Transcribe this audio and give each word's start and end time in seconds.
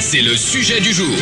C'est 0.00 0.22
le 0.22 0.34
sujet 0.36 0.80
du 0.80 0.90
jour. 0.90 1.14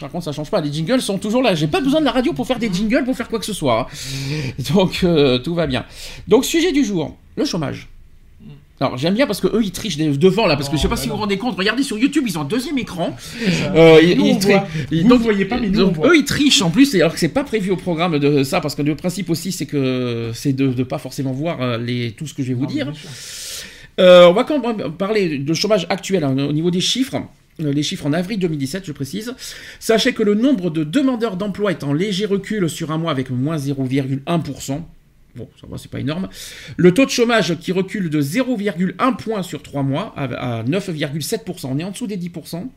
Par 0.00 0.10
contre, 0.10 0.24
ça 0.24 0.32
change 0.32 0.50
pas. 0.50 0.60
Les 0.60 0.72
jingles 0.72 1.00
sont 1.00 1.18
toujours 1.18 1.40
là. 1.40 1.54
J'ai 1.54 1.68
pas 1.68 1.80
besoin 1.80 2.00
de 2.00 2.04
la 2.04 2.10
radio 2.10 2.32
pour 2.32 2.48
faire 2.48 2.58
des 2.58 2.68
jingles, 2.72 3.04
pour 3.04 3.16
faire 3.16 3.28
quoi 3.28 3.38
que 3.38 3.44
ce 3.46 3.52
soit. 3.52 3.82
hein. 3.82 4.62
Donc, 4.74 5.00
euh, 5.04 5.38
tout 5.38 5.54
va 5.54 5.68
bien. 5.68 5.84
Donc, 6.26 6.44
sujet 6.44 6.72
du 6.72 6.84
jour 6.84 7.16
le 7.36 7.44
chômage. 7.44 7.86
Alors 8.78 8.98
j'aime 8.98 9.14
bien 9.14 9.26
parce 9.26 9.40
que 9.40 9.46
eux 9.46 9.62
ils 9.64 9.70
trichent 9.72 9.96
devant 9.96 10.46
là 10.46 10.54
parce 10.54 10.68
que 10.68 10.76
je 10.76 10.82
sais 10.82 10.88
pas 10.88 10.98
si 10.98 11.08
vous 11.08 11.14
vous 11.14 11.20
rendez 11.20 11.38
compte 11.38 11.56
regardez 11.56 11.82
sur 11.82 11.96
YouTube 11.96 12.24
ils 12.26 12.36
ont 12.36 12.42
un 12.42 12.44
deuxième 12.44 12.76
écran 12.76 13.16
Euh, 13.74 13.98
ils- 14.02 14.18
Nous, 14.18 14.26
ils 14.26 14.38
tri- 14.38 14.52
voit. 14.52 14.66
ils- 14.92 15.02
Vous 15.04 15.08
donc- 15.08 15.22
voyez 15.22 15.46
pas, 15.46 15.58
mais 15.58 15.70
nous, 15.70 15.80
on 15.80 15.84
donc, 15.86 15.94
voit. 15.94 16.08
eux 16.10 16.16
ils 16.18 16.26
trichent 16.26 16.60
en 16.60 16.68
plus 16.68 16.94
alors 16.94 17.14
que 17.14 17.18
c'est 17.18 17.30
pas 17.30 17.42
prévu 17.42 17.70
au 17.70 17.76
programme 17.78 18.18
de 18.18 18.44
ça 18.44 18.60
parce 18.60 18.74
que 18.74 18.82
le 18.82 18.94
principe 18.94 19.30
aussi 19.30 19.50
c'est 19.50 19.64
que 19.64 20.30
c'est 20.34 20.52
de 20.52 20.66
ne 20.66 20.82
pas 20.82 20.98
forcément 20.98 21.32
voir 21.32 21.62
euh, 21.62 21.78
les 21.78 22.10
tout 22.12 22.26
ce 22.26 22.34
que 22.34 22.42
je 22.42 22.48
vais 22.48 22.54
vous 22.54 22.66
dire 22.66 22.92
euh, 23.98 24.26
on 24.26 24.32
va 24.32 24.44
quand 24.44 24.58
même 24.60 24.92
parler 24.92 25.38
de 25.38 25.54
chômage 25.54 25.86
actuel 25.88 26.24
hein, 26.24 26.36
au 26.38 26.52
niveau 26.52 26.70
des 26.70 26.80
chiffres. 26.80 27.16
Euh, 27.60 27.72
Les 27.72 27.82
chiffres 27.82 28.06
en 28.06 28.12
avril 28.12 28.38
2017, 28.38 28.84
je 28.86 28.92
précise. 28.92 29.34
Sachez 29.80 30.12
que 30.12 30.22
le 30.22 30.34
nombre 30.34 30.70
de 30.70 30.84
demandeurs 30.84 31.36
d'emploi 31.36 31.70
est 31.70 31.84
en 31.84 31.92
léger 31.92 32.26
recul 32.26 32.68
sur 32.68 32.90
un 32.90 32.98
mois 32.98 33.10
avec 33.10 33.30
moins 33.30 33.56
0,1%. 33.56 34.82
Bon, 35.36 35.48
ça 35.60 35.66
va, 35.68 35.76
c'est 35.76 35.90
pas 35.90 36.00
énorme. 36.00 36.28
Le 36.76 36.94
taux 36.94 37.04
de 37.04 37.10
chômage 37.10 37.58
qui 37.58 37.72
recule 37.72 38.08
de 38.08 38.22
0,1 38.22 39.16
point 39.16 39.42
sur 39.42 39.62
3 39.62 39.82
mois 39.82 40.14
à 40.16 40.62
9,7%. 40.64 41.66
On 41.66 41.78
est 41.78 41.84
en 41.84 41.90
dessous 41.90 42.06
des 42.06 42.16
10%. 42.16 42.68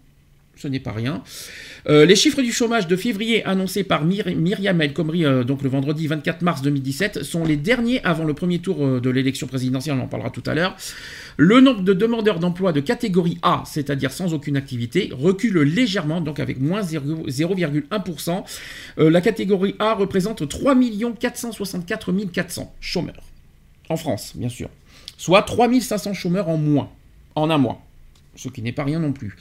Ce 0.59 0.67
n'est 0.67 0.81
pas 0.81 0.91
rien. 0.91 1.23
Euh, 1.87 2.05
les 2.05 2.17
chiffres 2.17 2.41
du 2.41 2.51
chômage 2.51 2.85
de 2.85 2.97
février 2.97 3.45
annoncés 3.45 3.85
par 3.85 4.05
Myr- 4.05 4.35
Myriam 4.35 4.81
El 4.81 4.91
Khomri, 4.93 5.23
euh, 5.23 5.45
donc 5.45 5.61
le 5.61 5.69
vendredi 5.69 6.05
24 6.05 6.41
mars 6.41 6.61
2017, 6.61 7.23
sont 7.23 7.45
les 7.45 7.55
derniers 7.55 8.03
avant 8.03 8.25
le 8.25 8.33
premier 8.33 8.59
tour 8.59 8.85
euh, 8.85 8.99
de 8.99 9.09
l'élection 9.09 9.47
présidentielle, 9.47 9.95
on 9.97 10.03
en 10.03 10.07
parlera 10.07 10.31
tout 10.31 10.43
à 10.45 10.53
l'heure. 10.55 10.75
Le 11.37 11.61
nombre 11.61 11.83
de 11.83 11.93
demandeurs 11.93 12.39
d'emploi 12.39 12.73
de 12.73 12.81
catégorie 12.81 13.37
A, 13.41 13.63
c'est-à-dire 13.65 14.11
sans 14.11 14.33
aucune 14.33 14.57
activité, 14.57 15.11
recule 15.13 15.59
légèrement, 15.59 16.19
donc 16.19 16.41
avec 16.41 16.59
moins 16.59 16.83
0 16.83 17.29
0,1%. 17.29 18.43
Euh, 18.97 19.09
la 19.09 19.21
catégorie 19.21 19.75
A 19.79 19.93
représente 19.93 20.49
3 20.49 20.75
464 21.17 22.11
400 22.33 22.75
chômeurs. 22.81 23.23
En 23.87 23.95
France, 23.95 24.33
bien 24.35 24.49
sûr. 24.49 24.69
Soit 25.15 25.43
3 25.43 25.69
500 25.79 26.13
chômeurs 26.13 26.49
en 26.49 26.57
moins, 26.57 26.89
en 27.35 27.49
un 27.49 27.57
mois. 27.57 27.81
Ce 28.35 28.47
qui 28.47 28.61
n'est 28.61 28.71
pas 28.71 28.83
rien 28.83 28.99
non 28.99 29.11
plus. 29.11 29.35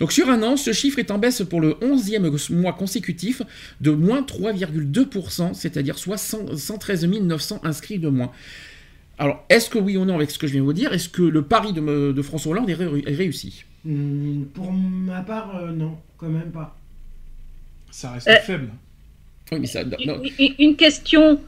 Donc 0.00 0.12
sur 0.12 0.28
un 0.30 0.42
an, 0.42 0.56
ce 0.56 0.72
chiffre 0.72 0.98
est 0.98 1.10
en 1.10 1.18
baisse 1.18 1.42
pour 1.48 1.60
le 1.60 1.74
11e 1.74 2.52
mois 2.54 2.72
consécutif 2.72 3.42
de 3.82 3.90
moins 3.90 4.22
3,2%, 4.22 5.54
c'est-à-dire 5.54 5.98
soit 5.98 6.16
100 6.16 6.56
113 6.56 7.06
900 7.06 7.60
inscrits 7.64 7.98
de 7.98 8.08
moins. 8.08 8.32
Alors, 9.18 9.44
est-ce 9.50 9.68
que 9.68 9.78
oui 9.78 9.98
ou 9.98 10.06
non, 10.06 10.14
avec 10.14 10.30
ce 10.30 10.38
que 10.38 10.46
je 10.46 10.52
viens 10.52 10.62
de 10.62 10.66
vous 10.66 10.72
dire, 10.72 10.92
est-ce 10.94 11.10
que 11.10 11.20
le 11.22 11.42
pari 11.42 11.74
de, 11.74 12.22
François 12.22 12.52
Hollande 12.52 12.70
est, 12.70 12.74
ré- 12.74 13.02
est 13.06 13.14
réussi? 13.14 13.64
Hmm, 13.84 14.44
Pour 14.54 14.72
ma 14.72 15.20
part, 15.20 15.56
euh, 15.56 15.70
non, 15.72 15.98
quand 16.16 16.28
même 16.30 16.50
pas. 16.50 16.74
Ça 17.90 18.12
reste 18.12 18.28
Euh, 18.28 18.36
faible. 18.36 18.70
Oui, 19.52 19.58
mais 19.60 19.66
ça... 19.66 19.84
non, 19.84 20.22
Une- 20.58 20.76
question. 20.76 21.38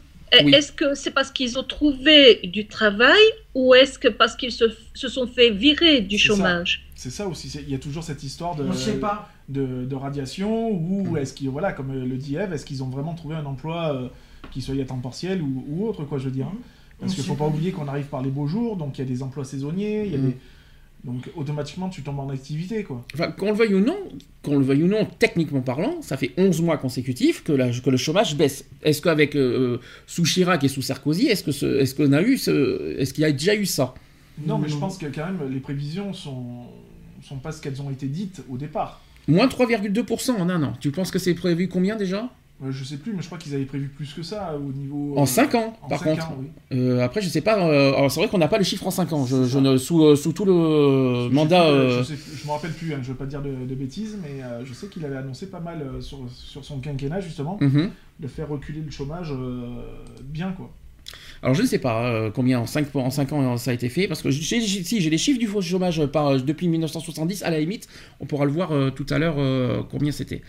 Oui. 0.45 0.55
Est-ce 0.55 0.73
que 0.73 0.95
c'est 0.95 1.11
parce 1.11 1.31
qu'ils 1.31 1.59
ont 1.59 1.63
trouvé 1.63 2.41
du 2.45 2.67
travail 2.67 3.21
ou 3.55 3.75
est-ce 3.75 3.99
que 3.99 4.09
parce 4.09 4.35
qu'ils 4.35 4.53
se, 4.53 4.65
se 4.95 5.09
sont 5.09 5.27
fait 5.27 5.51
virer 5.51 6.01
du 6.01 6.19
ça. 6.19 6.35
C'est 7.03 7.11
ça 7.11 7.27
aussi. 7.27 7.49
Il 7.67 7.69
y 7.69 7.75
a 7.75 7.79
toujours 7.79 8.05
cette 8.05 8.23
histoire 8.23 8.55
de, 8.55 8.63
pas. 9.01 9.29
de, 9.49 9.85
de 9.85 9.95
radiation 9.97 10.71
ou 10.71 11.11
Mm. 11.11 11.17
est-ce 11.17 11.35
qu'ils, 11.35 11.49
voilà, 11.49 11.73
comme 11.73 11.91
euh, 11.91 12.05
le 12.07 12.17
dit 12.17 12.37
Eve, 12.37 12.53
est-ce 12.53 12.65
qu'ils 12.65 12.83
ont 12.85 12.89
vraiment 12.91 13.15
trouvé 13.15 13.35
un 13.35 13.45
emploi 13.45 13.93
euh, 13.93 14.09
qui 14.53 14.63
soit 14.63 14.77
à 14.81 14.85
temps 14.85 14.99
partiel 14.99 15.43
ou, 15.43 15.65
ou 15.69 15.89
autre, 15.89 16.05
quoi, 16.05 16.19
je 16.19 16.27
veux 16.27 16.31
dire. 16.31 16.47
hein. 16.47 16.57
Parce 17.01 17.15
qu'il 17.15 17.25
sait 17.25 17.29
faut 17.29 17.35
pas 17.35 17.47
pas. 17.47 17.51
oublier 17.51 17.73
qu'on 17.73 17.89
arrive 17.89 18.05
par 18.07 18.23
les 18.23 18.31
beaux 18.31 18.47
jours, 18.47 18.77
donc 18.77 18.99
il 18.99 19.01
y 19.01 19.05
a 19.05 19.09
des 19.09 19.21
emplois 19.25 19.45
saisonniers, 19.45 20.05
il 20.07 20.13
y 20.13 20.15
a 20.15 20.19
Mm. 20.19 20.27
des... 20.31 20.37
donc 21.03 21.29
automatiquement 21.35 21.89
tu 21.89 22.03
tombes 22.03 22.21
en 22.21 22.29
activité, 22.31 22.85
quoi. 22.85 23.05
Enfin, 23.15 23.33
qu'on 23.33 23.51
le 23.51 23.57
veuille 23.57 23.75
ou 23.75 23.81
non, 23.81 23.97
qu'on 24.45 24.57
le 24.57 24.65
veuille 24.65 24.85
ou 24.85 24.87
non, 24.87 25.05
techniquement 25.19 25.61
parlant, 25.63 26.01
ça 26.03 26.17
fait 26.17 26.31
11 26.39 26.63
mois 26.63 26.77
consécutifs 26.79 27.43
que, 27.43 27.51
la- 27.53 27.71
que 27.73 27.91
le 27.91 27.97
chômage 27.97 28.37
baisse. 28.37 28.65
Est-ce 28.85 29.03
qu'avec 29.03 29.35
euh, 29.35 29.79
sous 30.07 30.23
Chirac 30.23 30.63
et 30.63 30.69
sous 30.69 30.83
Sarkozy, 30.83 31.27
est-ce 31.27 31.43
que 31.43 31.51
ce- 31.51 31.81
est-ce 31.81 31.97
qu'on 31.97 32.13
a 32.13 32.23
eu 32.23 32.39
ce, 32.39 32.97
est-ce 33.01 33.13
qu'il 33.13 33.23
y 33.23 33.25
a 33.25 33.33
déjà 33.33 33.57
eu 33.57 33.67
ça? 33.67 33.95
Non, 34.47 34.59
mais 34.59 34.69
je 34.69 34.77
pense 34.77 34.97
que 34.97 35.07
quand 35.07 35.27
même 35.27 35.41
les 35.53 35.61
prévisions 35.61 36.13
sont 36.15 36.67
sont 37.23 37.39
pas 37.39 37.53
ce 37.53 37.61
qu'elles 37.61 37.81
ont 37.83 37.91
été 37.91 38.07
dites 38.07 38.43
au 38.49 38.57
départ. 38.57 39.01
Moins 39.29 39.47
3,2% 39.47 40.33
en 40.33 40.49
un 40.49 40.63
an. 40.63 40.73
Tu 40.81 40.91
penses 40.91 41.11
que 41.11 41.19
c'est 41.19 41.35
prévu 41.35 41.69
combien 41.69 41.97
déjà? 41.97 42.29
Euh, 42.65 42.71
je 42.71 42.85
sais 42.85 42.97
plus, 42.97 43.13
mais 43.13 43.23
je 43.23 43.27
crois 43.27 43.39
qu'ils 43.39 43.55
avaient 43.55 43.65
prévu 43.65 43.89
plus 43.89 44.13
que 44.15 44.23
ça 44.23 44.55
au 44.57 44.73
niveau. 44.73 45.15
En 45.17 45.23
euh, 45.23 45.27
5 45.27 45.55
ans, 45.57 45.77
en 45.83 45.89
par 45.89 46.03
contre. 46.03 46.29
ans, 46.31 46.37
oui. 46.39 46.47
Euh, 46.73 47.01
après, 47.01 47.21
je 47.21 47.29
sais 47.29 47.41
pas. 47.41 47.59
euh, 47.59 47.93
alors, 47.95 48.11
c'est 48.11 48.21
vrai 48.21 48.29
qu'on 48.29 48.39
n'a 48.39 48.47
pas 48.47 48.59
le 48.59 48.65
chiffre 48.65 48.87
en 48.87 48.91
5 48.93 49.13
ans. 49.13 49.27
Je, 49.27 49.59
ne, 49.59 49.77
sous, 49.77 50.05
euh, 50.05 50.15
sous 50.15 50.33
tout 50.33 50.45
le 50.45 51.29
mandat. 51.31 51.67
Je, 52.03 52.15
je 52.15 52.47
me 52.47 52.53
rappelle 52.53 52.73
plus, 52.73 52.95
hein, 52.95 52.99
je 53.03 53.09
veux 53.09 53.17
pas 53.17 53.27
dire 53.27 53.43
de, 53.43 53.51
de 53.51 53.75
bêtises, 53.75 54.17
mais 54.23 54.43
je 54.65 54.73
sais 54.75 54.87
qu'il 54.87 55.05
avait 55.05 55.17
annoncé 55.17 55.47
pas 55.47 55.61
mal 55.61 55.85
sur, 56.01 56.21
sur 56.31 56.65
son 56.65 56.79
quinquennat 56.79 57.21
justement, 57.21 57.59
mhm. 57.61 57.91
de 58.21 58.29
faire 58.29 58.49
reculer 58.49 58.81
le 58.81 58.91
chômage 58.91 59.33
bien 60.23 60.53
quoi. 60.53 60.73
Alors, 61.43 61.55
je 61.57 61.63
ne 61.63 61.67
sais 61.67 61.79
pas 61.79 62.07
euh, 62.07 62.31
combien 62.31 62.61
en 62.61 62.67
5, 62.67 62.95
en 62.95 63.11
cinq 63.11 63.33
ans 63.33 63.55
euh, 63.55 63.57
ça 63.57 63.73
a 63.73 63.75
été 63.75 63.89
fait. 63.89 64.07
Parce 64.07 64.23
que 64.23 64.31
si 64.31 65.01
j'ai 65.01 65.11
les 65.11 65.19
chiffres 65.19 65.41
du 65.41 65.47
faux 65.49 65.61
chômage 65.61 66.05
par, 66.07 66.29
euh, 66.29 66.39
depuis 66.39 66.69
1970, 66.69 67.43
à 67.43 67.51
la 67.51 67.59
limite, 67.59 67.89
on 68.21 68.27
pourra 68.27 68.45
le 68.45 68.53
voir 68.53 68.73
euh, 68.73 68.91
tout 68.91 69.07
à 69.11 69.19
l'heure 69.19 69.37
euh, 69.39 69.83
combien 69.91 70.13
c'était. 70.13 70.43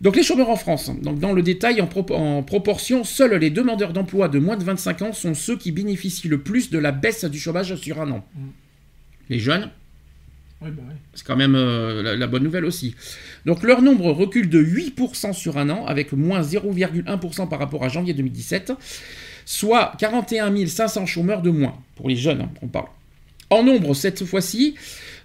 Donc 0.00 0.16
les 0.16 0.22
chômeurs 0.22 0.48
en 0.48 0.56
France. 0.56 0.90
Donc 1.02 1.18
dans 1.20 1.32
le 1.32 1.42
détail, 1.42 1.80
en, 1.80 1.86
pro- 1.86 2.12
en 2.14 2.42
proportion, 2.42 3.04
seuls 3.04 3.34
les 3.36 3.50
demandeurs 3.50 3.92
d'emploi 3.92 4.28
de 4.28 4.38
moins 4.38 4.56
de 4.56 4.64
25 4.64 5.02
ans 5.02 5.12
sont 5.12 5.34
ceux 5.34 5.56
qui 5.56 5.72
bénéficient 5.72 6.26
le 6.28 6.38
plus 6.38 6.70
de 6.70 6.78
la 6.78 6.90
baisse 6.90 7.24
du 7.26 7.38
chômage 7.38 7.74
sur 7.76 8.00
un 8.00 8.10
an. 8.10 8.26
Mm. 8.34 8.40
Les 9.28 9.38
jeunes, 9.38 9.70
Oui, 10.62 10.70
bah 10.72 10.82
oui. 10.88 10.94
c'est 11.14 11.24
quand 11.26 11.36
même 11.36 11.54
euh, 11.54 12.02
la, 12.02 12.16
la 12.16 12.26
bonne 12.26 12.42
nouvelle 12.42 12.64
aussi. 12.64 12.96
Donc 13.46 13.62
leur 13.62 13.80
nombre 13.82 14.10
recule 14.10 14.48
de 14.48 14.60
8% 14.60 15.34
sur 15.34 15.56
un 15.58 15.68
an, 15.70 15.84
avec 15.86 16.12
moins 16.12 16.40
0,1% 16.40 17.48
par 17.48 17.58
rapport 17.60 17.84
à 17.84 17.88
janvier 17.88 18.14
2017, 18.14 18.72
soit 19.44 19.92
41 19.98 20.66
500 20.66 21.06
chômeurs 21.06 21.42
de 21.42 21.50
moins, 21.50 21.76
pour 21.96 22.08
les 22.08 22.16
jeunes, 22.16 22.42
hein, 22.42 22.50
on 22.62 22.68
parle. 22.68 22.88
En 23.50 23.64
nombre, 23.64 23.94
cette 23.94 24.24
fois-ci, 24.24 24.76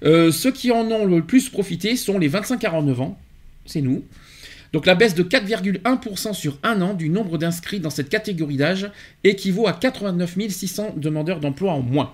euh, 0.04 0.32
ceux 0.32 0.52
qui 0.52 0.72
en 0.72 0.90
ont 0.92 1.06
le 1.06 1.24
plus 1.24 1.50
profité 1.50 1.96
sont 1.96 2.18
les 2.18 2.30
25-49 2.30 3.02
ans, 3.02 3.20
c'est 3.66 3.82
nous. 3.82 4.04
Donc 4.74 4.86
la 4.88 4.96
baisse 4.96 5.16
de 5.16 5.24
4,1% 5.24 6.34
sur 6.34 6.58
un 6.64 6.82
an 6.82 6.94
du 6.94 7.10
nombre 7.10 7.38
d'inscrits 7.38 7.80
dans 7.80 7.90
cette 7.90 8.10
catégorie 8.10 8.58
d'âge 8.58 8.92
équivaut 9.24 9.68
à 9.68 9.74
89 9.74 10.36
600 10.50 10.96
demandeurs 10.98 11.40
d'emploi 11.40 11.72
en 11.74 11.82
moins. 11.82 12.14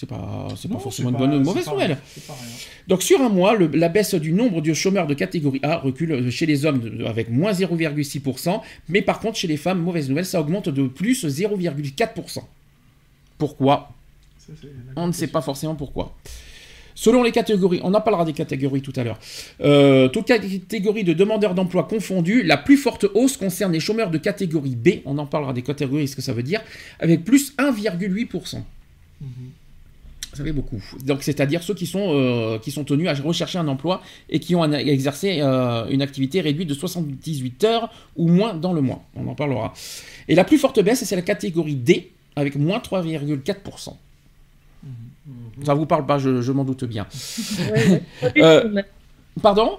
C'est 0.00 0.06
pas, 0.06 0.46
c'est 0.56 0.68
pas 0.68 0.74
Non, 0.74 0.80
forcément 0.80 1.08
une 1.10 1.16
bonne 1.16 1.34
ou 1.34 1.40
mauvaise 1.42 1.66
nouvelle. 1.68 1.98
Donc 2.86 3.02
sur 3.02 3.20
un 3.20 3.28
mois, 3.30 3.56
le- 3.56 3.66
la 3.66 3.88
baisse 3.88 4.14
du 4.14 4.32
nombre 4.32 4.60
de 4.60 4.72
chômeurs 4.72 5.08
de 5.08 5.14
catégorie 5.14 5.58
A 5.64 5.78
recule 5.78 6.30
chez 6.30 6.46
les 6.46 6.64
hommes 6.66 6.78
de- 6.78 7.04
avec 7.04 7.28
moins 7.30 7.50
0,6%, 7.52 8.62
mais 8.88 9.02
par 9.02 9.18
contre 9.18 9.36
chez 9.38 9.48
les 9.48 9.56
femmes, 9.56 9.80
mauvaise 9.80 10.08
nouvelle, 10.08 10.24
ça 10.24 10.40
augmente 10.40 10.68
de 10.68 10.86
plus 10.86 11.24
0,4%. 11.26 12.44
Pourquoi? 13.38 13.90
Ça, 14.38 14.52
On 14.94 15.08
ne 15.08 15.12
sait 15.12 15.26
pas 15.26 15.40
forcément 15.42 15.74
pourquoi. 15.74 16.14
Selon 16.94 17.24
les 17.24 17.32
catégories, 17.32 17.80
on 17.82 17.92
en 17.94 18.00
parlera 18.00 18.24
des 18.24 18.32
catégories 18.32 18.82
tout 18.82 18.92
à 18.94 19.02
l'heure. 19.04 19.18
Euh, 19.60 20.08
toute 20.08 20.26
catégorie 20.26 21.02
de 21.04 21.12
demandeurs 21.12 21.54
d'emploi 21.54 21.84
confondus, 21.84 22.42
la 22.44 22.56
plus 22.56 22.76
forte 22.76 23.04
hausse 23.14 23.36
concerne 23.36 23.72
les 23.72 23.80
chômeurs 23.80 24.10
de 24.10 24.18
catégorie 24.18 24.76
B. 24.76 24.88
On 25.06 25.18
en 25.18 25.26
parlera 25.26 25.52
des 25.52 25.62
catégories, 25.62 26.06
ce 26.08 26.14
que 26.16 26.22
ça 26.22 26.32
veut 26.32 26.42
dire, 26.44 26.60
avec 27.00 27.24
plus 27.24 27.52
1,8%. 27.58 28.64
Mhm. 29.20 29.28
Ça 30.34 30.44
fait 30.44 30.52
beaucoup. 30.52 30.82
Donc, 31.04 31.22
c'est-à-dire 31.22 31.62
ceux 31.62 31.74
qui 31.74 31.86
sont, 31.86 32.12
euh, 32.14 32.58
qui 32.58 32.70
sont 32.70 32.84
tenus 32.84 33.08
à 33.08 33.14
rechercher 33.14 33.58
un 33.58 33.66
emploi 33.68 34.02
et 34.28 34.38
qui 34.40 34.54
ont 34.54 34.62
un- 34.62 34.72
exercé 34.72 35.38
euh, 35.40 35.86
une 35.88 36.02
activité 36.02 36.40
réduite 36.40 36.68
de 36.68 36.74
78 36.74 37.64
heures 37.64 37.90
ou 38.16 38.28
moins 38.28 38.54
dans 38.54 38.72
le 38.72 38.80
mois. 38.80 39.02
On 39.16 39.26
en 39.26 39.34
parlera. 39.34 39.72
Et 40.28 40.34
la 40.34 40.44
plus 40.44 40.58
forte 40.58 40.80
baisse, 40.82 41.02
c'est 41.04 41.16
la 41.16 41.22
catégorie 41.22 41.74
D, 41.74 42.10
avec 42.36 42.56
moins 42.56 42.78
3,4%. 42.78 43.94
Ça 45.64 45.74
vous 45.74 45.86
parle 45.86 46.06
pas, 46.06 46.18
je, 46.18 46.40
je 46.40 46.52
m'en 46.52 46.64
doute 46.64 46.84
bien. 46.84 47.06
Euh, 48.36 48.82
Pardon? 49.42 49.78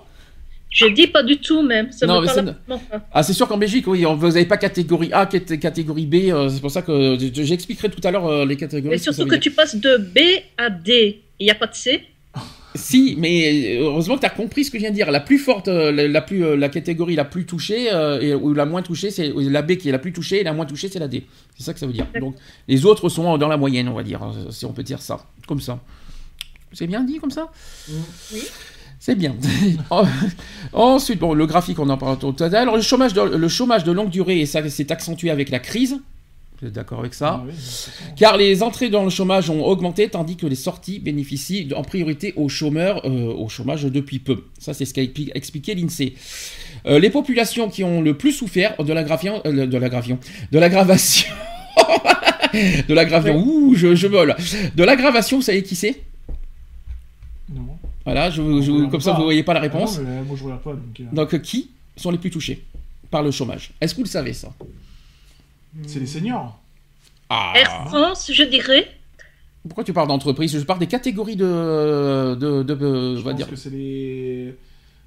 Je 0.72 0.86
dis 0.88 1.08
pas 1.08 1.24
du 1.24 1.38
tout 1.40 1.64
même. 1.64 1.92
Ça 1.92 2.06
Non, 2.06 2.22
me 2.22 2.26
parle 2.28 2.56
pas. 2.68 2.80
Ah, 3.12 3.24
c'est 3.24 3.34
sûr 3.34 3.48
qu'en 3.48 3.58
Belgique, 3.58 3.88
oui, 3.88 4.06
on- 4.06 4.16
vous 4.16 4.28
n'avez 4.28 4.46
pas 4.46 4.58
catégorie 4.58 5.10
A, 5.12 5.26
cat- 5.26 5.58
catégorie 5.58 6.06
B. 6.06 6.16
euh, 6.32 6.48
c'est 6.50 6.62
pour 6.62 6.70
ça 6.72 6.82
que 6.84 7.18
je- 7.20 7.44
j'expliquerai 7.44 7.90
tout 7.90 8.02
à 8.04 8.12
l'heure 8.12 8.28
euh, 8.28 8.46
les 8.46 8.56
catégories. 8.56 8.92
Mais 8.92 8.98
que 8.98 9.12
surtout 9.12 9.26
que 9.30 9.36
tu 9.36 9.50
passes 9.52 9.76
de 9.76 9.98
B 9.98 10.20
à 10.58 10.70
D. 10.70 11.22
Il 11.40 11.46
n'y 11.46 11.52
a 11.52 11.56
pas 11.56 11.68
de 11.68 11.74
C. 11.76 12.04
Si, 12.76 13.16
mais 13.18 13.78
euh, 13.80 13.86
heureusement 13.86 14.14
que 14.16 14.20
tu 14.20 14.28
as 14.28 14.30
compris 14.30 14.64
ce 14.64 14.70
que 14.70 14.78
je 14.78 14.82
viens 14.84 14.92
de 14.92 14.96
dire. 14.96 15.10
La 15.10 15.22
plus 15.22 15.40
forte, 15.40 15.68
la, 15.68 15.92
la 16.08 16.22
plus, 16.22 16.56
la 16.56 16.70
catégorie 16.70 17.16
la 17.16 17.26
plus 17.26 17.48
touchée, 17.48 17.92
euh, 17.92 18.22
et, 18.22 18.36
ou 18.36 18.54
la 18.54 18.68
moins 18.68 18.84
touchée, 18.84 19.10
c'est 19.10 19.34
la 19.36 19.64
B 19.64 19.76
qui 19.76 19.90
est 19.90 19.92
la 19.92 19.98
plus 19.98 20.14
touchée, 20.14 20.42
et 20.42 20.44
la 20.44 20.54
moins 20.54 20.68
touchée, 20.68 20.88
c'est 20.88 21.00
la 21.00 21.08
D. 21.08 21.26
C'est 21.58 21.64
ça 21.64 21.74
que 21.74 21.80
ça 21.80 21.88
veut 21.88 21.94
dire. 21.94 22.06
Donc, 22.22 22.36
les 22.68 22.86
autres 22.86 23.10
sont 23.10 23.40
dans 23.40 23.48
la 23.48 23.58
moyenne, 23.58 23.88
on 23.90 23.94
va 23.96 24.04
dire, 24.04 24.22
si 24.52 24.68
on 24.68 24.72
peut 24.72 24.84
dire 24.84 25.02
ça. 25.02 25.26
Comme 25.48 25.60
ça. 25.60 25.80
C'est 26.72 26.86
bien 26.86 27.04
dit 27.04 27.18
comme 27.18 27.32
ça? 27.32 27.52
Oui. 28.32 28.44
C'est 29.00 29.16
bien. 29.16 29.36
En- 29.90 30.04
Ensuite, 30.74 31.20
bon, 31.20 31.34
le 31.34 31.46
graphique, 31.46 31.80
on 31.80 31.90
en 31.90 31.98
parle 31.98 32.20
tout 32.20 32.36
à 32.40 32.50
l'heure. 32.50 32.62
Alors, 32.62 32.76
Le 32.76 32.82
chômage, 32.82 33.14
de, 33.14 33.22
le 33.22 33.48
chômage 33.48 33.84
de 33.84 33.92
longue 33.92 34.10
durée, 34.10 34.42
et 34.42 34.46
ça 34.46 34.68
s'est 34.70 34.92
accentué 34.92 35.30
avec 35.30 35.50
la 35.50 35.60
crise. 35.60 35.98
Vous 36.62 36.68
êtes 36.68 36.74
d'accord 36.74 37.00
avec 37.00 37.14
ça 37.14 37.40
Ah 37.42 37.44
oui, 37.48 37.54
façon. 37.54 37.92
car 38.18 38.36
les 38.36 38.62
entrées 38.64 38.90
dans 38.90 39.06
le 39.06 39.10
chômage 39.10 39.50
ont 39.50 39.64
augmenté 39.66 40.10
tandis 40.10 40.36
que 40.36 40.46
les 40.46 40.58
sorties 40.58 41.00
bénéficient 41.00 41.70
en 41.74 41.84
priorité 41.84 42.34
aux 42.36 42.50
chômeurs 42.50 43.02
euh, 43.06 43.34
au 43.34 43.48
chômage 43.48 43.84
depuis 43.84 44.20
peu. 44.20 44.44
Ça, 44.60 44.74
c'est 44.74 44.84
ce 44.84 44.94
qu'a 44.94 45.02
expli- 45.04 45.32
expliqué 45.34 45.74
l'INSEE. 45.74 46.16
Euh, 46.86 47.00
les 47.00 47.10
populations 47.10 47.70
qui 47.70 47.86
ont 47.86 48.02
le 48.02 48.18
plus 48.18 48.34
souffert 48.34 48.76
de 48.84 48.92
l'aggravation, 48.92 49.42
euh, 49.46 49.66
de 49.68 49.78
l'aggravation, 49.78 50.20
de 50.52 50.60
l'aggravation, 50.60 51.30
de 52.90 52.94
l'aggravation, 52.94 53.38
ouh, 53.42 53.74
je, 53.76 53.96
je 53.96 54.08
vole, 54.08 54.36
de 54.76 54.84
l'aggravation, 54.84 55.38
vous 55.38 55.44
savez 55.44 55.64
qui 55.64 55.78
c'est? 55.78 56.02
Voilà, 58.12 58.30
je, 58.30 58.42
je 58.62 58.90
comme 58.90 59.02
ça 59.02 59.12
pas. 59.12 59.18
vous 59.18 59.24
voyez 59.24 59.44
pas 59.44 59.54
la 59.54 59.60
Ah 59.60 59.64
réponse. 59.64 60.00
non, 60.00 60.06
mais, 60.08 60.22
moi 60.24 60.36
je 60.38 60.44
regarde 60.44 60.62
pas 60.62 60.72
donc. 60.74 61.00
euh, 61.00 61.04
Donc, 61.12 61.34
euh, 61.34 61.38
qui 61.40 61.72
sont 61.96 62.12
les 62.12 62.18
plus 62.18 62.30
touchés 62.32 62.64
par 63.12 63.24
le 63.24 63.32
chômage? 63.32 63.72
Est-ce 63.82 63.94
que 63.94 63.98
vous 64.00 64.06
le 64.06 64.10
savez 64.10 64.34
ça? 64.34 64.54
C'est 65.88 66.00
les 66.00 66.08
seniors. 66.08 66.60
Ah 67.30 67.54
Air 67.56 67.70
France, 67.88 68.32
je 68.34 68.44
dirais. 68.44 68.88
Pourquoi 69.64 69.84
tu 69.84 69.94
parles 69.94 70.08
d'entreprise? 70.08 70.58
Je 70.58 70.64
parle 70.64 70.80
des 70.80 70.88
catégories 70.88 71.36
de, 71.36 72.36
de, 72.40 72.64
de- 72.64 72.74
de- 72.76 73.16
Je 73.18 73.22
pense 73.22 73.36
dire. 73.36 73.48
que 73.50 73.56
c'est 73.56 73.70
les 73.70 74.56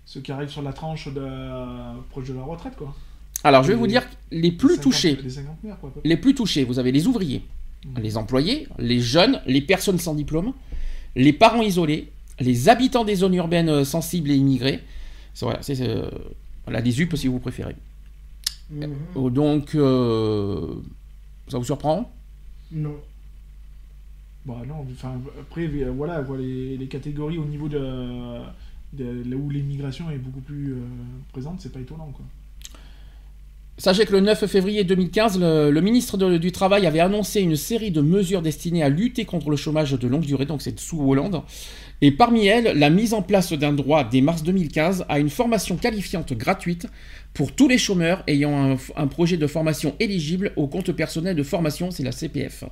ceux 0.05 0.21
qui 0.21 0.31
arrivent 0.31 0.51
sur 0.51 0.63
la 0.63 0.73
tranche 0.73 1.09
de... 1.09 1.27
proche 2.11 2.29
de 2.29 2.35
la 2.35 2.43
retraite 2.43 2.75
quoi. 2.77 2.95
Alors, 3.45 3.63
je 3.63 3.69
vais 3.69 3.75
les- 3.75 3.79
vous 3.81 3.87
dire 3.87 4.03
les 4.31 4.53
plus 4.53 4.69
Les 4.71 4.75
50 4.77 4.83
touchés. 4.83 5.19
Les 5.23 5.31
cinquantenaires 5.31 5.79
quoi. 5.81 5.93
Les 6.05 6.17
plus 6.17 6.35
touchés, 6.35 6.65
vous 6.65 6.79
avez 6.79 6.93
les 6.93 7.07
ouvriers, 7.07 7.43
Mhm. 7.85 8.03
les 8.03 8.17
employés, 8.17 8.69
les 8.79 9.01
jeunes, 9.01 9.41
les 9.47 9.61
personnes 9.63 9.99
sans 9.99 10.15
diplôme, 10.15 10.53
les 11.17 11.33
parents 11.33 11.63
isolés, 11.63 12.13
les 12.41 12.69
habitants 12.69 13.05
des 13.05 13.17
zones 13.17 13.35
urbaines 13.35 13.69
euh, 13.69 13.85
sensibles 13.85 14.31
et 14.31 14.37
immigrés. 14.37 14.81
C'est 15.35 15.45
voilà, 15.45 15.63
c'est 15.63 15.81
euh, 15.81 16.09
voilà, 16.65 16.81
les 16.81 17.01
UP 17.01 17.17
si 17.17 17.27
vous 17.29 17.39
préférez. 17.39 17.77
Mhm. 18.71 18.91
Oh, 19.15 19.31
Donc, 19.31 19.75
euh, 19.75 20.75
ça 21.49 21.59
vous 21.59 21.65
surprend? 21.65 22.11
Non. 22.73 22.95
Bah 24.45 24.57
non, 24.67 24.85
enfin 24.93 25.21
après 25.41 25.67
euh, 25.69 25.93
voilà, 25.97 26.21
voilà 26.21 26.43
les, 26.43 26.77
les 26.77 26.87
catégories 26.89 27.39
au 27.39 27.45
niveau 27.45 27.69
de, 27.69 27.79
de 28.93 29.23
là 29.31 29.37
où 29.37 29.49
l'immigration 29.51 30.11
est 30.11 30.19
beaucoup 30.19 30.41
plus 30.41 30.73
euh, 30.73 30.79
présente, 31.33 31.61
c'est 31.61 31.73
pas 31.73 31.79
étonnant 31.79 32.11
quoi. 32.13 32.25
Sachez 33.79 34.05
que 34.05 34.13
le 34.13 34.21
9 34.21 34.47
février 34.47 34.83
2015, 34.85 35.39
le, 35.41 35.71
le 35.71 35.81
ministre 35.81 36.17
de- 36.17 36.39
du 36.39 36.51
Travail 36.53 36.87
avait 36.87 37.01
annoncé 37.01 37.41
une 37.41 37.57
série 37.57 37.91
de 37.91 38.01
mesures 38.01 38.43
destinées 38.43 38.83
à 38.83 38.89
lutter 38.89 39.25
contre 39.25 39.49
le 39.49 39.57
chômage 39.57 39.93
de 39.93 40.09
longue 40.09 40.25
durée, 40.27 40.45
donc 40.45 40.61
c'est 40.61 40.79
sous 40.79 41.01
Hollande. 41.01 41.43
Et 42.03 42.11
parmi 42.11 42.47
elles, 42.47 42.77
la 42.77 42.91
mise 42.91 43.15
en 43.15 43.23
place 43.23 43.53
d'un 43.53 43.73
droit 43.73 44.03
dès 44.03 44.21
mars 44.21 44.43
2015 44.43 45.07
à 45.09 45.21
une 45.21 45.31
formation 45.31 45.77
qualifiante 45.77 46.33
gratuite 46.33 46.89
pour 47.33 47.53
tous 47.53 47.69
les 47.69 47.79
chômeurs 47.79 48.25
ayant 48.27 48.73
un, 48.73 48.77
un 48.97 49.07
projet 49.07 49.37
de 49.37 49.47
formation 49.47 49.95
éligible 50.01 50.53
au 50.57 50.67
compte 50.67 50.91
personnel 50.93 51.37
de 51.37 51.43
formation, 51.45 51.93
c'est 51.93 52.03
la 52.03 52.11
CPF. 52.11 52.65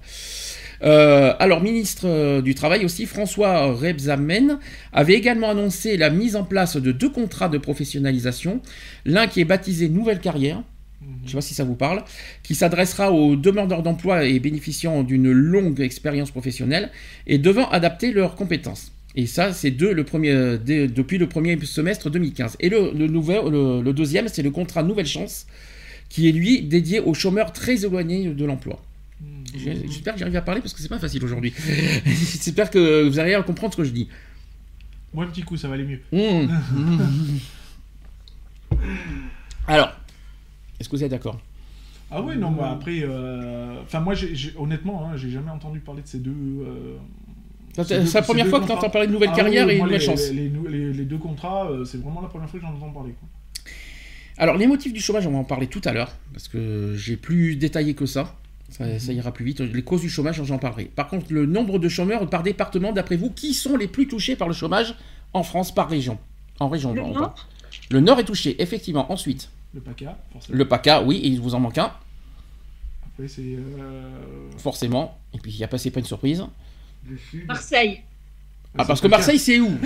Euh, 0.83 1.35
alors, 1.39 1.63
ministre 1.63 2.07
euh, 2.07 2.43
du 2.43 2.55
Travail 2.55 2.85
aussi, 2.85 3.07
François 3.07 3.73
Rebsamen, 3.73 4.59
avait 4.93 5.15
également 5.15 5.51
annoncé 5.51 5.97
la 5.97 6.11
mise 6.11 6.37
en 6.37 6.45
place 6.45 6.77
de 6.77 6.93
deux 6.93 7.11
contrats 7.11 7.49
de 7.49 7.59
professionnalisation. 7.59 8.61
L'un 9.05 9.27
qui 9.27 9.41
est 9.41 9.45
baptisé 9.45 9.89
Nouvelle 9.89 10.21
Carrière, 10.21 10.63
je 11.03 11.25
ne 11.25 11.29
sais 11.29 11.35
pas 11.37 11.41
si 11.41 11.55
ça 11.55 11.65
vous 11.65 11.75
parle, 11.77 12.03
qui 12.43 12.55
s'adressera 12.55 13.13
aux 13.13 13.37
demandeurs 13.37 13.83
d'emploi 13.83 14.25
et 14.25 14.39
bénéficiant 14.41 15.03
d'une 15.03 15.31
longue 15.31 15.81
expérience 15.81 16.31
professionnelle 16.31 16.91
et 17.27 17.39
devant 17.39 17.69
adapter 17.71 18.13
leurs 18.13 18.35
compétences. 18.35 18.93
Et 19.17 19.27
ça, 19.27 19.53
c'est 19.53 19.71
deux, 19.73 19.93
le 19.93 20.05
premier, 20.05 20.57
dès- 20.59 20.87
depuis 20.89 21.19
le 21.19 21.29
premier 21.29 21.59
semestre 21.65 22.11
2015. 22.11 22.57
Et 22.61 22.69
le, 22.69 22.93
le 22.93 23.07
nouvel, 23.09 23.41
le, 23.51 23.83
le 23.83 23.93
deuxième, 23.93 24.29
c'est 24.29 24.43
le 24.43 24.51
contrat 24.51 24.83
Nouvelle 24.85 25.07
Chance, 25.07 25.47
qui 26.09 26.29
est 26.29 26.33
lui 26.33 26.63
dédié 26.63 27.01
aux 27.01 27.15
chômeurs 27.15 27.53
très 27.53 27.85
éloignés 27.85 28.29
de 28.33 28.45
l'emploi. 28.45 28.81
J'ai- 29.53 29.87
J'espère 29.89 30.15
que 30.15 30.21
j'arrive 30.21 30.37
à 30.37 30.43
parler 30.43 30.61
parce 30.61 30.73
que 30.75 30.81
c'est 30.81 30.89
pas 30.89 31.01
facile 31.01 31.25
aujourd'hui. 31.25 31.53
J'espère 32.07 32.71
que 32.71 33.03
vous 33.09 33.19
arrivez 33.19 33.35
à 33.35 33.43
comprendre 33.43 33.73
ce 33.73 33.79
que 33.79 33.85
je 33.85 33.91
dis. 33.91 34.09
Moi 35.13 35.25
un 35.25 35.29
petit 35.29 35.43
coup 35.43 35.57
ça 35.57 35.67
va 35.67 35.75
aller 35.75 35.85
mieux. 35.85 36.01
Mmh. 36.13 36.49
Alors, 39.67 39.93
est-ce 40.79 40.89
que 40.89 40.97
vous 40.97 41.03
êtes 41.05 41.11
d'accord? 41.11 41.41
Ah 42.13 42.21
oui 42.23 42.37
non 42.37 42.51
bah 42.51 42.71
après 42.73 43.03
euh, 43.05 43.81
enfin 43.83 44.01
moi 44.01 44.15
honnêtement 44.59 45.05
hein, 45.07 45.17
j'ai 45.17 45.31
jamais 45.31 45.51
entendu 45.51 45.79
parler 45.79 46.03
de 46.03 46.09
ces 46.09 46.19
deux 46.19 46.31
euh, 46.33 46.97
C'est 47.75 48.13
la 48.15 48.23
première 48.23 48.47
fois 48.49 48.61
que 48.61 48.67
tu 48.67 48.73
entends 48.73 48.91
parler 48.91 49.07
de 49.07 49.13
nouvelle 49.13 49.31
Ah 49.33 49.37
carrière 49.37 49.67
oui, 49.67 49.75
et 49.75 49.79
nouvelle 49.83 49.99
les- 49.99 50.05
chance. 50.05 50.31
Les, 50.31 50.49
les- 50.49 50.69
les- 50.71 50.93
les 50.93 51.05
deux 51.05 51.19
contrats, 51.19 51.71
euh, 51.71 51.85
c'est 51.85 51.99
vraiment 51.99 52.21
la 52.21 52.29
première 52.29 52.49
fois 52.51 52.59
que 52.61 52.67
j'en 52.67 52.73
entends 52.75 52.91
parler. 52.91 53.13
Quoi. 53.19 53.29
Alors, 54.39 54.57
les 54.57 54.67
motifs 54.67 54.93
du 54.93 55.01
chômage, 55.01 55.27
on 55.27 55.33
va 55.33 55.39
en 55.39 55.45
parler 55.45 55.67
tout 55.67 55.81
à 55.85 55.93
l'heure, 55.93 56.13
parce 56.33 56.49
que 56.49 56.95
j'ai 56.97 57.17
plus 57.17 57.57
détaillé 57.57 57.95
que 57.95 58.07
ça. 58.07 58.35
Ça, 58.71 58.99
ça 59.01 59.13
ira 59.13 59.33
plus 59.33 59.45
vite. 59.45 59.61
Les 59.61 59.83
causes 59.83 60.01
du 60.01 60.09
chômage, 60.09 60.41
j'en 60.45 60.59
parlerai. 60.59 60.85
Par 60.85 61.09
contre, 61.09 61.27
le 61.33 61.45
nombre 61.45 61.79
de 61.79 61.89
chômeurs 61.89 62.29
par 62.31 62.43
département, 62.45 62.93
d'après 62.93 63.17
vous, 63.17 63.31
qui 63.31 63.53
sont 63.53 63.77
les 63.77 63.89
plus 63.89 64.07
touchés 64.07 64.37
par 64.37 64.47
le 64.49 64.55
chômage 64.55 64.95
en 65.33 65.43
France 65.43 65.75
par 65.75 65.89
région? 65.91 66.19
En 66.61 66.69
région, 66.69 66.93
Le 66.95 67.03
on 67.03 67.09
Nord. 67.09 67.19
parle. 67.19 67.33
Le 67.91 68.01
Nord 68.01 68.21
est 68.21 68.25
touché, 68.25 68.61
effectivement. 68.63 69.11
Ensuite, 69.13 69.51
Le 69.75 69.81
PACA, 69.81 70.17
forcément. 70.33 70.59
le 70.59 70.69
PACA, 70.69 71.03
oui, 71.03 71.17
et 71.17 71.27
il 71.29 71.41
vous 71.41 71.55
en 71.57 71.61
manque 71.61 71.79
un, 71.79 71.93
Après 73.07 73.27
c'est 73.29 73.43
euh, 73.43 74.03
forcément. 74.59 75.19
Et 75.35 75.39
puis, 75.39 75.51
il 75.53 75.59
n'y 75.59 75.65
a 75.65 75.69
pas, 75.69 75.77
c'est 75.79 75.91
pas 75.91 76.01
une 76.01 76.07
surprise. 76.07 76.45
Le 77.09 77.17
sud. 77.31 77.47
Marseille. 77.47 78.01
Ah, 78.79 78.85
parce 78.85 79.01
que. 79.01 79.09
Marseille, 79.09 79.39
c'est 79.39 79.59
où 79.59 79.71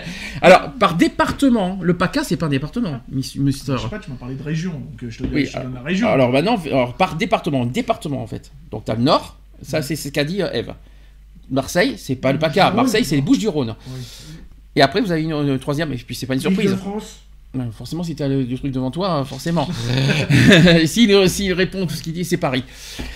Alors, 0.42 0.72
par 0.72 0.94
département, 0.94 1.78
le 1.80 1.96
PACA, 1.96 2.24
c'est 2.24 2.36
pas 2.36 2.46
un 2.46 2.50
département, 2.50 3.00
mister. 3.08 3.74
Je 3.76 3.82
sais 3.82 3.88
pas, 3.88 3.98
tu 3.98 4.10
m'as 4.10 4.16
parlé 4.16 4.34
de 4.34 4.42
région, 4.42 4.72
donc 4.72 5.02
euh, 5.02 5.10
je 5.10 5.22
te, 5.22 5.26
Oui, 5.32 5.46
je 5.46 5.52
te 5.52 5.58
donne 5.58 5.74
la 5.74 5.82
région. 5.82 6.08
Alors 6.08 6.30
maintenant, 6.30 6.58
alors, 6.66 6.94
par 6.94 7.14
département, 7.14 7.64
département 7.64 8.22
en 8.22 8.26
fait. 8.26 8.50
Donc 8.70 8.84
tu 8.84 8.90
as 8.90 8.96
le 8.96 9.02
Nord, 9.02 9.36
ça 9.62 9.82
c'est 9.82 9.94
ce 9.96 10.08
qu'a 10.08 10.24
dit 10.24 10.42
euh, 10.42 10.50
Eve. 10.52 10.74
Marseille, 11.50 11.94
c'est 11.96 12.16
pas 12.16 12.32
le 12.32 12.38
PACA. 12.38 12.72
Marseille, 12.72 13.04
c'est 13.04 13.16
les 13.16 13.22
Bouches-du-Rhône. 13.22 13.74
Oui. 13.88 14.00
Et 14.76 14.82
après, 14.82 15.00
vous 15.00 15.10
avez 15.12 15.22
une, 15.22 15.32
une 15.32 15.58
troisième, 15.58 15.92
et 15.92 15.96
puis 15.96 16.14
c'est 16.14 16.26
pas 16.26 16.34
une 16.34 16.40
surprise. 16.40 16.70
Île-de-France. 16.70 17.20
Ouais, 17.54 17.64
Forcément, 17.72 18.02
si 18.02 18.14
tu 18.14 18.22
as 18.22 18.28
le, 18.28 18.42
le 18.42 18.58
truc 18.58 18.72
devant 18.72 18.90
toi, 18.90 19.10
hein, 19.10 19.24
forcément. 19.24 19.66
S'il 20.84 21.30
s'il 21.30 21.52
répond 21.54 21.86
tout 21.86 21.94
ce 21.94 22.02
qu'il 22.02 22.12
dit, 22.12 22.24
c'est 22.24 22.36
Paris. 22.36 22.64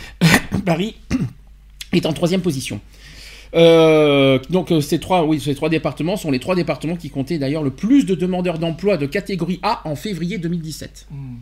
Paris 0.64 0.94
est 1.92 2.06
en 2.06 2.12
troisième 2.12 2.40
position. 2.40 2.80
Euh, 3.54 4.38
donc 4.50 4.72
euh, 4.72 4.80
ces 4.80 4.98
trois, 4.98 5.24
oui, 5.24 5.40
ces 5.40 5.54
trois 5.54 5.68
départements 5.68 6.16
sont 6.16 6.30
les 6.30 6.40
trois 6.40 6.54
départements 6.54 6.96
qui 6.96 7.10
comptaient 7.10 7.38
d'ailleurs 7.38 7.62
le 7.62 7.70
plus 7.70 8.06
de 8.06 8.14
demandeurs 8.14 8.58
d'emploi 8.58 8.96
de 8.96 9.06
catégorie 9.06 9.60
A 9.62 9.82
en 9.84 9.94
février 9.94 10.38
2017. 10.38 11.08
Hmm. 11.10 11.36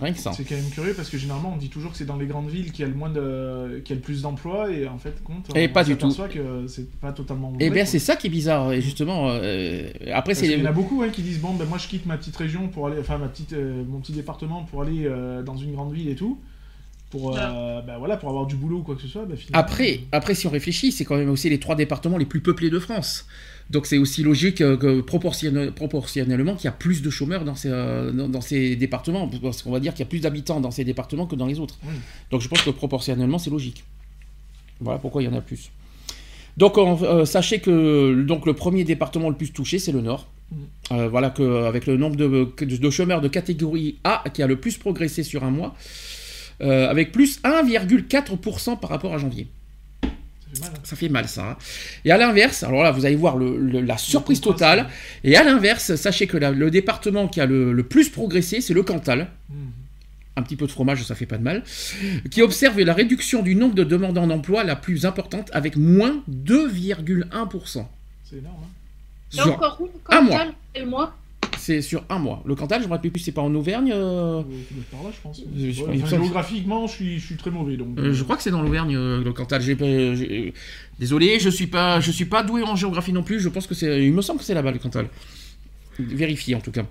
Rien 0.00 0.14
que 0.14 0.18
ça. 0.18 0.32
C'est 0.32 0.44
quand 0.44 0.54
même 0.54 0.70
curieux 0.70 0.94
parce 0.94 1.10
que 1.10 1.18
généralement 1.18 1.52
on 1.54 1.58
dit 1.58 1.68
toujours 1.68 1.92
que 1.92 1.98
c'est 1.98 2.06
dans 2.06 2.16
les 2.16 2.26
grandes 2.26 2.48
villes 2.48 2.72
qu'il 2.72 2.80
y 2.80 2.88
a 2.88 2.88
le 2.88 2.94
moins 2.94 3.10
de, 3.10 3.80
qu'il 3.84 3.94
y 3.94 3.98
a 3.98 4.00
le 4.00 4.02
plus 4.02 4.22
d'emplois 4.22 4.70
et 4.70 4.88
en 4.88 4.98
fait 4.98 5.22
compte. 5.22 5.54
Et 5.54 5.68
on 5.68 5.72
pas 5.72 5.84
du 5.84 5.96
tout. 5.96 6.10
que 6.32 6.66
c'est 6.66 6.90
pas 6.98 7.12
totalement. 7.12 7.52
Et 7.60 7.68
vrai, 7.68 7.74
bien 7.74 7.84
c'est 7.84 7.98
ça 7.98 8.16
qui 8.16 8.28
est 8.28 8.30
bizarre. 8.30 8.72
Et 8.72 8.80
justement, 8.80 9.28
euh, 9.28 9.90
après 10.12 10.34
c'est 10.34 10.48
qu'il 10.48 10.58
y 10.58 10.62
en 10.62 10.70
a 10.70 10.72
beaucoup 10.72 11.02
hein, 11.02 11.10
qui 11.10 11.20
disent 11.20 11.40
bon 11.40 11.52
ben 11.52 11.66
moi 11.66 11.76
je 11.76 11.88
quitte 11.88 12.06
ma 12.06 12.16
petite 12.16 12.36
région 12.36 12.68
pour 12.68 12.86
aller 12.86 12.96
enfin 13.00 13.18
ma 13.18 13.28
petite 13.28 13.52
euh, 13.52 13.84
mon 13.86 14.00
petit 14.00 14.12
département 14.12 14.64
pour 14.64 14.80
aller 14.80 15.04
euh, 15.04 15.42
dans 15.42 15.56
une 15.56 15.72
grande 15.72 15.92
ville 15.92 16.08
et 16.08 16.16
tout 16.16 16.38
pour 17.12 17.36
euh, 17.38 17.80
voilà 17.98 18.16
pour 18.16 18.28
avoir 18.30 18.46
du 18.46 18.56
boulot 18.56 18.78
ou 18.78 18.82
quoi 18.82 18.96
que 18.96 19.02
ce 19.02 19.06
soit 19.06 19.22
finalement, 19.36 19.46
Après, 19.52 20.00
après, 20.10 20.34
si 20.34 20.46
on 20.48 20.50
réfléchit, 20.50 20.90
c'est 20.90 21.04
quand 21.04 21.16
même 21.16 21.30
aussi 21.30 21.48
les 21.50 21.60
trois 21.60 21.76
départements 21.76 22.18
les 22.18 22.24
plus 22.26 22.40
peuplés 22.40 22.70
de 22.70 22.78
France. 22.80 23.26
Donc 23.70 23.86
c'est 23.86 23.98
aussi 23.98 24.22
logique 24.22 24.56
que 24.58 25.00
proportionnel- 25.02 25.70
proportionnellement 25.72 26.56
qu'il 26.56 26.64
y 26.64 26.68
a 26.68 26.72
plus 26.72 27.00
de 27.02 27.10
chômeurs 27.10 27.44
dans 27.44 27.54
ces, 27.54 27.68
euh, 27.70 28.10
dans, 28.10 28.28
dans 28.28 28.40
ces 28.40 28.76
départements. 28.76 29.28
Parce 29.42 29.62
qu'on 29.62 29.70
va 29.70 29.78
dire 29.80 29.92
qu'il 29.94 30.00
y 30.00 30.08
a 30.08 30.08
plus 30.08 30.20
d'habitants 30.20 30.60
dans 30.60 30.70
ces 30.72 30.84
départements 30.84 31.26
que 31.26 31.36
dans 31.36 31.46
les 31.46 31.60
autres. 31.60 31.78
Donc 32.30 32.40
je 32.40 32.48
pense 32.48 32.62
que 32.62 32.70
proportionnellement, 32.70 33.38
c'est 33.38 33.50
logique. 33.50 33.84
Voilà 34.80 34.98
pourquoi 34.98 35.22
il 35.22 35.26
y 35.26 35.28
en 35.28 35.36
a 35.36 35.40
plus. 35.40 35.70
Donc 36.56 36.76
on- 36.78 36.98
euh, 37.02 37.24
sachez 37.24 37.60
que 37.60 38.22
donc, 38.26 38.46
le 38.46 38.54
premier 38.54 38.84
département 38.84 39.28
le 39.30 39.36
plus 39.36 39.52
touché, 39.52 39.78
c'est 39.78 39.92
le 39.92 40.00
Nord. 40.00 40.28
Mm. 40.50 40.56
Euh, 40.92 41.08
voilà 41.08 41.30
que 41.30 41.64
avec 41.64 41.86
le 41.86 41.96
nombre 41.96 42.16
de 42.16 42.90
chômeurs 42.90 43.20
de 43.22 43.28
catégorie 43.28 43.96
A 44.04 44.24
qui 44.34 44.42
a 44.42 44.46
le 44.46 44.56
plus 44.56 44.76
progressé 44.76 45.22
sur 45.22 45.44
un 45.44 45.50
mois, 45.50 45.74
euh, 46.62 46.88
avec 46.88 47.12
plus 47.12 47.40
1,4% 47.42 48.78
par 48.80 48.90
rapport 48.90 49.14
à 49.14 49.18
janvier. 49.18 49.48
ça 50.02 50.08
fait 50.54 50.60
mal, 50.60 50.70
hein. 50.74 50.80
ça 50.84 50.96
fait 50.96 51.08
mal 51.08 51.28
ça. 51.28 51.50
hein. 51.50 51.56
Et 52.04 52.10
à 52.12 52.18
l'inverse, 52.18 52.62
alors 52.62 52.82
là, 52.82 52.90
vous 52.90 53.04
allez 53.06 53.16
voir 53.16 53.36
le- 53.36 53.58
le- 53.58 53.80
la 53.80 53.96
surprise 53.98 54.40
totale. 54.40 54.88
Et 55.24 55.36
à 55.36 55.44
l'inverse, 55.44 55.94
sachez 55.96 56.26
que 56.26 56.36
la- 56.36 56.50
le 56.50 56.70
département 56.70 57.26
qui 57.28 57.40
a 57.40 57.46
le, 57.46 57.72
le 57.72 57.82
plus 57.82 58.08
progressé, 58.10 58.60
c'est 58.60 58.74
le 58.74 58.82
Cantal. 58.82 59.28
Hmm. 59.50 59.54
Un 60.36 60.42
petit 60.42 60.56
peu 60.56 60.66
de 60.66 60.70
fromage, 60.72 61.02
ça 61.04 61.14
fait 61.14 61.26
pas 61.26 61.36
de 61.36 61.42
mal. 61.42 61.62
Qui 62.30 62.40
observe 62.42 62.80
la 62.80 62.94
réduction 62.94 63.42
du 63.42 63.54
nombre 63.54 63.74
de 63.74 63.84
demandeurs 63.84 64.26
d'emploi 64.26 64.64
la 64.64 64.76
plus 64.76 65.04
importante 65.04 65.50
avec 65.52 65.76
moins 65.76 66.22
2,1%. 66.30 67.86
C'est 68.24 68.36
énorme. 68.36 68.56
Hein. 69.38 69.42
Encore 69.50 69.78
où 69.80 69.90
un 70.08 70.20
mois. 70.22 70.38
Cantal 70.38 70.54
Quel 70.74 70.86
mois? 70.86 71.16
C'est 71.64 71.80
sur 71.80 72.02
un 72.08 72.18
mois. 72.18 72.42
Le 72.44 72.56
Cantal, 72.56 72.82
je 72.82 72.88
me 72.88 72.92
rappelle 72.92 73.12
plus, 73.12 73.20
c'est 73.20 73.30
pas 73.30 73.40
en 73.42 73.54
Auvergne. 73.54 73.92
euh, 73.94 74.40
Euh, 74.40 74.42
par 74.90 75.04
là, 75.04 75.10
je 75.14 75.20
pense. 75.22 75.40
je- 75.56 75.82
Ouais, 75.84 76.00
enfin, 76.02 76.16
géographiquement, 76.16 76.88
je 76.88 76.92
suis, 76.92 77.18
je 77.20 77.26
suis 77.26 77.36
très 77.36 77.52
mauvais. 77.52 77.76
Donc, 77.76 77.96
Euh, 78.00 78.12
je 78.12 78.24
crois 78.24 78.36
que 78.36 78.42
c'est 78.42 78.50
dans 78.50 78.62
l'Auvergne, 78.62 78.94
le 78.94 79.32
Cantal. 79.32 79.62
Désolé, 80.98 81.38
je 81.38 81.48
suis 81.50 81.68
pas, 81.68 82.00
je 82.00 82.10
suis 82.10 82.24
pas 82.24 82.42
doué 82.42 82.62
en 82.64 82.74
géographie 82.74 83.12
non 83.12 83.22
plus. 83.22 83.38
Je 83.38 83.48
pense 83.48 83.68
que 83.68 83.74
c'est, 83.76 84.04
il 84.04 84.12
me 84.12 84.22
semble 84.22 84.40
que 84.40 84.44
c'est 84.44 84.54
là-bas 84.54 84.72
le 84.72 84.78
Cantal. 84.80 85.06
Vérifiez 86.00 86.56
en 86.56 86.60
tout 86.60 86.72
cas. 86.72 86.84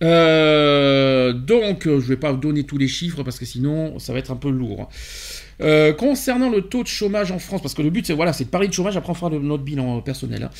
Euh, 0.00 1.32
donc, 1.32 1.84
je 1.84 1.90
vais 1.98 2.16
pas 2.16 2.30
vous 2.32 2.38
donner 2.38 2.62
tous 2.64 2.78
les 2.78 2.88
chiffres 2.88 3.22
parce 3.24 3.38
que 3.38 3.44
sinon, 3.44 3.98
ça 3.98 4.12
va 4.12 4.20
être 4.20 4.30
un 4.30 4.36
peu 4.36 4.50
lourd. 4.50 4.88
Euh, 5.60 5.92
concernant 5.92 6.50
le 6.50 6.62
taux 6.62 6.84
de 6.84 6.88
chômage 6.88 7.32
en 7.32 7.40
France, 7.40 7.60
parce 7.62 7.74
que 7.74 7.82
le 7.82 7.90
but 7.90 8.06
c'est 8.06 8.12
voilà, 8.12 8.30
de 8.30 8.44
parler 8.44 8.68
de 8.68 8.72
chômage, 8.72 8.96
après 8.96 9.10
on 9.10 9.14
fera 9.14 9.28
le- 9.30 9.40
notre 9.40 9.64
bilan 9.64 9.98
euh, 9.98 10.00
personnel. 10.00 10.44
hein. 10.44 10.50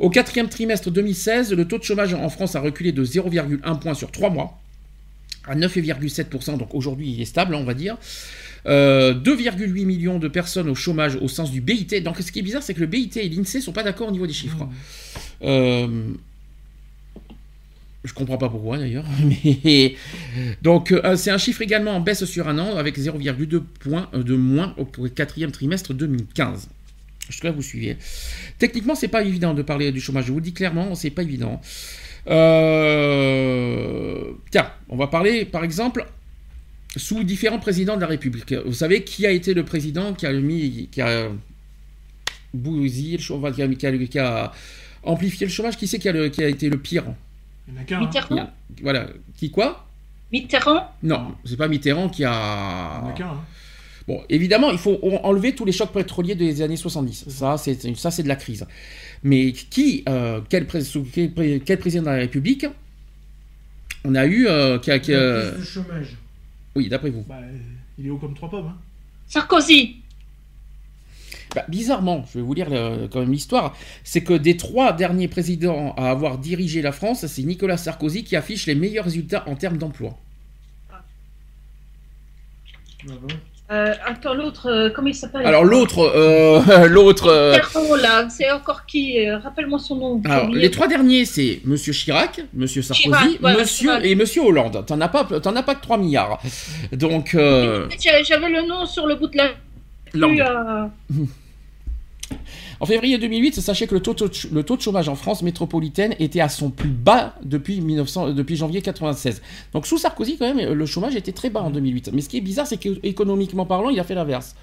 Au 0.00 0.10
quatrième 0.10 0.48
trimestre 0.48 0.90
2016, 0.90 1.52
le 1.52 1.64
taux 1.66 1.78
de 1.78 1.84
chômage 1.84 2.12
en 2.14 2.28
France 2.28 2.56
a 2.56 2.60
reculé 2.60 2.90
de 2.90 3.04
0,1 3.04 3.78
point 3.78 3.94
sur 3.94 4.10
3 4.10 4.30
mois 4.30 4.58
à 5.46 5.54
9,7%, 5.54 6.58
donc 6.58 6.74
aujourd'hui 6.74 7.10
il 7.12 7.20
est 7.22 7.24
stable, 7.24 7.54
on 7.54 7.62
va 7.64 7.74
dire. 7.74 7.96
Euh, 8.66 9.14
2,8 9.14 9.84
millions 9.86 10.18
de 10.18 10.26
personnes 10.28 10.68
au 10.68 10.74
chômage 10.74 11.16
au 11.22 11.28
sens 11.28 11.50
du 11.52 11.60
BIT. 11.60 12.00
Donc 12.02 12.18
ce 12.18 12.32
qui 12.32 12.40
est 12.40 12.42
bizarre, 12.42 12.62
c'est 12.64 12.74
que 12.74 12.80
le 12.80 12.86
BIT 12.86 13.16
et 13.16 13.28
l'INSEE 13.28 13.60
sont 13.60 13.72
pas 13.72 13.84
d'accord 13.84 14.08
au 14.08 14.10
niveau 14.10 14.26
des 14.26 14.32
chiffres. 14.32 14.66
Euh, 15.42 16.08
je 18.04 18.12
comprends 18.14 18.38
pas 18.38 18.48
pourquoi 18.48 18.78
d'ailleurs. 18.78 19.04
Mais 19.44 19.94
donc 20.62 20.92
euh, 20.92 21.16
c'est 21.16 21.30
un 21.30 21.38
chiffre 21.38 21.62
également 21.62 21.92
en 21.92 22.00
baisse 22.00 22.24
sur 22.24 22.48
un 22.48 22.58
an 22.58 22.76
avec 22.76 22.98
0,2 22.98 23.60
points 23.80 24.08
de 24.12 24.36
moins 24.36 24.74
au 24.76 24.84
quatrième 24.84 25.50
trimestre 25.50 25.94
2015. 25.94 26.68
Je 27.28 27.40
que 27.40 27.48
vous 27.48 27.62
suivez. 27.62 27.96
Techniquement, 28.58 28.94
c'est 28.94 29.08
pas 29.08 29.22
évident 29.22 29.54
de 29.54 29.62
parler 29.62 29.92
du 29.92 30.00
chômage. 30.00 30.26
Je 30.26 30.32
vous 30.32 30.38
le 30.38 30.44
dis 30.44 30.52
clairement, 30.52 30.94
c'est 30.94 31.10
pas 31.10 31.22
évident. 31.22 31.60
Euh, 32.28 34.24
Tiens, 34.50 34.70
on 34.88 34.96
va 34.96 35.08
parler, 35.08 35.44
par 35.44 35.62
exemple, 35.64 36.06
sous 36.96 37.22
différents 37.24 37.58
présidents 37.58 37.96
de 37.96 38.00
la 38.00 38.06
République. 38.06 38.54
Vous 38.64 38.72
savez 38.72 39.04
qui 39.04 39.26
a 39.26 39.30
été 39.30 39.52
le 39.54 39.64
président 39.64 40.14
qui 40.14 40.26
a 40.26 40.32
mis, 40.32 40.88
qui 40.90 41.02
a 41.02 41.28
bousillé 42.54 43.18
le 43.18 43.22
chômage, 43.22 43.56
amplifié 45.02 45.46
le 45.46 45.52
chômage? 45.52 45.76
Qui 45.76 45.86
c'est 45.86 45.98
qui 45.98 46.08
a 46.08 46.48
été 46.48 46.70
le 46.70 46.78
pire? 46.78 47.04
Il 47.68 47.74
n'y 47.74 47.78
en 47.78 47.82
a 47.82 47.84
qu'un. 47.84 47.96
hein. 47.96 48.00
Mitterrand 48.00 48.50
Voilà. 48.82 49.06
Qui 49.36 49.50
quoi? 49.50 49.86
Mitterrand? 50.32 50.90
Non, 51.02 51.34
c'est 51.44 51.56
pas 51.56 51.68
Mitterrand 51.68 52.08
qui 52.08 52.22
Il 52.22 52.24
n'y 52.24 52.30
en 52.30 52.32
a. 52.32 53.08
a 53.10 53.12
qu'un. 53.16 53.26
hein. 53.28 53.40
Bon, 54.06 54.22
évidemment, 54.30 54.70
il 54.70 54.78
faut 54.78 54.98
en- 55.02 55.20
enlever 55.28 55.54
tous 55.54 55.66
les 55.66 55.72
chocs 55.72 55.92
pétroliers 55.92 56.34
des 56.34 56.62
années 56.62 56.76
70. 56.78 57.28
Ça, 57.28 57.58
c'est 57.58 57.94
ça, 57.94 58.10
c'est 58.10 58.22
de 58.22 58.28
la 58.28 58.36
crise. 58.36 58.66
Mais 59.22 59.52
qui, 59.52 60.02
euh, 60.08 60.40
quel, 60.48 60.66
pré- 60.66 60.80
quel, 61.12 61.32
pré- 61.34 61.62
quel 61.64 61.78
président 61.78 62.02
de 62.04 62.08
la 62.08 62.14
République 62.16 62.64
on 64.04 64.14
a 64.14 64.24
eu 64.26 64.46
euh, 64.46 64.78
qui 64.78 64.90
a- 64.90 64.98
qui, 64.98 65.10
Il 65.10 65.14
y 65.14 65.16
a 65.16 65.20
euh, 65.20 65.50
plus 65.52 65.60
de 65.60 65.64
chômage. 65.66 66.16
Oui, 66.74 66.88
d'après 66.88 67.10
vous. 67.10 67.22
Bah, 67.28 67.36
il 67.98 68.06
est 68.06 68.10
haut 68.10 68.16
comme 68.16 68.34
trois 68.34 68.48
pommes. 68.48 68.68
Hein. 68.68 68.76
Sarkozy 69.26 69.96
Bah, 71.54 71.64
bizarrement, 71.68 72.24
je 72.32 72.38
vais 72.38 72.44
vous 72.44 72.52
lire 72.54 72.68
le- 72.70 73.08
quand 73.10 73.20
même 73.20 73.32
l'histoire, 73.32 73.74
c'est 74.04 74.22
que 74.22 74.34
des 74.34 74.56
trois 74.56 74.92
derniers 74.92 75.28
présidents 75.28 75.94
à 75.96 76.10
avoir 76.10 76.38
dirigé 76.38 76.82
la 76.82 76.92
France, 76.92 77.26
c'est 77.26 77.42
Nicolas 77.42 77.76
Sarkozy 77.78 78.24
qui 78.24 78.36
affiche 78.36 78.66
les 78.66 78.74
meilleurs 78.74 79.04
résultats 79.06 79.44
en 79.48 79.54
termes 79.54 79.78
d'emploi. 79.78 80.16
Euh, 83.70 83.92
Attends, 84.06 84.32
l'autre, 84.32 84.66
euh, 84.70 84.88
comment 84.88 85.08
il 85.08 85.14
s'appelle? 85.14 85.44
Alors 85.44 85.62
l'autre, 85.62 85.98
euh, 85.98 86.86
l'autre, 86.88 87.26
euh, 87.28 87.54
c'est 88.30 88.50
encore 88.50 88.86
qui 88.86 89.26
euh, 89.28 89.36
Rappelle-moi 89.38 89.78
son 89.78 89.96
nom. 89.96 90.22
alors 90.24 90.48
les 90.48 90.70
trois 90.70 90.88
derniers, 90.88 91.26
c'est 91.26 91.60
Monsieur 91.64 91.92
Chirac, 91.92 92.40
Monsieur 92.54 92.80
Sarkozy, 92.80 93.08
Chirac, 93.10 93.28
voilà, 93.40 93.58
Monsieur 93.58 93.88
Chirac. 93.90 94.04
et 94.06 94.14
Monsieur 94.14 94.42
Hollande. 94.42 94.84
T'en 94.86 94.98
as 95.02 95.08
pas, 95.08 95.24
t'en 95.24 95.54
as 95.54 95.62
pas 95.62 95.74
que 95.74 95.82
3 95.82 95.98
milliards. 95.98 96.40
Donc 96.92 97.34
euh, 97.34 97.88
J'avais 98.00 98.48
le 98.48 98.66
nom 98.66 98.86
sur 98.86 99.06
le 99.06 99.16
bout 99.16 99.26
de 99.28 99.36
la. 99.36 99.50
Euh, 100.14 100.86
En 102.80 102.86
février 102.86 103.18
2008, 103.18 103.60
sachez 103.60 103.86
que 103.86 103.94
le 103.94 104.00
taux, 104.00 104.14
de 104.14 104.18
ch- 104.32 104.48
le 104.52 104.62
taux 104.62 104.76
de 104.76 104.82
chômage 104.82 105.08
en 105.08 105.14
France 105.16 105.42
métropolitaine 105.42 106.14
était 106.20 106.40
à 106.40 106.48
son 106.48 106.70
plus 106.70 106.90
bas 106.90 107.34
depuis, 107.42 107.80
1900, 107.80 108.30
depuis 108.34 108.54
janvier 108.54 108.82
96. 108.82 109.42
Donc 109.72 109.86
sous 109.86 109.98
Sarkozy, 109.98 110.36
quand 110.38 110.54
même, 110.54 110.72
le 110.72 110.86
chômage 110.86 111.16
était 111.16 111.32
très 111.32 111.50
bas 111.50 111.60
en 111.62 111.70
2008. 111.70 112.10
Mais 112.12 112.20
ce 112.20 112.28
qui 112.28 112.36
est 112.36 112.40
bizarre, 112.42 112.66
c'est 112.66 112.76
qu'économiquement 112.76 113.66
parlant, 113.66 113.88
il 113.90 113.98
a 113.98 114.04
fait 114.04 114.14
l'inverse. 114.14 114.54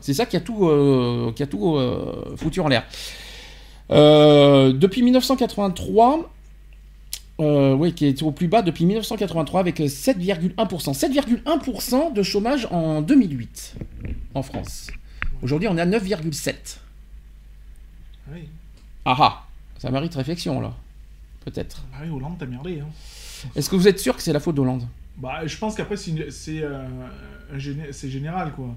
C'est 0.00 0.14
ça. 0.14 0.26
Qui 0.26 0.36
a 0.36 0.40
tout, 0.40 0.68
euh, 0.68 1.32
qui 1.34 1.42
a 1.42 1.46
tout 1.46 1.74
euh, 1.76 2.34
foutu 2.36 2.60
en 2.60 2.68
l'air. 2.68 2.84
Euh, 3.90 4.72
depuis 4.72 5.02
1983, 5.02 6.30
euh, 7.40 7.74
oui, 7.74 7.92
qui 7.92 8.06
est 8.06 8.22
au 8.22 8.30
plus 8.30 8.46
bas 8.46 8.62
depuis 8.62 8.86
1983 8.86 9.60
avec 9.60 9.80
7,1%. 9.80 10.54
7,1% 10.54 12.12
de 12.12 12.22
chômage 12.22 12.68
en 12.70 13.02
2008 13.02 13.76
en 14.34 14.42
France. 14.42 14.90
Aujourd'hui, 15.42 15.68
on 15.68 15.76
est 15.76 15.80
à 15.80 15.86
9,7%. 15.86 16.78
Oui. 18.32 18.48
Ah 19.04 19.16
ah, 19.18 19.46
ça 19.78 19.90
mérite 19.90 20.14
réflexion 20.14 20.60
là. 20.60 20.74
Peut-être. 21.44 21.84
Ah 21.92 21.98
oui, 22.02 22.10
Hollande, 22.10 22.36
t'as 22.38 22.46
merdé. 22.46 22.80
Hein. 22.80 22.86
Est-ce 23.54 23.68
que 23.68 23.76
vous 23.76 23.88
êtes 23.88 23.98
sûr 23.98 24.16
que 24.16 24.22
c'est 24.22 24.32
la 24.32 24.40
faute 24.40 24.54
d'Hollande? 24.54 24.86
Bah, 25.16 25.46
je 25.46 25.56
pense 25.58 25.74
qu'après, 25.74 25.96
c'est 25.96 26.62
euh, 26.62 26.88
général, 27.58 28.52
quoi. 28.52 28.74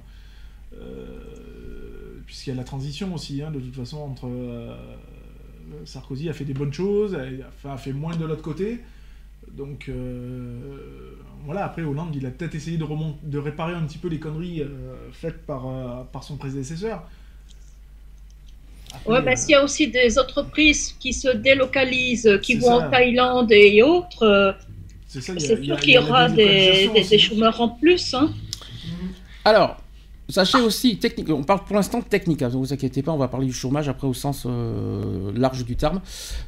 Euh, 0.74 2.22
Puisqu'il 2.26 2.50
y 2.50 2.54
a 2.54 2.56
la 2.56 2.66
transition 2.66 3.14
aussi, 3.14 3.42
hein, 3.42 3.52
de 3.52 3.60
toute 3.60 3.76
façon, 3.76 4.00
entre. 4.00 4.28
Sarkozy 5.86 6.30
a 6.30 6.34
fait 6.34 6.46
des 6.46 6.54
bonnes 6.54 6.74
choses, 6.74 7.18
a, 7.66 7.78
fait 7.78 7.94
moins 7.94 8.16
de 8.16 8.26
l'autre 8.26 8.42
côté. 8.42 8.80
Donc, 9.52 9.88
euh, 9.90 11.14
voilà, 11.46 11.66
après, 11.66 11.82
Hollande, 11.82 12.16
il 12.16 12.26
a 12.26 12.30
peut-être 12.30 12.56
essayé 12.56 12.78
de, 12.78 13.38
réparer 13.38 13.74
un 13.74 13.84
petit 13.84 13.98
peu 13.98 14.08
les 14.08 14.20
conneries 14.20 14.62
euh, 14.62 14.96
faites 15.12 15.46
par, 15.46 15.68
euh, 15.68 16.04
par 16.12 16.24
son 16.24 16.38
prédécesseur. 16.38 17.04
Après, 18.94 19.12
Ouais, 19.12 19.22
mais 19.22 19.34
euh, 19.34 19.36
s'il 19.36 19.52
y 19.52 19.56
a 19.56 19.64
aussi 19.64 19.88
des 19.88 20.20
entreprises 20.20 20.96
qui 21.00 21.14
se 21.14 21.30
délocalisent, 21.30 22.40
qui 22.42 22.56
vont 22.56 22.80
ça. 22.80 22.88
en 22.88 22.92
Thaïlande 22.92 23.52
et 23.52 23.82
autres, 23.82 24.56
c'est 25.08 25.22
sûr 25.22 25.36
il 25.38 25.78
qu'il 25.78 25.94
y 25.94 25.98
aura 25.98 26.28
des, 26.30 26.90
des- 27.10 27.18
chômeurs 27.18 27.60
en 27.62 27.70
plus. 27.70 28.14
Hein. 28.14 28.34
Alors, 29.46 29.78
sachez 30.30 30.60
aussi, 30.60 30.98
technique, 30.98 31.30
on 31.30 31.44
parle 31.44 31.64
pour 31.66 31.76
l'instant 31.76 32.02
technique, 32.02 32.42
hein, 32.42 32.50
ne 32.50 32.56
vous 32.58 32.74
inquiétez 32.74 33.02
pas, 33.02 33.12
on 33.12 33.18
va 33.18 33.28
parler 33.28 33.48
du 33.48 33.54
chômage 33.54 33.88
après 33.90 34.08
au 34.08 34.14
sens 34.14 34.44
euh, 34.46 35.32
large 35.36 35.64
du 35.66 35.76
terme. 35.76 36.02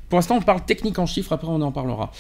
Pour 0.10 0.18
l'instant, 0.18 0.36
on 0.38 0.42
parle 0.42 0.66
technique 0.66 1.00
en 1.00 1.06
chiffres, 1.06 1.34
après 1.34 1.48
on 1.48 1.62
en 1.62 1.72
parlera. 1.72 2.12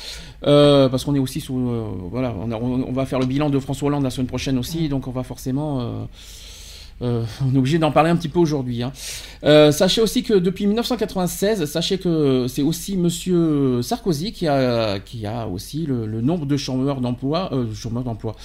Euh, 0.48 0.89
parce 0.89 1.04
qu'on 1.04 1.16
est 1.16 1.20
aussi 1.20 1.42
sous. 1.42 1.58
euh, 1.58 1.86
voilà, 2.12 2.34
on, 2.39 2.51
a- 2.51 2.56
on- 2.58 2.86
on 2.88 2.92
va 2.94 3.06
faire 3.06 3.20
le 3.20 3.25
bilan 3.25 3.50
de 3.50 3.60
François 3.60 3.88
Hollande 3.88 4.04
la 4.04 4.10
semaine 4.10 4.28
prochaine 4.28 4.58
aussi, 4.58 4.89
donc 4.89 5.08
on 5.08 5.12
va 5.12 5.24
forcément. 5.24 5.82
euh, 5.82 6.06
on 7.01 7.56
est 7.56 7.58
obligé 7.58 7.78
d'en 7.80 7.92
parler 7.92 8.10
un 8.10 8.18
petit 8.18 8.28
peu 8.28 8.39
aujourd'hui. 8.39 8.84
hein. 8.84 8.92
Euh, 9.46 9.72
sachez 9.72 10.01
aussi 10.01 10.22
que 10.24 10.34
depuis 10.34 10.66
1996, 10.68 11.63
sachez 11.66 11.98
que 11.98 12.46
c'est 12.50 12.62
aussi 12.62 12.98
Monsieur 12.98 13.82
Sarkozy 13.82 14.34
qui 14.34 14.48
a, 14.50 15.00
qui 15.00 15.25
a 15.25 15.48
aussi 15.48 15.86
le, 15.86 16.06
le 16.06 16.20
nombre 16.22 16.46
de 16.46 16.58
chômeurs 16.58 17.00
d'emploi, 17.00 17.50
euh, 17.54 17.74
chômeurs 17.74 18.04
d'emploi. 18.04 18.36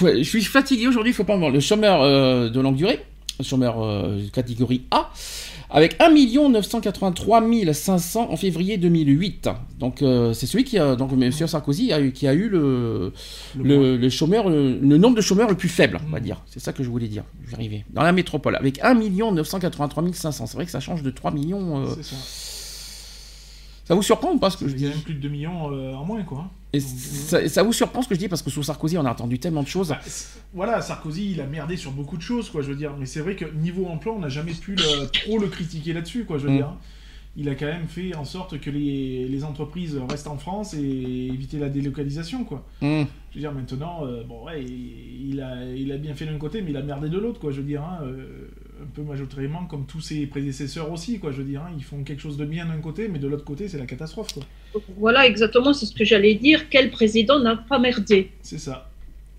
Je 0.00 0.22
suis 0.22 0.42
fatigué 0.42 0.86
aujourd'hui, 0.86 1.12
il 1.12 1.14
faut 1.14 1.24
pas 1.24 1.34
me 1.34 1.40
voir. 1.40 1.50
Le 1.50 1.60
chômeur 1.60 2.02
euh, 2.02 2.48
de 2.48 2.60
longue 2.60 2.76
durée, 2.76 3.04
le 3.38 3.44
chômeur 3.44 3.82
euh, 3.82 4.20
catégorie 4.32 4.82
A, 4.90 5.10
avec 5.68 5.96
1 6.00 6.48
983 6.48 7.42
500 7.72 8.30
en 8.30 8.36
février 8.36 8.78
2008. 8.78 9.48
Donc 9.78 10.00
euh, 10.00 10.32
c'est 10.32 10.46
celui 10.46 10.64
qui 10.64 10.78
a, 10.78 10.96
donc 10.96 11.12
M. 11.12 11.30
Sarkozy 11.32 11.92
a 11.92 12.00
eu, 12.00 12.12
qui 12.12 12.26
a 12.26 12.34
eu 12.34 12.48
le, 12.48 13.12
Le 13.56 14.08
chômeur, 14.08 14.48
le, 14.48 14.78
le 14.78 14.96
nombre 14.96 15.16
de 15.16 15.20
chômeurs 15.20 15.48
le 15.48 15.56
plus 15.56 15.68
faible, 15.68 16.00
on 16.06 16.10
va 16.10 16.20
dire. 16.20 16.42
C'est 16.46 16.60
ça 16.60 16.72
que 16.72 16.82
je 16.82 16.88
voulais 16.88 17.08
dire. 17.08 17.24
Je 17.44 17.50
vais 17.50 17.56
arriver. 17.56 17.84
Dans 17.90 18.02
la 18.02 18.12
métropole, 18.12 18.56
avec 18.56 18.78
1 18.82 18.94
983 18.94 20.04
500. 20.12 20.46
C'est 20.46 20.56
vrai 20.56 20.64
que 20.64 20.70
ça 20.70 20.80
change 20.80 21.02
de 21.02 21.10
3 21.10 21.32
millions. 21.32 21.84
euh, 21.84 22.02
ça. 22.02 22.16
Ça 23.84 23.94
vous 23.94 24.02
surprend 24.02 24.32
ou 24.32 24.38
pas 24.38 24.50
ce 24.50 24.56
que 24.56 24.66
je 24.66 24.74
Il 24.74 24.82
y 24.82 24.86
a 24.86 24.88
même 24.88 24.98
plus 25.00 25.14
de 25.14 25.20
2 25.20 25.28
millions 25.28 25.66
en 25.66 26.04
moins, 26.04 26.22
quoi. 26.24 26.50
Et 26.76 26.80
ça, 26.80 27.48
ça 27.48 27.62
vous 27.62 27.72
surprend 27.72 28.02
ce 28.02 28.08
que 28.08 28.14
je 28.14 28.20
dis 28.20 28.28
parce 28.28 28.42
que 28.42 28.50
sous 28.50 28.62
Sarkozy, 28.62 28.96
on 28.98 29.04
a 29.04 29.10
entendu 29.10 29.38
tellement 29.38 29.62
de 29.62 29.68
choses. 29.68 29.88
Bah, 29.88 30.00
voilà, 30.54 30.80
Sarkozy, 30.80 31.32
il 31.32 31.40
a 31.40 31.46
merdé 31.46 31.76
sur 31.76 31.90
beaucoup 31.92 32.16
de 32.16 32.22
choses, 32.22 32.50
quoi, 32.50 32.62
je 32.62 32.68
veux 32.68 32.76
dire. 32.76 32.94
Mais 32.98 33.06
c'est 33.06 33.20
vrai 33.20 33.36
que 33.36 33.44
niveau 33.54 33.86
emploi, 33.86 34.14
on 34.14 34.20
n'a 34.20 34.28
jamais 34.28 34.52
pu 34.52 34.74
le- 34.74 35.06
trop 35.08 35.38
le 35.38 35.48
critiquer 35.48 35.92
là-dessus, 35.92 36.24
quoi, 36.24 36.38
je 36.38 36.44
veux 36.46 36.52
Mm. 36.52 36.56
dire. 36.56 36.72
il 37.38 37.50
a 37.50 37.54
quand 37.54 37.66
même 37.66 37.86
fait 37.86 38.14
en 38.16 38.24
sorte 38.24 38.58
que 38.60 38.70
les, 38.70 39.28
les 39.28 39.44
entreprises 39.44 40.00
restent 40.08 40.26
en 40.26 40.38
France 40.38 40.72
et 40.72 41.26
éviter 41.26 41.58
la 41.58 41.68
délocalisation, 41.68 42.44
quoi. 42.44 42.64
Hmm. 42.80 43.02
Je 43.30 43.34
veux 43.34 43.40
dire, 43.40 43.52
maintenant, 43.52 44.06
euh, 44.06 44.24
bon, 44.24 44.46
ouais, 44.46 44.64
il, 44.64 45.32
il 45.34 45.40
a, 45.42 45.66
il 45.74 45.92
a 45.92 45.98
bien 45.98 46.14
fait 46.14 46.24
d'un 46.24 46.38
côté, 46.38 46.62
mais 46.62 46.70
il 46.70 46.76
a 46.78 46.82
merdé 46.82 47.10
de 47.10 47.18
l'autre, 47.18 47.38
quoi. 47.38 47.50
Je 47.52 47.58
veux 47.58 47.66
dire, 47.66 47.82
hein, 47.82 47.98
euh, 48.04 48.48
un 48.82 48.86
peu 48.94 49.02
majoritairement 49.02 49.64
comme 49.66 49.86
tous 49.86 50.00
ses 50.00 50.26
prédécesseurs 50.26 50.90
aussi, 50.92 51.18
quoi. 51.18 51.32
Je 51.32 51.38
veux 51.38 51.44
dire, 51.44 51.62
hein, 51.62 51.72
ils 51.76 51.84
font 51.84 52.02
quelque 52.04 52.20
chose 52.20 52.36
de 52.36 52.44
bien 52.44 52.66
d'un 52.66 52.78
côté, 52.80 53.08
mais 53.08 53.18
de 53.18 53.26
l'autre 53.28 53.44
côté, 53.44 53.68
c'est 53.68 53.78
la 53.78 53.86
catastrophe, 53.86 54.32
quoi. 54.34 54.42
Voilà, 54.98 55.26
exactement, 55.26 55.72
c'est 55.72 55.86
ce 55.86 55.94
que 55.94 56.04
j'allais 56.04 56.34
dire. 56.34 56.68
Quel 56.68 56.90
président 56.90 57.38
n'a 57.40 57.56
pas 57.56 57.78
merdé? 57.78 58.30
C'est 58.42 58.58
ça. 58.58 58.90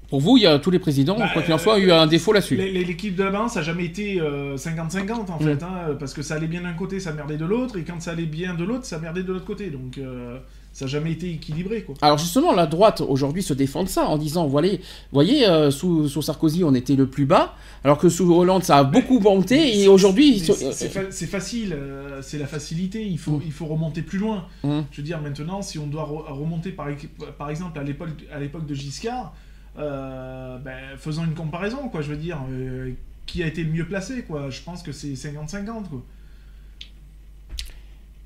Pour 0.10 0.22
vous, 0.22 0.38
il 0.38 0.44
y 0.44 0.48
a 0.48 0.58
tous 0.58 0.72
les 0.72 0.80
présidents, 0.80 1.18
Bah, 1.20 1.30
quoi 1.34 1.42
qu'il 1.44 1.54
en 1.54 1.58
soit, 1.58 1.78
eu 1.80 1.92
un 1.92 2.08
défaut 2.08 2.32
là-dessus. 2.32 2.56
L'équipe 2.56 3.14
de 3.16 3.24
la 3.24 3.30
balance 3.32 3.54
ça 3.54 3.60
n'a 3.60 3.66
jamais 3.66 3.84
été 3.86 4.22
euh, 4.22 4.56
50-50 4.56 5.30
en 5.30 5.38
Mm. 5.38 5.44
fait, 5.44 5.64
hein, 5.64 5.96
parce 6.00 6.14
que 6.14 6.22
ça 6.22 6.36
allait 6.36 6.48
bien 6.48 6.62
d'un 6.62 6.74
côté, 6.74 7.00
ça 7.02 7.12
merdait 7.12 7.36
de 7.38 7.44
l'autre, 7.46 7.78
et 7.78 7.84
quand 7.84 8.02
ça 8.02 8.12
allait 8.12 8.26
bien 8.26 8.54
de 8.54 8.64
l'autre, 8.64 8.86
ça 8.86 9.00
merdait 9.00 9.24
de 9.24 9.34
l'autre 9.34 9.44
côté. 9.46 9.70
Donc 9.70 9.98
euh, 9.98 10.38
ça 10.78 10.86
n'a 10.86 10.90
jamais 10.92 11.12
été 11.14 11.32
équilibré, 11.32 11.82
quoi. 11.82 11.96
Alors 12.04 12.20
justement, 12.20 12.54
la 12.54 12.68
droite 12.68 13.02
aujourd'hui 13.02 13.42
se 13.42 13.56
défend 13.56 13.84
de 13.84 13.90
ça 13.90 14.06
en 14.06 14.16
disant, 14.16 14.46
voilà, 14.46 14.70
voyez, 15.12 15.48
euh, 15.48 15.72
sous, 15.72 16.08
sous 16.08 16.22
Sarkozy, 16.22 16.64
on 16.64 16.76
était 16.76 16.96
le 16.96 17.08
plus 17.08 17.26
bas, 17.26 17.56
alors 17.84 17.98
que 17.98 18.10
sous 18.10 18.32
Hollande, 18.32 18.64
ça 18.64 18.78
a 18.78 18.84
beaucoup 18.84 19.20
monté, 19.20 19.82
et 19.82 19.88
aujourd'hui, 19.88 20.38
c'est 20.38 20.54
c'est 20.72 20.90
fa- 20.90 21.10
c'est 21.10 21.26
facile, 21.26 21.74
euh, 21.74 22.22
c'est 22.22 22.38
la 22.38 22.46
facilité, 22.46 23.04
il 23.04 23.18
faut, 23.18 23.42
il 23.44 23.52
faut 23.52 23.66
remonter 23.66 24.04
plus 24.04 24.20
loin. 24.20 24.46
Mm. 24.64 24.82
Je 24.92 24.98
veux 24.98 25.04
dire, 25.04 25.20
maintenant, 25.20 25.64
si 25.64 25.80
on 25.80 25.88
doit 25.88 26.04
re- 26.04 26.32
remonter 26.32 26.70
par, 26.70 27.50
exemple 27.50 27.80
à 27.80 28.40
l'époque 28.40 28.68
de 28.68 28.74
Giscard, 28.76 29.34
euh, 29.80 30.60
ben, 30.60 30.96
faisons 30.98 31.26
une 31.26 31.34
comparaison, 31.34 31.90
quoi. 31.90 32.02
Je 32.02 32.12
veux 32.12 32.18
dire, 32.18 32.38
euh, 32.52 32.92
qui 33.26 33.42
a 33.42 33.48
été 33.48 33.64
le 33.64 33.72
mieux 33.72 33.88
placé, 33.88 34.22
quoi. 34.22 34.52
Je 34.52 34.62
pense 34.62 34.84
que 34.84 34.92
c'est 34.92 35.14
50-50, 35.14 35.90
quoi. 35.90 36.04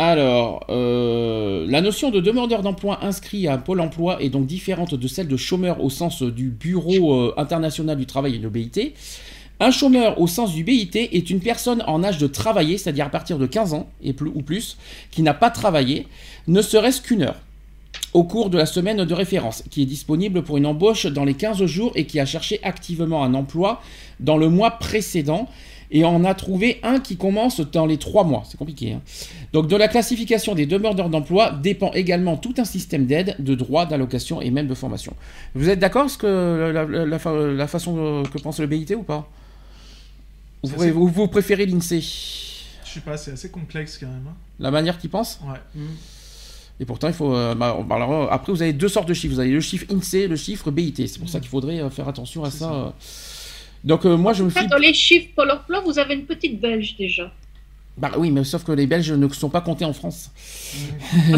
Alors, 0.03 0.65
euh, 0.69 1.67
la 1.69 1.79
notion 1.79 2.09
de 2.09 2.19
demandeur 2.19 2.63
d'emploi 2.63 3.05
inscrit 3.05 3.47
à 3.47 3.59
Pôle 3.59 3.79
emploi 3.79 4.19
est 4.19 4.29
donc 4.29 4.47
différente 4.47 4.95
de 4.95 5.07
celle 5.07 5.27
de 5.27 5.37
chômeur 5.37 5.83
au 5.83 5.91
sens 5.91 6.23
du 6.23 6.49
Bureau 6.49 7.13
euh, 7.13 7.33
international 7.37 7.99
du 7.99 8.07
travail 8.07 8.37
et 8.37 8.39
de 8.39 8.49
BIT. 8.49 8.93
Un 9.59 9.69
chômeur 9.69 10.19
au 10.19 10.25
sens 10.25 10.55
du 10.55 10.63
BIT 10.63 10.95
est 10.95 11.29
une 11.29 11.39
personne 11.39 11.83
en 11.85 12.03
âge 12.03 12.17
de 12.17 12.25
travailler, 12.25 12.79
c'est-à-dire 12.79 13.05
à 13.05 13.09
partir 13.09 13.37
de 13.37 13.45
15 13.45 13.75
ans 13.75 13.91
ou 14.03 14.41
plus, 14.41 14.79
qui 15.11 15.21
n'a 15.21 15.35
pas 15.35 15.51
travaillé, 15.51 16.07
ne 16.47 16.63
serait-ce 16.63 16.99
qu'une 16.99 17.21
heure, 17.21 17.39
au 18.15 18.23
cours 18.23 18.49
de 18.49 18.57
la 18.57 18.65
semaine 18.65 19.05
de 19.05 19.13
référence, 19.13 19.63
qui 19.69 19.83
est 19.83 19.85
disponible 19.85 20.41
pour 20.41 20.57
une 20.57 20.65
embauche 20.65 21.05
dans 21.05 21.25
les 21.25 21.35
15 21.35 21.63
jours 21.65 21.91
et 21.93 22.07
qui 22.07 22.19
a 22.19 22.25
cherché 22.25 22.59
activement 22.63 23.23
un 23.23 23.35
emploi 23.35 23.83
dans 24.19 24.37
le 24.37 24.49
mois 24.49 24.71
précédent 24.71 25.47
et 25.91 26.05
en 26.05 26.23
a 26.23 26.33
trouvé 26.33 26.79
un 26.83 26.99
qui 26.99 27.17
commence 27.17 27.59
dans 27.59 27.85
les 27.85 27.97
3 27.97 28.23
mois. 28.23 28.43
C'est 28.49 28.57
compliqué. 28.57 28.93
hein. 28.93 29.01
Donc 29.53 29.67
de 29.67 29.75
la 29.75 29.87
classification 29.87 30.55
des 30.55 30.65
demandeurs 30.65 31.09
d'emploi 31.09 31.51
dépend 31.51 31.91
également 31.91 32.37
tout 32.37 32.53
un 32.57 32.65
système 32.65 33.05
d'aide, 33.05 33.35
de 33.39 33.53
droits, 33.55 33.85
d'allocation 33.85 34.41
et 34.41 34.49
même 34.51 34.67
de 34.67 34.73
formation. 34.75 35.13
Vous 35.55 35.67
êtes 35.69 35.79
d'accord 35.79 36.01
avec 36.03 36.11
ce 36.11 36.17
que 36.17 36.71
la, 36.73 36.85
la- 36.85 37.05
la 37.05 37.19
fa- 37.19 37.33
la 37.35 37.67
façon 37.67 38.23
que 38.31 38.37
pense 38.39 38.59
le 38.59 38.67
BIT 38.67 38.95
ou 38.95 39.03
pas? 39.03 39.29
Vous, 40.63 40.73
assez- 40.75 40.91
vous, 40.91 41.07
vous 41.07 41.27
préférez 41.27 41.65
l'INSEE? 41.65 41.99
Je 42.85 42.91
sais 42.95 42.99
pas, 43.01 43.17
c'est 43.17 43.31
assez 43.31 43.49
complexe 43.49 43.97
quand 43.97 44.07
même. 44.07 44.25
hein. 44.29 44.35
La 44.59 44.69
manière 44.71 44.97
qu'il 44.97 45.09
pense 45.09 45.39
Ouais. 45.45 45.81
Et 46.79 46.85
pourtant, 46.85 47.07
il 47.07 47.13
faut. 47.13 47.33
euh, 47.35 47.53
bah, 47.53 47.77
bah, 47.87 47.95
alors, 47.95 48.31
après, 48.31 48.51
vous 48.51 48.61
avez 48.61 48.73
deux 48.73 48.87
sortes 48.87 49.07
de 49.07 49.13
chiffres. 49.13 49.35
Vous 49.35 49.39
avez 49.39 49.51
le 49.51 49.61
chiffre 49.61 49.85
INSEE, 49.93 50.27
le 50.27 50.35
chiffre 50.35 50.71
BIT. 50.71 51.07
C'est 51.07 51.19
pour 51.19 51.29
ça 51.29 51.39
qu'il 51.39 51.49
faudrait 51.49 51.79
euh, 51.79 51.89
faire 51.91 52.07
attention 52.07 52.43
à 52.43 52.49
ça. 52.51 52.73
euh. 52.73 52.89
Donc, 53.83 54.05
euh, 54.05 54.15
moi, 54.17 54.33
je 54.33 54.43
me 54.43 54.49
fie. 54.49 54.67
Dans 54.67 54.77
les 54.77 54.93
chiffres 54.93 55.29
Pôle 55.35 55.51
emploi, 55.51 55.81
vous 55.81 55.97
avez 55.97 56.13
une 56.15 56.25
petite 56.25 56.59
belge 56.61 56.95
déjà. 56.97 57.31
Bah 57.97 58.11
oui, 58.17 58.31
mais 58.31 58.43
sauf 58.45 58.63
que 58.63 58.71
les 58.71 58.87
Belges 58.87 59.11
ne 59.11 59.27
sont 59.29 59.49
pas 59.49 59.61
comptés 59.61 59.83
en 59.85 59.93
France. 59.93 60.31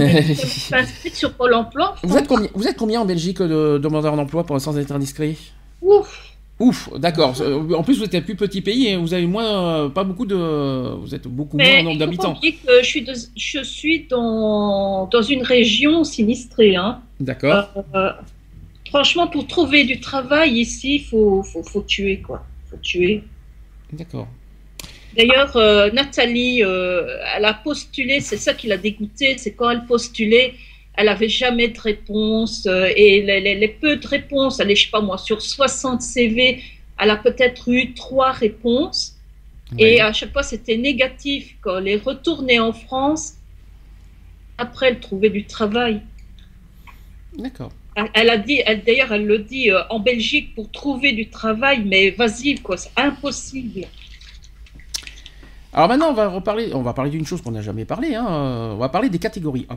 Inscrite 0.71 1.15
sur 1.15 1.33
Pôle 1.33 1.53
emploi. 1.53 1.95
vous, 2.03 2.15
êtes 2.17 2.27
combien, 2.27 2.47
vous 2.53 2.67
êtes 2.67 2.77
combien 2.77 3.01
en 3.01 3.05
Belgique 3.05 3.41
de 3.41 3.77
demandeurs 3.81 4.15
d'emploi 4.15 4.45
pour 4.45 4.59
sans 4.61 4.77
être 4.77 4.91
indiscret? 4.91 5.35
Ouf. 5.81 6.29
Ouf, 6.59 6.89
d'accord. 6.97 7.33
Euh, 7.41 7.73
En 7.73 7.83
plus, 7.83 7.97
vous 7.97 8.03
êtes 8.05 8.13
un 8.15 8.21
plus 8.21 8.35
petit 8.35 8.61
pays 8.61 8.87
et 8.87 8.95
vous 8.95 9.13
avez 9.13 9.25
moins, 9.25 9.85
euh, 9.85 9.89
pas 9.89 10.03
beaucoup 10.03 10.25
de, 10.27 10.35
vous 10.35 11.13
êtes 11.15 11.27
beaucoup 11.27 11.57
moins 11.57 11.79
en 11.79 11.83
nombre 11.83 11.97
d'habitants. 11.99 12.39
je 12.41 12.85
suis, 12.85 13.01
de- 13.01 13.13
je 13.35 13.63
suis 13.63 14.05
dans, 14.07 15.07
dans 15.07 15.21
une 15.23 15.41
région 15.41 16.03
sinistrée. 16.03 16.75
Hein. 16.75 17.01
D'accord. 17.19 17.69
Euh, 17.95 18.11
franchement, 18.93 19.27
pour 19.27 19.47
trouver 19.47 19.85
du 19.85 19.99
travail 19.99 20.51
ici, 20.65 20.95
il 20.99 21.03
faut, 21.09 21.41
faut, 21.41 21.63
faut 21.63 21.81
tuer, 21.81 22.17
quoi. 22.27 22.45
faut 22.69 22.77
tuer. 22.77 23.23
D'accord. 23.91 24.27
D'ailleurs, 25.17 25.55
euh, 25.57 25.89
Nathalie, 25.91 26.63
euh, 26.63 27.17
elle 27.35 27.45
a 27.45 27.55
postulé, 27.55 28.19
c'est 28.19 28.37
ça 28.37 28.53
qui 28.53 28.67
l'a 28.67 28.77
dégoûtée, 28.77 29.37
c'est 29.39 29.53
quand 29.53 29.69
elle 29.71 29.85
postulait, 29.85 30.53
elle 30.95 31.07
avait 31.15 31.27
jamais 31.43 31.69
de 31.69 31.79
réponse, 31.79 32.67
euh, 32.67 32.89
et 32.95 33.21
les, 33.27 33.39
les- 33.45 33.55
les 33.63 33.67
peu 33.67 33.95
de 33.97 34.07
réponses, 34.07 34.59
elle 34.59 34.69
est, 34.71 34.75
je 34.75 34.83
sais 34.85 34.91
pas 34.91 35.01
moi, 35.01 35.17
sur 35.17 35.41
60 35.41 36.01
CV, 36.03 36.61
elle 36.99 37.09
a 37.09 37.17
peut-être 37.17 37.63
eu 37.69 37.93
trois 37.95 38.31
réponses, 38.31 39.01
Ouais. 39.71 39.93
et 39.95 40.01
à 40.01 40.13
chaque 40.13 40.31
fois 40.33 40.43
c'était 40.43 40.77
négatif. 40.77 41.55
Quand 41.61 41.79
elle 41.79 41.87
est 41.87 41.95
retournée 42.11 42.59
en 42.59 42.73
France, 42.73 43.23
après 44.59 44.85
elle 44.89 44.99
trouvait 44.99 45.31
du 45.31 45.45
travail. 45.45 46.01
D'accord. 47.45 47.71
Elle- 48.13 48.29
a 48.29 48.37
dit, 48.37 48.61
elle, 48.65 48.83
d'ailleurs, 48.83 49.11
elle 49.13 49.25
le 49.25 49.39
dit 49.39 49.69
euh, 49.71 49.81
en 49.89 49.99
Belgique 49.99 50.55
pour 50.55 50.71
trouver 50.71 51.11
du 51.13 51.29
travail, 51.29 51.83
mais 51.85 52.09
vas-y, 52.11 52.55
quoi, 52.55 52.75
c'est 52.77 52.91
impossible. 52.97 53.85
Alors 55.73 55.87
maintenant, 55.89 56.09
on 56.09 56.13
va 56.13 56.27
reparler, 56.27 56.71
on 56.73 56.81
va 56.81 56.93
parler 56.93 57.11
d'une 57.11 57.25
chose 57.25 57.41
qu'on 57.41 57.51
n'a 57.51 57.61
jamais 57.61 57.85
parlé. 57.85 58.15
hein, 58.15 58.25
euh, 58.29 58.73
On 58.73 58.77
va 58.77 58.89
parler 58.89 59.09
des 59.09 59.19
catégories 59.19 59.65
A. 59.69 59.75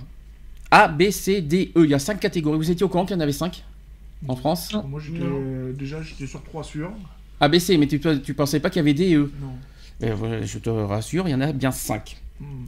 A, 0.85 0.89
B, 0.89 1.11
C, 1.11 1.41
D, 1.41 1.73
E. 1.77 1.85
Il 1.85 1.91
y 1.91 1.95
a 1.95 1.99
cinq 1.99 2.21
catégories. 2.21 2.59
Vous 2.59 2.71
étiez 2.71 2.85
au 2.85 2.89
courant 2.89 3.07
qu'il 3.07 3.15
y 3.15 3.19
en 3.19 3.21
avait 3.23 3.33
cinq 3.33 3.63
en 4.29 4.37
France 4.37 4.73
Non. 4.73 4.83
Moi, 4.87 5.01
j'étais, 5.05 5.23
euh, 5.25 5.73
déjà, 5.73 6.03
j'étais 6.03 6.27
sur 6.27 6.43
3 6.43 6.65
sûrs. 6.65 6.91
A, 7.41 7.49
B, 7.49 7.59
C. 7.59 7.79
Mais 7.79 7.87
tu, 7.87 8.01
tu 8.01 8.35
pensais 8.35 8.61
pas 8.61 8.69
qu'il 8.69 8.81
y 8.81 8.85
avait 8.85 8.95
D 8.95 9.05
et 9.11 9.15
E 9.15 9.31
Non. 9.41 9.53
Eh, 10.03 10.47
Je 10.47 10.59
te 10.59 10.69
rassure, 10.69 11.29
il 11.29 11.31
y 11.31 11.35
en 11.35 11.41
a 11.41 11.53
bien 11.53 11.71
cinq. 11.71 12.17
Hmm. 12.41 12.65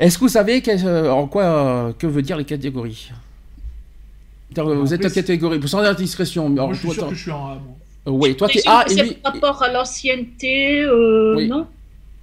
Est-ce 0.00 0.16
que 0.16 0.24
vous 0.24 0.28
savez 0.28 0.60
en 1.08 1.26
quoi 1.28 1.42
euh, 1.44 1.92
que 1.92 2.06
veut 2.06 2.22
dire 2.22 2.36
les 2.36 2.44
catégories? 2.44 3.10
Vous 4.56 4.94
êtes 4.94 5.04
en 5.04 5.10
catégorie, 5.10 5.60
sans 5.68 5.78
indiscrétion. 5.80 6.48
Moi, 6.48 6.62
alors, 6.64 6.74
je 6.74 6.78
suis 6.78 6.86
toi, 6.88 6.94
sûr 6.94 7.08
que 7.08 7.14
je 7.14 7.20
suis 7.22 7.30
en 7.30 7.46
A, 7.46 7.54
moi. 7.54 7.76
euh, 8.06 8.10
ouais, 8.10 8.34
toi 8.34 8.48
t'es 8.48 8.60
C'est 8.60 8.68
A 8.68 8.84
et 8.86 8.90
c'est 8.94 9.02
lui. 9.02 9.10
par 9.14 9.32
rapport 9.34 9.62
à 9.62 9.70
l'ancienneté, 9.72 10.80
euh, 10.82 11.34
Oui. 11.36 11.48
non? 11.48 11.66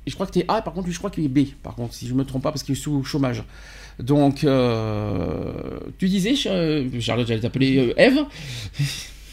Je 0.07 0.13
crois 0.13 0.25
que 0.27 0.31
t'es 0.31 0.45
A, 0.47 0.61
par 0.61 0.73
contre, 0.73 0.87
lui, 0.87 0.93
je 0.93 0.97
crois 0.99 1.09
qu'il 1.09 1.23
est 1.25 1.27
B, 1.29 1.47
par 1.63 1.75
contre, 1.75 1.93
si 1.93 2.07
je 2.07 2.13
me 2.13 2.23
trompe 2.25 2.43
pas, 2.43 2.51
parce 2.51 2.63
qu'il 2.63 2.73
est 2.73 2.79
sous 2.79 3.03
chômage. 3.03 3.43
Donc, 3.99 4.43
euh, 4.43 5.79
tu 5.97 6.07
disais, 6.09 6.35
Ch- 6.35 6.47
euh, 6.51 6.87
Charlotte, 6.99 7.27
j'allais 7.27 7.39
t'appeler 7.41 7.77
euh, 7.77 7.93
Eve. 7.99 8.19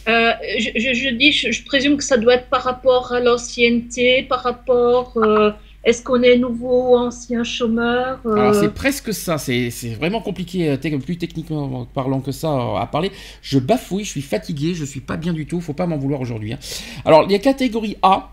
Euh, 0.08 0.32
je, 0.58 0.68
je- 0.76 0.94
je 0.94 1.08
dis, 1.14 1.32
je, 1.32 1.50
je 1.52 1.64
présume 1.64 1.96
que 1.96 2.04
ça 2.04 2.16
doit 2.16 2.34
être 2.34 2.48
par 2.48 2.62
rapport 2.64 3.12
à 3.12 3.20
l'ancienneté, 3.20 4.22
par 4.22 4.42
rapport, 4.42 5.12
euh, 5.16 5.50
est-ce 5.84 6.02
qu'on 6.02 6.22
est 6.22 6.36
nouveau 6.36 6.92
ou 6.92 6.96
ancien 6.96 7.42
chômeur 7.42 8.20
euh, 8.24 8.36
Alors, 8.36 8.54
c'est 8.54 8.72
presque 8.72 9.12
ça, 9.12 9.36
c'est 9.36 9.70
vraiment 9.98 10.20
compliqué, 10.20 10.70
euh, 10.70 10.98
plus 10.98 11.18
techniquement 11.18 11.86
parlant 11.92 12.20
que 12.20 12.30
ça 12.30 12.52
euh, 12.52 12.76
à 12.76 12.86
parler. 12.86 13.10
Je 13.42 13.58
bafouille, 13.58 14.04
je 14.04 14.10
suis 14.10 14.22
fatigué, 14.22 14.74
je 14.74 14.84
suis 14.84 15.00
pas 15.00 15.16
bien 15.16 15.32
du 15.32 15.44
tout, 15.44 15.60
faut 15.60 15.72
pas 15.72 15.86
m'en 15.86 15.98
vouloir 15.98 16.20
aujourd'hui. 16.20 16.52
hein. 16.52 16.58
Alors, 17.04 17.26
les 17.26 17.40
catégories 17.40 17.96
A, 18.02 18.30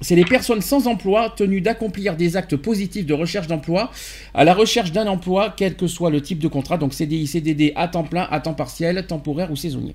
c'est 0.00 0.16
les 0.16 0.24
personnes 0.24 0.60
sans 0.60 0.88
emploi 0.88 1.32
tenues 1.36 1.60
d'accomplir 1.60 2.16
des 2.16 2.36
actes 2.36 2.56
positifs 2.56 3.06
de 3.06 3.14
recherche 3.14 3.46
d'emploi 3.46 3.90
à 4.34 4.42
la 4.42 4.54
recherche 4.54 4.90
d'un 4.90 5.06
emploi, 5.06 5.54
quel 5.56 5.76
que 5.76 5.86
soit 5.86 6.10
le 6.10 6.20
type 6.20 6.40
de 6.40 6.48
contrat, 6.48 6.78
donc 6.78 6.94
CDI, 6.94 7.28
CDD, 7.28 7.72
à 7.76 7.86
temps 7.86 8.04
plein, 8.04 8.26
à 8.28 8.40
temps 8.40 8.54
partiel, 8.54 9.06
temporaire 9.06 9.52
ou 9.52 9.56
saisonnier. 9.56 9.94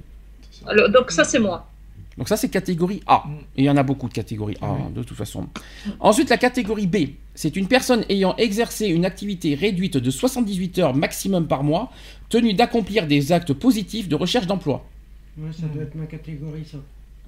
alors, 0.65 0.89
donc 0.89 1.11
ça 1.11 1.25
c'est 1.25 1.39
moi. 1.39 1.67
Donc 2.17 2.27
ça 2.29 2.37
c'est 2.37 2.49
catégorie 2.49 3.01
A. 3.07 3.23
Mm. 3.25 3.31
Et 3.57 3.61
il 3.63 3.65
y 3.65 3.69
en 3.69 3.77
a 3.77 3.83
beaucoup 3.83 4.07
de 4.07 4.13
catégories 4.13 4.57
A 4.61 4.71
Oui. 4.71 4.79
hein, 4.85 4.91
de 4.95 5.03
toute 5.03 5.17
façon. 5.17 5.47
Ensuite 5.99 6.29
la 6.29 6.37
catégorie 6.37 6.87
B, 6.87 6.97
c'est 7.35 7.55
une 7.55 7.67
personne 7.67 8.05
ayant 8.09 8.35
exercé 8.37 8.87
une 8.87 9.05
activité 9.05 9.55
réduite 9.55 9.97
de 9.97 10.11
78 10.11 10.79
heures 10.79 10.95
maximum 10.95 11.47
par 11.47 11.63
mois, 11.63 11.91
tenue 12.29 12.53
d'accomplir 12.53 13.07
des 13.07 13.31
actes 13.31 13.53
positifs 13.53 14.07
de 14.07 14.15
recherche 14.15 14.45
d'emploi. 14.47 14.85
Ouais, 15.37 15.49
ça 15.51 15.65
doit 15.67 15.83
être 15.83 15.95
ma 15.95 16.05
catégorie, 16.05 16.63
ça. 16.71 16.77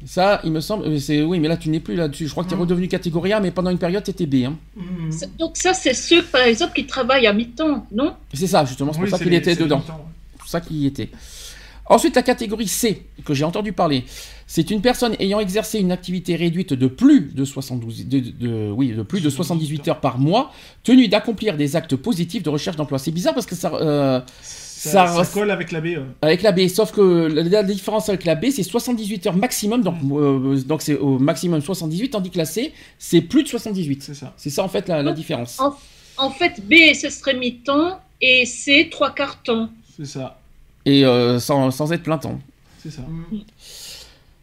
Ça, 0.06 0.41
il 0.43 0.52
me 0.52 0.60
semble, 0.60 0.86
euh, 0.86 1.00
c'est 1.00 1.24
oui, 1.24 1.39
mais 1.39 1.48
là 1.48 1.56
tu 1.56 1.69
n'es 1.69 1.80
plus 1.80 1.95
là-dessus. 1.95 2.28
Je 2.28 2.32
crois 2.32 2.43
que 2.43 2.50
tu 2.50 2.54
es 2.54 2.58
Non. 2.58 2.63
redevenu 2.63 2.88
catégorie 2.89 3.32
A, 3.32 3.39
mais 3.39 3.50
pendant 3.52 3.69
une 3.71 3.78
période 3.78 4.04
tu 4.04 4.12
étais 4.12 4.26
B. 4.26 4.43
hein. 4.45 4.56
Donc 5.39 5.56
ça 5.56 5.74
c'est 5.74 5.93
ceux 5.93 6.21
par 6.24 6.41
exemple 6.41 6.74
qui 6.74 6.86
travaillent 6.86 7.28
à 7.28 7.34
mi-temps, 7.34 7.88
non? 7.93 8.13
C'est 8.34 8.45
ça 8.48 8.65
justement, 8.65 8.91
c'est 8.93 9.00
Oui, 9.00 9.10
pour 9.10 9.17
ça 9.17 9.24
qu'il 9.24 9.34
était 9.34 9.56
dedans. 9.56 9.82
C'est 9.86 10.38
pour 10.38 10.48
ça 10.50 10.60
qu'il 10.62 10.76
y 10.78 10.86
était. 10.86 11.10
Ensuite, 11.88 12.15
la 12.15 12.24
catégorie 12.24 12.67
C, 12.67 13.04
que 13.26 13.34
j'ai 13.36 13.43
entendu 13.43 13.71
parler, 13.71 14.06
c'est 14.48 14.71
une 14.71 14.82
personne 14.82 15.15
ayant 15.19 15.39
exercé 15.39 15.80
une 15.80 15.91
activité 15.91 16.36
réduite 16.36 16.74
de 16.74 16.88
plus 16.88 17.32
de 17.34 17.45
72, 17.45 18.08
de, 18.08 18.19
de- 18.19 18.71
oui, 18.71 18.89
de 18.91 19.04
plus 19.04 19.21
de 19.21 19.30
78 19.30 19.88
heures 19.89 20.00
par 20.00 20.17
mois, 20.17 20.52
tenue 20.84 21.08
d'accomplir 21.08 21.58
des 21.58 21.76
actes 21.76 21.95
positifs 21.95 22.41
de 22.43 22.50
recherche 22.50 22.76
d'emploi. 22.76 22.98
C'est 22.98 23.12
bizarre 23.12 23.34
parce 23.36 23.45
que 23.45 23.56
ça, 23.56 23.71
euh, 23.74 24.19
Ça, 24.41 25.08
Ça- 25.08 25.24
ça 25.24 25.32
colle 25.34 25.50
avec 25.52 25.71
la 25.71 25.80
B. 25.82 25.86
ouais. 25.86 26.00
avec 26.21 26.41
la 26.43 26.52
B, 26.52 26.67
sauf 26.67 26.91
que 26.91 27.02
la, 27.02 27.41
la 27.43 27.63
différence 27.63 28.08
avec 28.10 28.24
la 28.26 28.36
B, 28.36 28.48
c'est 28.52 28.62
78 28.63 29.26
heures 29.28 29.36
maximum, 29.38 29.82
donc 29.82 29.95
euh, 30.12 30.58
donc 30.63 30.82
c'est 30.84 30.95
au 30.98 31.17
maximum 31.17 31.60
78, 31.62 32.10
tandis 32.10 32.30
que 32.30 32.38
la 32.38 32.45
C, 32.45 32.71
c'est 33.00 33.21
plus 33.21 33.43
de 33.43 33.48
78. 33.48 34.04
C'est 34.04 34.13
ça. 34.13 34.34
C'est 34.38 34.50
ça 34.52 34.63
en 34.63 34.67
fait 34.69 34.88
la, 34.88 35.02
la 35.02 35.12
différence. 35.13 35.60
En 35.60 35.76
En 36.17 36.30
fait, 36.30 36.62
B, 36.67 36.93
ce 36.93 37.10
serait 37.10 37.34
mi-temps 37.36 38.00
et 38.21 38.45
C, 38.45 38.88
trois 38.91 39.12
quarts 39.13 39.41
temps. 39.43 39.69
C'est 39.98 40.06
ça. 40.06 40.39
Et 40.86 41.06
euh, 41.06 41.39
sans, 41.39 41.71
sans 41.71 41.91
être 41.93 42.04
plein 42.04 42.17
temps. 42.17 42.39
C'est 42.80 42.91
ça. 42.91 43.02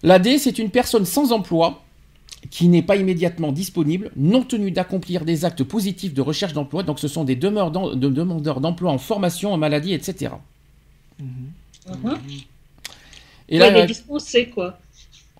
La 0.03 0.19
D, 0.19 0.39
c'est 0.39 0.59
une 0.59 0.71
personne 0.71 1.05
sans 1.05 1.33
emploi 1.33 1.83
qui 2.51 2.69
n'est 2.69 2.83
pas 2.83 2.97
immédiatement 2.97 3.53
disponible, 3.53 4.11
non 4.17 4.43
tenue 4.43 4.73
d'accomplir 4.73 5.25
des 5.25 5.45
actes 5.45 5.63
positifs 5.63 6.13
de 6.13 6.21
recherche 6.21 6.53
d'emploi. 6.53 6.83
Donc, 6.83 6.99
ce 6.99 7.07
sont 7.07 7.23
des 7.23 7.37
demeures 7.37 7.71
d'em- 7.71 7.95
de 7.95 8.09
demandeurs 8.09 8.61
d'emploi 8.61 8.91
en 8.91 8.99
formation, 8.99 9.53
en 9.53 9.59
maladie, 9.59 9.93
etc. 9.95 10.35
Mhm. 11.21 11.53
Mhm. 11.87 12.19
Et 13.49 13.61
Ouais, 13.61 13.71
là, 13.71 13.87
dispensé, 13.87 14.49
quoi. 14.49 14.79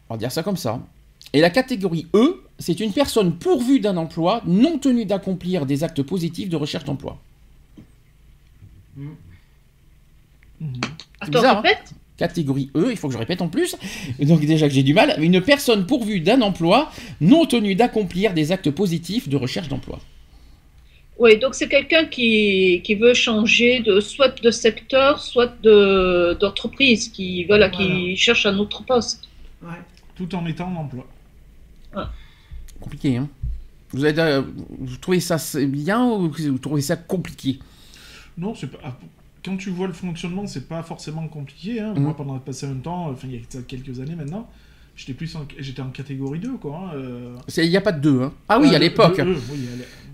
on 0.09 0.15
va 0.15 0.19
dire 0.19 0.31
ça 0.31 0.43
comme 0.45 0.57
ça. 0.57 0.81
Et 1.33 1.41
la 1.41 1.51
catégorie 1.51 2.07
E, 2.15 2.43
c'est 2.59 2.79
une 2.79 2.93
personne 2.93 3.37
pourvue 3.37 3.81
d'un 3.81 3.97
emploi, 3.97 4.43
non 4.47 4.79
tenue 4.79 5.07
d'accomplir 5.07 5.67
des 5.67 5.83
actes 5.83 6.03
positifs 6.03 6.49
de 6.49 6.57
recherche 6.57 6.85
d'emploi. 6.85 7.19
Attends, 11.21 11.33
bizarre, 11.33 11.63
hein. 11.65 11.71
Catégorie 12.17 12.71
E, 12.77 12.89
il 12.91 12.97
faut 12.97 13.09
que 13.09 13.15
je 13.15 13.19
répète 13.19 13.43
en 13.43 13.49
plus. 13.49 13.75
Donc 14.21 14.41
déjà 14.41 14.69
que 14.69 14.75
j'ai 14.75 14.83
du 14.83 14.95
mal, 14.95 15.17
une 15.19 15.41
personne 15.41 15.87
pourvue 15.87 16.21
d'un 16.21 16.41
emploi, 16.43 16.91
non 17.21 17.47
tenue 17.47 17.75
d'accomplir 17.75 18.35
des 18.35 18.53
actes 18.53 18.71
positifs 18.71 19.29
de 19.29 19.37
recherche 19.37 19.69
d'emploi. 19.69 19.99
Oui, 21.19 21.39
donc 21.39 21.55
c'est 21.55 21.69
quelqu'un 21.69 22.05
qui, 22.05 22.81
qui 22.85 22.95
veut 22.95 23.15
changer 23.15 23.81
de 23.81 24.01
soit 24.01 24.41
de 24.41 24.51
secteur, 24.51 25.21
soit 25.21 25.53
de 25.63 26.37
d'entreprise, 26.41 27.09
qui 27.09 27.45
voilà, 27.45 27.69
qui 27.69 28.17
cherche 28.17 28.47
un 28.47 28.59
autre 28.59 28.85
poste. 28.85 29.29
Ouais. 29.63 29.71
Tout 30.17 30.35
en 30.35 30.47
étant 30.47 30.69
en 30.69 30.77
emploi. 30.77 31.07
Compliqué, 32.81 33.17
hein 33.17 33.29
vous, 33.93 34.05
avez, 34.05 34.21
euh, 34.21 34.43
vous 34.79 34.97
trouvez 34.97 35.21
ça 35.21 35.39
c'est 35.39 35.67
bien 35.67 36.05
ou 36.05 36.31
vous 36.31 36.59
trouvez 36.59 36.81
ça 36.81 36.97
compliqué? 36.97 37.59
Non, 38.39 38.55
c'est 38.55 38.71
pas. 38.71 38.99
Quand 39.45 39.57
tu 39.57 39.71
vois 39.71 39.87
le 39.89 39.93
fonctionnement, 39.93 40.47
c'est 40.47 40.69
pas 40.69 40.83
forcément 40.83 41.27
compliqué. 41.27 41.81
Hein. 41.81 41.95
Mhm. 41.97 42.03
Moi, 42.05 42.17
pendant 42.17 42.39
passé 42.39 42.67
un 42.67 42.75
temps, 42.75 43.09
enfin, 43.11 43.27
il 43.31 43.35
y 43.35 43.39
a 43.39 43.63
quelques 43.67 43.99
années 44.01 44.15
maintenant, 44.15 44.49
j'étais 44.95 45.15
plus 45.15 45.35
en, 45.35 45.47
j'étais 45.59 45.83
en 45.83 45.89
catégorie 45.91 46.39
2, 46.39 46.53
quoi. 46.59 46.91
hein, 46.93 46.97
euh. 46.97 47.35
Il 47.57 47.69
n'y 47.69 47.77
a 47.77 47.81
pas 47.81 47.93
de 47.93 48.01
deux, 48.01 48.23
hein 48.23 48.33
Ah 48.49 48.59
oui, 48.61 48.69
Ah, 48.71 48.77
à 48.77 48.79
de- 48.79 48.85
l'époque. 48.85 49.17
de- 49.17 49.25
oui, 49.25 49.37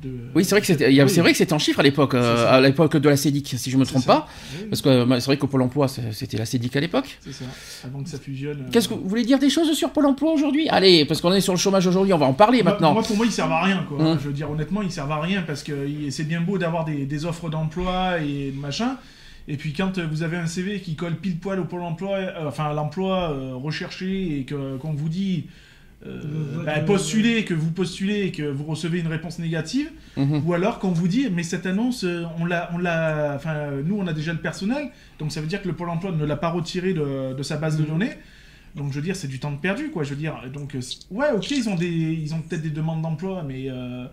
de- 0.03 0.43
c'est 0.45 0.51
vrai 0.53 0.61
que 0.63 0.67
c'était, 0.67 0.87
oui. 0.87 1.11
c'est 1.11 1.21
vrai 1.21 1.33
que 1.33 1.37
c'était 1.39 1.53
en 1.53 1.59
chiffres 1.59 1.81
à 1.81 1.83
l'époque, 1.83 2.15
euh, 2.15 2.47
à 2.51 2.61
l'époque 2.61 2.97
de 2.97 3.09
la 3.09 3.17
CEDIC, 3.19 3.55
si 3.59 3.71
je 3.71 3.77
me 3.77 3.85
trompe 3.85 4.03
ça. 4.03 4.07
pas. 4.07 4.29
Oui, 4.57 4.67
Parce 4.71 4.81
que 4.81 4.89
euh, 4.89 5.21
c'est 5.21 5.27
vrai 5.27 5.37
qu'au 5.37 5.47
Pôle 5.49 5.61
emploi, 5.63 5.89
c'était 5.89 6.39
la 6.39 6.47
CEDIC 6.47 6.75
à 6.77 6.81
l'époque. 6.81 7.19
C'est 7.21 7.33
ça. 7.33 7.45
Avant 7.85 8.03
que 8.03 8.09
ça 8.09 8.19
fusionne. 8.19 8.61
euh. 8.63 8.71
Qu'est-ce 8.71 8.89
que 8.89 8.95
vous 8.95 9.07
voulez 9.09 9.25
dire 9.25 9.39
des 9.41 9.51
choses 9.51 9.71
sur 9.77 9.91
Pôle 9.91 10.07
emploi 10.07 10.33
aujourd'hui? 10.33 10.69
Allez, 10.71 11.05
parce 11.05 11.21
qu'on 11.21 11.33
est 11.35 11.41
sur 11.43 11.53
le 11.53 11.59
chômage 11.59 11.87
aujourd'hui, 11.87 12.15
on 12.15 12.19
va 12.19 12.27
en 12.27 12.33
parler 12.33 12.63
Moi- 12.63 12.73
maintenant. 12.73 12.95
Moi, 12.95 13.03
pour 13.03 13.17
moi, 13.17 13.27
ils 13.27 13.33
servent 13.33 13.53
à 13.53 13.63
rien, 13.65 13.85
quoi. 13.89 13.99
Hum. 14.01 14.19
Je 14.23 14.29
veux 14.29 14.33
dire, 14.33 14.51
honnêtement, 14.51 14.81
ils 14.81 14.93
servent 14.93 15.13
à 15.13 15.21
rien 15.21 15.43
parce 15.43 15.63
que 15.65 15.87
c'est 16.11 16.25
bien 16.25 16.41
beau 16.41 16.57
d'avoir 16.57 16.87
des, 16.87 17.05
des 17.05 17.25
offres 17.27 17.51
d'emploi 17.51 18.21
et 18.23 18.53
machin. 18.57 18.97
Et 19.51 19.57
puis, 19.57 19.73
quand 19.73 19.97
euh, 19.99 20.07
vous 20.07 20.23
avez 20.23 20.37
un 20.37 20.47
CV 20.47 20.81
qui 20.81 20.95
colle 20.95 21.17
pile 21.17 21.39
poil 21.39 21.59
au 21.59 21.65
pôle 21.65 21.81
emploi, 21.83 22.17
euh, 22.19 22.47
enfin, 22.49 22.67
à 22.67 22.75
l'emploi 22.75 23.33
euh, 23.33 23.55
recherché 23.55 24.39
et 24.41 24.45
que, 24.45 24.77
qu'on 24.77 24.93
vous 24.93 25.09
dit. 25.09 25.47
euh, 26.07 26.21
bah, 26.65 26.79
postulez, 26.81 27.45
que 27.45 27.55
vous 27.55 27.71
postulez 27.73 28.27
et 28.27 28.31
que 28.33 28.43
vous 28.45 28.65
recevez 28.65 29.01
une 29.01 29.09
réponse 29.09 29.39
négative, 29.41 29.91
Mhm. 30.17 30.43
ou 30.47 30.53
alors 30.55 30.79
qu'on 30.79 30.91
vous 30.93 31.09
dit 31.09 31.29
mais 31.33 31.43
cette 31.43 31.65
annonce 31.67 32.05
on 32.39 32.45
l'a 32.45 32.71
on 32.75 32.79
l'a 32.79 33.33
enfin 33.37 33.71
nous 33.85 33.97
on 33.99 34.07
a 34.07 34.13
déjà 34.13 34.33
le 34.33 34.39
personnel 34.39 34.91
donc 35.21 35.31
ça 35.33 35.41
veut 35.41 35.47
dire 35.49 35.61
que 35.63 35.69
le 35.69 35.75
pôle 35.75 35.91
emploi 35.91 36.11
ne 36.13 36.25
l'a 36.25 36.37
pas 36.37 36.51
retiré 36.51 36.93
de, 36.93 37.35
de 37.35 37.43
sa 37.45 37.57
base 37.57 37.77
de 37.79 37.85
données 37.85 38.13
donc 38.77 38.91
je 38.93 38.97
veux 38.97 39.03
dire 39.03 39.15
c'est 39.17 39.29
du 39.29 39.39
temps 39.41 39.53
de 39.53 39.59
perdu 39.59 39.91
quoi 39.91 40.03
je 40.05 40.11
veux 40.11 40.17
dire 40.17 40.35
donc 40.53 40.77
ouais 41.11 41.27
ok 41.37 41.51
ils 41.53 41.69
ont 41.69 41.75
des 41.77 41.89
ils 41.89 42.35
ont 42.35 42.41
peut-être 42.43 42.63
des 42.63 42.71
demandes 42.71 43.03
d'emploi 43.03 43.45
mais 43.47 43.67
euh, 43.69 44.07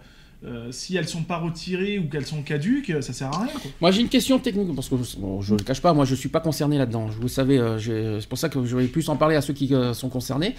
euh, 0.46 0.72
si 0.72 0.96
elles 0.96 1.08
sont 1.08 1.24
pas 1.24 1.38
retirées 1.38 2.00
ou 2.00 2.08
qu'elles 2.08 2.26
sont 2.26 2.42
caduques 2.42 2.94
ça 3.02 3.14
sert 3.14 3.28
à 3.28 3.44
rien 3.44 3.54
quoi. 3.54 3.72
Moi 3.82 3.92
j'ai 3.92 4.02
une 4.02 4.10
question 4.10 4.40
technique, 4.40 4.74
parce 4.76 4.90
que 4.90 4.96
bon, 5.18 5.42
je 5.42 5.54
ne 5.54 5.60
le 5.60 5.64
cache 5.64 5.82
pas, 5.82 5.94
moi 5.94 6.06
je 6.06 6.12
ne 6.12 6.18
suis 6.18 6.30
pas 6.30 6.40
concerné 6.40 6.78
là-dedans. 6.78 7.08
Vous 7.20 7.28
savez, 7.28 7.58
euh, 7.58 8.20
c'est 8.20 8.30
pour 8.30 8.38
ça 8.38 8.50
que 8.50 8.64
je 8.66 8.76
vais 8.76 8.88
plus 8.88 9.10
en 9.10 9.16
parler 9.16 9.36
à 9.36 9.42
ceux 9.42 9.54
qui 9.54 9.74
euh, 9.74 9.94
sont 9.94 10.10
concernés. 10.10 10.56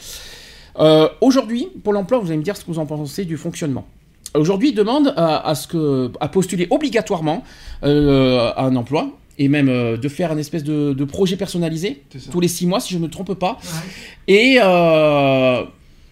Aujourd'hui, 1.20 1.68
pour 1.82 1.92
l'emploi, 1.92 2.18
vous 2.18 2.28
allez 2.28 2.36
me 2.36 2.42
dire 2.42 2.56
ce 2.56 2.62
que 2.64 2.70
vous 2.70 2.78
en 2.78 2.86
pensez 2.86 3.24
du 3.24 3.36
fonctionnement. 3.36 3.86
Aujourd'hui, 4.34 4.68
il 4.70 4.74
demande 4.74 5.14
à, 5.16 5.48
à 5.48 5.54
ce 5.54 5.66
que, 5.66 6.12
à 6.20 6.28
postuler 6.28 6.66
obligatoirement 6.70 7.44
à 7.82 8.64
un 8.66 8.76
emploi 8.76 9.10
et 9.38 9.48
même 9.48 9.68
euh, 9.68 9.96
de 9.96 10.08
faire 10.08 10.32
un 10.32 10.38
espèce 10.38 10.64
de, 10.64 10.92
de 10.92 11.04
projet 11.04 11.36
personnalisé 11.36 12.02
tous 12.30 12.40
les 12.40 12.48
six 12.48 12.66
mois, 12.66 12.80
si 12.80 12.92
je 12.92 12.98
ne 12.98 13.04
me 13.04 13.10
trompe 13.10 13.34
pas. 13.34 13.58
Ouais. 13.62 14.34
Et 14.34 14.58
euh, 14.62 15.62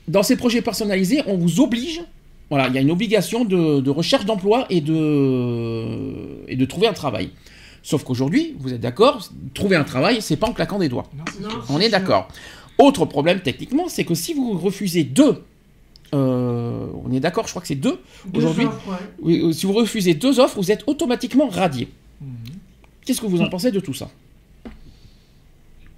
dans 0.08 0.22
ces 0.22 0.36
projets 0.36 0.62
personnalisés, 0.62 1.22
on 1.26 1.36
vous 1.36 1.60
oblige, 1.60 2.02
voilà, 2.54 2.68
il 2.68 2.74
y 2.74 2.78
a 2.78 2.80
une 2.82 2.92
obligation 2.92 3.44
de, 3.44 3.80
de 3.80 3.90
recherche 3.90 4.26
d'emploi 4.26 4.66
et 4.70 4.80
de, 4.80 6.44
et 6.46 6.54
de 6.54 6.64
trouver 6.66 6.86
un 6.86 6.92
travail. 6.92 7.30
Sauf 7.82 8.04
qu'aujourd'hui, 8.04 8.54
vous 8.60 8.72
êtes 8.72 8.80
d'accord, 8.80 9.28
trouver 9.54 9.74
un 9.74 9.82
travail, 9.82 10.22
c'est 10.22 10.36
pas 10.36 10.46
en 10.46 10.52
claquant 10.52 10.78
des 10.78 10.88
doigts. 10.88 11.10
Non, 11.16 11.24
Non. 11.48 11.54
On 11.68 11.80
est 11.80 11.88
d'accord. 11.88 12.28
Autre 12.78 13.06
problème 13.06 13.40
techniquement, 13.40 13.88
c'est 13.88 14.04
que 14.04 14.14
si 14.14 14.34
vous 14.34 14.56
refusez 14.56 15.02
deux, 15.02 15.42
euh, 16.14 16.86
on 17.04 17.10
est 17.12 17.18
d'accord, 17.18 17.44
je 17.46 17.50
crois 17.50 17.60
que 17.62 17.66
c'est 17.66 17.74
deux, 17.74 17.98
Deux 18.26 18.38
Aujourd'hui- 18.38 18.66
offres, 18.66 18.88
ouais. 18.88 18.96
oui, 19.20 19.40
euh, 19.42 19.52
si 19.52 19.66
vous 19.66 19.72
refusez 19.72 20.14
deux 20.14 20.38
offres, 20.38 20.56
vous 20.56 20.70
êtes 20.70 20.84
automatiquement 20.86 21.48
radié. 21.48 21.88
Mhm. 22.20 22.28
Qu'est-ce 23.04 23.20
que 23.20 23.26
vous 23.26 23.42
en 23.42 23.48
pensez 23.48 23.72
de 23.72 23.80
tout 23.80 23.94
ça? 23.94 24.08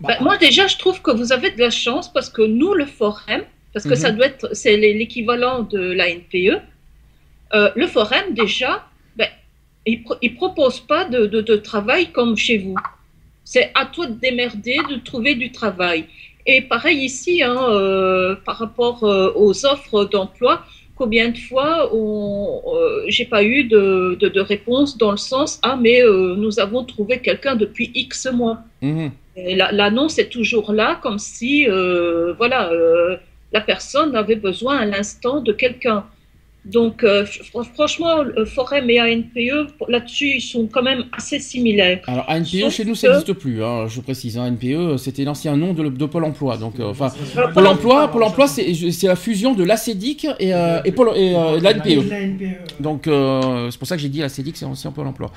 Bah, 0.00 0.14
moi, 0.22 0.38
déjà, 0.38 0.66
je 0.68 0.76
trouve 0.78 1.02
que 1.02 1.10
vous 1.10 1.32
avez 1.32 1.50
de 1.50 1.60
la 1.60 1.70
chance 1.70 2.10
parce 2.12 2.30
que 2.30 2.40
nous, 2.42 2.72
le 2.72 2.86
Forum, 2.86 3.42
parce 3.76 3.84
que 3.84 3.90
Mhm. 3.98 4.04
ça 4.06 4.10
doit 4.16 4.26
être, 4.32 4.46
c'est 4.60 4.74
l'é- 4.78 4.94
l'équivalent 5.00 5.58
de 5.74 5.82
la 6.00 6.06
NPE, 6.08 6.54
euh, 7.52 7.70
le 7.76 7.86
Forum, 7.94 8.26
déjà, 8.42 8.72
ben, 9.18 9.28
il 9.86 10.02
ne 10.22 10.28
propose 10.42 10.80
pas 10.80 11.04
de, 11.04 11.20
de- 11.26 11.42
de 11.52 11.56
travail 11.56 12.04
comme 12.16 12.38
chez 12.38 12.56
vous. 12.64 12.78
C'est 13.44 13.66
à 13.74 13.84
toi 13.84 14.06
de 14.06 14.16
démerder, 14.26 14.78
de 14.92 14.96
trouver 15.08 15.34
du 15.34 15.48
travail. 15.60 16.00
Et 16.46 16.62
pareil 16.62 16.98
ici, 17.10 17.42
hein, 17.42 17.58
euh, 17.68 18.34
par 18.46 18.56
rapport 18.64 19.04
euh, 19.04 19.30
aux 19.44 19.66
offres 19.66 20.06
d'emploi, 20.06 20.52
combien 21.00 21.28
de 21.28 21.36
fois 21.48 21.70
j'ai 23.14 23.26
pas 23.26 23.42
eu 23.44 23.64
de, 23.64 24.16
de- 24.22 24.40
réponse 24.54 24.90
dans 25.02 25.10
le 25.18 25.22
sens 25.32 25.50
ah 25.68 25.76
mais 25.84 25.98
nous 26.44 26.54
avons 26.64 26.82
trouvé 26.92 27.14
quelqu'un 27.26 27.54
depuis 27.64 27.86
X 27.94 28.26
mois. 28.40 28.58
Mhm. 28.80 29.10
L'annonce 29.80 30.16
est 30.22 30.30
toujours 30.38 30.72
là, 30.72 30.88
comme 31.02 31.18
si, 31.18 31.52
voilà, 32.40 32.60
la 33.52 33.60
personne 33.60 34.14
avait 34.16 34.36
besoin 34.36 34.78
à 34.78 34.84
l'instant 34.84 35.40
de 35.40 35.52
quelqu'un. 35.52 36.04
Donc, 36.64 37.04
euh, 37.04 37.22
fr- 37.24 37.64
franchement, 37.74 38.24
le 38.24 38.44
Forum 38.44 38.90
et 38.90 39.00
ANPE, 39.00 39.70
là-dessus, 39.88 40.32
ils 40.38 40.40
sont 40.40 40.66
quand 40.66 40.82
même 40.82 41.04
assez 41.16 41.38
similaires. 41.38 42.00
Alors 42.08 42.24
ANPE 42.28 42.44
Sauf 42.62 42.74
chez 42.74 42.84
nous 42.84 42.96
ça 42.96 43.06
que- 43.06 43.12
n'existe 43.12 43.34
plus, 43.34 43.62
hein, 43.62 43.86
je 43.86 44.00
précise. 44.00 44.36
hein, 44.36 44.48
ANPE 44.52 44.96
c'était 44.98 45.22
l'ancien 45.22 45.56
nom 45.56 45.74
de, 45.74 45.88
de 45.88 46.06
Pôle 46.06 46.24
Emploi. 46.24 46.56
Donc 46.56 46.80
euh, 46.80 46.86
enfin, 46.90 47.10
ça- 47.10 47.46
Pôle 47.54 47.68
Emploi, 47.68 48.08
Pôle 48.10 48.24
Emploi 48.24 48.48
c'est 48.48 48.66
la 49.04 49.14
fusion 49.14 49.54
de 49.54 49.62
l'ACEDIC 49.62 50.26
et, 50.40 50.52
euh, 50.52 50.80
et, 50.84 50.90
Pôle- 50.90 51.16
et, 51.16 51.36
euh, 51.36 51.60
l'ANPE. 51.60 51.86
NPE. 52.10 52.82
Donc 52.82 53.06
euh, 53.06 53.70
c'est 53.70 53.78
pour 53.78 53.86
ça 53.86 53.94
que 53.94 54.02
j'ai 54.02 54.08
dit 54.08 54.24
ACEDIC 54.24 54.56
c'est 54.56 54.64
ancien 54.64 54.90
Pôle 54.90 55.06
Emploi. 55.06 55.30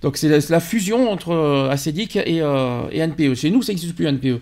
Donc 0.00 0.16
c'est 0.16 0.48
la, 0.48 0.60
fusion 0.60 1.10
entre 1.10 1.32
euh, 1.32 1.68
ACEDIC 1.68 2.16
et, 2.16 2.40
euh, 2.40 2.88
et 2.92 3.02
ANPE. 3.02 3.34
Chez 3.34 3.50
nous 3.50 3.60
ça 3.60 3.72
n'existe 3.72 3.94
plus 3.94 4.08
ANPE. 4.08 4.40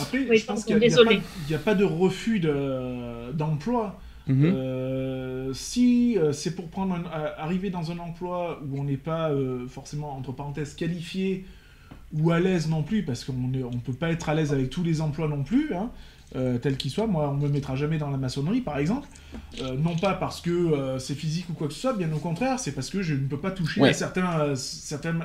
Après, 0.00 0.26
Oui, 0.28 0.36
je 0.38 0.44
pense 0.46 0.64
qu'il 0.64 0.76
n'y 0.76 0.84
a, 0.84 0.88
désolé. 0.88 1.16
pas- 1.16 1.22
il 1.46 1.52
y 1.52 1.54
a 1.54 1.58
pas 1.58 1.74
de 1.74 1.84
refus 1.84 2.40
de- 2.40 3.32
d'emploi. 3.32 4.00
Mhm. 4.26 4.52
Euh, 4.54 5.52
si 5.52 6.16
euh, 6.18 6.32
c'est 6.32 6.54
pour 6.54 6.68
prendre 6.68 6.94
un- 6.94 7.04
euh, 7.04 7.28
arriver 7.36 7.68
dans 7.70 7.90
un 7.92 7.98
emploi 7.98 8.60
où 8.66 8.80
on 8.80 8.84
n'est 8.84 8.96
pas 8.96 9.30
euh, 9.30 9.66
forcément 9.68 10.16
entre 10.16 10.32
parenthèses 10.32 10.74
qualifié 10.74 11.44
ou 12.16 12.30
à 12.30 12.40
l'aise 12.40 12.68
non 12.68 12.82
plus, 12.82 13.02
parce 13.02 13.22
qu'on 13.24 13.32
ne 13.34 13.62
on 13.64 13.78
peut 13.78 13.92
pas 13.92 14.08
être 14.10 14.28
à 14.30 14.34
l'aise 14.34 14.52
avec 14.52 14.70
tous 14.70 14.82
les 14.82 15.00
emplois 15.02 15.28
non 15.28 15.42
plus, 15.42 15.74
hein, 15.74 15.90
euh, 16.36 16.56
tels 16.58 16.76
qu'ils 16.78 16.90
soient. 16.90 17.06
Moi, 17.06 17.28
on 17.28 17.34
me 17.34 17.48
mettra 17.48 17.76
jamais 17.76 17.98
dans 17.98 18.08
la 18.10 18.16
maçonnerie, 18.16 18.60
par 18.62 18.78
exemple. 18.78 19.08
Euh, 19.60 19.76
non 19.76 19.96
pas 19.96 20.14
parce 20.14 20.40
que 20.40 20.50
euh, 20.50 20.98
c'est 20.98 21.14
physique 21.14 21.50
ou 21.50 21.52
quoi 21.52 21.66
que 21.68 21.74
ce 21.74 21.80
soit, 21.80 21.92
bien 21.92 22.10
au 22.12 22.18
contraire, 22.18 22.58
c'est 22.58 22.72
parce 22.72 22.88
que 22.88 23.02
je 23.02 23.14
ne 23.14 23.26
peux 23.26 23.38
pas 23.40 23.50
toucher 23.50 23.80
Ouais. 23.82 23.90
à 23.90 23.92
certains, 23.92 24.40
euh, 24.40 24.54
certains, 24.56 25.16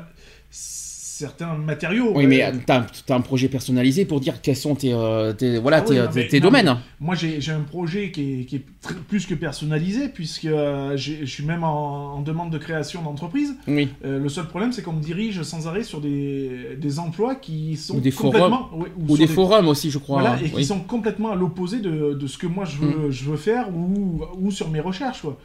certains 1.20 1.54
matériaux. 1.56 2.14
Oui 2.16 2.26
Euh, 2.26 2.28
mais 2.28 2.52
t'as 2.66 2.86
as 3.10 3.14
un 3.14 3.22
projet 3.22 3.50
personnalisé 3.50 4.06
pour 4.06 4.20
dire 4.22 4.42
quels 4.42 4.56
sont 4.56 4.76
tes, 4.76 4.94
euh, 4.94 5.34
tes- 5.34 5.60
voilà, 5.60 5.78
Ah 5.78 5.84
oui, 5.88 5.96
tes, 5.96 6.02
non, 6.02 6.10
mais- 6.16 6.28
tes 6.28 6.40
non, 6.40 6.46
domaines. 6.48 6.78
Moi, 7.00 7.16
j'ai 7.16 7.52
un 7.52 7.60
projet 7.62 8.12
qui 8.12 8.42
est, 8.42 8.46
qui 8.46 8.56
est 8.58 8.66
tr- 8.84 8.94
plus 9.08 9.26
que 9.26 9.34
personnalisé, 9.36 10.10
puisque 10.10 10.46
euh, 10.46 10.96
je 10.98 11.26
suis 11.26 11.44
même 11.46 11.64
en, 11.64 12.16
en 12.16 12.22
demande 12.22 12.52
de 12.52 12.58
création 12.58 13.02
d'entreprise. 13.02 13.56
Oui. 13.68 13.90
Euh, 14.06 14.20
le 14.20 14.30
seul 14.30 14.48
problème, 14.48 14.72
c'est 14.72 14.82
qu'on 14.82 14.94
me 14.94 15.02
dirige 15.02 15.42
sans 15.44 15.68
arrêt 15.68 15.84
sur 15.84 16.00
des, 16.02 16.76
des 16.78 17.00
emplois 17.00 17.36
qui 17.36 17.76
sont 17.76 17.98
Ou 17.98 18.00
des 18.00 18.12
complètement... 18.12 18.70
ouais, 18.74 18.88
Ou 19.08 19.18
des 19.18 19.28
forums 19.28 19.68
aussi 19.68 19.92
je 19.92 19.98
crois. 19.98 20.22
Voilà, 20.22 20.36
hein. 20.36 20.40
et 20.44 20.50
qui 20.50 20.64
sont 20.66 20.80
complètement 20.80 21.32
à 21.32 21.36
l'opposé 21.36 21.80
de, 21.80 22.14
de 22.14 22.28
ce 22.28 22.38
que 22.38 22.48
moi 22.48 22.66
je 22.66 22.78
veux, 22.78 23.12
je 23.12 23.26
veux 23.26 23.38
faire 23.38 23.70
ou, 23.76 24.22
ou 24.40 24.52
sur 24.52 24.70
mes 24.70 24.80
recherches. 24.80 25.22
Quoi. 25.22 25.38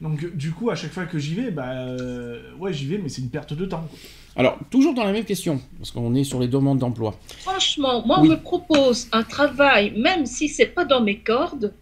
Donc, 0.00 0.34
du 0.34 0.50
coup, 0.52 0.70
à 0.70 0.74
chaque 0.74 0.92
fois 0.92 1.04
que 1.04 1.18
j'y 1.18 1.34
vais, 1.34 1.50
bah, 1.50 1.72
euh, 1.72 2.40
ouais, 2.58 2.72
j'y 2.72 2.86
vais, 2.86 2.98
mais 3.02 3.08
c'est 3.10 3.20
une 3.20 3.28
perte 3.28 3.52
de 3.52 3.66
temps. 3.66 3.86
quoi. 3.90 3.98
Alors 4.40 4.58
toujours 4.70 4.94
dans 4.94 5.04
la 5.04 5.12
même 5.12 5.24
question 5.24 5.60
parce 5.78 5.90
qu'on 5.90 6.14
est 6.14 6.24
sur 6.24 6.40
les 6.40 6.48
demandes 6.48 6.78
d'emploi. 6.78 7.14
Franchement, 7.38 8.04
moi, 8.06 8.18
Oui. 8.20 8.28
on 8.28 8.30
me 8.32 8.36
propose 8.36 9.08
un 9.12 9.22
travail, 9.22 9.92
même 9.96 10.26
si 10.26 10.48
c'est 10.48 10.66
pas 10.66 10.84
dans 10.84 11.00
mes 11.00 11.18
cordes, 11.18 11.72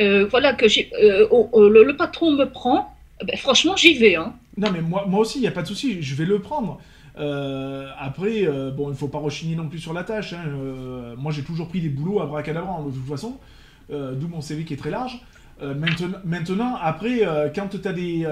euh, 0.00 0.26
voilà, 0.30 0.54
que 0.54 0.68
j'ai, 0.68 0.90
euh, 1.02 1.26
oh, 1.30 1.48
oh, 1.52 1.68
le, 1.68 1.84
le 1.84 1.96
patron 1.96 2.30
me 2.32 2.44
prend, 2.46 2.94
ben, 3.24 3.36
franchement, 3.36 3.76
j'y 3.76 3.94
vais. 3.98 4.16
Hein. 4.16 4.32
Non, 4.56 4.68
mais 4.72 4.80
moi, 4.80 5.04
moi 5.06 5.20
aussi, 5.20 5.38
il 5.38 5.42
n'y 5.42 5.46
a 5.48 5.52
pas 5.52 5.62
de 5.62 5.66
souci, 5.68 6.00
je 6.02 6.14
vais 6.14 6.24
le 6.24 6.38
prendre. 6.40 6.80
Euh, 7.18 7.86
après, 7.98 8.46
euh, 8.46 8.70
bon, 8.70 8.88
il 8.90 8.96
faut 8.96 9.08
pas 9.08 9.18
rechigner 9.18 9.56
non 9.56 9.68
plus 9.68 9.78
sur 9.78 9.92
la 9.92 10.04
tâche. 10.04 10.32
hein. 10.32 10.44
Euh, 10.46 11.14
moi, 11.18 11.32
j'ai 11.32 11.42
toujours 11.42 11.68
pris 11.68 11.80
des 11.80 11.88
boulots 11.90 12.20
à 12.20 12.26
bracadabrant, 12.26 12.84
de 12.84 12.90
toute 12.92 13.06
façon, 13.08 13.36
euh, 13.92 14.14
d'où 14.14 14.28
mon 14.28 14.40
CV 14.40 14.64
qui 14.64 14.74
est 14.74 14.78
très 14.78 14.90
large. 14.90 15.20
Euh, 15.62 15.74
maintenant, 15.74 16.18
maintenant, 16.24 16.76
après, 16.80 17.26
euh, 17.26 17.48
quand 17.54 17.68
tu 17.68 17.86
as 17.86 17.92
des, 17.92 18.24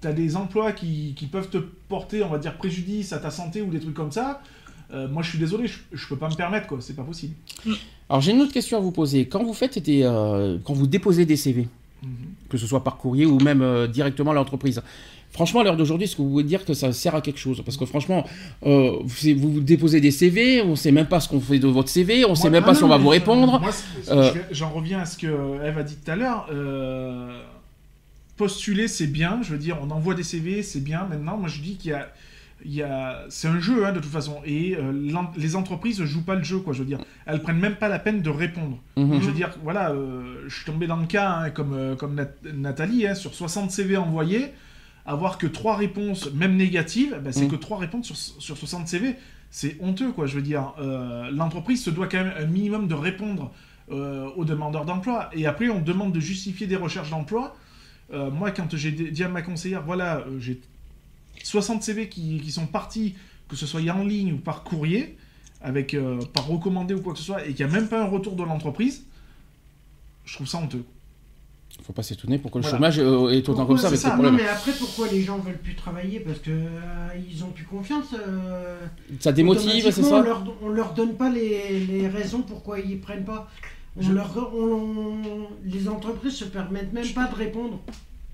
t'as 0.00 0.12
des 0.12 0.36
emplois 0.36 0.72
qui, 0.72 1.14
qui 1.16 1.26
peuvent 1.26 1.48
te 1.50 1.58
porter, 1.58 2.22
on 2.22 2.28
va 2.28 2.38
dire, 2.38 2.56
préjudice 2.56 3.12
à 3.12 3.18
ta 3.18 3.30
santé 3.30 3.60
ou 3.62 3.70
des 3.70 3.80
trucs 3.80 3.94
comme 3.94 4.12
ça, 4.12 4.40
euh, 4.92 5.06
moi, 5.08 5.22
je 5.22 5.30
suis 5.30 5.38
désolé, 5.38 5.66
je, 5.68 5.78
je 5.92 6.06
peux 6.08 6.16
pas 6.16 6.28
me 6.28 6.34
permettre, 6.34 6.66
quoi, 6.66 6.78
c'est 6.80 6.96
pas 6.96 7.02
possible. 7.04 7.34
Alors 8.08 8.20
j'ai 8.20 8.32
une 8.32 8.40
autre 8.40 8.52
question 8.52 8.76
à 8.78 8.80
vous 8.80 8.90
poser. 8.92 9.26
Quand 9.28 9.44
vous 9.44 9.54
faites 9.54 9.78
des, 9.78 10.02
euh, 10.02 10.58
quand 10.64 10.72
vous 10.74 10.86
déposez 10.86 11.26
des 11.26 11.36
CV, 11.36 11.68
Mhm. 12.02 12.08
que 12.48 12.56
ce 12.56 12.66
soit 12.66 12.82
par 12.82 12.96
courrier 12.96 13.26
ou 13.26 13.38
même 13.40 13.60
euh, 13.60 13.86
directement 13.86 14.30
à 14.30 14.34
l'entreprise, 14.34 14.80
franchement 15.32 15.60
à 15.60 15.64
l'heure 15.64 15.76
d'aujourd'hui, 15.76 16.06
est-ce 16.06 16.16
que 16.16 16.22
vous 16.22 16.30
pouvez 16.30 16.44
dire 16.44 16.64
que 16.64 16.72
ça 16.72 16.92
sert 16.94 17.14
à 17.14 17.20
quelque 17.20 17.38
chose? 17.38 17.60
Parce 17.62 17.76
que 17.76 17.84
franchement, 17.84 18.24
euh, 18.64 18.92
vous, 19.04 19.50
vous 19.52 19.60
déposez 19.60 20.00
des 20.00 20.10
CV, 20.10 20.62
on 20.62 20.76
sait 20.76 20.92
même 20.92 21.08
pas 21.08 21.20
ce 21.20 21.28
qu'on 21.28 21.40
fait 21.40 21.58
de 21.58 21.68
votre 21.68 21.90
CV, 21.90 22.24
on 22.24 22.34
sait 22.34 22.44
Moi- 22.44 22.52
même 22.52 22.62
ah 22.62 22.66
pas 22.68 22.72
non, 22.72 22.78
si 22.78 22.84
on 22.84 22.88
va 22.88 22.96
vous 22.96 23.08
répondre. 23.10 23.60
Euh, 24.08 24.32
j'en 24.50 24.70
reviens 24.70 25.00
à 25.00 25.04
ce 25.04 25.18
que 25.18 25.26
Eve 25.62 25.76
a 25.76 25.82
dit 25.82 25.96
tout 26.02 26.10
à 26.10 26.16
l'heure. 26.16 26.46
euh, 26.50 27.38
postuler, 28.44 28.88
c'est 28.88 29.06
bien. 29.06 29.40
Je 29.42 29.50
veux 29.52 29.58
dire, 29.58 29.76
on 29.82 29.90
envoie 29.90 30.14
des 30.14 30.22
CV, 30.22 30.62
c'est 30.62 30.80
bien. 30.80 31.06
Maintenant, 31.10 31.36
moi, 31.36 31.48
je 31.50 31.60
dis 31.60 31.76
qu'il 31.76 31.90
y 31.90 31.94
a, 31.94 32.08
il 32.64 32.74
y 32.74 32.82
a, 32.82 33.24
c'est 33.28 33.48
un 33.48 33.60
jeu 33.60 33.84
hein, 33.86 33.92
de 33.92 34.00
toute 34.00 34.10
façon. 34.10 34.40
Et 34.46 34.76
euh, 34.76 34.92
l'en- 35.12 35.30
les 35.36 35.56
entreprises 35.56 36.00
ne 36.00 36.06
jouent 36.06 36.24
pas 36.24 36.36
le 36.36 36.42
jeu, 36.42 36.58
quoi. 36.58 36.72
Je 36.72 36.78
veux 36.78 36.86
dire, 36.86 37.00
elles 37.26 37.42
prennent 37.42 37.58
même 37.58 37.76
pas 37.76 37.88
la 37.88 37.98
peine 37.98 38.22
de 38.22 38.30
répondre. 38.30 38.78
Mhm. 38.96 39.20
Je 39.20 39.26
veux 39.26 39.32
dire, 39.34 39.50
voilà, 39.62 39.90
euh, 39.90 40.44
je 40.48 40.54
suis 40.56 40.64
tombé 40.64 40.86
dans 40.86 40.96
le 40.96 41.06
cas, 41.06 41.28
hein, 41.30 41.50
comme, 41.50 41.74
euh, 41.74 41.96
comme 41.96 42.14
Nat- 42.14 42.32
Nathalie, 42.54 43.06
hein, 43.06 43.14
sur 43.14 43.34
60 43.34 43.70
CV 43.70 43.98
envoyés, 43.98 44.46
avoir 45.04 45.36
que 45.36 45.46
3 45.46 45.76
réponses, 45.76 46.32
même 46.32 46.56
négatives, 46.56 47.20
ben, 47.22 47.32
c'est 47.32 47.44
Mhm. 47.44 47.50
que 47.50 47.56
3 47.56 47.76
réponses 47.78 48.06
sur, 48.06 48.16
sur 48.16 48.56
60 48.56 48.88
CV. 48.88 49.16
C'est 49.50 49.76
honteux, 49.80 50.12
quoi, 50.12 50.24
je 50.26 50.36
veux 50.36 50.42
dire. 50.42 50.72
L'entreprise 51.32 51.82
se 51.84 51.90
doit 51.90 52.06
quand 52.06 52.22
même 52.24 52.32
un 52.38 52.46
minimum 52.46 52.86
de 52.88 52.94
répondre 52.94 53.50
aux 53.90 54.44
demandeurs 54.44 54.84
d'emploi. 54.84 55.28
Et 55.34 55.44
après, 55.46 55.68
on 55.68 55.80
demande 55.80 56.12
de 56.12 56.20
justifier 56.20 56.66
des 56.68 56.76
recherches 56.76 57.10
d'emploi. 57.10 57.56
Euh, 58.12 58.30
moi, 58.30 58.50
quand 58.50 58.76
j'ai 58.76 58.90
dit 58.90 59.24
à 59.24 59.28
ma 59.28 59.42
conseillère, 59.42 59.82
voilà, 59.82 60.18
euh, 60.18 60.38
j'ai 60.40 60.60
60 61.42 61.82
CV 61.82 62.08
qui, 62.08 62.40
qui 62.40 62.50
sont 62.50 62.66
partis, 62.66 63.14
que 63.48 63.56
ce 63.56 63.66
soit 63.66 63.80
en 63.90 64.04
ligne 64.04 64.32
ou 64.34 64.38
par 64.38 64.64
courrier, 64.64 65.16
avec 65.60 65.94
euh, 65.94 66.18
par 66.34 66.46
recommandé 66.46 66.94
ou 66.94 67.00
quoi 67.02 67.12
que 67.12 67.18
ce 67.18 67.24
soit, 67.24 67.46
et 67.46 67.54
qu'il 67.54 67.66
n'y 67.66 67.72
a 67.72 67.74
même 67.74 67.88
pas 67.88 68.02
un 68.02 68.08
retour 68.08 68.34
de 68.34 68.42
l'entreprise, 68.42 69.04
je 70.24 70.34
trouve 70.34 70.46
ça 70.46 70.58
honteux. 70.58 70.84
Faut 71.84 71.92
pas 71.92 72.02
s'étonner 72.02 72.38
pourquoi 72.38 72.60
le 72.60 72.66
chômage 72.66 72.98
est 72.98 73.48
autant 73.48 73.64
comme 73.64 73.78
ça 73.78 73.86
avec 73.86 73.98
ces 73.98 74.08
Non, 74.08 74.32
mais 74.32 74.46
après, 74.46 74.72
pourquoi 74.72 75.08
les 75.08 75.22
gens 75.22 75.38
veulent 75.38 75.56
plus 75.56 75.76
travailler 75.76 76.20
Parce 76.20 76.40
que 76.40 76.50
ils 77.30 77.42
ont 77.42 77.50
plus 77.50 77.64
confiance. 77.64 78.14
Ça 79.20 79.32
démotive, 79.32 79.90
c'est 79.90 80.02
ça 80.02 80.16
on 80.16 80.22
leur, 80.22 80.44
on 80.62 80.68
leur 80.68 80.92
donne 80.92 81.14
pas 81.14 81.30
les, 81.30 81.86
les 81.86 82.08
raisons 82.08 82.42
pourquoi 82.42 82.80
ils 82.80 83.00
prennent 83.00 83.24
pas. 83.24 83.48
On 83.96 84.02
Je- 84.02 84.12
leur, 84.12 84.34
on- 84.54 85.48
les 85.64 85.88
entreprises 85.88 86.34
se 86.34 86.44
permettent 86.44 86.92
même 86.92 87.08
pas 87.14 87.26
de 87.26 87.34
répondre. 87.34 87.80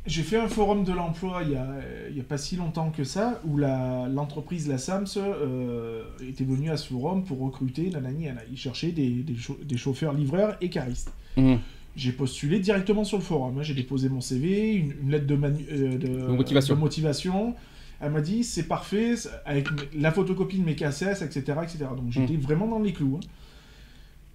J'ai 0.07 0.23
fait 0.23 0.39
un 0.39 0.47
forum 0.47 0.85
de 0.85 0.93
l'emploi 0.93 1.41
il 1.45 1.51
y 1.53 1.57
a, 1.57 1.67
il 2.11 2.17
y 2.17 2.21
a 2.21 2.23
pas 2.25 2.39
si 2.39 2.55
longtemps 2.55 2.91
que 2.91 3.03
ça, 3.03 3.41
où 3.45 3.57
la- 3.59 4.07
l'entreprise, 4.09 4.69
la, 4.69 4.79
SAMS, 4.79 5.07
euh, 5.17 6.05
était 6.29 6.45
venue 6.45 6.71
à 6.71 6.77
ce 6.77 6.89
forum 6.93 7.25
pour 7.25 7.41
recruter, 7.41 7.91
nanani, 7.91 8.25
nanana. 8.27 8.43
Ils 8.51 8.57
cherchaient 8.59 8.93
des, 8.93 9.09
des, 9.09 9.35
des 9.65 9.77
chauffeurs, 9.77 10.13
livreurs 10.13 10.57
et 10.61 10.69
caristes. 10.71 11.11
Mhm. 11.37 11.59
J'ai 11.97 12.13
postulé 12.13 12.61
directement 12.61 13.03
sur 13.05 13.17
le 13.17 13.25
forum. 13.25 13.59
hein. 13.59 13.63
J'ai 13.63 13.75
déposé 13.75 14.09
mon 14.09 14.21
CV, 14.21 14.75
une, 14.75 14.93
une 15.03 15.11
lettre 15.11 15.27
de, 15.27 15.35
manu- 15.35 15.67
euh, 15.73 15.97
de, 15.99 16.27
motivation. 16.33 16.75
de 16.77 16.81
motivation. 16.81 17.55
Elle 18.01 18.13
m'a 18.13 18.21
dit 18.21 18.45
c'est 18.45 18.65
parfait, 18.69 19.15
avec 19.47 19.67
la 19.99 20.13
photocopie 20.13 20.59
de 20.59 20.65
mes 20.65 20.77
KSS, 20.77 21.23
etc. 21.23 21.41
etc. 21.63 21.79
Donc 21.97 22.11
j'étais 22.11 22.37
vraiment 22.37 22.69
dans 22.69 22.79
les 22.79 22.93
clous. 22.93 23.19
hein. 23.21 23.27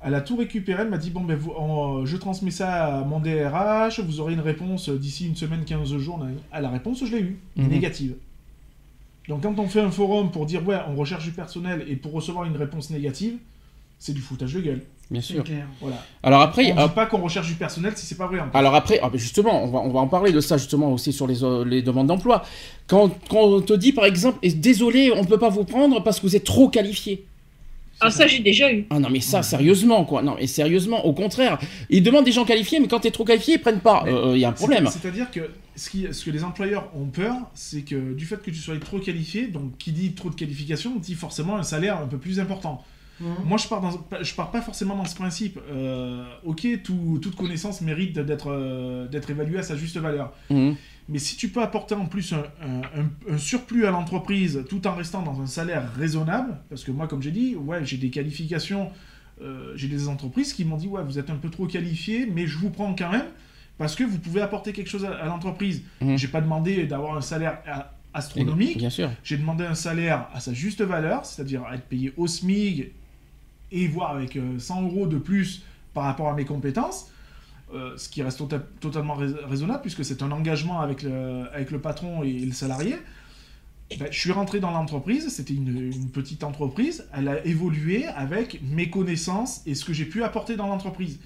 Elle 0.04 0.16
a 0.16 0.22
tout 0.22 0.36
récupéré, 0.36 0.82
elle 0.82 0.90
m'a 0.90 0.98
dit 0.98 1.12
bon 1.12 1.22
ben 1.22 1.36
vous, 1.38 1.52
en- 1.52 2.06
je 2.06 2.18
transmets 2.18 2.50
ça 2.52 3.00
à 3.00 3.04
mon 3.04 3.20
DRH, 3.20 4.00
vous 4.00 4.20
aurez 4.20 4.34
une 4.34 4.40
réponse 4.40 4.90
d'ici 4.90 5.28
une 5.28 5.36
semaine, 5.36 5.64
15 5.64 5.96
jours. 5.98 6.18
nanani. 6.18 6.38
Ah, 6.52 6.60
la 6.62 6.70
réponse 6.70 7.04
je 7.06 7.16
l'ai 7.16 7.22
eue, 7.22 7.40
Mhm. 7.56 7.68
négative. 7.68 8.16
Donc 9.30 9.44
quand 9.44 9.58
on 9.60 9.68
fait 9.68 9.82
un 9.82 9.92
forum 9.92 10.32
pour 10.32 10.46
dire 10.48 10.68
ouais 10.68 10.78
on 10.90 10.96
recherche 10.96 11.24
du 11.24 11.32
personnel 11.32 11.86
et 11.88 11.96
pour 11.96 12.12
recevoir 12.14 12.46
une 12.46 12.58
réponse 12.58 12.90
négative, 12.90 13.36
c'est 14.00 14.14
du 14.14 14.22
foutage 14.22 14.54
de 14.56 14.62
gueule. 14.62 14.82
Bien 15.12 15.22
C'est 15.22 15.34
sûr. 15.34 15.44
clair. 15.44 15.68
Voilà. 15.82 15.98
Alors 16.24 16.42
après, 16.42 16.72
on 16.72 16.76
ah, 16.78 16.88
dit 16.88 16.94
pas 16.96 17.06
qu'on 17.06 17.20
recherche 17.22 17.48
du 17.48 17.54
personnel 17.56 17.94
si 17.96 18.06
c'est 18.06 18.16
pas 18.18 18.28
vrai. 18.28 18.40
en. 18.40 18.48
Alors 18.54 18.74
après, 18.74 19.00
ah, 19.04 19.10
justement, 19.14 19.64
on 19.64 19.68
va, 19.68 19.80
on 19.80 19.90
va 19.90 20.00
en 20.00 20.08
parler 20.08 20.32
de 20.32 20.40
ça 20.40 20.58
justement 20.58 20.92
aussi 20.94 21.12
sur 21.14 21.28
les, 21.28 21.44
euh, 21.44 21.64
les 21.66 21.82
demandes 21.82 22.08
d'emploi. 22.08 22.44
Quand, 22.88 23.12
quand 23.30 23.42
on 23.44 23.62
te 23.62 23.74
dit 23.74 23.92
par 23.92 24.06
exemple, 24.06 24.40
désolé, 24.48 25.12
on 25.16 25.22
ne 25.22 25.28
peut 25.28 25.38
pas 25.38 25.50
vous 25.50 25.66
prendre 25.66 26.02
parce 26.02 26.20
que 26.20 26.24
vous 26.28 26.36
êtes 26.36 26.46
trop 26.46 26.70
qualifié. 26.70 27.26
Ah, 28.02 28.12
ça, 28.12 28.28
j'ai 28.28 28.40
déjà 28.40 28.72
eu. 28.74 28.86
Ah 28.90 29.00
non 29.00 29.10
mais 29.10 29.20
ça, 29.20 29.44
sérieusement 29.44 30.04
quoi. 30.06 30.22
Non 30.22 30.36
mais 30.40 30.48
sérieusement, 30.48 31.06
au 31.06 31.14
contraire. 31.14 31.60
Ils 31.90 32.02
demandent 32.04 32.26
des 32.26 32.32
gens 32.32 32.46
qualifiés, 32.46 32.80
mais 32.80 32.88
quand 32.88 33.00
tu 33.00 33.08
es 33.08 33.12
trop 33.12 33.26
qualifié, 33.26 33.56
ils 33.56 33.62
prennent 33.62 33.80
pas. 33.80 34.04
Il 34.08 34.38
y 34.38 34.46
a 34.46 34.50
un 34.50 34.54
problème. 34.54 34.88
C'est- 34.88 35.00
C'est-à-dire 35.00 35.30
que 35.32 35.50
ce, 35.76 35.90
qui- 35.90 36.08
ce 36.12 36.26
que 36.26 36.32
les 36.32 36.44
employeurs 36.44 36.90
ont 36.96 37.06
peur, 37.06 37.36
c'est 37.54 37.82
que 37.82 38.14
du 38.14 38.26
fait 38.26 38.42
que 38.42 38.52
tu 38.52 38.58
sois 38.58 38.76
trop 38.78 39.00
qualifié, 39.00 39.48
donc 39.48 39.78
qui 39.78 39.92
dit 39.92 40.12
trop 40.14 40.30
de 40.30 40.36
qualification, 40.36 40.96
dit 40.98 41.14
forcément 41.16 41.58
un 41.58 41.64
salaire 41.64 41.98
un 42.00 42.08
peu 42.08 42.18
plus 42.18 42.40
important. 42.40 42.84
Mhm. 43.20 43.28
Moi, 43.46 43.58
je 43.60 43.68
pars, 43.68 43.82
dans, 43.82 43.92
je 44.24 44.34
pars 44.34 44.50
pas 44.50 44.62
forcément 44.62 44.96
dans 44.96 45.06
ce 45.06 45.14
principe. 45.16 45.60
Euh, 45.72 46.24
ok, 46.44 46.68
tout- 46.84 47.20
toute 47.22 47.36
connaissance 47.36 47.82
mérite 47.82 48.18
d'être 48.18 48.48
euh, 48.52 49.08
d'être 49.08 49.30
évaluée 49.30 49.60
à 49.60 49.64
sa 49.64 49.76
juste 49.76 49.98
valeur. 49.98 50.34
Mhm. 50.50 50.76
Mais 51.12 51.20
si 51.20 51.36
tu 51.36 51.50
peux 51.50 51.62
apporter 51.62 51.94
en 51.94 52.06
plus 52.06 52.34
un, 52.34 52.44
un- 52.64 53.02
un- 53.02 53.34
un 53.34 53.38
surplus 53.38 53.86
à 53.86 53.92
l'entreprise 53.92 54.64
tout 54.70 54.88
en 54.88 54.96
restant 54.96 55.22
dans 55.22 55.42
un 55.42 55.46
salaire 55.46 55.84
raisonnable, 55.96 56.58
parce 56.70 56.84
que 56.84 56.92
moi, 56.92 57.08
comme 57.08 57.22
j'ai 57.22 57.32
dit, 57.32 57.56
ouais, 57.56 57.86
j'ai 57.86 57.98
des 57.98 58.10
qualifications, 58.10 58.90
euh, 59.42 59.74
j'ai 59.76 59.88
des 59.90 60.08
entreprises 60.08 60.54
qui 60.54 60.64
m'ont 60.66 60.78
dit, 60.78 60.88
ouais, 60.88 61.04
vous 61.04 61.20
êtes 61.20 61.30
un 61.30 61.36
peu 61.36 61.50
trop 61.50 61.68
qualifié, 61.68 62.26
mais 62.26 62.48
je 62.48 62.58
vous 62.58 62.70
prends 62.70 62.96
quand 62.96 63.12
même, 63.12 63.26
parce 63.78 63.96
que 63.96 64.04
vous 64.06 64.20
pouvez 64.20 64.42
apporter 64.42 64.72
quelque 64.74 64.90
chose 64.90 65.04
à, 65.06 65.12
à 65.16 65.26
l'entreprise. 65.26 65.82
Mhm. 66.02 66.18
J'ai 66.18 66.28
pas 66.30 66.42
demandé 66.42 66.86
d'avoir 66.88 67.18
un 67.18 67.22
salaire 67.22 67.60
astronomique, 68.14 68.78
Bien 68.78 68.90
sûr. 68.90 69.10
j'ai 69.24 69.38
demandé 69.38 69.66
un 69.66 69.76
salaire 69.76 70.28
à 70.34 70.40
sa 70.40 70.54
juste 70.54 70.82
valeur, 70.82 71.26
c'est-à-dire 71.26 71.64
être 71.74 71.84
payé 71.86 72.14
au 72.18 72.28
SMIG 72.28 72.92
et 73.72 73.88
voire 73.88 74.12
avec 74.16 74.36
euh, 74.38 74.60
100 74.60 74.84
euros 74.84 75.08
de 75.08 75.18
plus 75.18 75.64
par 75.94 76.04
rapport 76.06 76.30
à 76.30 76.34
mes 76.36 76.46
compétences, 76.46 77.11
euh, 77.74 77.98
ce 77.98 78.10
qui 78.10 78.22
reste 78.24 78.40
tota- 78.40 78.62
totalement 78.80 79.14
rais- 79.16 79.34
raisonnable 79.50 79.82
puisque 79.82 80.04
c'est 80.06 80.22
un 80.24 80.32
engagement 80.32 80.82
avec 80.82 81.04
le, 81.04 81.46
avec 81.54 81.72
le 81.72 81.80
patron 81.80 82.24
et 82.24 82.34
le 82.34 82.52
salarié. 82.54 82.96
Ben, 84.00 84.08
je 84.10 84.18
suis 84.18 84.32
rentré 84.32 84.60
dans 84.62 84.72
l'entreprise, 84.72 85.28
c'était 85.30 85.54
une, 85.54 85.92
une 85.92 86.10
petite 86.12 86.46
entreprise, 86.46 87.06
elle 87.14 87.28
a 87.28 87.46
évolué 87.46 88.06
avec 88.08 88.62
mes 88.64 88.90
connaissances 88.90 89.62
et 89.66 89.76
ce 89.76 89.84
que 89.84 89.92
j'ai 89.92 90.06
pu 90.06 90.24
apporter 90.24 90.56
dans 90.56 90.68
l'entreprise. 90.68 91.20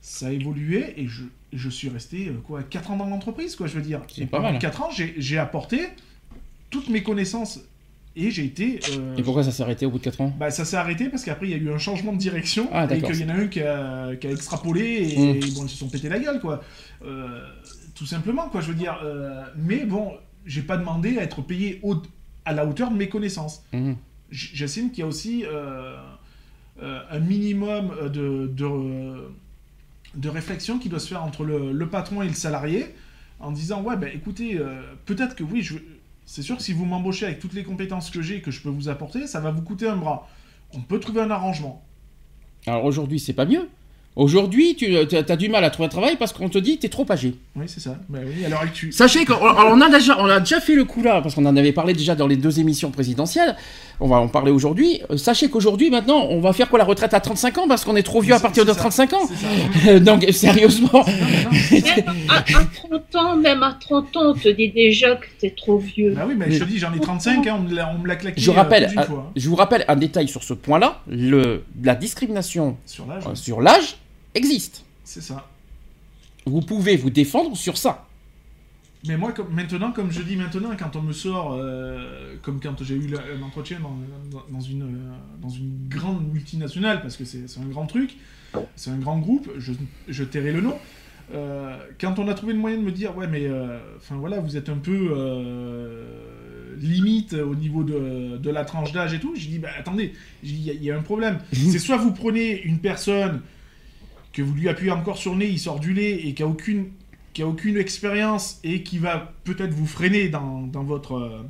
Ça 0.00 0.26
a 0.26 0.30
évolué 0.32 1.00
et 1.00 1.06
je, 1.06 1.22
je 1.52 1.68
suis 1.70 1.88
resté 1.88 2.28
euh, 2.28 2.34
quoi 2.44 2.62
4 2.64 2.90
ans 2.90 2.96
dans 2.96 3.06
l'entreprise, 3.06 3.54
quoi, 3.54 3.68
je 3.68 3.74
veux 3.74 3.80
dire. 3.82 4.00
C'est 4.12 4.26
pas 4.26 4.38
pendant 4.38 4.50
mal. 4.52 4.60
4 4.60 4.82
ans, 4.82 4.90
j'ai 4.90 5.14
j'ai 5.18 5.38
apporté 5.38 5.88
toutes 6.70 6.88
mes 6.88 7.02
connaissances 7.04 7.60
et 8.16 8.30
j'ai 8.30 8.44
été. 8.44 8.80
euh, 8.92 9.16
Et 9.16 9.22
pourquoi 9.22 9.42
ça 9.42 9.50
s'est 9.50 9.62
arrêté 9.62 9.86
au 9.86 9.90
bout 9.90 9.98
de 9.98 10.04
4 10.04 10.20
ans 10.20 10.34
bah, 10.38 10.50
ça 10.50 10.64
s'est 10.64 10.76
arrêté 10.76 11.08
parce 11.08 11.24
qu'après 11.24 11.46
il 11.46 11.50
y 11.50 11.54
a 11.54 11.56
eu 11.56 11.72
un 11.72 11.78
changement 11.78 12.12
de 12.12 12.18
direction 12.18 12.68
Ah, 12.72 12.84
et 12.90 13.00
qu'il 13.02 13.20
y 13.20 13.24
en 13.24 13.28
a 13.30 13.34
un 13.34 13.46
qui 13.48 13.60
a, 13.60 14.14
qui 14.16 14.26
a 14.26 14.30
extrapolé 14.30 14.82
et, 15.16 15.34
Mm. 15.34 15.54
bon, 15.54 15.64
ils 15.64 15.68
se 15.70 15.76
sont 15.78 15.88
pété 15.88 16.08
la 16.08 16.18
gueule 16.18 16.40
quoi. 16.40 16.62
Euh, 17.04 17.40
tout 17.94 18.06
simplement 18.06 18.48
quoi, 18.48 18.60
je 18.60 18.68
veux 18.68 18.74
dire. 18.74 18.98
euh, 19.04 19.44
mais 19.56 19.84
bon, 19.84 20.12
j'ai 20.46 20.62
pas 20.62 20.76
demandé 20.76 21.18
à 21.18 21.22
être 21.22 21.42
payé 21.42 21.80
au- 21.82 22.02
à 22.44 22.52
la 22.52 22.66
hauteur 22.66 22.90
de 22.90 22.96
mes 22.96 23.08
connaissances. 23.08 23.62
Mhm. 23.72 23.96
J- 24.30 24.50
J'estime 24.54 24.90
qu'il 24.90 25.00
y 25.00 25.02
a 25.02 25.06
aussi 25.06 25.44
un 26.82 27.18
minimum 27.20 27.92
de, 28.12 28.48
de, 28.52 29.28
de 30.16 30.28
réflexion 30.28 30.78
qui 30.78 30.88
doit 30.88 30.98
se 30.98 31.08
faire 31.08 31.22
entre 31.24 31.44
le, 31.44 31.72
le 31.72 31.88
patron 31.88 32.22
et 32.22 32.28
le 32.28 32.34
salarié 32.34 32.86
en 33.40 33.50
disant 33.52 33.82
ouais 33.82 33.96
ben 33.96 34.10
écoutez 34.14 34.58
peut-être 35.06 35.34
que 35.36 35.44
oui 35.44 35.62
je 35.62 35.74
c'est 36.26 36.42
sûr 36.42 36.56
que 36.56 36.62
si 36.62 36.72
vous 36.72 36.84
m'embauchez 36.84 37.26
avec 37.26 37.38
toutes 37.38 37.54
les 37.54 37.64
compétences 37.64 38.10
que 38.10 38.22
j'ai 38.22 38.40
que 38.40 38.50
je 38.50 38.60
peux 38.60 38.70
vous 38.70 38.88
apporter 38.88 39.26
ça 39.26 39.40
va 39.40 39.50
vous 39.50 39.62
coûter 39.62 39.86
un 39.88 39.96
bras 39.96 40.28
on 40.74 40.80
peut 40.80 40.98
trouver 40.98 41.20
un 41.20 41.30
arrangement 41.30 41.82
Alors 42.66 42.84
aujourd'hui, 42.84 43.20
c'est 43.20 43.32
pas 43.32 43.44
mieux. 43.44 43.68
Aujourd'hui, 44.16 44.76
tu 44.76 44.96
as 44.96 45.36
du 45.36 45.48
mal 45.48 45.64
à 45.64 45.70
trouver 45.70 45.86
un 45.86 45.90
travail 45.90 46.16
parce 46.16 46.32
qu'on 46.32 46.48
te 46.48 46.58
dit 46.58 46.76
que 46.76 46.82
tu 46.82 46.86
es 46.86 46.88
trop 46.88 47.06
âgé. 47.10 47.34
oui 47.56 47.64
c'est 47.66 47.80
ça 47.80 47.98
mais 48.08 48.20
oui 48.24 48.44
à 48.44 48.48
l'heure 48.48 48.60
actuelle 48.62 48.92
Sachez 48.92 49.24
qu'on 49.24 49.34
on 49.34 49.80
a 49.80 49.90
déjà, 49.90 50.20
on 50.20 50.26
a 50.26 50.38
déjà 50.38 50.60
fait 50.60 50.76
le 50.76 50.84
coup 50.84 51.02
là, 51.02 51.20
parce 51.20 51.34
qu'on 51.34 51.46
en 51.46 51.56
avait 51.56 51.72
parlé 51.72 51.94
déjà 51.94 52.14
dans 52.14 52.28
les 52.28 52.36
deux 52.36 52.60
émissions 52.60 52.90
présidentielles. 52.92 53.56
On 54.00 54.08
va 54.08 54.16
en 54.16 54.28
parler 54.28 54.50
aujourd'hui. 54.50 55.00
Euh, 55.10 55.16
Sachez 55.16 55.48
qu'aujourd'hui, 55.48 55.88
maintenant, 55.90 56.26
on 56.28 56.40
va 56.40 56.52
faire 56.52 56.68
quoi 56.68 56.78
la 56.78 56.84
retraite 56.84 57.14
à 57.14 57.20
35 57.20 57.58
ans 57.58 57.68
parce 57.68 57.84
qu'on 57.84 57.96
est 57.96 58.02
trop 58.02 58.20
vieux 58.20 58.34
à 58.34 58.40
partir 58.40 58.64
de 58.64 58.70
c'est 58.70 58.74
ça. 58.74 58.80
35 58.80 59.12
ans. 59.12 59.28
c'est 59.28 59.84
ça 59.86 60.00
Donc, 60.00 60.24
sérieusement. 60.32 61.04
À, 62.28 62.38
à 62.38 62.42
30 62.42 63.14
ans, 63.16 63.36
même 63.36 63.62
à 63.62 63.76
30 63.80 64.16
ans, 64.16 64.30
on 64.30 64.34
te 64.34 64.48
dit 64.48 64.70
déjà 64.70 65.16
que 65.16 65.26
t'es 65.40 65.50
trop 65.50 65.78
vieux. 65.78 66.12
bah 66.14 66.24
oui 66.26 66.34
mais 66.36 66.50
je 66.50 66.58
te 66.64 66.68
dis 66.68 66.78
j'en 66.78 66.92
ai 66.92 67.00
35 67.00 67.46
hein, 67.46 67.56
on 67.58 67.98
me 67.98 68.06
l'a- 68.06 68.16
claqué 68.16 68.40
Je 68.40 68.50
euh, 68.50 68.54
rappelle, 68.54 68.84
euh, 68.96 69.02
fois, 69.02 69.24
hein, 69.28 69.32
je 69.36 69.48
vous 69.48 69.56
rappelle 69.56 69.84
un 69.88 69.96
détail 69.96 70.28
sur 70.28 70.42
ce 70.42 70.54
point-là. 70.54 71.00
Le, 71.06 71.64
la 71.82 71.94
discrimination 71.94 72.76
sur 72.86 73.06
l'âge 73.06 73.22
euh, 73.28 73.34
sur 73.34 73.60
l'âge 73.60 73.96
existe. 74.34 74.84
c'est 75.04 75.22
ça 75.22 75.46
Vous 76.46 76.60
pouvez 76.60 76.96
vous 76.96 77.10
défendre 77.10 77.56
sur 77.56 77.76
ça. 77.76 78.06
Mais 79.06 79.16
moi, 79.18 79.32
comme, 79.32 79.52
maintenant, 79.52 79.92
comme 79.92 80.10
je 80.10 80.22
dis 80.22 80.36
maintenant, 80.36 80.70
quand 80.78 80.96
on 80.96 81.02
me 81.02 81.12
sort, 81.12 81.52
euh, 81.58 82.36
comme 82.42 82.58
quand 82.60 82.82
j'ai 82.82 82.94
eu 82.94 83.06
le- 83.06 83.18
un 83.18 83.42
entretien 83.42 83.78
dans, 83.80 83.96
dans- 84.30 84.44
dans 84.50 84.60
une, 84.60 84.82
euh, 84.82 85.12
dans 85.42 85.50
une 85.50 85.86
grande 85.88 86.26
multinationale, 86.32 87.02
parce 87.02 87.16
que 87.16 87.24
c'est 87.24 87.44
un 87.60 87.66
grand 87.66 87.86
truc, 87.86 88.16
c'est 88.76 88.90
un 88.90 88.96
grand 88.98 89.18
groupe, 89.18 89.50
je, 89.58 89.72
je 90.08 90.24
tairai 90.24 90.52
le 90.52 90.60
nom. 90.62 90.76
Euh, 91.34 91.76
quand 92.00 92.18
on 92.18 92.28
a 92.28 92.34
trouvé 92.34 92.52
le 92.54 92.58
moyen 92.58 92.76
de 92.78 92.82
me 92.82 92.92
dire, 92.92 93.16
ouais, 93.16 93.26
mais 93.26 93.48
enfin 93.96 94.16
voilà, 94.16 94.40
vous 94.40 94.56
êtes 94.56 94.68
un 94.68 94.76
peu 94.78 95.10
limite 96.80 97.34
au 97.34 97.54
niveau 97.54 97.84
de, 97.84 98.36
de 98.38 98.50
la 98.50 98.64
tranche 98.64 98.92
d'âge 98.92 99.14
et 99.14 99.20
tout, 99.20 99.34
j'ai 99.36 99.48
dit, 99.48 99.58
bah 99.58 99.68
attendez, 99.78 100.12
il 100.42 100.56
y 100.60 100.84
y, 100.84 100.90
a 100.90 100.96
un 100.98 101.02
problème. 101.02 101.38
c'est 101.52 101.78
soit 101.78 101.96
vous 101.96 102.12
prenez 102.12 102.62
une 102.62 102.78
personne 102.78 103.40
que 104.32 104.42
vous 104.42 104.54
lui 104.54 104.68
appuyez 104.68 104.90
encore 104.90 105.16
sur 105.16 105.32
le 105.32 105.38
nez, 105.38 105.46
il 105.48 105.58
sort 105.58 105.78
du 105.78 105.94
lait 105.94 106.26
et 106.26 106.34
qui 106.34 106.42
a 106.42 106.46
aucune 106.48 106.86
qui 107.34 107.42
a 107.42 107.46
aucune 107.46 107.76
expérience 107.76 108.58
et 108.64 108.82
qui 108.82 108.98
va 108.98 109.32
peut-être 109.44 109.74
vous 109.74 109.86
freiner 109.86 110.28
dans, 110.28 110.62
dans 110.62 110.84
votre 110.84 111.14
euh, 111.16 111.42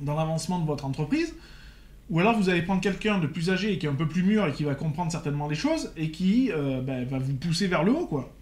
dans 0.00 0.16
l'avancement 0.16 0.58
de 0.58 0.66
votre 0.66 0.84
entreprise, 0.84 1.34
ou 2.10 2.18
alors 2.18 2.36
vous 2.36 2.48
allez 2.48 2.62
prendre 2.62 2.80
quelqu'un 2.80 3.18
de 3.18 3.26
plus 3.26 3.50
âgé 3.50 3.72
et 3.72 3.78
qui 3.78 3.86
est 3.86 3.90
un 3.90 3.94
peu 3.94 4.08
plus 4.08 4.22
mûr 4.24 4.46
et 4.48 4.52
qui 4.52 4.64
va 4.64 4.74
comprendre 4.74 5.12
certainement 5.12 5.48
les 5.48 5.54
choses 5.54 5.92
et 5.96 6.10
qui 6.10 6.50
euh, 6.50 6.80
ben, 6.80 7.04
va 7.04 7.18
vous 7.18 7.34
pousser 7.34 7.68
vers 7.68 7.84
le 7.84 7.92
haut, 7.92 8.06
quoi. 8.06 8.32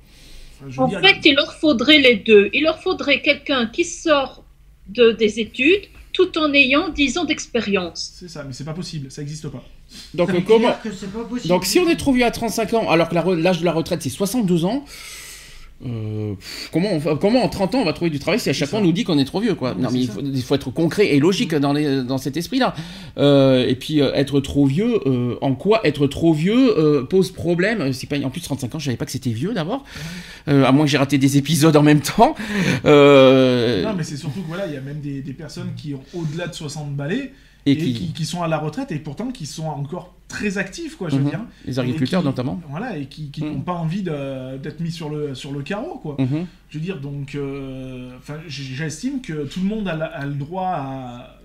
Enfin, 0.66 0.83
En 0.85 0.88
dire, 0.88 1.00
fait, 1.00 1.18
il 1.24 1.35
leur 1.35 1.52
faudrait 1.54 1.98
les 1.98 2.16
deux. 2.16 2.50
Il 2.52 2.62
leur 2.62 2.80
faudrait 2.83 3.20
quelqu'un 3.20 3.66
qui 3.66 3.85
sort 3.85 4.44
de, 4.88 5.12
des 5.12 5.40
études 5.40 5.85
tout 6.12 6.37
en 6.38 6.52
ayant 6.54 6.88
10 6.88 7.18
ans 7.18 7.24
d'expérience. 7.24 8.14
c'est 8.18 8.28
ça, 8.28 8.42
mais 8.44 8.52
c'est 8.52 8.64
pas 8.64 8.72
possible, 8.74 9.11
ça 9.11 9.22
existe 9.22 9.48
pas. 9.48 9.62
Donc, 10.14 10.30
comment... 10.44 10.68
pas 10.68 10.80
possible. 11.28 11.48
Donc 11.48 11.64
si 11.64 11.78
on 11.78 11.88
est 11.88 11.96
trop 11.96 12.12
vieux 12.12 12.24
à 12.24 12.30
35 12.30 12.74
ans, 12.74 12.90
alors 12.90 13.09
que 13.09 13.14
la 13.14 13.22
re- 13.22 13.40
l'âge 13.40 13.61
de 13.61 13.64
la 13.64 13.72
retraite 13.72 14.02
c'est 14.02 14.09
62 14.11 14.64
ans, 14.64 14.85
euh, 15.87 16.35
comment, 16.73 16.90
on 16.93 16.99
va- 16.99 17.16
comment 17.16 17.43
en 17.43 17.49
30 17.49 17.75
ans 17.75 17.79
on 17.81 17.85
va 17.85 17.93
trouver 17.93 18.11
du 18.11 18.19
travail 18.19 18.38
si 18.38 18.51
à 18.51 18.53
chaque 18.53 18.69
fois 18.69 18.81
on 18.81 18.83
nous 18.83 18.93
dit 18.93 19.05
qu'on 19.05 19.19
est 19.19 19.25
trop 19.25 19.40
vieux 19.40 19.55
quoi? 19.55 19.75
Non, 19.75 19.85
Non 19.85 19.90
mais 19.93 20.01
il 20.01 20.09
faut, 20.09 20.21
il 20.23 20.43
faut 20.43 20.55
être 20.55 20.71
concret 20.71 21.07
et 21.14 21.21
logique 21.21 21.55
dans, 21.55 21.73
les, 21.73 22.03
dans 22.03 22.19
cet 22.19 22.37
esprit-là. 22.37 22.75
Euh, 23.19 23.66
et 23.66 23.75
puis 23.77 24.01
euh, 24.03 24.12
être 24.14 24.40
trop 24.40 24.66
vieux, 24.66 25.01
euh, 25.07 25.37
en 25.40 25.55
quoi 25.55 25.81
être 25.87 26.07
trop 26.07 26.33
vieux 26.35 26.79
euh, 26.79 27.03
pose 27.05 27.31
problème? 27.33 27.93
C'est 27.93 28.09
pas 28.09 28.19
en 28.23 28.31
plus 28.31 28.40
35 28.43 28.75
ans, 28.75 28.79
je 28.79 28.85
savais 28.87 28.97
pas 28.97 29.07
que 29.07 29.12
c'était 29.12 29.31
vieux 29.31 29.55
d'abord, 29.55 29.85
Euh, 30.49 30.64
à 30.64 30.73
moins 30.73 30.85
que 30.85 30.90
j'ai 30.90 30.99
raté 30.99 31.19
des 31.19 31.37
épisodes 31.38 31.77
en 31.77 31.83
même 31.83 32.01
temps. 32.01 32.35
Euh, 32.85 33.83
Non, 33.83 33.95
mais 33.97 34.05
c'est 34.05 34.16
surtout 34.16 34.40
que 34.43 34.49
voilà, 34.49 34.66
il 34.66 34.75
y 34.75 34.77
a 34.77 34.81
même 34.81 35.01
des, 35.01 35.21
des 35.23 35.33
personnes 35.33 35.71
qui 35.77 35.95
ont 35.95 36.03
au-delà 36.14 36.47
de 36.47 36.55
60 36.55 36.95
balais 36.97 37.33
et 37.66 37.73
et, 37.73 37.77
qui, 37.77 37.92
qui, 37.94 38.12
qui 38.12 38.25
sont 38.25 38.42
à 38.42 38.49
la 38.49 38.59
retraite 38.59 38.90
et 38.92 38.99
pourtant 38.99 39.29
qui 39.31 39.46
sont 39.46 39.66
encore 39.66 40.14
très 40.29 40.59
actifs, 40.59 40.96
quoi, 40.96 41.09
je 41.09 41.16
veux 41.16 41.23
Mhm. 41.25 41.31
dire. 41.31 41.40
les 41.66 41.79
agriculteurs 41.79 42.20
qui- 42.20 42.27
notamment. 42.27 42.61
Voilà, 42.68 42.96
et 42.96 43.07
qui, 43.07 43.31
qui 43.31 43.42
Mhm. 43.44 43.53
n'ont 43.53 43.61
pas 43.61 43.73
envie 43.75 44.03
d'être 44.03 44.81
mis 44.81 44.92
sur 44.92 45.09
le, 45.11 45.35
sur 45.35 45.51
le 45.53 45.62
carreau, 45.62 45.99
quoi. 45.99 46.16
Mhm. 46.18 46.46
Je 46.68 46.79
veux 46.79 46.85
dire, 46.85 47.01
donc, 47.01 47.35
euh, 47.35 48.11
j'estime 48.46 49.20
que 49.20 49.44
tout 49.46 49.61
le 49.61 49.66
monde 49.66 49.88
a, 49.88 49.96
la- 49.96 50.07
a 50.07 50.25
le 50.27 50.35
droit 50.35 50.66
à, 50.68 51.39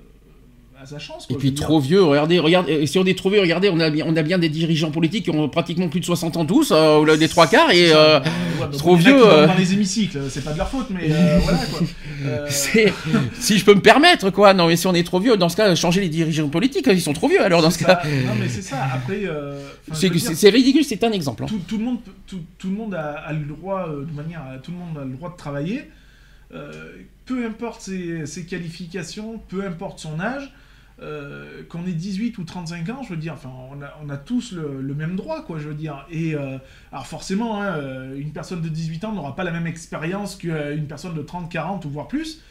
à 0.81 0.85
sa 0.85 0.99
chance. 0.99 1.25
Et 1.29 1.33
quoi, 1.33 1.39
puis 1.39 1.53
trop 1.53 1.79
vieux, 1.79 2.03
regardez, 2.03 2.37
regardez, 2.39 2.85
si 2.85 2.99
on 2.99 3.05
est 3.05 3.17
trop 3.17 3.29
vieux, 3.29 3.39
regardez, 3.41 3.69
on 3.69 3.79
a, 3.79 3.89
bien- 3.89 4.05
on 4.07 4.15
a 4.15 4.21
bien 4.23 4.37
des 4.37 4.49
dirigeants 4.49 4.91
politiques 4.91 5.25
qui 5.25 5.29
ont 5.31 5.47
pratiquement 5.49 5.87
plus 5.89 5.99
de 6.01 6.05
60 6.05 6.37
ans 6.37 6.45
tous, 6.45 6.71
euh, 6.71 6.99
ou 6.99 7.17
des 7.17 7.27
trois 7.29 7.47
quarts, 7.47 7.71
et 7.71 7.91
euh, 7.93 8.19
ouais, 8.19 8.25
donc, 8.61 8.71
trop 8.77 8.95
vieux, 8.95 9.15
euh. 9.25 9.47
Dans 9.47 9.55
les 9.55 9.73
hémicycles, 9.73 10.19
c'est 10.29 10.43
pas 10.43 10.51
de 10.53 10.57
leur 10.57 10.69
faute, 10.69 10.87
mais 10.89 11.07
euh, 11.11 11.39
voilà, 11.41 11.57
quoi. 11.65 11.79
Euh, 12.25 12.47
si 12.49 13.57
je 13.59 13.65
peux 13.65 13.75
me 13.75 13.81
permettre, 13.81 14.31
quoi. 14.31 14.53
Non, 14.55 14.67
mais 14.67 14.77
si 14.77 14.87
on 14.87 14.93
est 14.95 15.03
trop 15.03 15.19
vieux, 15.19 15.37
dans 15.37 15.49
ce 15.49 15.55
cas, 15.55 15.75
changer 15.75 16.01
les 16.01 16.09
dirigeants 16.09 16.47
politiques, 16.49 16.87
ils 16.87 17.01
sont 17.01 17.13
trop 17.13 17.27
vieux, 17.27 17.41
alors 17.43 17.61
dans 17.61 17.69
ce 17.69 17.77
cas. 17.83 18.01
Non, 18.25 18.31
mais 18.39 18.47
c'est 18.47 18.61
ça, 18.63 18.77
après... 18.91 19.21
C'est, 19.93 20.49
ridicule, 20.49 20.83
c'est 20.83 21.03
un 21.03 21.11
exemple. 21.11 21.43
hein. 21.43 21.47
tout, 21.47 21.59
tout 21.67 21.77
le 21.77 21.83
monde, 21.83 21.97
tout, 22.25 22.39
tout 22.57 22.69
le 22.69 22.75
monde 22.75 22.95
a, 22.95 23.11
a 23.27 23.33
le 23.33 23.45
droit, 23.45 23.87
de 23.89 24.15
manière, 24.15 24.41
tout 24.63 24.71
le 24.71 24.77
monde 24.77 24.97
a 24.97 25.05
le 25.05 25.11
droit 25.11 25.29
de 25.29 25.37
travailler. 25.37 25.81
Peu 27.25 27.45
importe 27.45 27.81
ses, 27.81 28.25
ses 28.25 28.45
qualifications, 28.45 29.39
peu 29.49 29.65
importe 29.65 29.99
son 29.99 30.19
âge, 30.19 30.51
euh, 31.01 31.63
qu'on 31.67 31.85
ait 31.85 31.91
18 31.91 32.37
ou 32.37 32.43
35 32.45 32.89
ans, 32.89 33.03
je 33.03 33.09
veux 33.09 33.17
dire, 33.17 33.33
enfin, 33.33 33.51
on 33.71 33.81
a, 33.81 33.93
on 34.03 34.09
a 34.09 34.17
tous 34.17 34.53
le, 34.53 34.81
le 34.81 34.93
même 34.95 35.15
droit, 35.15 35.43
quoi, 35.43 35.59
je 35.59 35.67
veux 35.67 35.73
dire. 35.73 36.05
Et 36.09 36.35
euh, 36.35 36.57
alors 36.91 37.05
forcément, 37.07 37.61
hein, 37.61 37.65
euh, 37.77 38.17
une 38.19 38.31
personne 38.31 38.61
de 38.61 38.69
18 38.69 39.03
ans 39.05 39.11
n'aura 39.13 39.35
pas 39.35 39.43
la 39.43 39.51
même 39.51 39.67
expérience 39.67 40.35
qu'une 40.37 40.87
personne 40.87 41.13
de 41.13 41.21
30, 41.21 41.51
40 41.51 41.83
ou 41.85 41.89
voire 41.89 42.07
plus. 42.07 42.41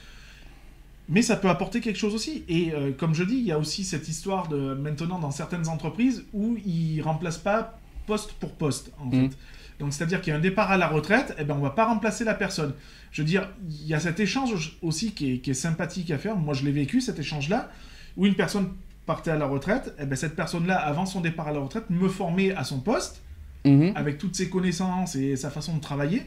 Mais 1.09 1.20
ça 1.22 1.37
peut 1.37 1.48
apporter 1.50 1.80
quelque 1.80 1.98
chose 1.98 2.14
aussi. 2.14 2.44
Et 2.48 2.72
euh, 2.72 2.92
comme 2.92 3.14
je 3.14 3.24
dis, 3.24 3.37
il 3.37 3.44
y 3.44 3.52
a 3.52 3.59
aussi 3.59 3.85
cette 3.85 4.09
histoire 4.09 4.48
de 4.48 4.74
maintenant 4.74 5.18
dans 5.18 5.30
certaines 5.30 5.68
entreprises 5.68 6.24
où 6.33 6.57
ils 6.64 7.00
remplacent 7.02 7.38
pas 7.38 7.78
poste 8.07 8.33
pour 8.35 8.52
poste, 8.52 8.92
en 8.98 9.07
Mhm. 9.07 9.30
fait. 9.30 9.37
Donc 9.80 9.92
c'est-à-dire 9.92 10.20
qu'il 10.20 10.30
y 10.30 10.35
a 10.35 10.38
un 10.38 10.42
départ 10.42 10.70
à 10.70 10.76
la 10.76 10.87
retraite, 10.87 11.35
et 11.38 11.44
ben 11.44 11.57
on 11.59 11.62
va 11.62 11.70
pas 11.70 11.87
remplacer 11.87 12.24
la 12.24 12.35
personne. 12.35 12.74
Je 13.11 13.22
veux 13.22 13.26
dire, 13.26 13.48
il 13.68 13.87
y 13.87 13.94
a 13.94 14.00
cet 14.00 14.20
échange 14.20 14.78
aussi 14.83 15.12
qui 15.12 15.33
est, 15.33 15.38
qui 15.38 15.50
est 15.50 15.54
sympathique 15.54 16.11
à 16.11 16.18
faire. 16.18 16.37
Moi, 16.37 16.54
je 16.54 16.64
l'ai 16.64 16.72
vécu 16.72 17.00
cet 17.00 17.18
échange-là, 17.18 17.70
où 18.16 18.27
une 18.27 18.35
personne 18.35 18.68
partait 19.07 19.31
à 19.33 19.37
la 19.37 19.46
retraite, 19.46 19.94
et 20.00 20.07
ben 20.07 20.16
cette 20.16 20.35
personne-là, 20.37 20.77
avant 20.77 21.05
son 21.07 21.20
départ 21.20 21.48
à 21.48 21.53
la 21.53 21.61
retraite, 21.61 21.90
me 21.90 22.09
formait 22.09 22.55
à 22.55 22.64
son 22.64 22.81
poste 22.81 23.20
Mhm. 23.66 23.92
avec 23.96 24.18
toutes 24.18 24.35
ses 24.37 24.50
connaissances 24.50 25.14
et 25.16 25.37
sa 25.37 25.48
façon 25.50 25.74
de 25.77 25.81
travailler 25.81 26.22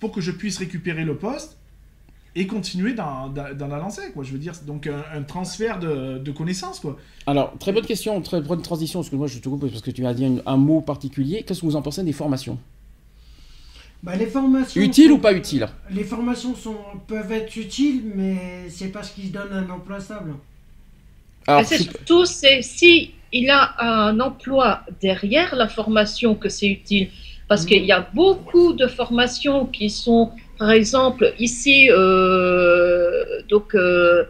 pour 0.00 0.10
que 0.10 0.20
je 0.22 0.30
puisse 0.30 0.56
récupérer 0.58 1.04
le 1.04 1.16
poste 1.16 1.58
et 2.34 2.46
continuer 2.46 2.94
dans, 2.94 3.28
dans, 3.28 3.54
dans 3.54 3.66
la 3.68 3.76
lancée, 3.78 4.10
quoi. 4.14 4.24
Je 4.24 4.32
veux 4.32 4.38
dire, 4.38 4.54
c'est 4.54 4.64
donc 4.64 4.86
un, 4.86 5.02
un 5.14 5.22
transfert 5.22 5.78
de, 5.78 6.16
de 6.18 6.32
connaissances, 6.32 6.80
quoi. 6.80 6.96
Alors, 7.26 7.52
très 7.58 7.72
bonne 7.72 7.84
question, 7.84 8.18
très 8.22 8.40
bonne 8.40 8.62
transition, 8.62 9.00
parce 9.00 9.10
que 9.10 9.16
moi 9.16 9.26
je 9.26 9.38
te 9.38 9.48
coupe 9.50 9.68
parce 9.68 9.82
que 9.82 9.90
tu 9.90 10.04
as 10.06 10.14
dit 10.14 10.24
un, 10.24 10.36
un 10.46 10.56
mot 10.56 10.80
particulier. 10.80 11.42
Qu'est-ce 11.42 11.60
que 11.60 11.66
vous 11.66 11.76
en 11.76 11.82
pensez 11.82 12.02
des 12.04 12.12
formations? 12.14 12.58
Bah, 14.02 14.16
les 14.16 14.26
formations. 14.26 14.80
Utiles 14.82 15.08
sont- 15.10 15.14
ou 15.16 15.18
pas 15.18 15.32
utiles? 15.34 15.68
Les 15.90 16.04
formations 16.04 16.54
sont, 16.56 16.76
peuvent 17.06 17.30
être 17.32 17.54
utiles, 17.56 18.02
mais 18.16 18.68
c'est 18.68 18.88
parce 18.88 19.10
qu'ils 19.10 19.30
donnent 19.30 19.52
un 19.52 19.68
emploi 19.70 20.00
stable. 20.00 20.34
Alors, 21.46 21.60
Mais 21.60 21.66
c'est 21.66 21.82
surtout, 21.82 22.24
c'est 22.24 22.62
si 22.62 23.12
il 23.32 23.50
a 23.50 23.74
un 23.78 24.20
emploi 24.20 24.82
derrière 25.00 25.54
la 25.56 25.68
formation 25.68 26.34
que 26.34 26.48
c'est 26.48 26.68
utile. 26.68 27.08
Parce 27.48 27.66
qu'il 27.66 27.84
y 27.84 27.92
a 27.92 28.08
beaucoup 28.14 28.72
de 28.72 28.86
formations 28.86 29.66
qui 29.66 29.90
sont, 29.90 30.30
par 30.58 30.70
exemple, 30.70 31.34
ici, 31.38 31.90
euh, 31.90 33.42
donc, 33.48 33.74
euh, 33.74 34.24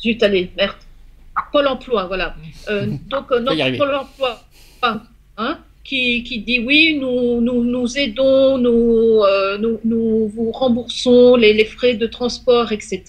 zut, 0.00 0.22
allez, 0.22 0.50
merde, 0.56 0.74
Pôle 1.52 1.68
emploi, 1.68 2.06
voilà. 2.06 2.34
Euh, 2.68 2.86
donc, 3.08 3.30
notre. 3.30 3.76
Pôle 3.76 3.94
emploi, 3.94 4.42
hein, 5.36 5.58
qui, 5.84 6.24
qui 6.24 6.40
dit 6.40 6.60
oui, 6.60 6.98
nous, 7.00 7.40
nous, 7.40 7.62
nous 7.62 7.98
aidons, 7.98 8.58
nous, 8.58 9.22
euh, 9.22 9.58
nous, 9.58 9.78
nous 9.84 10.28
vous 10.28 10.50
remboursons 10.50 11.36
les, 11.36 11.52
les 11.52 11.64
frais 11.64 11.94
de 11.94 12.06
transport, 12.06 12.72
etc. 12.72 13.02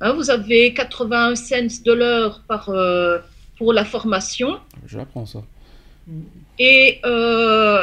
Hein, 0.00 0.12
vous 0.12 0.30
avez 0.30 0.74
80 0.74 1.36
cents 1.36 1.82
de 1.84 1.92
l'heure 1.92 2.42
par, 2.46 2.68
euh, 2.68 3.18
pour 3.58 3.72
la 3.72 3.84
formation. 3.84 4.58
je 4.86 4.98
l'apprends 4.98 5.24
ça. 5.26 5.40
Et 6.58 7.00
euh, 7.04 7.80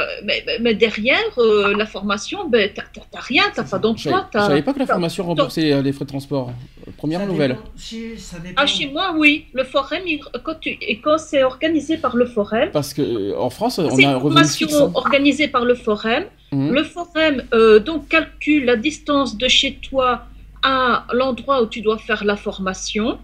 mais, 0.61 0.73
derrière 0.73 1.19
euh, 1.37 1.75
la 1.75 1.85
formation, 1.85 2.47
ben, 2.47 2.69
t'as 2.73 3.19
rien, 3.19 3.43
t'as 3.53 3.63
pas 3.65 3.77
d'emploi. 3.79 4.29
je 4.33 4.39
savais 4.39 4.61
pas 4.61 4.73
que 4.73 4.79
la 4.79 4.87
formation 4.87 5.25
remboursait 5.25 5.73
euh, 5.73 5.81
les 5.81 5.91
frais 5.91 6.05
de 6.05 6.09
transport. 6.09 6.51
Première 6.97 7.19
Ça 7.19 7.25
nouvelle. 7.25 7.51
dépend- 7.51 7.63
si, 7.75 8.17
ça 8.17 8.39
dépend. 8.39 8.61
Ah, 8.63 8.65
chez 8.65 8.87
moi, 8.89 9.13
oui. 9.17 9.45
Le 9.53 9.63
forum, 9.65 9.99
il- 10.07 10.21
quand, 10.43 10.55
tu, 10.59 10.69
et 10.69 10.99
quand 11.01 11.17
c'est 11.17 11.43
organisé 11.43 11.97
par 11.97 12.15
le 12.15 12.25
forum, 12.25 12.69
Parce 12.71 12.93
que 12.93 13.01
euh, 13.01 13.37
en 13.37 13.49
France, 13.49 13.77
on 13.79 13.89
a 13.89 14.01
une 14.01 14.19
formation 14.19 14.67
fixe. 14.67 14.79
hein. 14.79 14.91
organisée 14.95 15.49
par 15.49 15.65
le 15.65 15.75
forum. 15.75 16.23
Mhm. 16.53 16.71
Le 16.71 16.83
forum 16.83 17.43
euh, 17.53 17.79
donc 17.79 18.07
calcule 18.07 18.65
la 18.65 18.77
distance 18.77 19.37
de 19.37 19.47
chez 19.49 19.73
toi 19.89 20.23
à 20.63 21.05
l'endroit 21.13 21.61
où 21.61 21.67
tu 21.67 21.81
dois 21.81 21.97
faire 21.97 22.23
la 22.23 22.35
formation 22.37 23.19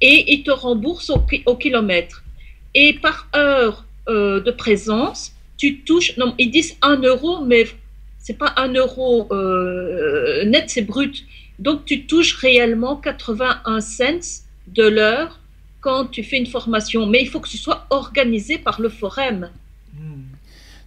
et 0.00 0.32
il 0.34 0.42
te 0.42 0.50
rembourse 0.50 1.10
au, 1.10 1.18
ki- 1.20 1.42
au 1.46 1.56
kilomètre. 1.56 2.22
Et 2.74 2.94
par 2.94 3.28
heure 3.34 3.84
euh, 4.08 4.40
de 4.40 4.50
présence, 4.50 5.32
tu 5.56 5.80
touches, 5.80 6.16
non, 6.18 6.34
ils 6.38 6.50
disent 6.50 6.76
1 6.82 7.00
euro, 7.02 7.44
mais 7.44 7.66
c'est 8.18 8.36
pas 8.38 8.52
1 8.56 8.72
euro 8.74 9.28
euh, 9.32 10.44
net, 10.44 10.64
c'est 10.68 10.82
brut. 10.82 11.24
Donc 11.58 11.84
tu 11.84 12.06
touches 12.06 12.34
réellement 12.34 12.96
81 12.96 13.80
cents 13.80 14.42
de 14.66 14.82
l'heure 14.82 15.38
quand 15.80 16.06
tu 16.06 16.22
fais 16.24 16.38
une 16.38 16.46
formation. 16.46 17.06
Mais 17.06 17.22
il 17.22 17.28
faut 17.28 17.40
que 17.40 17.48
ce 17.48 17.58
soit 17.58 17.86
organisé 17.90 18.58
par 18.58 18.80
le 18.80 18.88
forum. 18.88 19.48
Hmm. 19.94 20.22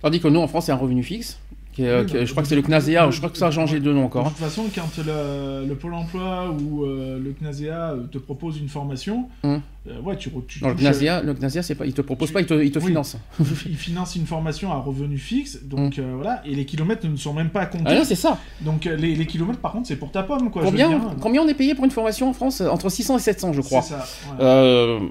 Tandis 0.01 0.19
que 0.19 0.27
nous, 0.27 0.39
en 0.41 0.47
France, 0.47 0.65
c'est 0.65 0.71
un 0.73 0.75
revenu 0.75 1.03
fixe. 1.03 1.39
Qui 1.77 1.83
est, 1.83 1.89
euh, 1.89 2.01
Oui, 2.01 2.05
qui- 2.07 2.25
je 2.25 2.31
crois 2.31 2.41
que 2.41 2.49
c'est 2.49 2.55
le 2.55 2.63
CNASEA, 2.63 3.11
je 3.11 3.17
crois 3.17 3.29
que 3.29 3.37
ça 3.37 3.47
a 3.47 3.51
changé 3.51 3.79
de 3.79 3.93
nom 3.93 3.99
De 4.01 4.05
encore. 4.05 4.25
hein. 4.25 4.29
toute 4.35 4.43
façon, 4.43 4.63
quand 4.73 4.97
le, 5.05 5.67
le 5.67 5.75
Pôle 5.75 5.93
emploi 5.93 6.49
ou 6.49 6.85
euh, 6.85 7.19
le 7.23 7.31
CNASEA 7.33 7.91
euh, 7.91 8.03
te 8.11 8.17
propose 8.17 8.57
une 8.59 8.67
formation, 8.67 9.29
Hum. 9.43 9.61
euh, 9.87 10.01
ouais, 10.01 10.17
tu, 10.17 10.29
Non, 10.63 10.69
le 10.69 10.73
CNASEA, 10.75 11.21
le 11.21 11.35
CNASEA, 11.35 11.61
c'est 11.61 11.75
pas, 11.75 11.85
il 11.85 11.93
te 11.93 12.01
propose 12.01 12.31
pas, 12.31 12.41
il 12.41 12.47
te, 12.47 12.55
il 12.55 12.71
te 12.71 12.79
Oui. 12.79 12.85
finance. 12.87 13.15
euh, 13.39 13.43
il 13.69 13.75
finance 13.77 14.15
une 14.15 14.25
formation 14.25 14.71
à 14.71 14.77
revenu 14.77 15.19
fixe, 15.19 15.63
donc 15.63 15.99
euh, 15.99 16.13
voilà, 16.15 16.41
et 16.45 16.55
les 16.55 16.65
kilomètres 16.65 17.07
ne 17.07 17.15
sont 17.15 17.33
même 17.33 17.49
pas 17.49 17.67
comptés. 17.67 17.83
Ah 17.99 18.03
c'est 18.03 18.15
ça. 18.15 18.39
donc 18.61 18.87
euh, 18.87 18.95
les, 18.95 19.15
les 19.15 19.25
kilomètres, 19.27 19.59
par 19.59 19.71
contre, 19.73 19.87
c'est 19.87 19.97
pour 19.97 20.11
ta 20.11 20.23
pomme, 20.23 20.49
quoi. 20.49 20.63
je 20.63 20.67
veux 20.67 20.71
Combien, 20.71 20.89
dire. 20.89 21.15
combien 21.21 21.41
on 21.43 21.47
est 21.47 21.53
payé 21.53 21.75
pour 21.75 21.85
une 21.85 21.91
formation 21.91 22.27
en 22.29 22.33
France 22.33 22.61
Entre 22.61 22.89
600 22.89 23.17
et 23.17 23.21
700, 23.21 23.53
je 23.53 23.61
crois. 23.61 23.83
C'est 23.83 23.93
ça. 23.93 24.05
ouais. 24.39 25.09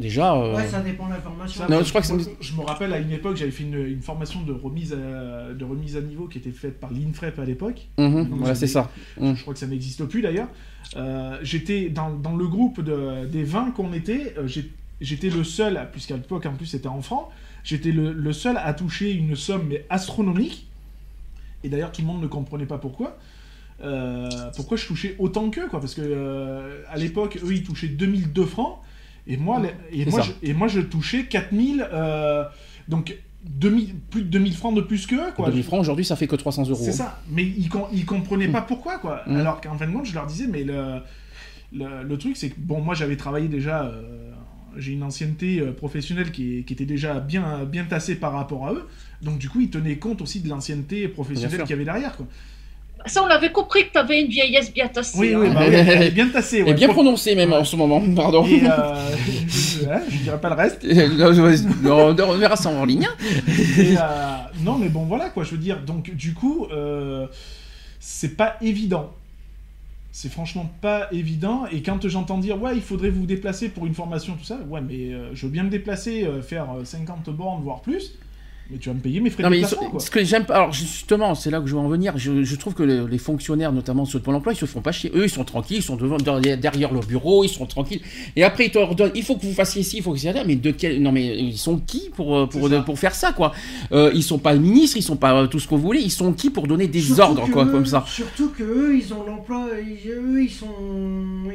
Déjà. 0.00 0.34
euh, 0.34 0.54
Ouais, 0.54 0.66
ça 0.68 0.80
dépend 0.80 1.06
de 1.06 1.12
l'information. 1.14 1.62
Ça, 1.62 1.68
Non, 1.68 1.82
je 1.82 1.88
crois 1.88 2.02
que 2.02 2.08
moi, 2.12 2.18
c'est- 2.22 2.36
je 2.40 2.54
me 2.54 2.60
rappelle 2.62 2.92
à 2.92 2.98
une 2.98 3.10
époque, 3.10 3.36
j'avais 3.36 3.50
fait 3.50 3.64
une, 3.64 3.84
une 3.84 4.00
formation 4.00 4.42
de 4.42 4.52
remise, 4.52 4.92
à, 4.92 5.52
de 5.52 5.64
remise 5.64 5.96
à 5.96 6.00
niveau 6.00 6.26
qui 6.26 6.38
était 6.38 6.52
faite 6.52 6.78
par 6.78 6.92
l'INFREP 6.92 7.38
à 7.38 7.44
l'époque. 7.44 7.88
mhm, 7.98 8.28
voilà, 8.30 8.54
c'est 8.54 8.68
ça. 8.68 8.90
Mm. 9.20 9.34
Je 9.34 9.42
crois 9.42 9.54
que 9.54 9.60
ça 9.60 9.66
n'existe 9.66 10.04
plus 10.04 10.22
d'ailleurs. 10.22 10.48
Euh, 10.96 11.36
j'étais 11.42 11.88
dans, 11.88 12.10
dans 12.10 12.36
le 12.36 12.46
groupe 12.46 12.80
de- 12.80 13.26
des 13.26 13.42
20 13.42 13.72
qu'on 13.72 13.92
était, 13.92 14.34
euh, 14.38 14.46
j'étais 15.00 15.30
le 15.30 15.42
seul, 15.42 15.88
puisqu'à 15.92 16.14
l'époque 16.16 16.46
en 16.46 16.54
plus 16.54 16.66
c'était 16.66 16.86
en 16.88 17.02
francs, 17.02 17.28
j'étais 17.64 17.90
le, 17.90 18.12
le 18.12 18.32
seul 18.32 18.56
à 18.56 18.72
toucher 18.74 19.12
une 19.12 19.34
somme 19.34 19.66
mais 19.68 19.84
astronomique. 19.90 20.68
Et 21.64 21.68
d'ailleurs 21.68 21.90
tout 21.90 22.02
le 22.02 22.06
monde 22.06 22.22
ne 22.22 22.28
comprenait 22.28 22.66
pas 22.66 22.78
pourquoi. 22.78 23.18
Euh, 23.82 24.28
pourquoi 24.56 24.76
je 24.76 24.86
touchais 24.86 25.14
autant 25.18 25.50
qu'eux, 25.50 25.68
quoi. 25.68 25.80
Parce 25.80 25.94
que 25.94 26.02
euh, 26.04 26.82
à 26.88 26.96
l'époque, 26.96 27.38
eux 27.44 27.52
ils 27.52 27.62
touchaient 27.64 27.88
2002 27.88 28.44
francs. 28.46 28.78
Et 29.28 29.36
moi, 29.36 29.60
les- 29.60 30.02
et 30.02 30.06
moi, 30.06 30.20
je, 30.22 30.32
et 30.42 30.54
moi 30.54 30.68
je 30.68 30.80
touchais 30.80 31.24
4000. 31.24 31.86
euh, 31.92 32.44
donc 32.88 33.14
2000, 33.44 33.94
plus 34.10 34.22
de 34.22 34.28
2000 34.28 34.54
francs 34.56 34.74
de 34.74 34.80
plus 34.80 35.06
qu'eux, 35.06 35.30
quoi. 35.36 35.46
2000 35.48 35.62
francs 35.62 35.80
aujourd'hui, 35.80 36.04
ça 36.04 36.16
fait 36.16 36.26
que 36.26 36.36
300 36.36 36.68
euros. 36.68 36.80
C'est 36.82 36.92
ça, 36.92 37.20
mais 37.30 37.44
ils, 37.44 37.68
ils 37.92 38.04
comprenaient 38.06 38.48
Mm. 38.48 38.52
pas 38.52 38.62
pourquoi, 38.62 38.98
quoi. 38.98 39.22
Mm. 39.26 39.36
Alors 39.36 39.60
qu'en 39.60 39.76
fin 39.78 39.86
de 39.86 39.92
compte, 39.92 40.06
je 40.06 40.14
leur 40.14 40.26
disais, 40.26 40.46
mais 40.46 40.64
le, 40.64 41.00
le, 41.72 42.02
le 42.02 42.18
truc, 42.18 42.36
c'est 42.36 42.50
que, 42.50 42.56
bon, 42.58 42.80
moi 42.80 42.94
j'avais 42.94 43.16
travaillé 43.16 43.48
déjà, 43.48 43.84
euh, 43.84 44.32
j'ai 44.76 44.92
une 44.92 45.02
ancienneté 45.02 45.60
euh, 45.60 45.72
professionnelle 45.72 46.30
qui, 46.32 46.58
était 46.58 46.84
déjà 46.84 47.20
bien, 47.20 47.64
bien 47.64 47.84
tassée 47.84 48.16
par 48.16 48.32
rapport 48.32 48.66
à 48.66 48.72
eux, 48.72 48.86
donc 49.22 49.38
du 49.38 49.48
coup, 49.48 49.60
ils 49.60 49.70
tenaient 49.70 49.96
compte 49.98 50.20
aussi 50.22 50.40
de 50.40 50.48
l'ancienneté 50.48 51.06
professionnelle 51.08 51.60
qu'il 51.62 51.70
y 51.70 51.72
avait 51.74 51.84
derrière, 51.84 52.16
quoi. 52.16 52.26
Ça, 53.06 53.22
on 53.22 53.26
avait 53.26 53.52
compris 53.52 53.86
que 53.86 53.92
tu 53.92 53.98
avais 53.98 54.20
une 54.22 54.28
vieillesse 54.28 54.72
bien 54.72 54.88
tassée. 54.88 55.18
Oui, 55.18 55.32
hein. 55.34 55.38
oui, 55.40 55.48
bah 55.50 55.60
oui, 55.68 55.74
elle 55.74 56.02
est 56.02 56.10
bien 56.10 56.28
tassée, 56.28 56.62
ouais. 56.62 56.70
Et 56.70 56.74
bien 56.74 56.88
Pro- 56.88 56.96
prononcé 56.96 57.34
même 57.34 57.52
en 57.52 57.64
ce 57.64 57.76
moment, 57.76 58.02
pardon. 58.14 58.44
Et, 58.44 58.62
euh, 58.64 59.86
ouais, 59.86 60.02
je 60.10 60.16
dirais 60.18 60.40
pas 60.40 60.48
le 60.50 60.54
reste. 60.56 60.84
on 61.84 62.16
on 62.18 62.38
verra 62.38 62.56
ça 62.56 62.68
en 62.70 62.84
ligne. 62.84 63.08
Et, 63.78 63.96
euh, 63.96 64.00
non, 64.62 64.76
mais 64.78 64.88
bon, 64.88 65.04
voilà 65.04 65.30
quoi, 65.30 65.44
je 65.44 65.52
veux 65.52 65.58
dire. 65.58 65.80
Donc, 65.80 66.10
du 66.14 66.34
coup, 66.34 66.66
euh, 66.72 67.26
c'est 68.00 68.36
pas 68.36 68.56
évident. 68.60 69.10
C'est 70.10 70.32
franchement 70.32 70.68
pas 70.80 71.06
évident. 71.12 71.66
Et 71.70 71.82
quand 71.82 72.08
j'entends 72.08 72.38
dire, 72.38 72.60
ouais, 72.60 72.74
il 72.74 72.82
faudrait 72.82 73.10
vous 73.10 73.26
déplacer 73.26 73.68
pour 73.68 73.86
une 73.86 73.94
formation, 73.94 74.34
tout 74.34 74.44
ça, 74.44 74.58
ouais, 74.68 74.80
mais 74.80 75.12
euh, 75.14 75.30
je 75.34 75.46
veux 75.46 75.52
bien 75.52 75.62
me 75.62 75.70
déplacer, 75.70 76.24
euh, 76.24 76.42
faire 76.42 76.66
euh, 76.80 76.84
50 76.84 77.30
bornes, 77.30 77.62
voire 77.62 77.80
plus, 77.80 78.14
mais 78.70 78.76
tu 78.78 78.90
vas 78.90 78.94
me 78.94 79.00
payer 79.00 79.18
mes 79.20 79.30
frais 79.30 79.42
Non, 79.44 79.48
de 79.50 79.54
mais 79.56 79.64
sont- 79.64 79.76
quoi. 79.76 79.98
ce 79.98 80.10
que 80.10 80.22
j'aime 80.22 80.44
pas, 80.44 80.54
alors 80.56 80.72
justement, 80.72 81.34
c'est 81.34 81.50
là 81.50 81.60
que 81.60 81.66
je 81.66 81.72
veux 81.74 81.80
en 81.80 81.88
venir. 81.88 82.12
Je, 82.16 82.42
je 82.44 82.56
trouve 82.56 82.74
que 82.74 82.82
le- 82.82 83.06
les 83.06 83.16
fonctionnaires, 83.16 83.72
notamment 83.72 84.04
ceux 84.04 84.18
de 84.18 84.24
Pôle 84.24 84.34
emploi, 84.34 84.52
ils 84.52 84.56
se 84.56 84.66
font 84.66 84.82
pas 84.82 84.92
chier. 84.92 85.10
Eux, 85.14 85.24
ils 85.24 85.30
sont 85.30 85.44
tranquilles, 85.44 85.78
ils 85.78 85.82
sont 85.82 85.96
devant, 85.96 86.18
derrière, 86.18 86.58
derrière 86.58 86.92
leur 86.92 87.04
bureau, 87.04 87.44
ils 87.44 87.48
sont 87.48 87.64
tranquilles. 87.64 88.02
Et 88.36 88.44
après, 88.44 88.66
ils 88.66 88.70
te 88.70 88.78
redonnent, 88.78 89.12
il 89.14 89.22
faut 89.22 89.36
que 89.36 89.46
vous 89.46 89.54
fassiez 89.54 89.82
ci, 89.82 89.96
il 89.98 90.02
faut 90.02 90.12
que 90.12 90.22
là. 90.26 90.44
Mais 90.46 90.56
de 90.56 90.70
quel, 90.70 91.00
non, 91.00 91.12
mais 91.12 91.38
ils 91.38 91.56
sont 91.56 91.78
qui 91.78 92.10
pour, 92.14 92.36
euh, 92.36 92.46
pour, 92.46 92.68
ça. 92.68 92.80
pour 92.82 92.98
faire 92.98 93.14
ça, 93.14 93.32
quoi? 93.32 93.52
Euh, 93.92 94.10
Ils 94.14 94.22
sont 94.22 94.38
pas 94.38 94.54
ministres, 94.54 94.98
ils 94.98 95.02
sont 95.02 95.16
pas 95.16 95.34
euh, 95.34 95.46
tout 95.46 95.58
ce 95.60 95.66
que 95.66 95.74
vous 95.74 95.80
voulez, 95.80 96.00
ils 96.00 96.10
sont 96.10 96.32
qui 96.34 96.50
pour 96.50 96.66
donner 96.66 96.88
des 96.88 97.00
Surtout 97.00 97.22
ordres, 97.22 97.48
quoi, 97.50 97.64
eux- 97.64 97.70
comme 97.70 97.86
ça? 97.86 98.04
Surtout 98.06 98.50
que 98.50 98.62
eux, 98.64 98.98
ils 98.98 99.14
ont 99.14 99.24
l'emploi, 99.26 99.66
ils- 99.80 100.10
eux, 100.10 100.42
ils 100.42 100.50
sont, 100.50 100.66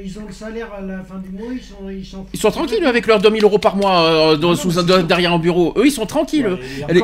ils 0.03 0.17
ont 0.17 0.25
le 0.27 0.33
salaire 0.33 0.69
à 0.75 0.81
la 0.81 1.03
fin 1.03 1.19
du 1.19 1.29
mois, 1.29 1.51
ils 1.53 1.61
sont, 1.61 1.89
ils 1.89 2.03
Ils 2.33 2.39
sont 2.39 2.49
tranquilles 2.51 2.85
avec 2.85 3.05
leurs 3.05 3.19
2000 3.21 3.43
euros 3.43 3.59
par 3.59 3.75
mois 3.75 4.01
euh, 4.03 4.35
dans- 4.35 4.49
non, 4.49 4.55
sous 4.55 4.81
derrière 4.81 5.33
un 5.33 5.39
bureau. 5.39 5.73
Eux, 5.77 5.85
ils 5.85 5.91
sont 5.91 6.05
tranquilles. 6.05 6.47
Ouais, 6.47 6.59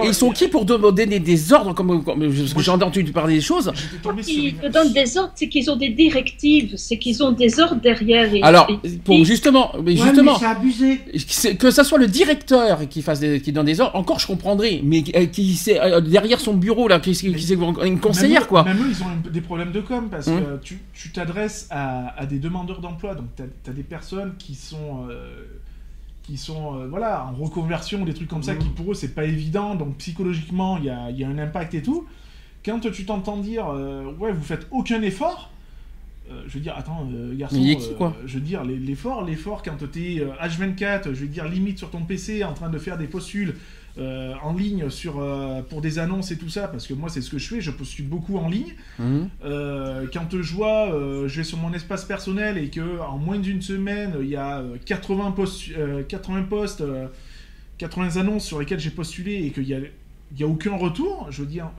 ils 0.06 0.14
sont 0.14 0.32
qui 0.32 0.48
pour 0.48 0.66
demander 0.66 1.06
des, 1.06 1.20
des 1.20 1.54
ordres 1.54 1.74
comme, 1.74 2.04
comme 2.04 2.20
parce 2.20 2.50
que 2.50 2.54
Moi, 2.54 2.64
j'ai 2.64 2.72
entendu 2.72 3.04
parler 3.12 3.36
des 3.36 3.42
choses 3.42 3.72
Ils 4.28 4.50
une- 4.50 4.56
te 4.58 4.68
donnent 4.68 4.94
des 4.94 5.18
ordres, 5.18 5.32
c'est 5.36 5.50
qu'ils 5.50 5.70
ont 5.72 5.76
des 5.76 5.90
directives, 5.90 6.74
c'est 6.78 6.98
qu'ils 6.98 7.22
ont 7.24 7.32
des 7.32 7.60
ordres 7.60 7.82
derrière. 7.82 8.34
Et- 8.34 8.42
Alors, 8.44 8.68
et- 8.84 8.90
pour 8.98 9.16
et- 9.16 9.26
justement, 9.26 9.72
mais 9.84 9.92
Ouais, 9.92 9.98
justement, 10.08 10.38
mais 10.40 10.48
abusé. 10.48 11.02
que 11.60 11.72
ça 11.72 11.84
soit 11.84 11.98
le 11.98 12.08
directeur 12.08 12.88
qui 12.90 13.02
fasse 13.02 13.20
des, 13.20 13.42
qui 13.42 13.52
donne 13.52 13.66
des 13.66 13.80
ordres, 13.82 13.96
encore 13.96 14.20
je 14.20 14.28
comprendrais, 14.28 14.82
mais 14.84 15.04
euh, 15.16 15.26
qui 15.26 15.54
c'est 15.56 15.80
euh, 15.80 16.02
derrière 16.02 16.40
son 16.40 16.54
bureau 16.54 16.88
là, 16.88 17.00
qui, 17.00 17.12
qui, 17.12 17.40
c'est 17.42 17.54
une 17.86 18.00
conseillère 18.00 18.42
Même 18.42 18.48
quoi. 18.50 18.64
Même 18.64 18.78
eux, 18.82 18.90
ils 18.90 19.04
ont 19.04 19.08
un- 19.08 19.30
des 19.32 19.42
problèmes 19.42 19.72
de 19.72 19.82
com 19.82 20.08
parce 20.10 20.28
Hum. 20.28 20.40
que 20.42 20.66
tu 20.94 21.10
t'adresses 21.12 21.68
à, 21.70 22.20
à 22.20 22.26
des 22.26 22.40
demandeurs 22.40 22.82
d'emploi, 22.82 23.16
donc 23.16 23.26
tu 23.36 23.44
as, 23.70 23.74
des 23.74 23.84
personnes 23.84 24.34
qui 24.38 24.56
sont, 24.56 25.08
euh, 25.10 25.44
qui 26.30 26.38
sont 26.38 26.76
euh, 26.76 26.88
voilà, 26.88 27.26
en 27.26 27.34
reconversion, 27.44 28.06
des 28.06 28.14
trucs 28.14 28.30
comme 28.30 28.44
ça, 28.44 28.52
Hum. 28.52 28.60
qui 28.60 28.70
pour 28.70 28.92
eux 28.92 28.94
c'est 28.94 29.16
pas 29.16 29.26
évident, 29.26 29.74
donc 29.74 29.98
psychologiquement 29.98 30.78
il 30.78 30.84
y 30.86 30.90
a, 30.92 31.10
il 31.10 31.18
y 31.20 31.24
a 31.24 31.28
un 31.28 31.40
impact 31.40 31.74
et 31.74 31.82
tout. 31.82 32.06
Quand 32.64 32.80
tu 32.92 33.04
t'entends 33.06 33.38
dire 33.38 33.66
euh, 33.70 34.12
ouais, 34.20 34.32
vous 34.32 34.44
faites 34.44 34.68
aucun 34.70 35.02
effort. 35.02 35.50
euh, 36.32 36.44
je 36.48 36.54
veux 36.56 36.60
dire, 36.60 36.76
attends, 36.78 37.08
euh, 37.12 37.36
garçon, 37.36 37.56
Mais 37.58 37.64
il 37.64 37.72
est 37.72 37.76
qui, 37.78 37.90
euh, 37.92 37.96
quoi 37.96 38.14
je 38.28 38.36
veux 38.36 38.42
dire, 38.52 38.64
l'effort, 38.64 39.24
l'effort 39.26 39.64
quand 39.64 39.78
t'es 39.92 40.20
euh, 40.20 40.28
H24, 40.48 41.06
je 41.06 41.22
veux 41.22 41.28
dire, 41.28 41.46
limite 41.48 41.80
sur 41.80 41.90
ton 41.90 42.02
PC, 42.02 42.44
en 42.44 42.54
train 42.54 42.70
de 42.70 42.78
faire 42.78 42.98
des 43.00 43.08
postules, 43.08 43.56
euh, 44.00 44.34
en 44.42 44.54
ligne 44.54 44.90
sur, 44.90 45.20
euh, 45.20 45.62
pour 45.62 45.82
des 45.82 46.00
annonces 46.00 46.32
et 46.32 46.38
tout 46.38 46.50
ça, 46.50 46.68
parce 46.68 46.88
que 46.88 46.94
moi 46.94 47.10
c'est 47.10 47.22
ce 47.22 47.30
que 47.30 47.38
je 47.38 47.48
fais, 47.48 47.62
je 47.62 47.72
postule 47.72 48.08
beaucoup 48.08 48.38
en 48.38 48.50
ligne. 48.50 48.74
Mhm. 48.98 49.30
Euh, 49.44 50.08
quand 50.14 50.42
je 50.42 50.54
vois, 50.54 50.90
je 51.28 51.36
vais 51.36 51.44
sur 51.44 51.58
mon 51.58 51.74
espace 51.74 52.06
personnel 52.06 52.58
et 52.58 52.70
que 52.70 53.00
en 53.02 53.18
moins 53.18 53.40
d'une 53.40 53.62
semaine, 53.62 54.14
il 54.22 54.30
y 54.30 54.36
a 54.36 54.60
euh, 54.60 54.78
80 54.86 55.32
postes, 55.32 55.70
euh, 55.78 56.04
80 56.04 56.44
postes, 56.44 56.82
euh, 56.82 57.08
80 57.78 58.18
annonces 58.18 58.46
sur 58.46 58.60
lesquelles 58.60 58.80
j'ai 58.80 58.90
postulé 58.90 59.46
et 59.46 59.52
qu'il 59.52 59.68
y 59.68 59.74
a, 59.74 59.80
il 59.80 60.40
y 60.40 60.44
a 60.44 60.48
aucun 60.48 60.76
retour, 60.76 61.28
je 61.32 61.42
veux 61.42 61.48
dire, 61.48 61.70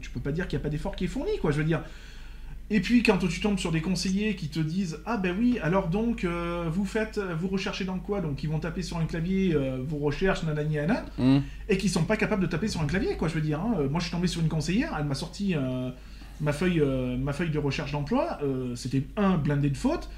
tu 0.00 0.10
peux 0.10 0.20
pas 0.20 0.32
dire 0.32 0.48
qu'il 0.48 0.58
n'y 0.58 0.62
a 0.62 0.64
pas 0.64 0.70
d'effort 0.70 0.96
qui 0.96 1.04
est 1.04 1.08
fourni, 1.08 1.32
quoi, 1.40 1.52
je 1.52 1.58
veux 1.58 1.64
dire. 1.64 1.82
Et 2.72 2.80
puis 2.80 3.02
quand 3.02 3.18
tu 3.18 3.40
tombes 3.40 3.58
sur 3.58 3.72
des 3.72 3.80
conseillers 3.80 4.36
qui 4.36 4.48
te 4.48 4.60
disent 4.60 5.00
ah 5.04 5.16
ben 5.16 5.34
oui 5.36 5.58
alors 5.60 5.88
donc 5.88 6.22
euh, 6.24 6.66
vous 6.70 6.84
faites 6.84 7.18
vous 7.18 7.48
recherchez 7.48 7.84
dans 7.84 7.98
quoi? 7.98 8.20
Donc 8.20 8.44
ils 8.44 8.48
vont 8.48 8.60
taper 8.60 8.82
sur 8.82 8.96
un 8.98 9.06
clavier 9.06 9.54
euh, 9.54 9.78
vos 9.84 9.98
recherches 9.98 10.44
nanani 10.44 10.76
nanana 10.76 11.04
Mhm. 11.18 11.42
et 11.68 11.76
qui 11.76 11.88
sont 11.88 12.04
pas 12.04 12.16
capables 12.16 12.42
de 12.42 12.46
taper 12.46 12.68
sur 12.68 12.80
un 12.80 12.86
clavier, 12.86 13.16
quoi, 13.16 13.26
je 13.28 13.34
veux 13.34 13.40
dire. 13.40 13.58
hein. 13.60 13.74
Euh, 13.80 13.88
Moi, 13.88 13.98
je 13.98 14.04
suis 14.04 14.12
tombé 14.12 14.28
sur 14.28 14.40
une 14.40 14.48
conseillère, 14.48 14.94
elle 14.98 15.04
m'a 15.06 15.14
sorti 15.16 15.54
euh, 15.56 15.90
ma, 16.40 16.52
feuille, 16.52 16.80
ma 17.18 17.32
feuille 17.32 17.50
de 17.50 17.58
recherche 17.58 17.90
d'emploi. 17.92 18.38
C'était 18.76 19.02
un 19.16 19.36
blindé 19.36 19.68
de 19.70 19.76
fautes. 19.76 20.08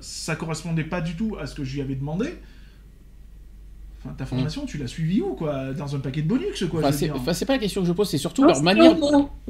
ça 0.00 0.36
correspondait 0.36 0.84
pas 0.84 1.00
du 1.02 1.14
tout 1.14 1.36
à 1.40 1.46
ce 1.46 1.54
que 1.54 1.62
je 1.64 1.74
lui 1.74 1.82
avais 1.82 1.94
demandé. 1.94 2.34
Enfin, 4.02 4.14
ta 4.16 4.24
formation, 4.24 4.64
tu 4.64 4.78
l'as 4.78 4.86
suivie 4.86 5.20
où, 5.20 5.34
quoi? 5.34 5.74
Dans 5.74 5.94
un 5.94 5.98
paquet 5.98 6.22
de 6.22 6.26
bonus, 6.28 6.64
quoi, 6.70 6.80
Enfin, 6.80 6.90
c'est 6.90 7.10
enfin, 7.10 7.32
pas 7.46 7.52
la 7.52 7.58
question 7.58 7.82
que 7.82 7.86
je 7.86 7.92
pose, 7.92 8.08
c'est 8.08 8.16
surtout 8.16 8.40
Non, 8.42 8.48
leur 8.48 8.62
manière, 8.62 8.96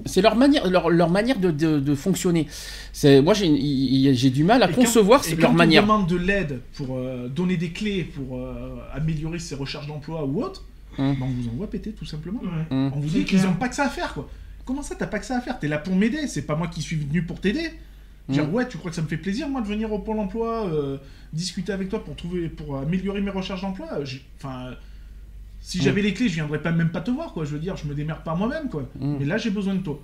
c'est 0.06 0.22
leur 0.22 0.34
manière, 0.34 0.68
leur, 0.68 0.90
leur 0.90 1.08
manière 1.08 1.38
de, 1.38 1.52
de, 1.52 1.78
de 1.78 1.94
fonctionner. 1.94 2.48
C'est 2.92 3.22
moi 3.22 3.32
j'ai 3.32 4.30
du 4.30 4.42
mal 4.42 4.62
à 4.64 4.68
Et 4.68 4.72
quand- 4.72 4.80
concevoir 4.80 5.22
et 5.24 5.36
leur 5.36 5.50
quand 5.50 5.56
manière. 5.56 5.84
on 5.84 5.86
demande 5.86 6.08
de 6.08 6.16
l'aide 6.16 6.60
pour 6.74 6.96
euh, 6.96 7.28
donner 7.28 7.56
des 7.56 7.70
clés 7.70 8.02
pour 8.02 8.38
euh, 8.38 8.76
améliorer 8.92 9.38
ses 9.38 9.54
recherches 9.54 9.86
d'emploi 9.86 10.24
ou 10.24 10.42
autre, 10.42 10.64
Hum. 10.98 11.14
ben, 11.20 11.26
on 11.26 11.42
vous 11.42 11.48
envoie 11.50 11.70
péter, 11.70 11.92
tout 11.92 12.04
simplement. 12.04 12.40
Ouais. 12.42 12.76
Mhm. 12.76 12.92
On 12.96 12.98
vous 12.98 13.08
dit 13.08 13.24
qu'ils 13.24 13.38
clair. 13.38 13.50
ont 13.52 13.54
pas 13.54 13.68
que 13.68 13.76
ça 13.76 13.84
à 13.84 13.88
faire, 13.88 14.12
quoi. 14.14 14.28
Comment 14.64 14.82
ça, 14.82 14.96
t'as 14.96 15.06
pas 15.06 15.20
que 15.20 15.26
ça 15.26 15.36
à 15.36 15.40
faire? 15.40 15.60
T'es 15.60 15.68
là 15.68 15.78
pour 15.78 15.94
m'aider, 15.94 16.26
c'est 16.26 16.42
pas 16.42 16.56
moi 16.56 16.66
qui 16.66 16.82
suis 16.82 16.96
venu 16.96 17.22
pour 17.22 17.40
t'aider. 17.40 17.70
Dire, 18.28 18.46
Mm. 18.46 18.54
ouais, 18.54 18.68
tu 18.68 18.78
crois 18.78 18.90
que 18.90 18.96
ça 18.96 19.02
me 19.02 19.08
fait 19.08 19.16
plaisir, 19.16 19.48
moi, 19.48 19.60
de 19.60 19.66
venir 19.66 19.92
au 19.92 19.98
Pôle 19.98 20.18
emploi, 20.20 20.66
euh, 20.66 20.98
discuter 21.32 21.72
avec 21.72 21.88
toi 21.88 22.04
pour 22.04 22.14
trouver, 22.16 22.48
pour 22.48 22.76
améliorer 22.78 23.20
mes 23.20 23.30
recherches 23.30 23.62
d'emploi 23.62 23.88
Enfin, 24.38 24.74
si 25.60 25.78
Mm. 25.78 25.82
j'avais 25.82 26.02
les 26.02 26.14
clés, 26.14 26.28
je 26.28 26.34
viendrais 26.34 26.60
pas 26.62 26.70
même 26.72 26.90
pas 26.90 27.00
te 27.00 27.10
voir, 27.10 27.32
quoi. 27.32 27.44
Je 27.44 27.50
veux 27.50 27.58
dire, 27.58 27.76
je 27.76 27.86
me 27.86 27.94
démerde 27.94 28.22
par 28.24 28.36
moi-même, 28.36 28.68
quoi. 28.68 28.82
Mm. 28.98 29.16
Mais 29.18 29.24
là, 29.26 29.36
j'ai 29.38 29.50
besoin 29.50 29.74
de 29.74 29.80
toi. 29.82 29.98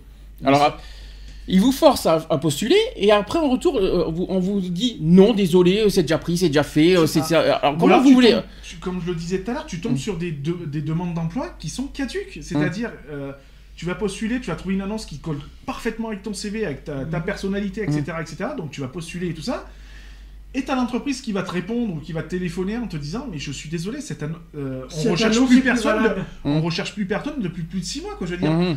Alors, 0.44 0.62
ah, 0.62 0.76
ils 1.48 1.60
vous 1.60 1.70
forcent 1.72 2.06
à, 2.06 2.26
à 2.28 2.38
postuler 2.38 2.74
et 2.96 3.12
après 3.12 3.38
en 3.38 3.48
retour, 3.48 3.76
euh, 3.78 4.04
on 4.28 4.40
vous 4.40 4.60
dit 4.60 4.98
non, 5.00 5.32
désolé, 5.32 5.78
euh, 5.82 5.88
c'est 5.88 6.02
déjà 6.02 6.18
pris, 6.18 6.36
c'est 6.36 6.48
déjà 6.48 6.64
fait. 6.64 6.96
euh, 6.96 7.06
C'est 7.06 7.32
alors 7.32 7.60
comment 7.78 7.86
alors, 7.94 8.02
vous 8.02 8.12
voulez 8.12 8.32
tombes- 8.32 8.42
tu- 8.64 8.76
Comme 8.78 9.00
je 9.00 9.06
le 9.06 9.14
disais 9.14 9.40
tout 9.42 9.50
à 9.52 9.54
l'heure, 9.54 9.66
tu 9.66 9.80
tombes 9.80 9.96
sur 9.96 10.18
des, 10.18 10.32
de- 10.32 10.64
des 10.66 10.82
demandes 10.82 11.14
d'emploi 11.14 11.54
qui 11.60 11.68
sont 11.68 11.84
caduques. 11.84 12.40
C'est-à-dire, 12.42 12.90
tu 13.76 13.84
vas 13.86 13.94
postuler, 13.94 14.40
tu 14.40 14.46
vas 14.48 14.56
trouver 14.56 14.74
une 14.74 14.80
annonce 14.80 15.04
qui 15.06 15.18
colle 15.18 15.38
parfaitement 15.66 16.08
avec 16.08 16.22
ton 16.22 16.32
CV, 16.34 16.64
avec 16.64 16.84
ta, 16.84 17.04
ta 17.04 17.20
personnalité, 17.20 17.82
etc., 17.82 18.02
etc. 18.20 18.36
Donc 18.56 18.70
tu 18.70 18.80
vas 18.80 18.88
postuler 18.88 19.28
et 19.28 19.34
tout 19.34 19.42
ça. 19.42 19.68
Et 20.54 20.62
t'as 20.62 20.74
l'entreprise 20.74 21.20
qui 21.20 21.32
va 21.32 21.42
te 21.42 21.50
répondre 21.50 21.94
ou 21.94 22.00
qui 22.00 22.14
va 22.14 22.22
te 22.22 22.28
téléphoner 22.30 22.78
en 22.78 22.86
te 22.86 22.96
disant 22.96 23.28
mais 23.30 23.38
je 23.38 23.52
suis 23.52 23.68
désolé 23.68 24.00
cette 24.00 24.22
euh, 24.54 24.84
on 24.86 24.88
Cette 24.88 25.10
recherche 25.12 25.36
plus 25.46 25.60
personne 25.60 26.14
on 26.44 26.60
Mm. 26.60 26.62
recherche 26.62 26.94
plus 26.94 27.04
personne 27.04 27.40
depuis 27.40 27.62
plus 27.64 27.80
de 27.80 27.84
six 27.84 28.00
mois 28.00 28.14
quoi 28.16 28.26
je 28.26 28.32
veux 28.32 28.40
dire 28.40 28.52
Mhm. 28.52 28.76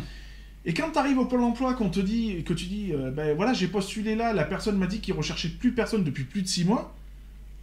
et 0.66 0.74
quand 0.74 0.90
tu 0.92 0.98
arrives 0.98 1.18
au 1.18 1.24
pôle 1.24 1.40
emploi 1.40 1.72
qu'on 1.72 1.88
te 1.88 2.00
dit 2.00 2.42
que 2.44 2.52
tu 2.52 2.66
dis 2.66 2.90
euh, 2.92 3.10
ben 3.10 3.34
voilà 3.34 3.54
j'ai 3.54 3.66
postulé 3.68 4.14
là 4.14 4.34
la 4.34 4.44
personne 4.44 4.76
m'a 4.76 4.86
dit 4.86 5.00
qu'il 5.00 5.14
recherchait 5.14 5.48
plus 5.48 5.72
personne 5.72 6.04
depuis 6.04 6.24
plus 6.24 6.42
de 6.42 6.48
six 6.48 6.66
mois 6.66 6.94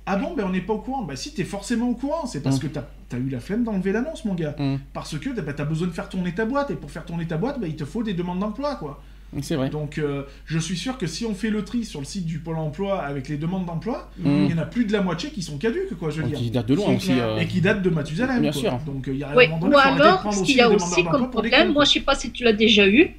ah 0.08 0.16
bon 0.16 0.34
ben 0.36 0.46
on 0.48 0.50
n'est 0.50 0.62
pas 0.62 0.74
au 0.74 0.80
courant 0.80 1.04
bah 1.04 1.16
si 1.16 1.34
t'es 1.34 1.44
forcément 1.44 1.90
au 1.90 1.94
courant 1.96 2.26
c'est 2.26 2.42
parce 2.42 2.58
Mm. 2.58 2.60
que 2.62 2.68
t'as 2.68 2.84
as 3.14 3.18
eu 3.20 3.30
la 3.30 3.40
flemme 3.40 3.64
d'enlever 3.64 3.92
l'annonce 3.92 4.26
mon 4.26 4.34
gars 4.34 4.56
Mm. 4.58 4.78
parce 4.94 5.18
que 5.20 5.30
ben, 5.30 5.54
t'as 5.56 5.66
besoin 5.66 5.88
de 5.88 5.94
faire 5.94 6.10
tourner 6.10 6.34
ta 6.34 6.46
boîte 6.46 6.72
et 6.72 6.76
pour 6.76 6.90
faire 6.92 7.06
tourner 7.06 7.26
ta 7.28 7.38
boîte 7.38 7.60
ben, 7.60 7.68
il 7.68 7.76
te 7.76 7.86
faut 7.86 8.04
des 8.04 8.14
demandes 8.14 8.40
d'emploi 8.40 8.76
quoi 8.76 9.02
C'est 9.42 9.56
vrai. 9.56 9.70
donc 9.70 9.98
euh, 9.98 10.24
je 10.46 10.58
suis 10.58 10.78
sûr 10.78 10.98
que 10.98 11.06
si 11.08 11.26
on 11.26 11.34
fait 11.36 11.50
le 11.50 11.64
tri 11.66 11.84
sur 11.84 12.00
le 12.00 12.06
site 12.06 12.26
du 12.26 12.40
pôle 12.40 12.58
emploi 12.58 13.02
avec 13.02 13.28
les 13.28 13.38
demandes 13.38 13.66
d'emploi 13.66 14.10
Mm. 14.20 14.46
il 14.46 14.52
y 14.52 14.54
en 14.54 14.58
a 14.60 14.66
plus 14.66 14.86
de 14.86 14.94
la 14.94 15.02
moitié 15.02 15.30
qui 15.30 15.42
sont 15.44 15.58
caduques 15.58 15.94
quoi 16.00 16.10
je 16.10 16.22
veux 16.22 16.28
dire 16.30 16.38
Qui 16.40 16.50
date 16.52 16.68
de 16.68 16.74
loin 16.76 16.96
aussi. 16.96 17.12
euh. 17.12 17.38
et 17.38 17.46
qui 17.48 17.60
datent 17.62 17.82
de 17.82 17.90
Mathusalem 17.90 18.42
Bien 18.42 18.52
quoi. 18.52 18.62
sûr. 18.62 18.80
donc 18.86 19.08
euh, 19.08 19.14
il 19.14 19.20
y 19.20 19.24
a 19.24 19.36
Oui, 19.36 19.46
un 19.46 19.50
moment 19.50 19.60
donné, 19.68 19.76
ou 19.76 19.80
de 19.98 20.02
alors, 20.04 20.34
ce 20.34 20.44
qu'il 20.44 20.56
y 20.56 20.62
a 20.62 20.70
aussi 20.70 21.04
comme 21.04 21.30
problème, 21.30 21.74
moi 21.74 21.84
je 21.84 21.92
sais 21.92 22.00
pas 22.00 22.16
si 22.16 22.32
tu 22.32 22.44
l'as 22.46 22.54
déjà 22.54 22.88
eu, 22.88 23.12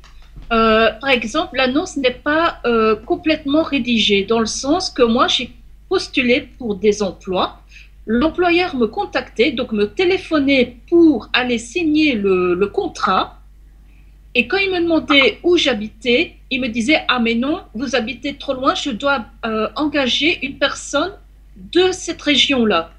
euh, 0.53 0.89
par 1.01 1.11
exemple, 1.11 1.57
l'annonce 1.59 1.97
n'est 1.99 2.11
pas 2.31 2.59
euh, 2.65 2.97
complètement 2.97 3.63
rédigée, 3.63 4.25
dans 4.25 4.41
le 4.41 4.47
sens 4.47 4.89
que 4.89 5.03
moi 5.03 5.27
j'ai 5.29 5.51
postulé 5.89 6.49
pour 6.59 6.77
des 6.77 7.03
emplois, 7.03 7.63
L'employeur 8.11 8.75
me 8.75 8.87
contactait, 8.87 9.53
donc 9.53 9.73
me 9.73 9.85
téléphonait 9.85 10.77
pour 10.89 11.29
aller 11.35 11.59
signer 11.59 12.15
le, 12.15 12.67
contrat. 12.69 13.39
Et 14.35 14.49
quand 14.49 14.57
il 14.57 14.71
me 14.71 14.81
demandait 14.81 15.39
où 15.43 15.59
j'habitais, 15.59 16.37
il 16.51 16.63
me 16.63 16.69
disait 16.69 17.05
Ah, 17.09 17.19
mais 17.19 17.35
non, 17.35 17.61
vous 17.75 17.95
habitez 17.95 18.39
trop 18.39 18.55
loin, 18.55 18.75
je 18.75 18.93
dois 18.93 19.27
euh, 19.45 19.69
engager 19.77 20.39
une 20.43 20.57
personne 20.57 21.13
de 21.55 21.93
cette 21.93 22.23
région-là. 22.23 22.93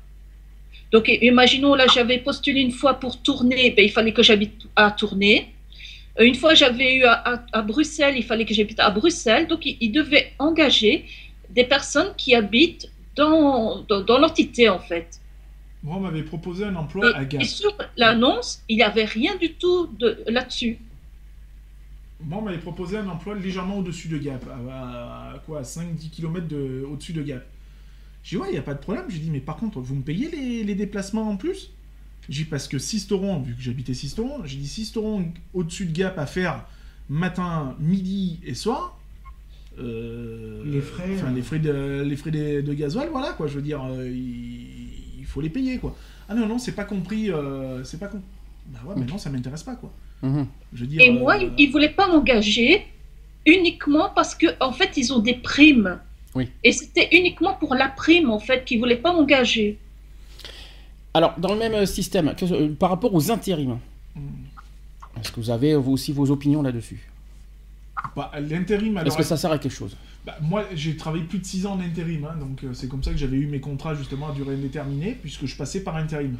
Donc, 0.91 1.07
imaginons, 1.07 1.73
là, 1.73 1.87
j'avais 1.91 2.19
postulé 2.19 2.61
une 2.61 2.71
fois 2.71 2.93
pour 2.99 3.19
tourner, 3.19 3.71
ben, 3.71 3.83
il 3.83 3.91
fallait 3.91 4.13
que 4.13 4.21
j'habite 4.21 4.67
à 4.75 4.91
tourner. 4.91 5.47
Euh, 6.19 6.23
Une 6.23 6.35
fois, 6.35 6.53
j'avais 6.53 6.97
eu 6.97 7.05
à, 7.05 7.61
Bruxelles, 7.63 8.13
il 8.15 8.23
fallait 8.23 8.45
que 8.45 8.53
j'habite 8.53 8.79
à 8.79 8.91
Bruxelles. 8.91 9.47
Donc, 9.47 9.61
il 9.65 9.91
devait 9.91 10.33
engager 10.37 11.05
des 11.49 11.63
personnes 11.63 12.13
qui 12.17 12.35
habitent 12.35 12.89
dans, 13.15 13.81
dans, 13.83 14.01
dans 14.01 14.17
l'entité, 14.17 14.69
en 14.69 14.79
fait. 14.79 15.19
Moi, 15.83 15.95
on 15.95 15.99
m'avait 16.01 16.23
proposé 16.23 16.65
un 16.65 16.75
emploi 16.75 17.15
à 17.15 17.25
Gap. 17.25 17.41
et 17.41 17.45
sur 17.45 17.73
l'annonce, 17.95 18.61
il 18.67 18.77
n'y 18.77 18.83
avait 18.83 19.05
rien 19.05 19.35
du 19.37 19.53
tout 19.53 19.87
de, 19.97 20.23
là-dessus. 20.27 20.77
Moi, 22.21 22.39
on 22.39 22.41
m'avait 22.41 22.57
proposé 22.57 22.97
un 22.97 23.07
emploi 23.07 23.35
légèrement 23.35 23.77
au-dessus 23.77 24.09
de 24.09 24.17
Gap, 24.17 24.45
à, 24.69 25.31
à 25.35 25.39
quoi, 25.45 25.61
5-10 25.61 26.09
km 26.09 26.47
de, 26.47 26.85
au-dessus 26.89 27.13
de 27.13 27.23
Gap. 27.23 27.45
J'ai 28.23 28.35
dit, 28.35 28.41
ouais, 28.41 28.49
il 28.49 28.53
n'y 28.53 28.57
a 28.57 28.63
pas 28.63 28.73
de 28.73 28.79
problème. 28.79 29.05
J'ai 29.07 29.19
dit, 29.19 29.29
mais 29.31 29.39
par 29.39 29.55
contre, 29.55 29.79
vous 29.79 29.95
me 29.95 30.01
payez 30.01 30.29
les, 30.29 30.63
les 30.63 30.75
déplacements 30.75 31.29
en 31.29 31.37
plus? 31.37 31.71
J'ai 32.27 32.43
dit, 32.43 32.49
parce 32.49 32.67
que 32.67 32.77
Sisteron, 32.77 33.39
vu 33.39 33.55
que 33.55 33.61
j'habitais 33.61 33.93
Sisteron, 33.93 34.45
j'ai 34.45 34.57
dit, 34.57 34.67
Sisteron 34.67 35.31
au-dessus 35.53 35.85
de 35.85 35.93
Gap 35.93 36.19
à 36.19 36.25
faire 36.25 36.65
matin, 37.09 37.75
midi 37.79 38.39
et 38.45 38.53
soir. 38.53 38.98
Euh, 39.81 40.61
Les 40.65 40.81
frais, 40.81 41.15
Enfin, 41.15 41.31
les 41.31 41.41
frais, 41.41 41.59
de, 41.59 42.01
les 42.05 42.15
frais 42.15 42.31
de, 42.31 42.61
de 42.61 42.73
gasoil, 42.73 43.09
voilà, 43.11 43.33
quoi. 43.33 43.47
Je 43.47 43.55
veux 43.55 43.61
dire, 43.61 43.83
euh, 43.83 44.07
il, 44.09 45.19
il 45.19 45.25
faut 45.25 45.41
les 45.41 45.49
payer, 45.49 45.77
quoi. 45.77 45.95
Ah 46.27 46.35
non, 46.35 46.47
non, 46.47 46.57
c'est 46.59 46.73
pas 46.73 46.83
compris. 46.85 47.31
euh, 47.31 47.83
c'est 47.83 47.99
pas 47.99 48.07
compris. 48.07 48.25
Bah 48.67 48.79
ouais, 48.85 48.93
mais 48.97 49.05
non, 49.05 49.17
ça 49.17 49.29
m'intéresse 49.29 49.63
pas, 49.63 49.75
quoi. 49.75 49.91
Mhm. 50.21 50.45
Je 50.73 50.81
veux 50.81 50.87
dire, 50.87 51.01
Et 51.01 51.11
moi, 51.11 51.37
euh, 51.41 51.49
ils 51.57 51.67
ne 51.67 51.71
voulaient 51.71 51.89
pas 51.89 52.07
m'engager 52.07 52.85
uniquement 53.45 54.09
parce 54.13 54.35
que 54.35 54.47
en 54.59 54.71
fait, 54.71 54.97
ils 54.97 55.11
ont 55.13 55.19
des 55.19 55.33
primes. 55.35 55.97
Oui. 56.35 56.49
Et 56.63 56.71
c'était 56.71 57.09
uniquement 57.17 57.55
pour 57.55 57.73
la 57.73 57.87
prime, 57.87 58.29
en 58.29 58.37
fait, 58.39 58.63
qu'ils 58.65 58.77
ne 58.77 58.83
voulaient 58.83 58.97
pas 58.97 59.13
m'engager. 59.13 59.79
Alors, 61.13 61.33
dans 61.39 61.53
le 61.53 61.59
même 61.59 61.85
système, 61.87 62.35
que- 62.35 62.45
euh, 62.53 62.73
par 62.75 62.91
rapport 62.91 63.13
aux 63.15 63.31
intérims, 63.31 63.79
hmm. 64.15 64.19
est-ce 65.19 65.31
que 65.31 65.39
vous 65.39 65.49
avez 65.49 65.73
vous 65.75 65.93
aussi 65.93 66.11
vos 66.13 66.29
opinions 66.29 66.61
là-dessus? 66.61 67.08
Bah, 68.15 68.31
l'intérim, 68.39 68.97
alors. 68.97 69.07
Est-ce 69.07 69.17
que 69.17 69.23
ça 69.23 69.37
sert 69.37 69.51
à 69.51 69.59
quelque 69.59 69.75
chose 69.75 69.95
bah, 70.25 70.37
moi, 70.41 70.65
j'ai 70.75 70.97
travaillé 70.97 71.23
plus 71.23 71.39
de 71.39 71.45
6 71.45 71.65
ans 71.65 71.73
en 71.73 71.79
intérim, 71.79 72.25
hein, 72.25 72.35
donc 72.37 72.63
euh, 72.63 72.73
c'est 72.73 72.89
comme 72.89 73.01
ça 73.01 73.11
que 73.11 73.17
j'avais 73.17 73.37
eu 73.37 73.47
mes 73.47 73.61
contrats 73.61 73.95
justement 73.95 74.29
à 74.29 74.33
durée 74.33 74.55
indéterminée, 74.55 75.17
puisque 75.19 75.45
je 75.45 75.55
passais 75.55 75.81
par 75.81 75.95
intérim. 75.95 76.35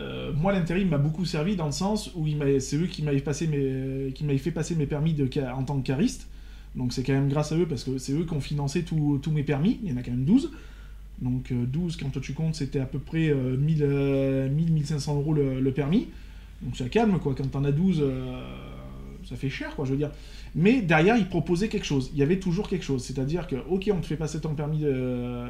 Euh, 0.00 0.32
moi, 0.32 0.52
l'intérim 0.52 0.88
m'a 0.88 0.98
beaucoup 0.98 1.24
servi 1.24 1.54
dans 1.54 1.66
le 1.66 1.72
sens 1.72 2.10
où 2.16 2.26
c'est 2.58 2.76
eux 2.76 2.86
qui 2.86 3.02
m'avaient 3.02 3.20
passé 3.20 3.46
mes, 3.46 4.12
qui 4.12 4.24
m'avaient 4.24 4.38
fait 4.38 4.50
passer 4.50 4.74
mes 4.74 4.86
permis 4.86 5.14
de, 5.14 5.28
en 5.52 5.62
tant 5.62 5.78
que 5.78 5.86
cariste. 5.86 6.26
Donc 6.74 6.92
c'est 6.92 7.04
quand 7.04 7.12
même 7.12 7.28
grâce 7.28 7.52
à 7.52 7.56
eux 7.56 7.66
parce 7.66 7.84
que 7.84 7.98
c'est 7.98 8.12
eux 8.12 8.24
qui 8.24 8.34
ont 8.34 8.40
financé 8.40 8.82
tous 8.82 9.30
mes 9.30 9.44
permis. 9.44 9.78
Il 9.84 9.90
y 9.90 9.92
en 9.92 9.96
a 9.96 10.02
quand 10.02 10.10
même 10.10 10.24
12. 10.24 10.50
Donc 11.22 11.52
euh, 11.52 11.64
12, 11.66 11.96
quand 11.96 12.20
tu 12.20 12.32
comptes, 12.32 12.56
c'était 12.56 12.80
à 12.80 12.86
peu 12.86 12.98
près 12.98 13.28
euh, 13.28 13.56
1000, 13.56 13.78
euh, 13.82 14.48
1000, 14.48 14.72
1500 14.72 15.16
euros 15.16 15.32
le, 15.32 15.60
le 15.60 15.72
permis. 15.72 16.08
Donc 16.62 16.76
ça 16.76 16.88
calme 16.88 17.18
quoi. 17.20 17.34
Quand 17.36 17.48
t'en 17.50 17.64
as 17.64 17.72
12, 17.72 18.00
euh, 18.02 18.42
ça 19.28 19.36
fait 19.36 19.50
cher 19.50 19.74
quoi, 19.76 19.84
je 19.84 19.92
veux 19.92 19.96
dire. 19.96 20.10
Mais 20.54 20.82
derrière, 20.82 21.16
ils 21.16 21.28
proposaient 21.28 21.68
quelque 21.68 21.86
chose. 21.86 22.10
Il 22.12 22.18
y 22.18 22.22
avait 22.22 22.38
toujours 22.38 22.68
quelque 22.68 22.84
chose. 22.84 23.02
C'est-à-dire 23.04 23.46
que, 23.46 23.56
ok, 23.68 23.90
on 23.92 24.00
te 24.00 24.06
fait 24.06 24.16
passer 24.16 24.40
ton 24.40 24.54
permis 24.54 24.78
de, 24.78 25.44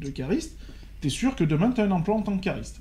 de 0.00 0.08
cariste, 0.10 0.56
t'es 1.00 1.08
sûr 1.08 1.34
que 1.34 1.44
demain, 1.44 1.70
t'as 1.74 1.84
un 1.84 1.90
emploi 1.90 2.16
en 2.16 2.22
tant 2.22 2.36
que 2.36 2.42
cariste. 2.44 2.80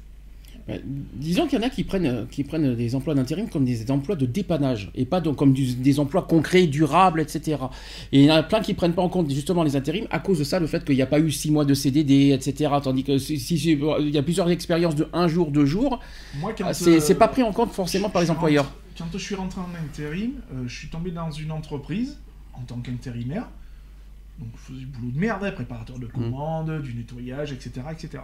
Ben, 0.67 0.81
Disons 1.13 1.45
qu'il 1.47 1.59
y 1.59 1.63
en 1.63 1.65
a 1.65 1.69
qui 1.69 1.83
prennent, 1.83 2.25
qui 2.31 2.43
prennent 2.43 2.73
des 2.75 2.95
emplois 2.95 3.13
d'intérim 3.13 3.47
comme 3.49 3.65
des 3.65 3.91
emplois 3.91 4.15
de 4.15 4.25
dépannage 4.25 4.89
et 4.95 5.05
pas 5.05 5.21
donc 5.21 5.35
comme 5.35 5.53
du- 5.53 5.75
des 5.75 5.99
emplois 5.99 6.23
concrets, 6.23 6.65
durables, 6.65 7.21
etc. 7.21 7.57
Et 8.11 8.21
il 8.21 8.25
y 8.25 8.31
en 8.31 8.35
a 8.35 8.41
plein 8.43 8.61
qui 8.61 8.73
prennent 8.73 8.93
pas 8.93 9.03
en 9.03 9.09
compte 9.09 9.29
justement 9.31 9.61
les 9.63 9.75
intérims 9.75 10.07
à 10.09 10.17
cause 10.19 10.39
de 10.39 10.43
ça, 10.43 10.59
le 10.59 10.65
fait 10.65 10.83
qu'il 10.83 10.95
n'y 10.95 11.03
a 11.03 11.05
pas 11.05 11.19
eu 11.19 11.29
six 11.29 11.51
mois 11.51 11.65
de 11.65 11.73
CDD, 11.75 12.31
etc. 12.31 12.71
Tandis 12.83 13.03
que 13.03 13.17
si, 13.19 13.39
si- 13.39 13.59
si- 13.59 13.73
il 13.99 14.09
y 14.09 14.17
a 14.17 14.23
plusieurs 14.23 14.49
expériences 14.49 14.95
de 14.95 15.07
un 15.13 15.27
jour, 15.27 15.51
deux 15.51 15.65
jours, 15.67 15.99
c'est 16.73 17.13
euh, 17.13 17.15
pas 17.15 17.27
pris 17.27 17.43
en 17.43 17.51
compte 17.51 17.71
forcément 17.71 18.09
par 18.09 18.23
les 18.23 18.27
employeurs. 18.31 18.73
Quand 18.97 19.07
je 19.13 19.17
suis 19.17 19.35
rentré 19.35 19.61
en 19.61 19.69
intérim, 19.83 20.33
euh, 20.53 20.67
je 20.67 20.75
suis 20.75 20.87
tombé 20.89 21.11
dans 21.11 21.31
une 21.31 21.51
entreprise 21.51 22.17
en 22.53 22.61
tant 22.61 22.79
qu'intérimaire. 22.79 23.47
Donc, 24.39 24.49
je 24.57 24.73
faisais 24.73 24.79
du 24.79 24.85
boulot 24.87 25.11
de 25.11 25.19
merde, 25.19 25.43
hein, 25.43 25.51
préparateur 25.51 25.97
Mmh. 25.97 26.01
de 26.01 26.05
commandes, 26.07 26.81
du 26.81 26.93
nettoyage, 26.93 27.51
etc., 27.53 27.81
etc. 27.91 28.23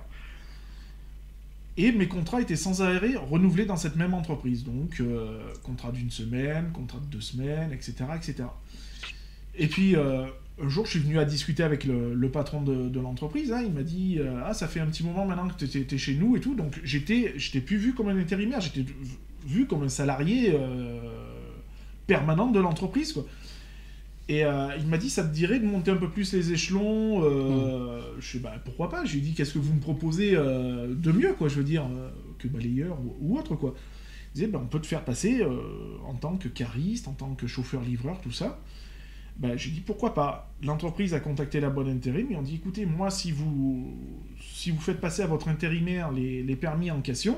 Et 1.78 1.92
mes 1.94 2.08
contrats 2.08 2.42
étaient 2.42 2.58
sans 2.58 2.82
arrêt 2.82 3.16
renouvelés 3.16 3.66
dans 3.66 3.78
cette 3.78 3.96
même 3.96 4.14
entreprise. 4.14 4.64
Donc, 4.66 5.00
euh, 5.00 5.42
contrat 5.64 5.92
d'une 5.92 6.12
semaine, 6.12 6.72
contrat 6.74 7.00
de 7.00 7.06
deux 7.06 7.22
semaines, 7.22 7.72
etc., 7.72 7.96
etc. 8.18 8.44
Et 9.56 9.68
puis, 9.68 9.96
euh, 9.96 10.26
un 10.62 10.68
jour, 10.70 10.86
je 10.86 10.92
suis 10.92 11.00
venu 11.00 11.18
à 11.18 11.24
discuter 11.26 11.64
avec 11.64 11.86
le, 11.86 12.14
le 12.14 12.30
patron 12.30 12.62
de, 12.62 12.90
de 12.90 13.00
l'entreprise. 13.00 13.52
hein. 13.54 13.62
il 13.66 13.72
m'a 13.72 13.84
dit 13.84 14.18
euh, 14.20 14.42
Ah, 14.46 14.54
ça 14.54 14.68
fait 14.68 14.82
un 14.82 14.86
petit 14.88 15.04
moment 15.04 15.26
maintenant 15.26 15.48
que 15.48 15.66
tu 15.66 15.78
étais 15.78 15.98
chez 15.98 16.16
nous 16.16 16.36
et 16.36 16.42
tout. 16.42 16.56
Donc, 16.56 16.80
j'étais 16.84 17.30
plus 17.62 17.78
vu 17.78 17.94
comme 17.94 18.10
un 18.10 18.18
intérimaire, 18.20 18.60
j'étais 18.60 18.86
vu 19.46 19.68
comme 19.68 19.84
un 19.84 19.90
salarié 19.90 20.54
euh, 20.54 21.00
permanent 22.08 22.52
de 22.52 22.60
l'entreprise. 22.60 23.14
quoi. 23.14 23.26
Et 24.32 24.46
euh, 24.46 24.70
il 24.80 24.88
m'a 24.88 24.98
dit 24.98 25.10
Ça 25.10 25.24
te 25.24 25.34
dirait 25.34 25.60
de 25.60 25.66
monter 25.66 25.92
un 25.92 25.98
peu 25.98 26.10
plus 26.10 26.34
les 26.34 26.54
échelons 26.54 27.22
euh, 27.24 28.02
Je 28.20 28.32
sais 28.32 28.40
bah, 28.40 28.54
pourquoi 28.64 28.90
pas. 28.90 29.04
Je 29.04 29.14
lui 29.14 29.20
ai 29.20 29.22
dit 29.22 29.34
Qu'est-ce 29.34 29.54
que 29.54 29.60
vous 29.60 29.74
me 29.74 29.82
proposez 29.82 30.36
euh, 30.36 30.94
de 30.96 31.12
mieux, 31.12 31.34
quoi, 31.34 31.50
je 31.50 31.56
veux 31.56 31.64
dire, 31.64 31.86
que 32.40 32.48
balayeur 32.48 32.98
ou, 33.02 33.18
ou 33.34 33.38
autre, 33.38 33.56
quoi. 33.56 33.76
Il 34.34 34.36
disait 34.36 34.48
bah, 34.48 34.60
On 34.64 34.68
peut 34.68 34.80
te 34.80 34.88
faire 34.88 35.04
passer 35.04 35.46
en 36.06 36.14
tant 36.14 36.38
que 36.38 36.48
cariste, 36.48 37.10
en 37.10 37.14
tant 37.14 37.34
que 37.36 37.46
chauffeur-livreur, 37.46 38.22
tout 38.22 38.32
ça. 38.32 38.60
Ben, 39.38 39.58
j'ai 39.58 39.72
dit 39.72 39.82
pourquoi 39.82 40.14
pas. 40.14 40.54
L'entreprise 40.64 41.14
a 41.14 41.20
contacté 41.20 41.60
la 41.60 41.70
bonne 41.70 41.90
intérim 41.90 42.32
et 42.32 42.36
on 42.36 42.42
dit 42.42 42.56
écoutez, 42.56 42.86
moi, 42.86 43.10
si 43.10 43.32
vous, 43.32 43.98
si 44.40 44.72
vous 44.72 44.80
faites 44.80 45.02
passer 45.02 45.24
à 45.24 45.28
votre 45.28 45.48
intérimaire 45.48 46.12
les, 46.12 46.44
les 46.44 46.56
permis 46.56 46.92
en 46.92 47.02
question, 47.02 47.38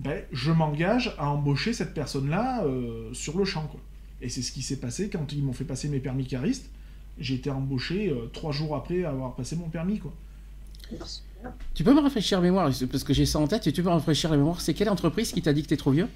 ben, 0.00 0.22
je 0.32 0.50
m'engage 0.50 1.14
à 1.18 1.28
embaucher 1.28 1.74
cette 1.74 1.92
personne-là 1.92 2.64
euh, 2.64 3.12
sur 3.12 3.36
le 3.36 3.44
champ. 3.44 3.66
Quoi. 3.70 3.80
Et 4.22 4.30
c'est 4.30 4.40
ce 4.40 4.50
qui 4.50 4.62
s'est 4.62 4.78
passé 4.78 5.10
quand 5.10 5.32
ils 5.32 5.42
m'ont 5.42 5.52
fait 5.52 5.64
passer 5.64 5.88
mes 5.88 6.00
permis 6.00 6.24
caristes. 6.24 6.70
J'ai 7.18 7.34
été 7.34 7.50
embauché 7.50 8.08
euh, 8.08 8.30
trois 8.32 8.50
jours 8.50 8.74
après 8.74 9.04
avoir 9.04 9.34
passé 9.34 9.56
mon 9.56 9.68
permis. 9.68 9.98
Quoi. 9.98 10.12
Tu 11.74 11.84
peux 11.84 11.92
me 11.92 12.00
rafraîchir 12.00 12.38
la 12.38 12.44
mémoire 12.44 12.70
parce 12.90 13.04
que 13.04 13.12
j'ai 13.12 13.26
ça 13.26 13.38
en 13.38 13.46
tête. 13.46 13.66
Et 13.66 13.72
tu 13.72 13.82
peux 13.82 13.90
me 13.90 13.94
rafraîchir 13.94 14.30
la 14.30 14.38
mémoire. 14.38 14.62
C'est 14.62 14.72
quelle 14.72 14.88
entreprise 14.88 15.32
qui 15.32 15.42
t'a 15.42 15.52
dit 15.52 15.62
que 15.62 15.68
t'es 15.68 15.76
trop 15.76 15.90
vieux? 15.90 16.08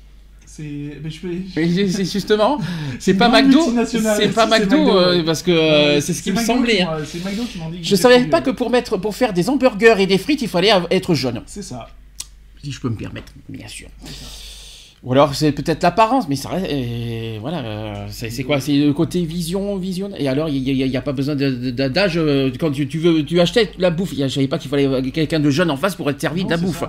C'est, 0.46 0.98
ben, 1.02 1.10
c'est 1.10 2.04
justement, 2.04 2.58
c'est 3.00 3.14
pas 3.14 3.28
grande 3.28 3.46
McDo, 3.46 3.86
c'est 3.86 4.28
pas 4.28 4.46
McDo, 4.46 4.76
euh, 4.76 5.24
parce 5.24 5.42
que 5.42 5.50
euh, 5.50 6.00
c'est 6.00 6.12
ce 6.12 6.22
qui 6.22 6.30
me 6.30 6.36
McDo 6.36 6.46
semblait. 6.46 6.76
qui 6.76 6.82
hein. 6.82 6.98
McDo 7.24 7.42
qui 7.44 7.58
dit 7.72 7.80
que 7.80 7.86
Je 7.86 7.96
savais 7.96 8.26
pas 8.26 8.40
que 8.40 8.50
pour 8.50 8.70
mettre, 8.70 8.98
pour 8.98 9.16
faire 9.16 9.32
des 9.32 9.48
hamburgers 9.48 9.96
et 9.98 10.06
des 10.06 10.18
frites, 10.18 10.42
il 10.42 10.48
fallait 10.48 10.70
être 10.90 11.14
jeune. 11.14 11.42
C'est 11.46 11.62
ça. 11.62 11.88
Si 12.64 12.72
je 12.72 12.80
peux 12.80 12.88
me 12.88 12.96
permettre, 12.96 13.30
bien 13.46 13.68
sûr. 13.68 13.88
Ou 15.04 15.12
alors 15.12 15.34
c'est 15.34 15.52
peut-être 15.52 15.82
l'apparence, 15.82 16.28
mais 16.30 16.36
ça 16.36 16.48
reste, 16.48 16.66
et 16.70 17.36
voilà, 17.38 17.58
euh, 17.58 18.06
c'est 18.08 18.42
quoi, 18.42 18.58
c'est 18.58 18.74
le 18.78 18.92
côté 18.94 19.22
vision, 19.26 19.76
vision. 19.76 20.10
Et 20.16 20.28
alors 20.28 20.48
il 20.48 20.62
n'y 20.62 20.96
a, 20.96 21.02
pas 21.02 21.12
besoin 21.12 21.34
d'âge 21.36 22.14
euh, 22.16 22.50
quand 22.58 22.70
tu, 22.70 22.88
tu 22.88 22.98
veux, 22.98 23.22
tu 23.22 23.38
achetais 23.38 23.70
la 23.78 23.90
bouffe. 23.90 24.12
Il 24.14 24.20
y 24.20 24.22
a- 24.22 24.28
Je 24.28 24.34
savais 24.34 24.48
pas 24.48 24.56
qu'il 24.58 24.70
fallait 24.70 25.10
quelqu'un 25.10 25.40
de 25.40 25.50
jeune 25.50 25.70
en 25.70 25.76
face 25.76 25.94
pour 25.94 26.08
être 26.08 26.20
servi 26.20 26.40
Non, 26.40 26.46
de 26.46 26.50
la 26.52 26.56
bouffe. 26.56 26.80
ça. 26.80 26.88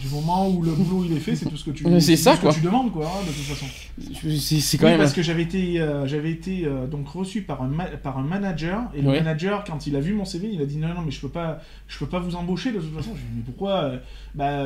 Du 0.00 0.08
moment 0.08 0.48
où 0.50 0.62
le 0.62 0.72
boulot 0.72 1.04
il 1.08 1.16
est 1.16 1.20
fait, 1.20 1.34
c'est 1.36 1.48
tout 1.48 1.56
ce 1.56 1.64
que 1.64 1.70
tu, 1.70 1.84
c'est 2.00 2.16
tout 2.16 2.22
ça, 2.22 2.34
ce 2.36 2.40
que 2.40 2.54
tu 2.54 2.60
demandes 2.60 2.90
quoi, 2.92 3.06
hein, 3.06 3.22
de 3.24 3.32
toute 3.32 3.44
façon. 3.44 3.66
C'est 3.96 4.76
quand 4.78 4.86
Oui, 4.86 4.90
même. 4.92 4.98
parce 4.98 5.12
que 5.12 5.22
j'avais 5.22 5.42
été, 5.42 5.80
euh, 5.80 6.06
j'avais 6.08 6.30
été 6.32 6.64
euh, 6.66 6.86
donc 6.88 7.08
reçu 7.08 7.42
par 7.42 7.62
un, 7.62 7.70
par 8.02 8.18
un 8.18 8.22
manager 8.24 8.80
et 8.96 9.00
le 9.00 9.08
Ouais. 9.10 9.20
manager 9.22 9.62
quand 9.64 9.86
il 9.86 9.94
a 9.94 10.00
vu 10.00 10.12
mon 10.14 10.24
CV, 10.24 10.50
il 10.52 10.60
a 10.60 10.66
dit 10.66 10.78
non 10.78 10.88
non 10.88 11.02
mais 11.04 11.12
je 11.12 11.20
peux 11.20 11.28
pas, 11.28 11.60
je 11.86 11.96
peux 11.98 12.06
pas 12.06 12.18
vous 12.18 12.34
embaucher 12.34 12.72
de 12.72 12.78
toute 12.80 12.94
façon. 12.96 13.10
Je 13.14 13.20
lui 13.20 13.26
ai 13.26 13.30
dit 13.30 13.36
mais 13.36 13.42
pourquoi? 13.46 13.92
Bah 14.34 14.64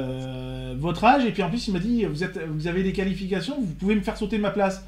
votre 0.78 1.04
âge 1.04 1.24
et 1.26 1.30
puis 1.32 1.42
en 1.42 1.50
plus 1.50 1.68
il 1.68 1.72
m'a 1.74 1.78
dit 1.78 2.04
vous 2.04 2.24
êtes, 2.24 2.38
vous 2.50 2.66
avez 2.66 2.77
des 2.82 2.92
qualifications, 2.92 3.60
vous 3.60 3.74
pouvez 3.74 3.94
me 3.94 4.00
faire 4.02 4.16
sauter 4.16 4.38
ma 4.38 4.50
place. 4.50 4.84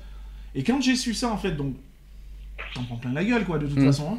Et 0.55 0.63
quand 0.63 0.81
j'ai 0.81 0.97
su 0.97 1.15
ça 1.15 1.31
en 1.31 1.37
fait 1.39 1.53
donc 1.53 1.75
j'en 2.75 2.85
prends 2.85 2.97
plein 2.97 3.13
la 3.13 3.25
gueule 3.25 3.45
quoi 3.45 3.59
de 3.59 3.67
toute 3.67 3.79
Mm. 3.79 3.87
façon. 3.87 4.13
hein. 4.15 4.19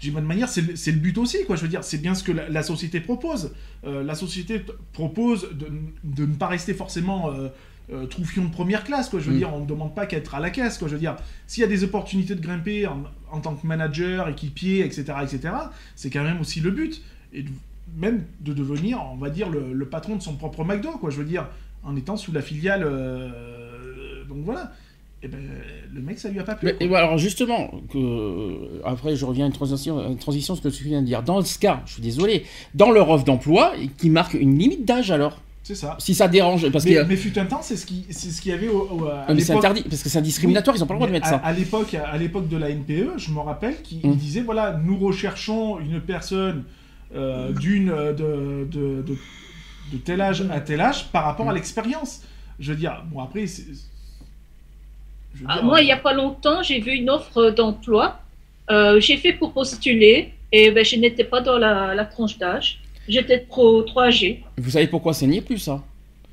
J'ai 0.00 0.12
bonne 0.12 0.26
manière, 0.26 0.48
c'est 0.48 0.60
le, 0.60 0.74
le 0.74 0.98
but 0.98 1.18
aussi, 1.18 1.38
quoi. 1.44 1.56
Je 1.56 1.62
veux 1.62 1.68
dire, 1.68 1.82
c'est 1.82 1.98
bien 1.98 2.14
ce 2.14 2.22
que 2.22 2.30
la, 2.30 2.48
la 2.48 2.62
société 2.62 3.00
propose. 3.00 3.52
Euh, 3.84 4.04
la 4.04 4.14
société 4.14 4.62
propose 4.92 5.48
de, 5.54 5.66
de 6.04 6.24
ne 6.24 6.34
pas 6.36 6.46
rester 6.46 6.72
forcément 6.72 7.32
euh, 7.32 7.48
euh, 7.92 8.06
troufion 8.06 8.44
de 8.44 8.50
première 8.50 8.84
classe, 8.84 9.08
quoi. 9.08 9.18
Je 9.18 9.24
veux 9.28 9.34
Mm. 9.34 9.38
dire, 9.38 9.52
on 9.54 9.60
ne 9.62 9.66
demande 9.66 9.96
pas 9.96 10.06
qu'à 10.06 10.18
être 10.18 10.36
à 10.36 10.40
la 10.40 10.50
caisse, 10.50 10.78
quoi. 10.78 10.86
Je 10.86 10.92
veux 10.92 11.00
dire, 11.00 11.16
s'il 11.48 11.62
y 11.62 11.64
a 11.64 11.68
des 11.68 11.82
opportunités 11.82 12.36
de 12.36 12.40
grimper 12.40 12.86
en, 12.86 13.02
en 13.32 13.40
tant 13.40 13.56
que 13.56 13.66
manager, 13.66 14.28
équipier, 14.28 14.84
etc., 14.84 15.02
etc., 15.20 15.52
c'est 15.96 16.10
quand 16.10 16.22
même 16.22 16.40
aussi 16.40 16.60
le 16.60 16.70
but. 16.70 17.02
Et 17.32 17.42
de- 17.42 17.50
même 17.96 18.22
de 18.40 18.52
devenir, 18.52 19.02
on 19.12 19.16
va 19.16 19.30
dire, 19.30 19.48
le, 19.48 19.72
le 19.72 19.86
patron 19.88 20.14
de 20.14 20.22
son 20.22 20.36
propre 20.36 20.62
McDo, 20.62 20.92
quoi. 20.92 21.10
Je 21.10 21.16
veux 21.16 21.24
dire, 21.24 21.48
en 21.88 21.96
étant 21.96 22.16
sous 22.16 22.32
la 22.32 22.42
filiale. 22.42 22.82
euh, 22.84 24.24
donc 24.28 24.38
voilà. 24.44 24.72
et 25.22 25.28
ben, 25.28 25.38
le 25.94 26.00
mec, 26.00 26.18
ça 26.18 26.28
lui 26.28 26.38
a 26.38 26.44
pas 26.44 26.54
plu. 26.54 26.68
Mais, 26.80 26.86
et 26.86 26.94
alors 26.94 27.18
justement, 27.18 27.70
que, 27.92 27.98
euh, 27.98 28.80
après 28.84 29.16
je 29.16 29.24
reviens 29.24 29.44
à 29.44 29.48
une 29.48 29.54
transition, 29.54 30.06
une 30.06 30.18
transition, 30.18 30.54
ce 30.54 30.60
que 30.60 30.68
tu 30.68 30.84
viens 30.84 31.00
de 31.00 31.06
dire. 31.06 31.22
Dans 31.22 31.40
ce 31.42 31.58
cas, 31.58 31.80
je 31.86 31.94
suis 31.94 32.02
désolé, 32.02 32.44
dans 32.74 32.90
leur 32.90 33.08
offre 33.10 33.24
d'emploi, 33.24 33.72
qui 33.98 34.10
marque 34.10 34.34
une 34.34 34.58
limite 34.58 34.84
d'âge 34.84 35.10
alors? 35.10 35.40
C'est 35.64 35.74
ça. 35.74 35.96
Si 35.98 36.14
ça 36.14 36.28
dérange, 36.28 36.70
parce 36.70 36.84
Mais, 36.86 36.94
que... 36.94 37.02
mais 37.02 37.16
fut 37.16 37.38
un 37.38 37.44
temps, 37.44 37.60
c'est 37.62 37.76
ce 37.76 37.84
qui, 37.84 38.06
c'est 38.10 38.30
ce 38.30 38.40
qu'il 38.40 38.52
y 38.52 38.54
avait 38.54 38.68
au, 38.68 38.88
au- 38.90 39.04
à 39.08 39.26
mais 39.34 39.40
c'est 39.40 39.52
interdit, 39.52 39.82
parce 39.82 40.02
que 40.02 40.08
c'est 40.08 40.22
discriminatoire, 40.22 40.74
ils 40.76 40.82
ont 40.82 40.86
pas 40.86 40.94
le 40.94 40.98
droit 40.98 41.08
de 41.08 41.12
mettre 41.12 41.26
à, 41.26 41.30
ça. 41.30 41.36
à 41.36 41.52
l'époque, 41.52 41.92
à 41.94 42.16
l'époque 42.16 42.48
de 42.48 42.56
la 42.56 42.70
NPE, 42.70 43.18
je 43.18 43.30
me 43.32 43.40
rappelle 43.40 43.82
qu'il 43.82 43.98
Mm. 43.98 44.10
il 44.12 44.16
disait 44.16 44.40
voilà, 44.40 44.80
nous 44.82 44.96
recherchons 44.98 45.78
une 45.80 46.00
personne 46.00 46.62
euh, 47.14 47.52
d'une 47.52 47.90
euh, 47.90 48.12
de, 48.12 48.66
de, 48.70 49.02
de, 49.02 49.16
de 49.92 49.98
tel 49.98 50.20
âge 50.20 50.42
à 50.50 50.60
tel 50.60 50.80
âge 50.80 51.08
par 51.08 51.24
rapport 51.24 51.46
Mm. 51.46 51.50
à 51.50 51.54
l'expérience. 51.54 52.22
Je 52.58 52.72
veux 52.72 52.78
dire, 52.78 53.02
bon 53.06 53.20
après, 53.22 53.44
Ah, 55.46 55.54
dire, 55.56 55.64
moi, 55.64 55.80
il 55.80 55.84
n'y 55.84 55.92
a 55.92 55.96
pas 55.96 56.12
longtemps, 56.12 56.62
j'ai 56.62 56.80
vu 56.80 56.92
une 56.92 57.10
offre 57.10 57.50
d'emploi. 57.50 58.20
Euh, 58.70 59.00
j'ai 59.00 59.16
fait 59.16 59.32
pour 59.32 59.52
postuler 59.52 60.32
et 60.52 60.70
ben, 60.70 60.84
je 60.84 60.96
n'étais 60.96 61.24
pas 61.24 61.40
dans 61.40 61.58
la, 61.58 61.94
la 61.94 62.04
tranche 62.04 62.38
d'âge. 62.38 62.80
J'étais 63.08 63.40
trop, 63.40 63.82
trop 63.82 64.00
âgée. 64.00 64.44
Vous 64.58 64.70
savez 64.70 64.86
pourquoi 64.86 65.14
c'est 65.14 65.26
ni 65.26 65.40
plus 65.40 65.58
ça 65.58 65.82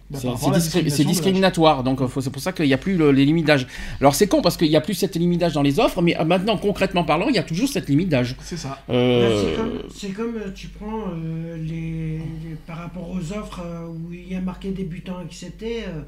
bah, 0.09 0.19
C'est 0.19 0.27
discri- 0.51 1.05
discriminatoire, 1.05 1.83
donc 1.83 1.99
euh, 2.01 2.07
c'est 2.21 2.29
pour 2.31 2.41
ça 2.41 2.51
qu'il 2.51 2.65
n'y 2.67 2.73
a 2.73 2.77
plus 2.77 2.95
le- 2.95 3.11
les 3.11 3.25
limites 3.25 3.45
d'âge. 3.47 3.65
Alors 3.99 4.13
c'est 4.15 4.27
con 4.27 4.41
parce 4.41 4.55
qu'il 4.57 4.69
n'y 4.69 4.75
a 4.75 4.81
plus 4.81 4.93
cette 4.93 5.15
limite 5.15 5.39
d'âge 5.41 5.53
dans 5.53 5.61
les 5.63 5.79
offres, 5.79 6.01
mais 6.01 6.15
euh, 6.19 6.23
maintenant 6.25 6.57
concrètement 6.57 7.03
parlant, 7.03 7.27
il 7.29 7.35
y 7.35 7.39
a 7.39 7.43
toujours 7.43 7.67
cette 7.69 7.89
limite 7.89 8.09
d'âge. 8.09 8.35
C'est 8.41 8.57
ça. 8.57 8.79
Euh, 8.89 9.55
Bah, 9.57 9.71
c'est 9.95 10.09
comme, 10.09 10.33
tu 10.53 10.67
prends 10.67 11.09
euh, 11.09 11.57
les, 11.57 12.17
les- 12.19 12.55
par 12.67 12.77
rapport 12.77 13.09
aux 13.09 13.31
offres 13.37 13.61
euh, 13.65 13.87
où 13.87 14.13
il 14.13 14.31
y 14.31 14.35
a 14.35 14.41
marqué 14.41 14.69
débutant 14.69 15.17
accepté, 15.17 15.83
euh, 15.87 16.01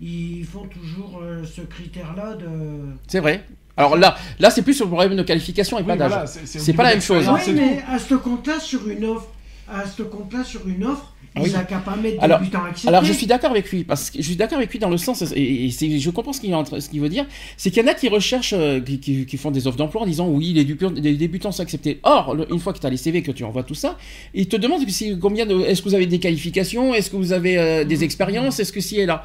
ils 0.00 0.44
font 0.44 0.66
toujours 0.66 1.20
euh, 1.22 1.42
ce 1.44 1.62
critère-là 1.62 2.34
de. 2.34 2.46
C'est 3.08 3.20
vrai. 3.20 3.42
Alors 3.78 3.96
là, 3.96 4.16
là 4.38 4.50
c'est 4.50 4.62
plus 4.62 4.74
sur 4.74 4.86
le 4.86 4.90
problème 4.90 5.16
de 5.16 5.22
qualification 5.22 5.78
et 5.78 5.82
Oui, 5.82 5.86
pas 5.88 5.96
d'âge. 5.96 6.10
voilà, 6.10 6.26
C'est 6.26 6.72
pas 6.72 6.82
la 6.84 6.90
même 6.90 7.02
chose, 7.02 7.28
hein. 7.28 7.36
Oui, 7.46 7.52
mais 7.54 7.82
à 7.88 7.98
ce 7.98 8.14
compte-là, 8.14 8.58
sur 8.60 8.88
une 8.88 9.04
offre, 9.04 9.28
à 9.68 9.86
ce 9.86 10.02
compte-là, 10.02 10.44
sur 10.44 10.66
une 10.66 10.84
offre, 10.84 11.12
oui. 11.42 11.52
n'ont 11.52 11.64
qu'à 11.64 11.78
pas 11.78 11.96
mettre 11.96 12.22
Alors- 12.22 13.04
je 13.04 13.12
suis 13.12 13.26
d'accord 13.26 13.50
avec 13.50 13.70
lui 13.70 13.84
parce 13.84 14.10
que 14.10 14.18
je 14.18 14.22
suis 14.26 14.36
d'accord 14.36 14.58
avec 14.58 14.70
lui 14.72 14.78
dans 14.78 14.88
le 14.90 14.96
sens 14.96 15.22
et, 15.34 15.66
et 15.66 15.70
c'est- 15.70 15.98
je 15.98 16.10
comprends 16.10 16.32
ce 16.32 16.40
qu'il 16.40 16.50
est 16.52 16.88
qu'il 16.90 17.00
veut 17.00 17.08
dire, 17.08 17.26
c'est 17.56 17.70
qu'il 17.70 17.82
y 17.82 17.86
en 17.86 17.90
a 17.90 17.94
qui 17.94 18.08
recherchent, 18.08 18.54
euh, 18.56 18.80
qui, 18.80 18.98
qui- 19.00 19.26
qui 19.26 19.36
font 19.36 19.50
des 19.50 19.66
offres 19.66 19.76
d'emploi 19.76 20.02
en 20.02 20.06
disant 20.06 20.28
oui 20.28 20.52
les, 20.52 20.64
débutants- 20.64 20.92
les 20.94 21.14
débutants 21.14 21.52
sont 21.52 21.62
acceptés. 21.62 22.00
Or 22.02 22.34
le- 22.34 22.46
une 22.52 22.58
fois 22.60 22.72
que 22.72 22.78
tu 22.78 22.86
as 22.86 22.90
les 22.90 22.96
CV 22.96 23.22
que 23.22 23.32
tu 23.32 23.44
envoies 23.44 23.62
tout 23.64 23.74
ça, 23.74 23.96
ils 24.34 24.48
te 24.48 24.56
demandent 24.56 24.88
si- 24.88 25.18
combien 25.18 25.46
de, 25.46 25.60
est-ce 25.60 25.82
que 25.82 25.88
vous 25.88 25.94
avez 25.94 26.06
des 26.06 26.18
qualifications, 26.18 26.94
est-ce 26.94 27.10
que 27.10 27.16
vous 27.16 27.32
avez 27.32 27.58
euh, 27.58 27.84
des 27.84 28.02
expériences, 28.04 28.58
est-ce 28.60 28.72
que 28.72 28.80
si 28.80 28.98
et 29.00 29.06
là? 29.06 29.24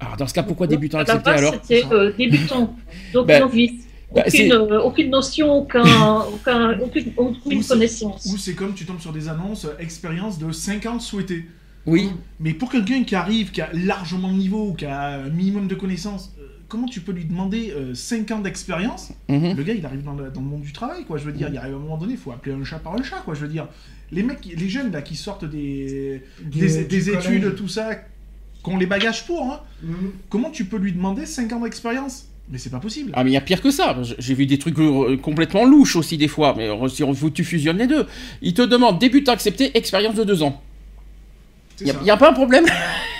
Alors 0.00 0.16
dans 0.18 0.26
ce 0.26 0.34
cas 0.34 0.42
pourquoi 0.42 0.66
débutant 0.66 0.98
accepté 0.98 1.30
alors? 1.30 1.54
c'était 1.62 1.84
euh, 1.90 2.12
débutant, 2.18 2.76
donc 3.14 3.26
Ben, 3.26 3.40
novice. 3.40 3.85
Bah, 4.14 4.22
Aucune, 4.26 4.52
euh, 4.52 4.80
aucune 4.82 5.10
notion, 5.10 5.52
aucun, 5.52 5.82
aucun, 6.32 6.78
aucune, 6.80 7.12
aucune 7.16 7.58
Ou 7.60 7.64
connaissance. 7.64 8.26
Ou 8.32 8.36
c'est 8.38 8.54
comme 8.54 8.74
tu 8.74 8.84
tombes 8.84 9.00
sur 9.00 9.12
des 9.12 9.28
annonces 9.28 9.64
euh, 9.64 9.76
expérience 9.78 10.38
de 10.38 10.50
50 10.52 11.00
souhaités. 11.00 11.44
Oui. 11.86 12.10
Mais 12.40 12.52
pour 12.54 12.70
quelqu'un 12.70 13.04
qui 13.04 13.14
arrive, 13.14 13.50
qui 13.52 13.60
a 13.60 13.68
largement 13.72 14.28
le 14.28 14.34
niveau, 14.34 14.72
qui 14.74 14.86
a 14.86 15.20
un 15.20 15.28
minimum 15.28 15.68
de 15.68 15.74
connaissances, 15.76 16.32
euh, 16.40 16.46
comment 16.68 16.86
tu 16.88 17.00
peux 17.00 17.12
lui 17.12 17.24
demander 17.24 17.72
5 17.94 18.30
ans 18.32 18.38
d'expérience? 18.40 19.12
Mhm. 19.28 19.54
Le 19.56 19.62
gars, 19.62 19.74
il 19.74 19.86
arrive 19.86 20.02
dans 20.02 20.14
le, 20.14 20.30
dans 20.30 20.40
le 20.40 20.46
monde 20.48 20.62
du 20.62 20.72
travail, 20.72 21.04
quoi. 21.04 21.16
Je 21.18 21.24
veux 21.24 21.32
dire, 21.32 21.48
il 21.48 21.56
arrive 21.56 21.74
à 21.74 21.76
un 21.76 21.80
moment 21.80 21.96
donné, 21.96 22.14
il 22.14 22.18
faut 22.18 22.32
appeler 22.32 22.54
un 22.56 22.64
chat 22.64 22.78
par 22.80 22.94
un 22.94 23.02
chat, 23.04 23.20
quoi. 23.24 23.34
Je 23.34 23.40
veux 23.40 23.48
dire, 23.48 23.68
les 24.10 24.24
mecs, 24.24 24.44
les 24.44 24.68
jeunes 24.68 24.90
là 24.90 25.00
qui 25.02 25.14
sortent 25.14 25.44
des, 25.44 26.22
Du- 26.42 26.58
des, 26.60 26.84
du 26.84 26.98
des 27.04 27.04
collège. 27.12 27.26
études, 27.26 27.54
tout 27.54 27.68
ça, 27.68 27.94
qui 27.94 28.70
ont 28.70 28.78
les 28.78 28.86
bagages 28.86 29.24
pour, 29.26 29.42
hein, 29.52 29.60
Mhm. 29.82 30.10
comment 30.28 30.50
tu 30.50 30.64
peux 30.64 30.76
lui 30.78 30.92
demander 30.92 31.24
5 31.24 31.52
ans 31.52 31.60
d'expérience? 31.60 32.26
Mais 32.48 32.58
c'est 32.58 32.70
pas 32.70 32.78
possible. 32.78 33.10
Ah 33.14 33.24
mais 33.24 33.30
il 33.30 33.34
y 33.34 33.36
a 33.36 33.40
pire 33.40 33.60
que 33.60 33.70
ça. 33.72 33.96
J'ai 34.18 34.34
vu 34.34 34.46
des 34.46 34.58
trucs 34.58 34.78
euh, 34.78 35.16
complètement 35.16 35.64
louches 35.64 35.96
aussi 35.96 36.16
des 36.16 36.28
fois. 36.28 36.54
Mais 36.56 36.68
euh, 36.68 36.86
si 36.88 37.02
on- 37.02 37.12
tu 37.30 37.42
fusionnes 37.42 37.78
les 37.78 37.88
deux, 37.88 38.06
ils 38.40 38.54
te 38.54 38.62
demandent 38.62 39.00
débutant 39.00 39.32
accepté, 39.32 39.76
expérience 39.76 40.14
de 40.14 40.22
deux 40.24 40.42
ans. 40.44 40.62
Il 41.80 41.92
n'y 42.04 42.10
a, 42.10 42.16
pas 42.16 42.30
un 42.30 42.32
problème. 42.32 42.64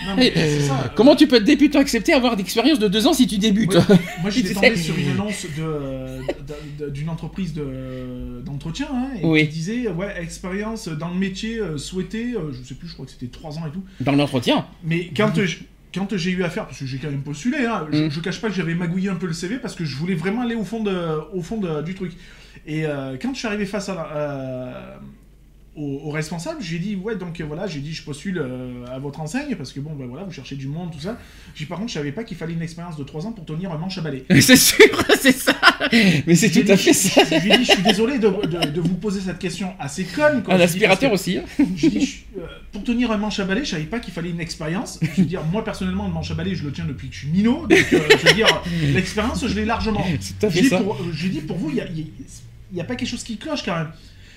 Non, 0.06 0.14
mais 0.16 0.32
c'est 0.34 0.60
ça. 0.68 0.74
euh, 0.84 0.88
Comment 0.94 1.14
tu 1.14 1.26
peux 1.26 1.36
être 1.36 1.44
débutant 1.44 1.78
accepté 1.80 2.14
avoir 2.14 2.36
d'expérience 2.36 2.78
de 2.78 2.88
deux 2.88 3.06
ans 3.06 3.12
si 3.12 3.26
tu 3.26 3.36
débutes 3.36 3.74
Ouais. 3.74 3.82
Moi, 4.22 4.30
j'étais 4.30 4.54
tombé 4.54 4.74
sur 4.76 4.96
une 4.96 5.10
annonce 5.10 5.44
de- 5.58 6.84
de- 6.84 6.90
d'une 6.90 7.10
entreprise 7.10 7.52
de- 7.52 8.40
d'entretien 8.46 8.86
hein, 8.92 9.08
et 9.20 9.26
Oui. 9.26 9.42
qui 9.48 9.52
disait 9.52 9.88
ouais, 9.88 10.14
expérience 10.22 10.88
dans 10.88 11.08
le 11.08 11.16
métier 11.16 11.58
souhaité, 11.76 12.34
je 12.52 12.66
sais 12.66 12.74
plus, 12.76 12.88
je 12.88 12.94
crois 12.94 13.04
que 13.04 13.12
c'était 13.12 13.26
3 13.26 13.58
ans 13.58 13.66
et 13.66 13.70
tout. 13.72 13.82
Dans 14.00 14.12
l'entretien. 14.12 14.64
Mais 14.84 15.10
quand, 15.14 15.36
euh, 15.36 15.44
je- 15.46 15.58
quand 15.96 16.16
j'ai 16.16 16.30
eu 16.30 16.42
affaire, 16.44 16.66
parce 16.66 16.78
que 16.78 16.86
j'ai 16.86 16.98
quand 16.98 17.10
même 17.10 17.22
postulé, 17.22 17.64
hein, 17.66 17.86
je, 17.92 18.04
Mm. 18.04 18.10
je 18.10 18.20
cache 18.20 18.40
pas 18.40 18.48
que 18.48 18.54
j'avais 18.54 18.74
magouillé 18.74 19.08
un 19.08 19.14
peu 19.16 19.26
le 19.26 19.32
CV 19.32 19.56
parce 19.58 19.74
que 19.74 19.84
je 19.84 19.96
voulais 19.96 20.14
vraiment 20.14 20.42
aller 20.42 20.54
au 20.54 20.64
fond, 20.64 20.82
de, 20.82 20.94
au 21.32 21.42
fond 21.42 21.58
de- 21.58 21.82
du 21.82 21.94
truc. 21.94 22.12
Et 22.66 22.84
euh, 22.86 23.16
quand 23.20 23.32
je 23.32 23.38
suis 23.38 23.46
arrivé 23.46 23.64
face 23.66 23.88
à 23.88 23.94
la- 23.94 24.10
euh, 24.16 24.96
au, 25.76 26.00
au 26.04 26.10
responsable, 26.10 26.62
j'ai 26.62 26.78
dit 26.78 26.96
ouais 26.96 27.16
donc 27.16 27.40
euh, 27.40 27.44
voilà, 27.44 27.66
j'ai 27.66 27.80
dit 27.80 27.92
je 27.92 28.02
postule 28.02 28.38
euh, 28.38 28.84
à 28.90 28.98
votre 28.98 29.20
enseigne 29.20 29.54
parce 29.56 29.72
que 29.72 29.80
bon 29.80 29.94
ben 29.94 30.06
voilà, 30.06 30.24
vous 30.24 30.32
cherchez 30.32 30.56
du 30.56 30.66
monde 30.68 30.90
tout 30.92 31.00
ça. 31.00 31.18
J'ai 31.54 31.64
dit, 31.64 31.68
par 31.68 31.78
contre, 31.78 31.90
je 31.90 31.94
savais 31.98 32.12
pas 32.12 32.24
qu'il 32.24 32.36
fallait 32.36 32.54
une 32.54 32.62
expérience 32.62 32.96
de 32.96 33.04
3 33.04 33.26
ans 33.26 33.32
pour 33.32 33.44
tenir 33.44 33.70
un 33.72 33.78
manche 33.78 33.98
à 33.98 34.00
balai. 34.00 34.24
C'est 34.40 34.56
sûr, 34.56 34.86
c'est 35.20 35.32
ça. 35.36 35.54
Mais 36.26 36.34
c'est 36.34 36.50
tout 36.50 36.60
à 36.70 36.76
dit- 36.76 36.82
fait 36.82 36.92
ça. 36.92 37.22
Je 37.24 37.42
lui 37.44 37.52
ai 37.52 37.58
dit, 37.58 37.64
je 37.64 37.72
suis 37.72 37.82
désolé 37.82 38.18
de, 38.18 38.28
de- 38.28 38.70
de 38.70 38.80
vous 38.80 38.94
poser 38.96 39.20
cette 39.20 39.38
question 39.38 39.72
assez 39.78 40.04
conne. 40.04 40.38
Un 40.38 40.40
Je 40.42 40.46
lui 40.46 40.52
ai 40.54 40.56
dit, 40.56 40.62
aspirateur 40.64 41.12
aussi. 41.12 41.38
hein. 41.38 41.44
J'ai 41.76 41.88
dit, 41.90 42.00
je- 42.06 42.40
euh, 42.40 42.46
pour 42.72 42.82
tenir 42.84 43.10
un 43.12 43.16
manche 43.18 43.38
à 43.40 43.44
balai, 43.44 43.64
je 43.64 43.70
savais 43.70 43.84
pas 43.84 44.00
qu'il 44.00 44.12
fallait 44.14 44.30
une 44.30 44.40
expérience. 44.40 44.98
Je 45.02 45.20
veux 45.22 45.26
dire, 45.26 45.42
moi 45.44 45.62
personnellement, 45.64 46.06
le 46.06 46.12
manche 46.14 46.30
à 46.30 46.34
balai, 46.34 46.54
je 46.54 46.64
le 46.64 46.72
tiens 46.72 46.84
depuis 46.86 47.08
que 47.08 47.14
je 47.14 47.20
suis 47.20 47.28
minot. 47.28 47.66
Donc, 47.66 47.72
euh, 47.92 48.00
je 48.22 48.28
veux 48.28 48.34
dire, 48.34 48.62
l'expérience, 48.94 49.46
je 49.46 49.54
l'ai 49.54 49.64
largement. 49.64 50.04
C'est 50.20 50.38
tout 50.38 50.46
à 50.46 50.48
J'ai 50.48 50.56
fait 50.56 50.62
dit, 50.62 50.68
ça. 50.70 50.78
pour- 50.80 50.96
dit, 51.02 51.42
vous, 51.48 51.70
il 51.70 51.76
y 51.76 51.80
a, 51.80 51.86
il 51.88 51.98
y 51.98 52.02
a- 52.02 52.04
il 52.72 52.78
y 52.78 52.80
a 52.80 52.84
pas 52.84 52.96
quelque 52.96 53.08
chose 53.08 53.22
qui 53.22 53.36
cloche 53.36 53.62
quand 53.64 53.76
même. 53.76 53.90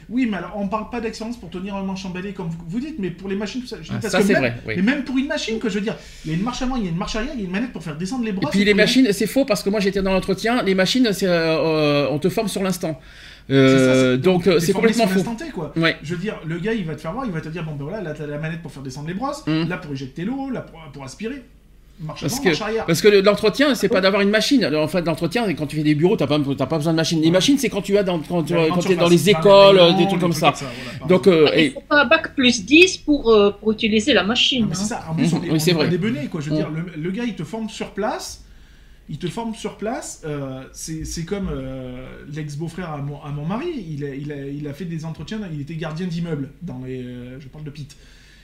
Oui, 0.10 0.28
mais 0.30 0.38
alors 0.38 0.53
on 0.55 0.68
parle 0.68 0.89
pas 0.89 0.99
d'expérience 1.01 1.38
pour 1.38 1.49
tenir 1.49 1.76
un 1.76 1.84
manche 1.84 2.05
balai 2.12 2.34
comme 2.34 2.49
vous, 2.68 2.80
dites, 2.80 2.95
mais 2.99 3.12
pour 3.12 3.30
les 3.30 3.36
machines, 3.36 3.62
tout 3.62 3.68
ça. 3.68 3.78
Je 3.78 3.84
dis, 3.84 3.89
Ah, 3.93 3.99
parce 4.01 4.12
ça 4.12 4.20
que 4.20 4.26
c'est 4.26 4.34
vrai. 4.34 4.55
oui. 4.68 4.74
Mais 4.78 4.82
même 4.82 5.03
pour 5.03 5.18
une 5.18 5.28
machine, 5.28 5.60
que 5.60 5.70
je 5.70 5.76
veux 5.76 5.82
dire, 5.82 5.95
il 6.26 6.32
y 6.32 6.34
a 6.34 6.38
une 6.38 6.43
marche 6.43 6.62
avant, 6.62 6.76
il 6.78 6.84
y 6.86 6.88
a 6.88 6.89
une 6.89 6.97
marche 6.97 7.16
arrière, 7.16 7.32
il 7.36 7.41
y 7.41 7.43
a 7.43 7.45
une 7.45 7.51
manette 7.51 7.72
pour 7.72 7.84
faire 7.84 7.95
descendre 7.95 8.24
les 8.24 8.32
Et 8.32 8.34
bras. 8.34 8.49
puis 8.49 8.64
les 8.66 8.74
machines, 8.74 9.07
c'est 9.14 9.28
faux 9.28 9.45
parce 9.45 9.62
que 9.64 9.70
moi 9.70 9.80
j'étais 9.80 10.01
dans 10.01 10.12
l'entretien. 10.14 10.64
Les 10.64 10.74
machines, 10.76 11.10
c'est, 11.14 11.28
euh, 11.28 11.30
euh, 11.32 12.07
on 12.10 12.18
te 12.20 12.30
forme 12.30 12.47
sur 12.47 12.64
l'instant. 12.64 12.99
Euh, 13.51 14.16
donc 14.18 14.47
c'est 14.60 14.74
complètement 14.74 15.07
faux. 15.07 15.24
quoi. 15.53 15.74
Ouais. 15.76 15.97
Je 16.03 16.14
veux 16.16 16.22
dire, 16.22 16.39
le 16.45 16.60
gars, 16.60 16.74
il 16.74 16.86
va 16.86 16.95
te 16.95 17.01
faire 17.01 17.14
voir, 17.14 17.26
il 17.26 17.32
va 17.32 17.41
te 17.41 17.49
dire, 17.49 17.64
bon 17.64 17.72
ben 17.76 17.84
voilà, 17.86 18.01
là 18.01 18.14
t'as 18.14 18.28
la 18.28 18.38
manette 18.38 18.62
pour 18.62 18.72
faire 18.72 18.84
descendre 18.84 19.07
les 19.07 19.14
brosses, 19.16 19.43
Mm. 19.47 19.68
là 19.68 19.78
pour 19.78 19.91
éjecter 19.91 20.24
l'eau, 20.24 20.49
là 20.51 20.62
pour, 20.62 20.80
pour 20.93 21.03
aspirer. 21.03 21.43
Marche 22.02 22.22
Parce 22.22 22.34
avant, 22.36 22.43
que- 22.43 22.50
marche. 22.50 22.86
Parce 22.88 23.02
que 23.02 23.08
le- 23.10 23.20
l'entretien, 23.22 23.76
c'est 23.76 23.89
pas 23.89 24.00
d'avoir 24.00 24.22
une 24.22 24.30
machine. 24.30 24.66
En 24.74 24.88
fait, 24.88 25.02
l'entretien, 25.06 25.54
quand 25.54 25.68
tu 25.68 25.76
fais 25.76 25.84
des 25.84 25.95
bureaux, 25.95 26.16
t'as 26.16 26.28
pas, 26.28 26.39
t'as 26.58 26.66
pas 26.66 26.78
besoin 26.78 26.93
de 26.93 26.97
machine. 26.97 27.22
Les 27.22 27.30
machines, 27.30 27.58
c'est 27.58 27.68
quand 27.70 27.82
tu 27.82 27.97
as 27.97 28.04
dans, 28.04 28.20
quand, 28.20 28.43
tu- 28.43 28.54
quand 28.54 28.80
t'es 28.80 28.95
dans 28.95 29.10
les 29.10 29.30
écoles, 29.30 29.76
des 29.76 29.82
euh, 29.82 29.91
des 29.97 30.08
trucs 30.08 30.22
comme 30.22 30.32
ça. 30.32 30.52
voilà, 30.52 30.72
par 31.00 31.08
Donc, 31.10 31.28
euh, 31.28 31.50
Il 31.56 31.60
et- 31.60 31.70
faut 31.72 31.82
pas 31.82 32.04
un 32.04 32.06
bac 32.06 32.36
plus 32.36 32.64
10 32.66 32.97
pour, 32.97 33.30
euh, 33.30 33.52
pour 33.52 33.72
utiliser 33.74 34.14
la 34.14 34.22
Ah, 34.22 34.26
machine. 34.26 34.66
mais 34.70 34.76
c'est 34.76 34.84
hein. 34.93 35.00
ça, 35.02 35.06
en 35.10 35.16
plus 35.16 35.34
on 35.34 35.38
est, 35.38 35.45
Mhm, 35.47 35.50
on 35.50 35.54
oui, 35.54 35.60
c'est 35.60 35.72
est 35.72 35.74
vrai. 35.74 35.89
des 35.89 35.97
benets, 35.97 36.28
quoi. 36.28 36.39
Je 36.39 36.50
veux 36.50 36.56
Mm. 36.56 36.58
dire, 36.60 36.70
le, 36.70 37.02
le 37.02 37.12
gars, 37.12 37.24
il 37.26 37.36
te 37.36 37.43
forme 37.43 37.70
sur 37.70 37.91
place. 37.91 38.45
Il 39.10 39.18
te 39.18 39.28
forme 39.28 39.54
sur 39.56 39.76
place. 39.78 40.22
euh, 40.24 40.62
c'est 40.72 41.04
c'est 41.04 41.26
comme 41.26 41.50
euh, 41.52 42.06
l'ex-beau-frère 42.34 42.91
à 42.91 42.97
mon, 43.00 43.22
à 43.24 43.30
mon 43.32 43.43
mari. 43.43 43.68
Il 43.89 44.06
a, 44.06 44.14
il, 44.16 44.32
a, 44.32 44.47
il 44.47 44.68
a 44.68 44.74
fait 44.74 44.86
des 44.86 45.04
entretiens. 45.04 45.39
Il 45.52 45.60
était 45.62 45.76
gardien 45.76 46.06
d'immeuble. 46.08 46.52
Dans 46.62 46.80
les, 46.86 47.02
euh, 47.04 47.39
je 47.41 47.47
parle 47.47 47.66
de 47.66 47.72
Pete. 47.72 47.97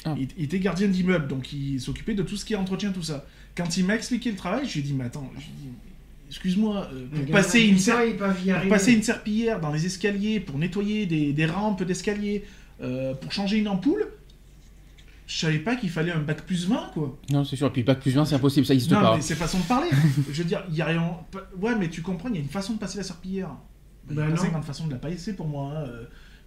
Ah. 0.05 0.15
Il, 0.17 0.27
il 0.37 0.43
était 0.45 0.59
gardien 0.59 0.87
d'immeuble, 0.87 1.27
donc 1.27 1.51
il 1.51 1.81
s'occupait 1.81 2.13
de 2.13 2.23
tout 2.23 2.37
ce 2.37 2.45
qui 2.45 2.53
est 2.53 2.57
entretien, 2.57 2.91
tout 2.91 3.01
ça. 3.03 3.25
Quand 3.57 3.75
il 3.77 3.85
m'a 3.85 3.95
expliqué 3.95 4.29
le 4.31 4.37
travail, 4.37 4.67
je 4.67 4.73
lui 4.73 4.79
ai 4.81 4.83
dit, 4.83 4.93
mais 4.93 5.05
attends, 5.05 5.29
je 5.33 5.39
lui 5.39 5.45
ai 5.47 5.61
dit, 5.63 5.69
excuse-moi, 6.29 6.89
euh, 6.93 7.07
pour 7.13 7.25
passer 7.31 7.61
une, 7.61 7.79
ser- 7.79 8.15
pour 8.17 8.69
passer 8.69 9.01
serpillière 9.01 9.59
dans 9.59 9.71
les 9.71 9.85
escaliers, 9.85 10.39
pour 10.39 10.57
nettoyer 10.57 11.05
des, 11.05 11.33
des 11.33 11.45
rampes 11.45 11.83
d'escalier, 11.83 12.43
euh, 12.81 13.13
pour 13.15 13.31
changer 13.31 13.57
une 13.57 13.67
ampoule, 13.67 14.07
je 15.27 15.37
savais 15.37 15.57
pas 15.59 15.75
qu'il 15.75 15.89
fallait 15.89 16.11
un 16.11 16.19
bac 16.19 16.41
plus 16.45 16.67
20, 16.67 16.91
quoi. 16.93 17.17
Non, 17.31 17.43
c'est 17.43 17.55
sûr. 17.55 17.65
Et 17.67 17.71
puis 17.71 17.81
bac 17.81 17.99
plus 17.99 18.11
20, 18.11 18.25
c'est 18.25 18.35
impossible, 18.35 18.65
ça 18.65 18.73
n'existe 18.73 18.91
Non, 18.91 19.01
pas. 19.01 19.15
mais 19.15 19.21
c'est 19.21 19.33
façon 19.35 19.57
de 19.59 19.63
parler. 19.63 19.89
je 20.31 20.43
veux 20.43 20.47
dire, 20.47 20.63
il 20.69 20.75
y 20.75 20.81
a 20.81 20.85
rien. 20.85 21.03
Ouais, 21.59 21.75
mais 21.75 21.89
tu 21.89 22.03
comprends, 22.03 22.29
il 22.29 22.35
y 22.35 22.37
a 22.37 22.41
une 22.41 22.47
façon 22.49 22.73
de 22.73 22.77
passer 22.79 22.97
la 22.99 23.03
serpillière. 23.03 23.49
Il 24.09 24.15
y 24.15 24.19
a 24.19 24.21
Bah 24.21 24.29
pas 24.29 24.35
non. 24.35 24.43
50 24.43 24.63
façons 24.65 24.85
de 24.85 24.91
la 24.91 24.99
passer 24.99 25.33
pour 25.33 25.47
moi. 25.47 25.71
hein. 25.75 25.87
Euh, 25.87 26.03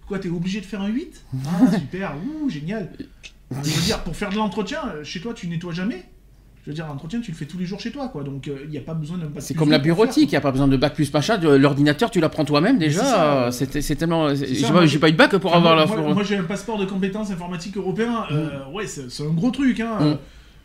Quoi, 0.06 0.18
t'es 0.20 0.30
obligé 0.30 0.60
de 0.60 0.64
faire 0.64 0.80
un 0.80 0.88
8 0.88 1.22
Ah, 1.44 1.70
super, 1.78 2.14
ouh, 2.42 2.48
génial. 2.48 2.90
Je 3.50 3.70
veux 3.70 3.82
dire, 3.82 4.00
pour 4.00 4.14
faire 4.14 4.30
de 4.30 4.36
l'entretien, 4.36 4.80
euh, 4.94 5.04
chez 5.04 5.20
toi, 5.20 5.32
tu 5.34 5.46
nettoies 5.48 5.72
jamais. 5.72 6.04
Je 6.64 6.70
veux 6.70 6.74
dire, 6.74 6.86
l'entretien, 6.86 7.20
tu 7.22 7.30
le 7.30 7.36
fais 7.36 7.46
tous 7.46 7.56
les 7.56 7.64
jours 7.64 7.80
chez 7.80 7.90
toi, 7.90 8.08
quoi. 8.08 8.22
Donc, 8.24 8.46
euh, 8.46 8.58
il 8.64 8.70
n'y 8.70 8.76
a 8.76 8.82
pas 8.82 8.92
besoin 8.92 9.16
d'un 9.16 9.24
bac 9.26 9.42
C'est 9.42 9.54
comme 9.54 9.70
la 9.70 9.78
20 9.78 9.84
pour 9.84 9.84
bureautique, 9.94 10.24
il 10.30 10.34
n'y 10.34 10.36
a 10.36 10.40
pas 10.42 10.50
besoin 10.50 10.68
de 10.68 10.76
bac 10.76 10.94
plus 10.94 11.10
machin. 11.14 11.38
de- 11.38 11.48
L'ordinateur, 11.48 12.10
tu 12.10 12.20
l'apprends 12.20 12.44
toi-même 12.44 12.78
déjà. 12.78 13.46
euh, 13.46 13.50
C'est 13.50 13.96
tellement. 13.96 14.34
J'ai 14.34 14.60
pas, 14.68 14.72
pas 15.00 15.08
eu 15.08 15.12
de 15.12 15.16
bac 15.16 15.34
pour 15.38 15.50
Enfin, 15.50 15.58
avoir 15.58 15.86
moi, 15.86 15.96
la. 15.96 16.02
moi, 16.02 16.14
moi, 16.14 16.22
j'ai 16.24 16.36
un 16.36 16.42
passeport 16.44 16.76
de 16.78 16.84
compétences 16.84 17.30
informatiques 17.30 17.78
européen. 17.78 18.24
euh, 18.30 18.66
Ouais, 18.72 18.86
c'est 18.86 19.06
un 19.22 19.30
gros 19.32 19.50
truc. 19.50 19.80
Hein. 19.80 19.98
Mm. 20.00 20.18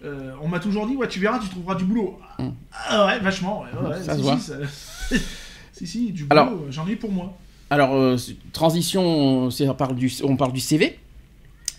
Euh, 0.06 0.32
on 0.42 0.50
m'a 0.50 0.60
toujours 0.60 0.86
dit, 0.86 0.98
ouais, 0.98 1.08
tu 1.08 1.22
verras, 1.22 1.40
tu 1.40 1.48
trouveras 1.48 1.76
du 1.76 1.86
boulot. 1.86 2.20
Mm. 2.38 2.50
Ah 2.90 3.06
ouais, 3.06 3.20
vachement. 3.20 3.62
Ouais, 3.62 3.90
ouais, 3.90 4.04
Ça 4.04 4.14
si, 4.16 4.18
se 4.20 4.24
voit. 4.24 4.38
Si, 4.38 4.46
ça- 4.48 5.18
si, 5.72 5.88
si, 5.88 6.12
du 6.12 6.26
boulot, 6.26 6.42
euh, 6.42 6.68
j'en 6.72 6.86
ai 6.88 6.98
pour 6.98 7.12
moi. 7.14 7.34
Alors, 7.70 7.96
euh, 7.96 8.18
transition, 8.52 9.48
on 9.48 9.74
parle, 9.78 9.96
du, 9.96 10.12
on 10.24 10.36
parle 10.36 10.52
du 10.52 10.60
CV. 10.60 11.00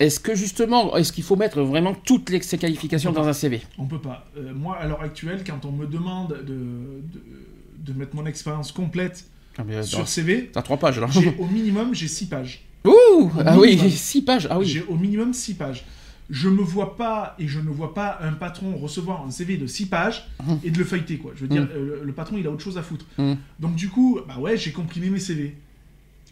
Est-ce 0.00 0.18
que 0.20 0.34
justement, 0.34 0.96
est-ce 0.96 1.12
qu'il 1.12 1.24
faut 1.24 1.36
mettre 1.36 1.60
vraiment 1.62 1.94
toutes 1.94 2.30
les, 2.30 2.42
ces 2.42 2.58
qualifications 2.58 3.12
dans 3.12 3.26
un 3.28 3.32
CV 3.32 3.62
On 3.78 3.86
peut 3.86 4.00
pas. 4.00 4.26
Euh, 4.36 4.52
moi, 4.54 4.76
à 4.76 4.86
l'heure 4.86 5.02
actuelle, 5.02 5.42
quand 5.46 5.64
on 5.64 5.72
me 5.72 5.86
demande 5.86 6.30
de, 6.44 6.54
de, 6.54 7.92
de 7.92 7.98
mettre 7.98 8.16
mon 8.16 8.26
expérience 8.26 8.72
complète 8.72 9.24
ah, 9.56 9.62
mais, 9.66 9.82
sur 9.84 10.08
CV, 10.08 10.50
T'as 10.52 10.62
trois 10.62 10.78
pages 10.78 10.98
au 11.38 11.46
minimum 11.46 11.94
j'ai 11.94 12.08
six 12.08 12.26
pages. 12.26 12.64
Ouh 12.86 13.30
Ah 13.46 13.58
oui, 13.58 13.78
six 13.90 14.22
pages. 14.22 14.48
Ah 14.50 14.58
oui. 14.58 14.66
J'ai 14.66 14.82
au 14.82 14.96
minimum 14.96 15.32
six 15.32 15.54
pages. 15.54 15.84
Je 16.30 16.48
me 16.48 16.62
vois 16.62 16.96
pas 16.96 17.36
et 17.38 17.46
je 17.46 17.60
ne 17.60 17.68
vois 17.68 17.92
pas 17.92 18.18
un 18.22 18.32
patron 18.32 18.74
recevoir 18.76 19.24
un 19.26 19.30
CV 19.30 19.58
de 19.58 19.66
6 19.66 19.86
pages 19.86 20.26
Mhm. 20.42 20.58
et 20.64 20.70
de 20.70 20.78
le 20.78 20.84
feuilleter 20.84 21.18
quoi. 21.18 21.32
Je 21.36 21.42
veux 21.42 21.48
dire, 21.48 21.62
Mhm. 21.64 21.68
euh, 21.74 21.96
le, 22.00 22.04
le 22.04 22.12
patron 22.14 22.36
il 22.38 22.46
a 22.46 22.50
autre 22.50 22.62
chose 22.64 22.78
à 22.78 22.82
foutre. 22.82 23.04
Mhm. 23.18 23.36
Donc 23.60 23.74
du 23.76 23.90
coup, 23.90 24.18
bah 24.26 24.38
ouais, 24.40 24.56
j'ai 24.56 24.72
comprimé 24.72 25.10
mes 25.10 25.18
CV. 25.20 25.54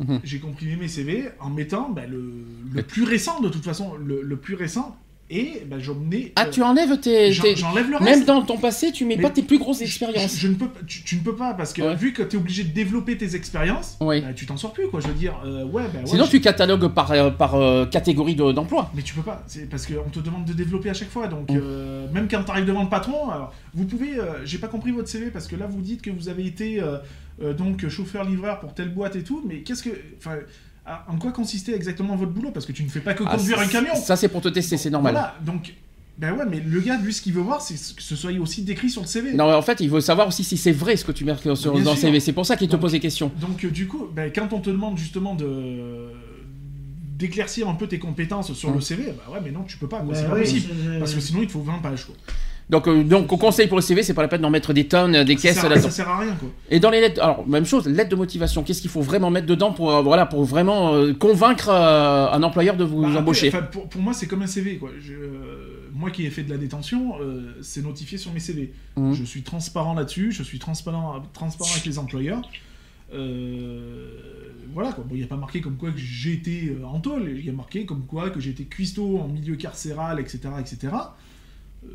Mhm. 0.00 0.20
J'ai 0.24 0.38
comprimé 0.38 0.76
mes 0.76 0.88
CV 0.88 1.28
en 1.40 1.50
mettant 1.50 1.90
bah, 1.90 2.02
le, 2.08 2.32
le 2.72 2.82
plus 2.82 3.04
récent 3.04 3.40
de 3.40 3.48
toute 3.48 3.64
façon, 3.64 3.92
le, 4.02 4.22
le 4.22 4.36
plus 4.36 4.54
récent 4.54 4.96
et 5.30 5.62
bah, 5.66 5.76
j'en 5.78 5.94
mets. 5.94 6.32
Ah, 6.36 6.44
euh, 6.46 6.50
tu 6.50 6.62
enlèves 6.62 6.98
tes. 7.00 7.32
j'en- 7.32 7.42
tes- 7.42 7.56
J'enlève 7.56 7.88
le 7.88 7.96
reste. 7.96 8.18
Même 8.18 8.24
dans 8.26 8.42
ton 8.42 8.58
passé, 8.58 8.92
tu 8.92 9.06
mets 9.06 9.16
Mais 9.16 9.22
pas 9.22 9.30
tes 9.30 9.42
plus 9.42 9.58
grosses 9.58 9.78
Je- 9.78 9.84
expériences. 9.84 10.36
Je, 10.36 10.48
ne 10.48 10.54
peux, 10.54 10.66
tu, 10.86 11.02
tu 11.04 11.16
ne 11.16 11.20
peux 11.22 11.34
pas 11.36 11.54
parce 11.54 11.72
que 11.72 11.80
Ouais. 11.80 11.94
vu 11.94 12.12
que 12.12 12.22
tu 12.22 12.36
es 12.36 12.38
obligé 12.38 12.64
de 12.64 12.70
développer 12.72 13.16
tes 13.16 13.34
expériences, 13.34 13.96
Oui. 14.00 14.20
bah, 14.20 14.34
tu 14.34 14.44
t'en 14.44 14.58
sors 14.58 14.72
plus 14.74 14.88
quoi. 14.88 15.00
Je 15.00 15.08
veux 15.08 15.14
dire, 15.14 15.40
euh, 15.46 15.64
ouais, 15.64 15.82
ouais, 15.84 15.88
Sinon, 16.04 16.26
tu 16.26 16.40
catalogues 16.42 16.88
par, 16.92 17.12
euh, 17.12 17.30
par 17.30 17.54
catégorie 17.90 18.34
de- 18.34 18.52
d'emploi. 18.52 18.90
Mais 18.94 19.00
tu 19.02 19.14
peux 19.14 19.22
pas, 19.22 19.42
c'est 19.46 19.68
parce 19.70 19.86
qu'on 19.86 20.10
te 20.10 20.20
demande 20.20 20.44
de 20.44 20.52
développer 20.52 20.90
à 20.90 20.94
chaque 20.94 21.10
fois. 21.10 21.26
Donc, 21.28 21.50
Mm. 21.50 22.12
même 22.12 22.28
quand 22.30 22.44
tu 22.44 22.50
arrives 22.50 22.66
devant 22.66 22.82
le 22.82 22.90
patron, 22.90 23.30
alors, 23.30 23.54
vous 23.74 23.84
pouvez. 23.86 24.12
J'ai 24.44 24.58
pas 24.58 24.68
compris 24.68 24.90
votre 24.90 25.08
CV 25.08 25.30
parce 25.30 25.46
que 25.46 25.56
là, 25.56 25.66
vous 25.66 25.80
dites 25.80 26.02
que 26.02 26.10
vous 26.10 26.28
avez 26.28 26.44
été 26.46 26.82
euh, 27.42 27.52
donc 27.54 27.86
chauffeur-livreur 27.88 28.60
pour 28.60 28.74
telle 28.74 28.90
boîte 28.94 29.16
et 29.16 29.22
tout. 29.24 29.42
Mais 29.46 29.58
qu'est-ce 29.62 29.82
que. 29.82 29.90
Enfin, 30.18 30.36
en 31.08 31.16
quoi 31.16 31.32
consistait 31.32 31.74
exactement 31.74 32.16
votre 32.16 32.32
boulot? 32.32 32.50
Parce 32.50 32.66
que 32.66 32.72
tu 32.72 32.82
ne 32.84 32.88
fais 32.88 33.00
pas 33.00 33.14
que 33.14 33.24
Ah, 33.26 33.36
conduire 33.36 33.58
un 33.60 33.66
camion. 33.66 33.94
Ça, 33.94 34.16
c'est 34.16 34.28
pour 34.28 34.40
te 34.40 34.48
tester, 34.48 34.76
c'est 34.76 34.90
normal. 34.90 35.12
Voilà, 35.12 35.36
donc. 35.44 35.74
Ben 36.18 36.34
ouais, 36.34 36.44
mais 36.48 36.60
le 36.60 36.80
gars, 36.80 36.98
lui, 36.98 37.12
ce 37.14 37.22
qu'il 37.22 37.32
veut 37.32 37.40
voir, 37.40 37.62
c'est 37.62 37.74
que 37.96 38.02
ce 38.02 38.14
soit 38.16 38.30
aussi 38.32 38.62
décrit 38.62 38.90
sur 38.90 39.00
le 39.00 39.06
CV. 39.06 39.32
Non, 39.32 39.50
en 39.52 39.62
fait, 39.62 39.80
il 39.80 39.88
veut 39.88 40.00
savoir 40.02 40.28
aussi 40.28 40.44
si 40.44 40.58
c'est 40.58 40.70
vrai 40.70 40.96
ce 40.96 41.04
que 41.06 41.10
tu 41.12 41.24
mets 41.24 41.34
sur, 41.54 41.72
dans 41.80 41.92
le. 41.92 41.96
CV. 41.96 42.20
C'est 42.20 42.34
pour 42.34 42.44
ça 42.44 42.56
qu'il 42.56 42.68
te 42.68 42.76
pose 42.76 42.92
des 42.92 43.00
questions. 43.00 43.32
Donc, 43.40 43.64
euh, 43.64 43.70
du 43.70 43.86
coup, 43.86 44.06
ben, 44.14 44.30
quand 44.32 44.52
on 44.52 44.60
te 44.60 44.68
demande 44.70 44.98
justement 44.98 45.34
de 45.34 46.10
d'éclaircir 47.16 47.68
un 47.68 47.74
peu 47.74 47.86
tes 47.86 47.98
compétences 47.98 48.52
sur 48.52 48.70
Mm. 48.70 48.74
le 48.74 48.80
CV, 48.80 49.04
bah 49.16 49.32
ouais, 49.32 49.38
mais 49.44 49.52
non, 49.52 49.62
tu 49.62 49.76
peux 49.78 49.88
pas, 49.88 50.00
Bah 50.00 50.12
c'est 50.14 50.26
pas 50.26 50.34
oui, 50.34 50.40
possible. 50.40 50.74
Parce 50.98 51.14
que 51.14 51.20
sinon, 51.20 51.40
il 51.42 51.46
te 51.46 51.52
faut 51.52 51.62
20 51.62 51.78
pages, 51.78 52.04
quoi. 52.04 52.14
Donc, 52.70 52.88
euh, 52.88 53.02
donc, 53.04 53.30
au 53.32 53.36
conseil 53.36 53.66
pour 53.66 53.76
le 53.76 53.82
CV, 53.82 54.02
c'est 54.02 54.14
pas 54.14 54.22
la 54.22 54.28
peine 54.28 54.40
d'en 54.40 54.48
mettre 54.50 54.72
des 54.72 54.86
tonnes, 54.88 55.24
des 55.24 55.36
caisses 55.36 55.62
là-dedans. 55.62 55.80
ça 55.82 55.90
sert 55.90 56.08
à 56.08 56.18
rien, 56.20 56.34
quoi. 56.36 56.48
Et 56.70 56.80
dans 56.80 56.90
les 56.90 57.00
lettres, 57.00 57.22
alors 57.22 57.46
même 57.46 57.66
chose, 57.66 57.86
lettres 57.86 58.10
de 58.10 58.16
motivation. 58.16 58.62
Qu'est-ce 58.62 58.80
qu'il 58.80 58.90
faut 58.90 59.02
vraiment 59.02 59.30
mettre 59.30 59.46
dedans 59.46 59.72
pour, 59.72 59.90
euh, 59.92 60.00
voilà, 60.02 60.24
pour 60.26 60.44
vraiment 60.44 60.94
euh, 60.94 61.12
convaincre 61.12 61.68
euh, 61.68 62.30
un 62.30 62.42
employeur 62.42 62.76
de 62.76 62.84
vous 62.84 63.02
Bah, 63.02 63.18
embaucher? 63.18 63.50
pour, 63.70 63.88
pour 63.88 64.00
moi, 64.00 64.14
c'est 64.14 64.26
comme 64.26 64.42
un 64.42 64.46
CV. 64.46 64.76
Quoi. 64.78 64.90
Je- 65.00 65.12
euh, 65.12 65.88
moi 65.94 66.10
qui 66.10 66.24
ai 66.24 66.30
fait 66.30 66.42
de 66.44 66.50
la 66.50 66.56
détention, 66.56 67.14
euh, 67.20 67.52
c'est 67.60 67.82
notifié 67.82 68.16
sur 68.16 68.32
mes 68.32 68.40
CV. 68.40 68.72
Mhm. 68.96 69.12
Je 69.14 69.24
suis 69.24 69.42
transparent 69.42 69.92
là-dessus, 69.94 70.32
je 70.32 70.42
suis 70.42 70.58
transparent, 70.58 71.22
transparent 71.34 71.70
avec 71.72 71.84
les 71.84 71.98
employeurs. 71.98 72.42
Euh, 73.14 74.08
voilà, 74.72 74.92
quoi. 74.92 75.04
Bon, 75.04 75.14
il 75.14 75.18
n'y 75.18 75.24
a 75.24 75.28
pas 75.28 75.36
marqué 75.36 75.60
comme 75.60 75.76
quoi 75.76 75.90
que 75.90 75.98
euh, 76.80 76.84
en 76.86 77.00
tôle, 77.00 77.30
il 77.36 77.44
y 77.44 77.50
a 77.50 77.52
marqué 77.52 77.84
comme 77.84 78.06
quoi 78.06 78.30
que 78.30 78.40
été 78.50 78.64
cuistot 78.64 79.18
en 79.18 79.28
milieu 79.28 79.56
carcéral, 79.56 80.18
etc. 80.18 80.40
etc. 80.58 80.94
Euh, 81.84 81.88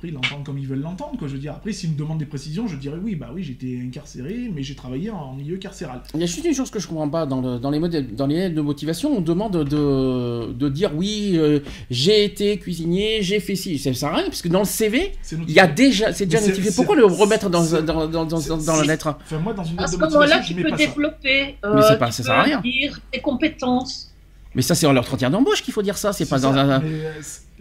après, 0.00 0.08
ils 0.08 0.14
l'entendent 0.14 0.44
comme 0.46 0.58
ils 0.58 0.66
veulent 0.66 0.80
l'entendre, 0.80 1.18
quoi. 1.18 1.28
Je 1.28 1.34
veux 1.34 1.38
dire, 1.38 1.52
après, 1.52 1.72
s'ils 1.72 1.90
me 1.90 1.94
demandent 1.98 2.18
des 2.18 2.24
précisions, 2.24 2.66
je 2.66 2.76
dirais 2.76 2.96
oui, 3.02 3.16
bah 3.16 3.28
oui, 3.34 3.42
j'étais 3.42 3.78
incarcéré, 3.86 4.50
mais 4.54 4.62
j'ai 4.62 4.74
travaillé 4.74 5.10
en, 5.10 5.34
milieu 5.34 5.58
carcéral. 5.58 6.00
Il 6.14 6.20
y 6.20 6.22
a 6.22 6.26
juste 6.26 6.42
une 6.44 6.54
chose 6.54 6.70
que 6.70 6.78
je 6.80 6.88
comprends 6.88 7.08
pas 7.10 7.26
dans, 7.26 7.42
le- 7.42 7.58
dans 7.58 7.70
les 7.70 7.78
modèles, 7.78 8.14
dans 8.14 8.26
les 8.26 8.36
lettres 8.36 8.54
de 8.54 8.62
motivation, 8.62 9.14
on 9.14 9.20
demande 9.20 9.62
de, 9.62 10.52
de 10.52 10.68
dire 10.70 10.92
oui, 10.94 11.32
euh, 11.34 11.60
j'ai 11.90 12.24
été 12.24 12.56
cuisinier, 12.58 13.18
j'ai 13.20 13.40
fait 13.40 13.54
ci, 13.56 13.78
ça 13.78 13.92
sert 13.92 14.08
à 14.08 14.16
rien 14.16 14.24
parce 14.24 14.40
que 14.40 14.48
dans 14.48 14.60
le 14.60 14.64
CV, 14.64 15.12
C'est 15.20 15.36
il 15.46 15.52
y 15.52 15.60
a 15.60 15.66
déjà, 15.66 16.14
c'est 16.14 16.24
déjà 16.24 16.38
Mais 16.38 16.44
c'est- 16.44 16.48
notifié. 16.50 16.70
c'est- 16.70 16.76
Pourquoi 16.76 16.96
le 16.96 17.04
remettre 17.04 17.50
dans, 17.50 17.62
dans, 17.82 18.06
dans, 18.08 18.24
dans, 18.24 18.76
la 18.76 18.84
lettre? 18.84 19.18
Enfin, 19.22 19.38
moi, 19.38 19.52
dans 19.52 19.64
une 19.64 19.78
À 19.78 19.82
lettre 19.82 19.92
ce 19.92 19.98
moment-là, 19.98 20.40
tu 20.40 20.54
peux 20.54 20.62
pas 20.62 20.70
ça. 20.70 20.76
développer, 20.76 21.56
Mais 21.62 21.68
euh, 21.68 21.82
c'est 21.86 21.98
pas- 21.98 22.06
tu 22.06 22.12
ça 22.12 22.22
peux 22.22 22.26
sert 22.28 22.34
à 22.38 22.42
rien. 22.42 22.60
dire 22.62 22.98
tes 23.12 23.20
compétences. 23.20 24.09
Mais 24.54 24.62
ça, 24.62 24.74
c'est 24.74 24.86
dans 24.86 24.92
l'entretien 24.92 25.30
d'embauche 25.30 25.62
qu'il 25.62 25.72
faut 25.72 25.82
dire 25.82 25.96
ça. 25.96 26.12
C'est 26.12 26.28
pas 26.28 26.38
ça, 26.38 26.50
dans 26.52 26.58
un. 26.58 26.82
euh, 26.82 27.12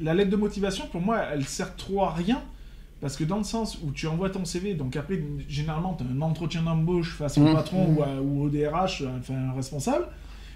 la 0.02 0.14
lettre 0.14 0.32
de 0.32 0.36
motivation, 0.36 0.88
pour 0.88 1.02
moi, 1.02 1.20
elle 1.32 1.46
sert 1.46 1.76
trop 1.76 2.04
à 2.04 2.14
rien. 2.14 2.42
Parce 3.02 3.16
que 3.16 3.24
dans 3.24 3.38
le 3.38 3.44
sens 3.46 3.78
où 3.84 3.92
tu 3.92 4.08
envoies 4.08 4.30
ton 4.30 4.44
CV, 4.44 4.74
donc 4.74 4.96
après, 4.98 5.24
généralement, 5.48 5.94
tu 5.98 6.04
as 6.04 6.08
un 6.08 6.22
entretien 6.22 6.64
d'embauche 6.64 7.16
face 7.16 7.38
au 7.38 7.42
Mhm. 7.42 7.54
patron 7.54 7.94
ou, 7.96 8.04
à- 8.04 8.20
ou 8.22 8.44
au 8.44 8.50
DRH, 8.50 9.04
enfin 9.20 9.36
un 9.36 9.54
responsable, 9.54 10.06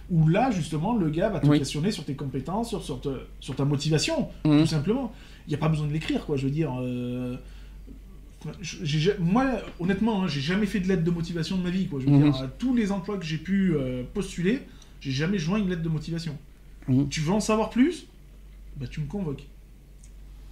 où 0.10 0.28
là, 0.28 0.52
justement, 0.52 0.94
le 0.98 1.10
gars 1.10 1.30
va 1.30 1.40
te 1.40 1.48
Oui. 1.48 1.58
questionner 1.60 1.92
sur 1.92 2.04
tes 2.04 2.16
compétences, 2.16 2.68
sur, 2.68 2.84
sur, 2.84 3.00
te- 3.00 3.22
sur 3.40 3.56
ta 3.56 3.64
motivation, 3.64 4.28
Mhm. 4.44 4.60
tout 4.62 4.66
simplement. 4.68 5.14
Il 5.48 5.52
n'y 5.52 5.56
a 5.56 5.58
pas 5.60 5.70
besoin 5.70 5.88
de 5.88 5.94
l'écrire, 5.94 6.26
quoi. 6.26 6.36
Je 6.36 6.44
veux 6.46 6.52
dire. 6.52 6.74
euh, 6.82 7.38
moi, 9.20 9.46
honnêtement, 9.80 10.24
hein, 10.24 10.28
j'ai 10.28 10.42
jamais 10.42 10.66
fait 10.66 10.80
de 10.82 10.88
lettre 10.90 11.04
de 11.04 11.12
motivation 11.12 11.58
de 11.58 11.64
ma 11.64 11.70
vie, 11.70 11.88
quoi. 11.88 12.00
Je 12.02 12.06
veux 12.08 12.12
Mhm. 12.12 12.32
dire, 12.32 12.50
tous 12.60 12.76
les 12.76 12.92
emplois 12.92 13.18
que 13.18 13.24
j'ai 13.26 13.38
pu 13.38 13.74
euh, 13.76 14.04
postuler, 14.14 14.60
j'ai 15.04 15.12
jamais 15.12 15.38
joint 15.38 15.58
une 15.60 15.70
lettre 15.70 15.82
de 15.84 15.90
motivation. 15.90 16.38
Tu 17.10 17.22
veux 17.22 17.32
en 17.34 17.40
savoir 17.40 17.70
plus? 17.70 18.06
Bah, 18.78 18.88
tu 18.90 19.02
me 19.02 19.06
convoques. 19.08 19.44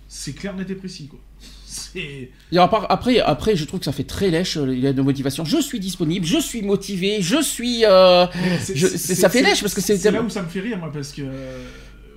C'est 0.07 0.33
clair, 0.33 0.55
net 0.55 0.69
et 0.69 0.75
précis, 0.75 1.07
quoi. 1.07 1.19
Et 1.95 2.31
après, 2.57 3.19
après, 3.19 3.55
je 3.55 3.63
trouve 3.65 3.79
que 3.79 3.85
ça 3.85 3.93
fait 3.93 4.03
très 4.03 4.29
lèche 4.29 4.57
euh, 4.57 4.65
les 4.65 4.75
lettres 4.81 4.97
de 4.97 5.01
motivation. 5.01 5.45
Je 5.45 5.57
suis 5.61 5.79
disponible, 5.79 6.25
je 6.25 6.37
suis 6.39 6.61
motivé, 6.61 7.21
je 7.21 7.41
suis. 7.41 7.85
euh, 7.85 8.25
Je- 8.73 8.87
ça 8.87 9.29
fait 9.29 9.41
lèche 9.41 9.61
parce 9.61 9.73
que 9.73 9.79
c'est- 9.81 9.97
C'est 9.97 10.11
là 10.11 10.21
où 10.21 10.29
ça 10.29 10.43
me 10.43 10.49
fait 10.49 10.59
rire, 10.59 10.77
moi, 10.77 10.91
parce 10.91 11.11
que. 11.13 11.21
euh, 11.23 11.63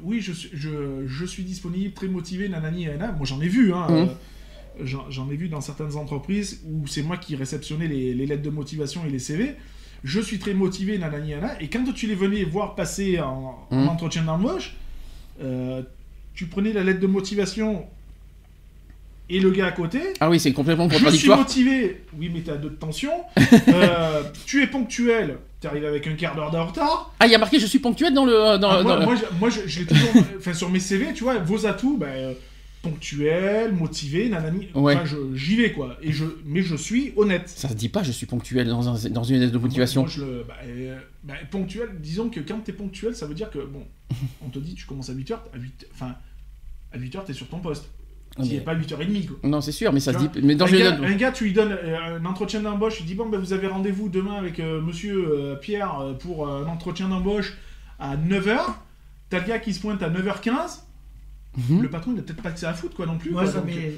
oui, 0.02 0.20
je 0.20 0.32
suis, 0.32 0.50
je, 0.52 1.04
je 1.06 1.24
suis 1.24 1.44
disponible, 1.44 1.94
très 1.94 2.08
motivé, 2.08 2.48
nanani, 2.48 2.86
nanana. 2.86 3.12
Moi, 3.12 3.24
j'en 3.26 3.40
ai 3.40 3.48
vu, 3.48 3.72
hein. 3.72 3.86
Mhm. 3.88 3.96
euh, 4.08 4.84
j'en, 4.84 5.08
j'en 5.10 5.30
ai 5.30 5.36
vu 5.36 5.48
dans 5.48 5.60
certaines 5.60 5.94
entreprises 5.96 6.60
où 6.66 6.86
c'est 6.88 7.02
moi 7.02 7.16
qui 7.16 7.36
réceptionnais 7.36 7.86
les, 7.88 8.12
les 8.12 8.26
lettres 8.26 8.42
de 8.42 8.50
motivation 8.50 9.02
et 9.06 9.10
les 9.10 9.20
CV. 9.20 9.54
Je 10.04 10.20
suis 10.20 10.38
très 10.38 10.52
motivé, 10.54 10.98
nanani, 10.98 11.30
nanana. 11.30 11.54
Et 11.60 11.68
quand 11.68 11.82
tu 11.94 12.06
les 12.06 12.14
venais 12.14 12.44
voir 12.44 12.74
passer 12.74 13.18
en, 13.20 13.66
en 13.70 13.76
Mhm. 13.76 13.88
entretien 13.88 14.22
d'embauche, 14.22 14.74
euh, 15.42 15.82
tu 16.34 16.46
prenais 16.46 16.72
la 16.72 16.84
lettre 16.84 17.00
de 17.00 17.06
motivation 17.06 17.86
et 19.30 19.40
le 19.40 19.50
gars 19.50 19.66
à 19.66 19.72
côté. 19.72 20.00
Ah 20.20 20.28
oui, 20.28 20.38
c'est 20.38 20.52
complètement 20.52 20.84
Je 20.88 20.94
suis 20.96 21.02
contradictoire. 21.04 21.38
motivé, 21.38 22.02
oui, 22.18 22.30
mais 22.32 22.40
t'as 22.42 22.56
deux 22.56 22.68
de 22.70 22.74
tension. 22.74 23.12
Euh, 23.68 24.22
tu 24.46 24.62
es 24.62 24.66
ponctuel, 24.66 25.38
t'arrives 25.60 25.84
avec 25.86 26.06
un 26.06 26.14
quart 26.14 26.36
d'heure 26.36 26.50
de 26.50 26.58
retard. 26.58 27.12
Ah, 27.18 27.26
il 27.26 27.32
y 27.32 27.34
a 27.34 27.38
marqué 27.38 27.58
je 27.58 27.66
suis 27.66 27.78
ponctuel 27.78 28.12
dans 28.12 28.26
le. 28.26 28.58
Dans, 28.58 28.70
Ah, 28.70 28.82
dans 28.82 28.84
moi, 28.84 28.96
le- 28.98 29.04
moi, 29.06 29.14
je, 29.16 29.38
moi, 29.40 29.48
je- 29.50 29.66
je 29.66 29.80
l'ai 29.80 29.86
toujours. 29.86 30.10
Enfin, 30.38 30.52
sur 30.52 30.68
mes 30.70 30.80
CV, 30.80 31.12
tu 31.14 31.24
vois, 31.24 31.38
vos 31.38 31.66
atouts, 31.66 31.96
ben, 31.96 32.06
euh, 32.08 32.34
ponctuel, 32.84 33.72
motivé, 33.72 34.28
nanani. 34.28 34.68
Ouais. 34.74 34.94
Enfin, 34.94 35.16
j'y 35.34 35.56
vais, 35.56 35.72
quoi. 35.72 35.96
Et 36.02 36.12
je, 36.12 36.24
mais 36.44 36.62
je 36.62 36.76
suis 36.76 37.12
honnête. 37.16 37.48
Ça 37.48 37.68
se 37.68 37.74
dit 37.74 37.88
pas, 37.88 38.02
je 38.02 38.12
suis 38.12 38.26
ponctuel 38.26 38.68
dans, 38.68 38.88
un- 38.88 39.10
dans 39.10 39.24
une 39.24 39.40
lettre 39.40 39.52
de 39.52 39.58
motivation. 39.58 40.02
Moi, 40.02 40.10
je 40.10 40.20
le- 40.24 40.44
bah, 40.46 40.54
euh, 40.64 40.98
bah, 41.24 41.34
ponctuel, 41.50 41.88
disons 42.00 42.28
que 42.30 42.40
quand 42.40 42.58
t'es 42.64 42.72
ponctuel, 42.72 43.16
ça 43.16 43.26
veut 43.26 43.34
dire 43.34 43.50
que, 43.50 43.58
bon, 43.58 43.84
on 44.44 44.48
te 44.48 44.58
dit, 44.58 44.74
tu 44.74 44.86
commences 44.86 45.10
à 45.10 45.14
8h, 45.14 45.34
à 45.54 45.58
8 45.58 45.86
enfin, 45.92 46.14
à 46.92 46.98
8h, 46.98 47.24
t'es 47.24 47.32
sur 47.32 47.48
ton 47.48 47.58
poste. 47.58 47.86
Ah, 48.36 48.42
T'y 48.42 48.50
mais- 48.50 48.56
es 48.56 48.60
pas 48.60 48.72
à 48.72 48.74
8h30, 48.74 49.26
quoi. 49.28 49.36
Non, 49.48 49.60
c'est 49.60 49.70
sûr, 49.72 49.92
mais 49.92 50.00
ça 50.00 50.12
se 50.12 50.18
dit. 50.18 50.28
Mais 50.42 50.56
dans 50.56 50.66
un, 50.66 50.76
gars, 50.76 50.98
un 51.02 51.14
gars, 51.14 51.30
tu 51.32 51.44
lui 51.44 51.52
donnes 51.52 51.70
euh, 51.72 52.16
un 52.18 52.24
entretien 52.24 52.60
d'embauche, 52.60 52.96
tu 52.96 53.04
dis 53.04 53.14
bon, 53.14 53.28
ben, 53.28 53.38
vous 53.38 53.52
avez 53.52 53.68
rendez-vous 53.68 54.08
demain 54.08 54.34
avec 54.34 54.58
euh, 54.60 54.80
monsieur 54.80 55.24
euh, 55.28 55.54
Pierre 55.56 56.16
pour 56.20 56.48
un 56.48 56.66
entretien 56.66 57.08
d'embauche 57.08 57.54
à 58.00 58.16
9h. 58.16 58.58
T'as 59.30 59.38
le 59.40 59.46
gars 59.46 59.58
qui 59.60 59.72
se 59.72 59.80
pointe 59.80 60.02
à 60.02 60.10
9h15. 60.10 60.80
Mhm. 61.56 61.82
Le 61.82 61.88
patron, 61.88 62.12
il 62.14 62.18
a 62.18 62.22
peut-être 62.22 62.42
pas 62.42 62.50
que 62.50 62.58
ça 62.60 62.70
à 62.70 62.74
foutre, 62.74 62.96
quoi, 62.96 63.06
non 63.06 63.16
plus. 63.18 63.30
Quoi, 63.32 63.46
ça 63.46 63.58
donc, 63.58 63.66
m'est- 63.66 63.92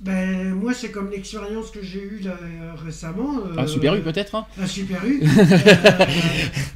ben, 0.00 0.52
moi, 0.54 0.74
c'est 0.74 0.90
comme 0.90 1.10
l'expérience 1.10 1.70
que 1.70 1.82
j'ai 1.82 2.02
eue 2.02 2.20
là, 2.24 2.32
euh, 2.42 2.72
récemment. 2.84 3.38
euh, 3.38 3.54
Ah, 3.56 3.66
Super 3.66 3.94
U 3.94 4.00
peut-être 4.00 4.34
hein 4.34 4.44
Un 4.60 4.66
Super 4.66 5.04
U. 5.06 5.22
Euh, 5.24 6.06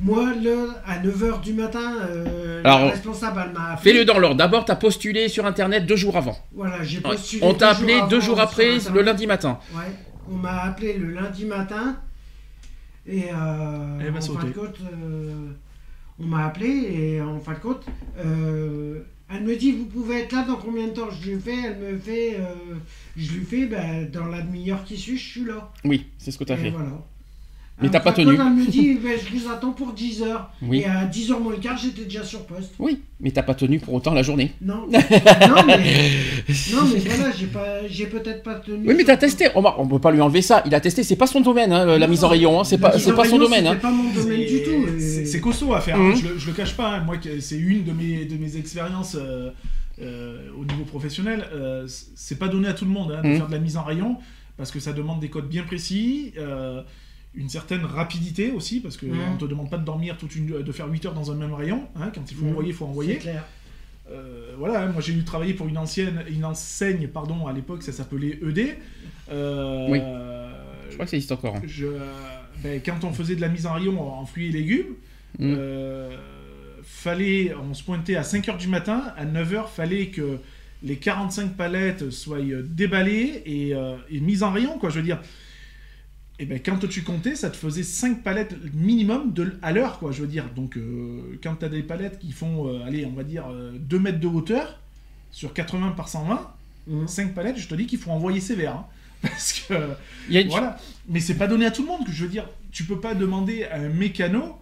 moi, 0.00 0.32
là, 0.42 0.82
à 0.86 0.98
9h 0.98 1.40
du 1.42 1.52
matin, 1.52 1.94
euh, 2.08 2.62
Alors, 2.64 2.80
la 2.86 2.90
responsable, 2.92 3.42
elle 3.46 3.52
m'a 3.52 3.72
appelé. 3.72 3.92
Fais-le 3.92 4.04
dans 4.04 4.18
l'ordre. 4.18 4.36
D'abord, 4.36 4.64
t'as 4.64 4.76
postulé 4.76 5.28
sur 5.28 5.44
internet 5.46 5.84
deux 5.86 5.96
jours 5.96 6.16
avant. 6.16 6.38
Voilà, 6.54 6.82
j'ai 6.84 7.00
postulé. 7.00 7.42
On 7.44 7.54
t'a 7.54 7.70
appelé 7.70 8.00
deux 8.08 8.20
jours 8.20 8.40
après, 8.40 8.78
le 8.94 9.02
lundi 9.02 9.26
matin. 9.26 9.58
Ouais, 9.74 9.92
on 10.30 10.34
m'a 10.36 10.62
appelé 10.62 10.94
le 10.96 11.10
lundi 11.10 11.44
matin. 11.44 11.96
Et 13.06 13.24
euh, 13.32 13.98
Elle 14.00 14.10
va 14.12 14.18
en 14.18 14.20
fin 14.22 14.44
de 14.44 14.52
compte, 14.52 14.76
euh, 14.92 15.32
on 16.20 16.26
m'a 16.26 16.46
appelé 16.46 16.68
et 16.68 17.20
en 17.22 17.40
fin 17.40 17.52
de 17.54 17.58
compte, 17.58 17.84
euh, 18.24 19.00
elle 19.30 19.42
me 19.44 19.56
dit 19.56 19.72
Vous 19.72 19.86
pouvez 19.86 20.20
être 20.20 20.32
là 20.32 20.44
dans 20.44 20.56
combien 20.56 20.86
de 20.88 20.92
temps? 20.92 21.10
Je 21.10 21.30
lui 21.30 21.40
fais, 21.40 21.56
elle 21.64 21.78
me 21.78 21.98
fait, 21.98 22.36
euh, 22.38 22.54
je 23.16 23.32
lui 23.32 23.44
fais, 23.44 23.66
ben, 23.66 24.10
dans 24.10 24.26
la 24.26 24.42
demi-heure 24.42 24.84
qui 24.84 24.96
suit, 24.96 25.16
je 25.18 25.28
suis 25.28 25.44
là. 25.44 25.72
Oui, 25.84 26.06
c'est 26.18 26.30
ce 26.30 26.38
que 26.38 26.44
t'as 26.44 26.54
Et 26.54 26.58
fait. 26.58 26.70
voilà. 26.70 27.02
Mais 27.80 27.88
t'as 27.90 28.00
pas 28.00 28.10
quand 28.12 28.22
tenu. 28.24 28.34
Elle 28.34 28.52
me 28.54 28.66
dit, 28.66 28.94
ben, 29.02 29.12
je 29.18 29.36
vous 29.38 29.48
attends 29.50 29.70
pour 29.70 29.94
10h. 29.94 30.24
Oui. 30.62 30.78
Et 30.80 30.84
à 30.84 31.06
10h 31.06 31.40
moins 31.40 31.52
le 31.52 31.58
quart, 31.58 31.76
j'étais 31.78 32.04
déjà 32.04 32.24
sur 32.24 32.44
poste. 32.46 32.74
Oui, 32.78 33.00
mais 33.20 33.30
t'as 33.30 33.42
pas 33.44 33.54
tenu 33.54 33.78
pour 33.78 33.94
autant 33.94 34.14
la 34.14 34.22
journée. 34.22 34.52
Non. 34.60 34.86
non, 34.90 34.98
mais, 35.66 36.10
non, 36.72 36.82
mais 36.92 36.98
voilà, 36.98 37.30
j'ai 37.38 37.46
pas, 37.46 37.86
j'ai 37.88 38.06
peut-être 38.06 38.42
pas 38.42 38.56
tenu. 38.56 38.88
Oui, 38.88 38.94
mais 38.96 39.04
t'as 39.04 39.16
testé. 39.16 39.46
On, 39.54 39.62
on 39.78 39.86
peut 39.86 39.98
pas 40.00 40.10
lui 40.10 40.20
enlever 40.20 40.42
ça. 40.42 40.62
Il 40.66 40.74
a 40.74 40.80
testé. 40.80 41.02
C'est 41.04 41.16
pas 41.16 41.26
son 41.28 41.40
domaine, 41.40 41.72
hein, 41.72 41.84
la 41.86 41.98
Non, 41.98 42.08
mise 42.08 42.24
en 42.24 42.28
rayon. 42.28 42.60
hein. 42.60 42.64
C'est 42.64 42.78
pas, 42.78 42.94
mise 42.94 43.04
c'est 43.04 43.12
en 43.12 43.16
pas 43.16 43.24
son 43.24 43.36
rayon, 43.36 43.44
domaine. 43.44 43.64
c'était 43.64 43.76
hein. 43.76 43.80
pas 43.80 43.90
mon 43.90 44.12
domaine 44.12 44.40
du 44.46 44.62
tout. 44.62 44.86
C'est 44.98 45.24
c'est 45.26 45.40
costaud 45.40 45.72
à 45.74 45.80
faire, 45.80 46.00
hein, 46.00 46.14
je, 46.16 46.26
le, 46.28 46.38
je 46.38 46.46
le 46.48 46.52
cache 46.54 46.74
pas. 46.76 46.96
hein. 46.96 47.04
Moi, 47.04 47.16
c'est 47.40 47.58
une 47.58 47.84
de 47.84 47.92
mes, 47.92 48.24
de 48.24 48.36
mes 48.36 48.56
expériences 48.56 49.16
euh, 49.20 49.50
euh, 50.02 50.48
au 50.60 50.64
niveau 50.64 50.84
professionnel. 50.84 51.46
Euh, 51.54 51.86
c'est 52.16 52.38
pas 52.38 52.48
donné 52.48 52.66
à 52.68 52.72
tout 52.72 52.84
le 52.86 52.90
monde 52.90 53.12
hein, 53.16 53.22
de 53.22 53.28
Mhm. 53.28 53.36
faire 53.36 53.46
de 53.46 53.52
la 53.52 53.58
mise 53.60 53.76
en 53.76 53.84
rayon 53.84 54.16
parce 54.56 54.70
que 54.72 54.80
ça 54.80 54.92
demande 54.92 55.20
des 55.20 55.28
codes 55.28 55.48
bien 55.48 55.62
précis. 55.62 56.32
Une 57.38 57.48
certaine 57.48 57.84
rapidité 57.84 58.50
aussi, 58.50 58.80
parce 58.80 58.96
qu'on 58.98 59.06
Mhm. 59.06 59.34
ne 59.34 59.38
te 59.38 59.44
demande 59.46 59.70
pas 59.70 59.78
de 59.78 59.84
dormir 59.84 60.16
toute 60.18 60.34
une, 60.36 60.46
de 60.62 60.72
faire 60.72 60.88
8 60.88 61.06
heures 61.06 61.14
dans 61.14 61.30
un 61.30 61.36
même 61.36 61.54
rayon. 61.54 61.84
hein, 61.96 62.10
quand 62.14 62.30
il 62.30 62.36
faut 62.36 62.44
Mhm. 62.44 62.50
envoyer, 62.50 62.70
il 62.70 62.74
faut 62.74 62.84
C'est 62.84 62.90
envoyer. 62.90 63.16
clair. 63.16 63.44
Euh, 64.10 64.54
voilà, 64.58 64.82
hein, 64.82 64.88
moi 64.92 65.00
j'ai 65.02 65.12
eu 65.12 65.22
travailler 65.22 65.54
pour 65.54 65.68
une 65.68 65.76
ancienne, 65.78 66.24
une 66.30 66.44
enseigne, 66.44 67.06
pardon, 67.08 67.46
à 67.46 67.52
l'époque 67.52 67.82
ça 67.82 67.92
s'appelait 67.92 68.38
ED. 68.42 68.76
Euh, 69.30 69.86
Oui. 69.90 69.98
Je 70.88 70.94
crois 70.94 71.04
que 71.04 71.10
ça 71.10 71.16
existe 71.16 71.32
encore. 71.32 71.56
hein. 71.56 71.62
je- 71.66 71.86
ben, 72.62 72.80
quand 72.84 73.04
on 73.04 73.12
faisait 73.12 73.36
de 73.36 73.40
la 73.40 73.48
mise 73.48 73.66
en 73.66 73.74
rayon 73.74 74.00
en 74.00 74.24
fruits 74.26 74.48
et 74.48 74.52
légumes, 74.52 74.94
Mm. 75.38 75.54
euh, 75.56 76.16
fallait, 76.82 77.54
on 77.54 77.74
se 77.74 77.82
pointait 77.84 78.16
à 78.16 78.22
5h 78.22 78.56
du 78.56 78.68
matin, 78.68 79.12
à 79.16 79.24
9h, 79.24 79.68
fallait 79.68 80.06
que 80.08 80.38
les 80.82 80.96
45 80.96 81.56
palettes 81.56 82.10
soient 82.10 82.38
déballées 82.64 83.42
et, 83.46 83.74
euh, 83.74 83.96
et 84.10 84.20
mises 84.20 84.42
en 84.42 84.50
rayon, 84.52 84.78
quoi, 84.78 84.90
je 84.90 84.96
veux 84.96 85.04
dire. 85.04 85.20
Et 86.40 86.46
ben 86.46 86.60
quand 86.64 86.78
tu 86.88 87.02
comptais, 87.02 87.34
ça 87.34 87.50
te 87.50 87.56
faisait 87.56 87.82
5 87.82 88.22
palettes 88.22 88.54
minimum 88.72 89.32
de, 89.32 89.58
à 89.60 89.72
l'heure, 89.72 89.98
quoi, 89.98 90.12
je 90.12 90.20
veux 90.22 90.28
dire. 90.28 90.44
Donc 90.54 90.76
euh, 90.76 91.38
quand 91.42 91.56
tu 91.56 91.64
as 91.64 91.68
des 91.68 91.82
palettes 91.82 92.18
qui 92.20 92.30
font, 92.32 92.68
euh, 92.68 92.84
allez, 92.84 93.04
on 93.06 93.12
va 93.12 93.24
dire 93.24 93.46
2 93.78 93.98
mètres 93.98 94.20
de 94.20 94.26
hauteur, 94.28 94.78
sur 95.32 95.52
80 95.52 95.92
par 95.92 96.08
120, 96.08 96.54
Mhm. 96.86 97.06
5 97.06 97.34
palettes, 97.34 97.58
je 97.58 97.68
te 97.68 97.74
dis 97.74 97.86
qu'il 97.86 97.98
faut 97.98 98.10
envoyer 98.10 98.40
sévère. 98.40 98.74
hein. 98.76 98.86
Parce 99.22 99.52
que... 99.52 99.74
Il 100.28 100.34
y 100.34 100.38
a 100.38 100.40
une- 100.42 100.48
Voilà. 100.48 100.78
Mais 101.08 101.20
c'est 101.20 101.34
pas 101.34 101.48
donné 101.48 101.66
à 101.66 101.70
tout 101.72 101.82
le 101.82 101.88
monde 101.88 102.06
que 102.06 102.12
je 102.12 102.22
veux 102.24 102.30
dire. 102.30 102.48
Tu 102.70 102.84
peux 102.84 103.00
pas 103.00 103.14
demander 103.14 103.64
à 103.64 103.76
un 103.80 103.88
mécano 103.88 104.56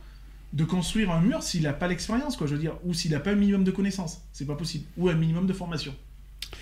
de 0.54 0.64
construire 0.64 1.10
un 1.10 1.20
mur 1.20 1.42
s'il 1.42 1.66
a 1.66 1.72
pas 1.74 1.86
l'expérience, 1.88 2.36
quoi. 2.36 2.46
Je 2.46 2.54
veux 2.54 2.60
dire, 2.60 2.72
ou 2.84 2.94
s'il 2.94 3.14
a 3.14 3.20
pas 3.20 3.32
un 3.32 3.34
minimum 3.36 3.62
de 3.64 3.70
connaissances. 3.70 4.22
C'est 4.32 4.46
pas 4.46 4.54
possible. 4.56 4.86
Ou 4.96 5.08
un 5.10 5.14
minimum 5.14 5.46
de 5.46 5.52
formation. 5.52 5.94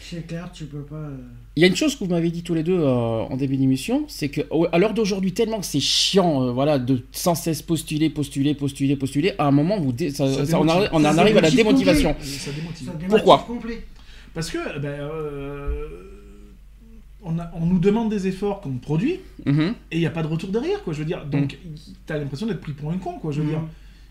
C'est 0.00 0.26
clair, 0.26 0.50
tu 0.52 0.64
peux 0.66 0.82
pas. 0.82 0.96
euh, 0.96 1.16
Il 1.56 1.60
y 1.62 1.64
a 1.64 1.66
une 1.68 1.76
chose 1.76 1.94
que 1.96 2.04
vous 2.04 2.10
m'avez 2.10 2.30
dit 2.30 2.42
tous 2.42 2.54
les 2.54 2.62
deux 2.62 2.78
euh, 2.78 2.86
en 2.88 3.36
début 3.36 3.56
d'émission, 3.56 4.04
c'est 4.08 4.28
que 4.28 4.42
à 4.72 4.78
l'heure 4.78 4.94
d'aujourd'hui, 4.94 5.32
tellement 5.32 5.60
que 5.60 5.66
c'est 5.66 5.80
chiant, 5.80 6.42
euh, 6.42 6.52
voilà, 6.52 6.78
de 6.78 7.02
sans 7.12 7.34
cesse 7.34 7.62
postuler, 7.62 8.10
postuler, 8.10 8.54
postuler, 8.54 8.96
postuler, 8.96 9.32
à 9.38 9.46
un 9.46 9.50
moment, 9.50 9.78
vous 9.80 9.92
dé- 9.92 10.10
ça- 10.10 10.26
Ça 10.32 10.44
ça- 10.46 10.60
on, 10.60 10.64
démotive. 10.64 10.82
arri- 10.82 10.88
on 10.92 11.02
Ça 11.02 11.12
en 11.14 11.18
arrive 11.18 11.36
à 11.38 11.40
la 11.40 11.50
démotivation. 11.50 12.14
Pourquoi 13.08 13.38
complet. 13.46 13.84
Parce 14.34 14.50
que, 14.50 14.78
ben, 14.78 14.88
euh, 14.88 15.86
on, 17.22 17.38
a- 17.38 17.50
on 17.54 17.66
nous 17.66 17.78
demande 17.78 18.10
des 18.10 18.26
efforts 18.26 18.60
qu'on 18.60 18.72
produit 18.78 19.20
Mhm. 19.46 19.74
et 19.90 19.96
il 19.96 20.00
n'y 20.00 20.06
a 20.06 20.10
pas 20.10 20.22
de 20.22 20.28
retour 20.28 20.50
derrière, 20.50 20.82
quoi. 20.82 20.92
Je 20.92 20.98
veux 20.98 21.04
dire, 21.04 21.24
donc 21.24 21.58
t'as 22.06 22.18
l'impression 22.18 22.46
d'être 22.46 22.60
pris 22.60 22.72
pour 22.72 22.90
un 22.90 22.98
con, 22.98 23.18
quoi. 23.20 23.32
Je 23.32 23.38
veux 23.40 23.44
Mhm. 23.44 23.50
dire. 23.50 23.60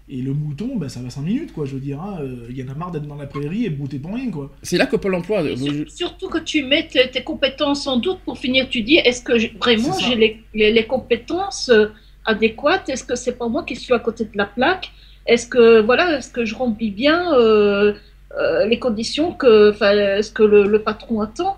Et 0.09 0.21
le 0.21 0.33
mouton, 0.33 0.75
ben, 0.75 0.89
ça 0.89 0.99
va 0.99 1.09
5 1.09 1.21
minutes, 1.21 1.53
quoi. 1.53 1.65
Je 1.65 1.75
veux 1.75 1.79
dire, 1.79 2.01
hein, 2.01 2.17
euh, 2.21 2.47
il 2.49 2.57
y 2.57 2.63
en 2.63 2.67
a 2.67 2.75
marre 2.75 2.91
d'être 2.91 3.07
dans 3.07 3.15
la 3.15 3.25
prairie 3.25 3.65
et 3.65 3.69
de 3.69 3.75
bouter 3.75 3.99
pour 3.99 4.13
rien, 4.13 4.29
quoi. 4.29 4.51
C'est 4.61 4.77
là 4.77 4.85
que 4.85 4.97
Pôle 4.97 5.15
emploi. 5.15 5.41
euh, 5.43 5.55
Sur- 5.55 5.89
Surtout 5.91 6.27
que 6.27 6.39
tu 6.39 6.63
mets 6.63 6.87
tes, 6.87 7.09
tes 7.09 7.23
compétences 7.23 7.87
en 7.87 7.97
doute 7.97 8.19
pour 8.25 8.37
finir. 8.37 8.67
Tu 8.69 8.81
dis, 8.81 8.95
est-ce 8.97 9.23
que 9.23 9.37
j'ai- 9.39 9.53
vraiment 9.59 9.97
j'ai 9.99 10.15
les, 10.15 10.43
les- 10.53 10.73
les 10.73 10.85
compétences 10.85 11.69
euh, 11.69 11.87
adéquates? 12.25 12.89
Est-ce 12.89 13.05
que 13.05 13.15
c'est 13.15 13.37
pas 13.37 13.47
moi 13.47 13.63
qui 13.63 13.77
suis 13.77 13.93
à 13.93 13.99
côté 13.99 14.25
de 14.25 14.37
la 14.37 14.45
plaque? 14.45 14.91
Est-ce 15.25 15.47
que 15.47 15.79
voilà, 15.79 16.17
est-ce 16.17 16.29
que 16.31 16.43
je 16.43 16.53
remplis 16.53 16.91
bien 16.91 17.33
euh, 17.35 17.93
euh, 18.37 18.65
les 18.65 18.79
conditions 18.79 19.31
que, 19.31 19.71
enfin, 19.71 20.21
ce 20.21 20.31
que 20.31 20.43
le, 20.43 20.67
le 20.67 20.79
patron 20.81 21.21
attend? 21.21 21.57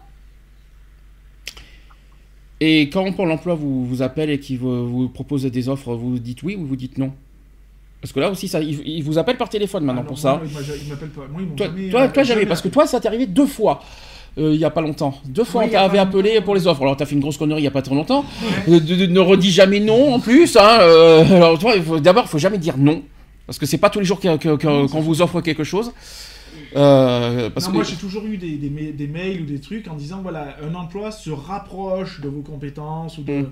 Et 2.62 2.90
quand 2.90 3.12
Pôle 3.12 3.32
emploi 3.32 3.56
vous, 3.56 3.86
vous 3.86 4.02
appelle 4.04 4.30
et 4.30 4.40
qu'il 4.40 4.60
vous, 4.60 4.88
vous 4.88 5.10
propose 5.10 5.44
des 5.46 5.68
offres, 5.68 5.96
vous 5.96 6.20
dites 6.20 6.44
oui 6.44 6.56
ou 6.56 6.66
vous 6.66 6.76
dites 6.76 6.98
non? 7.00 7.12
Parce 8.06 8.14
que 8.14 8.20
là 8.20 8.30
aussi, 8.30 8.48
ça, 8.48 8.62
il, 8.62 8.88
il 8.88 9.02
vous 9.04 9.18
appelle 9.18 9.36
par 9.36 9.50
téléphone 9.50 9.84
maintenant 9.84 10.04
Ah 10.06 10.08
pour 10.08 10.20
moi, 10.22 10.22
ça. 10.22 10.42
ils 10.44 10.84
ils 10.86 10.90
m'appellent 10.90 11.10
pas. 11.10 11.22
Moi, 11.28 11.42
ils 11.42 11.56
Toi, 11.56 11.66
jamais, 11.66 11.90
toi, 11.90 12.02
euh, 12.02 12.08
toi, 12.14 12.22
jamais, 12.24 12.46
parce 12.46 12.62
que 12.62 12.68
toi, 12.68 12.86
ça 12.86 13.00
t'est 13.00 13.08
arrivé 13.08 13.26
deux 13.26 13.48
fois. 13.48 13.82
euh, 14.38 14.52
il 14.54 14.60
y 14.60 14.64
a 14.66 14.70
pas 14.70 14.82
longtemps. 14.82 15.20
Deux 15.26 15.44
fois, 15.44 15.64
Oui, 15.64 15.70
on 15.70 15.72
t'avait 15.74 15.98
appelé 15.98 16.40
pour 16.42 16.54
les 16.54 16.68
offres. 16.68 16.84
Alors, 16.84 16.96
t'as 16.96 17.08
fait 17.08 17.16
une 17.16 17.22
grosse 17.22 17.38
connerie 17.40 17.62
il 17.62 17.64
y 17.64 17.68
a 17.68 17.72
pas 17.72 17.82
très 17.82 17.96
longtemps. 17.96 18.24
Euh, 18.70 18.80
de- 18.80 18.96
de- 18.96 19.06
ne 19.08 19.20
redis 19.20 19.50
jamais 19.50 19.80
non 19.80 20.14
en 20.14 20.20
plus. 20.20 20.56
Hein. 20.56 20.78
euh, 20.82 21.26
alors, 21.36 21.58
toi, 21.58 21.74
d'abord, 22.00 22.26
il 22.28 22.30
faut 22.30 22.38
jamais 22.38 22.60
dire 22.60 22.78
non. 22.78 23.02
Parce 23.48 23.58
que 23.58 23.66
c'est 23.66 23.80
pas 23.80 23.90
tous 23.90 23.98
les 24.00 24.06
jours 24.06 24.20
qu'on 24.20 24.86
vous 25.02 25.22
offre 25.24 25.42
quelque 25.42 25.64
chose. 25.64 25.92
Euh, 26.76 27.50
parce 27.50 27.66
Non, 27.66 27.72
que 27.72 27.76
moi 27.78 27.86
j'ai 27.86 27.96
toujours 27.96 28.26
eu 28.26 28.38
des, 28.38 28.58
des, 28.58 28.70
ma- 28.70 28.92
des 28.92 29.08
mails 29.08 29.42
ou 29.42 29.46
des 29.46 29.60
trucs 29.60 29.88
en 29.88 29.96
disant 29.96 30.20
voilà, 30.22 30.58
un 30.64 30.76
emploi 30.76 31.12
se 31.12 31.30
rapproche 31.32 32.22
de 32.22 32.28
vos 32.30 32.42
compétences 32.42 33.18
ou 33.18 33.24
de 33.24 33.32
Mm. 33.34 33.52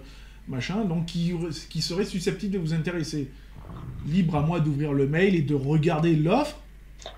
machin, 0.49 0.83
donc 0.85 1.05
qui, 1.05 1.33
qui 1.69 1.81
serait 1.81 2.05
susceptible 2.05 2.53
de 2.53 2.59
vous 2.59 2.73
intéresser. 2.73 3.29
Libre 4.07 4.35
à 4.35 4.41
moi 4.41 4.59
d'ouvrir 4.59 4.93
le 4.93 5.07
mail 5.07 5.35
et 5.35 5.41
de 5.41 5.55
regarder 5.55 6.15
l'offre, 6.15 6.57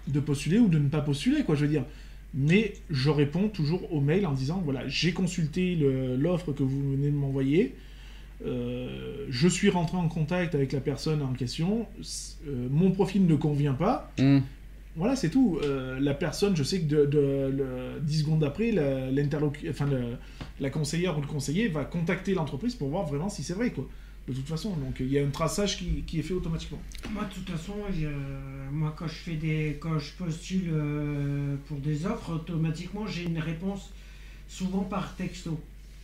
de 0.08 0.20
postuler 0.20 0.60
ou 0.60 0.68
de 0.68 0.78
ne 0.80 0.88
pas 0.90 1.02
postuler, 1.02 1.44
quoi, 1.44 1.56
je 1.56 1.62
veux 1.66 1.72
dire. 1.72 1.84
Mais 2.34 2.74
je 2.90 3.10
réponds 3.10 3.48
toujours 3.50 3.92
au 3.94 4.02
mail 4.02 4.26
en 4.28 4.34
disant 4.34 4.62
voilà, 4.64 4.88
j'ai 4.88 5.14
consulté 5.14 5.78
l'offre 6.18 6.52
que 6.52 6.64
vous 6.64 6.92
venez 6.92 7.10
de 7.10 7.16
m'envoyer. 7.16 7.76
euh, 8.46 9.26
je 9.30 9.48
suis 9.48 9.70
rentré 9.70 9.98
en 9.98 10.08
contact 10.10 10.54
avec 10.56 10.74
la 10.74 10.82
personne 10.82 11.22
en 11.22 11.34
question. 11.34 11.88
euh, 12.48 12.68
mon 12.70 12.92
profil 12.92 13.26
ne 13.26 13.36
convient 13.36 13.74
pas. 13.74 14.12
Hum, 14.20 14.42
Voilà, 14.98 15.16
c'est 15.18 15.30
tout. 15.30 15.60
Euh, 15.64 16.00
la 16.00 16.14
personne, 16.14 16.56
je 16.56 16.64
sais 16.64 16.80
que 16.82 16.86
de, 16.86 17.06
de- 17.06 17.52
le- 17.54 18.00
10 18.02 18.20
secondes 18.22 18.44
après, 18.46 18.72
la, 18.72 19.10
enfin, 19.70 19.88
le- 19.88 20.16
la 20.62 20.70
conseillère 20.70 21.18
ou 21.18 21.22
le 21.22 21.28
conseiller 21.28 21.68
va 21.68 21.84
contacter 21.84 22.34
l'entreprise 22.34 22.76
pour 22.76 22.88
voir 22.90 23.06
vraiment 23.06 23.28
si 23.30 23.44
c'est 23.44 23.54
vrai, 23.56 23.72
quoi. 23.72 23.88
De 24.28 24.34
toute 24.34 24.48
façon, 24.48 24.76
donc 24.78 24.96
il 25.00 25.12
y 25.12 25.20
a 25.20 25.24
un 25.24 25.30
traçage 25.30 25.78
qui, 25.78 26.02
qui 26.08 26.20
est 26.20 26.24
fait 26.24 26.34
automatiquement. 26.34 26.82
Moi, 27.12 27.26
de 27.26 27.34
toute 27.34 27.48
façon, 27.50 27.74
moi, 28.72 28.94
quand 28.98 29.08
je 29.08 29.14
fais 29.14 29.36
des, 29.36 29.78
quand 29.80 30.00
je 30.00 30.12
postule 30.14 30.72
euh, 30.74 31.56
pour 31.68 31.78
des 31.78 32.06
offres, 32.08 32.34
automatiquement, 32.34 33.06
j'ai 33.06 33.24
une 33.26 33.38
réponse 33.38 33.92
souvent 34.48 34.82
par 34.84 35.16
texto. 35.16 35.60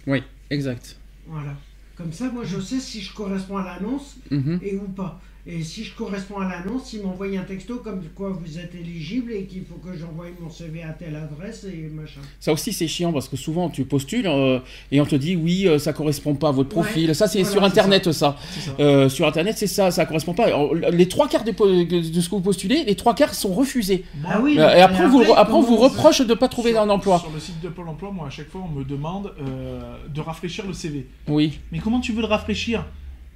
oui, 0.08 0.22
exact. 0.52 0.98
Voilà. 1.28 1.56
Comme 1.96 2.14
ça, 2.14 2.32
moi, 2.32 2.44
je 2.44 2.60
sais 2.60 2.80
si 2.80 3.02
je 3.02 3.14
corresponds 3.14 3.58
à 3.58 3.64
l'annonce 3.66 4.18
Mhm. 4.30 4.60
et 4.64 4.76
ou 4.76 4.88
pas. 4.88 5.22
Et 5.48 5.64
si 5.64 5.84
je 5.84 5.96
corresponds 5.96 6.38
à 6.40 6.48
l'annonce, 6.48 6.94
il 6.94 7.02
m'envoie 7.02 7.26
un 7.28 7.44
texto 7.44 7.78
comme 7.78 8.04
quoi 8.16 8.30
vous 8.30 8.60
êtes 8.60 8.76
éligible 8.76 9.32
et 9.32 9.46
qu'il 9.46 9.66
faut 9.66 9.76
que 9.76 9.98
j'envoie 9.98 10.26
mon 10.40 10.50
CV 10.52 10.84
à 10.84 10.90
telle 10.94 11.16
adresse 11.16 11.64
et 11.66 11.90
machin. 11.90 12.22
Ça 12.40 12.54
aussi, 12.54 12.72
c'est 12.74 12.88
chiant 12.88 13.12
parce 13.12 13.28
que 13.28 13.38
souvent, 13.38 13.70
tu 13.70 13.84
postules 13.86 14.28
euh, 14.28 14.60
et 14.92 15.02
on 15.02 15.06
te 15.06 15.16
dit 15.16 15.36
oui, 15.36 15.68
euh, 15.68 15.80
ça 15.80 15.94
correspond 15.94 16.36
pas 16.36 16.50
à 16.50 16.52
votre 16.52 16.70
profil. 16.70 17.08
Ouais, 17.08 17.14
ça, 17.16 17.28
c'est 17.28 17.40
voilà, 17.42 17.52
sur 17.54 17.64
Internet, 17.64 18.12
ça. 18.12 18.38
Euh, 18.80 19.10
sur 19.10 19.26
Internet, 19.28 19.58
c'est 19.58 19.66
ça, 19.68 19.90
ça 19.90 20.06
correspond 20.06 20.34
pas. 20.36 20.46
Alors, 20.46 20.76
les 20.76 21.08
trois 21.08 21.28
quarts 21.28 21.44
de 21.44 21.52
ce 21.52 22.30
que 22.30 22.36
vous 22.36 22.42
postulez, 22.42 22.84
les 22.84 22.96
trois 22.96 23.16
quarts 23.16 23.34
sont 23.34 23.54
refusés. 23.54 24.06
Moi, 24.22 24.32
Ah 24.36 24.42
oui, 24.42 24.60
Euh, 24.60 24.76
et 24.76 24.82
après, 24.82 25.06
on 25.06 25.10
vous, 25.10 25.24
après, 25.36 25.54
on 25.54 25.62
vous 25.62 25.78
reproche 25.78 26.22
de 26.22 26.34
pas 26.36 26.50
trouver 26.50 26.72
sur- 26.74 26.82
un 26.82 26.90
emploi. 26.90 27.20
Sur 27.20 27.32
le 27.32 27.40
site 27.40 27.60
de 27.62 27.70
Pôle 27.70 27.88
emploi, 27.90 28.12
moi, 28.12 28.28
à 28.28 28.30
chaque 28.30 28.50
fois, 28.50 28.62
on 28.64 28.70
me 28.78 28.84
demande 28.84 29.34
euh, 29.42 29.96
de 30.08 30.22
rafraîchir 30.22 30.68
le 30.68 30.74
CV. 30.74 31.08
Oui. 31.28 31.60
Mais 31.72 31.80
comment 31.80 32.00
tu 32.00 32.12
veux 32.14 32.22
le 32.22 32.28
rafraîchir? 32.28 32.86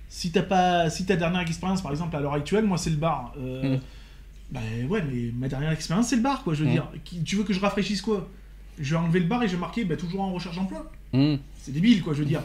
Si 0.09 0.31
t'as 0.31 0.43
pas, 0.43 0.89
si 0.89 1.05
ta 1.05 1.15
dernière 1.15 1.41
expérience, 1.41 1.81
par 1.81 1.91
exemple, 1.91 2.15
à 2.15 2.19
l'heure 2.21 2.33
actuelle, 2.33 2.65
moi, 2.65 2.77
c'est 2.77 2.89
le 2.91 2.95
bar. 2.97 3.33
Euh, 3.39 3.75
Mm. 3.77 3.79
Ben 4.51 4.61
ouais, 4.89 5.03
mais 5.11 5.31
ma 5.35 5.47
dernière 5.47 5.71
expérience, 5.71 6.07
c'est 6.09 6.15
le 6.17 6.21
bar, 6.21 6.43
quoi. 6.43 6.53
Je 6.53 6.63
veux 6.63 6.69
Mm. 6.69 6.73
dire, 6.73 6.87
Qui- 7.03 7.23
tu 7.23 7.35
veux 7.35 7.43
que 7.43 7.51
je 7.53 7.59
rafraîchisse 7.59 8.01
quoi? 8.01 8.29
Je 8.79 8.91
vais 8.93 8.99
enlever 9.01 9.19
le 9.19 9.25
bar 9.25 9.41
et 9.41 9.47
je 9.47 9.53
vais 9.53 9.59
marquer 9.59 9.85
ben, 9.85 9.97
toujours 9.97 10.21
en 10.21 10.31
recherche 10.31 10.55
d'emploi. 10.55 10.91
Hum. 11.13 11.39
C'est 11.57 11.71
débile, 11.71 12.01
quoi, 12.03 12.13
je 12.13 12.19
veux 12.19 12.25
dire. 12.25 12.41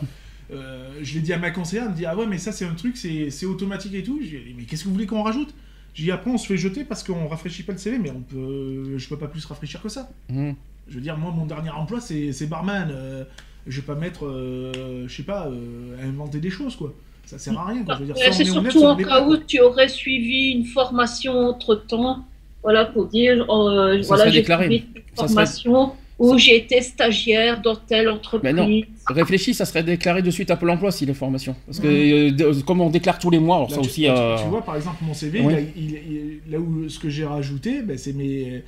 Euh, 0.53 0.99
je 1.03 1.15
l'ai 1.15 1.21
dit 1.21 1.33
à 1.33 1.39
ma 1.39 1.51
conseillère, 1.51 1.85
elle 1.85 1.91
me 1.93 1.97
dit 1.97 2.07
Ah 2.07 2.17
ouais, 2.17 2.27
mais 2.27 2.39
ça, 2.39 2.53
c'est 2.53 2.65
un 2.65 2.75
truc, 2.75 2.97
c'est 2.97 3.31
c'est 3.31 3.47
automatique 3.47 3.95
et 3.95 4.03
tout. 4.03 4.19
J'ai 4.23 4.39
dit 4.41 4.55
Mais 4.57 4.65
qu'est-ce 4.65 4.83
que 4.85 4.89
vous 4.89 4.95
voulez 4.95 5.07
qu'on 5.07 5.23
rajoute? 5.23 5.55
J'ai 5.95 6.05
dit 6.05 6.11
Après, 6.11 6.31
on 6.31 6.39
se 6.39 6.47
fait 6.47 6.57
jeter 6.57 6.85
parce 6.85 7.05
qu'on 7.05 7.29
rafraîchit 7.29 7.63
pas 7.65 7.73
le 7.73 7.79
CV, 7.79 7.99
mais 7.99 8.11
on 8.11 8.21
peut, 8.23 8.97
je 8.97 9.09
peux 9.09 9.19
pas 9.19 9.29
plus 9.29 9.45
rafraîchir 9.45 9.83
que 9.83 9.89
ça. 9.91 10.09
Je 10.31 10.95
veux 10.95 11.01
dire, 11.01 11.17
moi, 11.19 11.31
mon 11.33 11.45
dernier 11.47 11.71
emploi, 11.71 12.01
c'est 12.01 12.33
c'est 12.33 12.47
barman. 12.47 12.89
Euh, 12.91 13.25
je 13.67 13.77
vais 13.81 13.87
pas 13.87 13.95
mettre, 13.95 14.25
euh, 14.27 15.07
je 15.07 15.15
sais 15.15 15.23
pas, 15.23 15.47
euh, 15.49 16.09
inventer 16.09 16.41
des 16.41 16.51
choses, 16.51 16.75
quoi. 16.77 16.95
Ça 17.31 17.39
sert 17.39 17.59
à 17.59 17.67
rien, 17.67 17.83
quoi. 17.85 17.95
Je 17.95 18.01
veux 18.01 18.07
dire, 18.07 18.17
Euh, 18.17 18.29
on 18.29 18.33
C'est 18.33 18.43
est 18.43 18.51
honnête, 18.51 18.73
surtout 18.73 18.87
on 18.87 18.91
en 18.91 18.97
cas 18.97 19.05
pas, 19.05 19.29
où 19.29 19.37
tu 19.37 19.61
aurais 19.61 19.89
suivi 19.89 20.51
une 20.51 20.65
formation 20.65 21.33
entre 21.33 21.77
temps, 21.77 22.25
voilà, 22.63 22.87
pour 22.87 23.07
dire, 23.07 23.47
euh, 23.49 24.03
Ça 24.03 24.09
voilà, 24.09 24.25
serait 24.25 24.33
j'ai 24.33 24.41
déclaré. 24.41 24.65
suivi 24.67 24.85
une 24.97 25.03
serait- 25.15 25.29
formation 25.29 25.93
où 26.19 26.37
j'ai 26.37 26.57
été 26.57 26.83
stagiaire 26.83 27.63
dans 27.63 27.77
telle 27.77 28.09
entreprise. 28.09 28.53
Mais 28.53 28.53
non. 28.53 28.69
Réfléchis, 29.09 29.55
ça 29.55 29.65
serait 29.65 29.83
déclaré 29.85 30.23
de 30.23 30.31
suite 30.31 30.51
à 30.51 30.57
Pôle 30.57 30.71
emploi 30.71 30.91
si 30.91 31.07
les 31.07 31.15
formations. 31.15 31.55
Parce 31.67 31.79
que 31.81 31.87
euh, 31.87 32.31
de- 32.33 32.61
comme 32.63 32.81
on 32.81 32.91
déclare 32.91 33.19
tous 33.19 33.31
les 33.31 33.39
mois, 33.39 33.57
alors 33.57 33.71
Là, 33.71 33.77
ça 33.77 33.81
tu, 33.83 33.89
aussi. 33.89 34.03
là, 34.03 34.19
euh, 34.19 34.37
tu 34.37 34.49
vois, 34.49 34.63
par 34.63 34.75
exemple, 34.77 34.99
mon 35.03 35.15
CV, 35.15 35.41
Oui. 35.41 35.53
là, 35.55 35.61
il- 35.61 35.91
il- 35.93 36.41
là 36.53 36.59
où 36.59 36.89
ce 36.89 36.99
que 36.99 37.09
j'ai 37.09 37.25
rajouté, 37.25 37.81
ben, 37.83 37.97
c'est 37.97 38.13
mes. 38.13 38.63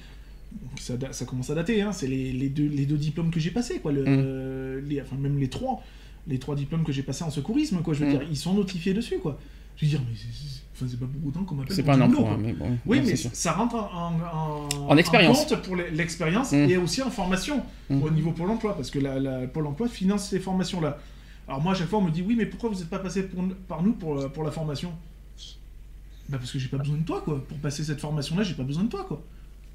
Ça, 0.79 0.95
commence 1.27 1.51
à 1.51 1.55
dater, 1.55 1.81
hein, 1.83 1.93
c'est 1.93 2.07
les, 2.07 2.31
les 2.33 2.49
deux, 2.49 2.69
les 2.69 2.85
deux 2.87 2.97
diplômes 2.97 3.31
que 3.31 3.41
j'ai 3.41 3.51
passés, 3.51 3.79
quoi. 3.81 3.91
Le, 3.93 4.03
Mm. 4.05 4.89
les, 4.89 5.01
enfin, 5.01 5.17
même 5.19 5.39
les 5.39 5.49
trois. 5.49 5.83
Les 6.27 6.39
trois 6.39 6.55
diplômes 6.55 6.85
que 6.85 6.93
j'ai 6.93 7.03
passés 7.03 7.25
en 7.25 7.31
secourisme, 7.31 7.83
quoi. 7.83 7.95
Je 7.95 8.01
veux 8.05 8.07
Mm. 8.07 8.19
dire, 8.19 8.23
ils 8.31 8.37
sont 8.37 8.55
notifiés 8.55 8.95
dessus, 8.95 9.19
quoi. 9.19 9.39
Je 9.77 9.85
veux 9.87 9.91
dire, 9.91 10.01
mais 10.09 10.15
c'est- 10.17 10.97
pas 10.99 11.07
beaucoup 11.07 11.31
de 11.31 11.35
temps 11.35 11.45
qu'on 11.45 11.55
m'appelle. 11.55 11.77
C'est 11.77 11.83
pas 11.85 11.95
un 11.95 12.01
emploi, 12.01 12.37
mais 12.41 12.53
bon. 12.53 12.77
Oui, 12.87 12.99
non, 13.01 13.07
mais 13.07 13.17
ça 13.17 13.53
rentre 13.53 13.77
en, 13.77 14.69
en, 14.73 14.89
En 14.91 14.97
expérience. 14.97 15.47
compte 15.47 15.63
pour 15.63 15.77
l'expérience 15.77 16.53
Mm. 16.53 16.71
et 16.71 16.77
aussi 16.77 17.03
en 17.03 17.11
formation 17.11 17.63
Mm. 17.89 18.03
au 18.03 18.11
niveau 18.11 18.33
Pôle 18.33 18.51
emploi, 18.51 18.75
parce 18.77 18.91
que 18.91 18.99
la, 18.99 19.19
la- 19.21 19.47
Pôle 19.47 19.67
emploi 19.69 19.89
finance 19.89 20.29
ces 20.29 20.41
formations-là. 20.41 20.99
Alors 21.49 21.61
moi, 21.61 21.73
à 21.73 21.75
chaque 21.77 21.89
fois, 21.89 21.99
on 22.01 22.03
me 22.03 22.11
dit, 22.11 22.23
oui, 22.23 22.35
mais 22.37 22.47
pourquoi 22.47 22.69
vous 22.71 22.77
n'êtes 22.79 22.89
pas 22.91 22.99
passé 22.99 23.23
pour- 23.25 23.45
par 23.69 23.83
nous 23.83 23.93
pour, 23.93 24.31
pour 24.33 24.43
la 24.45 24.51
formation? 24.51 24.93
Bah 26.29 26.39
parce 26.39 26.51
que 26.53 26.59
j'ai 26.59 26.69
pas 26.69 26.79
besoin 26.79 26.97
de 26.97 27.03
toi, 27.05 27.21
quoi. 27.21 27.45
Pour 27.47 27.59
passer 27.59 27.85
cette 27.85 28.01
formation-là, 28.01 28.43
j'ai 28.43 28.55
pas 28.55 28.63
besoin 28.63 28.85
de 28.85 28.89
toi, 28.89 29.05
quoi. 29.07 29.23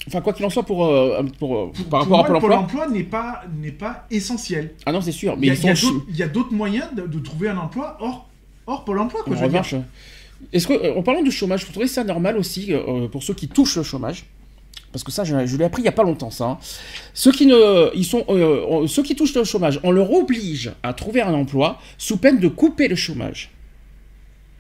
Enfin, 0.08 0.22
quoi 0.22 0.32
qu'il 0.34 0.46
en 0.46 0.50
soit, 0.50 0.64
pour, 0.64 0.86
euh, 0.86 1.22
pour, 1.40 1.58
euh, 1.58 1.72
par 1.90 2.06
Pour 2.08 2.18
rapport 2.18 2.26
à 2.26 2.30
moi, 2.30 2.40
Pôle 2.40 2.50
le 2.52 2.56
emploi. 2.56 2.88
n'est 2.88 3.04
pas, 3.04 3.42
n'est 3.62 3.72
pas 3.72 4.06
essentiel. 4.12 4.74
Ah 4.86 4.92
non, 4.92 5.02
c'est 5.02 5.12
sûr. 5.12 5.36
Mais 5.38 5.48
il 5.48 5.50
y 5.64 5.70
a 5.70 5.76
sont 5.76 5.92
d'autres- 5.92 6.06
a 6.24 6.28
moyens 6.56 6.88
de, 6.96 7.08
de 7.08 7.20
trouver 7.20 7.50
un 7.50 7.58
emploi 7.58 7.98
hors, 8.00 8.30
hors 8.68 8.86
Pôle 8.86 9.00
emploi, 9.00 9.22
quoi. 9.24 9.34
En 9.34 9.38
je 9.38 9.44
veux 9.44 9.50
dire. 9.50 9.64
revanche, 9.64 9.76
est-ce 10.54 10.68
que, 10.68 10.74
euh, 10.74 10.96
en 10.96 11.04
parlant 11.04 11.24
du 11.24 11.32
chômage, 11.32 11.66
vous 11.66 11.72
trouvez 11.72 11.88
ça 11.88 12.04
normal 12.04 12.38
aussi 12.38 12.74
euh, 12.74 13.08
pour 13.10 13.24
ceux 13.24 13.34
qui 13.34 13.48
touchent 13.48 13.76
le 13.78 13.84
chômage? 13.84 14.26
Parce 14.94 15.04
que 15.04 15.12
ça, 15.12 15.26
je, 15.26 15.46
je 15.46 15.58
l'ai 15.58 15.66
appris 15.66 15.82
il 15.82 15.86
y 15.86 15.90
a 15.90 15.92
pas 15.94 16.04
longtemps, 16.04 16.32
ça. 16.32 16.46
hein. 16.46 16.58
Ceux 17.14 17.34
qui 17.34 17.46
ne, 17.46 17.90
ils 17.94 18.06
sont, 18.06 18.24
euh, 18.30 18.66
on- 18.70 18.88
ceux 18.88 19.04
qui 19.04 19.16
touchent 19.16 19.36
le 19.36 19.44
chômage, 19.44 19.80
on 19.84 19.92
leur 19.92 20.12
oblige 20.14 20.72
à 20.84 20.94
trouver 20.94 21.22
un 21.22 21.34
emploi 21.34 21.80
sous 21.98 22.16
peine 22.18 22.40
de 22.40 22.48
couper 22.48 22.88
le 22.88 22.96
chômage. 22.96 23.52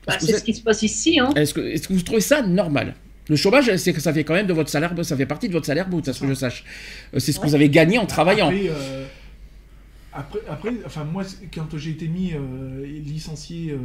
Bah, 0.06 0.16
c'est 0.20 0.34
vous 0.34 0.38
ce 0.40 0.44
qui 0.44 0.54
se 0.54 0.62
passe 0.62 0.84
ici. 0.84 1.20
Hein. 1.20 1.30
Est-ce 1.36 1.54
que, 1.54 1.62
est-ce 1.62 1.88
que 1.88 1.94
vous 1.94 2.02
trouvez 2.02 2.22
ça 2.22 2.42
normal? 2.42 2.96
Le 3.30 3.36
chômage, 3.36 3.76
c'est 3.78 3.94
que 3.94 4.00
ça 4.02 4.14
fait 4.14 4.24
quand 4.24 4.34
même 4.34 4.48
de 4.48 4.54
votre 4.54 4.70
salaire, 4.70 4.94
ça 5.04 5.18
fait 5.18 5.26
partie 5.26 5.48
de 5.48 5.54
votre 5.54 5.66
salaire 5.66 5.90
brut, 5.90 6.08
à 6.08 6.14
ce 6.14 6.22
que 6.22 6.28
je 6.28 6.34
sache. 6.34 6.64
Euh, 7.14 7.20
C'est 7.20 7.32
ce 7.32 7.40
que 7.40 7.46
vous 7.48 7.56
avez 7.56 7.70
gagné 7.70 7.98
en 7.98 8.06
travaillant. 8.06 8.48
Après, 8.48 8.70
euh, 8.70 9.06
après, 10.14 10.40
après, 10.50 10.72
enfin 10.86 11.04
moi, 11.04 11.24
quand 11.54 11.78
j'ai 11.78 11.92
été 11.92 12.08
mis 12.08 12.34
euh, 12.34 12.86
licencié 13.06 13.72
euh, 13.72 13.78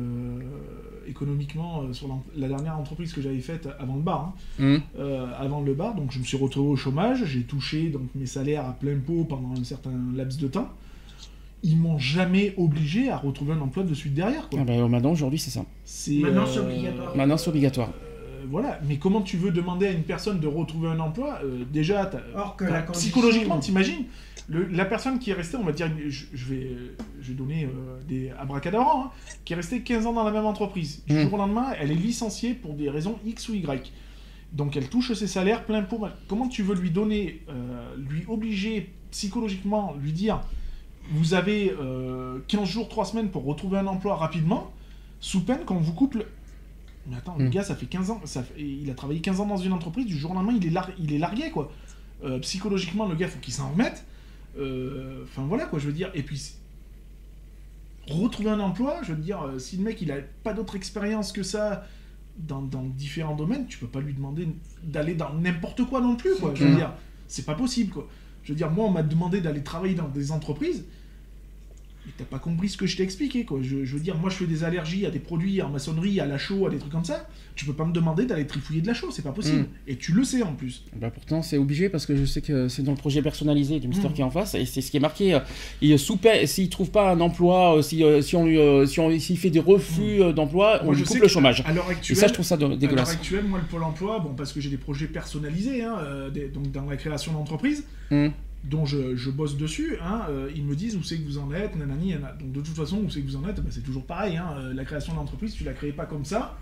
économiquement 1.09 1.83
euh, 1.83 1.93
sur 1.93 2.09
la 2.37 2.49
dernière 2.49 2.79
entreprise 2.79 3.13
que 3.13 3.21
j'avais 3.21 3.41
faite 3.41 3.69
avant 3.79 3.97
le 3.97 4.03
bar, 4.03 4.33
hein, 4.61 4.79
euh, 4.99 5.27
avant 5.39 5.61
le 5.61 5.75
bar, 5.75 5.95
donc 5.95 6.13
je 6.13 6.19
me 6.21 6.25
suis 6.25 6.37
retrouvé 6.39 6.69
au 6.71 6.77
chômage, 6.77 7.25
j'ai 7.27 7.43
touché 7.43 7.89
donc 7.89 8.03
mes 8.15 8.27
salaires 8.27 8.65
à 8.65 8.73
plein 8.73 8.97
pot 8.99 9.25
pendant 9.25 9.53
un 9.61 9.65
certain 9.65 9.91
laps 10.15 10.39
de 10.39 10.49
temps. 10.49 10.71
Ils 11.65 11.77
m'ont 11.77 11.99
jamais 11.99 12.55
obligé 12.57 13.09
à 13.11 13.17
retrouver 13.17 13.53
un 13.53 13.61
emploi 13.61 13.85
de 13.85 13.95
suite 13.95 14.15
derrière. 14.15 14.49
Quoi. 14.49 14.61
Ah 14.63 14.65
bah, 14.65 14.89
maintenant, 14.89 15.13
aujourd'hui, 15.13 15.39
c'est 15.39 15.51
ça. 15.51 15.65
Maintenant, 16.09 16.47
c'est 16.47 16.59
obligatoire. 16.59 17.17
Maintenant, 17.17 17.37
c'est 17.37 17.49
obligatoire. 17.51 17.91
Euh, 18.43 18.47
voilà, 18.51 18.81
mais 18.87 18.97
comment 18.99 19.23
tu 19.23 19.37
veux 19.37 19.51
demander 19.51 19.87
à 19.87 19.91
une 19.91 20.03
personne 20.05 20.41
de 20.41 20.47
retrouver 20.47 20.89
un 20.89 21.01
emploi 21.01 21.41
euh, 21.45 21.65
Déjà, 21.73 22.07
t'as- 22.07 22.21
Or 22.35 22.57
que 22.57 22.65
t'as- 22.65 22.71
la 22.71 22.83
condition- 22.83 23.11
psychologiquement, 23.11 23.59
t'imagines 23.59 24.05
le- 24.49 24.67
La 24.67 24.85
personne 24.85 25.19
qui 25.19 25.31
est 25.31 25.35
restée, 25.35 25.57
on 25.57 25.63
va 25.63 25.73
dire, 25.73 25.89
je, 26.09 26.25
je 26.33 26.45
vais, 26.47 26.71
je 27.21 27.29
vais 27.29 27.35
donner 27.35 27.65
euh, 27.65 28.01
des 28.09 28.31
abracadabras, 28.39 29.05
hein, 29.07 29.11
qui 29.45 29.53
est 29.53 29.57
restée 29.57 29.83
15 29.83 30.07
ans 30.07 30.13
dans 30.13 30.25
la 30.25 30.33
même 30.33 30.47
entreprise. 30.47 31.03
Du 31.07 31.15
Mm. 31.15 31.23
jour 31.23 31.35
au 31.35 31.37
lendemain, 31.37 31.67
elle 31.79 31.91
est 31.93 31.97
licenciée 31.97 32.55
pour 32.55 32.75
des 32.75 32.91
raisons 32.91 33.19
X 33.25 33.49
ou 33.49 33.55
Y. 33.55 33.93
Donc 34.53 34.77
elle 34.77 34.89
touche 34.91 35.13
ses 35.15 35.27
salaires 35.29 35.65
plein 35.65 35.83
pot. 35.83 36.07
Comment 36.29 36.49
tu 36.49 36.63
veux 36.63 36.75
lui 36.75 36.91
donner, 36.91 37.41
euh, 37.49 37.95
lui 37.97 38.25
obliger 38.29 38.93
psychologiquement, 39.13 39.95
lui 40.03 40.13
dire, 40.13 40.41
vous 41.11 41.35
avez 41.35 41.75
euh, 41.81 42.39
15 42.49 42.69
jours, 42.69 42.89
3 42.89 43.05
semaines 43.07 43.29
pour 43.31 43.45
retrouver 43.45 43.79
un 43.79 43.87
emploi 43.87 44.17
rapidement, 44.17 44.73
sous 45.21 45.41
peine 45.45 45.61
qu'on 45.65 45.77
vous 45.77 45.93
coupe 45.95 46.15
le... 46.15 46.27
Mais 47.09 47.17
attends, 47.17 47.37
le 47.37 47.47
Mm. 47.47 47.51
gars, 47.51 47.65
ça 47.65 47.75
fait 47.75 47.87
15 47.87 48.11
ans, 48.11 48.21
ça 48.25 48.43
fait- 48.43 48.61
il 48.61 48.89
a 48.91 48.95
travaillé 48.95 49.21
15 49.21 49.41
ans 49.41 49.47
dans 49.47 49.57
une 49.57 49.73
entreprise, 49.73 50.07
du 50.07 50.17
jour 50.17 50.31
au 50.31 50.35
lendemain, 50.35 50.55
il 50.57 50.67
est, 50.67 50.71
lar- 50.71 50.91
il 50.99 51.13
est 51.13 51.19
largué, 51.19 51.51
quoi. 51.51 51.73
Euh, 52.25 52.39
psychologiquement, 52.39 53.07
le 53.09 53.17
gars, 53.17 53.27
faut 53.29 53.41
qu'il 53.41 53.53
s'en 53.55 53.71
remette. 53.73 54.05
Euh, 54.59 55.25
Enfin, 55.25 55.43
voilà, 55.49 55.65
quoi, 55.67 55.79
je 55.79 55.87
veux 55.87 55.93
dire. 55.93 56.11
Et 56.15 56.23
puis, 56.23 56.53
retrouver 58.09 58.51
un 58.51 58.61
emploi, 58.61 59.01
je 59.03 59.13
veux 59.13 59.23
dire, 59.23 59.43
euh, 59.43 59.59
si 59.59 59.77
le 59.77 59.85
mec, 59.85 60.01
il 60.03 60.11
a 60.13 60.17
pas 60.43 60.53
d'autre 60.53 60.75
expérience 60.77 61.33
que 61.33 61.43
ça 61.43 61.85
dans, 62.39 62.63
dans 62.63 62.83
différents 62.85 63.37
domaines, 63.37 63.67
tu 63.67 63.79
peux 63.79 63.87
pas 63.87 64.01
lui 64.01 64.15
demander 64.15 64.49
d'aller 64.83 65.15
dans 65.15 65.33
n'importe 65.35 65.85
quoi 65.85 66.01
non 66.01 66.17
plus, 66.17 66.35
quoi. 66.37 66.53
Je 66.55 66.65
veux 66.65 66.73
Mm. 66.73 66.77
dire, 66.77 66.93
c'est 67.29 67.45
pas 67.47 67.55
possible, 67.55 67.93
quoi. 67.93 68.09
Je 68.45 68.53
veux 68.53 68.57
dire, 68.57 68.71
moi, 68.71 68.87
on 68.87 68.91
m'a 68.91 69.03
demandé 69.03 69.41
d'aller 69.41 69.63
travailler 69.63 69.95
dans 69.95 70.09
des 70.09 70.33
entreprises. 70.33 70.85
Mais 72.05 72.13
t'as 72.19 72.25
pas 72.25 72.41
compris 72.41 72.69
ce 72.69 72.77
que 72.77 72.85
je 72.87 72.97
t'ai 72.97 73.05
expliqué, 73.05 73.45
quoi. 73.45 73.61
Je, 73.63 73.85
je 73.85 73.95
veux 73.95 74.01
dire, 74.03 74.17
moi, 74.19 74.29
je 74.29 74.35
fais 74.35 74.47
des 74.47 74.65
allergies 74.65 75.07
à 75.07 75.11
des 75.11 75.21
produits 75.21 75.63
en 75.63 75.69
maçonnerie, 75.71 76.19
à 76.19 76.27
la 76.27 76.37
chaux, 76.37 76.67
à 76.67 76.71
des 76.71 76.79
trucs 76.79 76.91
comme 76.91 77.05
ça. 77.05 77.29
Tu 77.55 77.65
peux 77.65 77.75
pas 77.75 77.85
me 77.85 77.93
demander 77.93 78.25
d'aller 78.27 78.45
trifouiller 78.47 78.81
de 78.81 78.89
la 78.89 78.95
chaux, 78.95 79.11
c'est 79.13 79.23
pas 79.23 79.31
possible. 79.31 79.61
Mm. 79.61 79.67
Et 79.87 79.97
tu 79.97 80.11
le 80.13 80.25
sais 80.25 80.43
en 80.43 80.55
plus. 80.55 80.83
Bah 80.97 81.11
pourtant 81.11 81.43
c'est 81.43 81.59
obligé 81.59 81.89
parce 81.89 82.07
que 82.07 82.17
je 82.17 82.25
sais 82.25 82.41
que 82.41 82.67
c'est 82.67 82.83
dans 82.83 82.91
le 82.93 82.97
projet 82.97 83.23
personnalisé 83.23 83.79
du 83.79 83.87
Mister 83.89 84.09
Mm. 84.09 84.13
qui 84.15 84.21
est 84.21 84.25
en 84.25 84.31
face 84.31 84.55
et 84.57 84.65
c'est 84.65 84.81
ce 84.81 84.91
qui 84.91 84.97
est 84.97 85.01
marqué. 85.01 85.35
euh, 85.35 85.41
Il 85.81 85.97
s'il 85.99 86.69
trouve 86.71 86.91
pas 86.91 87.13
un 87.13 87.21
emploi, 87.21 87.77
euh, 87.77 87.83
si, 87.83 88.03
euh, 88.03 88.21
si 88.23 88.35
on 88.35 88.47
lui, 88.47 88.59
si 88.89 88.99
on, 88.99 89.17
s'il 89.21 89.39
fait 89.39 89.51
des 89.51 89.61
refus 89.61 90.23
euh, 90.23 90.33
d'emploi, 90.33 90.79
on 90.81 90.87
Moi, 90.87 90.95
lui 90.95 91.01
je 91.03 91.05
coupe 91.07 91.17
sais 91.19 91.23
le 91.23 91.29
chômage. 91.29 91.63
À 91.67 91.73
l'heure 91.73 91.87
Et 91.89 91.93
actuelle, 91.93 92.17
ça 92.17 92.27
je 92.27 92.33
trouve 92.33 92.45
ça 92.47 92.57
de- 92.57 92.65
À 92.65 92.69
l'heure 92.69 92.79
dégueulasse. 92.79 93.13
actuelle, 93.13 93.45
moi, 93.45 93.61
le 93.61 93.67
Pôle 93.67 93.85
emploi, 93.85 94.19
bon, 94.19 94.31
parce 94.35 94.53
que 94.53 94.61
j'ai 94.61 94.71
des 94.71 94.77
projets 94.79 95.07
personnalisés, 95.07 95.85
hein, 95.85 95.99
des- 96.35 96.49
donc 96.49 96.73
dans 96.73 96.87
la 96.87 96.97
création 96.97 97.33
d'entreprise, 97.33 97.85
Mm. 98.11 98.29
Dont 98.65 98.87
je, 98.87 99.17
je 99.17 99.31
bosse 99.31 99.57
dessus, 99.57 99.97
hein, 100.01 100.23
euh, 100.29 100.51
ils 100.55 100.65
me 100.65 100.77
disent 100.77 100.97
où 100.97 101.03
c'est 101.03 101.19
que 101.19 101.25
vous 101.25 101.39
en 101.39 101.53
êtes, 101.53 101.75
nanani, 101.77 102.11
nanana. 102.13 102.33
Donc 102.35 102.53
de 102.53 102.61
toute 102.61 102.77
façon, 102.77 102.99
où 102.99 103.11
c'est 103.11 103.21
que 103.21 103.27
vous 103.27 103.37
en 103.37 103.49
êtes, 103.49 103.61
bah, 103.61 103.71
c'est 103.71 103.83
toujours 103.83 104.05
pareil. 104.07 104.37
hein, 104.37 104.55
euh, 104.57 104.73
la 104.75 104.85
création 104.85 105.15
d'entreprise, 105.15 105.55
tu 105.55 105.65
la 105.65 105.73
crées 105.73 105.93
pas 105.93 106.07
comme 106.07 106.25
ça. 106.25 106.57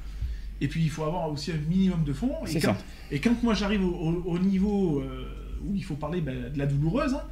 Et 0.63 0.69
puis 0.69 0.83
il 0.83 0.91
faut 0.91 1.05
avoir 1.05 1.31
aussi 1.31 1.53
un 1.53 1.57
minimum 1.69 2.05
de 2.05 2.13
fonds. 2.13 2.35
Et 2.47 2.49
C'est 2.53 2.61
quand, 2.61 2.75
ça. 2.75 2.85
et 3.11 3.19
quand 3.21 3.43
moi 3.43 3.55
j'arrive 3.55 3.85
au, 3.85 3.91
au- 3.95 4.23
au 4.27 4.39
niveau 4.39 5.01
euh, 5.01 5.25
où 5.65 5.75
il 5.75 5.85
faut 5.85 5.95
parler 5.97 6.21
bah, 6.21 6.33
de 6.35 6.59
la 6.59 6.67
douloureuse, 6.67 7.15
hein, 7.15 7.23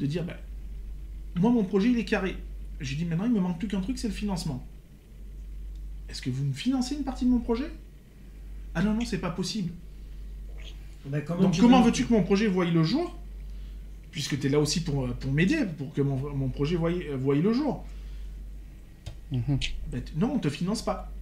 de 0.00 0.06
dire, 0.06 0.24
bah, 0.24 0.36
moi 1.36 1.50
mon 1.50 1.64
projet 1.64 1.90
il 1.90 1.98
est 1.98 2.04
carré. 2.04 2.36
J'ai 2.80 2.96
dit 2.96 3.04
maintenant 3.04 3.24
il 3.26 3.32
me 3.32 3.40
manque 3.40 3.58
plus 3.58 3.68
qu'un 3.68 3.80
truc, 3.80 3.98
c'est 3.98 4.08
le 4.08 4.14
financement. 4.14 4.66
Est-ce 6.08 6.22
que 6.22 6.30
vous 6.30 6.44
me 6.44 6.52
financez 6.52 6.94
une 6.94 7.04
partie 7.04 7.24
de 7.24 7.30
mon 7.30 7.40
projet? 7.40 7.70
Ah 8.74 8.82
non, 8.82 8.92
non, 8.94 9.04
c'est 9.04 9.18
pas 9.18 9.30
possible. 9.30 9.72
Bah, 11.06 11.20
comment 11.22 11.42
Donc 11.42 11.58
comment 11.58 11.80
veux- 11.80 11.86
veux-tu 11.86 12.04
que 12.04 12.12
mon 12.12 12.22
projet 12.22 12.46
voie 12.46 12.64
le 12.64 12.82
jour? 12.82 13.16
Puisque 14.16 14.40
tu 14.40 14.46
es 14.46 14.48
là 14.48 14.58
aussi 14.58 14.82
pour, 14.82 15.06
pour 15.08 15.30
m'aider, 15.30 15.66
pour 15.76 15.92
que 15.92 16.00
mon, 16.00 16.16
mon 16.34 16.48
projet 16.48 16.76
voie, 16.76 16.90
voie 17.18 17.34
le 17.34 17.52
jour. 17.52 17.84
Ben, 19.30 19.42
non, 20.16 20.32
on 20.36 20.38
te 20.38 20.48
finance 20.48 20.80
pas. 20.80 21.12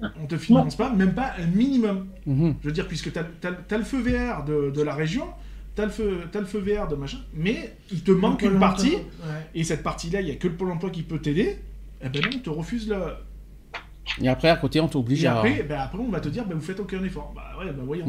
On 0.00 0.26
te 0.26 0.36
finance 0.36 0.76
pas, 0.76 0.92
même 0.92 1.12
pas 1.12 1.32
un 1.40 1.46
minimum. 1.46 2.06
Mhm. 2.24 2.54
Je 2.62 2.68
veux 2.68 2.72
dire, 2.72 2.86
puisque 2.86 3.10
tu 3.12 3.18
as, 3.18 3.78
le 3.78 3.82
feu 3.82 4.00
vert 4.00 4.44
de, 4.44 4.70
de 4.70 4.80
la 4.80 4.94
région, 4.94 5.26
tu 5.74 5.82
as, 5.82 5.86
le 5.86 5.90
feu 5.90 6.58
vert 6.60 6.86
de 6.86 6.94
machin, 6.94 7.18
mais 7.34 7.74
il 7.90 8.04
te 8.04 8.12
manque 8.12 8.42
une 8.42 8.60
partie, 8.60 8.94
ouais. 8.94 9.50
et 9.56 9.64
cette 9.64 9.82
partie-là, 9.82 10.20
il 10.20 10.26
n'y 10.26 10.30
a 10.30 10.36
que 10.36 10.46
le 10.46 10.54
Pôle 10.54 10.70
emploi 10.70 10.90
qui 10.90 11.02
peut 11.02 11.18
t'aider. 11.18 11.58
Eh 12.00 12.08
ben 12.08 12.22
non, 12.22 12.30
on 12.32 12.38
te 12.38 12.50
refuse 12.50 12.88
le. 12.88 12.96
Et 14.22 14.28
après 14.28 14.50
à 14.50 14.56
côté 14.56 14.78
on 14.80 14.86
t'oblige 14.86 15.24
Et 15.24 15.26
à. 15.26 15.38
après, 15.38 15.64
ben 15.64 15.80
après, 15.80 15.98
on 15.98 16.10
va 16.10 16.20
te 16.20 16.28
dire, 16.28 16.46
ben 16.46 16.54
vous 16.54 16.64
faites 16.64 16.78
aucun 16.78 17.02
effort. 17.02 17.32
Bah 17.34 17.56
ouais, 17.58 17.72
ben 17.72 17.84
voyons. 17.84 18.06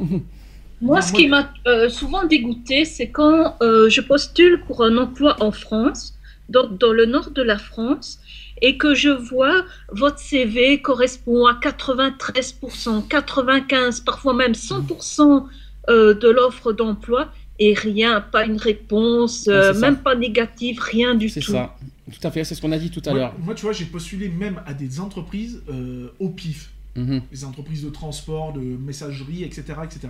Mhm. 0.00 0.22
Moi, 0.82 1.00
ce 1.00 1.12
qui 1.12 1.28
m'a 1.28 1.52
euh, 1.66 1.88
souvent 1.88 2.24
dégoûté, 2.24 2.84
c'est 2.84 3.08
quand 3.08 3.56
euh, 3.62 3.88
je 3.88 4.00
postule 4.00 4.60
pour 4.66 4.84
un 4.84 4.96
emploi 4.98 5.36
en 5.40 5.50
France, 5.50 6.14
dans, 6.48 6.68
dans 6.68 6.92
le 6.92 7.06
nord 7.06 7.30
de 7.30 7.42
la 7.42 7.58
France, 7.58 8.20
et 8.62 8.76
que 8.76 8.94
je 8.94 9.08
vois 9.08 9.64
votre 9.90 10.18
CV 10.18 10.80
correspond 10.80 11.46
à 11.46 11.54
93%, 11.54 13.08
95%, 13.08 14.04
parfois 14.04 14.34
même 14.34 14.52
100% 14.52 15.46
euh, 15.88 16.14
de 16.14 16.28
l'offre 16.28 16.72
d'emploi, 16.72 17.30
et 17.58 17.72
rien, 17.74 18.20
pas 18.20 18.44
une 18.44 18.58
réponse, 18.58 19.48
euh, 19.48 19.68
Ouais, 19.68 19.74
c'est 19.74 19.80
même 19.80 20.02
pas 20.02 20.14
négative, 20.14 20.78
rien 20.80 21.14
du 21.14 21.28
C'est 21.28 21.40
tout. 21.40 21.52
ça. 21.52 21.76
Tout 22.12 22.26
à 22.26 22.30
fait, 22.30 22.44
c'est 22.44 22.54
ce 22.54 22.60
qu'on 22.60 22.72
a 22.72 22.78
dit 22.78 22.90
tout 22.90 23.02
à 23.06 23.12
l'heure. 23.12 23.34
moi, 23.42 23.54
tu 23.54 23.62
vois, 23.62 23.72
j'ai 23.72 23.86
postulé 23.86 24.28
même 24.28 24.60
à 24.66 24.74
des 24.74 25.00
entreprises 25.00 25.62
euh, 25.70 26.08
au 26.18 26.28
pif. 26.28 26.70
Mhm. 26.94 27.20
les 27.30 27.44
entreprises 27.44 27.84
de 27.84 27.90
transport, 27.90 28.54
de 28.54 28.60
messagerie, 28.60 29.44
etc. 29.44 29.64
etc. 29.84 30.08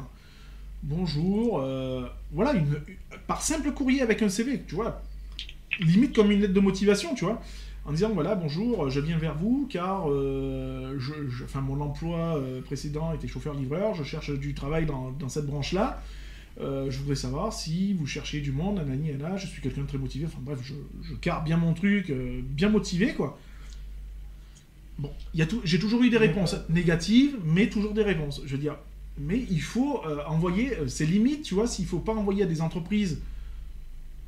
Bonjour, 0.82 1.60
euh, 1.60 2.06
voilà, 2.32 2.52
une, 2.54 2.80
par 3.26 3.42
simple 3.42 3.72
courrier 3.72 4.02
avec 4.02 4.22
un 4.22 4.28
CV, 4.28 4.62
tu 4.68 4.74
vois, 4.76 5.02
limite 5.80 6.14
comme 6.14 6.30
une 6.30 6.40
lettre 6.40 6.54
de 6.54 6.60
motivation, 6.60 7.14
tu 7.14 7.24
vois, 7.24 7.40
en 7.84 7.92
disant 7.92 8.10
voilà, 8.10 8.34
bonjour, 8.36 8.88
je 8.88 9.00
viens 9.00 9.18
vers 9.18 9.34
vous 9.34 9.66
car 9.68 10.08
euh, 10.10 10.94
je, 10.98 11.12
je- 11.28 11.44
enfin, 11.44 11.60
mon 11.60 11.80
emploi 11.80 12.36
euh, 12.36 12.60
précédent 12.62 13.12
était 13.14 13.26
chauffeur-livreur, 13.26 13.94
je 13.94 14.04
cherche 14.04 14.30
du 14.30 14.54
travail 14.54 14.86
dans, 14.86 15.10
dans 15.12 15.28
cette 15.28 15.46
branche-là. 15.46 16.00
Je 16.58 16.98
voudrais 17.00 17.16
savoir 17.16 17.52
si 17.52 17.92
vous 17.92 18.06
cherchez 18.06 18.40
du 18.40 18.50
monde, 18.50 18.76
nanani, 18.76 19.12
nana, 19.12 19.36
je 19.36 19.46
suis 19.46 19.60
quelqu'un 19.60 19.82
de 19.82 19.86
très 19.88 19.98
motivé, 19.98 20.24
enfin 20.24 20.38
bref, 20.40 20.58
je, 20.62 20.72
je 21.02 21.12
carre 21.14 21.44
bien 21.44 21.58
mon 21.58 21.74
truc, 21.74 22.10
bien 22.10 22.70
motivé, 22.70 23.12
quoi. 23.12 23.38
Bon, 24.98 25.10
j'ai 25.34 25.78
toujours 25.78 26.02
eu 26.02 26.08
des 26.08 26.16
réponses 26.16 26.56
négatives, 26.70 27.36
mais 27.44 27.68
toujours 27.68 27.92
des 27.92 28.02
réponses. 28.02 28.40
Je 28.46 28.52
veux 28.52 28.60
dire, 28.62 28.76
mais 29.18 29.38
il 29.50 29.60
faut 29.62 30.02
euh, 30.06 30.24
envoyer, 30.26 30.76
euh, 30.78 30.88
c'est 30.88 31.06
limite, 31.06 31.42
tu 31.42 31.54
vois, 31.54 31.66
s'il 31.66 31.86
faut 31.86 31.98
pas 31.98 32.12
envoyer 32.12 32.42
à 32.42 32.46
des 32.46 32.60
entreprises 32.60 33.20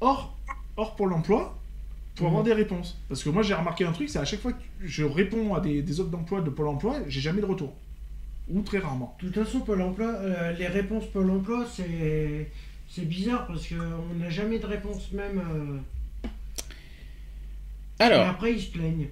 hors, 0.00 0.36
hors 0.76 0.96
Pôle 0.96 1.12
emploi 1.12 1.58
pour 2.14 2.26
avoir 2.28 2.42
des 2.42 2.52
réponses. 2.52 2.98
Parce 3.08 3.22
que 3.22 3.30
moi, 3.30 3.42
j'ai 3.42 3.54
remarqué 3.54 3.84
un 3.84 3.92
truc, 3.92 4.08
c'est 4.08 4.18
à 4.18 4.24
chaque 4.24 4.40
fois 4.40 4.52
que 4.52 4.62
je 4.82 5.04
réponds 5.04 5.54
à 5.54 5.60
des, 5.60 5.82
des 5.82 6.00
offres 6.00 6.10
d'emploi 6.10 6.40
de 6.40 6.50
Pôle 6.50 6.68
emploi, 6.68 6.96
j'ai 7.06 7.20
jamais 7.20 7.40
de 7.40 7.46
retour. 7.46 7.72
Ou 8.50 8.62
très 8.62 8.78
rarement. 8.78 9.16
De 9.20 9.28
toute 9.28 9.44
façon, 9.44 9.60
Pôle 9.60 9.82
emploi, 9.82 10.06
euh, 10.06 10.52
les 10.52 10.66
réponses 10.68 11.04
Pôle 11.12 11.30
emploi, 11.30 11.66
c'est 11.70 12.50
c'est 12.88 13.04
bizarre 13.06 13.46
parce 13.46 13.68
qu'on 13.68 14.14
n'a 14.18 14.30
jamais 14.30 14.58
de 14.58 14.64
réponse 14.66 15.12
même. 15.12 15.38
euh, 15.38 16.28
Alors. 17.98 18.22
Et 18.22 18.26
après, 18.26 18.52
ils 18.54 18.62
se 18.62 18.70
plaignent. 18.70 19.08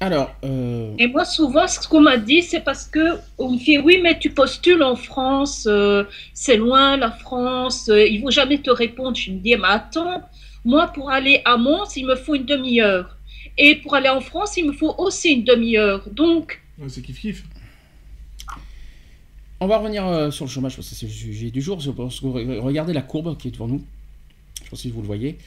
Alors. 0.00 0.34
Euh... 0.44 0.94
Et 0.98 1.06
moi, 1.06 1.24
souvent, 1.24 1.66
ce 1.66 1.88
qu'on 1.88 2.00
m'a 2.00 2.16
dit, 2.16 2.42
c'est 2.42 2.60
parce 2.60 2.84
que 2.84 3.18
on 3.38 3.52
me 3.52 3.58
dit 3.58 3.78
oui, 3.78 4.00
mais 4.02 4.18
tu 4.18 4.30
postules 4.30 4.82
en 4.82 4.96
France, 4.96 5.66
euh, 5.70 6.04
c'est 6.32 6.56
loin 6.56 6.96
la 6.96 7.10
France, 7.10 7.88
euh, 7.88 8.06
ils 8.06 8.20
vont 8.20 8.30
jamais 8.30 8.58
te 8.58 8.70
répondre. 8.70 9.16
Je 9.16 9.30
me 9.30 9.38
dis, 9.38 9.56
mais 9.56 9.68
attends, 9.68 10.22
moi, 10.64 10.88
pour 10.88 11.10
aller 11.10 11.42
à 11.44 11.56
Mons, 11.56 11.96
il 11.96 12.06
me 12.06 12.16
faut 12.16 12.34
une 12.34 12.44
demi-heure. 12.44 13.16
Et 13.56 13.76
pour 13.76 13.94
aller 13.94 14.08
en 14.08 14.20
France, 14.20 14.56
il 14.56 14.66
me 14.66 14.72
faut 14.72 14.94
aussi 14.98 15.32
une 15.32 15.44
demi-heure. 15.44 16.08
Donc. 16.10 16.60
Ouais, 16.78 16.88
c'est 16.88 17.02
kiff 17.02 17.20
kiff. 17.20 17.44
On 19.60 19.66
va 19.66 19.78
revenir 19.78 20.06
euh, 20.06 20.30
sur 20.30 20.44
le 20.44 20.50
chômage 20.50 20.76
parce 20.76 20.90
que 20.90 20.94
c'est 20.94 21.06
le 21.06 21.12
sujet 21.12 21.50
du 21.50 21.62
jour. 21.62 21.78
Regardez 21.80 22.92
la 22.92 23.02
courbe 23.02 23.36
qui 23.38 23.48
est 23.48 23.50
devant 23.52 23.68
nous. 23.68 23.82
Je 24.64 24.68
pense 24.68 24.82
que 24.82 24.88
vous 24.88 25.00
le 25.00 25.06
voyez. 25.06 25.38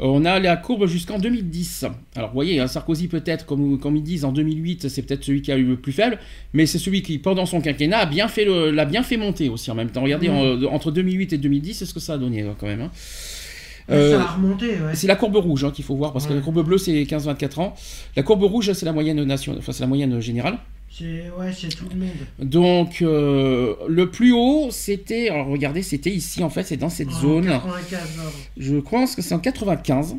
Euh, 0.00 0.06
on 0.06 0.24
a 0.24 0.38
la 0.38 0.56
courbe 0.56 0.86
jusqu'en 0.86 1.18
2010. 1.18 1.86
Alors, 2.16 2.30
vous 2.30 2.34
voyez, 2.34 2.58
hein, 2.58 2.66
Sarkozy, 2.66 3.08
peut-être, 3.08 3.44
comme, 3.46 3.78
comme, 3.78 3.96
ils 3.96 4.02
disent, 4.02 4.24
en 4.24 4.32
2008, 4.32 4.88
c'est 4.88 5.02
peut-être 5.02 5.24
celui 5.24 5.42
qui 5.42 5.52
a 5.52 5.56
eu 5.56 5.64
le 5.64 5.76
plus 5.76 5.92
faible, 5.92 6.18
mais 6.54 6.66
c'est 6.66 6.78
celui 6.78 7.02
qui, 7.02 7.18
pendant 7.18 7.46
son 7.46 7.60
quinquennat, 7.60 7.98
a 7.98 8.06
bien 8.06 8.28
fait 8.28 8.44
l'a 8.44 8.84
bien 8.84 9.02
fait 9.02 9.16
monter 9.16 9.48
aussi 9.48 9.70
en 9.70 9.74
même 9.74 9.90
temps. 9.90 10.02
Regardez, 10.02 10.28
mmh. 10.28 10.66
entre 10.70 10.90
2008 10.90 11.34
et 11.34 11.38
2010, 11.38 11.74
c'est 11.74 11.86
ce 11.86 11.94
que 11.94 12.00
ça 12.00 12.14
a 12.14 12.18
donné 12.18 12.44
quand 12.58 12.66
même. 12.66 12.80
Hein. 12.80 12.90
Euh, 13.90 14.18
ça 14.18 14.22
a 14.22 14.32
remonté, 14.34 14.66
ouais. 14.68 14.94
C'est 14.94 15.06
la 15.06 15.16
courbe 15.16 15.36
rouge 15.36 15.64
hein, 15.64 15.70
qu'il 15.70 15.84
faut 15.84 15.96
voir, 15.96 16.12
parce 16.12 16.26
que 16.26 16.32
la 16.32 16.40
courbe 16.40 16.64
bleue, 16.64 16.78
c'est 16.78 17.02
15-24 17.02 17.60
ans. 17.60 17.74
La 18.16 18.22
courbe 18.22 18.44
rouge, 18.44 18.72
c'est 18.72 18.86
la 18.86 18.92
moyenne 18.92 19.30
enfin, 19.30 19.72
c'est 19.72 19.80
la 19.80 19.86
moyenne 19.86 20.20
générale. 20.20 20.58
C'est 20.90 21.30
ouais, 21.38 21.52
c'est 21.52 21.68
tout 21.68 21.86
le 21.88 21.96
monde. 21.96 22.10
Donc 22.38 23.00
euh, 23.00 23.74
le 23.88 24.10
plus 24.10 24.32
haut, 24.32 24.68
c'était, 24.70 25.30
alors 25.30 25.46
regardez, 25.46 25.82
c'était 25.82 26.10
ici 26.10 26.42
en 26.42 26.50
fait, 26.50 26.64
c'est 26.64 26.76
dans 26.76 26.90
cette 26.90 27.10
zone. 27.10 27.46
95, 27.46 28.00
Je 28.56 28.76
pense 28.76 29.14
que 29.14 29.22
c'est 29.22 29.34
en 29.34 29.38
95 29.38 30.16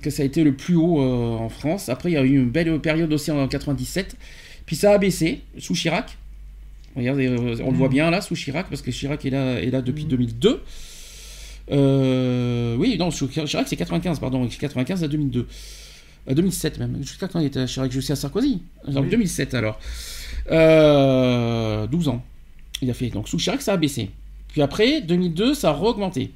que 0.00 0.10
ça 0.10 0.22
a 0.22 0.26
été 0.26 0.44
le 0.44 0.54
plus 0.54 0.76
haut 0.76 1.00
euh, 1.00 1.36
en 1.36 1.48
France. 1.48 1.88
Après, 1.88 2.10
il 2.10 2.14
y 2.14 2.16
a 2.16 2.22
eu 2.22 2.36
une 2.36 2.50
belle 2.50 2.80
période 2.80 3.12
aussi 3.12 3.30
en 3.30 3.46
97. 3.46 4.16
Puis 4.66 4.76
ça 4.76 4.92
a 4.92 4.98
baissé 4.98 5.42
sous 5.58 5.74
Chirac. 5.74 6.16
Regardez, 6.96 7.26
euh, 7.26 7.56
on 7.64 7.70
le 7.70 7.76
voit 7.76 7.88
bien 7.88 8.10
là 8.10 8.20
sous 8.20 8.34
Chirac 8.34 8.68
parce 8.68 8.82
que 8.82 8.90
Chirac 8.90 9.24
est 9.24 9.30
là, 9.30 9.60
est 9.60 9.70
là 9.70 9.82
depuis 9.82 10.04
2002. 10.04 10.62
Euh, 11.70 12.76
oui, 12.76 12.96
non, 12.98 13.10
sous 13.10 13.28
Chirac 13.28 13.68
c'est 13.68 13.76
95, 13.76 14.18
pardon, 14.20 14.46
95 14.46 15.04
à 15.04 15.08
2002. 15.08 15.46
À 16.26 16.34
2007 16.34 16.78
même, 16.78 16.96
jusqu'à 17.02 17.28
quand 17.28 17.38
il 17.40 17.46
était 17.46 17.60
à 17.60 17.66
Chirac, 17.66 17.92
jusqu'à 17.92 18.16
Sarkozy. 18.16 18.62
En 18.88 19.02
Oui. 19.02 19.08
2007 19.10 19.54
alors. 19.54 19.78
Euh, 20.50 21.86
12 21.86 22.08
ans. 22.08 22.24
Il 22.82 22.90
a 22.90 22.94
fait. 22.94 23.08
Donc 23.10 23.28
sous 23.28 23.36
Chirac, 23.38 23.60
ça 23.62 23.74
a 23.74 23.76
baissé. 23.76 24.10
Puis 24.48 24.62
après, 24.62 25.00
2002, 25.02 25.54
ça 25.54 25.70
a 25.70 25.72
re-augmenté. 25.72 26.30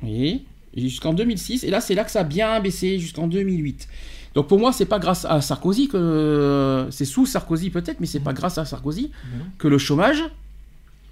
Vous 0.00 0.08
voyez? 0.08 0.44
Jusqu'en 0.76 1.12
2006. 1.12 1.64
Et 1.64 1.70
là, 1.70 1.80
c'est 1.80 1.94
là 1.94 2.04
que 2.04 2.10
ça 2.10 2.20
a 2.20 2.24
bien 2.24 2.60
baissé 2.60 2.98
jusqu'en 2.98 3.26
2008. 3.26 3.88
Donc 4.34 4.46
pour 4.48 4.58
moi, 4.58 4.72
c'est 4.72 4.84
pas 4.84 4.98
grâce 4.98 5.24
à 5.24 5.40
Sarkozy 5.40 5.88
que. 5.88 6.86
C'est 6.90 7.04
sous 7.04 7.26
Sarkozy 7.26 7.70
peut-être, 7.70 8.00
mais 8.00 8.06
c'est 8.06 8.20
pas 8.20 8.32
grâce 8.32 8.58
à 8.58 8.64
Sarkozy 8.64 9.10
que 9.58 9.66
le 9.68 9.78
chômage 9.78 10.22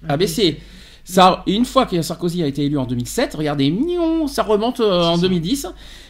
a 0.07 0.15
baissé. 0.17 0.59
Ça, 1.09 1.43
une 1.47 1.63
fois 1.63 1.85
que 1.85 2.01
Sarkozy 2.01 2.43
a 2.43 2.47
été 2.47 2.65
élu 2.65 2.77
en 2.77 2.85
2007, 2.85 3.35
regardez, 3.35 3.71
mignon, 3.71 4.27
ça 4.27 4.43
remonte 4.43 4.81
euh, 4.81 5.03
en 5.03 5.17
2010. 5.17 5.67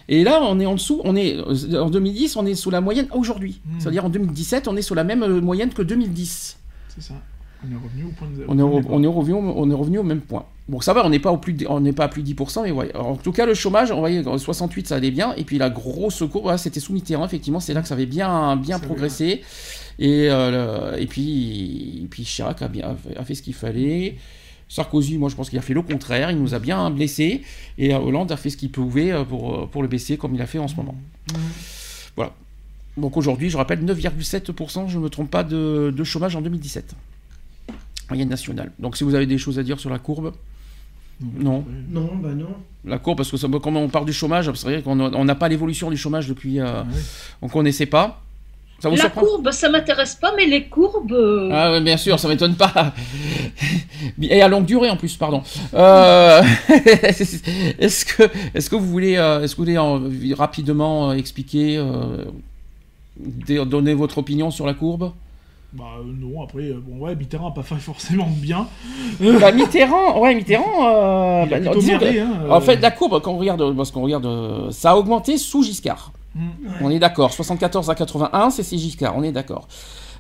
Et 0.10 0.24
là, 0.24 0.40
on 0.42 0.60
est 0.60 0.66
en 0.66 0.74
dessous, 0.74 1.02
on 1.04 1.16
est 1.16 1.38
euh, 1.38 1.84
en 1.84 1.90
2010, 1.92 2.36
on 2.36 2.46
est 2.48 2.56
sous 2.56 2.72
la 2.72 2.82
moyenne 2.82 3.08
aujourd'hui. 3.14 3.62
Mm. 3.66 3.80
C'est-à-dire 3.80 4.06
en 4.06 4.10
2017, 4.10 4.68
on 4.68 4.76
est 4.76 4.82
sur 4.82 4.96
la 4.96 5.04
même 5.04 5.22
euh, 5.22 5.40
moyenne 5.40 5.70
que 5.70 5.84
2010. 5.84 6.58
C'est 6.90 7.02
ça. 7.04 7.14
On 7.64 7.72
est 7.72 7.76
revenu 7.76 8.06
au 8.06 8.12
point 8.18 8.28
de 8.28 8.44
On 8.48 8.58
est, 8.58 8.62
au 8.62 8.82
on 8.90 9.04
est 9.04 9.08
revenu, 9.08 9.34
au- 9.36 9.54
on 9.58 9.70
est 9.70 9.74
revenu 9.74 9.98
au 10.00 10.04
même 10.04 10.22
point. 10.22 10.46
Bon, 10.68 10.82
ça 10.82 10.94
va, 10.94 11.06
on 11.06 11.10
n'est 11.10 11.20
pas 11.20 11.32
au 11.32 11.38
plus, 11.38 11.56
on 11.70 11.80
n'est 11.80 11.94
pas 11.94 12.06
à 12.06 12.08
plus 12.08 12.24
de 12.24 12.28
10%, 12.34 12.64
mais 12.64 12.72
ouais. 12.72 12.90
Alors, 12.94 13.08
en 13.08 13.16
tout 13.18 13.32
cas, 13.32 13.46
le 13.46 13.54
chômage, 13.54 13.92
on 13.92 14.00
voyait 14.00 14.24
68, 14.24 14.88
ça 14.88 14.96
allait 14.96 15.12
bien, 15.12 15.34
et 15.38 15.44
puis 15.44 15.58
la 15.60 15.70
grosse 15.70 16.24
courbe, 16.32 16.56
c'était 16.58 16.80
sous 16.80 16.94
Mitterrand, 16.94 17.26
effectivement, 17.26 17.60
c'est 17.60 17.74
là 17.74 17.82
que 17.82 17.88
ça 17.88 17.94
avait 17.94 18.06
bien, 18.08 18.56
bien 18.58 18.78
Ça 18.78 18.84
progressé. 18.86 19.42
Et, 20.00 20.28
euh, 20.30 20.94
le- 20.96 21.02
et 21.02 21.06
puis, 21.08 22.02
et 22.04 22.08
puis 22.08 22.24
Chirac 22.24 22.62
a, 22.62 22.68
bien, 22.68 22.90
a 22.90 22.96
fait- 22.96 23.18
a 23.18 23.24
fait 23.24 23.36
ce 23.36 23.42
qu'il 23.42 23.54
fallait. 23.54 24.18
Sarkozy, 24.70 25.18
moi 25.18 25.30
je 25.30 25.36
pense 25.36 25.50
qu'il 25.50 25.58
a 25.60 25.62
fait 25.62 25.74
le 25.74 25.82
contraire, 25.82 26.30
il 26.32 26.38
nous 26.38 26.54
a 26.54 26.60
bien 26.60 26.90
blessés, 26.90 27.42
et 27.78 27.94
euh, 27.94 28.00
Hollande 28.00 28.32
a 28.32 28.38
fait 28.38 28.50
ce 28.50 28.58
qu'il 28.58 28.70
pouvait 28.72 29.12
euh, 29.12 29.24
pour, 29.24 29.56
euh, 29.56 29.66
pour 29.66 29.82
le 29.82 29.88
baisser 29.88 30.18
comme 30.18 30.36
il 30.36 30.42
a 30.42 30.46
fait 30.46 30.60
en 30.60 30.68
ce 30.68 30.76
moment. 30.76 30.96
Voilà. 32.16 32.34
Donc 32.98 33.16
aujourd'hui, 33.16 33.50
je 33.50 33.58
rappelle 33.58 33.84
9,7%, 33.86 34.88
je 34.90 34.98
ne 34.98 35.04
me 35.04 35.10
trompe 35.10 35.30
pas, 35.30 35.44
de, 35.44 35.94
de 35.96 36.04
chômage 36.04 36.36
en 36.36 36.42
2017. 36.42 36.96
Moyenne 38.10 38.30
nationale. 38.30 38.72
Donc 38.80 38.98
si 38.98 39.04
vous 39.04 39.16
avez 39.16 39.26
des 39.26 39.38
choses 39.38 39.60
à 39.60 39.64
dire 39.64 39.80
sur 39.80 39.90
la 39.90 40.00
courbe, 40.00 40.34
non. 41.22 41.66
Non, 41.90 42.12
bah 42.16 42.30
non. 42.36 42.56
La 42.86 43.00
courbe, 43.00 43.18
parce 43.18 43.32
que 43.32 43.38
ça, 43.38 43.48
comme 43.62 43.76
on 43.78 43.90
parle 43.90 44.06
du 44.06 44.14
chômage, 44.14 44.52
c'est 44.54 44.68
vrai 44.68 44.82
qu'on 44.84 44.96
n'a 45.26 45.36
pas 45.36 45.48
l'évolution 45.50 45.90
du 45.90 45.98
chômage 45.98 46.28
depuis. 46.28 46.60
euh, 46.60 46.84
Ouais. 46.84 46.90
on 47.42 47.48
connaissait 47.48 47.88
pas. 47.88 48.22
Ça 48.80 48.90
vous 48.90 48.96
La 48.96 49.02
surprend 49.02 49.22
courbe, 49.22 49.52
ça 49.52 49.70
m'intéresse 49.70 50.14
pas, 50.16 50.34
mais 50.38 50.46
les 50.46 50.66
courbes. 50.68 51.12
euh, 51.12 51.50
Ah 51.52 51.72
ouais, 51.72 51.82
bien 51.82 51.98
sûr, 51.98 52.20
ça 52.20 52.28
m'étonne 52.28 52.56
pas. 52.56 52.94
Et 54.22 54.42
à 54.42 54.48
longue 54.48 54.66
durée 54.66 54.90
en 54.92 54.98
plus, 54.98 55.16
pardon. 55.18 55.42
Euh, 55.74 56.42
est-ce 57.80 58.06
que, 58.06 58.24
est-ce 58.54 58.70
que 58.70 58.76
vous 58.76 58.86
voulez, 58.88 59.18
euh, 59.18 59.42
est-ce 59.42 59.56
que 59.56 59.62
vous 59.62 59.66
voulez 60.10 60.34
rapidement 60.36 61.12
expliquer, 61.14 61.78
euh, 61.78 62.26
donner 63.66 63.94
votre 63.96 64.20
opinion 64.20 64.52
sur 64.52 64.66
la 64.68 64.74
courbe? 64.76 65.12
Bah 65.74 65.84
euh, 66.00 66.04
non, 66.06 66.44
après, 66.44 66.72
bon 66.74 67.04
ouais, 67.06 67.16
Mitterrand 67.16 67.50
a 67.50 67.52
pas 67.54 67.64
fait 67.64 67.76
forcément 67.76 68.30
bien. 68.32 68.68
Bah, 69.20 69.52
Mitterrand, 69.52 70.20
ouais, 70.22 70.34
Mitterrand. 70.36 70.64
euh, 70.88 71.46
Il 71.48 71.54
a 71.54 71.60
bah, 71.60 71.72
merdé, 71.82 72.14
que- 72.14 72.20
hein, 72.20 72.32
euh. 72.46 72.50
En 72.52 72.62
fait, 72.62 72.78
la 72.78 72.92
courbe, 72.92 73.20
quand 73.22 73.34
on 73.34 73.38
regarde, 73.38 73.76
parce 73.76 73.92
qu'on 73.92 74.02
regarde, 74.04 74.72
ça 74.72 74.92
a 74.92 74.96
augmenté 74.96 75.38
sous 75.38 75.64
Giscard. 75.64 76.12
Mm. 76.38 76.70
On 76.82 76.90
est 76.90 77.00
d'accord. 77.00 77.34
74 77.34 77.90
à 77.90 77.96
81, 77.96 78.50
c'est 78.52 78.78
Giscard, 78.78 79.16
on 79.18 79.24
est 79.24 79.32
d'accord. 79.32 79.68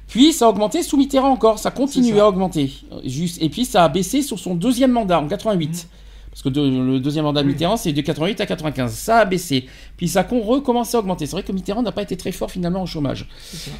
Puis 0.07 0.31
ça 0.33 0.45
a 0.45 0.49
augmenté 0.49 0.83
sous 0.83 0.95
Mitterrand 0.97 1.29
encore, 1.31 1.59
ça 1.59 1.69
continue 1.71 2.19
à 2.19 2.27
augmenter. 2.27 2.71
Euh, 2.93 3.01
Juste, 3.05 3.41
et 3.41 3.49
puis 3.49 3.65
ça 3.65 3.83
a 3.83 3.89
baissé 3.89 4.21
sur 4.21 4.39
son 4.39 4.55
deuxième 4.55 4.91
mandat 4.91 5.19
en 5.19 5.27
88. 5.27 5.87
Parce 6.31 6.43
que 6.43 6.49
de- 6.49 6.61
le 6.61 6.99
deuxième 6.99 7.25
mandat 7.25 7.41
de. 7.41 7.47
Mitterrand, 7.47 7.77
c'est 7.77 7.91
de 7.91 8.01
88 8.01 8.39
à 8.41 8.45
95. 8.45 8.93
Ça 8.93 9.17
a 9.19 9.25
baissé. 9.25 9.65
Puis 9.97 10.07
ça 10.07 10.19
a 10.19 10.23
recommencé 10.23 10.95
à 10.95 10.99
augmenter. 10.99 11.25
C'est 11.25 11.31
vrai 11.33 11.43
que 11.43 11.51
Mitterrand 11.51 11.81
n'a 11.81 11.91
pas 11.91 12.03
été 12.03 12.15
très 12.15 12.31
fort 12.31 12.51
finalement 12.51 12.83
au 12.83 12.85
chômage. 12.85 13.27
Ça. 13.51 13.71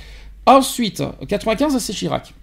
Ensuite, 0.45 1.03
95, 1.27 1.77
c'est 1.77 1.93
Chirac. 1.93 2.33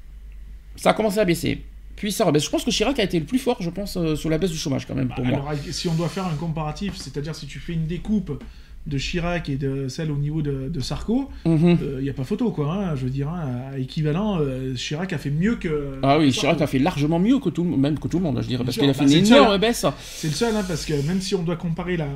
Ça 0.77 0.91
a 0.91 0.93
commencé 0.95 1.19
à 1.19 1.25
baisser. 1.25 1.65
Puis 1.97 2.11
ça 2.13 2.25
rebaisse. 2.25 2.45
Je 2.45 2.51
pense 2.51 2.65
que 2.65 2.71
Chirac 2.71 2.99
a 2.99 3.03
été 3.03 3.19
le 3.19 3.25
plus 3.27 3.39
fort, 3.39 3.57
je 3.61 3.71
pense, 3.71 3.97
euh, 3.97 4.17
sur 4.17 4.29
la 4.31 4.39
baisse 4.39 4.51
du 4.51 4.59
chômage 4.59 4.87
quand 4.87 4.95
même, 4.95 5.09
Bah, 5.09 5.15
pour 5.17 5.25
moi. 5.25 5.39
alors, 5.49 5.53
si 5.71 5.89
on 5.89 5.95
doit 5.95 6.09
faire 6.09 6.27
un 6.27 6.35
comparatif, 6.37 6.95
c'est-à-dire 6.97 7.35
si 7.35 7.47
tu 7.47 7.59
fais 7.59 7.73
une 7.73 7.87
découpe 7.87 8.43
de 8.87 8.99
Chirac 8.99 9.49
et 9.49 9.57
de 9.57 9.89
celle 9.89 10.11
au 10.11 10.17
niveau 10.17 10.43
de, 10.43 10.69
de 10.69 10.81
Sarko, 10.81 11.31
il 11.47 11.53
Mhm. 11.53 11.79
n'y 12.03 12.11
a 12.11 12.13
pas 12.13 12.25
photo, 12.25 12.51
quoi. 12.51 12.73
hein, 12.75 12.97
je 12.97 13.05
veux 13.05 13.11
dire, 13.11 13.29
hein, 13.31 13.73
à 13.73 13.79
équivalent, 13.79 14.39
euh, 14.41 14.75
Chirac 14.75 15.13
a 15.15 15.19
fait 15.19 15.31
mieux 15.31 15.57
que. 15.57 15.99
Ah 16.03 16.19
oui, 16.19 16.31
Chirac 16.33 16.61
a 16.61 16.67
fait 16.67 16.79
largement 16.79 17.19
mieux 17.19 17.39
que 17.39 17.49
tout, 17.49 17.65
le- 17.65 17.77
même 17.77 17.99
que 17.99 18.09
tout 18.09 18.19
le 18.19 18.25
monde, 18.25 18.37
je 18.43 18.47
dirais, 18.49 18.59
Bien 18.59 18.65
parce 18.67 18.77
qu'il 18.77 18.89
a 18.91 18.93
fait 18.95 19.07
bah, 19.07 19.11
une 19.13 19.27
énorme 19.27 19.59
baisse. 19.59 19.87
C'est 19.99 20.29
le 20.29 20.35
seul, 20.35 20.55
hein, 20.55 20.65
parce 20.69 20.85
que 20.85 20.93
même 21.07 21.21
si 21.23 21.35
on 21.35 21.43
doit 21.43 21.57
comparer 21.57 21.97
la, 21.97 22.09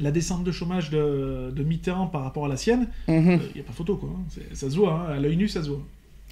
la 0.00 0.10
descente 0.10 0.42
de 0.42 0.52
chômage 0.52 0.88
de, 0.90 1.50
de 1.54 1.62
Mitterrand 1.62 2.06
par 2.06 2.22
rapport 2.24 2.46
à 2.46 2.48
la 2.48 2.56
sienne, 2.56 2.88
il 3.08 3.14
Mhm. 3.14 3.40
n'y 3.54 3.60
a 3.60 3.64
pas 3.64 3.72
photo, 3.72 3.96
quoi. 3.96 4.10
Ça 4.54 4.70
se 4.70 4.76
voit, 4.76 5.08
à 5.10 5.18
l'œil 5.20 5.36
nu, 5.36 5.48
ça 5.48 5.62
se 5.62 5.68
voit. 5.68 5.82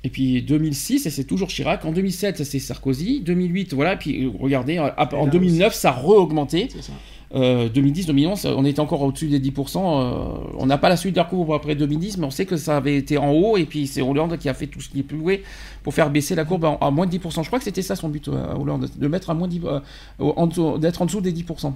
Et 0.04 0.08
puis 0.08 0.42
2006, 0.42 1.06
et 1.06 1.10
c'est 1.10 1.22
toujours 1.24 1.46
Chirac. 1.48 1.84
En 1.84 1.92
2007, 1.92 2.42
c'est 2.42 2.58
Sarkozy. 2.58 3.20
2008, 3.20 3.72
voilà. 3.74 3.96
Puis 3.96 4.24
euh, 4.24 4.30
regardez, 4.40 4.78
euh, 4.78 4.88
en 4.96 5.26
là 5.26 5.30
2009, 5.30 5.74
ça 5.74 5.90
a 5.90 5.92
re-augmenté. 5.92 6.68
C'est 6.72 6.82
ça. 6.82 6.92
Euh, 7.34 7.68
2010, 7.70 8.06
2011, 8.06 8.44
on 8.46 8.64
était 8.66 8.80
encore 8.80 9.00
au-dessus 9.00 9.26
des 9.28 9.38
10%. 9.40 9.78
euh, 9.78 10.34
on 10.58 10.66
n'a 10.66 10.76
pas 10.76 10.90
la 10.90 10.98
suite 10.98 11.14
de 11.14 11.18
la 11.18 11.24
courbe 11.24 11.52
après 11.52 11.74
2010, 11.74 12.18
mais 12.18 12.26
on 12.26 12.30
sait 12.30 12.44
que 12.44 12.58
ça 12.58 12.76
avait 12.76 12.96
été 12.96 13.16
en 13.16 13.30
haut. 13.32 13.56
Et 13.56 13.64
puis 13.64 13.86
c'est 13.86 14.02
Hollande 14.02 14.36
qui 14.38 14.48
a 14.50 14.54
fait 14.54 14.66
tout 14.66 14.80
ce 14.82 14.90
qui 14.90 15.00
est 15.00 15.02
plus 15.02 15.16
doué 15.16 15.42
pour 15.82 15.94
faire 15.94 16.10
baisser 16.10 16.34
la 16.34 16.44
courbe 16.44 16.66
à, 16.66 16.76
à 16.80 16.90
moins 16.90 17.06
de 17.06 17.16
10%. 17.16 17.42
Je 17.42 17.46
crois 17.46 17.58
que 17.58 17.64
c'était 17.64 17.80
ça 17.82 17.96
son 17.96 18.10
but, 18.10 18.28
euh, 18.28 18.52
à 18.52 18.58
Hollande, 18.58 18.90
de 18.94 19.08
mettre 19.08 19.30
à 19.30 19.34
moins 19.34 19.48
de 19.48 19.52
10, 19.52 19.62
euh, 19.64 19.80
en 20.18 20.46
dessous- 20.46 20.76
d'être 20.78 21.00
en 21.00 21.06
dessous 21.06 21.22
des 21.22 21.32
10%. 21.32 21.74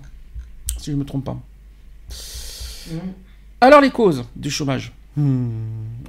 Si 0.76 0.86
je 0.86 0.92
ne 0.92 0.96
me 0.96 1.04
trompe 1.04 1.24
pas. 1.24 1.36
Alors 3.61 3.80
les 3.80 3.90
causes 3.90 4.24
du 4.36 4.50
chômage. 4.50 4.92
Hmm, 5.16 5.48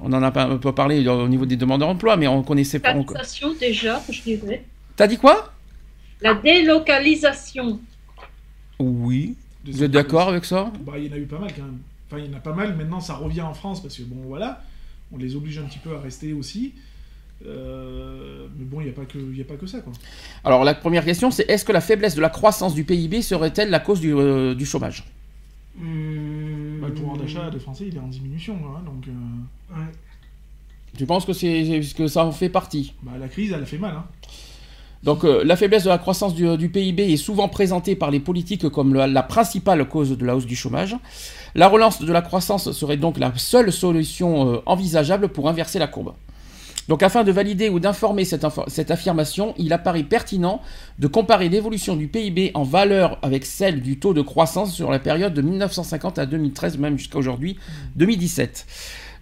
On 0.02 0.12
en 0.12 0.22
a 0.22 0.30
pas, 0.30 0.44
un 0.44 0.58
peu 0.58 0.72
parlé 0.72 1.06
euh, 1.06 1.24
au 1.24 1.28
niveau 1.28 1.46
des 1.46 1.56
demandeurs 1.56 1.88
d'emploi, 1.88 2.18
mais 2.18 2.28
on 2.28 2.42
connaissait 2.42 2.78
pas. 2.78 2.94
on- 2.94 3.02
Taxation 3.04 3.54
déjà, 3.58 4.02
je 4.10 4.20
dirais. 4.20 4.62
T'as 4.96 5.06
dit 5.06 5.16
quoi? 5.16 5.52
La 6.20 6.34
délocalisation. 6.34 7.80
Oui. 8.78 9.34
Vous 9.64 9.82
êtes 9.82 9.90
d'accord 9.90 10.28
avec 10.28 10.44
ça? 10.44 10.72
Bah, 10.86 10.94
il 10.98 11.06
y 11.06 11.08
en 11.10 11.12
a 11.12 11.18
eu 11.18 11.26
pas 11.26 11.38
mal 11.38 11.52
quand 11.54 11.62
même. 11.62 11.78
Enfin, 12.06 12.22
il 12.24 12.30
y 12.30 12.34
en 12.34 12.38
a 12.38 12.40
pas 12.40 12.54
mal. 12.54 12.76
Maintenant, 12.76 13.00
ça 13.00 13.14
revient 13.14 13.42
en 13.42 13.54
France 13.54 13.82
parce 13.82 13.96
que, 13.96 14.02
bon, 14.02 14.22
voilà, 14.26 14.62
on 15.12 15.18
les 15.18 15.36
oblige 15.36 15.58
un 15.58 15.64
petit 15.64 15.78
peu 15.78 15.94
à 15.94 16.00
rester 16.00 16.32
aussi. 16.32 16.72
Euh, 17.46 18.46
mais 18.58 18.64
bon, 18.64 18.80
il 18.80 18.84
n'y 18.84 18.90
a, 18.90 18.92
pas 18.94 19.04
que- 19.04 19.18
il 19.18 19.36
y 19.36 19.40
a 19.40 19.44
pas 19.44 19.54
que 19.56 19.66
ça, 19.66 19.80
quoi. 19.80 19.92
Alors 20.42 20.64
la 20.64 20.74
première 20.74 21.04
question, 21.04 21.30
c'est 21.30 21.48
est-ce 21.48 21.64
que 21.64 21.70
la 21.72 21.80
faiblesse 21.80 22.14
de 22.16 22.20
la 22.20 22.30
croissance 22.30 22.74
du 22.74 22.82
PIB 22.84 23.22
serait-elle 23.22 23.70
la 23.70 23.78
cause 23.78 24.00
du, 24.00 24.12
euh, 24.12 24.54
du 24.56 24.66
chômage? 24.66 25.04
Hum, 25.80 26.78
Bah, 26.80 26.88
le 26.88 26.94
pouvoir 26.94 27.16
d'achat 27.16 27.50
des 27.50 27.60
Français, 27.60 27.84
il 27.88 27.96
est 27.96 28.00
en 28.00 28.08
diminution, 28.08 28.54
hein, 28.56 28.82
donc 28.84 29.06
euh, 29.06 29.76
ouais. 29.76 29.86
Tu 30.96 31.06
penses 31.06 31.24
que, 31.24 31.32
c'est, 31.32 31.80
que 31.96 32.08
ça 32.08 32.24
en 32.24 32.32
fait 32.32 32.48
partie? 32.48 32.94
Bah, 33.02 33.12
la 33.20 33.28
crise, 33.28 33.52
elle 33.52 33.62
a 33.62 33.66
fait 33.66 33.78
mal. 33.78 33.94
Hein. 33.94 34.04
Donc 35.02 35.24
euh, 35.24 35.42
la 35.44 35.56
faiblesse 35.56 35.84
de 35.84 35.88
la 35.88 35.98
croissance 35.98 36.34
du, 36.34 36.68
PIB 36.68 37.12
est 37.12 37.16
souvent 37.16 37.48
présentée 37.48 37.94
par 37.94 38.10
les 38.10 38.20
politiques 38.20 38.68
comme 38.68 38.94
la, 38.94 39.22
principale 39.22 39.88
cause 39.88 40.16
de 40.16 40.24
la 40.24 40.36
hausse 40.36 40.46
du 40.46 40.56
chômage. 40.56 40.96
La 41.54 41.68
relance 41.68 42.02
de 42.02 42.12
la 42.12 42.22
croissance 42.22 42.72
serait 42.72 42.96
donc 42.96 43.18
la 43.18 43.32
seule 43.36 43.72
solution 43.72 44.54
euh, 44.54 44.58
envisageable 44.66 45.28
pour 45.28 45.48
inverser 45.48 45.78
la 45.78 45.86
courbe. 45.86 46.14
Donc 46.88 47.02
afin 47.02 47.22
de 47.22 47.30
valider 47.30 47.68
ou 47.68 47.80
d'informer 47.80 48.24
cette, 48.24 48.46
cette, 48.68 48.90
affirmation, 48.90 49.54
il 49.58 49.74
apparaît 49.74 50.04
pertinent 50.04 50.62
de 50.98 51.06
comparer 51.06 51.50
l'évolution 51.50 51.96
du 51.96 52.08
PIB 52.08 52.50
en 52.54 52.62
valeur 52.62 53.18
avec 53.20 53.44
celle 53.44 53.82
du 53.82 53.98
taux 53.98 54.14
de 54.14 54.22
croissance 54.22 54.74
sur 54.74 54.90
la 54.90 54.98
période 54.98 55.34
de 55.34 55.42
1950 55.42 56.18
à 56.18 56.24
2013, 56.24 56.78
même 56.78 56.96
jusqu'à 56.96 57.18
aujourd'hui, 57.18 57.58
2017. 57.96 58.66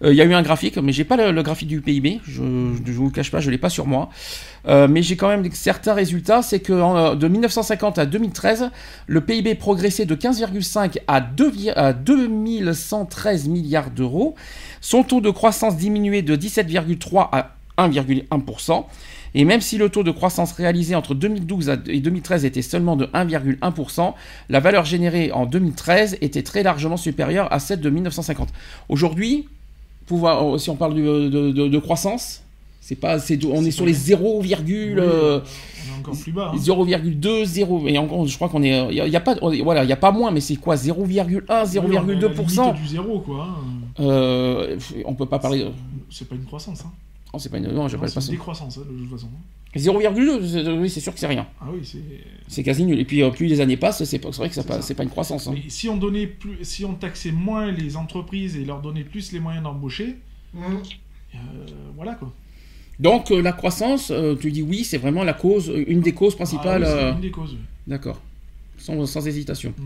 Euh, 0.02 0.12
il 0.12 0.16
y 0.16 0.20
a 0.20 0.24
eu 0.24 0.34
un 0.34 0.42
graphique, 0.42 0.76
mais 0.78 0.92
j'ai 0.92 1.04
pas 1.04 1.16
le, 1.16 1.42
graphique 1.42 1.68
du 1.68 1.80
PIB. 1.80 2.20
Je 2.26 2.42
ne 2.42 2.92
vous 2.92 3.04
le 3.06 3.10
cache 3.10 3.30
pas, 3.30 3.40
je 3.40 3.50
l'ai 3.50 3.58
pas 3.58 3.70
sur 3.70 3.86
moi. 3.86 4.10
Euh, 4.66 4.88
mais 4.88 5.02
j'ai 5.02 5.16
quand 5.16 5.28
même 5.28 5.48
certains 5.52 5.94
résultats. 5.94 6.42
C'est 6.42 6.60
que 6.60 6.72
euh, 6.72 7.14
de 7.14 7.28
1950 7.28 7.98
à 7.98 8.06
2013, 8.06 8.70
le 9.06 9.20
PIB 9.20 9.54
progressait 9.54 10.06
de 10.06 10.14
15,5 10.14 10.98
à, 11.06 11.20
2, 11.20 11.52
à 11.76 11.92
2113 11.92 13.48
milliards 13.48 13.90
d'euros. 13.90 14.34
Son 14.80 15.02
taux 15.02 15.20
de 15.20 15.30
croissance 15.30 15.76
diminuait 15.76 16.22
de 16.22 16.36
17,3 16.36 17.28
à 17.32 17.56
1,1%. 17.78 18.84
Et 19.34 19.44
même 19.44 19.60
si 19.60 19.76
le 19.76 19.90
taux 19.90 20.02
de 20.02 20.10
croissance 20.10 20.52
réalisé 20.52 20.94
entre 20.94 21.14
2012 21.14 21.80
et 21.88 22.00
2013 22.00 22.46
était 22.46 22.62
seulement 22.62 22.96
de 22.96 23.04
1,1%, 23.06 24.14
la 24.48 24.60
valeur 24.60 24.86
générée 24.86 25.30
en 25.30 25.44
2013 25.44 26.16
était 26.22 26.42
très 26.42 26.62
largement 26.62 26.96
supérieure 26.96 27.52
à 27.52 27.58
celle 27.58 27.80
de 27.80 27.90
1950. 27.90 28.48
Aujourd'hui, 28.88 29.46
pouvoir, 30.06 30.58
si 30.58 30.70
on 30.70 30.76
parle 30.76 30.94
de, 30.94 31.78
croissance, 31.78 32.42
c'est 32.80 32.94
pas, 32.94 33.18
c'est, 33.18 33.44
on 33.44 33.64
est, 33.64 33.72
sur 33.72 33.84
les 33.84 33.92
0, 33.92 34.40
oui, 34.42 34.54
euh, 34.70 35.40
on 35.40 35.94
est 35.94 35.98
encore 35.98 36.16
plus 36.16 36.32
bas. 36.32 36.52
0,2, 36.56 37.42
hein. 37.42 37.44
0, 37.44 37.88
et 37.88 37.98
encore, 37.98 38.26
je 38.26 38.36
crois 38.36 38.48
qu'on 38.48 38.62
est, 38.62 38.88
il 38.90 38.94
y, 38.94 39.16
a 39.16 39.20
pas, 39.20 39.34
voilà, 39.64 39.82
il 39.82 39.90
y 39.90 39.92
a 39.92 39.96
pas 39.96 40.12
moins, 40.12 40.30
mais 40.30 40.40
c'est 40.40 40.56
quoi, 40.56 40.76
0,1, 40.76 41.46
0,2%. 41.46 42.72
Oui, 42.72 42.80
du 42.80 42.86
zéro, 42.86 43.18
quoi. 43.20 43.48
Hein. 43.48 44.00
Euh, 44.00 44.78
on 45.04 45.14
peut 45.14 45.26
pas 45.26 45.38
parler. 45.38 45.66
C'est 46.10 46.28
pas 46.28 46.36
une 46.36 46.44
croissance, 46.44 46.82
hein. 46.84 46.92
Non, 47.32 47.40
c'est 47.40 47.48
pas 47.48 47.58
une, 47.58 47.72
non, 47.72 47.88
pas 47.88 48.08
C'est 48.08 48.20
une 48.26 48.30
décroissance, 48.30 48.78
hein, 48.78 48.82
de 48.88 48.98
toute 48.98 49.10
façon. 49.10 49.28
0,2, 49.78 50.78
oui, 50.78 50.90
c'est 50.90 51.00
sûr 51.00 51.12
que 51.12 51.18
c'est 51.18 51.26
rien. 51.26 51.46
Ah 51.60 51.66
oui, 51.72 51.80
c'est. 51.82 52.02
C'est 52.48 52.62
quasi 52.62 52.84
nul. 52.84 52.98
Et 53.00 53.04
puis, 53.04 53.22
euh, 53.22 53.30
plus 53.30 53.46
les 53.46 53.60
années 53.60 53.76
passent, 53.76 54.04
c'est 54.04 54.22
vrai 54.22 54.48
que 54.48 54.54
c'est 54.54 54.66
pas, 54.66 54.78
pas 54.78 55.02
une 55.02 55.10
croissance. 55.10 55.48
Hein. 55.48 55.54
Mais 55.54 55.68
si 55.68 55.88
on 55.88 55.96
donnait 55.96 56.26
plus, 56.26 56.58
si 56.62 56.84
on 56.84 56.94
taxait 56.94 57.32
moins 57.32 57.72
les 57.72 57.96
entreprises 57.96 58.56
et 58.56 58.64
leur 58.64 58.80
donnait 58.80 59.04
plus 59.04 59.32
les 59.32 59.40
moyens 59.40 59.64
d'embaucher, 59.64 60.16
mmh. 60.54 60.60
euh, 61.34 61.38
voilà 61.96 62.14
quoi. 62.14 62.32
Donc 62.98 63.30
euh, 63.30 63.42
la 63.42 63.52
croissance, 63.52 64.12
tu 64.40 64.50
dis 64.52 64.62
oui, 64.62 64.84
c'est 64.84 64.98
vraiment 64.98 65.24
la 65.24 65.34
cause, 65.34 65.72
une 65.86 66.00
des 66.00 66.12
causes 66.12 66.36
principales. 66.36 66.84
Ah, 66.84 67.10
oui, 67.10 67.14
une 67.16 67.20
des 67.20 67.30
causes. 67.30 67.56
D'accord, 67.86 68.20
sans, 68.78 69.26
hésitation. 69.26 69.74
Mmh. 69.76 69.82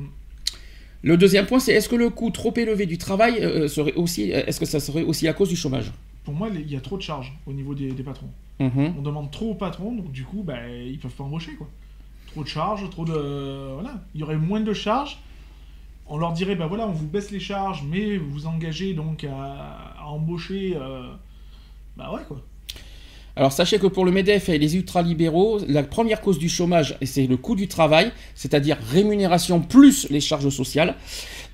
Le 1.02 1.16
deuxième 1.16 1.46
point, 1.46 1.60
c'est 1.60 1.72
est-ce 1.72 1.88
que 1.88 1.96
le 1.96 2.10
coût 2.10 2.30
trop 2.30 2.52
élevé 2.56 2.84
du 2.84 2.98
travail 2.98 3.40
serait 3.68 3.94
aussi, 3.94 4.30
est-ce 4.30 4.60
que 4.60 4.66
ça 4.66 4.80
serait 4.80 5.02
aussi 5.02 5.24
la 5.24 5.32
cause 5.32 5.48
du 5.48 5.56
chômage? 5.56 5.92
Pour 6.30 6.38
moi, 6.38 6.48
il 6.54 6.70
y 6.70 6.76
a 6.76 6.80
trop 6.80 6.96
de 6.96 7.02
charges 7.02 7.36
au 7.46 7.52
niveau 7.52 7.74
des, 7.74 7.90
patrons. 8.04 8.30
Mmh. 8.60 8.92
On 8.96 9.02
demande 9.02 9.30
trop 9.32 9.50
aux 9.50 9.54
patrons, 9.54 9.92
donc 9.92 10.12
du 10.12 10.22
coup, 10.24 10.44
bah, 10.44 10.68
ils 10.68 10.98
peuvent 10.98 11.10
pas 11.14 11.24
embaucher 11.24 11.54
quoi 11.54 11.66
trop 12.32 12.44
de 12.44 12.48
charges, 12.48 12.88
trop 12.90 13.04
de. 13.04 13.72
Voilà. 13.74 14.02
Il 14.14 14.20
y 14.20 14.24
aurait 14.24 14.36
moins 14.36 14.60
de 14.60 14.72
charges. 14.72 15.18
On 16.06 16.18
leur 16.18 16.32
dirait, 16.32 16.56
ben 16.56 16.66
voilà, 16.66 16.86
on 16.86 16.92
vous 16.92 17.06
baisse 17.06 17.30
les 17.30 17.40
charges, 17.40 17.84
mais 17.88 18.16
vous 18.16 18.30
vous 18.30 18.46
engagez 18.46 18.94
donc 18.94 19.24
à, 19.24 20.04
embaucher. 20.06 20.76
Euh... 20.76 21.08
Bah 21.96 22.12
ouais, 22.12 22.22
quoi. 22.26 22.40
Alors 23.36 23.52
sachez 23.52 23.78
que 23.78 23.86
pour 23.86 24.04
le 24.04 24.10
MEDEF 24.10 24.48
et 24.48 24.58
les 24.58 24.76
ultralibéraux, 24.76 25.60
la 25.66 25.84
première 25.84 26.20
cause 26.20 26.38
du 26.38 26.48
chômage, 26.48 26.98
c'est 27.02 27.26
le 27.26 27.36
coût 27.36 27.54
du 27.54 27.68
travail, 27.68 28.12
c'est-à-dire 28.34 28.76
rémunération 28.90 29.60
plus 29.60 30.08
les 30.10 30.20
charges 30.20 30.48
sociales. 30.48 30.96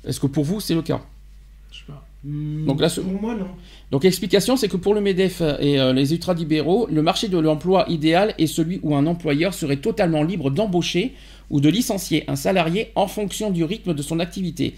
Est-ce 0.06 0.20
que 0.20 0.26
pour 0.26 0.44
vous, 0.44 0.60
c'est 0.60 0.74
le 0.74 0.82
cas? 0.82 1.00
Je 1.72 1.78
sais 1.78 1.84
pas. 1.86 2.06
Hmm, 2.22 2.66
Donc, 2.66 2.78
Pour 2.78 3.20
moi, 3.22 3.34
non. 3.34 3.48
Donc, 3.90 4.04
l'explication, 4.04 4.56
c'est 4.56 4.68
que 4.68 4.76
pour 4.76 4.94
le 4.94 5.00
MEDEF 5.00 5.40
et 5.60 5.80
euh, 5.80 5.92
les 5.92 6.12
ultralibéraux, 6.12 6.86
le 6.90 7.02
marché 7.02 7.28
de 7.28 7.38
l'emploi 7.38 7.86
idéal 7.88 8.34
est 8.38 8.46
celui 8.46 8.78
où 8.82 8.94
un 8.94 9.06
employeur 9.06 9.52
serait 9.52 9.78
totalement 9.78 10.22
libre 10.22 10.50
d'embaucher 10.50 11.14
ou 11.50 11.60
de 11.60 11.68
licencier 11.68 12.24
un 12.28 12.36
salarié 12.36 12.92
en 12.94 13.08
fonction 13.08 13.50
du 13.50 13.64
rythme 13.64 13.94
de 13.94 14.02
son 14.02 14.20
activité. 14.20 14.74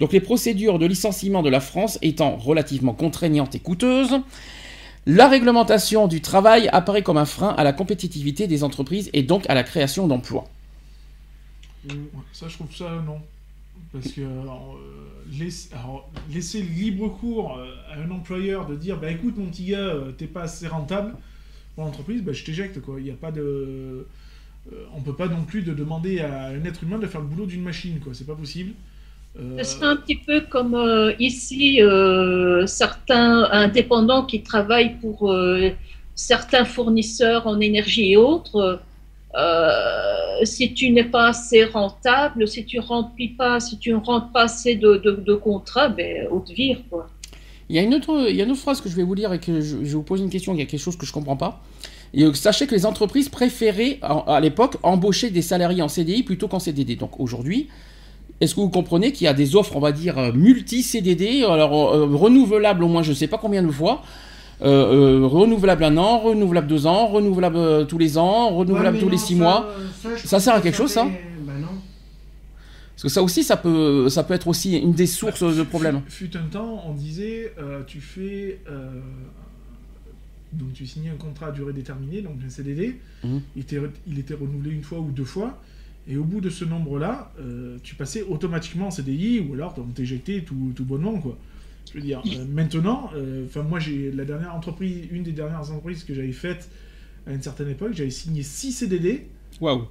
Donc 0.00 0.12
les 0.12 0.20
procédures 0.20 0.78
de 0.78 0.86
licenciement 0.86 1.42
de 1.42 1.50
la 1.50 1.60
France 1.60 1.98
étant 2.02 2.36
relativement 2.36 2.92
contraignantes 2.92 3.54
et 3.54 3.58
coûteuses, 3.58 4.20
la 5.08 5.26
réglementation 5.26 6.06
du 6.06 6.20
travail 6.20 6.68
apparaît 6.68 7.02
comme 7.02 7.16
un 7.16 7.24
frein 7.24 7.54
à 7.56 7.64
la 7.64 7.72
compétitivité 7.72 8.46
des 8.46 8.62
entreprises 8.62 9.10
et 9.12 9.24
donc 9.24 9.48
à 9.48 9.54
la 9.54 9.64
création 9.64 10.06
d'emplois. 10.06 10.48
Ça, 12.32 12.46
je 12.48 12.54
trouve 12.54 12.74
ça 12.74 13.02
non. 13.04 13.20
Parce 13.92 14.12
que 14.12 14.20
euh, 14.20 15.54
laisser 16.30 16.62
libre 16.62 17.08
cours 17.08 17.58
euh, 17.58 17.74
à 17.90 17.98
un 18.00 18.10
employeur 18.10 18.66
de 18.66 18.76
dire 18.76 18.98
bah 19.00 19.10
écoute 19.10 19.38
mon 19.38 19.46
petit 19.46 19.64
gars, 19.64 19.78
euh, 19.78 20.12
t'es 20.12 20.26
pas 20.26 20.42
assez 20.42 20.68
rentable 20.68 21.14
pour 21.74 21.84
l'entreprise, 21.84 22.22
bah, 22.22 22.32
je 22.32 22.44
t'éjecte 22.44 22.80
quoi. 22.80 22.96
Il 22.98 23.04
n'y 23.04 23.10
a 23.10 23.14
pas 23.14 23.32
de 23.32 24.06
euh, 24.72 24.84
on 24.94 25.00
peut 25.00 25.14
pas 25.14 25.28
non 25.28 25.44
plus 25.44 25.62
de 25.62 25.72
demander 25.72 26.20
à 26.20 26.48
un 26.48 26.64
être 26.64 26.82
humain 26.82 26.98
de 26.98 27.06
faire 27.06 27.20
le 27.20 27.26
boulot 27.26 27.46
d'une 27.46 27.62
machine, 27.62 28.00
quoi. 28.00 28.12
C'est 28.14 28.26
pas 28.26 28.34
possible. 28.34 28.72
Euh, 29.40 29.60
c'est 29.62 29.84
un 29.84 29.96
petit 29.96 30.16
peu 30.16 30.40
comme 30.40 30.74
euh, 30.74 31.12
ici, 31.18 31.80
certains 32.66 33.48
indépendants 33.52 34.24
qui 34.24 34.42
travaillent 34.42 34.96
pour 35.00 35.32
certains 36.14 36.64
fournisseurs 36.64 37.46
en 37.46 37.60
énergie 37.60 38.12
et 38.12 38.16
autres. 38.16 38.80
si 40.44 40.74
tu 40.74 40.90
n'es 40.90 41.04
pas 41.04 41.28
assez 41.28 41.64
rentable, 41.64 42.48
si 42.48 42.64
tu 42.64 42.80
remplis 42.80 43.28
pas, 43.28 43.60
si 43.60 43.78
tu 43.78 43.92
ne 43.92 43.96
rentres 43.98 44.32
pas 44.32 44.42
assez 44.42 44.74
de, 44.74 44.96
de, 44.96 45.34
contrats, 45.34 45.88
ben, 45.88 46.26
on 46.32 46.40
te 46.40 46.52
vire, 46.52 46.78
quoi. 46.90 47.08
Il 47.70 47.76
y, 47.76 47.78
a 47.78 47.82
une 47.82 47.94
autre, 47.94 48.26
il 48.30 48.34
y 48.34 48.40
a 48.40 48.44
une 48.44 48.50
autre 48.52 48.60
phrase 48.62 48.80
que 48.80 48.88
je 48.88 48.96
vais 48.96 49.02
vous 49.02 49.12
lire 49.12 49.30
et 49.34 49.38
que 49.40 49.60
je, 49.60 49.84
je 49.84 49.96
vous 49.96 50.02
poser 50.02 50.24
une 50.24 50.30
question, 50.30 50.54
il 50.54 50.58
y 50.58 50.62
a 50.62 50.64
quelque 50.66 50.80
chose 50.80 50.96
que 50.96 51.04
je 51.04 51.10
ne 51.10 51.14
comprends 51.14 51.36
pas. 51.36 51.60
Et 52.14 52.24
euh, 52.24 52.32
sachez 52.32 52.66
que 52.66 52.74
les 52.74 52.86
entreprises 52.86 53.28
préféraient 53.28 53.98
en- 54.02 54.20
à 54.22 54.40
l'époque 54.40 54.76
embaucher 54.82 55.30
des 55.30 55.42
salariés 55.42 55.82
en 55.82 55.88
CDI 55.88 56.22
plutôt 56.22 56.48
qu'en 56.48 56.58
CDD. 56.58 56.96
Donc 56.96 57.20
aujourd'hui, 57.20 57.68
est-ce 58.40 58.54
que 58.54 58.60
vous 58.60 58.68
comprenez 58.70 59.12
qu'il 59.12 59.24
y 59.24 59.28
a 59.28 59.34
des 59.34 59.56
offres, 59.56 59.74
on 59.76 59.80
va 59.80 59.92
dire, 59.92 60.16
euh, 60.18 60.32
multi-CDD, 60.32 61.44
alors 61.44 61.94
euh, 61.94 62.06
renouvelables 62.06 62.84
au 62.84 62.88
moins 62.88 63.02
je 63.02 63.10
ne 63.10 63.14
sais 63.16 63.26
pas 63.26 63.38
combien 63.38 63.62
de 63.62 63.70
fois, 63.70 64.02
euh, 64.62 65.20
euh, 65.22 65.26
renouvelable 65.26 65.84
un 65.84 65.96
an, 65.96 66.18
renouvelable 66.18 66.66
deux 66.68 66.86
ans, 66.86 67.06
renouvelable 67.08 67.56
euh, 67.56 67.84
tous 67.84 67.98
les 67.98 68.18
ans, 68.18 68.50
renouvelable 68.50 68.96
Ouais, 68.96 69.02
tous 69.02 69.08
les 69.08 69.16
six 69.18 69.34
ça, 69.36 69.42
mois. 69.42 69.66
euh, 70.06 70.16
Ça 70.24 70.40
sert 70.40 70.54
à 70.54 70.58
que 70.58 70.64
quelque 70.64 70.76
chose, 70.76 70.90
ça 70.90 71.04
Bah 71.04 71.52
non. 71.60 71.66
Parce 72.94 73.02
que 73.04 73.08
ça 73.08 73.22
aussi, 73.22 73.44
ça 73.44 73.56
peut, 73.56 74.08
ça 74.08 74.24
peut 74.24 74.34
être 74.34 74.48
aussi 74.48 74.76
une 74.76 74.92
des 74.92 75.06
sources 75.06 75.42
de 75.44 75.62
problèmes. 75.62 76.02
Fut 76.08 76.36
un 76.36 76.42
temps, 76.50 76.82
on 76.88 76.94
disait, 76.94 77.52
euh, 77.60 77.82
tu 77.86 78.00
fais. 78.00 78.58
euh, 78.68 79.00
donc 80.52 80.72
tu 80.72 80.86
signais 80.86 81.10
un 81.10 81.16
contrat 81.22 81.48
à 81.48 81.50
durée 81.52 81.72
déterminée, 81.72 82.22
donc 82.22 82.34
un 82.44 82.48
CDD. 82.50 82.98
Mhm. 83.22 83.40
Il, 83.54 83.62
était, 83.62 83.80
il 84.06 84.18
était 84.18 84.34
renouvelé 84.34 84.70
une 84.72 84.82
fois 84.82 84.98
ou 84.98 85.10
deux 85.12 85.24
fois. 85.24 85.60
Et 86.10 86.16
au 86.16 86.24
bout 86.24 86.40
de 86.40 86.48
ce 86.50 86.64
nombre-là, 86.64 87.32
euh, 87.40 87.76
tu 87.82 87.94
passais 87.94 88.22
automatiquement 88.22 88.86
en 88.86 88.90
CDI 88.90 89.40
ou 89.40 89.54
alors 89.54 89.74
on 89.78 89.82
t'éjectait 89.92 90.40
tout, 90.40 90.72
tout 90.74 90.84
bonnement, 90.84 91.18
quoi. 91.20 91.36
Je 91.92 91.98
veux 91.98 92.04
dire, 92.04 92.22
euh, 92.26 92.44
maintenant, 92.50 93.10
euh, 93.14 93.44
enfin 93.46 93.62
moi 93.62 93.78
j'ai 93.78 94.10
la 94.12 94.24
dernière 94.24 94.54
entreprise, 94.54 95.06
une 95.10 95.22
des 95.22 95.32
dernières 95.32 95.70
entreprises 95.70 96.04
que 96.04 96.14
j'avais 96.14 96.32
faites 96.32 96.70
à 97.26 97.32
une 97.32 97.42
certaine 97.42 97.68
époque, 97.68 97.92
j'avais 97.94 98.10
signé 98.10 98.42
6 98.42 98.72
CDD 98.72 99.26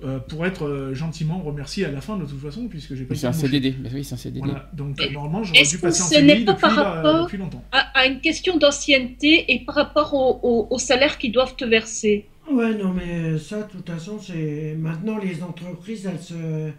euh, 0.03 0.19
pour 0.19 0.45
être 0.45 0.65
euh, 0.65 0.93
gentiment 0.93 1.39
remercié 1.39 1.85
à 1.85 1.91
la 1.91 1.99
fin 2.01 2.17
de 2.17 2.25
toute 2.25 2.39
façon, 2.39 2.67
puisque 2.67 2.93
j'ai 2.95 3.03
pas 3.03 3.15
C'est 3.15 3.27
un. 3.27 3.33
CDD. 3.33 3.75
Mais 3.81 3.89
oui, 3.93 4.03
c'est 4.03 4.13
un 4.13 4.17
CDD. 4.17 4.39
Voilà, 4.45 4.69
donc 4.73 4.99
Et- 5.01 5.11
normalement 5.11 5.43
j'aurais 5.43 5.63
dû 5.63 5.77
passer 5.79 6.03
en 6.03 6.05
ce 6.05 6.13
n'est 6.19 6.29
CDI 6.33 6.45
pas 6.45 6.51
depuis, 6.53 6.61
par 6.61 6.75
la- 6.75 6.83
rapport- 6.91 7.23
depuis 7.25 7.37
longtemps. 7.37 7.63
À, 7.71 7.79
à 7.99 8.05
une 8.05 8.21
question 8.21 8.57
d'ancienneté 8.57 9.51
et 9.51 9.65
par 9.65 9.75
rapport 9.75 10.13
au, 10.13 10.39
au- 10.47 10.67
au 10.69 10.79
salaire 10.79 11.17
qu'ils 11.17 11.31
doivent 11.31 11.55
te 11.55 11.65
verser. 11.65 12.25
Ouais, 12.51 12.73
non, 12.75 12.93
mais 12.93 13.37
ça, 13.37 13.63
de 13.63 13.71
toute 13.71 13.89
façon, 13.89 14.17
c'est. 14.21 14.75
Maintenant, 14.79 15.17
les 15.17 15.43
entreprises, 15.43 16.05
elles 16.11 16.21
se. 16.21 16.69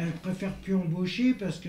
Elles 0.00 0.12
préfèrent 0.22 0.54
plus 0.62 0.76
embaucher 0.76 1.34
parce 1.34 1.58
que 1.58 1.68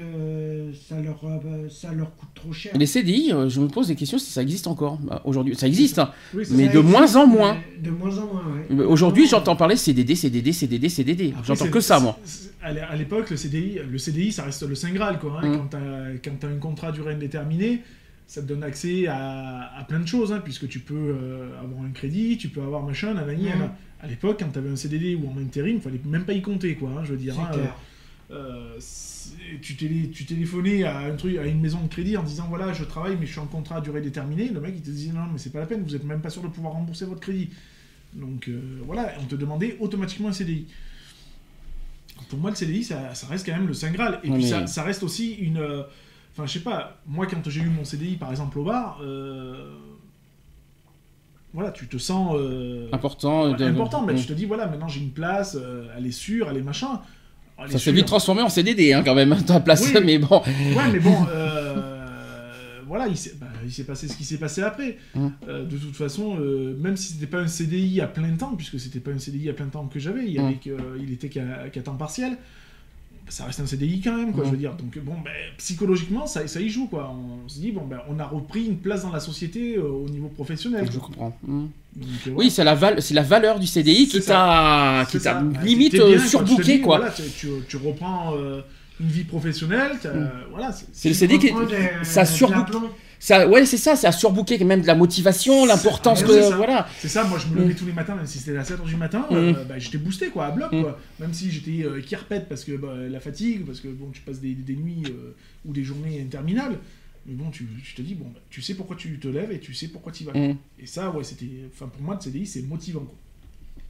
ça 0.88 1.00
leur, 1.02 1.20
euh, 1.24 1.68
ça 1.68 1.92
leur 1.94 2.16
coûte 2.16 2.30
trop 2.36 2.54
cher. 2.54 2.74
Les 2.78 2.86
CDI, 2.86 3.32
euh, 3.34 3.50
je 3.50 3.60
me 3.60 3.68
pose 3.68 3.88
des 3.88 3.96
questions 3.96 4.20
si 4.20 4.30
ça 4.30 4.44
existe 4.44 4.68
encore 4.68 4.98
bah, 4.98 5.20
aujourd'hui. 5.26 5.56
Ça 5.56 5.66
existe, 5.66 5.98
hein. 5.98 6.12
Oui, 6.36 6.44
mais 6.52 6.68
ça. 6.68 6.74
de 6.74 6.80
moins 6.80 7.16
en 7.16 7.26
moins. 7.26 7.58
De 7.82 7.90
moins 7.90 8.16
en 8.20 8.28
moins, 8.28 8.86
Aujourd'hui, 8.86 9.28
j'entends 9.28 9.56
parler 9.56 9.76
CDD, 9.76 10.14
CDD, 10.14 10.52
CDD, 10.52 10.90
CDD. 10.90 11.30
Après, 11.36 11.44
J'entends 11.56 11.72
que 11.72 11.80
ça, 11.80 12.00
moi. 12.00 12.20
À 12.62 12.72
l'é- 12.72 12.82
à 12.82 12.96
l'époque, 12.96 13.32
le 13.32 13.38
CDI, 13.38 13.80
le 13.90 13.98
CDI, 13.98 14.32
ça 14.32 14.44
reste 14.44 14.62
le 14.62 14.76
Saint 14.76 14.92
Graal, 14.92 15.18
quoi. 15.18 15.40
hein. 15.42 15.48
Mm. 15.48 15.58
Quand 15.58 15.78
quand 16.24 16.32
t'as 16.40 16.48
un 16.50 16.58
contrat 16.60 16.90
à 16.90 16.92
durée 16.92 17.14
indéterminée, 17.14 17.82
ça 18.32 18.44
te 18.44 18.48
donne 18.48 18.62
accès 18.64 19.08
à, 19.08 19.76
à 19.76 19.84
plein 19.86 20.00
de 20.00 20.06
choses, 20.08 20.32
hein, 20.32 20.40
puisque 20.44 20.68
tu 20.68 20.80
peux 20.80 20.94
euh, 21.20 21.60
avoir 21.60 21.82
un 21.84 21.90
crédit, 21.90 22.38
tu 22.38 22.50
peux 22.50 22.62
avoir 22.62 22.84
machin, 22.84 23.16
nanani, 23.16 23.42
Mm. 23.44 23.50
nanana. 23.50 23.76
À 24.02 24.08
l'époque, 24.08 24.38
quand 24.40 24.50
t'avais 24.52 24.70
un 24.70 24.76
CDD 24.76 25.16
ou 25.16 25.28
en 25.30 25.38
intérim, 25.42 25.78
il 25.78 25.82
fallait 25.82 26.00
même 26.06 26.26
pas 26.26 26.34
y 26.34 26.42
compter, 26.44 26.76
quoi. 26.76 26.92
hein, 26.92 27.04
je 27.04 27.12
veux 27.14 27.18
dire. 27.18 27.38
Hein, 27.40 27.50
clair. 27.52 27.76
Euh, 28.32 28.76
c'est- 28.80 29.60
tu, 29.64 29.76
télé- 29.76 30.12
tu 30.12 30.26
téléphonais 30.26 30.84
à, 30.84 31.00
un 31.00 31.16
truc, 31.16 31.38
à 31.38 31.46
une 31.48 31.60
maison 31.60 31.82
de 31.82 31.88
crédit 31.88 32.16
en 32.18 32.22
disant 32.24 32.46
voilà, 32.48 32.72
je 32.72 32.84
travaille, 32.84 33.18
mais 33.20 33.26
je 33.26 33.32
suis 33.32 33.40
en 33.40 33.48
contrat 33.48 33.78
à 33.78 33.82
durée 33.82 34.02
déterminée. 34.02 34.50
Le 34.50 34.62
mec, 34.62 34.74
il 34.76 34.82
te 34.84 34.92
disait 34.92 35.12
non, 35.12 35.26
mais 35.32 35.40
c'est 35.40 35.50
pas 35.52 35.60
la 35.60 35.66
peine, 35.66 35.82
vous 35.84 35.96
êtes 35.96 36.04
même 36.04 36.22
pas 36.22 36.30
sûr 36.30 36.44
de 36.44 36.48
pouvoir 36.50 36.74
rembourser 36.74 37.06
votre 37.06 37.22
crédit. 37.22 37.50
Donc 38.14 38.48
euh, 38.48 38.60
voilà, 38.86 39.12
on 39.20 39.26
te 39.26 39.36
demandait 39.36 39.76
automatiquement 39.80 40.30
un 40.30 40.34
CDI. 40.34 40.68
Pour 42.30 42.38
moi, 42.40 42.52
le 42.52 42.56
CDI, 42.56 42.84
ça, 42.84 43.16
ça 43.16 43.28
reste 43.28 43.46
quand 43.46 43.54
même 43.58 43.68
le 43.68 43.74
Saint 43.74 43.92
Graal. 43.92 44.20
Et 44.24 44.30
puis 44.30 44.44
ça 44.68 44.84
reste 44.84 45.02
aussi 45.04 45.34
une. 45.34 45.58
Euh, 46.40 46.44
Enfin, 46.44 46.46
je 46.48 46.54
sais 46.54 46.64
pas, 46.64 46.98
moi, 47.06 47.26
quand 47.28 47.48
j'ai 47.50 47.62
eu 47.62 47.70
mon 47.70 47.84
CDI, 47.84 48.16
par 48.16 48.32
exemple, 48.32 48.58
au 48.60 48.64
bar, 48.64 49.00
euh, 49.04 49.72
voilà, 51.54 51.72
tu 51.72 51.88
te 51.88 51.98
sens. 51.98 52.36
euh, 52.38 52.88
Important. 52.92 53.54
de- 53.54 53.64
important, 53.66 54.06
mais 54.06 54.16
tu 54.16 54.26
te 54.26 54.34
dis 54.34 54.46
voilà, 54.46 54.68
maintenant 54.68 54.88
j'ai 54.88 55.02
une 55.02 55.12
place, 55.12 55.58
euh, 55.60 55.88
elle 55.98 56.06
est 56.06 56.12
sûre, 56.12 56.48
elle 56.50 56.58
est 56.58 56.62
machin. 56.62 57.02
Elle 57.58 57.66
est 57.66 57.72
Ça 57.72 57.80
s'est 57.80 57.92
vite 57.92 58.06
transformé 58.06 58.42
en 58.42 58.50
CDD, 58.50 58.94
hein, 58.94 59.02
quand 59.04 59.16
même, 59.16 59.36
ta 59.46 59.60
place. 59.60 59.92
Oui. 59.94 60.00
Mais 60.06 60.20
bon. 60.20 60.42
Ouais, 60.46 60.92
mais 60.94 61.00
bon, 61.00 61.16
euh, 61.30 62.82
voilà, 62.88 63.08
il 63.08 63.18
s'est 63.18 63.34
bah, 63.40 63.48
il 63.66 63.72
s'est 63.72 63.84
passé 63.84 64.08
ce 64.08 64.16
qui 64.16 64.24
s'est 64.24 64.38
passé 64.38 64.62
après. 64.62 64.98
Hum. 65.16 65.32
Euh, 65.48 65.66
de 65.66 65.76
toute 65.78 65.96
façon, 65.96 66.38
euh, 66.40 66.76
même 66.78 66.96
si 66.98 67.14
c'était 67.14 67.28
pas 67.28 67.40
un 67.40 67.48
CDI 67.48 68.00
à 68.02 68.08
plein 68.08 68.32
temps, 68.36 68.56
puisque 68.56 68.80
c'était 68.80 69.00
pas 69.00 69.12
un 69.12 69.20
CDI 69.20 69.50
à 69.50 69.54
plein 69.54 69.68
temps 69.68 69.88
que 69.88 70.00
j'avais, 70.00 70.30
il, 70.30 70.40
Hum. 70.40 70.54
il 71.00 71.12
était 71.12 71.30
qu'à 71.30 71.70
qu'à 71.70 71.82
temps 71.82 71.96
partiel, 71.96 72.38
ça 73.30 73.46
reste 73.46 73.60
un 73.60 73.66
CDI 73.66 74.02
quand 74.02 74.16
même, 74.18 74.32
quoi, 74.34 74.44
je 74.46 74.52
veux 74.52 74.58
dire. 74.58 74.74
Donc, 74.74 74.98
bon, 75.00 75.14
ben, 75.24 75.32
psychologiquement, 75.58 76.28
ça, 76.28 76.48
ça 76.48 76.60
y 76.60 76.70
joue, 76.70 76.88
quoi. 76.88 77.14
On 77.14 77.48
se 77.48 77.60
dit, 77.60 77.72
bon, 77.72 77.86
ben, 77.86 78.00
on 78.10 78.20
a 78.20 78.26
repris 78.26 78.66
une 78.66 78.78
place 78.78 79.04
dans 79.04 79.12
la 79.12 79.20
société 79.20 79.78
euh, 79.78 79.84
au 79.84 80.10
niveau 80.10 80.28
professionnel. 80.28 80.88
Je 80.92 80.98
quoi. 80.98 81.08
comprends. 81.08 81.38
Mm. 81.44 81.66
Donc, 81.96 82.08
euh, 82.28 82.32
Oui, 82.36 82.50
c'est 82.52 82.64
la, 82.64 82.76
val- 82.76 83.02
c'est 83.02 83.14
la 83.14 83.24
valeur 83.24 83.60
du 83.60 83.68
CDI 83.68 84.08
qui 84.08 84.22
t'a 84.22 85.06
limite 85.64 85.96
euh, 85.96 86.16
bien, 86.16 86.18
te 86.24 86.28
surbooké, 86.28 86.64
dis, 86.78 86.82
quoi. 86.82 86.98
Voilà, 86.98 87.14
tu, 87.68 87.78
reprends 87.78 88.36
euh, 88.36 88.62
une 89.00 89.08
vie 89.08 89.24
professionnelle, 89.24 89.92
Hum. 90.06 90.30
voilà. 90.52 90.72
C'est 90.94 91.10
le 91.10 91.16
CDI 91.16 91.40
qui. 91.40 91.48
Des- 91.48 92.04
Ça 92.04 92.24
l'aplomb. 92.50 92.90
Ça, 93.20 93.48
ouais, 93.48 93.66
c'est 93.66 93.78
ça, 93.78 93.98
ça 93.98 94.08
a 94.08 94.12
surbooké 94.14 94.64
même 94.64 94.82
de 94.82 94.88
la 94.88 94.96
motivation, 94.96 95.66
l'importance 95.66 96.22
ah, 96.24 96.28
que. 96.28 96.42
ça. 96.42 96.56
Voilà. 96.56 96.88
C'est 97.00 97.10
ça, 97.10 97.26
moi 97.26 97.38
je 97.38 97.54
me 97.54 97.62
levais 97.62 97.74
tous 97.74 97.86
les 97.86 97.92
matins, 97.92 98.16
même 98.16 98.26
si 98.26 98.40
c'était 98.40 98.58
à 98.58 98.64
7h 98.64 98.86
du 98.86 98.96
matin, 98.96 99.28
euh, 99.32 99.54
bah, 99.66 99.78
j'étais 99.78 99.98
boosté 99.98 100.30
quoi, 100.30 100.46
à 100.46 100.52
bloc 100.52 100.72
Mm. 100.72 100.82
quoi. 100.82 101.00
Même 101.20 101.34
si 101.34 101.52
j'étais 101.52 101.86
euh, 101.86 102.02
qui 102.02 102.16
repète 102.16 102.48
parce 102.48 102.64
que 102.64 102.74
bah, 102.74 102.94
la 103.10 103.20
fatigue, 103.20 103.66
parce 103.66 103.82
que 103.82 103.88
bon, 103.90 104.10
tu 104.12 104.22
passes 104.22 104.40
des, 104.40 104.54
des 104.54 104.76
nuits 104.76 105.04
euh, 105.08 105.36
ou 105.66 105.74
des 105.74 105.84
journées 105.84 106.22
interminables. 106.22 106.78
Mais 107.26 107.34
bon, 107.34 107.50
tu, 107.50 107.68
tu 107.84 107.94
te 107.94 108.02
dis, 108.02 108.16
bon, 108.16 108.26
bah, 108.34 108.40
tu 108.50 108.62
sais 108.62 108.76
pourquoi 108.76 108.96
tu 108.96 109.20
te 109.20 109.28
lèves 109.28 109.52
et 109.52 109.60
tu 109.60 109.74
sais 109.74 109.90
pourquoi 109.90 110.12
tu 110.12 110.24
y 110.24 110.26
vas. 110.26 110.34
Mm. 110.34 110.56
Et 110.80 110.86
ça, 110.86 111.12
ouais, 111.12 111.24
c'était. 111.24 111.50
Enfin, 111.74 111.88
pour 111.88 112.02
moi, 112.02 112.16
le 112.16 112.22
CDI, 112.22 112.46
c'est 112.46 112.62
motivant 112.62 113.02
quoi. 113.02 113.16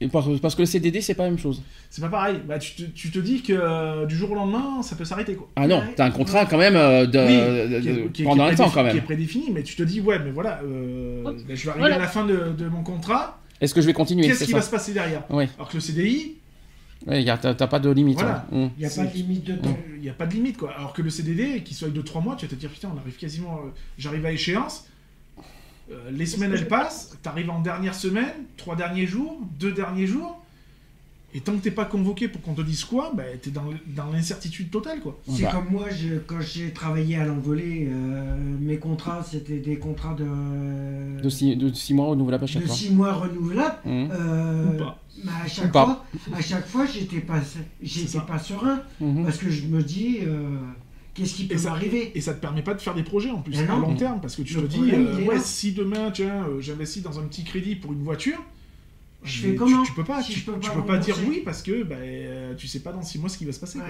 Parce 0.08 0.54
que 0.54 0.62
le 0.62 0.66
CDD, 0.66 1.00
c'est 1.02 1.14
pas 1.14 1.24
la 1.24 1.30
même 1.30 1.38
chose. 1.38 1.62
C'est 1.90 2.00
pas 2.00 2.08
pareil. 2.08 2.40
Bah, 2.48 2.58
tu, 2.58 2.72
te, 2.74 2.82
tu 2.90 3.10
te 3.10 3.18
dis 3.18 3.42
que 3.42 3.52
euh, 3.52 4.06
du 4.06 4.16
jour 4.16 4.30
au 4.30 4.34
lendemain, 4.34 4.82
ça 4.82 4.96
peut 4.96 5.04
s'arrêter 5.04 5.34
quoi. 5.34 5.48
Ah 5.56 5.66
non, 5.66 5.80
Ouais. 5.80 5.92
t'as 5.94 6.06
un 6.06 6.10
contrat 6.10 6.46
quand 6.46 6.56
même 6.58 6.76
euh, 6.76 7.04
de, 7.06 7.18
Oui, 7.18 7.36
de- 7.36 7.80
qui 7.80 7.88
est- 7.88 7.92
de- 8.04 8.08
qui 8.08 8.22
est- 8.22 8.24
pendant 8.24 8.44
qui 8.46 8.50
est 8.50 8.52
un 8.54 8.56
temps 8.56 8.70
prédéfini- 8.70 8.74
quand 8.74 8.82
Qui 8.84 8.90
est 8.90 8.94
même. 8.94 9.04
prédéfini, 9.04 9.50
mais 9.52 9.62
tu 9.62 9.76
te 9.76 9.82
dis, 9.82 10.00
ouais, 10.00 10.18
mais 10.18 10.30
voilà, 10.30 10.60
euh, 10.64 11.22
bah, 11.24 11.32
je 11.48 11.64
vais 11.64 11.68
arriver 11.70 11.78
Voilà. 11.80 11.96
à 11.96 11.98
la 11.98 12.08
fin 12.08 12.24
de, 12.24 12.52
de 12.56 12.68
mon 12.68 12.82
contrat, 12.82 13.38
Est-ce 13.60 13.74
que 13.74 13.82
je 13.82 13.86
vais 13.86 13.92
continuer 13.92 14.26
qu'est-ce 14.26 14.44
qui 14.44 14.50
ça 14.52 14.56
va 14.56 14.62
se 14.62 14.70
passer 14.70 14.92
derrière 14.94 15.22
Oui, 15.28 15.44
Alors 15.58 15.68
que 15.68 15.74
le 15.74 15.80
CDI, 15.80 16.36
ouais, 17.06 17.22
y 17.22 17.28
a- 17.28 17.36
t'as 17.36 17.66
pas 17.66 17.78
de 17.78 17.90
limite. 17.90 18.18
Voilà. 18.20 18.46
ouais. 18.52 18.64
Mm. 18.66 18.70
Il 18.78 18.80
n'y 18.80 18.86
a 18.86 18.90
pas 18.96 19.04
de 19.04 19.14
limite 19.14 19.44
de 19.44 19.54
temps. 19.56 19.78
il 19.96 20.00
n'y 20.00 20.08
a 20.08 20.14
pas 20.14 20.24
de 20.26 20.32
limite 20.32 20.56
quoi. 20.56 20.72
Alors 20.78 20.94
que 20.94 21.02
le 21.02 21.10
CDD, 21.10 21.62
qui 21.62 21.74
soit 21.74 21.90
de 21.90 22.00
3 22.00 22.22
mois, 22.22 22.36
tu 22.36 22.46
vas 22.46 22.50
te 22.50 22.54
dire 22.56 22.70
putain, 22.70 22.90
on 22.94 22.98
arrive 22.98 23.16
quasiment. 23.18 23.60
euh, 23.66 23.70
J'arrive 23.98 24.24
à 24.24 24.32
échéance, 24.32 24.86
euh, 25.90 26.10
les 26.10 26.26
semaines 26.26 26.52
elles 26.54 26.68
passent, 26.68 27.16
t'arrives 27.22 27.50
en 27.50 27.60
dernière 27.60 27.94
semaine, 27.94 28.32
3 28.56 28.76
derniers 28.76 29.06
jours, 29.06 29.38
2 29.58 29.72
derniers 29.72 30.06
jours, 30.06 30.36
et 31.32 31.40
tant 31.40 31.52
que 31.56 31.58
t'es 31.62 31.70
pas 31.70 31.84
convoqué 31.84 32.26
pour 32.26 32.40
qu'on 32.42 32.54
te 32.54 32.62
dise 32.62 32.84
quoi, 32.84 33.12
bah, 33.14 33.22
t'es 33.40 33.50
dans, 33.50 33.62
l'incertitude 34.12 34.68
totale 34.70 35.00
quoi. 35.00 35.16
C'est 35.28 35.42
Bah. 35.44 35.50
comme 35.52 35.70
moi, 35.70 35.88
je- 35.90 36.18
quand 36.26 36.40
j'ai 36.40 36.72
travaillé 36.72 37.16
à 37.16 37.24
l'envolée, 37.24 37.88
euh, 37.88 38.34
mes 38.60 38.78
contrats, 38.78 39.22
c'était 39.22 39.58
des 39.58 39.78
contrats 39.78 40.14
de, 40.14 41.20
De 41.22 41.28
6 41.28 41.54
de 41.56 41.72
six 41.72 41.94
mois 41.94 42.06
renouvelables 42.08 42.44
à 42.44 42.46
chaque 42.48 42.62
de 42.62 42.66
fois. 42.66 42.76
six 42.76 42.90
mois 42.90 43.12
renouvelables. 43.12 43.78
Mm. 43.84 44.08
Euh, 44.10 44.64
Ou 44.74 44.78
pas. 44.78 44.98
mais 45.24 45.30
à 45.30 45.46
Ou 45.46 45.48
chaque 45.48 45.72
pas. 45.72 45.84
fois, 45.84 46.04
à 46.36 46.40
chaque 46.42 46.66
fois, 46.66 46.84
j'étais 46.86 47.20
pas, 47.20 47.40
j'étais 47.80 48.18
pas 48.20 48.38
serein 48.40 48.82
Mhm. 49.00 49.24
parce 49.24 49.38
que 49.38 49.50
je 49.50 49.66
me 49.66 49.82
dis, 49.84 50.18
euh, 50.22 50.56
qu'est-ce 51.20 51.34
qui 51.34 51.44
peut 51.46 51.54
Et 51.54 51.58
ça- 51.58 51.70
m'arriver 51.70 52.12
Et 52.16 52.20
ça 52.20 52.34
te 52.34 52.40
permet 52.40 52.62
pas 52.62 52.74
de 52.74 52.80
faire 52.80 52.94
des 52.94 53.02
projets 53.02 53.30
en 53.30 53.40
plus 53.42 53.58
à 53.58 53.62
long 53.66 53.94
terme 53.94 54.20
parce 54.20 54.36
que 54.36 54.42
tu 54.42 54.54
Le 54.54 54.62
te 54.62 54.66
dis 54.66 54.90
euh, 54.92 55.24
ouais 55.26 55.38
si 55.38 55.72
demain 55.72 56.10
tiens 56.10 56.44
euh, 56.48 56.60
j'investis 56.60 57.02
dans 57.02 57.18
un 57.18 57.22
petit 57.24 57.44
crédit 57.44 57.76
pour 57.76 57.92
une 57.92 58.02
voiture 58.02 58.38
Je 59.22 59.40
fais 59.42 59.50
tu- 59.50 59.56
comment 59.56 59.82
tu, 59.82 59.92
peux 59.92 60.04
pas 60.04 60.22
si 60.22 60.32
tu, 60.32 60.40
peux 60.40 60.58
tu 60.60 60.68
pas 60.70 60.74
peux 60.76 60.84
pas 60.86 60.98
dire 60.98 61.16
oui 61.28 61.42
parce 61.44 61.62
que 61.62 61.82
bah, 61.82 61.96
tu 62.56 62.66
sais 62.66 62.80
pas 62.80 62.92
dans 62.92 63.02
6 63.02 63.18
mois 63.18 63.28
ce 63.28 63.38
qui 63.38 63.44
va 63.44 63.52
se 63.52 63.60
passer 63.60 63.78
quoi. 63.78 63.86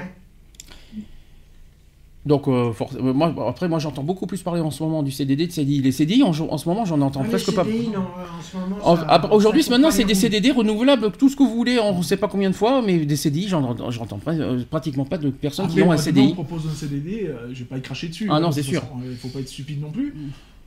Donc, 2.27 2.49
euh, 2.49 2.71
euh, 2.97 3.13
moi, 3.15 3.35
après, 3.49 3.67
moi, 3.67 3.79
j'entends 3.79 4.03
beaucoup 4.03 4.27
plus 4.27 4.43
parler 4.43 4.61
en 4.61 4.71
ce 4.71 4.83
moment 4.83 5.03
du 5.03 5.11
CDD, 5.11 5.47
de 5.47 5.53
CDI. 5.53 5.81
Les 5.81 5.91
CDI, 5.91 6.23
en, 6.23 6.29
en 6.39 6.59
ce 6.59 6.69
moment, 6.69 6.85
j'en 6.85 7.01
entends 7.01 7.21
Ah, 7.21 7.25
les 7.25 7.31
presque 7.31 7.55
pas. 7.55 7.65
Non, 7.65 7.71
en 7.71 8.43
ce 8.43 8.57
moment, 8.59 9.35
Aujourd'hui, 9.35 9.65
maintenant, 9.71 9.91
c'est 9.91 10.05
des. 10.05 10.15
CDD 10.15 10.51
renouvelables, 10.51 11.13
tout 11.13 11.31
ce 11.31 11.37
que 11.37 11.43
vous 11.43 11.55
voulez, 11.55 11.79
on 11.79 11.97
ne 11.97 12.03
sait 12.03 12.19
pas 12.19 12.29
combien 12.29 12.51
de 12.51 12.55
fois, 12.55 12.83
mais 12.83 12.99
des 13.07 13.17
CDI, 13.17 13.49
j'en 13.49 13.63
entends, 13.65 13.91
j'entends 13.91 14.19
pra- 14.19 14.39
euh, 14.39 14.63
pratiquement 14.69 15.07
pas 15.07 15.17
de 15.17 15.31
personnes 15.31 15.67
qui 15.69 15.79
Après, 15.81 15.83
ont 15.89 15.93
un 15.93 15.95
moi, 15.95 16.03
CDI. 16.03 16.29
on 16.33 16.45
propose 16.45 16.67
un 16.71 16.75
CDD, 16.75 17.25
euh, 17.27 17.49
je 17.55 17.61
vais 17.61 17.65
pas 17.65 17.79
y 17.79 17.81
cracher 17.81 18.09
dessus. 18.09 18.27
Ah 18.31 18.35
hein, 18.35 18.41
non, 18.41 18.49
de 18.51 18.55
c'est 18.55 18.63
sûr. 18.65 18.83
Il 19.11 19.17
faut 19.17 19.29
pas 19.29 19.39
être 19.41 19.49
stupide 19.49 19.81
non 19.81 19.91
plus. 19.91 20.15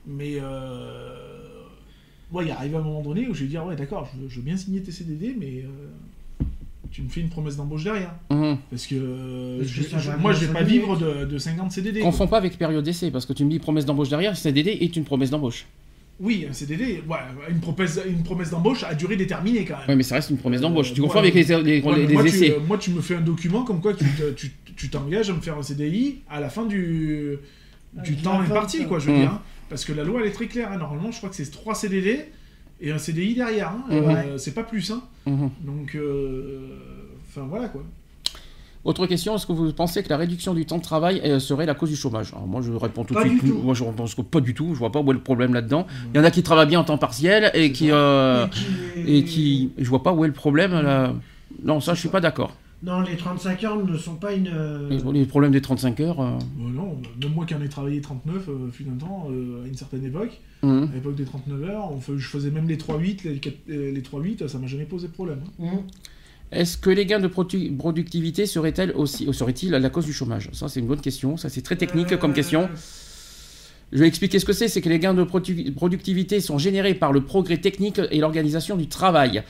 Mais 0.08 0.34
euh... 0.40 1.14
ouais, 2.32 2.46
il 2.46 2.50
arrive 2.50 2.74
un 2.76 2.82
moment 2.82 3.00
donné 3.02 3.28
où 3.28 3.34
je 3.34 3.42
vais 3.44 3.48
dire 3.48 3.64
ouais, 3.64 3.76
d'accord, 3.76 4.08
je, 4.12 4.20
veux- 4.22 4.28
je 4.28 4.36
veux 4.36 4.42
bien 4.42 4.56
signer 4.56 4.82
tes 4.82 4.90
CDD, 4.92 5.36
mais 5.38 5.62
euh, 5.64 5.68
tu 6.94 7.02
me 7.02 7.08
fais 7.08 7.20
une 7.20 7.28
promesse 7.28 7.56
d'embauche 7.56 7.82
derrière. 7.82 8.14
Mhm. 8.30 8.56
Parce 8.70 8.86
que, 8.86 8.94
euh, 8.94 9.58
Parce 9.58 9.72
que 9.72 9.82
je- 9.82 9.98
je- 10.12 10.16
moi, 10.16 10.32
je 10.32 10.46
vais 10.46 10.52
pas 10.52 10.62
vivre 10.62 10.96
de, 10.96 11.24
de 11.24 11.38
50 11.38 11.72
CDD. 11.72 11.98
quoi. 12.00 12.10
Confonds 12.10 12.28
pas 12.28 12.36
avec 12.38 12.56
période 12.56 12.84
d'essai, 12.84 13.10
parce 13.10 13.26
que 13.26 13.32
tu 13.32 13.44
me 13.44 13.50
dis 13.50 13.58
promesse 13.58 13.84
d'embauche 13.84 14.08
derrière, 14.10 14.36
CDD 14.36 14.70
est 14.80 14.94
une 14.96 15.02
promesse 15.04 15.30
d'embauche. 15.30 15.66
Oui, 16.20 16.46
un 16.48 16.52
CDD, 16.52 17.02
ouais, 17.08 17.16
une 17.50 17.58
promesse, 17.58 17.98
une 18.08 18.22
promesse 18.22 18.50
d'embauche 18.50 18.84
à 18.84 18.94
durée 18.94 19.16
déterminée 19.16 19.64
quand 19.64 19.74
même. 19.78 19.86
Oui, 19.88 19.96
mais 19.96 20.02
ça 20.04 20.14
reste 20.14 20.30
une 20.30 20.36
promesse 20.36 20.60
d'embauche. 20.60 20.92
Euh, 20.92 20.94
tu 20.94 21.00
confonds 21.00 21.14
ouais, 21.14 21.30
avec 21.30 21.34
les, 21.34 21.42
les- 21.42 21.82
Ouais, 21.82 21.96
les 21.96 22.06
mais 22.06 22.12
moi, 22.14 22.22
tu, 22.22 22.28
essais. 22.28 22.50
euh, 22.52 22.60
moi, 22.64 22.78
tu 22.78 22.90
me 22.92 23.00
fais 23.00 23.16
un 23.16 23.20
document 23.20 23.64
comme 23.64 23.80
quoi 23.80 23.92
tu 23.94 24.04
te- 24.04 24.30
tu 24.30 24.52
tu 24.76 24.88
t'engages 24.88 25.30
à 25.30 25.32
me 25.34 25.40
faire 25.40 25.56
un 25.58 25.62
CDI 25.62 26.18
à 26.30 26.38
la 26.40 26.48
fin 26.50 26.64
du, 26.66 27.36
du 28.04 28.14
de 28.16 28.22
temps 28.22 28.38
imparti, 28.40 28.86
quoi, 28.86 28.98
je 29.00 29.06
veux 29.06 29.16
Mm. 29.16 29.20
dire. 29.20 29.30
hein. 29.32 29.42
Parce 29.68 29.84
que 29.84 29.92
la 29.92 30.04
loi, 30.04 30.20
elle 30.20 30.28
est 30.28 30.32
très 30.32 30.46
claire. 30.46 30.70
hein. 30.72 30.78
Normalement, 30.78 31.10
je 31.10 31.16
crois 31.18 31.28
que 31.30 31.36
c'est 31.36 31.50
3 31.50 31.74
CDD. 31.74 32.26
Et 32.80 32.92
un 32.92 32.98
CDI 32.98 33.34
derrière. 33.34 33.68
hein. 33.70 33.84
Euh, 33.90 34.38
c'est 34.38 34.52
pas 34.54 34.62
plus. 34.64 34.90
Hein. 34.90 35.02
Mhm. 35.26 35.50
Donc, 35.62 35.94
euh, 35.94 36.68
enfin 37.28 37.46
voilà 37.48 37.68
quoi. 37.68 37.82
Autre 38.84 39.06
question, 39.06 39.34
est-ce 39.34 39.46
que 39.46 39.52
vous 39.52 39.72
pensez 39.72 40.02
que 40.02 40.10
la 40.10 40.18
réduction 40.18 40.52
du 40.52 40.66
temps 40.66 40.76
de 40.76 40.82
travail 40.82 41.22
euh, 41.24 41.38
serait 41.38 41.64
la 41.64 41.72
cause 41.74 41.88
du 41.88 41.96
chômage? 41.96 42.32
Alors 42.34 42.46
moi 42.46 42.60
je 42.60 42.70
réponds 42.70 43.02
tout 43.04 43.14
de 43.14 43.20
suite, 43.20 43.42
du 43.42 43.50
tout. 43.50 43.58
moi 43.62 43.72
je 43.72 43.82
pense 43.84 44.14
que 44.14 44.20
pas 44.20 44.40
du 44.40 44.52
tout, 44.52 44.74
je 44.74 44.78
vois 44.78 44.92
pas 44.92 45.00
où 45.00 45.10
est 45.10 45.14
le 45.14 45.20
problème 45.20 45.54
là-dedans. 45.54 45.86
Il 46.12 46.18
y 46.18 46.20
en 46.20 46.24
a 46.24 46.30
qui 46.30 46.42
travaillent 46.42 46.66
bien 46.68 46.80
en 46.80 46.84
temps 46.84 46.98
partiel 46.98 47.50
et 47.54 47.72
qui, 47.72 47.90
euh, 47.90 48.44
Et 48.46 48.50
qui- 48.50 49.16
et 49.16 49.24
qui, 49.24 49.70
je 49.78 49.88
vois 49.88 50.02
pas 50.02 50.12
où 50.12 50.22
est 50.24 50.28
le 50.28 50.34
problème 50.34 50.72
là. 50.72 51.14
Non, 51.62 51.80
ça 51.80 51.94
je 51.94 52.00
suis 52.00 52.10
pas 52.10 52.20
d'accord. 52.20 52.52
Non, 52.84 53.00
les 53.00 53.16
35 53.16 53.64
heures 53.64 53.84
ne 53.84 53.96
sont 53.96 54.16
pas 54.16 54.32
une. 54.34 54.48
euh, 54.52 54.88
Les, 55.12 55.24
problèmes 55.24 55.52
des 55.52 55.60
35 55.62 56.00
heures. 56.00 56.20
euh, 56.20 56.38
Bon, 56.56 56.68
non, 56.68 56.98
même 57.22 57.32
moi 57.32 57.46
qui 57.46 57.54
en 57.54 57.62
ai 57.62 57.68
travaillé 57.68 58.00
39, 58.00 58.48
euh, 58.48 58.70
fut 58.70 58.84
un 58.92 58.96
temps, 58.98 59.28
euh, 59.30 59.64
à 59.64 59.68
une 59.68 59.74
certaine 59.74 60.04
époque, 60.04 60.38
mhm. 60.62 60.90
à 60.92 60.94
l'époque 60.94 61.14
des 61.14 61.24
39 61.24 61.62
heures, 61.64 61.90
on 61.92 62.00
fait- 62.00 62.18
je 62.18 62.28
faisais 62.28 62.50
même 62.50 62.68
les 62.68 62.76
3-8, 62.76 63.24
les, 63.24 63.38
quatre- 63.38 63.56
euh, 63.70 63.90
les 63.92 64.02
3-8, 64.02 64.46
ça 64.48 64.58
m'a 64.58 64.66
jamais 64.66 64.84
posé 64.84 65.08
de 65.08 65.12
problème. 65.12 65.40
hein. 65.60 65.64
hum. 65.64 65.82
Est-ce 66.52 66.76
que 66.76 66.90
les 66.90 67.06
gains 67.06 67.18
de 67.20 67.26
produ- 67.26 67.74
productivité 67.74 68.44
seraient-ils 68.46 68.92
aussi, 68.92 69.26
seraient-ils 69.32 69.70
la 69.70 69.90
cause 69.90 70.04
du 70.04 70.12
chômage? 70.12 70.50
Ça 70.52 70.68
c'est 70.68 70.78
une 70.78 70.86
bonne 70.86 71.00
question, 71.00 71.36
ça 71.36 71.48
c'est 71.48 71.62
très 71.62 71.74
technique 71.76 72.12
Euh, 72.12 72.16
comme 72.16 72.32
question. 72.34 72.68
Je 73.92 73.98
vais 73.98 74.06
expliquer 74.06 74.38
ce 74.38 74.44
que 74.44 74.52
c'est. 74.52 74.68
C'est 74.68 74.80
que 74.80 74.88
les 74.88 74.98
gains 74.98 75.14
de 75.14 75.24
produ- 75.24 75.72
productivité 75.72 76.40
sont 76.40 76.58
générés 76.58 76.94
par 76.94 77.12
le 77.12 77.22
progrès 77.22 77.58
technique 77.58 78.00
et 78.10 78.18
l'organisation 78.18 78.76
du 78.76 78.88
travail. 78.88 79.42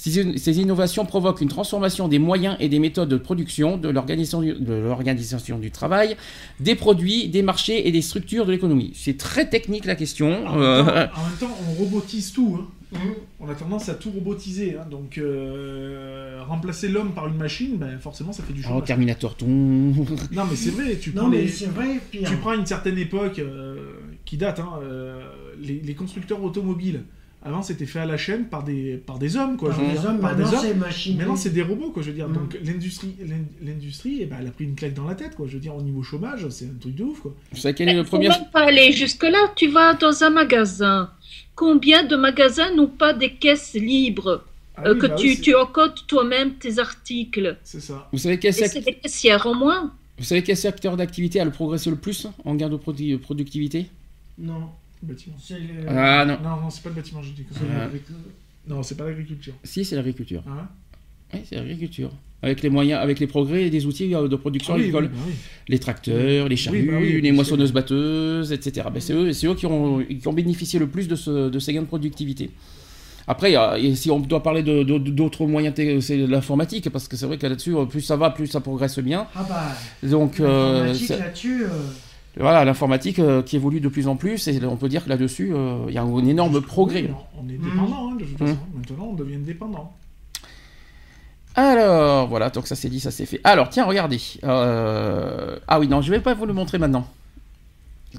Ces, 0.00 0.38
ces 0.38 0.60
innovations 0.60 1.04
provoquent 1.04 1.40
une 1.40 1.48
transformation 1.48 2.06
des 2.06 2.20
moyens 2.20 2.56
et 2.60 2.68
des 2.68 2.78
méthodes 2.78 3.08
de 3.08 3.16
production, 3.16 3.76
de 3.76 3.88
l'organisation 3.88 4.40
du, 4.40 4.52
de 4.54 4.74
l'organisation 4.74 5.58
du 5.58 5.72
travail, 5.72 6.16
des 6.60 6.76
produits, 6.76 7.28
des 7.28 7.42
marchés 7.42 7.88
et 7.88 7.90
des 7.90 8.00
structures 8.00 8.46
de 8.46 8.52
l'économie. 8.52 8.92
C'est 8.94 9.16
très 9.18 9.48
technique 9.48 9.84
la 9.86 9.96
question. 9.96 10.46
En, 10.46 10.56
Euh, 10.60 10.84
même 10.84 10.86
temps, 10.86 10.92
en 10.92 11.24
même 11.24 11.36
temps, 11.40 11.58
on 11.68 11.72
robotise 11.82 12.32
tout. 12.32 12.58
hein. 12.60 12.66
Hum. 12.94 13.00
On 13.40 13.48
a 13.50 13.54
tendance 13.54 13.88
à 13.88 13.94
tout 13.94 14.10
robotiser. 14.10 14.76
hein. 14.76 14.86
Donc, 14.90 15.18
euh, 15.18 16.42
remplacer 16.46 16.88
l'homme 16.88 17.12
par 17.12 17.26
une 17.28 17.36
machine, 17.36 17.76
ben, 17.76 17.98
forcément, 17.98 18.32
ça 18.32 18.42
fait 18.44 18.52
du 18.52 18.62
oh, 18.64 18.68
chômage. 18.68 18.84
Terminator, 18.86 19.34
ton... 19.36 19.46
non, 20.32 20.44
mais 20.48 20.56
c'est 20.56 20.70
vrai, 20.70 20.96
tu 20.96 21.10
Non, 21.10 21.22
prends 21.22 21.28
mais 21.30 21.42
les... 21.42 21.48
c'est 21.48 21.66
vrai, 21.66 22.00
pire. 22.10 22.28
Tu 22.30 22.36
prends 22.36 22.52
une 22.54 22.66
certaine 22.66 22.98
époque 22.98 23.40
euh, 23.40 23.76
qui 24.24 24.36
date, 24.36 24.60
hein, 24.60 24.70
euh, 24.82 25.20
les, 25.60 25.80
les 25.80 25.94
constructeurs 25.94 26.42
automobiles. 26.42 27.02
Avant, 27.48 27.62
c'était 27.62 27.86
fait 27.86 28.00
à 28.00 28.06
la 28.06 28.16
chaîne 28.18 28.44
par 28.44 28.62
des, 28.62 28.96
par 28.98 29.18
des 29.18 29.36
hommes, 29.36 29.56
quoi. 29.56 29.70
Par 29.70 29.78
je 29.78 29.84
veux 29.84 29.90
des 29.92 29.98
dire, 29.98 30.08
hommes, 30.10 30.20
par 30.20 30.36
des 30.36 30.42
maintenant 30.42 30.58
hommes. 30.58 30.64
c'est 30.66 30.74
machine. 30.74 31.16
Maintenant, 31.16 31.36
c'est 31.36 31.50
des 31.50 31.62
robots, 31.62 31.90
quoi. 31.90 32.02
Je 32.02 32.08
veux 32.10 32.14
dire, 32.14 32.28
Mm. 32.28 32.34
donc 32.34 32.58
l'industrie, 32.62 33.14
l'in- 33.26 33.36
l'industrie, 33.66 34.18
eh 34.20 34.26
ben, 34.26 34.36
elle 34.40 34.46
a 34.48 34.50
pris 34.50 34.64
une 34.64 34.74
claque 34.74 34.94
dans 34.94 35.06
la 35.06 35.14
tête, 35.14 35.34
quoi. 35.34 35.46
Je 35.48 35.54
veux 35.54 35.60
dire, 35.60 35.74
au 35.74 35.80
niveau 35.82 36.02
chômage, 36.02 36.46
c'est 36.50 36.66
un 36.66 36.78
truc 36.80 36.94
de 36.94 37.04
ouf, 37.04 37.20
quoi. 37.20 37.34
Vous 37.52 37.58
savez 37.58 37.74
quel 37.74 37.88
est 37.88 37.94
le 37.94 38.04
premier... 38.04 38.28
même 38.28 38.48
pas 38.52 38.66
aller 38.68 38.92
jusque-là. 38.92 39.52
Tu 39.56 39.68
vas 39.68 39.94
dans 39.94 40.22
un 40.22 40.30
magasin. 40.30 41.10
Combien 41.54 42.04
de 42.04 42.14
magasins 42.16 42.74
n'ont 42.74 42.86
pas 42.86 43.12
des 43.14 43.32
caisses 43.32 43.74
libres 43.74 44.44
Ah 44.76 44.88
euh, 44.88 44.94
que 44.94 45.06
bah 45.06 45.14
tu, 45.16 45.26
oui, 45.28 45.40
tu 45.40 45.54
encodes 45.56 45.94
toi-même 46.06 46.54
tes 46.54 46.78
articles? 46.78 47.56
C'est 47.64 47.80
ça. 47.80 48.08
Vous 48.12 48.18
savez 48.18 48.38
quel, 48.38 48.50
Et 48.50 48.52
sec- 48.52 48.70
c'est 48.72 48.80
des 48.84 48.94
caissières 48.94 49.46
en 49.46 49.54
moins. 49.54 49.92
Vous 50.18 50.24
savez 50.24 50.42
quel 50.42 50.56
secteur 50.56 50.96
d'activité 50.96 51.40
a 51.40 51.44
le 51.44 51.50
progressé 51.50 51.90
le 51.90 51.96
plus 51.96 52.28
en 52.44 52.54
gain 52.54 52.68
de 52.68 52.76
produ- 52.76 53.18
productivité? 53.18 53.86
Non, 54.38 54.68
bâtiment. 55.06 55.36
le. 55.38 55.86
Ah 55.88 56.24
non. 56.24 56.38
Non, 56.42 56.60
non, 56.62 56.70
c'est 56.70 56.82
pas 56.82 56.88
le 56.90 56.94
bâtiment, 56.96 57.22
je 57.22 57.30
dis. 57.32 57.44
Ah. 57.70 57.88
Non, 58.66 58.82
c'est 58.82 58.96
pas 58.96 59.04
l'agriculture. 59.04 59.54
Si, 59.64 59.84
c'est 59.84 59.96
l'agriculture. 59.96 60.42
Ah 60.46 60.68
Oui, 61.34 61.40
c'est 61.48 61.56
l'agriculture. 61.56 62.10
Avec 62.42 62.62
les 62.62 62.70
moyens, 62.70 63.00
avec 63.02 63.18
les 63.18 63.26
progrès 63.26 63.68
des 63.70 63.86
outils 63.86 64.14
euh, 64.14 64.28
de 64.28 64.36
production 64.36 64.74
Ah 64.74 64.76
oui, 64.76 64.82
agricole. 64.84 65.04
oui, 65.04 65.10
bah 65.12 65.22
oui. 65.26 65.34
Les 65.68 65.78
tracteurs, 65.80 66.48
les 66.48 66.56
charrues, 66.56 66.82
bah 66.88 66.98
oui, 67.00 67.20
les 67.20 67.20
bien 67.20 67.32
moissonneuses 67.32 67.72
batteuses, 67.72 68.52
etc. 68.52 68.86
Ben, 68.92 69.00
c'est 69.00 69.12
eux, 69.12 69.32
c'est 69.32 69.46
eux 69.48 69.54
qui, 69.56 69.66
ont, 69.66 69.98
qui 70.04 70.28
ont 70.28 70.32
bénéficié 70.32 70.78
le 70.78 70.86
plus 70.86 71.08
de, 71.08 71.16
ce- 71.16 71.48
de 71.50 71.58
ces 71.58 71.72
gains 71.72 71.82
de 71.82 71.86
productivité. 71.86 72.50
Après, 73.26 73.54
et 73.82 73.94
si 73.96 74.10
on 74.10 74.20
doit 74.20 74.42
parler 74.42 74.62
de- 74.62 74.82
de- 74.84 74.98
d'autres 74.98 75.46
moyens, 75.46 75.74
c'est 76.00 76.16
l'informatique, 76.28 76.88
parce 76.90 77.08
que 77.08 77.16
c'est 77.16 77.26
vrai 77.26 77.38
que 77.38 77.46
là-dessus, 77.46 77.74
plus 77.90 78.00
ça 78.02 78.16
va, 78.16 78.30
plus 78.30 78.46
ça 78.46 78.60
progresse 78.60 78.98
bien. 79.00 79.26
Ah 79.34 79.44
bah. 79.48 80.08
Donc, 80.08 80.38
euh, 80.40 80.86
là-dessus. 80.86 81.64
euh, 81.64 81.68
voilà, 82.38 82.64
l'informatique 82.64 83.18
euh, 83.18 83.42
qui 83.42 83.56
évolue 83.56 83.80
de 83.80 83.88
plus 83.88 84.06
en 84.08 84.16
plus, 84.16 84.46
et 84.48 84.64
on 84.64 84.76
peut 84.76 84.88
dire 84.88 85.04
que 85.04 85.08
là-dessus, 85.08 85.50
euh, 85.54 85.84
il 85.88 85.94
y 85.94 85.98
a 85.98 86.02
un 86.02 86.26
énorme 86.26 86.60
progrès. 86.60 87.02
Oui, 87.02 87.10
on- 87.42 87.48
est 87.48 87.52
dépendant, 87.58 88.10
hein, 88.10 88.14
de 88.16 88.24
toute 88.24 88.40
Mhm. 88.40 88.46
façon. 88.48 88.58
Maintenant, 88.74 89.08
on 89.10 89.14
devient 89.14 89.38
dépendant. 89.38 89.92
Alors, 91.54 92.28
voilà, 92.28 92.50
donc 92.50 92.66
ça 92.68 92.76
c'est 92.76 92.88
dit, 92.88 93.00
ça 93.00 93.10
c'est 93.10 93.26
fait. 93.26 93.40
Alors, 93.42 93.68
tiens, 93.68 93.84
regardez. 93.84 94.20
Euh, 94.44 95.58
Ah 95.66 95.80
oui, 95.80 95.88
non, 95.88 96.00
je 96.02 96.10
vais 96.10 96.20
pas 96.20 96.34
vous 96.34 96.46
le 96.46 96.52
montrer 96.52 96.78
maintenant. 96.78 97.06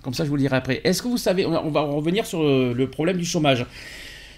Comme 0.04 0.14
ça, 0.14 0.24
je 0.24 0.30
vous 0.30 0.36
le 0.36 0.42
dirai 0.42 0.56
après. 0.58 0.82
Est-ce 0.84 1.02
que 1.02 1.08
vous 1.08 1.18
savez, 1.18 1.46
on 1.46 1.70
va- 1.72 1.82
revenir 1.82 2.26
sur 2.26 2.42
le 2.44 2.88
problème 2.88 3.18
du 3.18 3.26
chômage. 3.26 3.66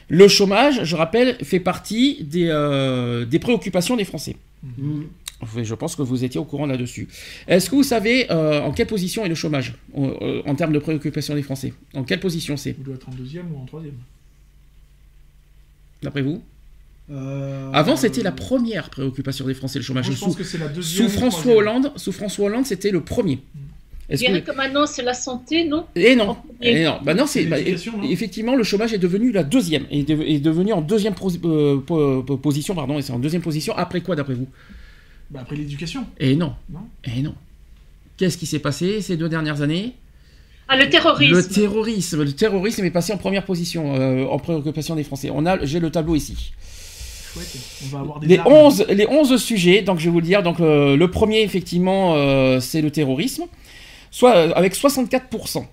Le 0.07 0.27
chômage, 0.27 0.83
je 0.83 0.95
rappelle, 0.95 1.35
fait 1.43 1.59
partie 1.59 2.23
des, 2.23 2.47
euh, 2.49 3.25
des 3.25 3.39
préoccupations 3.39 3.95
des 3.97 4.05
Français. 4.05 4.35
hum. 4.63 5.07
Je 5.63 5.73
pense 5.75 5.95
que 5.95 6.01
vous 6.03 6.23
étiez 6.23 6.39
au 6.39 6.43
courant 6.45 6.65
là-dessus. 6.65 7.07
Est-ce 7.47 7.69
que 7.69 7.75
vous 7.75 7.83
savez 7.83 8.31
euh, 8.31 8.61
en 8.61 8.71
quelle 8.71 8.87
position 8.87 9.25
est 9.25 9.29
le 9.29 9.35
chômage 9.35 9.73
euh, 9.97 10.13
euh, 10.21 10.41
en 10.45 10.55
termes 10.55 10.73
de 10.73 10.79
préoccupation 10.79 11.33
des 11.35 11.41
Français? 11.41 11.73
En 11.95 12.03
quelle 12.03 12.19
position 12.19 12.57
c'est, 12.57 12.73
Vous 12.77 12.83
doit 12.83 12.95
être 12.95 13.09
en 13.09 13.13
deuxième 13.13 13.47
ou 13.53 13.59
en 13.59 13.65
troisième. 13.65 13.95
d'après 16.03 16.21
vous? 16.21 16.41
Euh, 17.11 17.71
Avant, 17.73 17.95
c'était 17.95 18.23
la 18.23 18.31
première 18.31 18.89
préoccupation 18.89 19.45
des 19.45 19.53
Français, 19.53 19.79
le 19.79 19.83
chômage. 19.83 20.05
Moi, 20.05 20.13
je 20.15 20.19
sous, 20.19 20.25
pense 20.25 20.35
que 20.35 20.43
c'est 20.43 20.57
la 20.57 20.67
deuxième. 20.67 21.09
sous 21.09 21.13
ou 21.15 21.19
François. 21.19 21.55
Hollande, 21.55 21.91
sous 21.97 22.11
François 22.11 22.45
Hollande, 22.45 22.65
c'était 22.65 22.91
le 22.91 23.01
premier. 23.01 23.39
Je 24.09 24.13
Est-ce 24.15 24.23
dirais 24.25 24.41
que 24.41 24.51
que 24.51 24.55
maintenant, 24.55 24.85
c'est 24.85 25.03
la 25.03 25.13
santé, 25.13 25.65
non? 25.67 25.85
Et 25.95 26.15
non. 26.15 26.29
En 26.29 26.35
premier. 26.35 26.81
Et 26.81 26.83
non. 26.85 26.99
Bah 27.03 27.13
non, 27.13 27.25
c'est 27.25 27.43
C'est 27.43 27.47
bah, 27.49 27.57
non? 27.57 28.03
effectivement 28.09 28.55
le 28.55 28.63
chômage 28.63 28.93
est 28.93 28.97
devenu 28.97 29.31
la 29.31 29.43
deuxième, 29.43 29.85
est, 29.89 30.03
de- 30.07 30.21
est 30.21 30.39
devenu 30.39 30.71
en 30.73 30.81
deuxième 30.81 31.13
pro- 31.15 31.31
euh, 31.45 32.21
position, 32.41 32.75
pardon, 32.75 32.97
et 32.99 33.01
c'est 33.01 33.13
en 33.13 33.19
deuxième 33.19 33.41
position 33.41 33.73
après 33.75 34.01
quoi 34.01 34.15
d'après 34.15 34.33
vous? 34.35 34.47
Bah, 35.31 35.39
après 35.41 35.55
l'éducation. 35.55 36.05
Et 36.19 36.35
non. 36.35 36.53
Non. 36.69 36.87
Et 37.05 37.21
non. 37.21 37.33
Qu'est-ce 38.17 38.37
qui 38.37 38.45
s'est 38.45 38.59
passé 38.59 39.01
ces 39.01 39.17
deux 39.17 39.29
dernières 39.29 39.61
années? 39.61 39.95
Ah, 40.67 40.77
le 40.77 40.89
terrorisme. 40.89 41.35
Le 41.35 41.47
terrorisme. 41.47 42.23
Le 42.23 42.33
terrorisme 42.33 42.85
est 42.85 42.91
passé 42.91 43.13
en 43.13 43.17
première 43.17 43.45
position 43.45 43.95
euh, 43.95 44.25
en 44.25 44.37
préoccupation 44.37 44.95
des 44.95 45.03
Français. 45.03 45.29
On 45.33 45.45
a, 45.45 45.65
j'ai 45.65 45.79
le 45.79 45.89
tableau 45.89 46.15
ici. 46.15 46.53
Chouette. 47.33 47.57
On 47.85 47.95
va 47.95 47.99
avoir 48.01 48.19
des 48.19 48.27
Les 48.27 48.37
armes. 48.37 48.51
11, 48.51 48.85
les 48.89 49.07
11 49.07 49.41
sujets, 49.41 49.81
donc 49.81 49.99
je 49.99 50.05
vais 50.05 50.11
vous 50.11 50.19
le 50.19 50.25
dire. 50.25 50.43
Donc 50.43 50.59
euh, 50.59 50.95
le 50.97 51.09
premier, 51.09 51.41
effectivement, 51.41 52.15
euh, 52.15 52.59
c'est 52.59 52.81
le 52.81 52.91
terrorisme, 52.91 53.43
soit 54.11 54.35
euh, 54.35 54.51
avec 54.55 54.75
64%. 54.75 55.65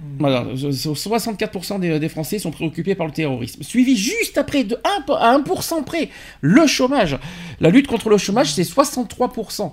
Mhm. 0.00 0.16
Voilà, 0.18 0.40
euh, 0.42 0.54
64% 0.72 1.78
des, 1.78 1.98
des 2.00 2.08
Français 2.08 2.38
sont 2.38 2.50
préoccupés 2.50 2.94
par 2.94 3.06
le 3.06 3.12
terrorisme. 3.12 3.62
Suivi 3.62 3.96
juste 3.96 4.36
après, 4.38 4.64
de 4.64 4.76
1, 4.98 5.02
po- 5.02 5.14
à 5.14 5.38
1% 5.38 5.84
près, 5.84 6.10
le 6.40 6.66
chômage. 6.66 7.18
La 7.60 7.70
lutte 7.70 7.86
contre 7.86 8.08
le 8.10 8.18
chômage, 8.18 8.52
c'est 8.52 8.64
63%. 8.64 9.72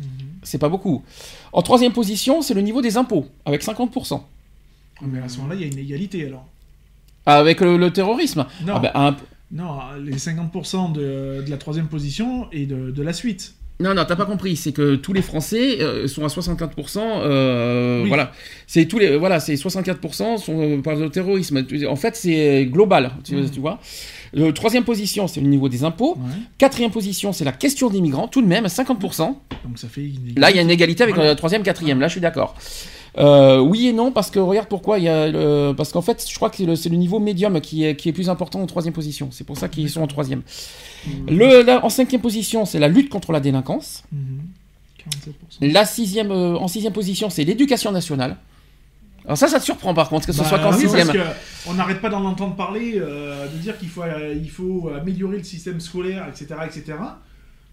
Mhm. 0.00 0.06
C'est 0.42 0.58
pas 0.58 0.68
beaucoup. 0.68 1.02
En 1.52 1.62
troisième 1.62 1.92
position, 1.92 2.42
c'est 2.42 2.54
le 2.54 2.60
niveau 2.60 2.82
des 2.82 2.96
impôts, 2.96 3.26
avec 3.44 3.62
50%. 3.62 4.22
Ah, 5.00 5.04
Mais 5.06 5.18
à 5.20 5.28
ce 5.28 5.38
moment-là, 5.38 5.54
il 5.56 5.60
y 5.62 5.64
a 5.64 5.66
une 5.66 5.78
égalité 5.78 6.26
alors. 6.26 6.46
Avec 7.26 7.60
le, 7.60 7.76
le 7.76 7.92
terrorisme? 7.92 8.46
Non, 8.64 8.74
Ah 8.76 8.78
ben, 8.80 8.90
un- 8.94 9.16
non 9.50 9.78
les 10.02 10.16
50% 10.18 10.92
de, 10.92 11.42
de 11.44 11.50
la 11.50 11.56
troisième 11.56 11.88
position 11.88 12.48
et 12.52 12.66
de, 12.66 12.90
de 12.90 13.02
la 13.02 13.12
suite. 13.12 13.54
Non, 13.80 13.92
non, 13.92 14.04
t'as 14.06 14.14
pas 14.14 14.24
compris. 14.24 14.54
C'est 14.56 14.70
que 14.72 14.94
tous 14.94 15.12
les 15.12 15.20
Français 15.22 15.78
euh, 15.80 16.06
sont 16.06 16.24
à 16.24 16.28
64%. 16.28 16.98
euh, 16.98 18.02
Oui. 18.02 18.08
Voilà, 18.08 18.30
c'est 18.68 18.86
tous 18.86 18.98
les, 19.00 19.16
voilà, 19.16 19.40
c'est 19.40 19.54
64% 19.54 20.38
sont 20.38 20.60
euh, 20.60 20.80
par 20.80 20.94
le 20.94 21.10
terrorisme. 21.10 21.64
En 21.88 21.96
fait, 21.96 22.14
c'est 22.14 22.66
global. 22.66 23.10
Tu, 23.24 23.36
tu 23.52 23.58
vois. 23.60 23.80
Le 24.32 24.52
troisième 24.52 24.84
position, 24.84 25.26
c'est 25.28 25.40
le 25.40 25.46
niveau 25.48 25.68
des 25.68 25.82
impôts. 25.84 26.14
Ouais. 26.18 26.30
Quatrième 26.58 26.90
position, 26.92 27.32
c'est 27.32 27.44
la 27.44 27.52
question 27.52 27.88
des 27.90 28.00
migrants, 28.00 28.28
tout 28.28 28.42
de 28.42 28.46
même, 28.46 28.66
50%. 28.66 29.18
Donc 29.18 29.36
ça 29.76 29.88
fait 29.88 30.02
une 30.02 30.34
Là, 30.36 30.50
il 30.50 30.56
y 30.56 30.58
a 30.58 30.62
une 30.62 30.70
égalité 30.70 31.02
avec 31.02 31.14
Voilà. 31.16 31.30
le 31.30 31.36
troisième, 31.36 31.62
quatrième. 31.62 32.00
Là, 32.00 32.06
je 32.08 32.12
suis 32.12 32.20
d'accord. 32.20 32.54
Euh, 33.16 33.58
oui 33.60 33.86
et 33.88 33.92
non, 33.92 34.10
parce 34.10 34.30
que 34.30 34.40
regarde 34.40 34.68
pourquoi. 34.68 34.98
Il 34.98 35.04
y 35.04 35.08
a 35.08 35.28
le- 35.28 35.72
parce 35.76 35.92
qu'en 35.92 36.02
fait, 36.02 36.24
je 36.28 36.34
crois 36.34 36.50
que 36.50 36.56
c'est 36.56 36.64
le, 36.66 36.74
le 36.94 36.96
niveau 36.96 37.20
médium 37.20 37.60
qui 37.60 37.84
est, 37.84 37.94
qui 37.96 38.08
est 38.08 38.12
plus 38.12 38.28
important 38.28 38.60
en 38.60 38.66
troisième 38.66 38.94
position. 38.94 39.28
C'est 39.30 39.44
pour 39.44 39.56
ça 39.56 39.68
qu'ils 39.68 39.88
sont 39.90 40.02
en 40.02 40.06
troisième. 40.08 40.42
Le, 41.28 41.84
en 41.84 41.88
cinquième 41.88 42.20
position, 42.20 42.64
c'est 42.64 42.78
la 42.78 42.88
lutte 42.88 43.08
contre 43.08 43.32
la 43.32 43.40
délinquance. 43.40 44.04
Mhm. 44.12 44.40
47%. 45.60 45.72
La 45.72 45.84
sixième, 45.84 46.30
euh, 46.30 46.56
en 46.56 46.68
sixième 46.68 46.92
position, 46.92 47.28
c'est 47.30 47.44
l'éducation 47.44 47.92
nationale. 47.92 48.36
Alors 49.26 49.38
ça, 49.38 49.48
ça 49.48 49.58
te 49.58 49.64
surprend 49.64 49.94
par 49.94 50.08
contre 50.10 50.26
que 50.26 50.32
ce 50.32 50.40
Bah 50.40 50.48
soit 50.48 50.58
qu'en 50.58 50.72
oui, 50.74 50.80
sixième. 50.80 51.06
parce 51.06 51.18
que 51.18 51.24
on 51.70 51.74
n'arrête 51.74 52.00
pas 52.02 52.10
d'en 52.10 52.24
entendre 52.24 52.56
parler, 52.56 52.94
euh, 52.96 53.48
de 53.48 53.56
dire 53.58 53.78
qu'il 53.78 53.88
faut, 53.88 54.02
euh, 54.02 54.34
il 54.36 54.50
faut 54.50 54.90
améliorer 54.94 55.38
le 55.38 55.44
système 55.44 55.80
scolaire, 55.80 56.26
etc., 56.28 56.54
etc. 56.66 56.98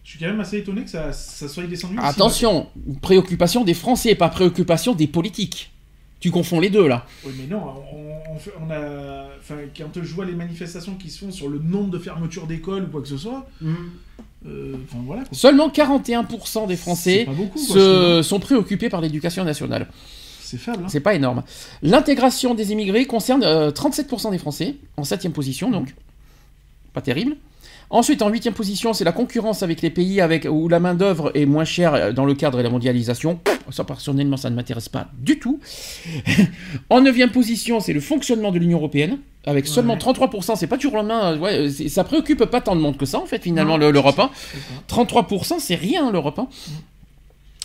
Je 0.03 0.09
suis 0.11 0.19
quand 0.19 0.27
même 0.27 0.39
assez 0.39 0.57
étonné 0.59 0.83
que 0.83 0.89
ça, 0.89 1.11
ça 1.13 1.47
soit 1.47 1.63
descendu. 1.65 1.97
Attention, 2.01 2.67
préoccupation 3.01 3.63
des 3.63 3.73
Français, 3.73 4.15
pas 4.15 4.29
préoccupation 4.29 4.93
des 4.95 5.07
politiques. 5.07 5.71
Tu 6.21 6.31
confonds 6.31 6.59
les 6.61 6.69
deux 6.69 6.87
là. 6.87 7.05
Oui, 7.25 7.33
mais 7.37 7.47
non, 7.53 7.61
on, 7.93 8.33
on 8.35 8.37
fait- 8.39 8.53
on 8.65 8.69
a, 8.71 9.25
quand 9.77 10.01
je 10.01 10.13
vois 10.13 10.23
les 10.25 10.33
manifestations 10.35 10.95
qui 10.95 11.09
se 11.09 11.19
font 11.25 11.31
sur 11.31 11.49
le 11.49 11.59
nombre 11.59 11.89
de 11.89 11.97
fermetures 11.99 12.47
d'écoles 12.47 12.83
ou 12.83 12.87
quoi 12.87 13.01
que 13.01 13.07
ce 13.09 13.17
soit, 13.17 13.45
Hum. 13.61 13.75
euh, 14.47 14.75
enfin 14.87 14.99
voilà. 15.05 15.23
quoi. 15.23 15.31
Seulement 15.37 15.69
41% 15.69 16.67
des 16.67 16.77
Français 16.77 17.25
pas 17.25 17.31
beaucoup, 17.33 17.59
quoi, 17.59 17.75
se- 17.75 18.21
sont 18.23 18.39
préoccupés 18.39 18.87
par 18.89 19.01
l'éducation 19.01 19.43
nationale. 19.43 19.87
C'est 20.41 20.57
faible. 20.57 20.83
Hein. 20.83 20.89
C'est 20.89 20.99
pas 20.99 21.15
énorme. 21.15 21.43
L'intégration 21.81 22.53
des 22.53 22.71
immigrés 22.71 23.05
concerne 23.05 23.41
37% 23.71 24.31
des 24.31 24.37
Français, 24.37 24.75
en 24.97 25.03
septième 25.03 25.33
position 25.33 25.71
donc. 25.71 25.93
Pas 26.93 27.01
terrible. 27.01 27.35
Ensuite, 27.93 28.21
en 28.21 28.29
huitième 28.29 28.53
position, 28.53 28.93
c'est 28.93 29.03
la 29.03 29.11
concurrence 29.11 29.63
avec 29.63 29.81
les 29.81 29.89
pays 29.89 30.21
avec, 30.21 30.47
où 30.49 30.69
la 30.69 30.79
main-d'œuvre 30.79 31.29
est 31.35 31.45
moins 31.45 31.65
chère 31.65 32.13
dans 32.13 32.23
le 32.23 32.33
cadre 32.33 32.57
de 32.57 32.63
la 32.63 32.69
mondialisation. 32.69 33.41
Ça, 33.69 33.83
personnellement, 33.83 34.37
ça 34.37 34.49
ne 34.49 34.55
m'intéresse 34.55 34.87
pas 34.87 35.09
du 35.19 35.39
tout. 35.39 35.59
en 36.89 37.01
neuvième 37.01 37.31
position, 37.31 37.81
c'est 37.81 37.91
le 37.91 37.99
fonctionnement 37.99 38.53
de 38.53 38.59
l'Union 38.59 38.77
européenne. 38.77 39.19
Avec 39.45 39.67
seulement 39.67 39.97
33%, 39.97 40.55
c'est 40.55 40.67
pas 40.67 40.77
du 40.77 40.83
jour 40.83 40.93
au 40.93 40.97
lendemain. 40.97 41.37
Ouais, 41.37 41.69
ça 41.69 42.05
préoccupe 42.05 42.45
pas 42.45 42.61
tant 42.61 42.77
de 42.77 42.81
monde 42.81 42.95
que 42.95 43.05
ça, 43.05 43.19
en 43.19 43.25
fait, 43.25 43.43
finalement, 43.43 43.75
l'Europe. 43.75 44.21
33%, 44.87 45.55
c'est 45.59 45.75
rien, 45.75 46.11
l'Europe. 46.11 46.39
Hein. 46.39 46.47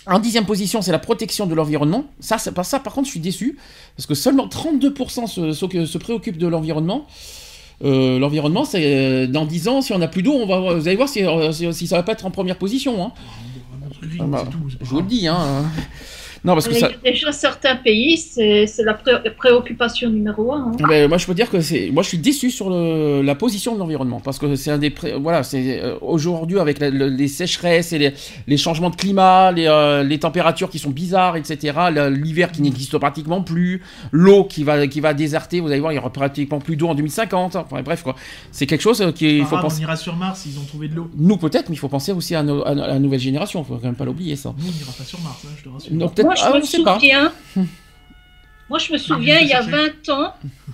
En 0.07 0.19
dixième 0.19 0.45
position, 0.45 0.81
c'est 0.81 0.91
la 0.91 0.99
protection 0.99 1.45
de 1.45 1.55
l'environnement. 1.55 2.05
Ça, 2.19 2.37
ça, 2.37 2.51
par 2.51 2.93
contre, 2.93 3.05
je 3.05 3.11
suis 3.11 3.19
déçu. 3.21 3.57
Parce 3.95 4.07
que 4.07 4.15
seulement 4.15 4.47
32% 4.47 5.27
se, 5.27 5.53
se, 5.53 5.85
se 5.85 5.97
préoccupent 5.97 6.37
de 6.37 6.47
l'environnement. 6.47 7.05
Euh, 7.83 8.17
l'environnement, 8.17 8.65
c'est 8.65 8.81
euh, 8.83 9.27
dans 9.27 9.45
10 9.45 9.67
ans, 9.67 9.81
si 9.81 9.93
on 9.93 9.99
n'a 9.99 10.07
plus 10.07 10.23
d'eau, 10.23 10.33
on 10.33 10.47
va, 10.47 10.73
vous 10.73 10.87
allez 10.87 10.95
voir 10.95 11.07
si, 11.07 11.23
euh, 11.23 11.51
si, 11.51 11.87
ça 11.87 11.97
va 11.97 12.03
pas 12.03 12.13
être 12.13 12.25
en 12.25 12.31
première 12.31 12.57
position. 12.57 13.05
Hein. 13.05 13.11
Ah, 14.19 14.23
bah, 14.25 14.45
je 14.81 14.89
vous 14.89 15.01
le 15.01 15.07
dis. 15.07 15.27
Hein. 15.27 15.65
Non, 16.43 16.53
parce 16.53 16.67
que 16.67 16.73
ça... 16.73 16.89
Déjà, 17.03 17.31
certains 17.31 17.75
pays, 17.75 18.17
c'est 18.17 18.67
la 18.83 18.93
préoccupation 18.93 20.09
numéro 20.09 20.53
un. 20.53 20.71
Hein. 20.71 20.85
Mais 20.87 21.07
moi, 21.07 21.17
je 21.17 21.25
peux 21.25 21.33
dire 21.33 21.49
que 21.49 21.61
c'est. 21.61 21.89
Moi, 21.91 22.03
je 22.03 22.09
suis 22.09 22.17
déçu 22.17 22.51
sur 22.51 22.69
le, 22.69 23.21
la 23.21 23.35
position 23.35 23.73
de 23.73 23.79
l'environnement. 23.79 24.21
Parce 24.23 24.39
que 24.39 24.55
c'est 24.55 24.71
un 24.71 24.77
des. 24.77 24.93
Voilà, 25.19 25.43
c'est 25.43 25.81
euh, 25.81 25.97
aujourd'hui, 26.01 26.59
avec 26.59 26.79
les 26.79 27.27
sécheresses 27.27 27.93
et 27.93 27.97
les, 27.97 28.13
les, 28.47 28.57
changements 28.57 28.89
de 28.89 28.95
climat, 28.95 29.51
les, 29.51 29.67
euh, 29.67 30.03
les, 30.03 30.19
températures 30.19 30.69
qui 30.69 30.79
sont 30.79 30.89
bizarres, 30.89 31.35
etc., 31.35 31.77
l'hiver 32.09 32.51
qui 32.51 32.61
n'existe 32.61 32.97
pratiquement 32.97 33.41
plus, 33.41 33.81
l'eau 34.11 34.43
qui 34.43 34.63
va, 34.63 34.87
qui 34.87 34.99
va 34.99 35.13
déserter, 35.13 35.59
vous 35.59 35.67
allez 35.67 35.79
voir, 35.79 35.91
il 35.91 35.95
y 35.95 35.99
aura 35.99 36.11
pratiquement 36.11 36.59
plus 36.59 36.75
d'eau 36.75 36.87
en 36.87 36.95
2050. 36.95 37.55
Enfin, 37.55 37.81
bref, 37.81 38.03
quoi. 38.03 38.15
C'est 38.51 38.65
quelque 38.65 38.81
chose 38.81 39.01
euh, 39.01 39.11
qui. 39.11 39.37
Il 39.37 39.45
faut 39.45 39.57
penser... 39.57 39.79
On 39.79 39.83
ira 39.83 39.95
sur 39.95 40.15
Mars, 40.15 40.45
ils 40.45 40.59
ont 40.59 40.65
trouvé 40.65 40.87
de 40.87 40.95
l'eau. 40.95 41.09
Nous, 41.17 41.37
peut-être, 41.37 41.69
mais 41.69 41.75
il 41.75 41.79
faut 41.79 41.89
penser 41.89 42.11
aussi 42.11 42.35
à, 42.35 42.43
la 42.43 42.99
nouvelle 42.99 43.19
génération. 43.19 43.61
Il 43.61 43.65
faut 43.65 43.75
quand 43.75 43.83
même 43.85 43.95
pas 43.95 44.05
l'oublier, 44.05 44.35
ça. 44.35 44.53
Nous, 44.57 44.65
on 44.67 44.71
n'ira 44.71 44.91
pas 44.91 45.03
sur 45.03 45.19
Mars, 45.21 45.43
hein, 45.45 45.49
je 45.57 45.63
te 45.63 45.69
rassure. 45.69 45.93
Moi, 46.27 46.35
je 46.35 46.43
ah, 46.43 46.53
me 46.53 46.61
souviens. 46.61 47.31
Moi, 48.69 48.79
je 48.79 48.91
me 48.91 48.97
souviens, 48.97 49.39
il 49.39 49.47
y 49.47 49.53
a 49.53 49.61
20 49.61 50.09
ans, 50.09 50.33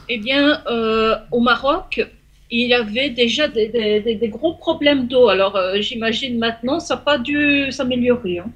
eh 0.10 0.18
bien, 0.18 0.64
euh, 0.66 1.16
au 1.32 1.42
Maroc, 1.42 2.04
il 2.50 2.68
y 2.68 2.74
avait 2.74 3.12
déjà 3.12 3.48
des, 3.48 4.30
gros 4.32 4.56
problèmes 4.56 5.06
d'eau. 5.06 5.28
Alors, 5.30 5.56
euh, 5.56 5.80
j'imagine 5.80 6.40
maintenant, 6.40 6.80
ça 6.80 6.96
n'a 6.96 7.02
pas 7.02 7.20
dû 7.20 7.72
s'améliorer. 7.72 8.40
Hein. 8.40 8.50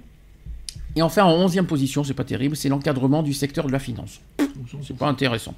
Et 0.98 1.04
enfin, 1.04 1.26
en 1.26 1.48
11e 1.48 1.66
position, 1.66 2.04
c'est 2.04 2.16
pas 2.16 2.24
terrible, 2.24 2.56
c'est 2.56 2.70
l'encadrement 2.70 3.22
du 3.22 3.32
secteur 3.32 3.68
de 3.68 3.72
la 3.72 3.78
finance. 3.78 4.20
C'est 4.82 4.98
pas 4.98 5.06
intéressant. 5.06 5.54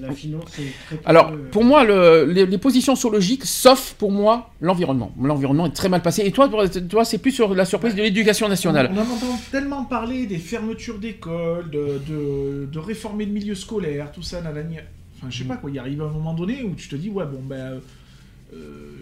la 0.00 0.12
finance, 0.12 0.46
très 0.50 0.64
Alors, 1.04 1.30
pour 1.52 1.62
moi, 1.62 1.84
les, 2.24 2.58
positions 2.58 2.96
sont 2.96 3.08
logiques, 3.08 3.44
sauf 3.44 3.94
pour 3.96 4.10
moi 4.10 4.50
l'environnement. 4.60 5.12
L'environnement 5.22 5.66
est 5.66 5.76
très 5.76 5.88
mal 5.88 6.02
passé. 6.02 6.22
Et 6.24 6.32
toi, 6.32 6.50
toi 6.88 7.04
c'est 7.04 7.18
plus 7.18 7.30
sur 7.30 7.54
la 7.54 7.64
surprise 7.64 7.94
de 7.94 8.02
l'éducation 8.02 8.48
nationale. 8.48 8.90
On, 8.92 8.98
entend 8.98 9.38
tellement 9.52 9.84
parler 9.84 10.26
des 10.26 10.38
fermetures 10.38 10.98
d'écoles, 10.98 11.70
de, 11.70 12.78
réformer 12.80 13.26
le 13.26 13.32
milieu 13.32 13.54
scolaire, 13.54 14.10
tout 14.10 14.22
ça, 14.22 14.40
nanani. 14.40 14.78
Enfin, 15.18 15.28
je 15.30 15.38
sais 15.38 15.44
pas 15.44 15.56
quoi, 15.56 15.70
il 15.70 15.78
arrive 15.78 16.02
à 16.02 16.06
un 16.06 16.10
moment 16.10 16.34
donné 16.34 16.64
où 16.64 16.74
tu 16.74 16.88
te 16.88 16.96
dis, 16.96 17.10
ouais, 17.10 17.26
bon, 17.26 17.40
ben. 17.44 17.54
Euh, 17.54 17.78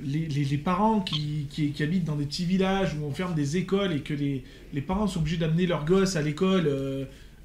les, 0.04 0.58
parents 0.58 1.00
qui, 1.00 1.74
habitent 1.80 2.04
dans 2.04 2.16
des 2.16 2.24
petits 2.24 2.44
villages 2.44 2.94
où 2.94 3.04
on 3.04 3.12
ferme 3.12 3.34
des 3.34 3.56
écoles 3.56 3.92
et 3.92 4.00
que 4.00 4.14
les, 4.14 4.80
parents 4.80 5.06
sont 5.06 5.20
obligés 5.20 5.36
d'amener 5.36 5.66
leurs 5.66 5.84
gosses 5.84 6.16
à 6.16 6.22
l'école 6.22 6.64
40 6.64 6.68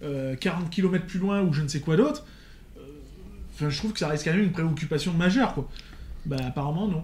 euh, 0.04 0.36
euh, 0.36 0.36
km 0.70 1.06
plus 1.06 1.20
loin 1.20 1.42
ou 1.42 1.54
je 1.54 1.62
ne 1.62 1.68
sais 1.68 1.80
quoi 1.80 1.96
d'autre, 1.96 2.26
enfin, 3.54 3.70
je 3.70 3.78
trouve 3.78 3.94
que 3.94 4.00
ça 4.00 4.08
reste 4.08 4.24
quand 4.24 4.32
même 4.32 4.44
une 4.44 4.52
préoccupation 4.52 5.14
majeure. 5.14 5.54
Quoi. 5.54 5.68
Bah, 6.26 6.38
apparemment, 6.48 6.88
non. 6.88 7.04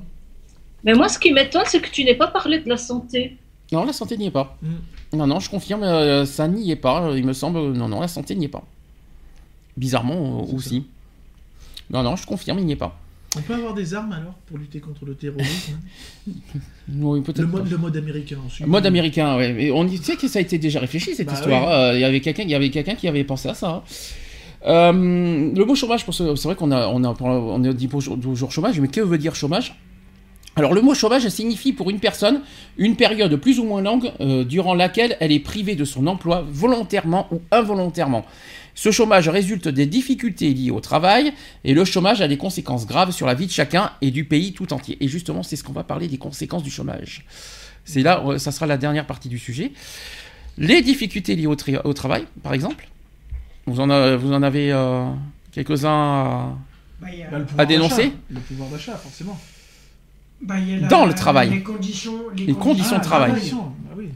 Mais 0.83 0.93
moi, 0.93 1.09
ce 1.09 1.19
qui 1.19 1.33
m'étonne, 1.33 1.63
c'est 1.65 1.81
que 1.81 1.89
tu 1.89 2.03
n'aies 2.03 2.15
pas 2.15 2.27
parlé 2.27 2.59
de 2.59 2.69
la 2.69 2.77
santé. 2.77 3.37
Non, 3.71 3.85
la 3.85 3.93
santé 3.93 4.17
n'y 4.17 4.27
est 4.27 4.31
pas. 4.31 4.57
Mm. 4.61 5.17
Non, 5.17 5.27
non, 5.27 5.39
je 5.39 5.49
confirme, 5.49 6.25
ça 6.25 6.47
n'y 6.47 6.71
est 6.71 6.75
pas, 6.75 7.11
il 7.15 7.25
me 7.25 7.33
semble. 7.33 7.73
Non, 7.73 7.87
non, 7.87 8.01
la 8.01 8.07
santé 8.07 8.35
n'y 8.35 8.45
est 8.45 8.49
pas. 8.49 8.63
Bizarrement 9.75 10.43
aussi. 10.53 10.85
Non, 11.89 12.03
non, 12.03 12.15
je 12.15 12.25
confirme, 12.25 12.59
il 12.59 12.65
n'y 12.65 12.73
est 12.73 12.77
pas. 12.77 12.97
On 13.37 13.41
peut 13.41 13.53
avoir 13.53 13.73
des 13.73 13.93
armes 13.93 14.11
alors 14.11 14.33
pour 14.45 14.57
lutter 14.57 14.79
contre 14.79 15.05
le 15.05 15.13
terrorisme 15.15 15.77
oui, 16.27 17.21
le, 17.37 17.45
mode, 17.45 17.69
le 17.69 17.77
mode 17.77 17.97
américain 17.97 18.37
ensuite. 18.43 18.65
Le 18.65 18.71
mode 18.71 18.85
américain, 18.85 19.37
oui. 19.37 19.71
on 19.71 19.87
sait 19.97 20.15
que 20.15 20.27
ça 20.27 20.39
a 20.39 20.41
été 20.41 20.57
déjà 20.57 20.79
réfléchi 20.79 21.13
cette 21.13 21.27
bah 21.27 21.33
histoire. 21.33 21.69
Euh, 21.69 21.93
il 21.93 22.01
y 22.01 22.03
avait 22.03 22.21
quelqu'un, 22.21 22.43
il 22.43 22.49
y 22.49 22.55
avait 22.55 22.69
quelqu'un 22.69 22.95
qui 22.95 23.07
avait 23.07 23.23
pensé 23.23 23.49
à 23.49 23.53
ça. 23.53 23.69
Hein. 23.69 23.83
Euh, 24.65 24.91
le 25.55 25.63
mot 25.65 25.75
chômage, 25.75 26.05
c'est 26.09 26.43
vrai 26.43 26.55
qu'on 26.55 26.71
a, 26.71 26.87
on 26.87 27.03
a, 27.03 27.15
on 27.21 27.63
a 27.63 27.73
dit 27.73 27.87
toujours 27.87 28.51
chômage, 28.51 28.79
mais 28.79 28.87
que 28.87 29.01
veut 29.01 29.17
dire 29.17 29.35
chômage? 29.35 29.75
Alors 30.55 30.73
le 30.73 30.81
mot 30.81 30.93
chômage 30.93 31.25
signifie 31.29 31.71
pour 31.71 31.89
une 31.89 31.99
personne 31.99 32.41
une 32.77 32.97
période 32.97 33.33
plus 33.37 33.59
ou 33.59 33.63
moins 33.63 33.81
longue 33.81 34.11
euh, 34.19 34.43
durant 34.43 34.73
laquelle 34.73 35.15
elle 35.21 35.31
est 35.31 35.39
privée 35.39 35.75
de 35.75 35.85
son 35.85 36.05
emploi 36.07 36.43
volontairement 36.49 37.27
ou 37.31 37.41
involontairement. 37.51 38.25
Ce 38.79 38.91
chômage 38.91 39.27
résulte 39.27 39.67
des 39.67 39.85
difficultés 39.85 40.53
liées 40.53 40.71
au 40.71 40.79
travail 40.79 41.33
et 41.65 41.73
le 41.73 41.83
chômage 41.83 42.21
a 42.21 42.29
des 42.29 42.37
conséquences 42.37 42.87
graves 42.87 43.11
sur 43.11 43.27
la 43.27 43.33
vie 43.33 43.45
de 43.45 43.51
chacun 43.51 43.91
et 43.99 44.09
du 44.09 44.23
pays 44.23 44.53
tout 44.53 44.71
entier. 44.71 44.95
Et 45.01 45.09
justement, 45.09 45.43
c'est 45.43 45.57
ce 45.57 45.65
qu'on 45.65 45.73
va 45.73 45.83
parler 45.83 46.07
des 46.07 46.17
conséquences 46.17 46.63
du 46.63 46.71
chômage. 46.71 47.25
C'est 47.83 48.01
là, 48.03 48.23
euh, 48.25 48.37
ça 48.37 48.53
sera 48.53 48.67
la 48.67 48.77
dernière 48.77 49.05
partie 49.05 49.27
du 49.27 49.37
sujet. 49.37 49.73
Les 50.57 50.81
difficultés 50.81 51.35
liées 51.35 51.45
au, 51.45 51.55
travail, 51.93 52.25
par 52.41 52.53
exemple. 52.53 52.87
Vous 53.65 53.81
en, 53.81 53.89
avez 53.89 54.71
euh, 54.71 55.09
quelques-uns 55.51 55.89
à, 55.89 56.57
bah, 57.57 57.65
dénoncer 57.65 58.13
Le 58.29 58.39
pouvoir 58.39 58.69
d'achat, 58.69 58.95
forcément. 58.95 59.37
Bah, 60.41 60.55
Dans 60.89 61.05
le 61.05 61.13
travail. 61.13 61.49
Les 61.49 61.63
conditions, 61.63 62.29
les 62.33 62.53
conditions 62.53 62.97
de 62.97 63.03
travail. 63.03 63.33
Ah, 63.33 63.93
oui. 63.97 64.07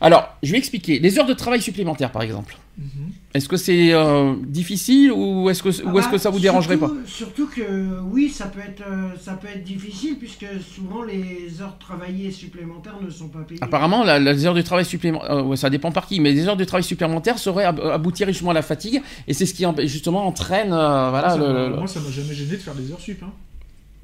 Alors, 0.00 0.36
je 0.42 0.52
vais 0.52 0.58
expliquer. 0.58 0.98
Les 0.98 1.18
heures 1.18 1.26
de 1.26 1.34
travail 1.34 1.60
supplémentaires, 1.60 2.12
par 2.12 2.22
exemple. 2.22 2.56
Mhm. 2.78 3.12
Est-ce 3.34 3.48
que 3.48 3.56
c'est 3.56 3.92
euh, 3.92 4.34
difficile 4.46 5.12
ou 5.12 5.50
est-ce 5.50 5.62
que, 5.62 5.68
est 5.68 6.10
que 6.10 6.18
ça 6.18 6.30
vous 6.30 6.38
dérangerait 6.38 6.76
pas? 6.76 6.90
Surtout 7.06 7.46
que 7.48 8.00
oui, 8.04 8.30
ça 8.30 8.46
peut, 8.46 8.60
être, 8.60 8.82
euh, 8.88 9.10
ça 9.20 9.34
peut 9.34 9.48
être 9.48 9.64
difficile 9.64 10.16
puisque 10.16 10.46
souvent 10.74 11.02
les 11.02 11.60
heures 11.60 11.76
travaillées 11.78 12.30
supplémentaires 12.30 12.96
ne 13.02 13.10
sont 13.10 13.28
pas 13.28 13.40
payées. 13.40 13.62
Apparemment, 13.62 14.04
les 14.04 14.46
heures 14.46 14.54
de 14.54 14.62
travail 14.62 14.84
supplémentaires, 14.84 15.30
euh, 15.30 15.56
ça 15.56 15.70
dépend 15.70 15.90
par 15.90 16.06
qui, 16.06 16.20
mais 16.20 16.32
les 16.32 16.46
heures 16.46 16.56
de 16.56 16.64
travail 16.64 16.84
supplémentaires 16.84 17.38
seraient 17.38 17.64
aboutir 17.64 18.28
justement 18.28 18.52
à 18.52 18.54
la 18.54 18.62
fatigue 18.62 19.02
et 19.26 19.34
c'est 19.34 19.46
ce 19.46 19.54
qui 19.54 19.66
justement 19.88 20.26
entraîne. 20.26 20.68
voilà, 20.68 21.36
moi, 21.36 21.86
ça 21.86 22.00
m'a 22.00 22.10
jamais 22.10 22.34
gêné 22.34 22.52
de 22.52 22.62
faire 22.62 22.74
des 22.74 22.92
heures 22.92 23.00
sup. 23.00 23.22
Hein. 23.24 23.32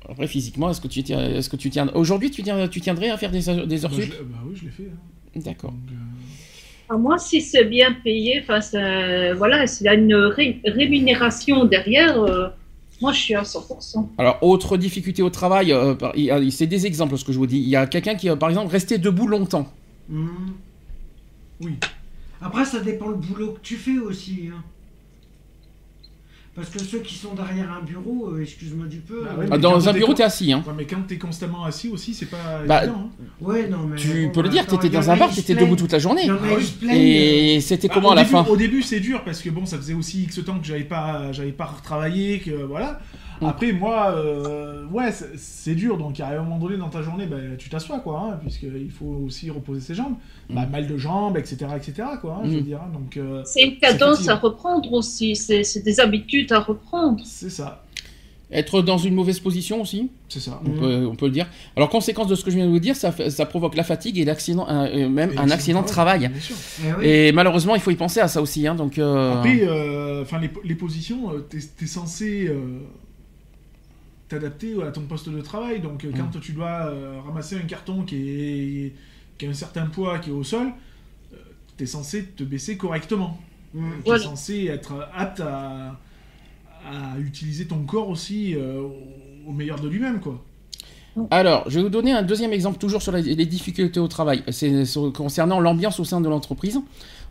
Après, 0.08 0.26
physiquement, 0.26 0.68
est-ce 0.68 0.80
que 0.80 0.88
tu 0.88 1.02
tiens, 1.02 1.24
est-ce 1.24 1.48
que 1.48 1.56
tu 1.56 1.70
tiens, 1.70 1.88
aujourd'hui, 1.94 2.30
tu, 2.30 2.42
tiens, 2.42 2.68
tu 2.68 2.80
tiendrais 2.80 3.08
à 3.08 3.16
faire 3.16 3.30
des, 3.30 3.40
des 3.66 3.84
heures 3.84 3.90
bah, 3.90 4.02
sup? 4.02 4.14
Bah 4.24 4.38
oui, 4.46 4.54
je 4.54 4.64
l'ai 4.64 4.70
fait. 4.70 4.90
Hein. 4.92 5.13
D'accord. 5.36 5.74
Euh, 6.90 6.98
moi, 6.98 7.18
si 7.18 7.40
c'est 7.40 7.64
bien 7.64 7.92
payé, 7.92 8.42
enfin, 8.42 8.60
voilà, 9.36 9.66
s'il 9.66 9.86
y 9.86 9.88
a 9.88 9.94
une 9.94 10.14
rémunération 10.64 11.64
derrière, 11.64 12.20
euh, 12.20 12.48
moi, 13.00 13.12
je 13.12 13.20
suis 13.20 13.34
à 13.34 13.42
100%. 13.42 14.08
Alors, 14.18 14.38
autre 14.42 14.76
difficulté 14.76 15.22
au 15.22 15.30
travail, 15.30 15.72
euh, 15.72 15.94
c'est 16.50 16.66
des 16.66 16.86
exemples, 16.86 17.16
ce 17.16 17.24
que 17.24 17.32
je 17.32 17.38
vous 17.38 17.46
dis. 17.46 17.58
Il 17.58 17.68
y 17.68 17.76
a 17.76 17.86
quelqu'un 17.86 18.14
qui, 18.14 18.28
par 18.36 18.48
exemple, 18.48 18.70
resté 18.70 18.98
debout 18.98 19.26
longtemps. 19.26 19.70
Mmh. 20.08 20.28
Oui. 21.60 21.72
Après, 22.40 22.64
ça 22.64 22.80
dépend 22.80 23.08
le 23.08 23.16
boulot 23.16 23.52
que 23.52 23.60
tu 23.60 23.76
fais 23.76 23.98
aussi. 23.98 24.50
Hein. 24.52 24.62
Parce 26.54 26.70
que 26.70 26.78
ceux 26.78 27.00
qui 27.00 27.16
sont 27.16 27.34
derrière 27.34 27.72
un 27.72 27.84
bureau, 27.84 28.28
euh, 28.28 28.42
excuse-moi 28.42 28.86
du 28.86 28.98
peu. 28.98 29.24
Bah 29.24 29.54
euh, 29.54 29.58
dans 29.58 29.88
un 29.88 29.92
bureau, 29.92 30.14
t'es 30.14 30.22
assis. 30.22 30.52
Hein. 30.52 30.62
Ouais, 30.64 30.72
mais 30.76 30.84
quand 30.84 31.04
t'es 31.08 31.18
constamment 31.18 31.64
assis 31.64 31.88
aussi, 31.88 32.14
c'est 32.14 32.26
pas 32.26 32.62
bah, 32.64 32.84
évident. 32.84 33.10
Hein. 33.20 33.24
Ouais, 33.40 33.66
non, 33.66 33.88
mais 33.88 33.96
tu 33.96 34.30
peux 34.32 34.40
le 34.40 34.48
dire, 34.48 34.64
t'étais 34.64 34.88
dans 34.88 35.10
un 35.10 35.16
bar, 35.16 35.34
t'étais 35.34 35.56
debout 35.56 35.74
toute 35.74 35.90
la 35.90 35.98
journée. 35.98 36.28
Ah 36.30 36.94
et 36.94 37.60
c'était 37.60 37.88
bah, 37.88 37.94
comment 37.94 38.12
à 38.12 38.14
la 38.14 38.24
fin 38.24 38.44
Au 38.44 38.56
début, 38.56 38.82
c'est 38.82 39.00
dur 39.00 39.24
parce 39.24 39.42
que 39.42 39.50
bon, 39.50 39.66
ça 39.66 39.76
faisait 39.78 39.94
aussi 39.94 40.22
X 40.24 40.44
temps 40.44 40.60
que 40.60 40.66
j'avais 40.66 40.84
pas, 40.84 41.32
j'avais 41.32 41.50
pas 41.50 41.66
retravaillé, 41.66 42.38
que 42.38 42.52
voilà. 42.52 43.00
Mm. 43.40 43.46
Après, 43.46 43.72
moi, 43.72 44.14
euh, 44.16 44.86
ouais, 44.86 45.12
c'est 45.36 45.74
dur. 45.74 45.98
Donc, 45.98 46.20
à 46.20 46.28
un 46.28 46.42
moment 46.42 46.58
donné 46.58 46.76
dans 46.76 46.88
ta 46.88 47.02
journée, 47.02 47.26
bah, 47.26 47.36
tu 47.58 47.68
t'assois, 47.68 48.00
quoi, 48.00 48.20
hein, 48.20 48.38
puisqu'il 48.40 48.90
faut 48.90 49.22
aussi 49.26 49.50
reposer 49.50 49.80
ses 49.80 49.94
jambes. 49.94 50.14
Bah, 50.50 50.66
mm. 50.66 50.70
mal 50.70 50.86
de 50.86 50.96
jambes, 50.96 51.36
etc., 51.36 51.66
etc., 51.76 52.08
quoi, 52.20 52.36
hein, 52.36 52.42
je 52.44 52.50
veux 52.50 52.60
mm. 52.60 52.64
dire. 52.64 52.80
Hein, 52.82 52.90
donc, 52.92 53.16
euh, 53.16 53.42
c'est 53.44 53.62
une 53.62 53.78
cadence 53.78 54.28
à 54.28 54.36
reprendre 54.36 54.92
aussi. 54.92 55.36
C'est 55.36 55.82
des 55.82 56.00
habitudes 56.00 56.52
à 56.52 56.60
reprendre. 56.60 57.22
C'est 57.24 57.50
ça. 57.50 57.80
Être 58.52 58.82
dans 58.82 58.98
une 58.98 59.14
mauvaise 59.14 59.40
position 59.40 59.80
aussi 59.80 60.10
C'est 60.28 60.38
ça. 60.38 60.60
On, 60.64 60.70
peut, 60.70 61.08
on, 61.10 61.16
peut, 61.16 61.26
le 61.26 61.32
dire. 61.32 61.46
Alors, 61.76 61.88
conséquence 61.88 62.28
de 62.28 62.34
ce 62.36 62.44
que 62.44 62.50
je 62.50 62.56
viens 62.56 62.66
de 62.66 62.70
vous 62.70 62.78
dire, 62.78 62.94
ça, 62.94 63.10
ça 63.30 63.46
provoque 63.46 63.74
la 63.74 63.82
fatigue 63.82 64.18
et 64.18 64.24
l'accident, 64.24 64.66
euh, 64.68 65.08
même 65.08 65.32
un 65.38 65.50
accident 65.50 65.82
de 65.82 65.88
travail. 65.88 66.30
Eh 67.00 67.28
et, 67.28 67.32
malheureusement, 67.32 67.74
il 67.74 67.80
faut 67.80 67.90
y 67.90 67.96
penser 67.96 68.20
à 68.20 68.28
ça 68.28 68.40
aussi. 68.40 68.66
Hein, 68.66 68.76
donc, 68.76 68.98
Après, 68.98 69.66
enfin 70.22 70.38
les, 70.38 70.50
les, 70.62 70.74
positions, 70.74 71.32
t'es 71.48 71.58
es 71.82 71.86
censé 71.86 72.48
t'adapter 74.28 74.82
à 74.82 74.90
ton 74.90 75.02
poste 75.02 75.28
de 75.28 75.40
travail. 75.40 75.80
Donc, 75.80 76.04
euh, 76.04 76.12
quand 76.16 76.36
mm. 76.36 76.40
tu 76.40 76.52
dois 76.52 76.86
euh, 76.86 77.20
ramasser 77.24 77.56
un 77.56 77.66
carton 77.66 78.02
qui, 78.02 78.16
est, 78.16 78.92
qui 79.38 79.46
a 79.46 79.50
un 79.50 79.54
certain 79.54 79.86
poids, 79.86 80.18
qui 80.18 80.30
est 80.30 80.32
au 80.32 80.44
sol, 80.44 80.68
euh, 81.32 81.36
tu 81.76 81.84
es 81.84 81.86
censé 81.86 82.24
te 82.24 82.42
baisser 82.42 82.76
correctement. 82.76 83.38
Mm. 83.74 83.90
Tu 83.90 83.98
es 83.98 84.02
Voilà. 84.06 84.24
censé 84.24 84.66
être 84.66 85.08
apte 85.14 85.40
à, 85.40 85.98
à 86.86 87.18
utiliser 87.18 87.66
ton 87.66 87.84
corps 87.84 88.08
aussi 88.08 88.54
euh, 88.54 88.82
au, 89.46 89.52
meilleur 89.52 89.80
de 89.80 89.88
lui-même, 89.88 90.20
quoi. 90.20 90.42
Alors, 91.30 91.70
je 91.70 91.76
vais 91.76 91.84
vous 91.84 91.90
donner 91.90 92.10
un 92.10 92.22
deuxième 92.22 92.52
exemple, 92.52 92.78
toujours 92.78 93.00
sur 93.00 93.12
les, 93.12 93.22
les 93.22 93.46
difficultés 93.46 94.00
au 94.00 94.08
travail. 94.08 94.42
C'est 94.50 94.82
concernant 95.14 95.60
l'ambiance 95.60 96.00
au 96.00 96.04
sein 96.04 96.20
de 96.20 96.28
l'entreprise. 96.28 96.80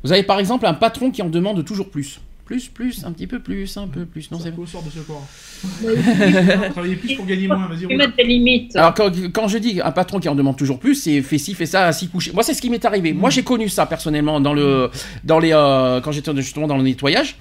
Vous 0.05 0.11
avez 0.13 0.23
par 0.23 0.39
exemple 0.39 0.65
un 0.65 0.73
patron 0.73 1.11
qui 1.11 1.21
en 1.21 1.29
demande 1.29 1.65
toujours 1.65 1.89
plus. 1.89 2.21
Plus, 2.45 2.67
plus, 2.67 3.05
un 3.05 3.13
petit 3.13 3.25
peu 3.25 3.39
plus, 3.39 3.77
un 3.77 3.87
peu 3.87 4.05
plus. 4.05 4.29
Non, 4.29 4.37
c'est 4.37 4.49
Sarko 4.49 4.65
sort 4.65 4.83
de 4.83 4.89
ce 4.89 4.99
corps. 4.99 5.25
Il 5.63 6.69
Travailler 6.71 6.95
plus 6.97 7.15
pour 7.15 7.25
gagner 7.25 7.47
moins, 7.47 7.67
vas-y. 7.69 7.85
mettre 7.95 8.17
des 8.17 8.25
limites. 8.25 8.75
Alors 8.75 8.93
quand, 8.93 9.09
quand 9.33 9.47
je 9.47 9.57
dis 9.57 9.79
un 9.81 9.91
patron 9.91 10.19
qui 10.19 10.27
en 10.27 10.35
demande 10.35 10.57
toujours 10.57 10.77
plus, 10.77 10.95
c'est 10.95 11.21
fais 11.21 11.37
ci, 11.37 11.53
fais 11.53 11.65
ça, 11.65 11.87
assis 11.87 12.09
couché. 12.09 12.31
Moi 12.33 12.43
c'est 12.43 12.53
ce 12.53 12.61
qui 12.61 12.69
m'est 12.69 12.83
arrivé. 12.83 13.13
Moi 13.13 13.29
j'ai 13.29 13.43
connu 13.43 13.69
ça 13.69 13.85
personnellement 13.85 14.41
dans 14.41 14.53
le, 14.53 14.91
dans 15.23 15.39
les, 15.39 15.53
euh, 15.53 16.01
quand 16.01 16.11
j'étais 16.11 16.35
justement 16.35 16.67
dans 16.67 16.77
le 16.77 16.83
nettoyage. 16.83 17.37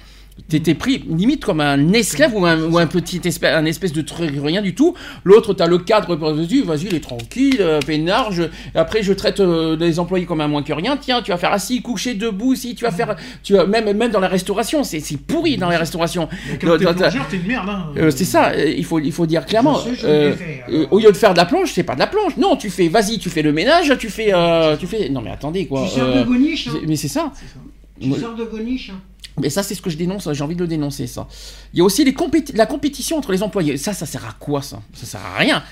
T'étais 0.48 0.74
pris 0.74 1.04
limite 1.08 1.44
comme 1.44 1.60
un 1.60 1.92
esclave 1.92 2.34
ou 2.34 2.44
un, 2.46 2.58
ou 2.62 2.78
un 2.78 2.86
petit 2.86 3.20
espèce, 3.24 3.54
un 3.54 3.64
espèce 3.64 3.92
de 3.92 4.02
truc 4.02 4.32
rien 4.42 4.62
du 4.62 4.74
tout. 4.74 4.94
L'autre 5.24 5.52
t'as 5.54 5.66
le 5.66 5.78
cadre, 5.78 6.16
vas-y, 6.16 6.60
vas-y, 6.60 6.86
il 6.86 6.94
est 6.94 7.00
tranquille, 7.00 7.58
euh, 7.60 7.80
peinard. 7.80 8.32
Je, 8.32 8.44
après 8.74 9.02
je 9.02 9.12
traite 9.12 9.40
euh, 9.40 9.76
les 9.76 9.98
employés 9.98 10.24
comme 10.24 10.40
un 10.40 10.48
moins 10.48 10.62
que 10.62 10.72
rien. 10.72 10.96
Tiens, 10.96 11.22
tu 11.22 11.30
vas 11.30 11.36
faire 11.36 11.52
assis, 11.52 11.82
couché, 11.82 12.14
debout, 12.14 12.54
si 12.54 12.74
tu 12.74 12.84
vas 12.84 12.90
faire, 12.90 13.16
tu 13.42 13.54
vas 13.54 13.66
même 13.66 13.92
même 13.96 14.10
dans 14.10 14.20
la 14.20 14.28
restauration, 14.28 14.84
c'est 14.84 15.02
pourri 15.18 15.56
dans 15.58 15.68
la 15.68 15.78
restauration. 15.78 16.28
Quand 16.60 16.78
t'es 16.78 16.84
t'es 17.30 17.36
une 17.36 17.46
merde, 17.46 17.68
hein. 17.68 17.86
Euh, 17.96 18.10
c'est 18.10 18.24
ça, 18.24 18.56
il 18.56 18.84
faut, 18.84 19.00
il 19.00 19.12
faut 19.12 19.26
dire 19.26 19.44
clairement. 19.46 19.78
Sais, 19.78 19.94
fait, 20.32 20.64
au 20.90 20.98
lieu 20.98 21.12
de 21.12 21.16
faire 21.16 21.32
de 21.32 21.38
la 21.38 21.46
plonge, 21.46 21.72
c'est 21.72 21.82
pas 21.82 21.94
de 21.94 22.00
la 22.00 22.06
plonge. 22.06 22.36
Non, 22.36 22.56
tu 22.56 22.70
fais, 22.70 22.88
vas-y, 22.88 23.18
tu 23.18 23.28
fais 23.28 23.42
le 23.42 23.52
ménage, 23.52 23.92
tu 23.98 24.08
fais, 24.08 24.32
tu 24.78 24.86
fais. 24.86 25.08
Non 25.08 25.20
mais 25.20 25.30
attendez 25.30 25.66
quoi. 25.66 25.86
Tu 25.92 26.00
euh, 26.00 26.20
de 26.20 26.24
boniche, 26.24 26.68
hein. 26.68 26.78
mais 26.86 26.96
c'est 26.96 27.08
ça. 27.08 27.32
Ça. 27.34 27.58
Tu 28.00 28.12
sers 28.14 28.34
de 28.34 28.44
boniche, 28.44 28.90
hein. 28.90 29.00
Mais 29.40 29.48
ça, 29.50 29.62
c'est 29.62 29.74
ce 29.74 29.82
que 29.82 29.90
je 29.90 29.96
dénonce. 29.96 30.28
J'ai 30.32 30.44
envie 30.44 30.54
de 30.56 30.60
le 30.60 30.68
dénoncer 30.68 31.06
ça. 31.06 31.26
Il 31.72 31.78
y 31.78 31.82
a 31.82 31.84
aussi 31.84 32.04
les 32.04 32.12
compéti- 32.12 32.54
la 32.54 32.66
compétition 32.66 33.16
entre 33.18 33.32
les 33.32 33.42
employés. 33.42 33.76
Ça, 33.76 33.92
ça 33.94 34.06
sert 34.06 34.24
à 34.26 34.32
quoi 34.38 34.60
ça? 34.62 34.82
Ça 34.92 35.06
sert 35.06 35.20
à 35.24 35.38
rien. 35.38 35.62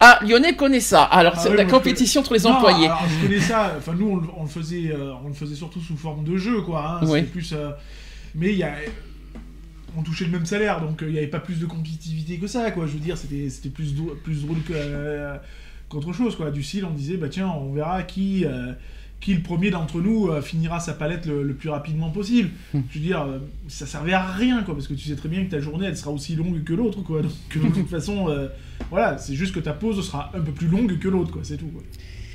Ah, 0.00 0.20
Lionel 0.24 0.54
connaît 0.54 0.78
ça. 0.80 1.02
Alors, 1.02 1.32
Ah 1.36 1.40
c'est 1.42 1.50
oui, 1.50 1.56
la 1.56 1.64
compétition 1.64 2.20
entre 2.20 2.34
les 2.34 2.42
Non, 2.44 2.50
employés. 2.50 2.86
alors, 2.86 3.02
je 3.08 3.26
connais 3.26 3.40
ça. 3.40 3.74
Enfin, 3.76 3.94
nous, 3.98 4.08
on, 4.08 4.16
le- 4.16 4.28
on 4.36 4.42
le 4.44 4.48
faisait, 4.48 4.92
euh, 4.92 5.12
on 5.24 5.28
le 5.28 5.34
faisait 5.34 5.56
surtout 5.56 5.80
sous 5.80 5.96
forme 5.96 6.22
de 6.24 6.36
jeu, 6.36 6.60
quoi. 6.62 7.00
hein. 7.02 7.22
Plus. 7.32 7.52
euh, 7.52 7.70
mais 8.36 8.52
il 8.52 8.58
y 8.58 8.62
a. 8.62 8.72
On 9.96 10.02
touchait 10.02 10.26
le 10.26 10.30
même 10.30 10.46
salaire, 10.46 10.80
donc 10.80 11.02
euh, 11.02 11.06
il 11.08 11.12
n'y 11.12 11.18
avait 11.18 11.26
pas 11.26 11.40
plus 11.40 11.58
de 11.58 11.66
compétitivité 11.66 12.36
que 12.38 12.46
ça, 12.46 12.70
quoi. 12.70 12.86
Je 12.86 12.92
veux 12.92 12.98
dire, 13.00 13.16
c'était 13.18 13.70
plus, 13.70 13.94
drôle- 13.94 14.16
plus 14.22 14.42
drôle 14.44 14.58
euh, 14.70 15.36
qu'autre 15.88 16.12
chose, 16.12 16.36
quoi. 16.36 16.52
Du 16.52 16.62
style, 16.62 16.84
on 16.84 16.90
disait, 16.92 17.16
bah 17.16 17.28
tiens, 17.28 17.48
on 17.48 17.72
verra 17.72 18.04
qui, 18.04 18.44
qui 19.20 19.34
le 19.34 19.42
premier 19.42 19.70
d'entre 19.70 20.00
nous 20.00 20.28
euh, 20.28 20.40
finira 20.40 20.78
sa 20.80 20.92
palette 20.92 21.26
le, 21.26 21.42
le 21.42 21.54
plus 21.54 21.68
rapidement 21.70 22.10
possible. 22.10 22.50
Hmm. 22.72 22.80
Je 22.90 22.98
veux 22.98 23.04
dire, 23.04 23.22
euh, 23.22 23.38
ça 23.66 23.84
servait 23.86 24.12
à 24.12 24.24
rien, 24.24 24.62
quoi, 24.62 24.74
parce 24.74 24.86
que 24.86 24.94
tu 24.94 25.08
sais 25.08 25.16
très 25.16 25.28
bien 25.28 25.44
que 25.44 25.50
ta 25.50 25.58
journée, 25.60 25.86
elle 25.86 25.96
sera 25.96 26.10
aussi 26.12 26.36
longue 26.36 26.62
que 26.64 26.72
l'autre, 26.72 27.02
quoi. 27.02 27.22
Donc, 27.22 27.32
euh, 27.56 27.60
de 27.68 27.74
toute 27.74 27.88
façon, 27.90 28.28
euh, 28.28 28.46
voilà, 28.90 29.18
c'est 29.18 29.34
juste 29.34 29.54
que 29.54 29.60
ta 29.60 29.72
pause 29.72 30.06
sera 30.06 30.30
un 30.34 30.40
peu 30.40 30.52
plus 30.52 30.68
longue 30.68 30.98
que 30.98 31.08
l'autre, 31.08 31.32
quoi. 31.32 31.42
C'est 31.44 31.56
tout, 31.56 31.66
quoi. 31.66 31.82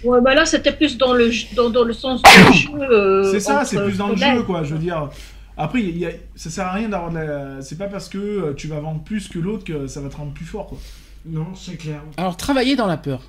Ouais, 0.04 0.20
bah 0.22 0.36
là, 0.36 0.46
c'était 0.46 0.74
plus 0.74 0.98
dans 0.98 1.14
le, 1.14 1.32
dans, 1.56 1.70
dans 1.70 1.84
le 1.86 1.94
sens 1.94 2.22
du 2.22 2.54
jeu. 2.58 2.70
euh, 2.82 3.32
C'est 3.32 3.40
ça, 3.40 3.64
c'est 3.64 3.82
plus 3.84 3.98
dans 3.98 4.10
le 4.10 4.18
jeu, 4.18 4.44
quoi. 4.44 4.64
Je 4.66 4.74
veux 4.74 4.80
dire. 4.82 5.10
Après, 5.56 5.82
y 5.82 6.06
a- 6.06 6.12
ça 6.36 6.50
sert 6.50 6.66
à 6.66 6.74
rien 6.74 6.90
d'avoir 6.90 7.12
de 7.12 7.18
la. 7.20 7.62
C'est 7.62 7.78
pas 7.78 7.88
parce 7.88 8.10
que 8.10 8.18
euh, 8.18 8.54
tu 8.54 8.68
vas 8.68 8.80
vendre 8.82 9.02
plus 9.04 9.30
que 9.30 9.40
l'autre 9.40 9.64
que 9.64 9.88
ça 9.88 10.02
va 10.02 10.10
te 10.10 10.18
rendre 10.18 10.34
plus 10.34 10.46
fort, 10.46 10.68
quoi. 10.68 10.78
Non, 11.26 11.46
c'est 11.56 11.78
clair. 11.78 12.02
Alors, 12.18 12.36
travailler 12.36 12.76
dans 12.76 12.88
la 12.88 12.98
peur. 12.98 13.22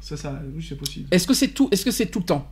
Ça, 0.00 0.16
ça, 0.16 0.40
oui, 0.56 0.64
c'est 0.68 0.76
possible. 0.76 1.06
Est-ce 1.12 1.26
que 1.26 1.34
c'est 1.34 1.48
tout 1.48 1.68
Est-ce 1.70 1.84
que 1.84 1.90
c'est 1.90 2.06
tout 2.06 2.18
le 2.20 2.24
temps? 2.24 2.50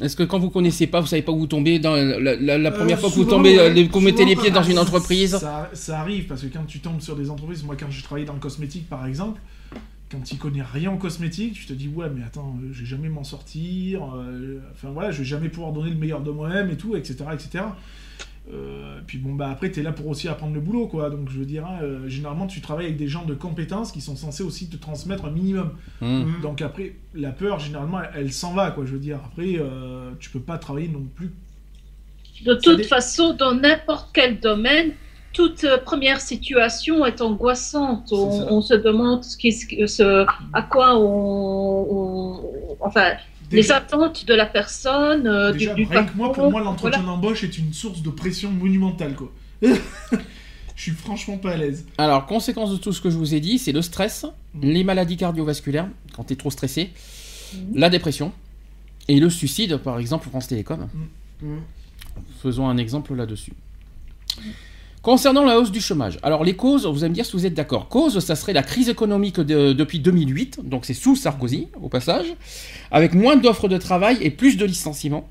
Est-ce 0.00 0.14
que 0.16 0.22
quand 0.22 0.38
vous 0.38 0.50
connaissez 0.50 0.86
pas, 0.86 1.00
vous 1.00 1.06
savez 1.08 1.22
pas 1.22 1.32
où 1.32 1.38
vous 1.40 1.46
tombez 1.46 1.78
dans 1.78 1.94
la, 1.96 2.36
la- 2.36 2.58
la 2.58 2.70
Euh, 2.70 2.72
première 2.72 3.00
fois 3.00 3.10
que 3.10 3.14
vous 3.16 3.24
tombez, 3.24 3.58
ouais. 3.58 3.80
euh, 3.82 3.88
vous 3.90 4.00
mettez 4.00 4.24
les 4.24 4.36
pieds 4.36 4.50
dans 4.50 4.62
quand- 4.62 4.68
une 4.68 4.78
entreprise 4.78 5.36
Ça, 5.38 5.68
ça 5.72 6.00
arrive 6.00 6.26
parce 6.26 6.42
que 6.42 6.46
quand 6.46 6.64
tu 6.66 6.78
tombes 6.80 7.00
sur 7.00 7.16
des 7.16 7.30
entreprises, 7.30 7.64
moi, 7.64 7.74
quand 7.78 7.90
je 7.90 8.02
travaillais 8.02 8.26
dans 8.26 8.34
le 8.34 8.38
cosmétique, 8.40 8.88
par 8.88 9.06
exemple, 9.06 9.40
quand 10.10 10.20
tu 10.24 10.36
connais 10.36 10.62
rien 10.62 10.90
en 10.92 10.96
cosmétique, 10.96 11.54
tu 11.54 11.66
te 11.66 11.72
dis 11.72 11.88
ouais, 11.88 12.06
mais 12.14 12.22
attends, 12.24 12.56
euh, 12.62 12.68
je 12.72 12.80
vais 12.80 12.86
jamais 12.86 13.08
m'en 13.08 13.24
sortir. 13.24 14.02
euh, 14.16 14.58
Enfin 14.72 14.88
voilà, 14.92 15.10
je 15.10 15.18
vais 15.18 15.24
jamais 15.24 15.48
pouvoir 15.48 15.72
donner 15.72 15.90
le 15.90 15.96
meilleur 15.96 16.20
de 16.22 16.30
moi-même 16.30 16.70
et 16.70 16.76
tout, 16.76 16.94
etc., 16.96 17.16
etc. 17.32 17.64
Euh, 18.50 19.00
puis 19.06 19.18
bon 19.18 19.34
bah 19.34 19.50
après 19.50 19.70
t'es 19.70 19.82
là 19.82 19.92
pour 19.92 20.06
aussi 20.06 20.26
apprendre 20.26 20.54
le 20.54 20.60
boulot 20.60 20.86
quoi 20.86 21.10
donc 21.10 21.28
je 21.28 21.38
veux 21.38 21.44
dire 21.44 21.66
hein, 21.66 21.80
euh, 21.82 22.08
généralement 22.08 22.46
tu 22.46 22.62
travailles 22.62 22.86
avec 22.86 22.96
des 22.96 23.06
gens 23.06 23.26
de 23.26 23.34
compétences 23.34 23.92
qui 23.92 24.00
sont 24.00 24.16
censés 24.16 24.42
aussi 24.42 24.70
te 24.70 24.76
transmettre 24.78 25.26
un 25.26 25.30
minimum 25.30 25.72
Hmm. 26.00 26.06
Mhm. 26.22 26.40
donc 26.40 26.62
après 26.62 26.94
la 27.14 27.30
peur 27.30 27.58
généralement 27.58 28.00
elle, 28.00 28.10
elle 28.22 28.32
s'en 28.32 28.54
va 28.54 28.70
quoi 28.70 28.86
je 28.86 28.92
veux 28.92 28.98
dire 29.00 29.18
après 29.26 29.56
euh, 29.58 30.12
tu 30.18 30.30
peux 30.30 30.40
pas 30.40 30.56
travailler 30.56 30.88
non 30.88 31.04
plus 31.14 31.30
De 32.46 32.54
toute 32.54 32.78
dé- 32.78 32.84
façon, 32.84 33.34
dans 33.34 33.52
n'importe 33.54 34.10
quel 34.14 34.40
domaine, 34.40 34.92
toute 35.34 35.64
euh, 35.64 35.76
première 35.76 36.20
situation 36.20 37.04
est 37.04 37.20
angoissante. 37.20 38.10
On, 38.12 38.60
se 38.62 38.74
demande 38.74 39.24
ce 39.24 39.36
qui, 39.36 39.50
ce- 39.52 40.24
à 40.52 40.62
quoi 40.62 40.96
on, 40.96 41.86
on- 41.90 42.76
enfin, 42.80 43.12
les 43.50 43.72
attentes 43.72 44.26
de 44.26 44.34
la 44.34 44.46
personne, 44.46 45.26
euh, 45.26 45.52
Déjà, 45.52 45.74
du, 45.74 45.84
du 45.84 45.90
rien 45.90 46.04
que 46.04 46.16
moi, 46.16 46.32
pour 46.32 46.50
moi, 46.50 46.60
l'entretien 46.60 47.00
voilà. 47.00 47.14
d'embauche 47.16 47.44
est 47.44 47.58
une 47.58 47.72
source 47.72 48.02
de 48.02 48.10
pression 48.10 48.50
monumentale, 48.50 49.14
quoi. 49.14 49.32
je 49.62 49.76
suis 50.76 50.92
franchement 50.92 51.38
pas 51.38 51.52
à 51.52 51.56
l'aise. 51.56 51.86
Alors, 51.98 52.26
conséquence 52.26 52.70
de 52.70 52.76
tout 52.76 52.92
ce 52.92 53.00
que 53.00 53.10
je 53.10 53.16
vous 53.16 53.34
ai 53.34 53.40
dit, 53.40 53.58
c'est 53.58 53.72
le 53.72 53.82
stress, 53.82 54.24
Mhm. 54.54 54.60
les 54.62 54.84
maladies 54.84 55.16
cardiovasculaires, 55.16 55.88
quand 56.14 56.24
tu 56.24 56.32
es 56.32 56.36
trop 56.36 56.50
stressé, 56.50 56.90
Mhm. 57.54 57.76
la 57.78 57.90
dépression, 57.90 58.32
et 59.08 59.18
le 59.20 59.30
suicide, 59.30 59.76
par 59.78 59.98
exemple, 59.98 60.28
France 60.28 60.48
Télécom. 60.48 60.88
Mhm. 61.42 61.60
Faisons 62.42 62.68
un 62.68 62.76
exemple 62.76 63.14
là-dessus. 63.14 63.52
Concernant 65.08 65.42
la 65.46 65.58
hausse 65.58 65.72
du 65.72 65.80
chômage, 65.80 66.18
alors 66.22 66.44
les 66.44 66.54
causes, 66.54 66.84
vous 66.84 66.98
allez 67.02 67.08
me 67.08 67.14
dire 67.14 67.24
si 67.24 67.32
vous 67.32 67.46
êtes 67.46 67.54
d'accord. 67.54 67.88
Cause, 67.88 68.18
ça 68.22 68.36
serait 68.36 68.52
la 68.52 68.62
crise 68.62 68.90
économique 68.90 69.40
de- 69.40 69.72
depuis 69.72 70.00
2008, 70.00 70.60
donc 70.62 70.84
c'est 70.84 70.92
sous 70.92 71.16
Sarkozy 71.16 71.68
au 71.80 71.88
passage, 71.88 72.26
avec 72.90 73.14
moins 73.14 73.36
d'offres 73.36 73.68
de 73.68 73.78
travail 73.78 74.18
et 74.20 74.28
plus 74.28 74.58
de 74.58 74.66
licenciements, 74.66 75.26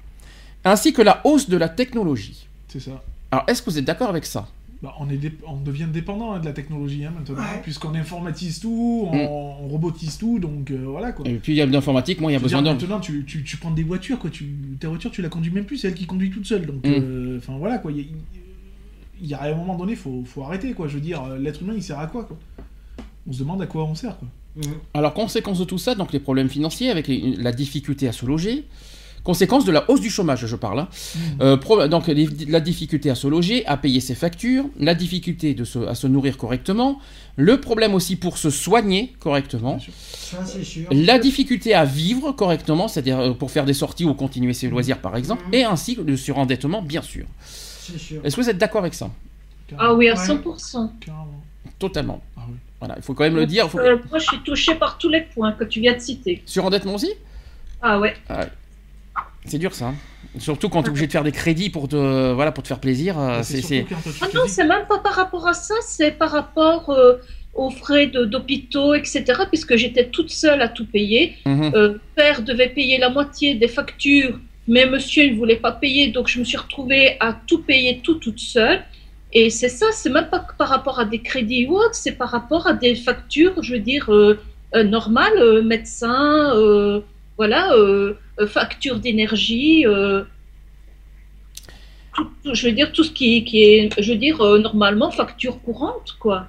ainsi 0.66 0.94
que 0.94 1.04
la 1.04 1.22
hausse 1.26 1.48
de 1.48 1.58
la 1.58 1.70
technologie. 1.70 2.48
C'est 2.70 2.80
ça. 2.80 3.04
Alors 3.30 3.46
est-ce 3.48 3.62
que 3.62 3.70
vous 3.70 3.78
êtes 3.78 3.86
d'accord 3.86 4.10
avec 4.10 4.26
ça? 4.26 4.48
Bah, 4.82 4.96
on, 5.00 5.08
est 5.12 5.18
dé- 5.18 5.32
on 5.48 5.58
devient 5.62 5.86
dépendant 5.94 6.32
hein, 6.34 6.40
de 6.40 6.46
la 6.46 6.54
technologie 6.54 7.06
hein, 7.06 7.14
maintenant, 7.16 7.36
Ouais. 7.36 7.62
puisqu'on 7.62 7.94
informatise 7.94 8.60
tout, 8.60 9.08
on, 9.12 9.16
Mm. 9.16 9.28
on 9.30 9.68
robotise 9.68 10.18
tout, 10.18 10.40
donc 10.40 10.72
euh, 10.72 10.86
voilà 10.88 11.12
quoi. 11.12 11.28
Et 11.28 11.36
puis 11.36 11.54
il 11.54 11.56
y 11.58 11.62
a 11.62 11.68
de 11.68 11.72
l'informatique, 11.72 12.20
moi 12.20 12.32
il 12.32 12.34
y 12.34 12.38
a 12.38 12.40
besoin 12.40 12.64
d'hommes. 12.64 12.78
Maintenant, 12.82 13.00
tu, 13.00 13.26
tu, 13.28 13.44
tu 13.44 13.58
prends 13.58 13.70
des 13.70 13.84
voitures, 13.84 14.18
quoi. 14.18 14.32
Tu, 14.32 14.46
ta 14.80 14.88
voiture, 14.90 15.12
tu 15.12 15.22
la 15.22 15.30
conduis 15.30 15.52
même 15.52 15.66
plus, 15.66 15.78
c'est 15.78 15.90
elle 15.90 15.94
qui 15.94 16.08
conduit 16.08 16.32
toute 16.32 16.48
seule. 16.48 16.66
Donc, 16.66 16.78
Mm. 16.84 16.90
euh, 16.90 17.38
enfin 17.38 17.56
voilà 17.60 17.78
quoi. 17.78 17.92
Il 17.92 17.98
y, 18.00 18.02
a- 18.02 18.06
il 19.22 19.28
y 19.28 19.34
a 19.34 19.42
à 19.42 19.50
un 19.52 19.56
moment 19.56 19.76
donné, 19.76 19.96
faut, 19.96 20.24
faut 20.26 20.44
arrêter 20.44 20.74
quoi. 20.74 20.88
Je 20.88 20.96
veux 20.96 21.02
dire, 21.02 21.24
euh, 21.24 21.38
l'être 21.38 21.62
humain, 21.62 21.74
il 21.76 21.84
sert 21.84 22.00
à 22.00 22.08
quoi 22.08 22.24
quoi? 22.24 22.38
On 23.28 23.34
se 23.34 23.40
demande 23.40 23.62
à 23.62 23.66
quoi 23.68 23.84
on 23.86 23.96
sert 23.96 24.18
quoi. 24.18 24.28
Mhm. 24.58 24.74
Alors, 24.94 25.14
conséquence 25.14 25.60
de 25.60 25.66
tout 25.66 25.78
ça, 25.78 25.94
donc 25.96 26.12
les 26.14 26.20
problèmes 26.20 26.50
financiers 26.50 26.90
avec 26.90 27.08
les- 27.08 27.36
la 27.36 27.52
difficulté 27.52 28.08
à 28.08 28.12
se 28.12 28.26
loger, 28.26 28.64
conséquence 29.24 29.66
de 29.66 29.72
la 29.72 29.90
hausse 29.92 30.00
du 30.02 30.10
chômage, 30.10 30.46
je 30.46 30.56
parle. 30.56 30.80
hein. 30.80 30.88
Euh, 31.42 31.58
pro- 31.58 31.88
donc, 31.88 32.08
les- 32.08 32.28
la 32.48 32.60
difficulté 32.62 33.10
à 33.10 33.16
se 33.16 33.28
loger, 33.28 33.66
à 33.68 33.76
payer 33.78 34.00
ses 34.00 34.16
factures, 34.16 34.66
la 34.80 34.96
difficulté 34.96 35.54
de 35.54 35.64
se, 35.66 35.80
à 35.80 35.94
se 35.96 36.08
nourrir 36.08 36.38
correctement, 36.38 36.98
le 37.36 37.60
problème 37.60 37.94
aussi 37.94 38.16
pour 38.16 38.38
se 38.38 38.50
soigner 38.50 39.14
correctement. 39.20 39.78
Ça, 39.80 40.44
sûr. 40.64 40.88
la 40.92 41.20
difficulté 41.20 41.74
à 41.76 41.86
vivre 41.86 42.32
correctement, 42.32 42.88
c'est-à-dire 42.88 43.20
euh, 43.20 43.34
pour 43.34 43.52
faire 43.52 43.66
des 43.66 43.74
sorties 43.74 44.06
ou 44.06 44.14
continuer 44.14 44.54
ses 44.54 44.70
loisirs 44.70 45.00
par 45.00 45.16
exemple, 45.18 45.44
Mhm. 45.50 45.54
et 45.54 45.64
ainsi 45.66 45.98
le 46.04 46.18
surendettement, 46.18 46.82
bien 46.82 47.02
sûr. 47.04 47.26
Est-ce 48.24 48.36
que 48.36 48.42
vous 48.42 48.50
êtes 48.50 48.58
d'accord 48.58 48.82
avec 48.82 48.94
ça 48.94 49.10
Ah 49.78 49.94
oui, 49.94 50.10
à 50.10 50.14
Ouais. 50.14 50.20
100%. 50.20 50.90
Carrément. 51.00 51.44
Totalement. 51.80 52.22
Ah 52.36 52.42
oui. 52.50 52.56
Voilà, 52.80 52.96
il 52.98 53.02
faut 53.04 53.14
quand 53.14 53.24
même 53.24 53.36
le 53.36 53.46
dire. 53.46 53.70
faut- 53.70 53.80
Euh, 53.80 53.98
moi, 54.10 54.20
je 54.20 54.26
suis 54.26 54.40
touchée 54.40 54.76
par 54.76 54.98
tous 54.98 55.10
les 55.10 55.22
points 55.22 55.52
que 55.54 55.64
tu 55.64 55.80
viens 55.82 55.94
de 55.96 56.00
citer. 56.00 56.42
Surendettement 56.46 56.96
aussi 56.96 57.12
Ah 57.82 58.00
ouais. 58.00 58.16
C'est 59.46 59.58
dur 59.58 59.74
ça. 59.74 59.88
hein. 59.88 59.96
Surtout 60.40 60.70
quand 60.70 60.82
tu 60.84 60.88
es 60.88 60.90
obligé 60.90 61.08
de 61.08 61.12
faire 61.12 61.24
des 61.24 61.32
crédits 61.32 61.70
pour 61.70 61.88
te, 61.88 62.32
voilà, 62.34 62.52
pour 62.52 62.62
te 62.64 62.68
faire 62.68 62.80
plaisir. 62.80 63.18
euh, 63.18 63.42
c'est, 63.44 63.86
Ah 64.22 64.28
non, 64.34 64.42
c'est 64.48 64.66
même 64.66 64.86
pas 64.88 65.00
par 65.00 65.14
rapport 65.14 65.48
à 65.48 65.54
ça, 65.54 65.76
c'est 65.82 66.12
par 66.12 66.32
rapport 66.32 66.90
euh, 66.90 67.16
aux 67.56 67.70
frais 67.72 68.08
de- 68.08 68.26
d'hôpitaux, 68.26 68.94
etc. 68.94 69.24
Puisque 69.50 69.76
j'étais 69.78 70.08
toute 70.10 70.30
seule 70.32 70.62
à 70.62 70.68
tout 70.68 70.86
payer. 70.86 71.36
Euh, 71.48 71.98
père 72.16 72.42
devait 72.44 72.70
payer 72.70 72.98
la 73.00 73.10
moitié 73.10 73.56
des 73.56 73.68
factures, 73.70 74.38
mais 74.68 74.86
monsieur 74.86 75.30
ne 75.30 75.36
voulait 75.36 75.56
pas 75.58 75.72
payer, 75.72 76.08
donc 76.08 76.28
je 76.28 76.40
me 76.40 76.44
suis 76.44 76.58
retrouvée 76.58 77.18
à 77.20 77.34
tout 77.48 77.62
payer 77.64 78.02
tout 78.04 78.16
toute 78.16 78.40
seule. 78.40 78.82
Et 79.34 79.50
c'est 79.50 79.70
ça, 79.70 79.88
c'est 79.92 80.10
même 80.10 80.30
pas 80.30 80.46
par 80.58 80.70
rapport 80.70 81.00
à 81.00 81.06
des 81.06 81.20
crédits 81.20 81.68
ou 81.68 81.78
autre, 81.78 81.96
c'est 81.96 82.14
par 82.14 82.30
rapport 82.30 82.66
à 82.68 82.74
des 82.74 82.96
factures, 82.96 83.62
je 83.62 83.74
veux 83.74 83.80
dire, 83.80 84.10
euh, 84.12 84.40
euh, 84.76 84.84
normales, 84.84 85.38
euh, 85.38 85.62
médecin, 85.62 86.56
euh, 86.56 87.02
voilà, 87.38 87.72
euh, 87.74 88.16
facture 88.48 89.00
d'énergie, 89.00 89.84
je 89.84 90.26
veux 92.66 92.72
dire, 92.72 92.92
tout 92.92 93.04
ce 93.04 93.12
qui, 93.12 93.44
qui 93.44 93.64
est, 93.64 94.02
je 94.02 94.12
veux 94.12 94.18
dire, 94.18 94.38
normalement, 94.60 95.12
facture 95.12 95.62
courante, 95.62 96.16
quoi. 96.20 96.48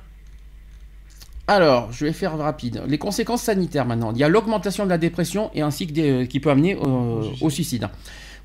Alors, 1.49 1.91
je 1.93 2.05
vais 2.05 2.13
faire 2.13 2.37
rapide. 2.37 2.83
Les 2.87 2.99
conséquences 2.99 3.43
sanitaires 3.43 3.87
maintenant. 3.87 4.13
Il 4.13 4.19
y 4.19 4.25
a 4.25 4.29
l'augmentation 4.29 4.85
de 4.85 4.91
la 4.91 4.99
dépression 4.99 5.51
et 5.55 5.63
ainsi 5.63 5.87
que 5.87 5.93
des, 5.93 6.11
euh, 6.11 6.27
qui 6.27 6.41
peut 6.41 6.51
amener 6.51 6.75
euh, 6.77 6.79
Au 6.87 7.23
suicide. 7.23 7.43
au 7.47 7.51
suicide. 7.51 7.89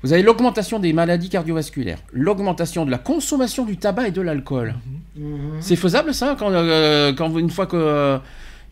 Vous 0.02 0.12
avez 0.12 0.22
l'augmentation 0.22 0.78
des 0.78 0.92
maladies 0.92 1.28
cardiovasculaires, 1.30 1.98
l'augmentation 2.12 2.84
de 2.84 2.90
la 2.90 2.98
consommation 2.98 3.64
du 3.64 3.76
tabac 3.78 4.08
et 4.08 4.10
de 4.10 4.20
l'alcool. 4.20 4.74
Mhm. 5.16 5.56
C'est 5.60 5.76
faisable 5.76 6.12
ça 6.12 6.34
quand, 6.38 6.50
euh, 6.50 7.12
quand 7.14 7.28
vous- 7.28 7.38
une 7.38 7.48
fois 7.50 7.66
que 7.66 7.76
euh, 7.76 8.18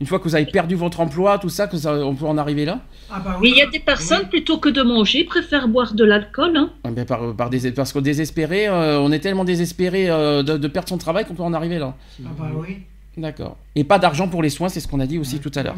une 0.01 0.07
fois 0.07 0.19
que 0.19 0.25
vous 0.25 0.35
avez 0.35 0.47
perdu 0.47 0.75
votre 0.75 1.01
emploi, 1.01 1.39
tout 1.39 1.49
ça, 1.49 1.69
que 1.69 1.77
ça, 1.77 1.95
on 1.95 2.15
peut 2.17 2.25
en 2.27 2.37
arriver 2.37 2.65
là? 2.65 2.81
Ah 3.11 3.21
bah 3.25 3.37
Mais 3.41 3.49
oui. 3.49 3.53
il 3.55 3.59
y 3.59 3.63
a 3.63 3.67
des 3.71 3.79
personnes, 3.79 4.29
plutôt 4.29 4.59
que 4.59 4.69
de 4.69 4.83
manger, 4.83 5.23
préfèrent 5.25 5.69
boire 5.69 5.95
de 5.95 6.05
l'alcool. 6.05 6.57
Hein. 6.57 6.71
Ah 6.85 6.91
ben, 6.91 7.05
par, 7.05 7.35
par 7.37 7.51
dés- 7.51 7.71
Parce 7.71 7.93
qu'au 7.93 8.01
désespéré, 8.01 8.67
euh, 8.67 8.99
on 9.01 9.13
est 9.13 9.21
tellement 9.21 9.45
désespéré 9.45 10.11
euh, 10.11 10.43
de, 10.43 10.57
de 10.57 10.69
perdre 10.69 10.89
son 10.89 10.99
travail 10.99 11.25
qu'on 11.25 11.35
peut 11.35 11.43
en 11.45 11.53
arriver 11.55 11.79
là. 11.79 11.95
Ah 12.25 12.31
bah 12.37 12.51
oui. 12.55 12.79
D'accord. 13.17 13.57
Et 13.75 13.85
pas 13.85 13.99
d'argent 13.99 14.27
pour 14.29 14.43
les 14.43 14.49
soins, 14.51 14.69
c'est 14.69 14.81
ce 14.81 14.89
qu'on 14.89 15.01
a 15.01 15.07
dit 15.07 15.19
aussi 15.19 15.39
tout 15.39 15.53
à 15.55 15.63
l'heure. 15.63 15.77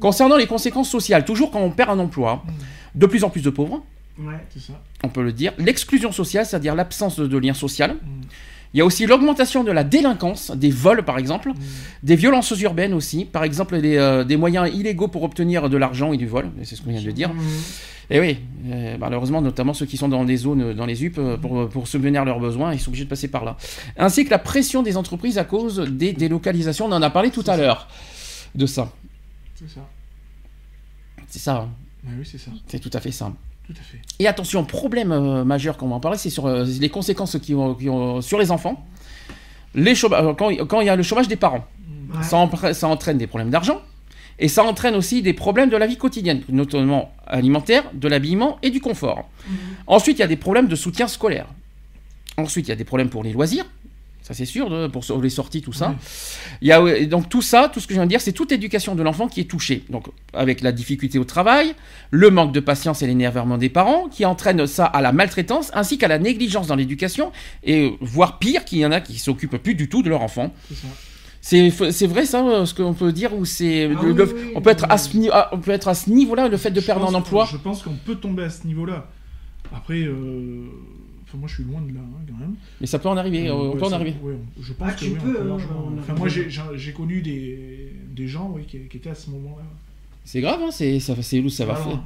Concernant 0.00 0.36
les 0.36 0.46
conséquences 0.46 0.90
sociales, 0.90 1.24
toujours 1.24 1.50
quand 1.50 1.60
on 1.60 1.70
perd 1.70 1.90
un 1.90 1.98
emploi, 1.98 2.42
de 2.94 3.06
plus 3.06 3.22
en 3.24 3.30
plus 3.30 3.42
de 3.42 3.50
pauvres, 3.50 3.82
Ouais. 4.16 4.34
Ça. 4.60 4.72
on 5.02 5.08
peut 5.08 5.24
le 5.24 5.32
dire. 5.32 5.52
L'exclusion 5.58 6.12
sociale, 6.12 6.46
c'est-à-dire 6.46 6.76
l'absence 6.76 7.18
de, 7.18 7.26
de 7.26 7.36
lien 7.38 7.52
social. 7.54 7.96
Il 8.74 8.78
y 8.78 8.80
a 8.80 8.84
aussi 8.84 9.06
l'augmentation 9.06 9.62
de 9.62 9.70
la 9.70 9.84
délinquance, 9.84 10.50
des 10.50 10.70
vols 10.70 11.04
par 11.04 11.16
exemple, 11.18 11.52
des 12.02 12.16
violences 12.16 12.50
urbaines 12.60 12.92
aussi, 12.92 13.24
par 13.24 13.44
exemple 13.44 13.80
des, 13.80 13.96
euh, 13.96 14.24
des 14.24 14.36
moyens 14.36 14.68
illégaux 14.74 15.06
pour 15.06 15.22
obtenir 15.22 15.70
de 15.70 15.76
l'argent 15.76 16.12
et 16.12 16.16
du 16.16 16.26
vol, 16.26 16.50
c'est 16.64 16.74
ce 16.74 16.82
qu'on 16.82 16.90
vient 16.90 17.00
de 17.00 17.10
dire. 17.12 17.32
Mhm. 17.32 17.42
Et 18.10 18.20
oui, 18.20 18.38
euh, 18.66 18.96
malheureusement, 18.98 19.40
notamment 19.40 19.74
ceux 19.74 19.86
qui 19.86 19.96
sont 19.96 20.08
dans 20.08 20.24
des 20.24 20.36
zones, 20.36 20.74
dans 20.74 20.86
les 20.86 21.04
UP, 21.04 21.18
euh, 21.18 21.36
pour, 21.36 21.68
pour 21.68 21.86
subvenir 21.86 22.22
à 22.22 22.24
leurs 22.24 22.40
besoins, 22.40 22.74
ils 22.74 22.80
sont 22.80 22.90
obligés 22.90 23.04
de 23.04 23.08
passer 23.08 23.28
par 23.28 23.44
là. 23.44 23.56
Ainsi 23.96 24.24
que 24.24 24.30
la 24.30 24.40
pression 24.40 24.82
des 24.82 24.96
entreprises 24.96 25.38
à 25.38 25.44
cause 25.44 25.78
des 25.78 26.12
délocalisations, 26.12 26.86
on 26.86 26.92
en 26.92 27.00
a 27.00 27.10
parlé 27.10 27.30
tout 27.30 27.44
à 27.46 27.56
l'heure 27.56 27.88
de 28.56 28.66
ça. 28.66 28.92
C'est 29.54 29.70
ça. 29.70 29.88
C'est 31.28 31.38
ça, 31.38 31.56
hein. 31.56 31.68
Oui, 32.06 32.24
c'est 32.24 32.38
ça. 32.38 32.50
c'est 32.66 32.80
tout 32.80 32.90
à 32.92 33.00
fait 33.00 33.12
ça. 33.12 33.32
Tout 33.66 33.72
à 33.78 33.82
fait. 33.82 34.00
Et 34.18 34.26
attention, 34.26 34.64
problème 34.64 35.12
euh, 35.12 35.44
majeur 35.44 35.76
qu'on 35.76 35.88
va 35.88 35.96
en 35.96 36.00
parler, 36.00 36.18
c'est 36.18 36.30
sur 36.30 36.46
euh, 36.46 36.64
les 36.80 36.88
conséquences 36.90 37.38
qui 37.38 37.54
ont, 37.54 37.74
qui 37.74 37.88
ont- 37.88 38.20
sur 38.20 38.38
les 38.38 38.50
enfants. 38.50 38.84
Les 39.74 39.92
euh, 40.04 40.34
quand, 40.34 40.50
quand 40.66 40.80
il 40.80 40.86
y 40.86 40.90
a 40.90 40.96
le 40.96 41.02
chômage 41.02 41.28
des 41.28 41.36
parents, 41.36 41.64
Ouais. 42.14 42.22
ça, 42.22 42.86
entraîne 42.86 43.18
des 43.18 43.26
problèmes 43.26 43.50
d'argent. 43.50 43.80
Et 44.38 44.46
ça 44.48 44.62
entraîne 44.62 44.94
aussi 44.94 45.22
des 45.22 45.32
problèmes 45.32 45.70
de 45.70 45.76
la 45.76 45.86
vie 45.86 45.96
quotidienne, 45.96 46.42
notamment 46.48 47.12
alimentaire, 47.26 47.84
de 47.94 48.06
l'habillement 48.08 48.58
et 48.62 48.70
du 48.70 48.80
confort. 48.80 49.28
Ensuite, 49.86 50.18
il 50.18 50.20
y 50.20 50.24
a 50.24 50.28
des 50.28 50.36
problèmes 50.36 50.68
de 50.68 50.76
soutien 50.76 51.08
scolaire. 51.08 51.46
Ensuite, 52.36 52.66
il 52.66 52.70
y 52.70 52.72
a 52.72 52.76
des 52.76 52.84
problèmes 52.84 53.08
pour 53.08 53.24
les 53.24 53.32
loisirs. 53.32 53.64
Ça, 54.26 54.32
c'est 54.32 54.46
sûr, 54.46 54.70
de- 54.70 54.86
pour 54.86 55.04
les 55.22 55.28
sorties, 55.28 55.60
tout 55.60 55.74
ça. 55.74 55.90
Ouais. 55.90 55.94
Il 56.62 56.68
y 56.68 56.72
a, 56.72 57.04
donc, 57.04 57.28
tout 57.28 57.42
ça, 57.42 57.68
tout 57.70 57.78
ce 57.78 57.86
que 57.86 57.92
je 57.92 57.98
viens 57.98 58.06
de 58.06 58.08
dire, 58.08 58.22
c'est 58.22 58.32
toute 58.32 58.50
l'éducation 58.50 58.94
de 58.94 59.02
l'enfant 59.02 59.28
qui 59.28 59.40
est 59.40 59.44
touchée. 59.44 59.84
Donc, 59.90 60.06
avec 60.32 60.62
la 60.62 60.72
difficulté 60.72 61.18
au 61.18 61.24
travail, 61.24 61.74
le 62.10 62.30
manque 62.30 62.50
de 62.52 62.60
patience 62.60 63.02
et 63.02 63.06
l'énervement 63.06 63.58
des 63.58 63.68
parents, 63.68 64.08
qui 64.08 64.24
entraîne 64.24 64.66
ça 64.66 64.86
à 64.86 65.02
la 65.02 65.12
maltraitance, 65.12 65.70
ainsi 65.74 65.98
qu'à 65.98 66.08
la 66.08 66.18
négligence 66.18 66.68
dans 66.68 66.74
l'éducation, 66.74 67.32
et 67.64 67.84
euh, 67.88 67.90
voire 68.00 68.38
pire, 68.38 68.64
qu'il 68.64 68.78
y 68.78 68.86
en 68.86 68.92
a 68.92 69.02
qui 69.02 69.18
s'occupent 69.18 69.58
plus 69.58 69.74
du 69.74 69.90
tout 69.90 70.02
de 70.02 70.08
leur 70.08 70.22
enfant. 70.22 70.54
C'est 71.42 72.06
vrai 72.06 72.24
ça, 72.24 72.42
euh, 72.42 72.64
ce 72.64 72.72
qu'on 72.72 72.94
peut 72.94 73.12
dire, 73.12 73.34
ou 73.36 73.44
c'est 73.44 73.90
Ah 73.94 74.00
oui, 74.02 74.12
oui, 74.12 74.52
on 74.54 74.62
peut 74.62 74.70
être 74.70 74.86
à 74.88 74.96
ce, 74.96 75.14
ni- 75.18 75.28
on 75.52 75.58
peut 75.58 75.72
être 75.72 75.88
à 75.88 75.94
ce 75.94 76.08
niveau-là, 76.08 76.48
le 76.48 76.56
fait 76.56 76.70
de 76.70 76.80
perdre 76.80 77.06
un 77.06 77.12
emploi? 77.14 77.46
Je 77.52 77.58
pense 77.58 77.82
qu'on 77.82 77.92
peut 78.06 78.14
tomber 78.14 78.44
à 78.44 78.48
ce 78.50 78.66
niveau-là. 78.66 79.06
Après, 79.76 80.00
euh, 80.00 80.64
enfin, 81.34 81.40
moi 81.40 81.48
je 81.48 81.54
suis 81.54 81.64
loin 81.64 81.80
de 81.82 81.92
là 81.94 82.00
hein, 82.00 82.20
quand 82.28 82.38
même. 82.38 82.54
Mais 82.80 82.86
ça 82.86 82.98
peut 82.98 83.08
en 83.08 83.16
arriver, 83.16 83.48
euh, 83.48 83.54
on 83.54 83.70
Ouais, 83.72 83.78
peut 83.78 83.84
en 83.84 83.88
ça- 83.90 83.96
arriver. 83.96 84.14
ouais, 84.22 84.36
je 84.60 84.72
pense 84.72 84.88
Ah, 84.90 84.94
que 84.94 84.98
tu 85.00 85.04
oui, 85.06 85.16
on 85.20 85.24
peux, 85.24 85.32
peut 85.34 85.40
hein, 85.42 85.44
largement. 85.46 85.84
on 85.86 85.98
Enfin, 85.98 86.12
arrive. 86.12 86.18
moi 86.18 86.28
j'ai- 86.76 86.92
connu 86.92 87.20
des, 87.22 87.92
des 88.14 88.26
gens 88.28 88.50
oui, 88.54 88.64
qui, 88.66 88.78
qui 88.88 88.96
étaient 88.96 89.10
à 89.10 89.14
ce 89.14 89.30
moment-là. 89.30 89.64
C'est 90.24 90.40
grave, 90.40 90.60
hein, 90.62 90.70
c'est 90.70 91.00
ça, 91.00 91.14
c'est 91.22 91.40
où 91.40 91.48
ça 91.48 91.66
va 91.66 91.74
faire. 91.74 91.86
Moi, 91.96 92.02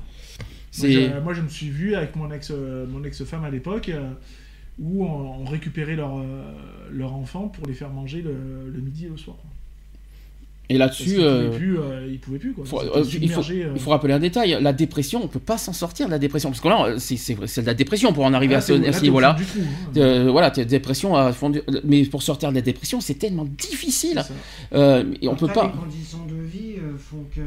je, 0.91 1.21
moi, 1.21 1.35
je 1.35 1.41
me 1.43 1.49
suis 1.49 1.69
vu 1.71 1.95
avec 1.95 2.15
mon 2.17 2.31
ex, 2.31 2.51
euh, 2.51 2.87
mon 2.87 3.03
ex-femme 3.05 3.45
à 3.45 3.51
l'époque, 3.51 3.89
euh, 3.89 4.11
où 4.79 5.05
on, 5.05 5.41
on 5.41 5.45
récupérait 5.45 5.97
leur, 5.97 6.19
euh, 6.19 6.53
leur 6.93 7.15
enfant 7.15 7.49
pour 7.49 7.67
les 7.67 7.75
faire 7.75 7.91
manger 7.91 8.23
le, 8.23 8.71
le 8.73 8.81
midi 8.81 9.07
et 9.07 9.09
le 9.09 9.17
soir. 9.17 9.37
Et 10.70 10.77
là-dessus, 10.77 11.05
qu'ils 11.05 11.20
euh, 11.20 11.47
pouvaient 11.47 11.59
plus, 12.39 12.51
euh, 12.51 12.53
quoi. 12.55 12.65
faut- 12.66 12.81
euh, 12.82 13.03
il, 13.20 13.31
faut, 13.31 13.40
euh. 13.40 13.73
il 13.74 13.89
rappeler 13.89 14.12
un 14.12 14.19
détail. 14.19 14.59
La 14.61 14.73
dépression, 14.74 15.20
on 15.24 15.28
peut 15.28 15.39
pas 15.39 15.57
s'en 15.57 15.73
sortir 15.73 16.07
de 16.07 16.11
la 16.11 16.19
dépression 16.19 16.51
parce 16.51 16.61
que 16.61 16.69
là, 16.69 16.85
euh, 16.89 16.97
c'est 16.99 17.61
de 17.62 17.66
la 17.66 17.74
dépression 17.74 18.12
pour 18.12 18.24
en 18.24 18.35
arriver 18.35 18.53
Là, 18.53 18.59
à 18.59 18.61
ce, 18.62 18.73
niveau-là. 19.03 19.36
hein. 19.39 19.62
Euh, 19.97 20.28
voilà, 20.31 20.51
dépression 20.51 21.16
à 21.16 21.32
fond 21.32 21.51
du- 21.51 21.62
mais 21.85 22.05
pour 22.05 22.23
sortir 22.23 22.51
de 22.51 22.55
la 22.55 22.61
dépression, 22.61 23.01
c'est 23.01 23.15
tellement 23.15 23.45
difficile. 23.47 24.23
Euh, 24.74 25.05
et 25.23 25.28
on 25.28 25.36
peut 25.36 25.47
Après, 25.47 25.55
pas. 25.62 25.73
Les 25.74 25.81
conditions 25.81 26.27
de 26.27 26.43
vie 26.47 26.74
font 26.99 27.24
que. 27.35 27.40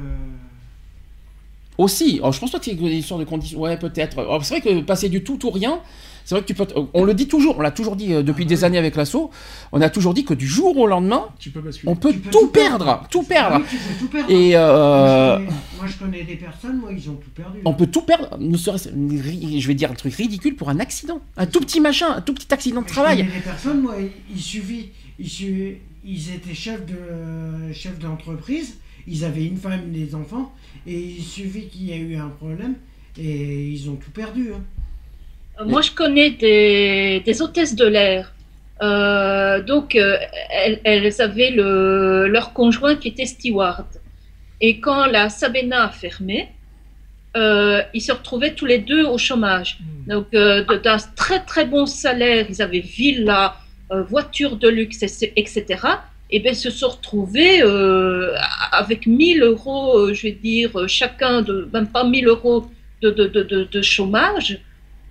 Aussi, 1.77 2.17
alors, 2.19 2.31
je 2.31 2.39
pense 2.39 2.51
pas 2.51 2.59
que 2.59 2.65
c'est 2.65 2.71
une 2.73 2.85
histoire 2.87 3.19
de 3.19 3.25
conditions. 3.25 3.59
Ouais, 3.59 3.77
peut-être. 3.77 4.19
Alors, 4.19 4.43
C'est 4.45 4.59
vrai 4.59 4.61
que 4.61 4.81
passer 4.81 5.09
du 5.09 5.23
tout 5.23 5.47
au 5.47 5.51
rien, 5.51 5.79
c'est 6.25 6.35
vrai 6.35 6.41
que 6.41 6.47
tu 6.47 6.53
peux. 6.53 6.65
On 6.93 7.03
le 7.03 7.13
dit 7.13 7.27
toujours, 7.27 7.57
on 7.57 7.61
l'a 7.61 7.71
toujours 7.71 7.95
dit 7.95 8.13
euh, 8.13 8.23
depuis 8.23 8.43
Ah, 8.45 8.49
des 8.49 8.55
ouais. 8.59 8.63
années 8.65 8.77
avec 8.77 8.95
l'assaut. 8.95 9.29
On 9.71 9.81
a 9.81 9.89
toujours 9.89 10.13
dit 10.13 10.23
que 10.25 10.33
du 10.33 10.47
jour 10.47 10.77
au 10.77 10.87
lendemain, 10.87 11.25
Tu 11.39 11.49
peux 11.49 11.61
basculer. 11.61 11.91
on 11.91 11.95
peut 11.95 12.11
Tu 12.13 12.19
peux 12.19 12.29
tout 12.29 12.39
tout 12.39 12.47
perdre, 12.47 12.85
perdre. 12.85 13.07
tout 13.09 13.23
perdre. 13.23 13.57
oui, 13.59 13.63
tu 13.69 13.77
peux 13.77 13.99
tout 13.99 14.07
perdre. 14.11 14.31
Et 14.31 14.55
euh, 14.55 15.37
Moi, 15.37 15.37
je 15.39 15.45
connais, 15.45 15.51
moi, 15.77 15.87
je 15.87 15.97
connais 15.97 16.23
des 16.23 16.35
personnes, 16.35 16.77
moi, 16.77 16.89
ils 16.91 17.09
ont 17.09 17.15
tout 17.15 17.29
perdu. 17.31 17.59
on 17.65 17.73
peut 17.73 17.87
tout 17.87 18.01
perdre. 18.03 18.37
Ne 18.39 18.57
serait-ce, 18.57 18.89
je 18.89 19.67
vais 19.67 19.73
dire 19.75 19.91
un 19.91 19.95
truc 19.95 20.13
ridicule 20.13 20.55
pour 20.55 20.69
un 20.69 20.79
accident, 20.79 21.19
un 21.37 21.45
tout 21.45 21.59
petit 21.59 21.79
machin, 21.79 22.11
un 22.15 22.21
tout 22.21 22.33
petit 22.33 22.53
accident 22.53 22.81
de 22.81 22.87
Je 22.87 22.93
travail. 22.93 23.17
connais 23.17 23.31
des 23.31 23.39
personnes, 23.39 23.81
moi, 23.81 23.95
il, 24.33 24.41
suffit, 24.41 24.89
il 25.19 25.29
su- 25.29 25.77
ils 26.05 26.33
étaient 26.33 26.53
chefs 26.53 26.85
de 26.85 27.73
chefs 27.73 27.99
d'entreprise, 27.99 28.77
ils 29.07 29.23
avaient 29.25 29.45
une 29.45 29.57
femme, 29.57 29.91
des 29.91 30.13
enfants, 30.15 30.51
et 30.87 30.99
il 30.99 31.23
suffit 31.23 31.67
qu'il 31.67 31.83
y 31.83 31.91
ait 31.91 31.97
eu 31.99 32.15
un 32.15 32.29
problème, 32.29 32.75
et 33.17 33.67
ils 33.67 33.89
ont 33.89 33.95
tout 33.95 34.11
perdu. 34.11 34.49
hein. 34.53 34.61
Euh, 35.61 35.65
Moi, 35.65 35.81
je 35.81 35.91
connais 35.91 36.31
des, 36.31 37.21
des 37.25 37.41
hôtesses 37.41 37.75
de 37.75 37.85
l'air. 37.85 38.33
Euh, 38.81 39.61
donc, 39.61 39.95
euh, 39.95 40.17
elles, 40.49 40.79
elles 40.83 41.21
avaient 41.21 41.51
le, 41.51 42.27
leur 42.27 42.53
conjoint 42.53 42.95
qui 42.95 43.09
était 43.09 43.25
steward. 43.25 43.85
Et 44.59 44.79
quand 44.79 45.05
la 45.05 45.29
Sabena 45.29 45.85
a 45.85 45.89
fermé, 45.89 46.49
euh, 47.37 47.81
ils 47.93 48.01
se 48.01 48.11
retrouvaient 48.11 48.53
tous 48.53 48.65
les 48.65 48.79
deux 48.79 49.05
au 49.05 49.17
chômage. 49.17 49.79
Hmm. 49.79 50.09
Donc, 50.11 50.31
d'un 50.31 50.97
très 51.15 51.39
très 51.43 51.65
bon 51.65 51.85
salaire, 51.85 52.45
ils 52.49 52.61
avaient 52.61 52.79
villa, 52.79 53.55
voiture 53.89 54.55
de 54.55 54.69
luxe, 54.69 55.03
etc. 55.03 55.65
Et 56.29 56.39
bien, 56.39 56.53
ils 56.53 56.55
se 56.55 56.69
sont 56.69 56.89
retrouvés 56.89 57.61
avec 58.71 59.05
1000 59.05 59.43
euros, 59.43 60.13
je 60.13 60.21
vais 60.23 60.31
dire, 60.31 60.87
chacun, 60.87 61.41
de, 61.41 61.69
même 61.73 61.87
pas 61.87 62.05
1000 62.05 62.27
euros 62.27 62.67
de, 63.01 63.09
de, 63.09 63.27
de, 63.27 63.43
de, 63.43 63.63
de 63.65 63.81
chômage. 63.81 64.59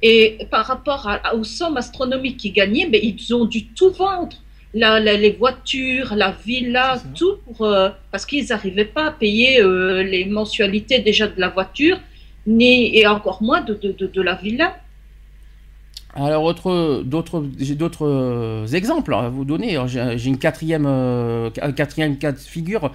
Et 0.02 0.38
par 0.50 0.64
rapport 0.66 1.06
à- 1.08 1.34
aux 1.34 1.44
sommes 1.44 1.76
astronomiques 1.76 2.38
qu'ils 2.38 2.52
gagnaient, 2.54 2.88
ben, 2.88 3.00
ils 3.02 3.34
ont 3.34 3.44
dû 3.44 3.66
tout 3.66 3.90
vendre. 3.90 4.36
La- 4.72 5.00
la- 5.00 5.16
les 5.16 5.32
voitures, 5.32 6.14
la 6.14 6.30
villa, 6.46 7.02
tout, 7.14 7.34
pour, 7.44 7.66
euh, 7.66 7.88
parce 8.12 8.24
qu'ils 8.24 8.46
n'arrivaient 8.48 8.84
pas 8.84 9.06
à 9.08 9.10
payer 9.10 9.60
euh, 9.60 10.02
les 10.02 10.24
mensualités 10.26 11.00
déjà 11.00 11.26
de 11.26 11.38
la 11.40 11.48
voiture, 11.48 11.98
ni, 12.46 12.96
et 12.96 13.06
encore 13.06 13.42
moins 13.42 13.60
de, 13.60 13.74
de, 13.74 13.92
de, 13.92 14.06
de 14.06 14.22
la 14.22 14.36
villa. 14.36 14.76
Alors, 16.14 16.42
autre, 16.44 17.02
d'autres, 17.04 17.44
j'ai 17.58 17.74
d'autres 17.76 18.06
euh, 18.06 18.66
exemples 18.68 19.14
à 19.14 19.28
vous 19.28 19.44
donner. 19.44 19.72
Alors, 19.72 19.86
J'ai, 19.86 20.18
j'ai 20.18 20.28
une 20.28 20.38
quatrième, 20.38 20.86
euh, 20.86 21.50
quatrième 21.50 22.16
cas 22.18 22.32
de 22.32 22.38
figure 22.38 22.90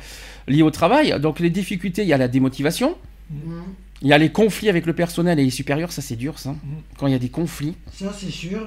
lié 0.47 0.63
au 0.63 0.71
travail. 0.71 1.17
Donc, 1.21 1.39
les 1.39 1.49
difficultés, 1.49 2.01
il 2.01 2.07
y 2.09 2.13
a 2.13 2.17
la 2.17 2.27
démotivation, 2.27 2.95
Mhm. 3.29 3.63
Il 4.01 4.07
y 4.09 4.13
a 4.13 4.17
les 4.17 4.29
conflits 4.31 4.69
avec 4.69 4.85
le 4.85 4.93
personnel 4.93 5.39
et 5.39 5.43
les 5.43 5.49
supérieurs. 5.51 5.91
Ça, 5.91 6.01
c'est 6.01 6.15
dur, 6.15 6.37
ça. 6.39 6.55
Quand 6.97 7.07
il 7.07 7.13
y 7.13 7.15
a 7.15 7.19
des 7.19 7.29
conflits. 7.29 7.75
Ça, 7.93 8.11
c'est 8.17 8.31
sûr. 8.31 8.59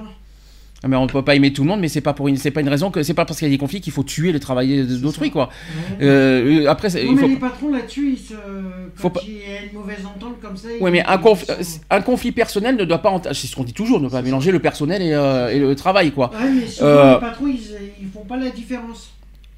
Ah, 0.81 0.87
Mais 0.87 0.95
on 0.95 1.03
ne 1.03 1.09
peut 1.09 1.21
pas 1.25 1.35
aimer 1.35 1.51
tout 1.51 1.63
le 1.63 1.67
monde, 1.67 1.81
mais 1.81 1.89
c'est 1.89 1.99
pas 1.99 2.13
pour 2.13 2.29
une, 2.29 2.37
c'est 2.37 2.51
pas 2.51 2.61
une 2.61 2.69
raison 2.69 2.89
que 2.89 3.03
c'est 3.03 3.13
pas 3.13 3.25
parce 3.25 3.37
qu'il 3.39 3.49
y 3.49 3.51
a 3.51 3.53
des 3.53 3.57
conflits 3.57 3.81
qu'il 3.81 3.91
faut 3.91 4.03
tuer 4.03 4.31
le 4.31 4.39
travail 4.39 4.87
d'autrui, 5.01 5.29
quoi. 5.29 5.49
Ouais. 5.99 6.05
Euh, 6.05 6.61
euh, 6.63 6.69
après, 6.69 6.89
c'est- 6.89 7.03
non, 7.03 7.09
il 7.11 7.15
mais 7.17 7.21
faut. 7.23 7.27
les 7.27 7.35
patrons 7.35 7.69
là-dessus, 7.73 8.13
ils 8.13 8.17
se... 8.17 8.33
Faut 8.95 9.09
quand 9.09 9.15
pas- 9.15 9.21
il 9.27 9.33
y 9.33 9.57
a 9.57 9.63
une 9.69 9.73
mauvaise 9.77 10.05
entente 10.05 10.39
comme 10.41 10.55
ça. 10.55 10.69
Ouais, 10.79 10.89
mais 10.89 10.99
ils- 10.99 11.11
un, 11.11 11.17
conf- 11.17 11.53
ils 11.59 11.65
sont- 11.65 11.81
un 11.89 11.99
conflit 12.01 12.31
personnel 12.31 12.77
ne 12.77 12.85
doit 12.85 12.99
pas. 12.99 13.09
ent- 13.09 13.21
C'est 13.33 13.47
ce 13.47 13.55
qu'on 13.57 13.65
dit 13.65 13.73
toujours, 13.73 13.99
ne 13.99 14.07
pas 14.07 14.21
mélanger 14.21 14.51
le 14.51 14.59
personnel 14.59 15.01
et, 15.01 15.11
euh, 15.11 15.49
et 15.49 15.59
le 15.59 15.75
travail, 15.75 16.11
quoi. 16.13 16.31
Ouais, 16.31 16.49
mais 16.49 16.65
souvent, 16.67 16.87
Euh, 16.87 17.13
les 17.15 17.19
patrons, 17.19 17.47
ils, 17.47 17.59
ils 18.01 18.07
font 18.07 18.23
pas 18.23 18.37
la 18.37 18.49
différence. 18.49 19.11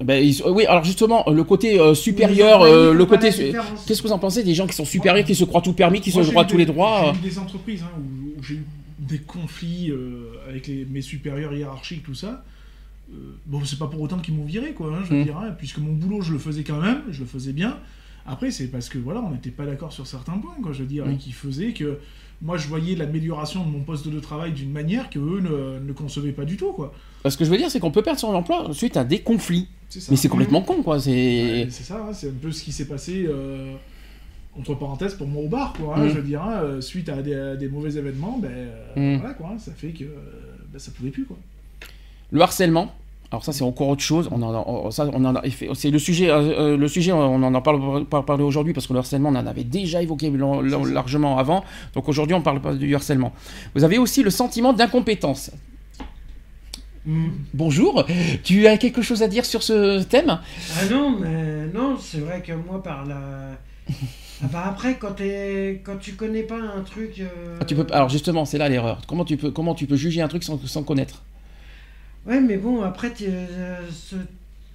Ben, 0.04 0.22
ils- 0.24 0.42
oui, 0.46 0.66
alors 0.66 0.84
justement, 0.84 1.24
le 1.30 1.44
côté 1.44 1.78
euh, 1.80 1.94
supérieur, 1.94 2.62
euh, 2.62 2.92
le 2.92 3.04
côté. 3.06 3.30
Qu'est-ce 3.30 4.02
que 4.02 4.06
vous 4.08 4.12
en 4.12 4.18
pensez 4.18 4.42
des 4.42 4.54
gens 4.54 4.66
qui 4.66 4.74
sont 4.74 4.84
supérieurs, 4.84 5.24
qui 5.26 5.34
se 5.34 5.44
croient 5.44 5.60
tout 5.62 5.72
permis, 5.72 6.00
qui 6.00 6.12
Moi, 6.12 6.24
se 6.24 6.30
croient 6.30 6.44
tous 6.44 6.52
des- 6.56 6.64
les 6.64 6.66
droits 6.66 7.12
J'ai 7.14 7.28
eu 7.28 7.30
des 7.30 7.38
entreprises 7.38 7.82
hein, 7.82 7.90
où, 7.98 8.38
où 8.38 8.42
j'ai 8.42 8.54
eu 8.54 8.64
des 8.98 9.18
conflits 9.18 9.90
euh, 9.90 10.32
avec 10.48 10.66
les- 10.66 10.84
mes 10.90 11.02
supérieurs 11.02 11.52
hiérarchiques, 11.54 12.02
tout 12.04 12.14
ça. 12.14 12.44
Euh, 13.12 13.16
bon, 13.46 13.60
c'est 13.64 13.78
pas 13.78 13.88
pour 13.88 14.00
autant 14.00 14.18
qu'ils 14.18 14.34
m'ont 14.34 14.44
viré, 14.44 14.72
quoi, 14.72 14.88
hein, 14.94 15.02
je 15.04 15.14
veux 15.14 15.20
Mm. 15.20 15.24
dire, 15.24 15.36
hein, 15.38 15.54
puisque 15.58 15.78
mon 15.78 15.92
boulot, 15.92 16.22
je 16.22 16.32
le 16.32 16.38
faisais 16.38 16.62
quand 16.62 16.80
même, 16.80 17.02
je 17.10 17.20
le 17.20 17.26
faisais 17.26 17.52
bien. 17.52 17.78
Après, 18.24 18.50
c'est 18.50 18.68
parce 18.68 18.88
que 18.88 18.98
voilà, 18.98 19.20
on 19.20 19.30
n'était 19.30 19.50
pas 19.50 19.66
d'accord 19.66 19.92
sur 19.92 20.06
certains 20.06 20.38
points, 20.38 20.54
quoi, 20.62 20.72
je 20.72 20.78
veux 20.80 20.88
dire, 20.88 21.04
Mm. 21.06 21.12
et 21.12 21.16
qui 21.16 21.32
faisaient 21.32 21.72
que 21.72 21.98
moi, 22.40 22.56
je 22.56 22.66
voyais 22.68 22.94
l'amélioration 22.96 23.64
de 23.64 23.70
mon 23.70 23.80
poste 23.80 24.08
de 24.08 24.18
travail 24.20 24.52
d'une 24.52 24.70
manière 24.72 25.10
que 25.10 25.18
eux 25.18 25.40
ne, 25.40 25.84
ne 25.86 25.92
concevaient 25.92 26.32
pas 26.32 26.44
du 26.44 26.56
tout, 26.56 26.72
quoi. 26.72 26.92
Ce 27.28 27.36
que 27.36 27.44
je 27.44 27.50
veux 27.50 27.56
dire, 27.56 27.70
c'est 27.70 27.78
qu'on 27.80 27.90
peut 27.92 28.02
perdre 28.02 28.18
son 28.18 28.28
emploi 28.34 28.68
suite 28.72 28.96
à 28.96 29.04
des 29.04 29.18
conflits. 29.20 29.68
Mais 30.10 30.16
c'est 30.16 30.28
complètement 30.28 30.62
con, 30.62 30.82
quoi. 30.82 30.98
C'est. 31.00 31.10
Ouais, 31.64 31.66
ça, 31.70 31.96
hein, 32.08 32.12
c'est 32.12 32.28
un 32.28 32.34
peu 32.40 32.50
ce 32.52 32.62
qui 32.62 32.72
s'est 32.72 32.86
passé 32.86 33.26
euh, 33.28 33.74
entre 34.58 34.74
parenthèses, 34.74 35.14
pour 35.14 35.26
moi 35.26 35.42
au 35.42 35.48
bar, 35.48 35.72
quoi. 35.72 35.96
hein, 35.96 36.04
Mm. 36.04 36.08
Je 36.08 36.14
veux 36.14 36.22
dire, 36.22 36.42
hein, 36.42 36.60
euh, 36.62 36.80
suite 36.80 37.08
à 37.08 37.22
des, 37.22 37.34
à 37.34 37.56
des 37.56 37.68
mauvais 37.68 37.94
événements, 37.96 38.38
ben 38.40 38.50
euh, 38.50 39.16
Mm. 39.16 39.18
voilà, 39.20 39.34
quoi. 39.34 39.50
Ça 39.58 39.72
fait 39.76 39.90
que 39.92 40.04
ben, 40.72 40.78
ça 40.78 40.90
pouvait 40.90 41.10
plus, 41.10 41.24
quoi. 41.24 41.36
Le 42.30 42.40
harcèlement. 42.40 42.92
Alors 43.30 43.42
ça 43.46 43.52
c'est 43.54 43.64
encore 43.64 43.88
autre 43.88 44.02
chose. 44.02 44.28
On 44.30 44.42
en 44.42 44.52
a, 44.52 44.58
on- 44.66 44.90
ça, 44.90 45.08
on 45.10 45.24
en 45.24 45.34
a- 45.36 45.42
c'est 45.74 45.90
le 45.90 45.98
sujet. 45.98 46.28
euh, 46.30 46.76
le 46.76 46.86
sujet, 46.88 47.12
on 47.12 47.38
n'en 47.38 47.54
a 47.54 47.60
pas, 47.62 47.72
pas 48.10 48.22
parlé 48.22 48.44
aujourd'hui 48.44 48.74
parce 48.74 48.86
que 48.86 48.92
le 48.92 48.98
harcèlement, 48.98 49.30
on 49.30 49.34
en 49.36 49.46
avait 49.46 49.64
déjà 49.64 50.02
évoqué 50.02 50.30
largement 50.92 51.38
avant. 51.38 51.64
Donc 51.94 52.10
aujourd'hui, 52.10 52.34
on 52.34 52.42
parle 52.42 52.60
pas 52.60 52.74
du 52.74 52.94
harcèlement. 52.94 53.32
Vous 53.74 53.84
avez 53.84 53.96
aussi 53.96 54.22
le 54.22 54.28
sentiment 54.28 54.74
d'incompétence. 54.74 55.50
Hmm. 57.04 57.30
Bonjour. 57.52 58.06
Tu 58.44 58.66
as 58.68 58.76
quelque 58.78 59.02
chose 59.02 59.22
à 59.22 59.28
dire 59.28 59.44
sur 59.44 59.62
ce 59.62 60.02
thème? 60.04 60.38
Ah 60.80 60.84
non, 60.90 61.10
mais 61.18 61.66
non, 61.74 61.96
c'est 62.00 62.18
vrai 62.20 62.42
que 62.42 62.52
moi, 62.52 62.82
par 62.82 63.04
la. 63.06 63.18
Ah 64.44 64.48
bah 64.52 64.64
après, 64.66 64.96
quand, 64.98 65.12
t'es- 65.12 65.82
quand 65.84 65.98
tu 66.00 66.14
connais 66.14 66.42
pas 66.42 66.58
un 66.58 66.80
truc. 66.82 67.20
euh, 67.20 67.58
Ah, 67.60 67.64
Tu 67.64 67.76
peux. 67.76 67.86
Alors 67.92 68.08
justement, 68.08 68.44
c'est 68.44 68.58
là 68.58 68.68
l'erreur. 68.68 69.00
Comment 69.06 69.24
tu 69.24 69.36
peux, 69.36 69.52
comment 69.52 69.72
tu 69.72 69.86
peux 69.86 69.94
juger 69.94 70.20
un 70.20 70.26
truc 70.26 70.42
sans, 70.42 70.58
sans 70.66 70.82
connaître? 70.82 71.22
Ouais, 72.26 72.40
mais 72.40 72.56
bon, 72.56 72.82
après, 72.82 73.12
euh, 73.22 73.76
ce- 73.92 74.16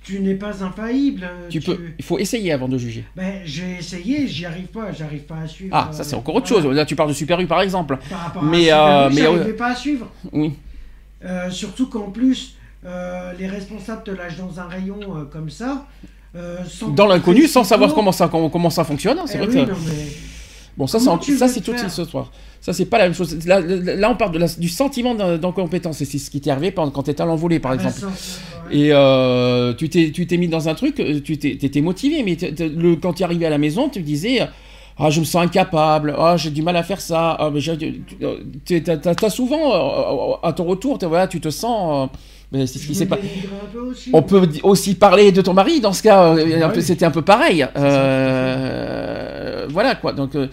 tu 0.06 0.22
n'es 0.22 0.36
pas 0.36 0.64
infaillible. 0.64 1.24
euh, 1.26 1.50
Tu 1.50 1.60
peux. 1.60 1.78
Il 2.00 2.06
faut 2.06 2.18
essayer 2.18 2.54
avant 2.54 2.70
de 2.70 2.78
juger. 2.78 3.04
Ben, 3.18 3.42
j'ai 3.44 3.80
essayé, 3.80 4.26
j'y 4.26 4.46
arrive 4.46 4.68
pas, 4.68 4.94
j'arrive 4.94 5.24
pas 5.24 5.40
à 5.40 5.48
suivre. 5.50 5.76
Ah, 5.76 5.90
ça 5.92 6.06
c'est 6.06 6.16
encore 6.16 6.36
autre 6.36 6.48
voilà. 6.48 6.64
chose. 6.64 6.74
Là, 6.74 6.86
tu 6.86 6.96
parles 6.96 7.10
de 7.10 7.14
Super 7.14 7.38
U 7.42 7.46
par 7.46 7.60
exemple. 7.62 7.98
Par 8.10 8.20
rapport 8.20 8.44
Mais, 8.44 8.70
à 8.70 9.08
euh, 9.08 9.10
Super 9.10 9.12
U, 9.12 9.16
mais, 9.34 9.38
j'arrivais 9.40 9.58
pas 9.58 9.68
à 9.72 9.76
suivre. 9.76 10.08
Oui. 10.32 10.54
Euh, 11.26 11.50
surtout 11.50 11.88
qu'en 11.88 12.12
plus, 12.12 12.56
euh, 12.86 13.34
les 13.40 13.48
responsables 13.48 14.04
te 14.04 14.12
lâchent 14.12 14.38
dans 14.38 14.60
un 14.60 14.68
rayon 14.68 15.00
euh, 15.16 15.24
comme 15.26 15.50
ça. 15.50 15.86
sans 16.70 16.90
Dans 16.90 17.08
l'inconnu, 17.08 17.48
sans 17.48 17.64
savoir 17.64 17.94
comment 17.96 18.12
ça, 18.12 18.28
comment, 18.28 18.50
comment 18.50 18.70
ça 18.70 18.84
fonctionne. 18.84 19.18
hein, 19.18 19.24
C'est 19.26 19.40
Eh 19.42 19.46
vrai 19.46 19.48
oui, 19.48 19.66
que. 19.66 19.72
non, 19.72 19.78
mais- 19.88 20.08
Bon, 20.78 20.86
ça, 20.86 21.00
c'est 21.00 21.08
en- 21.08 21.20
ça 21.20 21.48
c'est 21.48 21.62
le 21.62 21.66
tout 21.66 21.74
faire 21.76 21.90
ce 21.90 22.06
soir. 22.06 22.32
Ça, 22.62 22.72
c'est 22.72 22.86
pas 22.86 23.00
la 23.00 23.06
même 23.06 23.16
chose. 23.16 23.36
Là, 23.48 24.12
on 24.12 24.16
parle 24.16 24.32
de 24.34 24.38
la- 24.38 24.48
du 24.48 24.70
sentiment 24.70 25.16
d'in- 25.16 25.38
d'incompétence. 25.40 26.02
Et 26.02 26.06
c'est 26.06 26.20
ce 26.20 26.30
qui 26.30 26.40
t'est 26.40 26.52
arrivé 26.52 26.72
quand 26.72 27.02
t'étais 27.02 27.24
à 27.24 27.26
l'envolée, 27.26 27.60
par 27.60 27.72
Ah, 27.72 27.76
exemple. 27.76 27.96
ouais. 28.70 28.78
Et 28.78 29.76
tu 29.78 29.90
t'es 29.90 30.12
tu 30.12 30.28
t'es 30.28 30.38
mis 30.38 30.48
dans 30.48 30.70
un 30.70 30.76
truc, 30.76 31.02
tu 31.24 31.38
t'es- 31.40 31.58
t'étais 31.58 31.82
motivé, 31.82 32.22
mais 32.22 32.38
le, 32.60 32.96
quand 32.98 33.14
tu 33.14 33.22
es 33.24 33.26
arrivé 33.26 33.48
à 33.48 33.50
la 33.50 33.58
maison, 33.58 33.90
tu 33.90 34.02
disais 34.04 34.48
Ah, 35.00 35.10
je 35.12 35.20
me 35.20 35.26
sens 35.26 35.44
incapable, 35.46 36.16
ah, 36.18 36.38
j'ai 36.38 36.50
du 36.50 36.62
mal 36.64 36.76
à 36.76 36.82
faire 36.84 37.00
ça. 37.02 37.38
Ah, 37.40 37.52
mais 37.54 37.60
tu- 37.62 38.02
tu- 38.66 38.84
t'as- 38.84 38.98
T'as 38.98 39.14
t'as 39.16 39.30
souvent, 39.30 40.34
euh, 40.34 40.48
à 40.48 40.54
ton 40.54 40.64
retour, 40.64 40.98
voilà, 41.04 41.28
tu 41.28 41.40
te 41.40 41.50
sens. 41.50 42.10
euh, 42.12 42.18
mais 42.52 42.66
c'est 42.66 42.80
ce 42.80 42.88
qui 42.88 42.96
s'est 42.96 43.06
pas. 43.06 43.20
On 44.14 44.24
peut 44.24 44.42
aussi 44.64 44.96
parler 44.96 45.32
de 45.32 45.42
ton 45.42 45.54
mari 45.54 45.82
dans 45.82 45.94
ce 45.94 46.02
cas, 46.02 46.34
euh, 46.36 46.64
un 46.64 46.70
peu- 46.70 46.76
Ouais. 46.78 46.82
c'était 46.82 47.06
un 47.06 47.12
peu 47.12 47.22
pareil. 47.22 47.66
Euh, 47.76 49.68
voilà 49.70 49.96
quoi. 49.96 50.14
Donc, 50.14 50.36
euh, 50.36 50.48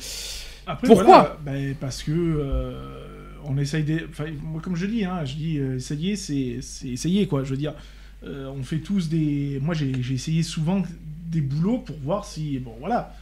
Après, 0.66 0.86
Pourquoi 0.86 1.04
voilà, 1.04 1.36
ben, 1.44 1.74
Parce 1.78 2.02
que 2.02 2.10
euh, 2.12 2.72
on 3.46 3.58
essaye 3.58 3.82
des. 3.84 4.00
Enfin, 4.10 4.24
moi, 4.42 4.60
comme 4.62 4.76
je 4.76 4.86
dis, 4.86 5.04
hein, 5.04 5.20
je 5.24 5.34
dis 5.34 5.58
euh, 5.58 5.76
essayer, 5.76 6.16
c'est 6.16 6.56
c'est 6.62 6.88
essayer 6.88 7.26
quoi. 7.26 7.44
Je 7.44 7.50
veux 7.50 7.56
dire, 7.58 7.74
euh, 8.26 8.48
on 8.58 8.62
fait 8.62 8.78
tous 8.78 9.08
des. 9.10 9.58
Moi, 9.62 9.74
j'ai 9.74 9.92
j'ai 10.00 10.14
essayé 10.14 10.42
souvent 10.42 10.82
des 11.30 11.42
boulots 11.42 11.78
pour 11.78 11.96
voir 12.02 12.24
si 12.24 12.58
bon 12.58 12.72
voilà, 12.80 13.12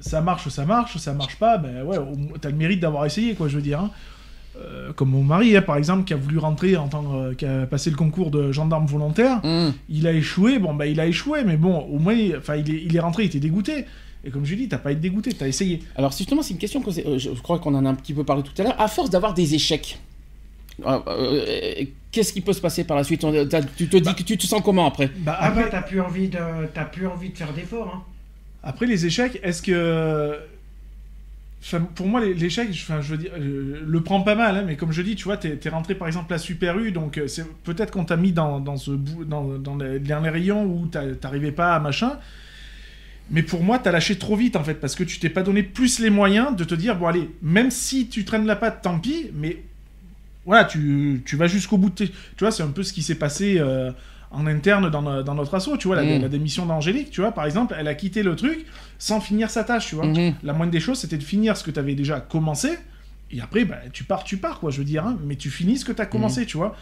ça 0.00 0.20
marche, 0.20 0.48
ça 0.48 0.64
marche, 0.64 0.96
ça 0.98 1.12
marche 1.14 1.36
pas. 1.36 1.58
Ben 1.58 1.82
ouais, 1.84 1.96
t'as 2.40 2.50
le 2.50 2.56
mérite 2.56 2.80
d'avoir 2.80 3.06
essayé 3.06 3.34
quoi. 3.34 3.48
Je 3.48 3.56
veux 3.56 3.62
dire. 3.62 3.80
hein. 3.80 3.90
Euh, 4.58 4.92
comme 4.92 5.10
mon 5.10 5.22
mari, 5.22 5.56
hein, 5.56 5.62
par 5.62 5.76
exemple, 5.76 6.04
qui 6.04 6.12
a 6.12 6.16
voulu 6.16 6.36
rentrer 6.38 6.76
en 6.76 6.88
tant 6.88 7.02
que- 7.02 7.34
qui 7.34 7.46
a 7.46 7.66
passé 7.66 7.88
le 7.88 7.96
concours 7.96 8.30
de 8.30 8.50
gendarme 8.52 8.84
volontaire, 8.84 9.40
hum. 9.44 9.72
il 9.88 10.06
a 10.06 10.12
échoué. 10.12 10.58
Bon, 10.58 10.74
bah, 10.74 10.86
il 10.86 10.98
a 11.00 11.06
échoué, 11.06 11.44
mais 11.44 11.56
bon, 11.56 11.78
au 11.78 11.98
moins, 11.98 12.16
enfin, 12.36 12.56
il 12.56 12.68
est, 12.74 12.82
il 12.84 12.94
est 12.94 13.00
rentré, 13.00 13.22
il 13.22 13.26
était 13.26 13.38
dégoûté. 13.40 13.86
Et 14.24 14.30
comme 14.30 14.44
je 14.44 14.54
dis, 14.56 14.68
t'as 14.68 14.76
pas 14.78 14.92
été 14.92 15.00
dégoûté, 15.00 15.32
t'as 15.32 15.46
essayé. 15.46 15.82
Alors 15.96 16.12
justement, 16.12 16.42
c'est 16.42 16.52
une 16.52 16.58
question 16.58 16.82
que 16.82 16.90
euh, 16.90 17.18
je 17.18 17.30
crois 17.40 17.58
qu'on 17.58 17.74
en 17.74 17.86
a 17.86 17.88
un 17.88 17.94
petit 17.94 18.12
peu 18.12 18.24
parlé 18.24 18.42
tout 18.42 18.52
à 18.60 18.64
l'heure. 18.64 18.78
À 18.78 18.88
force 18.88 19.08
d'avoir 19.08 19.32
des 19.32 19.54
échecs, 19.54 19.98
euh, 20.84 20.98
euh, 21.06 21.84
qu'est-ce 22.12 22.32
qui 22.32 22.40
peut 22.42 22.52
se 22.52 22.60
passer 22.60 22.84
par 22.84 22.96
la 22.98 23.04
suite? 23.04 23.24
On- 23.24 23.32
Tu 23.76 23.88
te 23.88 23.96
dis 23.96 24.14
que 24.14 24.22
tu 24.24 24.36
te 24.36 24.46
sens 24.46 24.60
comment 24.62 24.86
après? 24.86 25.10
Bah, 25.20 25.38
Ah 25.40 25.50
bah 25.52 25.60
après, 25.60 25.70
t'as 25.70 25.82
plus 25.82 26.00
envie 26.02 26.28
de 26.28 26.38
t'as 26.74 26.84
plus 26.84 27.06
envie 27.06 27.30
de 27.30 27.38
faire 27.38 27.52
d'efforts 27.54 27.92
hein. 27.94 28.02
Après, 28.62 28.86
les 28.86 29.06
échecs, 29.06 29.40
est-ce 29.42 29.62
que. 29.62 30.38
Pour 31.94 32.06
moi, 32.06 32.24
l'échec, 32.24 32.72
je- 32.72 32.92
veux 33.12 33.18
dire, 33.18 33.32
euh, 33.38 33.82
le 33.86 34.00
prends 34.02 34.22
pas 34.22 34.34
mal, 34.34 34.56
hein, 34.56 34.64
mais 34.66 34.76
comme 34.76 34.92
je 34.92 35.02
dis, 35.02 35.14
tu 35.14 35.24
vois, 35.24 35.36
t'es 35.36 35.58
es 35.62 35.68
rentré 35.68 35.94
par 35.94 36.08
exemple 36.08 36.32
à 36.32 36.38
Super 36.38 36.78
U, 36.78 36.90
donc 36.90 37.18
euh, 37.18 37.26
c'est 37.28 37.44
peut-être 37.64 37.90
qu'on 37.90 38.06
t'a 38.06 38.16
mis 38.16 38.32
dans, 38.32 38.60
dans, 38.60 38.78
ce 38.78 38.92
dans, 38.92 39.44
dans, 39.58 39.76
les, 39.76 39.98
dans 39.98 40.22
rayons 40.22 40.64
où 40.64 40.86
t'arrivais 40.86 41.52
pas 41.52 41.74
à 41.74 41.80
machin. 41.80 42.18
Mais 43.30 43.42
pour 43.42 43.62
moi, 43.62 43.78
t'as 43.78 43.92
lâché 43.92 44.18
trop 44.18 44.36
vite 44.36 44.56
en 44.56 44.64
fait, 44.64 44.74
parce 44.74 44.96
que 44.96 45.04
tu 45.04 45.18
t'es 45.20 45.28
pas 45.28 45.42
donné 45.42 45.62
plus 45.62 46.00
les 46.00 46.10
moyens 46.10 46.56
de 46.56 46.64
te 46.64 46.74
dire, 46.74 46.96
bon 46.96 47.06
allez, 47.06 47.30
même 47.42 47.70
si 47.70 48.08
tu 48.08 48.24
traînes 48.24 48.46
la 48.46 48.56
patte, 48.56 48.82
tant 48.82 48.98
pis, 48.98 49.30
mais 49.34 49.62
voilà, 50.46 50.64
tu, 50.64 51.22
tu 51.26 51.36
vas 51.36 51.46
jusqu'au 51.48 51.78
bout 51.78 51.90
de 51.90 51.94
tes... 51.96 52.08
Tu 52.08 52.14
vois, 52.40 52.52
c'est 52.52 52.62
un 52.64 52.68
peu 52.70 52.82
ce 52.82 52.92
qui 52.92 53.02
s'est 53.02 53.16
passé 53.16 53.56
euh, 53.58 53.92
en 54.30 54.46
interne 54.46 54.90
dans, 54.90 55.02
no- 55.02 55.22
dans 55.22 55.34
notre 55.34 55.54
assaut, 55.54 55.76
tu 55.76 55.88
vois, 55.88 55.96
la, 55.96 56.02
Mm. 56.04 56.22
la 56.22 56.28
démission 56.28 56.66
d'Angélique, 56.66 57.10
tu 57.10 57.20
vois, 57.20 57.32
par 57.32 57.44
exemple, 57.46 57.74
elle 57.78 57.88
a 57.88 57.94
quitté 57.94 58.22
le 58.22 58.36
truc 58.36 58.64
sans 58.98 59.20
finir 59.20 59.50
sa 59.50 59.64
tâche, 59.64 59.88
tu 59.88 59.94
vois. 59.96 60.06
Mhm. 60.06 60.34
La 60.42 60.52
moindre 60.52 60.70
des 60.72 60.80
choses, 60.80 60.98
c'était 60.98 61.18
de 61.18 61.22
finir 61.24 61.56
ce 61.56 61.64
que 61.64 61.70
tu 61.70 61.78
avais 61.80 61.94
déjà 61.94 62.20
commencé, 62.20 62.68
et 63.32 63.40
après, 63.40 63.64
bah, 63.64 63.76
tu 63.92 64.04
pars, 64.04 64.22
tu 64.24 64.36
pars, 64.36 64.60
quoi, 64.60 64.70
je 64.70 64.78
veux 64.78 64.84
dire, 64.84 65.04
hein, 65.06 65.18
mais 65.24 65.36
tu 65.36 65.50
finis 65.50 65.78
ce 65.78 65.84
que 65.84 65.92
tu 65.92 66.00
as 66.02 66.06
commencé, 66.06 66.46
tu 66.46 66.56
vois. 66.56 66.76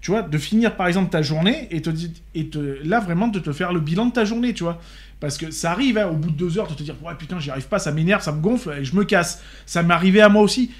Tu 0.00 0.12
vois, 0.12 0.22
de 0.22 0.38
finir 0.38 0.76
par 0.76 0.86
exemple 0.86 1.10
ta 1.10 1.22
journée 1.22 1.66
et, 1.72 1.82
te, 1.82 1.90
et 2.36 2.46
te, 2.46 2.78
là 2.84 3.00
vraiment 3.00 3.26
de 3.26 3.40
te 3.40 3.50
faire 3.52 3.72
le 3.72 3.80
bilan 3.80 4.06
de 4.06 4.12
ta 4.12 4.24
journée, 4.24 4.54
tu 4.54 4.62
vois. 4.62 4.80
Parce 5.18 5.36
que 5.38 5.50
ça 5.50 5.72
arrive, 5.72 5.98
hein, 5.98 6.06
au 6.06 6.14
bout 6.14 6.30
de 6.30 6.36
deux 6.36 6.56
heures, 6.56 6.68
de 6.68 6.74
te 6.74 6.84
dire, 6.84 6.94
ouais 7.02 7.14
putain, 7.18 7.40
j'y 7.40 7.50
arrive 7.50 7.66
pas, 7.66 7.80
ça 7.80 7.90
m'énerve, 7.90 8.22
ça 8.22 8.30
me 8.30 8.40
gonfle, 8.40 8.76
et 8.80 8.84
je 8.84 8.94
me 8.94 9.02
casse. 9.04 9.42
Ça 9.66 9.82
m'est 9.82 9.92
arrivé 9.94 10.20
à 10.20 10.28
moi 10.28 10.42
aussi. 10.42 10.70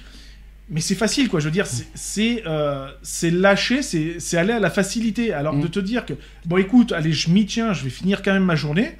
Mais 0.71 0.81
c'est 0.81 0.95
facile, 0.95 1.29
quoi. 1.29 1.39
Je 1.39 1.45
veux 1.45 1.51
dire, 1.51 1.65
c'est- 1.65 1.87
c'est 1.95 2.43
euh, 2.45 2.87
lâcher, 3.31 3.81
c'est 3.81 4.19
c'est 4.19 4.37
aller 4.37 4.53
à 4.53 4.59
la 4.59 4.69
facilité. 4.69 5.33
Alors 5.33 5.55
Mm. 5.55 5.61
de 5.61 5.67
te 5.67 5.79
dire 5.79 6.05
que, 6.05 6.13
bon 6.45 6.57
écoute, 6.57 6.91
allez, 6.91 7.11
je 7.11 7.29
m'y 7.31 7.45
tiens, 7.45 7.73
je 7.73 7.83
vais 7.83 7.89
finir 7.89 8.21
quand 8.21 8.33
même 8.33 8.45
ma 8.45 8.55
journée, 8.55 8.91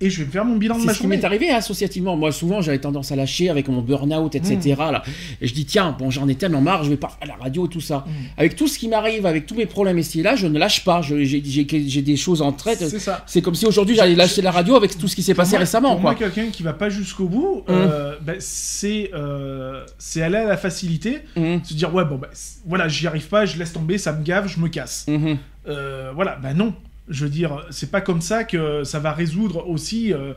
et 0.00 0.10
je 0.10 0.22
vais 0.22 0.30
faire 0.30 0.44
mon 0.44 0.56
bilan 0.56 0.74
de 0.76 0.80
C'est 0.80 0.86
ma 0.86 0.94
ce 0.94 0.98
qui 1.00 1.06
m'est 1.06 1.24
arrivé 1.24 1.50
associativement. 1.50 2.16
Moi, 2.16 2.30
souvent, 2.32 2.60
j'avais 2.60 2.78
tendance 2.78 3.12
à 3.12 3.16
lâcher 3.16 3.48
avec 3.48 3.68
mon 3.68 3.80
burn-out, 3.80 4.34
etc. 4.34 4.74
Mm. 4.76 4.92
Là. 4.92 5.02
Et 5.40 5.46
je 5.46 5.54
dis, 5.54 5.64
tiens, 5.64 5.96
bon, 5.98 6.10
j'en 6.10 6.28
ai 6.28 6.34
tellement 6.34 6.60
marre, 6.60 6.84
je 6.84 6.90
vais 6.90 6.96
pas 6.96 7.08
faire 7.08 7.26
la 7.28 7.42
radio 7.42 7.66
et 7.66 7.68
tout 7.70 7.80
ça. 7.80 8.04
Mm. 8.06 8.10
Avec 8.36 8.56
tout 8.56 8.68
ce 8.68 8.78
qui 8.78 8.88
m'arrive, 8.88 9.24
avec 9.26 9.46
tous 9.46 9.54
mes 9.54 9.66
problèmes 9.66 9.98
ici 9.98 10.20
et 10.20 10.22
là, 10.22 10.36
je 10.36 10.46
ne 10.46 10.58
lâche 10.58 10.84
pas. 10.84 11.00
J'ai 11.02 12.02
des 12.02 12.16
choses 12.16 12.42
en 12.42 12.52
traite. 12.52 12.84
C'est 13.26 13.42
comme 13.42 13.54
si 13.54 13.66
aujourd'hui, 13.66 13.96
j'allais 13.96 14.14
lâcher 14.14 14.42
la 14.42 14.50
radio 14.50 14.76
avec 14.76 14.98
tout 14.98 15.08
ce 15.08 15.16
qui 15.16 15.22
s'est 15.22 15.34
passé 15.34 15.52
moi- 15.52 15.60
récemment. 15.60 15.92
Pour 15.92 16.00
quoi. 16.02 16.10
moi, 16.12 16.14
quelqu'un 16.18 16.50
qui 16.50 16.62
va 16.62 16.72
pas 16.74 16.88
jusqu'au 16.90 17.26
bout, 17.26 17.64
euh, 17.68 18.16
ben, 18.20 18.36
c'est 18.38 19.10
euh, 19.14 19.84
c'est 19.98 20.22
aller 20.22 20.36
à 20.36 20.44
la 20.44 20.56
facilité, 20.56 21.20
se 21.36 21.74
dire 21.74 21.94
ouais 21.94 22.04
bon 22.04 22.20
c- 22.32 22.58
voilà 22.66 22.88
j'y 22.88 23.06
arrive 23.06 23.28
pas, 23.28 23.46
je 23.46 23.58
laisse 23.58 23.72
tomber, 23.72 23.98
ça 23.98 24.12
me 24.12 24.22
gave, 24.22 24.48
je 24.48 24.58
me 24.60 24.68
casse. 24.68 25.06
Mhm. 25.08 25.38
Euh, 25.68 26.12
voilà 26.14 26.36
ben 26.42 26.54
non, 26.54 26.74
je 27.08 27.24
veux 27.24 27.30
dire 27.30 27.64
c'est 27.70 27.90
pas 27.90 28.00
comme 28.00 28.20
ça 28.20 28.44
que 28.44 28.84
ça 28.84 28.98
va 28.98 29.12
résoudre 29.12 29.68
aussi 29.68 30.12
euh, 30.12 30.32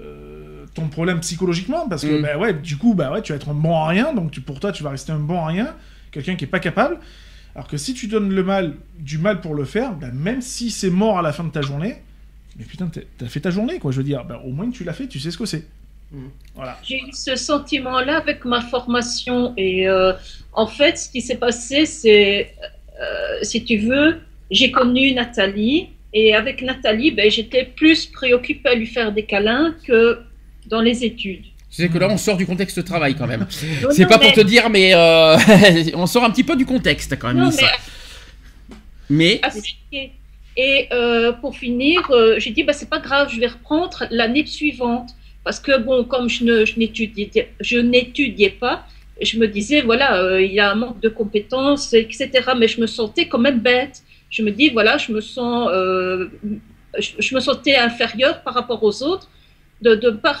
euh, 0.00 0.64
ton 0.74 0.88
problème 0.88 1.20
psychologiquement 1.20 1.88
parce 1.88 2.02
que 2.02 2.16
Mhm. 2.16 2.22
ben 2.22 2.38
ouais 2.38 2.52
du 2.54 2.76
coup 2.76 2.94
bah 2.94 3.10
ouais 3.12 3.22
tu 3.22 3.32
vas 3.32 3.36
être 3.36 3.48
un 3.48 3.54
bon 3.54 3.74
à 3.76 3.86
rien 3.88 4.12
donc 4.14 4.30
tu- 4.30 4.40
pour 4.40 4.60
toi 4.60 4.72
tu 4.72 4.82
vas 4.82 4.90
rester 4.90 5.12
un 5.12 5.18
bon 5.18 5.40
à 5.40 5.46
rien, 5.46 5.74
quelqu'un 6.12 6.36
qui 6.36 6.44
est 6.44 6.48
pas 6.48 6.60
capable. 6.60 6.98
Alors 7.54 7.68
que 7.68 7.78
si 7.78 7.94
tu 7.94 8.06
donnes 8.06 8.34
le 8.34 8.42
mal, 8.42 8.74
du 8.98 9.16
mal 9.16 9.40
pour 9.40 9.54
le 9.54 9.64
faire, 9.64 9.94
ben, 9.94 10.12
même 10.12 10.42
si 10.42 10.70
c'est 10.70 10.90
mort 10.90 11.18
à 11.18 11.22
la 11.22 11.32
fin 11.32 11.42
de 11.42 11.48
ta 11.50 11.62
journée, 11.62 11.96
mais 12.58 12.66
putain, 12.66 12.90
t'as- 13.18 13.26
fait 13.28 13.40
ta 13.40 13.48
journée, 13.50 13.78
quoi. 13.78 13.92
Je 13.92 13.96
veux 13.96 14.04
dire, 14.04 14.26
ben, 14.26 14.38
au 14.44 14.50
moins 14.50 14.68
tu 14.70 14.84
l'as 14.84 14.92
fait, 14.92 15.06
tu 15.06 15.18
sais 15.18 15.30
ce 15.30 15.38
que 15.38 15.46
c'est. 15.46 15.64
Mhm. 16.12 16.28
Voilà. 16.54 16.78
J'ai 16.84 16.96
eu 16.98 17.12
ce 17.12 17.34
sentiment-là 17.34 18.18
avec 18.18 18.44
ma 18.44 18.60
formation. 18.60 19.54
Et 19.56 19.88
euh, 19.88 20.12
en 20.52 20.66
fait, 20.66 20.98
ce 20.98 21.08
qui 21.08 21.22
s'est 21.22 21.36
passé, 21.38 21.86
c'est, 21.86 22.54
euh, 23.00 23.38
si 23.42 23.64
tu 23.64 23.78
veux, 23.78 24.20
j'ai 24.50 24.70
connu 24.70 25.14
Nathalie. 25.14 25.88
Et 26.18 26.34
avec 26.34 26.62
Nathalie, 26.62 27.10
ben, 27.10 27.30
j'étais 27.30 27.64
plus 27.76 28.06
préoccupée 28.06 28.70
à 28.70 28.74
lui 28.74 28.86
faire 28.86 29.12
des 29.12 29.24
câlins 29.24 29.74
que 29.86 30.18
dans 30.64 30.80
les 30.80 31.04
études. 31.04 31.42
Tu 31.70 31.82
sais 31.82 31.90
que 31.90 31.98
là, 31.98 32.08
on 32.10 32.16
sort 32.16 32.38
du 32.38 32.46
contexte 32.46 32.82
travail 32.86 33.14
quand 33.14 33.26
même. 33.26 33.46
C'est 33.90 34.06
pas 34.06 34.18
pour 34.18 34.32
te 34.32 34.40
dire, 34.40 34.70
mais 34.70 34.94
euh, 34.94 35.36
on 35.94 36.06
sort 36.06 36.24
un 36.24 36.30
petit 36.30 36.42
peu 36.42 36.56
du 36.56 36.64
contexte 36.64 37.18
quand 37.18 37.34
même. 37.34 37.44
Non, 37.44 37.50
mais 39.10 39.40
Mais. 39.50 40.10
Et 40.56 40.88
euh, 40.90 41.32
pour 41.32 41.54
finir, 41.54 42.00
euh, 42.10 42.36
j'ai 42.38 42.50
dit, 42.50 42.62
bah, 42.62 42.72
c'est 42.72 42.88
pas 42.88 42.98
grave, 42.98 43.28
je 43.30 43.38
vais 43.38 43.48
reprendre 43.48 44.04
l'année 44.10 44.46
suivante. 44.46 45.10
Parce 45.44 45.60
que, 45.60 45.78
bon, 45.78 46.04
comme 46.04 46.30
je 46.30 46.78
n'étudiais 47.82 48.50
pas, 48.58 48.86
je 49.20 49.38
me 49.38 49.46
disais, 49.48 49.82
voilà, 49.82 50.40
il 50.40 50.50
y 50.50 50.60
a 50.60 50.70
un 50.70 50.76
manque 50.76 51.00
de 51.00 51.10
compétences, 51.10 51.92
etc. 51.92 52.30
Mais 52.58 52.68
je 52.68 52.80
me 52.80 52.86
sentais 52.86 53.28
quand 53.28 53.38
même 53.38 53.60
bête. 53.60 54.02
Je 54.36 54.42
me 54.42 54.50
dis, 54.50 54.68
voilà, 54.68 54.98
je 54.98 55.08
me 55.12 55.22
sens, 55.22 55.70
euh, 55.72 56.26
je, 56.98 57.34
me 57.34 57.40
sentais 57.40 57.74
inférieure 57.90 58.42
par 58.42 58.52
rapport 58.52 58.82
aux 58.88 58.96
autres 59.02 59.28
de, 59.80 59.94
de 59.94 60.10
pas 60.10 60.34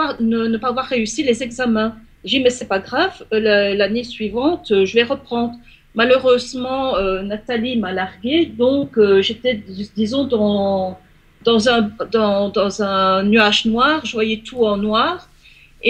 pas, 0.00 0.16
ne, 0.18 0.40
ne 0.52 0.58
pas 0.58 0.70
avoir 0.74 0.86
réussi 0.86 1.22
les 1.22 1.38
examens. 1.48 1.92
J'ai 2.24 2.38
dit, 2.38 2.42
mais 2.44 2.50
c'est 2.50 2.66
pas 2.74 2.80
grave, 2.88 3.16
euh, 3.32 3.38
la- 3.38 3.74
l'année 3.80 4.02
suivante, 4.02 4.66
euh, 4.72 4.84
je 4.88 4.92
vais 4.96 5.04
reprendre. 5.14 5.54
Malheureusement, 5.94 6.84
Nathalie 7.32 7.76
m'a 7.84 7.92
larguée, 7.92 8.46
donc 8.46 8.88
j'étais, 9.26 9.54
dis- 9.54 9.90
disons, 10.00 10.24
dans, 10.24 10.98
dans 11.44 11.68
un, 11.74 11.80
dans, 12.16 12.48
dans 12.58 12.74
un 12.82 13.22
nuage 13.32 13.64
noir, 13.66 14.04
je 14.04 14.12
voyais 14.18 14.40
tout 14.48 14.62
en 14.72 14.76
noir. 14.76 15.28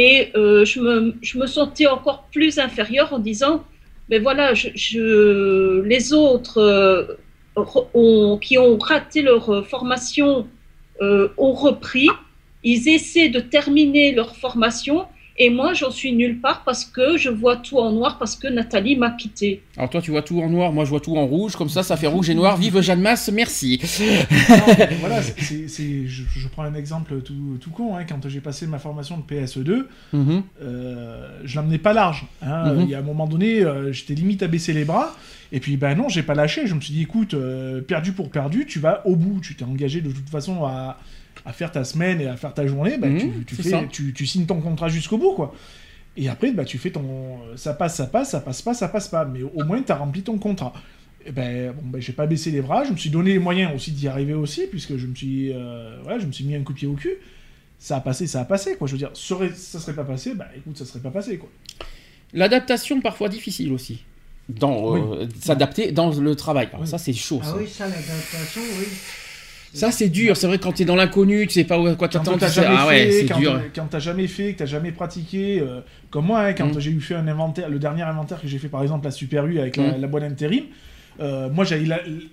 Et 0.05 0.15
je, 0.35 0.77
me, 0.81 1.15
je 1.29 1.35
me 1.39 1.47
sentais 1.47 1.87
encore 1.97 2.21
plus 2.35 2.59
inférieure 2.59 3.11
en 3.13 3.19
disant, 3.19 3.65
mais 4.09 4.19
voilà, 4.27 4.47
je, 4.55 5.81
les 5.93 6.05
autres 6.13 6.57
ont- 7.95 8.39
qui 8.39 8.59
ont 8.59 8.77
raté 8.79 9.23
leur 9.23 9.67
formation 9.67 10.47
euh, 11.01 11.29
ont 11.39 11.53
repris, 11.53 12.09
ils 12.65 12.89
essaient 12.89 13.29
de 13.29 13.41
terminer 13.41 14.13
leur 14.13 14.35
formation, 14.35 15.05
et 15.41 15.51
moi 15.51 15.73
j'en 15.73 15.93
suis 15.93 16.13
nulle 16.13 16.41
part 16.41 16.65
parce 16.65 16.85
que 16.85 17.17
je 17.17 17.29
vois 17.31 17.57
tout 17.57 17.79
en 17.79 17.93
noir 17.93 18.19
parce 18.19 18.35
que 18.35 18.49
Nathalie 18.49 18.97
m'a 18.97 19.13
quitté. 19.13 19.63
Alors 19.77 19.89
toi 19.91 20.03
tu 20.03 20.11
vois 20.11 20.23
tout 20.23 20.41
en 20.43 20.51
noir, 20.51 20.73
moi 20.73 20.85
je 20.85 20.91
vois 20.91 20.99
tout 20.99 21.17
en 21.17 21.25
rouge, 21.25 21.55
comme 21.55 21.69
ça 21.69 21.85
ça 21.85 21.97
fait 21.97 22.09
rouge 22.09 22.29
et 22.31 22.35
noir. 22.35 22.57
Vive 22.57 22.81
Jeanne 22.81 23.01
Masse, 23.01 23.31
merci. 23.33 23.81
Non, 24.51 24.57
voilà, 25.01 25.23
c'est- 25.23 25.69
je, 26.09 26.23
je 26.37 26.49
prends 26.49 26.65
un 26.65 26.75
exemple 26.75 27.21
tout, 27.23 27.57
tout 27.61 27.71
con. 27.71 27.95
hein. 27.97 28.03
Quand 28.09 28.29
j'ai 28.29 28.41
passé 28.41 28.67
ma 28.67 28.81
formation 28.81 29.17
de 29.19 29.23
PSE2, 29.23 29.87
Mhm. 30.13 30.43
euh, 30.63 31.29
je 31.45 31.55
l'emmenais 31.57 31.79
pas 31.79 31.93
large. 31.93 32.25
hein. 32.43 32.73
Mhm. 32.75 32.81
Il 32.83 32.91
y 32.91 32.97
a 32.97 32.99
un 32.99 33.03
moment 33.03 33.29
donné, 33.29 33.63
euh, 33.63 33.93
j'étais 33.93 34.15
limite 34.15 34.43
à 34.43 34.49
baisser 34.49 34.73
les 34.73 34.85
bras. 34.85 35.15
Et 35.51 35.61
puis, 35.61 35.77
ben 35.77 35.95
non, 35.95 36.09
j'ai 36.09 36.23
pas 36.23 36.35
lâché. 36.35 36.67
Je 36.67 36.75
me 36.75 36.81
suis 36.81 36.93
dit, 36.95 37.03
écoute, 37.03 37.35
euh, 37.35 37.81
perdu 37.81 38.13
pour 38.13 38.31
perdu, 38.31 38.67
tu 38.67 38.81
vas 38.81 39.07
au 39.07 39.17
bout. 39.17 39.41
Tu 39.41 39.55
t'es 39.55 39.65
engagé 39.65 40.01
de 40.01 40.11
toute 40.11 40.29
façon 40.29 40.65
à, 40.65 40.99
à 41.45 41.53
faire 41.53 41.73
ta 41.73 41.85
semaine 41.85 42.21
et 42.21 42.27
à 42.27 42.37
faire 42.37 42.53
ta 42.53 42.67
journée. 42.67 42.99
Ben, 42.99 43.17
tu, 43.47 43.55
fais, 43.55 43.89
tu, 43.89 44.13
tu 44.13 44.27
signes 44.27 44.47
ton 44.47 44.61
contrat 44.61 44.89
jusqu'au 44.89 45.19
bout, 45.19 45.33
quoi. 45.33 45.55
Et 46.17 46.29
après, 46.29 46.51
bah, 46.53 46.65
tu 46.65 46.79
fais 46.79 46.91
ton. 46.91 47.39
Ça 47.57 47.75
passe, 47.75 47.97
ça 47.97 48.07
passe, 48.07 48.31
ça 48.31 48.41
passe 48.41 48.61
pas, 48.61 48.75
ça 48.75 48.89
passe 48.89 49.09
pas. 49.09 49.25
Mais 49.25 49.43
au 49.43 49.65
moins, 49.65 49.83
tu 49.83 49.93
as 49.93 49.97
rempli 49.97 50.23
ton 50.23 50.39
contrat. 50.39 50.75
Et 51.25 51.33
ben, 51.33 51.73
bon, 51.73 51.83
ben, 51.85 52.01
j'ai 52.03 52.13
pas 52.13 52.27
baissé 52.27 52.51
les 52.51 52.61
bras. 52.61 52.85
Je 52.85 52.93
me 52.93 52.97
suis 52.97 53.11
donné 53.11 53.33
les 53.33 53.39
moyens 53.39 53.75
aussi 53.75 53.93
d'y 53.93 54.09
arriver 54.09 54.35
aussi, 54.35 54.67
puisque 54.71 54.97
je 54.97 55.07
me 55.07 55.15
suis, 55.15 55.53
euh, 55.53 55.99
voilà, 56.03 56.19
je 56.19 56.27
me 56.27 56.33
suis 56.33 56.45
mis 56.45 56.55
un 56.55 56.63
coup 56.63 56.73
de 56.73 56.79
pied 56.79 56.89
au 56.89 56.95
cul. 56.95 57.17
Ça 57.79 57.97
a 57.97 58.01
passé, 58.01 58.27
ça 58.27 58.41
a 58.41 58.45
passé, 58.45 58.77
quoi. 58.77 58.87
Je 58.89 58.93
veux 58.93 58.99
dire, 58.99 59.11
serait, 59.15 59.53
ça 59.55 59.79
serait 59.79 59.95
pas 59.95 60.05
passé, 60.05 60.35
bah 60.35 60.49
écoute, 60.57 60.77
ça 60.77 60.85
serait 60.85 60.99
pas 61.01 61.11
passé, 61.11 61.39
quoi. 61.39 61.49
L'adaptation 62.35 63.01
parfois 63.01 63.29
difficile 63.29 63.73
aussi. 63.73 64.05
Dans 64.49 64.97
euh, 64.97 65.27
s'adapter 65.41 65.93
dans 65.93 66.11
le 66.11 66.35
travail. 66.35 66.69
Alors, 66.69 66.81
Oui. 66.83 66.87
ça 66.89 66.97
c'est 66.97 67.13
chaud. 67.13 67.41
Ah 67.43 67.49
ça. 67.49 67.57
oui, 67.59 67.67
ça, 67.69 67.85
l'adaptation, 67.85 68.63
oui. 68.79 68.87
Ça 69.75 69.91
c'est 69.93 70.09
dur. 70.09 70.37
C'est 70.39 70.47
vrai 70.47 70.59
quand 70.59 70.73
t'es 70.73 70.87
dans 70.87 70.97
l'inconnu, 70.97 71.47
tu 71.47 71.53
sais 71.53 71.65
pas 71.65 71.77
quoi 71.77 71.95
Quand 71.97 72.09
t'attendre. 72.09 72.39
t'as 72.39 72.47
tu 72.49 72.55
sais- 72.55 72.63
jamais 72.63 72.77
Ah 72.79 72.87
ouais, 72.87 73.05
fait, 73.05 73.13
c'est 73.13 73.27
quand, 73.27 73.39
dur. 73.39 73.61
quand 73.75 73.87
t'as 73.91 73.99
jamais 73.99 74.27
fait, 74.27 74.55
que 74.55 74.59
t'as 74.61 74.67
jamais 74.67 74.93
pratiqué, 74.93 75.61
euh, 75.61 75.81
comme 76.09 76.25
moi, 76.27 76.41
hein, 76.41 76.53
quand 76.55 76.75
Mm. 76.75 76.81
j'ai 76.81 76.91
eu 76.91 77.01
fait 77.03 77.15
un 77.15 77.29
inventaire, 77.29 77.69
le 77.69 77.79
dernier 77.79 78.03
inventaire 78.03 78.41
que 78.41 78.49
j'ai 78.49 78.59
fait 78.59 78.69
par 78.69 78.81
exemple 78.83 79.05
la 79.05 79.11
Super 79.11 79.45
U 79.47 79.59
avec 79.61 79.77
la, 79.77 79.99
Mm. 79.99 80.01
la 80.01 80.07
boîte 80.07 80.23
intérim, 80.25 80.65
euh, 81.21 81.51
moi 81.51 81.65
j'avais 81.67 81.85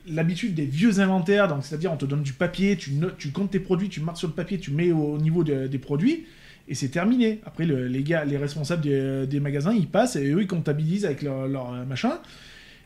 l'habitude 0.08 0.54
des 0.56 0.66
vieux 0.66 1.02
inventaires, 1.02 1.50
donc 1.50 1.60
c'est-à-dire 1.66 1.92
on 1.92 1.98
te 1.98 2.06
donne 2.06 2.24
du 2.24 2.32
papier, 2.34 2.78
tu, 2.78 2.92
notes- 2.94 3.18
tu 3.18 3.32
comptes 3.32 3.52
tes 3.52 3.60
produits, 3.60 3.90
tu 3.90 4.00
marques 4.00 4.18
sur 4.18 4.30
le 4.30 4.34
papier, 4.34 4.58
tu 4.58 4.72
mets 4.72 4.92
au, 4.94 5.18
niveau 5.18 5.44
de- 5.44 5.68
des 5.68 5.80
produits, 5.80 6.26
et 6.68 6.76
c'est 6.76 6.90
terminé. 6.90 7.42
Après 7.46 7.66
le- 7.66 7.88
les 7.88 8.04
gars, 8.04 8.26
les 8.26 8.38
responsables 8.38 8.82
des, 8.84 9.28
des 9.28 9.40
magasins, 9.40 9.74
ils 9.74 9.88
passent 9.88 10.16
et 10.16 10.28
eux 10.32 10.42
ils 10.42 10.48
comptabilisent 10.48 11.06
avec 11.06 11.22
leur, 11.22 11.74
euh, 11.74 11.86
machin. 11.86 12.20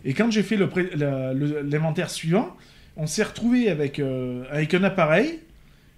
Et 0.06 0.14
quand 0.14 0.32
j'ai 0.32 0.44
fait 0.44 0.58
l'inventaire 0.58 2.10
suivant, 2.10 2.56
on 2.96 3.08
s'est 3.08 3.24
retrouvé 3.24 3.70
avec, 3.70 4.00
euh, 4.00 4.44
avec 4.52 4.74
un 4.74 4.84
appareil, 4.84 5.40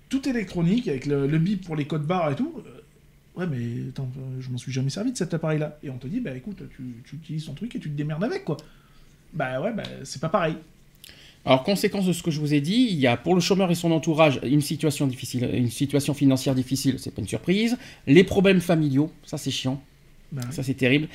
tout 0.09 0.27
électronique, 0.27 0.87
avec 0.87 1.05
le, 1.05 1.27
bip 1.37 1.65
pour 1.65 1.75
les 1.75 1.85
codes 1.85 2.05
barres 2.05 2.31
et 2.31 2.35
tout. 2.35 2.63
Euh, 2.65 2.77
Ouais, 3.35 3.47
mais 3.47 3.89
attends, 3.89 4.11
euh, 4.17 4.41
je 4.41 4.49
m'en 4.49 4.57
suis 4.57 4.73
jamais 4.73 4.89
servi 4.89 5.11
de 5.13 5.17
cet 5.17 5.33
appareil-là. 5.33 5.77
Et 5.83 5.89
on 5.89 5.97
te 5.97 6.07
dit, 6.07 6.19
bah 6.19 6.35
écoute, 6.35 6.63
tu, 6.75 6.83
tu 7.05 7.15
utilises 7.15 7.45
ton 7.45 7.53
truc 7.53 7.73
et 7.75 7.79
tu 7.79 7.89
te 7.89 7.95
démerdes 7.95 8.23
avec, 8.25 8.43
quoi. 8.43 8.57
Bah 9.33 9.61
ouais, 9.61 9.73
bah 9.73 9.83
c'est 10.03 10.21
pas 10.21 10.29
pareil. 10.29 10.57
Alors, 11.45 11.63
conséquence 11.63 12.05
de 12.05 12.13
ce 12.13 12.21
que 12.21 12.29
je 12.29 12.39
vous 12.39 12.53
ai 12.53 12.61
dit, 12.61 12.87
il 12.91 12.99
y 12.99 13.07
a 13.07 13.17
pour 13.17 13.33
le 13.33 13.41
chômeur 13.41 13.71
et 13.71 13.75
son 13.75 13.91
entourage 13.91 14.39
une 14.43 14.61
situation 14.61 15.07
difficile, 15.07 15.49
une 15.53 15.71
situation 15.71 16.13
financière 16.13 16.53
difficile, 16.53 16.97
c'est 16.99 17.13
pas 17.13 17.21
une 17.21 17.27
surprise. 17.27 17.77
Les 18.05 18.23
problèmes 18.23 18.61
familiaux, 18.61 19.11
ça 19.25 19.37
c'est 19.39 19.49
chiant, 19.51 19.81
Bah, 20.31 20.43
ça 20.51 20.61
c'est 20.61 20.75
terrible. 20.75 21.07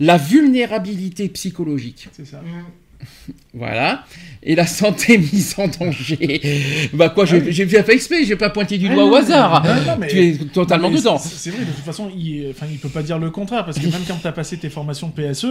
La 0.00 0.16
vulnérabilité 0.16 1.28
psychologique, 1.28 2.08
c'est 2.12 2.26
ça. 2.26 2.38
Mm. 2.40 3.02
voilà. 3.54 4.04
Et 4.42 4.54
la 4.54 4.66
santé 4.66 5.18
mise 5.32 5.54
en 5.58 5.68
danger. 5.68 6.88
Bah 6.94 7.10
quoi, 7.10 7.24
Ah 7.24 7.30
j'ai 7.30 7.40
oui. 7.42 7.52
j'ai 7.52 7.66
fait 7.66 7.92
exprès, 7.92 8.24
j'ai 8.24 8.36
pas 8.36 8.50
pointé 8.50 8.78
du 8.78 8.88
Ah 8.88 8.94
doigt 8.94 9.04
non, 9.04 9.10
au 9.12 9.14
hasard. 9.16 9.64
Non, 9.64 9.74
non, 9.92 9.96
mais- 9.98 10.06
Tu 10.08 10.18
es 10.28 10.32
totalement 10.46 10.90
dedans. 10.90 11.18
c'est- 11.18 11.50
vrai, 11.50 11.60
de 11.60 11.70
toute 11.72 11.84
façon, 11.84 12.10
il, 12.16 12.48
enfin, 12.50 12.66
il 12.70 12.78
peut 12.78 12.88
pas 12.88 13.02
dire 13.02 13.18
le 13.18 13.30
contraire, 13.30 13.64
parce 13.64 13.78
que 13.78 13.86
même 13.86 14.02
quand 14.06 14.18
t'as 14.22 14.32
passé 14.32 14.56
tes 14.56 14.70
formations 14.70 15.10
PSE, 15.10 15.44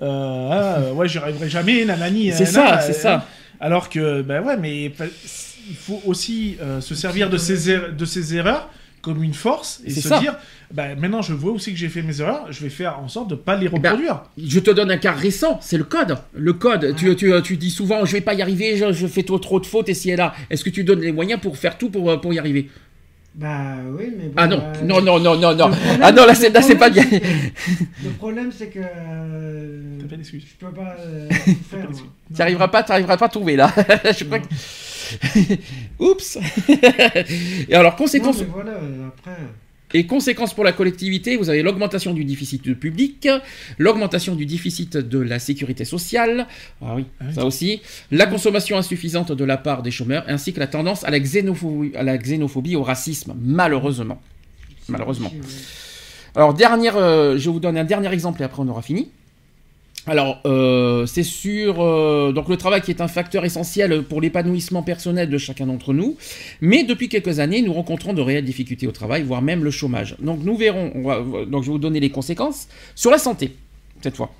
euh, 0.00 0.48
ah, 0.90 0.92
ouais, 0.94 1.08
j'y 1.08 1.18
arriverai 1.18 1.50
jamais, 1.50 1.84
nanani. 1.84 2.30
C'est 2.32 2.42
euh, 2.42 2.46
ça, 2.46 2.80
c'est 2.80 2.90
euh, 2.90 3.00
ça. 3.02 3.26
Alors 3.60 3.88
que, 3.88 4.22
ben 4.22 4.42
ouais, 4.44 4.56
mais 4.56 4.84
il 5.68 5.74
faut 5.76 6.00
aussi 6.06 6.56
euh, 6.60 6.80
se 6.80 6.94
servir 6.94 7.28
de 7.30 7.36
ses, 7.36 7.70
er- 7.70 7.92
de 7.96 8.04
ses 8.04 8.34
erreurs 8.36 8.70
comme 9.00 9.22
une 9.22 9.34
force 9.34 9.80
et 9.84 9.90
se 9.90 10.08
ça. 10.08 10.18
dire, 10.18 10.36
ben 10.72 10.98
maintenant 10.98 11.22
je 11.22 11.32
vois 11.32 11.52
aussi 11.52 11.72
que 11.72 11.78
j'ai 11.78 11.88
fait 11.88 12.02
mes 12.02 12.20
erreurs, 12.20 12.46
je 12.50 12.60
vais 12.60 12.68
faire 12.68 12.98
en 12.98 13.06
sorte 13.08 13.30
de 13.30 13.36
pas 13.36 13.56
les 13.56 13.68
ben, 13.68 13.76
reproduire. 13.76 14.24
Je 14.36 14.58
te 14.58 14.70
donne 14.72 14.90
un 14.90 14.96
cas 14.96 15.12
récent, 15.12 15.58
c'est 15.62 15.78
le 15.78 15.84
code. 15.84 16.18
Le 16.34 16.52
code, 16.52 16.94
tu, 16.96 17.14
tu, 17.14 17.32
tu 17.44 17.56
dis 17.56 17.70
souvent, 17.70 18.04
je 18.04 18.12
vais 18.12 18.20
pas 18.20 18.34
y 18.34 18.42
arriver, 18.42 18.76
je, 18.76 18.92
je 18.92 19.06
fais 19.06 19.22
trop, 19.22 19.38
trop 19.38 19.60
de 19.60 19.66
fautes, 19.66 19.88
et 19.88 19.94
si 19.94 20.10
et 20.10 20.16
là. 20.16 20.34
Est-ce 20.50 20.64
que 20.64 20.70
tu 20.70 20.82
donnes 20.82 21.00
les 21.00 21.12
moyens 21.12 21.40
pour 21.40 21.56
faire 21.56 21.78
tout 21.78 21.90
pour, 21.90 22.10
euh, 22.10 22.16
pour 22.16 22.34
y 22.34 22.38
arriver? 22.40 22.70
Bah 23.34 23.76
oui, 23.96 24.12
mais 24.18 24.24
bon, 24.26 24.32
Ah 24.36 24.46
non, 24.48 24.56
euh, 24.60 24.82
non, 24.84 25.00
non, 25.00 25.20
non, 25.20 25.36
non, 25.38 25.54
non. 25.54 25.70
Ah 26.02 26.10
non, 26.10 26.26
là, 26.26 26.34
c'est 26.34 26.50
là, 26.50 26.60
c'est 26.60 26.74
pas 26.76 26.90
bien. 26.90 27.04
problème, 27.04 27.20
c'est 27.22 27.86
que- 27.86 28.04
Le 28.04 28.10
problème, 28.18 28.50
c'est 28.52 28.66
que. 28.68 28.80
euh, 28.80 29.98
T'as 30.00 30.06
pas 30.08 30.16
d'excuse. 30.16 30.44
Je 30.48 30.66
peux 30.66 30.72
pas 30.74 30.96
euh, 31.00 31.28
tout 31.28 31.34
faire. 31.70 31.86
d'excuse. 31.86 32.00
moi. 32.02 32.34
Tu 32.34 32.42
arriveras 32.42 32.68
pas, 32.68 32.82
tu 32.82 32.92
arriveras 32.92 33.16
pas 33.16 33.26
à 33.26 33.28
trouver 33.28 33.54
là. 33.56 33.72
je 34.18 34.24
crois 34.24 34.40
que... 34.40 34.46
Oups. 36.00 36.38
et 37.68 37.74
alors, 37.74 37.92
Non, 37.92 37.96
conséquence, 37.98 38.40
mais 38.40 38.46
voilà, 38.52 38.72
après. 39.08 39.36
Et 39.94 40.06
conséquence 40.06 40.54
pour 40.54 40.64
la 40.64 40.72
collectivité, 40.72 41.36
vous 41.36 41.48
avez 41.48 41.62
l'augmentation 41.62 42.12
du 42.12 42.24
déficit 42.24 42.74
public, 42.78 43.28
l'augmentation 43.78 44.34
du 44.34 44.44
déficit 44.46 44.96
de 44.96 45.18
la 45.18 45.38
sécurité 45.38 45.84
sociale, 45.84 46.46
ah 46.82 46.94
oui, 46.94 47.06
Ah 47.20 47.24
oui. 47.28 47.34
ça 47.34 47.44
aussi, 47.44 47.80
la 48.10 48.26
consommation 48.26 48.76
insuffisante 48.76 49.32
de 49.32 49.44
la 49.44 49.56
part 49.56 49.82
des 49.82 49.90
chômeurs, 49.90 50.24
ainsi 50.28 50.52
que 50.52 50.60
la 50.60 50.66
tendance 50.66 51.04
à 51.04 51.10
la 51.10 51.18
xénophobie, 51.20 51.96
à 51.96 52.02
la 52.02 52.18
xénophobie 52.18 52.76
au 52.76 52.82
racisme, 52.82 53.34
malheureusement. 53.40 54.20
Malheureusement. 54.88 55.32
Alors, 56.34 56.54
dernière, 56.54 56.96
euh, 56.96 57.36
je 57.36 57.50
vous 57.50 57.60
donne 57.60 57.76
un 57.76 57.84
dernier 57.84 58.12
exemple 58.12 58.42
et 58.42 58.44
après 58.44 58.62
on 58.62 58.68
aura 58.68 58.82
fini. 58.82 59.10
Alors, 60.08 60.40
euh, 60.46 61.04
c'est 61.06 61.22
sur 61.22 61.80
euh, 61.82 62.32
donc 62.32 62.48
le 62.48 62.56
travail 62.56 62.80
qui 62.80 62.90
est 62.90 63.00
un 63.02 63.08
facteur 63.08 63.44
essentiel 63.44 64.02
pour 64.02 64.20
l'épanouissement 64.20 64.82
personnel 64.82 65.28
de 65.28 65.36
chacun 65.38 65.66
d'entre 65.66 65.92
nous. 65.92 66.16
Mais 66.60 66.82
depuis 66.84 67.08
quelques 67.08 67.40
années, 67.40 67.60
nous 67.62 67.72
rencontrons 67.74 68.14
de 68.14 68.22
réelles 68.22 68.44
difficultés 68.44 68.86
au 68.86 68.92
travail, 68.92 69.22
voire 69.22 69.42
même 69.42 69.62
le 69.64 69.70
chômage. 69.70 70.16
Donc, 70.20 70.40
nous 70.42 70.56
verrons. 70.56 70.90
on 70.94 71.02
va- 71.02 71.20
donc, 71.44 71.62
je 71.62 71.66
vais 71.68 71.72
vous 71.72 71.78
donner 71.78 72.00
les 72.00 72.10
conséquences 72.10 72.68
sur 72.94 73.10
la 73.10 73.18
santé 73.18 73.52
cette 74.00 74.16
fois. 74.16 74.30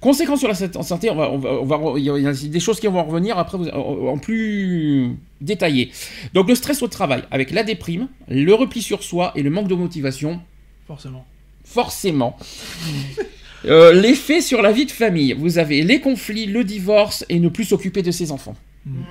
Conséquences 0.00 0.38
sur 0.38 0.48
la 0.48 0.54
sa- 0.54 0.82
santé, 0.82 1.10
on 1.10 1.16
va, 1.16 1.30
on 1.30 1.36
va, 1.38 1.50
on 1.52 1.64
va- 1.66 1.98
il 1.98 2.04
y 2.06 2.26
a 2.26 2.32
des 2.32 2.60
choses 2.60 2.80
qui 2.80 2.86
vont 2.86 3.04
revenir 3.04 3.36
après 3.38 3.58
vous- 3.58 3.68
en 3.68 4.12
en 4.14 4.16
plus 4.18 5.10
détaillé. 5.42 5.90
Donc, 6.32 6.48
le 6.48 6.54
stress 6.54 6.82
au 6.82 6.88
travail 6.88 7.22
avec 7.30 7.50
la 7.50 7.62
déprime, 7.62 8.08
le 8.28 8.54
repli 8.54 8.80
sur 8.80 9.02
soi 9.02 9.32
et 9.36 9.42
le 9.42 9.50
manque 9.50 9.68
de 9.68 9.74
motivation 9.74 10.40
Forcément. 10.86 11.26
forcément. 11.64 12.38
Euh, 13.66 13.92
L'effet 13.92 14.40
sur 14.40 14.62
la 14.62 14.72
vie 14.72 14.86
de 14.86 14.90
famille. 14.90 15.34
Vous 15.34 15.58
avez 15.58 15.82
les 15.82 16.00
conflits, 16.00 16.46
le 16.46 16.64
divorce 16.64 17.24
et 17.28 17.38
ne 17.40 17.48
plus 17.48 17.64
s'occuper 17.64 18.02
de 18.02 18.10
ses 18.10 18.32
enfants. 18.32 18.56
Mhm. 18.86 19.04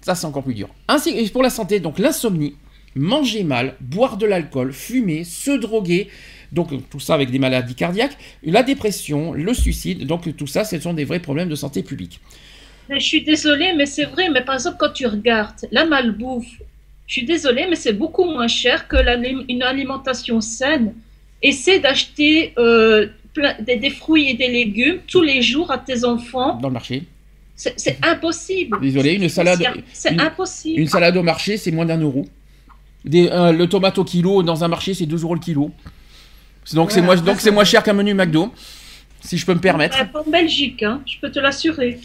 Ça, 0.00 0.14
c'est 0.14 0.26
encore 0.26 0.44
plus 0.44 0.54
dur. 0.54 0.68
Ainsi 0.88 1.10
et 1.10 1.28
pour 1.30 1.42
la 1.42 1.50
santé, 1.50 1.80
donc 1.80 1.98
l'insomnie, 1.98 2.54
manger 2.94 3.42
mal, 3.42 3.74
boire 3.80 4.16
de 4.16 4.26
l'alcool, 4.26 4.72
fumer, 4.72 5.24
se 5.24 5.50
droguer. 5.50 6.08
Donc 6.52 6.72
euh, 6.72 6.78
tout 6.90 7.00
ça 7.00 7.14
avec 7.14 7.30
des 7.30 7.40
maladies 7.40 7.74
cardiaques, 7.74 8.16
la 8.44 8.62
dépression, 8.62 9.32
le 9.32 9.52
suicide. 9.52 10.06
Donc 10.06 10.36
tout 10.36 10.46
ça, 10.46 10.64
ce 10.64 10.78
sont 10.78 10.94
des 10.94 11.04
vrais 11.04 11.20
problèmes 11.20 11.48
de 11.48 11.56
santé 11.56 11.82
publique. 11.82 12.20
Mais 12.88 13.00
je 13.00 13.06
suis 13.06 13.24
désolée, 13.24 13.72
mais 13.76 13.86
c'est 13.86 14.04
vrai. 14.04 14.28
Mais 14.30 14.42
par 14.42 14.54
exemple, 14.54 14.76
quand 14.78 14.92
tu 14.92 15.06
regardes 15.06 15.66
la 15.72 15.84
malbouffe, 15.84 16.60
je 17.06 17.12
suis 17.12 17.24
désolée, 17.24 17.66
mais 17.68 17.76
c'est 17.76 17.92
beaucoup 17.92 18.24
moins 18.24 18.48
cher 18.48 18.88
que 18.88 18.96
une 19.48 19.62
alimentation 19.62 20.40
saine. 20.40 20.94
Essaie 21.42 21.78
d'acheter 21.80 22.54
euh, 22.58 23.08
des, 23.60 23.76
des 23.76 23.90
fruits 23.90 24.28
et 24.30 24.34
des 24.34 24.48
légumes 24.48 24.98
tous 25.06 25.22
les 25.22 25.42
jours 25.42 25.70
à 25.70 25.78
tes 25.78 26.04
enfants. 26.04 26.56
Dans 26.56 26.68
le 26.68 26.74
marché. 26.74 27.04
C'est 27.54 27.98
impossible. 28.04 28.78
Désolé, 28.80 29.14
une 29.14 29.28
salade- 29.30 29.62
C'est 29.92 30.20
impossible. 30.20 30.78
Une 30.80 30.88
salade 30.88 31.16
au 31.16 31.22
marché, 31.22 31.56
c'est 31.56 31.70
moins 31.70 31.86
d'un 31.86 31.98
euro. 32.00 32.26
Des, 33.04 33.28
euh, 33.28 33.52
le 33.52 33.66
tomate 33.68 33.96
au 33.98 34.04
kilo 34.04 34.42
dans 34.42 34.62
un 34.64 34.68
marché, 34.68 34.92
c'est 34.92 35.06
2 35.06 35.22
euros 35.22 35.34
le 35.34 35.40
kilo. 35.40 35.70
Donc 36.74 36.90
c'est 36.90 37.00
moins, 37.00 37.14
moins 37.52 37.64
cher 37.64 37.82
qu'un 37.82 37.92
menu 37.92 38.12
McDo, 38.12 38.52
si 39.20 39.38
je 39.38 39.46
peux 39.46 39.54
me 39.54 39.60
permettre. 39.60 39.98
Euh, 40.00 40.04
pas 40.04 40.20
en 40.26 40.30
Belgique, 40.30 40.82
hein, 40.82 41.00
je 41.06 41.18
peux 41.20 41.30
te 41.30 41.38
l'assurer. 41.38 42.00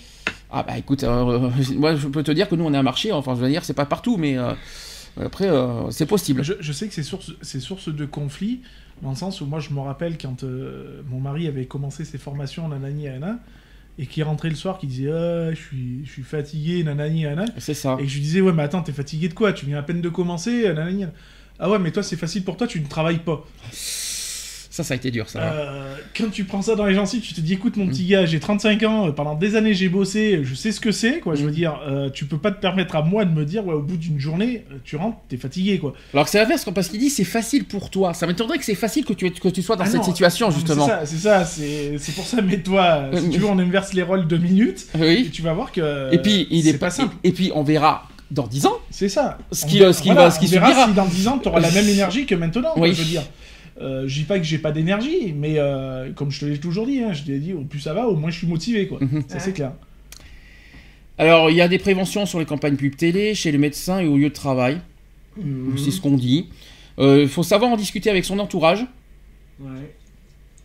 Ah 0.51 0.63
bah 0.63 0.77
écoute, 0.77 1.03
euh, 1.03 1.49
moi 1.75 1.95
je 1.95 2.07
peux 2.07 2.23
te 2.23 2.31
dire 2.31 2.47
que 2.47 2.55
nous 2.55 2.65
on 2.65 2.73
est 2.73 2.77
un 2.77 2.83
marché, 2.83 3.11
enfin 3.11 3.35
je 3.35 3.41
veux 3.41 3.49
dire 3.49 3.63
c'est 3.63 3.73
pas 3.73 3.85
partout, 3.85 4.17
mais 4.17 4.37
euh, 4.37 4.51
après 5.19 5.47
euh, 5.47 5.89
c'est 5.91 6.05
possible. 6.05 6.43
Je, 6.43 6.53
je 6.59 6.71
sais 6.73 6.87
que 6.87 6.93
c'est 6.93 7.03
source, 7.03 7.31
c'est 7.41 7.59
source 7.61 7.87
de 7.89 8.05
conflit, 8.05 8.59
dans 9.01 9.09
le 9.09 9.15
sens 9.15 9.41
où 9.41 9.45
moi 9.45 9.59
je 9.59 9.71
me 9.71 9.79
rappelle 9.79 10.17
quand 10.17 10.43
euh, 10.43 11.01
mon 11.09 11.19
mari 11.19 11.47
avait 11.47 11.65
commencé 11.65 12.05
ses 12.05 12.17
formations 12.17 12.65
en 12.65 12.71
Anani 12.71 13.07
Arena, 13.07 13.39
et 13.99 14.05
qui 14.05 14.23
rentrait 14.23 14.49
le 14.49 14.55
soir, 14.55 14.77
qui 14.77 14.87
disait 14.87 15.11
ah, 15.11 15.51
je 15.51 15.59
suis, 15.59 16.05
je 16.05 16.11
suis 16.11 16.23
fatigué, 16.23 16.83
nanani, 16.83 17.23
nanana. 17.23 17.45
C'est 17.57 17.73
ça. 17.73 17.97
Et 17.99 18.07
je 18.07 18.15
lui 18.15 18.21
disais 18.21 18.41
ouais, 18.41 18.53
mais 18.53 18.63
attends, 18.63 18.81
t'es 18.81 18.93
fatigué 18.93 19.27
de 19.27 19.33
quoi? 19.33 19.53
Tu 19.53 19.65
viens 19.65 19.79
à 19.79 19.83
peine 19.83 20.01
de 20.01 20.09
commencer, 20.09 20.63
nanani. 20.73 21.05
Ah 21.59 21.69
ouais, 21.69 21.77
mais 21.77 21.91
toi, 21.91 22.01
c'est 22.01 22.15
facile 22.15 22.43
pour 22.43 22.57
toi, 22.57 22.65
tu 22.67 22.79
ne 22.79 22.87
travailles 22.87 23.19
pas. 23.19 23.45
Ça, 24.73 24.85
ça 24.85 24.93
a 24.93 24.97
été 24.97 25.11
dur, 25.11 25.27
ça. 25.27 25.39
Euh, 25.41 25.95
quand 26.17 26.29
tu 26.31 26.45
prends 26.45 26.61
ça 26.61 26.75
dans 26.75 26.85
les 26.85 26.95
gencives, 26.95 27.19
tu 27.19 27.33
te 27.33 27.41
dis 27.41 27.51
écoute, 27.53 27.75
mon 27.75 27.87
petit 27.87 28.05
gars, 28.05 28.25
j'ai 28.25 28.39
35 28.39 28.81
ans, 28.83 29.07
euh, 29.07 29.11
pendant 29.11 29.35
des 29.35 29.57
années 29.57 29.73
j'ai 29.73 29.89
bossé, 29.89 30.39
je 30.43 30.55
sais 30.55 30.71
ce 30.71 30.79
que 30.79 30.93
c'est, 30.93 31.19
quoi. 31.19 31.35
Je 31.35 31.43
veux 31.43 31.51
dire, 31.51 31.77
euh, 31.85 32.09
tu 32.09 32.23
peux 32.23 32.37
pas 32.37 32.51
te 32.51 32.61
permettre 32.61 32.95
à 32.95 33.01
moi 33.01 33.25
de 33.25 33.31
me 33.33 33.43
dire, 33.43 33.65
ouais, 33.67 33.73
au 33.73 33.81
bout 33.81 33.97
d'une 33.97 34.17
journée, 34.17 34.63
euh, 34.71 34.75
tu 34.85 34.95
rentres, 34.95 35.17
t'es 35.27 35.35
fatigué, 35.35 35.77
quoi. 35.77 35.91
Alors 36.13 36.23
que 36.23 36.31
c'est 36.31 36.37
l'inverse, 36.39 36.65
parce 36.73 36.87
qu'il 36.87 37.01
dit 37.01 37.09
c'est 37.09 37.25
facile 37.25 37.65
pour 37.65 37.89
toi. 37.89 38.13
Ça 38.13 38.25
m'étonnerait 38.27 38.59
que 38.59 38.63
c'est 38.63 38.73
facile 38.75 39.03
que 39.03 39.11
tu, 39.11 39.29
que 39.29 39.49
tu 39.49 39.61
sois 39.61 39.75
dans 39.75 39.83
Ah 39.83 39.87
cette 39.87 39.97
non, 39.97 40.03
situation, 40.03 40.47
mais 40.47 40.55
justement. 40.55 40.87
C'est 41.03 41.17
ça, 41.17 41.43
c'est 41.43 41.97
pour 42.15 42.25
ça, 42.25 42.41
mets-toi, 42.41 43.09
si 43.17 43.29
tu 43.29 43.39
veux, 43.39 43.47
on 43.47 43.59
inverse 43.59 43.91
les 43.91 44.03
rôles 44.03 44.25
deux 44.25 44.37
minutes, 44.37 44.87
et 44.95 45.01
Oui. 45.01 45.29
tu 45.33 45.41
vas 45.41 45.51
voir 45.51 45.73
que 45.73 46.13
Et 46.13 46.17
puis, 46.19 46.47
il 46.49 46.65
est 46.69 46.77
pas 46.77 46.91
simple. 46.91 47.13
Et, 47.25 47.27
et 47.27 47.31
puis, 47.33 47.51
on 47.53 47.63
verra 47.63 48.07
dans 48.29 48.47
10 48.47 48.65
ans. 48.67 48.77
C'est 48.89 49.09
ça. 49.09 49.37
Ce 49.51 49.65
On 49.65 49.67
qui- 49.67 49.79
verra- 49.79 49.91
ce 49.91 50.01
qui 50.01 50.09
va- 50.13 50.31
ce 50.31 50.39
qui 50.39 50.45
on 50.45 50.49
verra 50.51 50.67
subira. 50.69 50.87
si 50.87 50.93
dans 50.93 51.05
10 51.05 51.27
ans, 51.27 51.39
tu 51.39 51.49
auras 51.49 51.59
la 51.59 51.69
même 51.71 51.89
énergie 51.89 52.25
que 52.25 52.35
maintenant, 52.35 52.71
quoi, 52.73 52.83
Oui. 52.83 52.93
je 52.93 53.01
veux 53.01 53.07
dire. 53.09 53.23
Euh, 53.81 54.07
je 54.07 54.19
dis 54.19 54.25
pas 54.25 54.37
que 54.37 54.45
j'ai 54.45 54.57
pas 54.57 54.71
d'énergie, 54.71 55.33
mais 55.35 55.55
euh, 55.57 56.11
comme 56.13 56.31
je 56.31 56.39
te 56.39 56.45
l'ai 56.45 56.59
toujours 56.59 56.85
dit, 56.85 57.01
hein, 57.01 57.13
je 57.13 57.23
t'ai 57.23 57.39
dit, 57.39 57.53
au 57.53 57.63
plus 57.63 57.79
ça 57.79 57.93
va, 57.93 58.07
au 58.07 58.15
moins 58.15 58.29
je 58.29 58.37
suis 58.37 58.47
motivé, 58.47 58.87
quoi. 58.87 58.99
Mhm. 59.01 59.23
Ça, 59.27 59.39
c'est 59.39 59.53
clair. 59.53 59.73
Alors, 61.17 61.49
il 61.49 61.57
y 61.57 61.61
a 61.61 61.67
des 61.67 61.77
préventions 61.77 62.25
sur 62.25 62.39
les 62.39 62.45
campagnes 62.45 62.75
pub 62.75 62.95
télé, 62.95 63.35
chez 63.35 63.51
les 63.51 63.57
médecins 63.57 63.99
et 63.99 64.07
au 64.07 64.17
lieu 64.17 64.29
de 64.29 64.33
travail. 64.33 64.81
Mhm. 65.37 65.77
C'est 65.77 65.91
ce 65.91 66.01
qu'on 66.01 66.15
dit. 66.15 66.49
Il 66.99 67.27
faut 67.27 67.43
savoir 67.43 67.71
en 67.71 67.77
discuter 67.77 68.09
avec 68.09 68.25
son 68.25 68.37
entourage, 68.39 68.85
Ouais. 69.59 69.93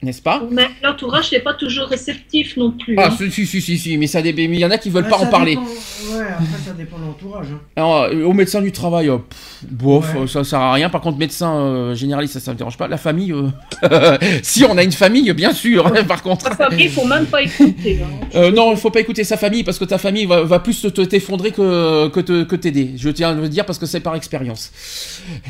N'est-ce 0.03 0.21
pas 0.23 0.43
Mais 0.51 0.67
l'entourage 0.83 1.33
n'est 1.33 1.41
pas 1.41 1.55
toujours 1.55 1.87
réceptif 1.87 2.57
non 2.57 2.71
plus. 2.71 2.95
Ah, 2.99 3.09
hein. 3.11 3.17
si, 3.19 3.31
si, 3.31 3.47
si, 3.47 3.61
si, 3.61 3.79
si, 3.79 3.97
mais 3.97 4.07
ça 4.07 4.21
dé- 4.23 4.33
mais 4.33 4.45
il 4.45 4.55
y 4.59 4.65
en 4.65 4.71
a 4.71 4.79
qui 4.79 4.91
veulent 4.91 5.05
Ah, 5.07 5.11
pas 5.11 5.19
en 5.19 5.27
parler. 5.27 5.53
dépend- 5.57 5.63
Ouais, 5.65 6.23
après 6.31 6.45
ça 6.67 6.73
dépend 6.73 6.99
de 6.99 7.05
l'entourage. 7.07 7.47
hein. 7.53 7.61
Alors, 7.77 8.03
euh, 8.05 8.25
au 8.25 8.33
médecin 8.35 8.61
du 8.61 8.73
travail, 8.73 9.09
euh, 9.09 9.17
pff, 9.19 9.65
bof, 9.71 10.15
Ouais. 10.15 10.27
ça 10.27 10.45
sert 10.45 10.61
à 10.61 10.73
rien. 10.75 10.91
Par 10.91 11.01
contre, 11.01 11.19
médecin 11.19 11.55
euh, 11.57 11.95
généraliste, 11.95 12.35
ça, 12.35 12.41
ça 12.41 12.53
me 12.53 12.59
dérange 12.59 12.77
pas. 12.77 12.89
La 12.89 12.99
famille, 12.99 13.33
euh, 13.33 14.19
si 14.43 14.65
on 14.65 14.77
a 14.77 14.83
une 14.85 14.93
famille, 14.93 15.33
bien 15.33 15.53
sûr. 15.53 15.91
par 16.07 16.23
contre, 16.23 16.45
Sa 16.45 16.55
famille, 16.55 16.85
il 16.87 16.91
faut 16.91 17.07
même 17.07 17.27
pas 17.27 17.43
écouter. 17.43 18.01
hein. 18.05 18.27
Euh, 18.35 18.51
non, 18.53 18.73
il 18.73 18.77
faut 18.79 18.91
pas 18.91 19.01
écouter 19.01 19.25
sa 19.25 19.37
famille 19.37 19.65
parce 19.65 19.79
que 19.79 19.85
ta 19.87 19.99
famille 19.99 20.27
va, 20.27 20.43
va 20.43 20.59
plus 20.61 20.81
te- 20.83 20.89
te 20.89 21.01
t'effondrer 21.01 21.53
que 21.53 22.09
que 22.09 22.21
te- 22.21 22.45
que 22.45 22.57
t'aider. 22.57 22.93
Je 22.97 23.09
tiens 23.09 23.31
à 23.31 23.35
le 23.35 23.49
dire 23.49 23.65
parce 23.65 23.79
que 23.79 23.87
c'est 23.87 24.01
par 24.01 24.15
expérience, 24.15 24.71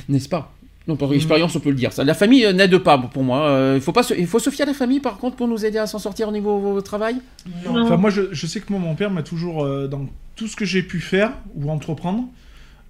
n'est-ce 0.08 0.28
pas? 0.28 0.52
Non, 0.88 0.94
par 0.96 1.12
expérience, 1.12 1.56
on 1.56 1.60
peut 1.60 1.70
le 1.70 1.74
dire. 1.76 1.92
Ça, 1.92 2.04
la 2.04 2.14
famille 2.14 2.44
euh, 2.46 2.52
n'aide 2.52 2.78
pas 2.78 2.96
pour 2.96 3.24
moi. 3.24 3.48
Euh, 3.48 3.72
il 3.76 3.80
faut 3.80 3.92
pas, 3.92 4.04
se, 4.04 4.14
il 4.14 4.26
faut 4.28 4.38
se 4.38 4.50
fier 4.50 4.62
à 4.64 4.66
la 4.68 4.74
famille 4.74 5.00
par 5.00 5.18
contre 5.18 5.34
pour 5.36 5.48
nous 5.48 5.64
aider 5.64 5.78
à 5.78 5.86
s'en 5.88 5.98
sortir 5.98 6.28
au 6.28 6.32
niveau 6.32 6.74
au 6.74 6.80
travail? 6.80 7.16
Non. 7.64 7.82
Enfin, 7.82 7.96
moi, 7.96 8.10
je, 8.10 8.22
je 8.32 8.46
sais 8.46 8.60
que 8.60 8.66
moi, 8.70 8.78
mon 8.80 8.94
père 8.94 9.10
m'a 9.10 9.22
toujours, 9.24 9.64
euh, 9.64 9.88
dans 9.88 10.06
tout 10.36 10.46
ce 10.46 10.54
que 10.54 10.64
j'ai 10.64 10.82
pu 10.82 11.00
faire 11.00 11.32
ou 11.56 11.70
entreprendre, 11.70 12.24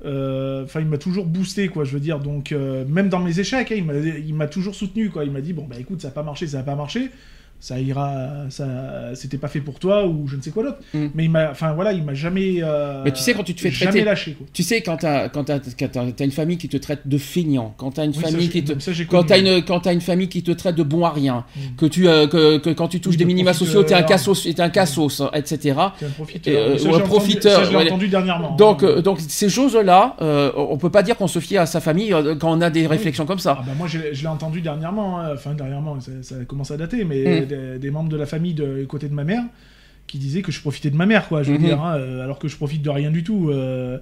euh, 0.04 0.64
enfin, 0.64 0.80
il 0.80 0.86
m'a 0.86 0.98
toujours 0.98 1.24
boosté, 1.24 1.68
quoi, 1.68 1.84
je 1.84 1.92
veux 1.92 2.00
dire. 2.00 2.18
Donc, 2.18 2.52
euh, 2.52 2.84
même 2.86 3.08
dans 3.08 3.20
mes 3.20 3.40
échecs, 3.40 3.72
hein, 3.72 3.76
il 3.78 3.84
m'a- 3.84 3.94
il 3.94 4.34
m'a 4.34 4.46
toujours 4.46 4.74
soutenu, 4.74 5.08
quoi. 5.08 5.24
Il 5.24 5.30
m'a 5.30 5.40
dit, 5.40 5.54
bon, 5.54 5.66
bah 5.68 5.76
écoute, 5.80 6.02
ça 6.02 6.08
n'a 6.08 6.12
pas 6.14 6.22
marché, 6.22 6.46
ça 6.46 6.58
n'a 6.58 6.62
pas 6.64 6.74
marché. 6.74 7.10
Ça 7.58 7.80
ira, 7.80 8.20
ça, 8.50 8.66
c'était 9.14 9.38
pas 9.38 9.48
fait 9.48 9.60
pour 9.62 9.78
toi 9.78 10.06
ou 10.06 10.28
je 10.28 10.36
ne 10.36 10.42
sais 10.42 10.50
quoi 10.50 10.62
d'autre. 10.62 10.78
Mm. 10.92 11.06
Mais 11.14 11.24
il 11.24 11.30
m'a, 11.30 11.50
enfin 11.50 11.72
voilà, 11.72 11.92
il 11.94 12.04
m'a 12.04 12.12
jamais. 12.14 12.58
euh, 12.62 13.02
Mais 13.04 13.12
tu 13.12 13.22
sais, 13.22 13.32
quand 13.32 13.42
tu 13.42 13.54
te 13.54 13.60
fais 13.60 13.70
jamais 13.70 13.90
traiter- 13.92 14.04
lâché, 14.04 14.32
quoi. 14.34 14.46
Tu 14.52 14.62
sais 14.62 14.82
quand 14.82 14.98
t'as 14.98 15.28
quand 15.30 15.44
t'as, 15.44 15.58
quand 15.58 15.88
t'as- 15.90 16.12
t'as 16.12 16.24
une 16.24 16.30
famille 16.30 16.58
qui 16.58 16.68
te 16.68 16.76
traite 16.76 17.00
de 17.08 17.18
feignant, 17.18 17.74
quand 17.78 17.92
t'as 17.92 18.04
une 18.04 18.10
Oui, 18.12 18.18
famille 18.22 18.48
qui 18.50 18.62
te 18.62 18.78
ça, 18.78 18.92
j'ai 18.92 19.06
quand 19.06 19.24
t'as 19.24 19.38
une 19.38 19.64
quand 19.64 19.80
t'as 19.80 19.94
une 19.94 20.00
famille 20.02 20.28
qui 20.28 20.42
te 20.42 20.50
traite 20.52 20.76
de 20.76 20.82
bon 20.82 21.04
à 21.06 21.10
rien, 21.10 21.44
Mm. 21.56 21.60
que 21.78 21.86
tu 21.86 22.06
euh, 22.08 22.26
que, 22.28 22.58
que 22.58 22.70
quand 22.70 22.88
tu 22.88 23.00
touches 23.00 23.12
Oui, 23.14 23.16
des 23.18 23.24
de 23.24 23.28
minima 23.28 23.52
sociaux, 23.54 23.82
t'es 23.82 23.94
un 23.94 24.02
profiteur. 24.02 24.06
cassos, 24.34 24.42
t'es 24.54 24.60
un 24.60 24.68
cassos, 24.70 25.22
etc. 25.34 25.58
C'est 25.98 26.06
un 26.06 26.10
profiteur. 26.10 26.54
Euh, 26.54 26.76
Ça, 26.78 26.84
j'ai 26.84 26.88
entendu- 26.90 27.02
profiteur, 27.04 27.72
ouais. 27.74 28.08
dernièrement. 28.08 28.54
Donc, 28.56 28.82
hein. 28.82 28.86
euh, 28.98 29.02
donc 29.02 29.18
ces 29.20 29.48
choses-là, 29.48 30.14
euh, 30.20 30.52
on 30.56 30.76
peut 30.76 30.90
pas 30.90 31.02
dire 31.02 31.16
qu'on 31.16 31.26
se 31.26 31.38
fie 31.38 31.56
à 31.56 31.64
sa 31.66 31.80
famille 31.80 32.12
euh, 32.12 32.34
quand 32.36 32.52
on 32.56 32.60
a 32.60 32.68
des 32.70 32.86
réflexions 32.86 33.24
comme 33.26 33.38
ça. 33.38 33.56
Ah 33.60 33.64
bah 33.66 33.72
moi 33.78 33.88
je 33.88 33.98
l'ai 33.98 34.26
entendu 34.26 34.60
dernièrement, 34.60 35.20
hein. 35.20 35.30
enfin 35.34 35.54
dernièrement, 35.54 35.96
ça, 36.00 36.34
commence 36.46 36.70
à 36.70 36.76
dater, 36.76 37.02
mais 37.04 37.40
Mm. 37.42 37.45
Des, 37.46 37.78
des 37.78 37.90
membres 37.90 38.08
de 38.10 38.16
la 38.16 38.26
famille 38.26 38.54
de 38.54 38.84
côté 38.84 39.08
de 39.08 39.14
ma 39.14 39.24
mère 39.24 39.42
qui 40.06 40.18
disaient 40.18 40.42
que 40.42 40.52
je 40.52 40.60
profitais 40.60 40.90
de 40.90 40.96
ma 40.96 41.06
mère, 41.06 41.26
quoi, 41.28 41.42
je 41.42 41.50
veux 41.52 41.58
Mhm. 41.58 41.64
dire, 41.64 41.82
hein, 41.82 41.96
euh, 41.96 42.22
alors 42.22 42.38
que 42.38 42.46
je 42.48 42.56
profite 42.56 42.82
de 42.82 42.90
rien 42.90 43.10
du 43.10 43.24
tout. 43.24 43.50
euh, 43.50 43.98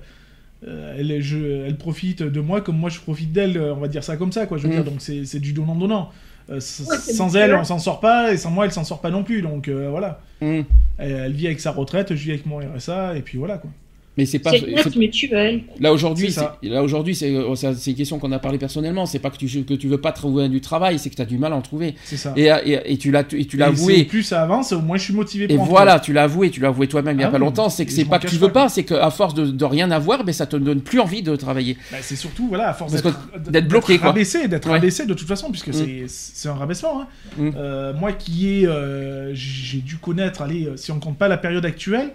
euh, 0.67 0.97
elle, 0.99 1.21
je- 1.23 1.67
elle 1.67 1.77
profite 1.77 2.23
de 2.23 2.41
moi 2.41 2.61
comme 2.63 2.77
moi 2.79 2.89
je 2.91 2.99
profite 3.01 3.33
d'elle, 3.33 3.59
on 3.59 3.77
va 3.81 3.89
dire 3.89 4.03
ça 4.05 4.17
comme 4.17 4.33
ça, 4.33 4.47
quoi, 4.47 4.57
je 4.59 4.63
veux 4.65 4.69
Mm. 4.71 4.73
dire, 4.73 4.85
donc 4.85 4.95
c'est 5.01 5.25
c'est 5.27 5.41
du 5.41 5.53
donnant-donnant. 5.53 6.11
Euh, 6.51 6.55
Ouais, 6.57 6.61
sans 6.61 7.37
elle, 7.37 7.55
on 7.55 7.65
s'en 7.65 7.79
sort 7.79 8.01
pas, 8.01 8.33
et 8.33 8.37
sans 8.37 8.51
moi, 8.51 8.67
elle 8.67 8.73
s'en 8.73 8.85
sort 8.85 9.01
pas 9.01 9.11
non 9.11 9.25
plus, 9.25 9.41
donc 9.41 9.69
euh, 9.69 9.89
voilà. 9.91 10.21
Mm. 10.43 10.61
Elle, 10.99 11.11
elle 11.13 11.33
vit 11.33 11.47
avec 11.47 11.61
sa 11.61 11.71
retraite, 11.71 12.15
je 12.15 12.23
vis 12.23 12.31
avec 12.33 12.45
mon 12.47 12.59
RSA, 12.59 13.17
et 13.17 13.23
puis 13.23 13.39
voilà, 13.39 13.57
quoi. 13.59 13.71
Mais 14.17 14.27
c'est 14.27 14.39
pas 14.39 14.51
c'est- 14.51 14.59
aide 14.71 14.97
mutuelle. 14.97 15.63
là 15.81 15.93
aujourd'hui, 15.93 16.31
C'est 16.31 16.47
là 16.69 16.83
aujourd'hui, 16.85 17.17
c'est 17.17 17.35
euh, 17.35 17.55
c'est 17.57 17.91
une 17.91 17.97
question 17.97 18.21
qu'on 18.21 18.31
a 18.31 18.39
parlé 18.39 18.59
personnellement. 18.59 19.07
C'est 19.07 19.19
pas 19.19 19.31
que 19.31 19.37
tu 19.37 19.49
que 19.65 19.75
tu 19.75 19.89
veux 19.89 19.99
pas 20.01 20.13
trouver 20.13 20.49
du 20.49 20.61
travail, 20.61 21.01
c'est 21.01 21.11
que 21.11 21.17
tu 21.17 21.23
as 21.23 21.25
du 21.25 21.37
mal 21.37 21.53
à 21.53 21.57
en 21.57 21.63
trouver. 21.63 21.97
C'est 22.05 22.17
ça. 22.17 22.33
Et, 22.37 22.45
et, 22.45 22.93
et 22.93 22.97
tu 22.97 23.11
l'as 23.11 23.25
et 23.33 23.45
tu 23.45 23.57
l'as 23.57 23.67
avoué. 23.67 24.05
Plus 24.05 24.23
ça 24.23 24.43
avance, 24.43 24.73
au 24.73 24.81
moins 24.81 24.97
je 24.99 25.03
suis 25.05 25.15
motivé 25.15 25.49
pour 25.49 25.57
Et 25.57 25.59
en 25.59 25.65
voilà, 25.65 25.99
tu 25.99 26.13
l'as 26.13 26.23
avoué, 26.25 26.51
tu 26.51 26.61
l'as 26.61 26.69
avoué 26.69 26.87
toi-même 26.87 27.17
il 27.19 27.23
y 27.23 27.25
a 27.25 27.27
Ah 27.27 27.31
pas 27.33 27.39
oui, 27.39 27.45
longtemps. 27.45 27.69
C'est 27.69 27.87
que 27.87 27.91
c'est 27.93 28.05
pas 28.05 28.21
que 28.21 28.29
tu 28.29 28.37
veux 28.37 28.53
pas, 28.53 28.65
pas, 28.65 28.69
c'est 28.69 28.85
qu'à 28.85 29.11
force 29.11 29.35
de, 29.35 29.47
de 29.47 29.65
rien 29.65 29.91
avoir, 29.91 30.23
ben 30.23 30.33
ça 30.33 30.47
te 30.47 30.55
donne 30.57 30.81
plus 30.81 31.01
envie 31.01 31.23
de 31.23 31.35
travailler. 31.35 31.77
Bah, 31.91 31.99
c'est 32.01 32.15
surtout, 32.17 32.47
voilà, 32.49 32.69
à 32.69 32.73
force 32.75 32.93
d'être 32.93 33.19
d'être 33.51 33.67
bloqué, 33.69 33.99
quoi. 33.99 34.09
rabaissé, 34.09 34.47
d'être 34.47 34.67
Ouais. 34.67 34.75
rabaissé 34.75 35.07
de 35.07 35.15
toute 35.15 35.27
façon, 35.27 35.51
puisque 35.51 35.69
Mm. 35.69 35.73
c'est- 35.73 36.05
c'est 36.09 36.49
un 36.49 36.55
rabaissement. 36.55 37.01
hein. 37.03 37.07
Mm. 37.37 37.51
Euh, 37.57 37.93
moi 37.95 38.13
qui 38.13 38.49
ai, 38.61 38.67
euh, 38.69 39.33
j'ai 39.35 39.79
dû 39.79 39.97
connaître, 39.97 40.43
allez, 40.43 40.69
si 40.77 40.93
on 40.93 41.01
compte 41.01 41.19
pas 41.19 41.27
la 41.27 41.37
période 41.37 41.65
actuelle, 41.65 42.11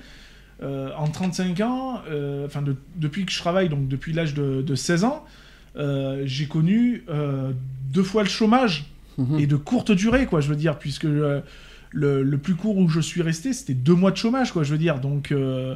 euh, 0.62 0.90
en 0.98 1.08
35 1.08 1.60
ans, 1.62 2.02
euh, 2.10 2.46
enfin 2.46 2.62
de- 2.62 2.76
depuis 2.96 3.26
que 3.26 3.32
je 3.32 3.40
travaille, 3.40 3.70
donc 3.70 3.88
depuis 3.88 4.14
l'âge 4.14 4.34
de, 4.34 4.62
de 4.62 4.76
16 4.76 5.04
ans, 5.06 5.24
euh, 5.78 6.24
j'ai 6.26 6.48
connu 6.48 7.04
euh, 7.10 7.52
deux 7.94 8.04
fois 8.04 8.24
le 8.24 8.30
chômage 8.30 8.86
Mhm. 9.18 9.40
et 9.40 9.48
de 9.48 9.56
courte 9.58 9.92
durée, 9.92 10.26
quoi, 10.26 10.40
je 10.42 10.48
veux 10.50 10.56
dire, 10.56 10.78
puisque 10.80 11.06
euh, 11.06 11.42
le, 11.92 12.24
le 12.24 12.38
plus 12.38 12.56
court 12.56 12.78
où 12.78 12.88
je 12.88 13.00
suis 13.02 13.22
resté, 13.22 13.52
c'était 13.54 13.74
deux 13.74 13.94
mois 13.96 14.12
de 14.12 14.18
chômage, 14.18 14.52
quoi, 14.54 14.64
je 14.64 14.72
veux 14.72 14.78
dire, 14.78 15.00
donc 15.00 15.32
euh, 15.32 15.76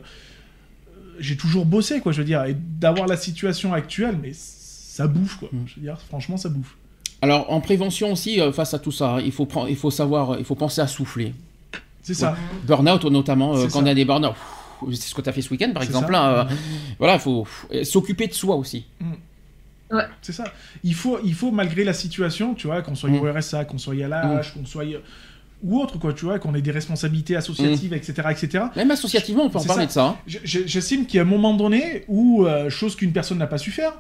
j'ai 1.20 1.36
toujours 1.38 1.66
bossé, 1.66 2.00
quoi, 2.00 2.12
je 2.12 2.20
veux 2.20 2.26
dire, 2.26 2.44
et 2.46 2.56
d'avoir 2.80 3.08
la 3.08 3.18
situation 3.18 3.74
actuelle, 3.74 4.18
mais 4.22 4.32
ça 4.34 5.08
bouffe, 5.08 5.38
quoi, 5.38 5.50
Mm. 5.52 5.58
je 5.68 5.76
veux 5.76 5.82
dire, 5.82 5.98
franchement, 6.08 6.38
ça 6.38 6.50
bouffe. 6.50 6.76
Alors 7.22 7.52
en 7.52 7.62
prévention 7.62 8.12
aussi 8.12 8.42
euh, 8.42 8.52
face 8.52 8.74
à 8.74 8.80
tout 8.80 8.92
ça, 8.92 9.20
il 9.24 9.32
faut 9.32 9.46
prendre, 9.46 9.70
il 9.70 9.78
faut 9.78 9.92
savoir, 9.92 10.38
il 10.40 10.46
faut 10.46 10.56
penser 10.56 10.82
à 10.82 10.88
souffler. 10.88 11.34
C'est 12.02 12.14
ça. 12.14 12.36
Burnout 12.68 13.06
notamment 13.06 13.56
euh, 13.56 13.64
quand 13.64 13.70
ça. 13.70 13.80
on 13.80 13.86
a 13.86 13.94
des 13.94 14.04
burn-out. 14.04 14.34
C'est 14.92 15.10
ce 15.10 15.16
que 15.16 15.22
tu 15.22 15.30
as 15.30 15.34
fait 15.34 15.42
ce 15.42 15.50
week-end 15.50 15.72
par 15.74 15.84
exemple. 15.84 16.12
là, 16.12 16.40
euh, 16.50 16.56
voilà, 17.00 17.16
il 17.16 17.20
faut 17.20 17.48
s'occuper 17.84 18.28
de 18.28 18.34
soi 18.34 18.56
aussi. 18.56 18.86
C'est 20.22 20.32
ça. 20.34 20.46
Il 20.84 20.96
faut, 20.96 21.20
il 21.24 21.36
faut, 21.36 21.52
malgré 21.52 21.84
la 21.84 21.94
situation, 21.94 22.56
tu 22.56 22.66
vois, 22.68 22.82
qu'on 22.82 22.96
soit 22.96 23.10
Mm. 23.12 23.16
au 23.20 23.32
RSA, 23.32 23.66
qu'on 23.66 23.78
soit 23.78 23.94
à 24.04 24.08
l'âge, 24.08 24.54
qu'on 24.54 24.66
soit 24.66 24.86
ou 25.64 25.80
autre, 25.80 25.98
quoi, 25.98 26.12
tu 26.14 26.26
vois, 26.26 26.40
qu'on 26.40 26.54
ait 26.56 26.62
des 26.62 26.72
responsabilités 26.72 27.36
associatives, 27.36 27.94
etc., 27.94 28.14
etc. 28.32 28.66
Même 28.76 28.92
associativement, 28.92 29.44
on 29.46 29.50
peut 29.50 29.60
en 29.60 29.64
parler 29.64 29.84
ça. 29.84 29.88
de 29.88 29.92
ça. 29.92 30.06
hein. 30.08 30.16
J'estime 30.44 31.06
qu'il 31.06 31.18
y 31.18 31.20
a 31.20 31.24
un 31.24 31.26
moment 31.30 31.54
donné 31.56 32.04
où, 32.08 32.46
euh, 32.46 32.70
chose 32.70 32.96
qu'une 32.96 33.12
personne 33.14 33.38
n'a 33.38 33.48
pas 33.48 33.58
su 33.58 33.72
faire, 33.72 33.94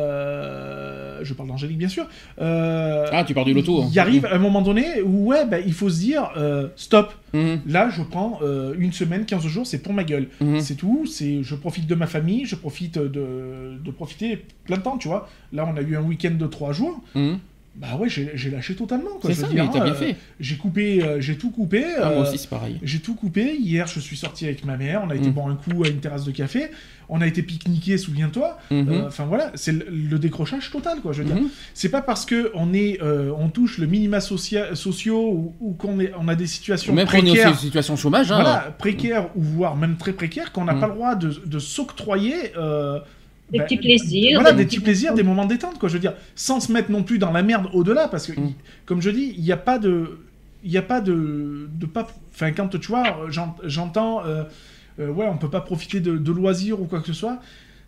euh, 0.00 1.20
je 1.22 1.34
parle 1.34 1.48
d'Angélique 1.48 1.78
bien 1.78 1.88
sûr, 1.88 2.06
euh, 2.40 3.06
Ah, 3.12 3.24
tu 3.24 3.34
parles 3.34 3.46
du 3.46 3.54
loto. 3.54 3.82
hein. 3.82 3.88
il 3.90 3.98
arrive 3.98 4.26
un 4.30 4.38
moment 4.38 4.62
donné 4.62 5.02
où, 5.02 5.26
ouais, 5.26 5.44
bah, 5.46 5.58
il 5.60 5.72
faut 5.72 5.88
se 5.90 5.98
dire, 5.98 6.30
stop, 6.76 7.12
Mhm, 7.32 7.60
là 7.66 7.90
je 7.90 8.02
prends 8.02 8.40
une 8.78 8.92
semaine, 8.92 9.26
15 9.26 9.46
jours, 9.46 9.66
c'est 9.66 9.78
pour 9.82 9.92
ma 9.92 10.04
gueule. 10.04 10.28
mhm. 10.40 10.60
C'est 10.60 10.74
tout, 10.76 11.04
c'est 11.06 11.42
je 11.42 11.54
profite 11.54 11.86
de 11.86 11.94
ma 11.94 12.06
famille, 12.06 12.44
je 12.46 12.54
profite 12.56 12.98
de, 12.98 13.76
de 13.84 13.90
profiter 13.90 14.44
plein 14.64 14.76
de 14.78 14.82
temps, 14.82 14.96
tu 14.98 15.08
vois. 15.08 15.28
Là, 15.52 15.68
on 15.72 15.76
a 15.76 15.82
eu 15.82 15.96
un 15.96 16.02
week-end 16.02 16.32
de 16.38 16.46
3 16.46 16.72
jours. 16.72 17.00
Bah 17.78 17.96
ouais, 18.00 18.08
j'ai 18.08 18.50
lâché 18.50 18.74
totalement. 18.74 19.10
C'est 19.22 19.34
ça, 19.34 19.42
veux 19.48 19.54
mais 19.54 19.60
dire, 19.60 19.70
t'as 19.70 19.84
bien 19.84 19.92
euh, 19.92 19.96
fait. 19.96 20.16
J'ai 20.40 20.56
coupé, 20.56 21.02
euh, 21.04 21.20
j'ai 21.20 21.36
tout 21.36 21.50
coupé. 21.50 21.84
Ah, 21.98 22.06
moi 22.06 22.12
euh, 22.14 22.22
aussi, 22.22 22.38
c'est 22.38 22.48
pareil. 22.48 22.78
j'ai 22.82 23.00
tout 23.00 23.14
coupé. 23.14 23.54
Hier, 23.60 23.86
je 23.86 24.00
suis 24.00 24.16
sorti 24.16 24.46
avec 24.46 24.64
ma 24.64 24.78
mère. 24.78 25.02
On 25.06 25.10
a 25.10 25.14
été 25.14 25.28
Mm. 25.28 25.32
boire 25.32 25.48
un 25.48 25.56
coup 25.56 25.84
à 25.84 25.88
une 25.88 25.98
terrasse 26.00 26.24
de 26.24 26.30
café. 26.30 26.70
On 27.10 27.20
a 27.20 27.26
été 27.26 27.42
pique-niquer, 27.42 27.98
souviens-toi. 27.98 28.56
Mhm. 28.70 28.88
Euh, 28.88 29.06
Enfin 29.06 29.26
voilà, 29.26 29.52
c'est 29.56 29.72
le, 29.72 29.84
le 29.90 30.18
décrochage 30.18 30.70
total, 30.70 31.00
quoi. 31.02 31.12
Je 31.12 31.22
veux 31.22 31.28
dire, 31.28 31.36
Mhm. 31.42 31.48
c'est 31.74 31.90
pas 31.90 32.00
parce 32.00 32.24
que 32.24 32.50
on 32.54 32.72
est, 32.72 33.00
euh, 33.02 33.30
on 33.38 33.48
touche 33.50 33.76
le 33.76 33.86
minima 33.86 34.18
socia- 34.20 34.74
sociaux 34.74 35.28
ou, 35.30 35.54
ou 35.60 35.72
qu'on 35.74 36.00
est, 36.00 36.12
on 36.18 36.28
a 36.28 36.34
des 36.34 36.46
situations 36.46 36.94
Même 36.94 37.06
quand 37.06 37.18
on 37.18 37.20
est 37.20 37.28
précaires, 37.30 37.50
en 37.52 37.54
situation 37.56 37.92
de 37.94 37.98
chômage, 37.98 38.32
hein, 38.32 38.36
voilà, 38.42 38.74
précaires 38.78 39.28
ou 39.36 39.42
voire 39.42 39.76
même 39.76 39.96
très 39.98 40.14
précaires, 40.14 40.50
qu'on 40.50 40.64
n'a 40.64 40.72
Mm. 40.74 40.80
pas 40.80 40.86
le 40.88 40.94
droit 40.94 41.14
de, 41.14 41.28
de 41.44 41.58
s'octroyer. 41.58 42.34
euh, 42.56 42.98
Des 43.50 43.58
bah, 43.58 43.64
petits 43.64 43.76
plaisirs. 43.76 44.40
Voilà, 44.40 44.52
des 44.52 44.58
des 44.58 44.64
petits 44.66 44.80
plaisirs, 44.80 45.14
des 45.14 45.22
moments 45.22 45.46
détente, 45.46 45.78
quoi. 45.78 45.88
Je 45.88 45.94
veux 45.94 46.00
dire, 46.00 46.14
sans 46.34 46.58
se 46.60 46.72
mettre 46.72 46.90
non 46.90 47.02
plus 47.04 47.18
dans 47.18 47.30
la 47.32 47.42
merde 47.42 47.68
au-delà, 47.72 48.08
parce 48.08 48.26
que, 48.26 48.38
Mm. 48.40 48.52
comme 48.86 49.00
je 49.00 49.10
dis, 49.10 49.34
il 49.36 49.44
n'y 49.44 49.52
a 49.52 49.56
pas 49.56 49.78
de, 49.78 50.18
il 50.64 50.70
n'y 50.70 50.76
a 50.78 50.82
pas 50.82 51.00
de, 51.00 51.68
de 51.72 51.86
pas, 51.86 52.08
enfin 52.34 52.50
quand 52.52 52.68
tu 52.68 52.88
vois, 52.88 53.04
j'en- 53.28 53.54
j'entends, 53.62 54.24
euh, 54.26 54.42
euh, 54.98 55.08
ouais, 55.10 55.26
on 55.30 55.36
peut 55.38 55.50
pas 55.50 55.60
profiter 55.60 56.00
de, 56.00 56.16
de 56.16 56.32
loisirs 56.32 56.80
ou 56.80 56.86
quoi 56.86 57.00
que 57.00 57.06
ce 57.06 57.12
soit. 57.12 57.38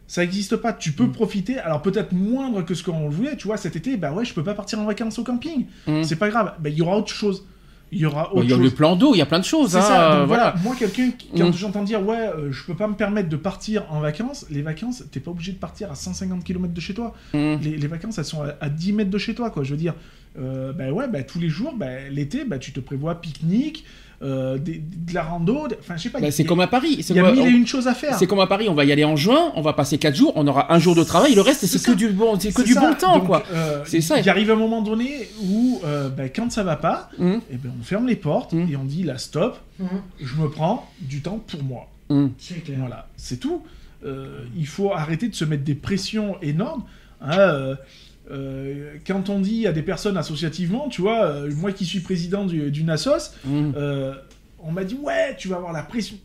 Ça 0.07 0.23
n'existe 0.23 0.57
pas. 0.57 0.73
Tu 0.73 0.93
peux 0.93 1.05
Mm. 1.07 1.13
profiter, 1.13 1.59
alors 1.59 1.83
peut-être 1.83 2.13
moindre 2.13 2.63
que 2.63 2.75
ce 2.75 2.83
qu'on 2.85 3.09
voulait. 3.09 3.37
Tu 3.37 3.47
vois, 3.49 3.57
cet 3.57 3.75
été, 3.77 3.97
bah 3.97 4.13
ouais, 4.13 4.25
je 4.25 4.33
peux 4.33 4.45
pas 4.45 4.55
partir 4.55 4.79
en 4.79 4.85
vacances 4.85 5.19
au 5.19 5.25
camping. 5.25 5.67
Mhm. 5.87 6.05
C'est 6.05 6.17
pas 6.17 6.29
grave. 6.31 6.55
Bah, 6.61 6.69
il 6.71 6.77
y 6.79 6.83
aura 6.83 6.97
autre 6.97 7.13
chose. 7.13 7.45
Il 7.91 7.99
y 8.01 8.07
aura 8.07 8.33
autre 8.35 8.45
Il 8.45 8.51
y 8.51 8.53
a 8.53 8.57
chose. 8.57 8.65
le 8.65 8.71
plan 8.71 8.97
d'eau, 8.97 9.15
il 9.15 9.19
y 9.19 9.23
a 9.23 9.27
plein 9.27 9.39
de 9.39 9.45
choses. 9.45 9.77
Hein, 9.77 9.81
ça, 9.81 10.13
euh, 10.13 10.19
donc 10.21 10.29
voilà. 10.29 10.51
voilà. 10.51 10.63
Moi, 10.65 10.77
quelqu'un, 10.79 11.11
qui- 11.11 11.29
quand 11.37 11.49
Mm. 11.49 11.53
j'entends 11.55 11.85
dire, 11.85 12.07
ouais, 12.07 12.17
euh, 12.19 12.53
je 12.53 12.65
peux 12.65 12.75
pas 12.75 12.87
me 12.89 12.95
permettre 12.95 13.29
de 13.29 13.37
partir 13.37 13.85
en 13.91 14.01
vacances, 14.01 14.47
les 14.51 14.63
vacances, 14.63 15.05
t'es 15.11 15.21
pas 15.21 15.31
obligé 15.31 15.53
de 15.53 15.59
partir 15.59 15.91
à 15.91 15.95
150 15.95 16.45
km 16.45 16.73
de 16.75 16.81
chez 16.81 16.95
toi. 16.95 17.15
Mm. 17.35 17.55
Les, 17.63 17.77
les 17.77 17.87
vacances, 17.87 18.19
elles 18.19 18.25
sont 18.25 18.43
à, 18.43 18.55
à 18.61 18.69
10 18.69 18.93
mètres 18.93 19.11
de 19.11 19.19
chez 19.19 19.35
toi, 19.35 19.51
quoi. 19.51 19.65
Je 19.65 19.71
veux 19.71 19.77
dire, 19.77 19.95
euh, 20.39 20.73
bah 20.73 20.91
ouais, 20.93 21.09
bah, 21.09 21.23
tous 21.23 21.39
les 21.39 21.49
jours, 21.49 21.75
bah, 21.77 21.87
l'été, 22.11 22.45
bah, 22.45 22.59
tu 22.59 22.73
te 22.73 22.81
prévois 22.81 23.21
pique-nique, 23.21 23.85
euh, 24.21 24.59
des- 24.59 24.83
de 24.85 25.15
la 25.15 25.23
rando, 25.23 25.69
enfin, 25.79 25.97
je 25.97 26.03
sais 26.03 26.11
pas. 26.11 26.21
Bah, 26.21 26.31
c'est 26.33 26.45
comme 26.45 26.59
à 26.61 26.67
Paris. 26.67 26.97
Il 27.09 27.17
y 27.17 27.19
a 27.21 27.31
mille 27.31 27.47
et 27.47 27.51
une 27.51 27.67
choses 27.67 27.87
à 27.87 27.95
faire. 27.95 28.19
C'est 28.19 28.27
comme 28.27 28.41
à 28.41 28.47
Paris, 28.49 28.69
on 28.69 28.75
va 28.75 28.85
y 28.85 28.91
aller 28.93 29.05
en 29.05 29.15
juin, 29.17 29.53
on 29.55 29.63
va 29.63 29.73
passer 29.75 29.97
4 29.99 30.17
jours, 30.17 30.33
on 30.35 30.47
aura 30.49 30.73
un 30.73 30.79
jour 30.81 30.95
de 30.97 31.05
travail, 31.05 31.35
le 31.35 31.41
reste 31.41 31.65
c'est 31.67 31.83
que 31.83 31.93
du 31.93 32.09
bon, 32.09 32.39
c'est 32.39 32.51
que 32.53 32.63
C'est 32.63 32.67
du 32.67 32.73
ça. 32.75 32.81
bon 32.81 32.95
temps 32.95 33.19
Donc, 33.19 33.27
quoi. 33.27 33.45
euh, 33.53 33.83
C'est 33.87 34.01
ça. 34.01 34.19
Il 34.19 34.29
arrive 34.29 34.51
un 34.51 34.57
moment 34.57 34.83
donné 34.83 35.29
où, 35.43 35.81
euh, 35.85 36.09
bah, 36.09 36.29
quand 36.29 36.51
ça 36.51 36.65
va 36.65 36.77
pas, 36.77 37.11
Hum, 37.21 37.41
eh 37.51 37.57
ben, 37.57 37.71
on 37.81 37.85
ferme 37.85 38.07
les 38.09 38.17
portes 38.17 38.53
Mm. 38.55 38.67
et 38.73 38.77
on 38.77 38.85
dit, 38.85 39.05
là, 39.05 39.19
stop, 39.19 39.59
Mhm. 39.79 39.89
je 40.21 40.35
me 40.37 40.49
prends 40.51 40.91
du 41.01 41.21
temps 41.21 41.41
pour 41.47 41.63
moi. 41.63 41.89
C'est 42.39 42.65
clair. 42.65 42.79
Voilà, 42.81 43.07
c'est 43.17 43.39
tout. 43.39 43.63
Euh, 44.05 44.41
il 44.57 44.67
faut 44.67 44.93
arrêter 44.93 45.29
de 45.29 45.35
se 45.35 45.45
mettre 45.45 45.63
des 45.65 45.75
pressions 45.75 46.37
énormes. 46.43 46.83
hein, 47.21 47.77
euh, 48.31 48.95
quand 49.07 49.29
on 49.31 49.41
dit 49.41 49.67
à 49.67 49.73
des 49.73 49.83
personnes 49.83 50.17
associativement, 50.17 50.89
tu 50.89 51.01
vois, 51.01 51.25
euh, 51.25 51.51
moi 51.57 51.73
qui 51.73 51.85
suis 51.85 52.01
président 52.01 52.45
du- 52.45 52.71
d'une 52.71 52.91
assos, 52.91 53.33
hum. 53.47 53.73
euh, 53.77 54.15
on 54.61 54.73
m'a 54.73 54.85
dit 54.85 54.97
ouais, 55.03 55.35
tu 55.39 55.49
vas 55.49 55.57
avoir 55.57 55.73
la 55.73 55.83
pression. 55.83 56.17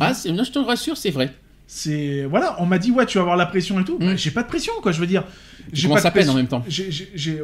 Ah, 0.00 0.14
c'est- 0.14 0.30
non, 0.32 0.44
je 0.44 0.52
te 0.52 0.58
rassure, 0.58 0.96
c'est 0.96 1.10
vrai. 1.10 1.32
C'est 1.66 2.24
voilà, 2.24 2.56
on 2.60 2.66
m'a 2.66 2.78
dit 2.78 2.90
ouais, 2.90 3.06
tu 3.06 3.16
vas 3.18 3.22
avoir 3.22 3.36
la 3.36 3.46
pression 3.46 3.80
et 3.80 3.84
tout. 3.84 3.96
Mm. 3.98 4.06
Bah, 4.06 4.16
j'ai 4.16 4.30
pas 4.30 4.42
de 4.42 4.48
pression 4.48 4.72
quoi, 4.82 4.92
je 4.92 5.00
veux 5.00 5.06
dire. 5.06 5.24
J'ai 5.72 5.88
pas 5.88 5.94
à 5.94 5.98
de 5.98 6.02
peine 6.02 6.12
pression. 6.12 6.32
en 6.32 6.36
même 6.36 6.46
temps. 6.48 6.62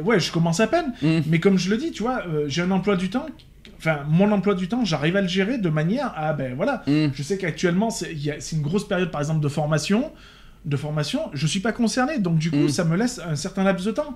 Ouais, 0.05 0.19
je 0.19 0.31
commence 0.31 0.59
à 0.59 0.67
peine. 0.67 0.93
Hum. 1.03 1.23
Mais 1.27 1.39
comme 1.39 1.57
je 1.57 1.69
le 1.71 1.77
dis, 1.77 1.91
tu 1.91 2.03
vois, 2.03 2.23
j'ai 2.47 2.61
un 2.61 2.69
emploi 2.71 2.95
du 2.95 3.09
temps. 3.09 3.25
Enfin, 3.79 4.01
mon 4.07 4.31
emploi 4.31 4.53
du 4.53 4.67
temps, 4.67 4.85
j'arrive 4.85 5.15
à 5.17 5.21
le 5.21 5.27
gérer 5.27 5.57
de 5.57 5.69
manière 5.69 6.13
à 6.15 6.33
ben 6.33 6.53
voilà. 6.55 6.83
Hum. 6.87 7.09
Je 7.15 7.23
sais 7.23 7.39
qu'actuellement, 7.39 7.89
c'est 7.89 8.11
une 8.51 8.61
grosse 8.61 8.87
période, 8.87 9.09
par 9.09 9.21
exemple, 9.21 9.41
de 9.41 9.47
formation. 9.49 10.11
De 10.63 10.77
formation, 10.77 11.21
je 11.33 11.47
suis 11.47 11.59
pas 11.59 11.71
concerné, 11.71 12.19
donc 12.19 12.37
du 12.37 12.51
coup, 12.51 12.65
Mm. 12.65 12.69
ça 12.69 12.83
me 12.85 12.95
laisse 12.95 13.19
un 13.19 13.35
certain 13.35 13.63
laps 13.63 13.85
de 13.85 13.91
temps. 13.91 14.15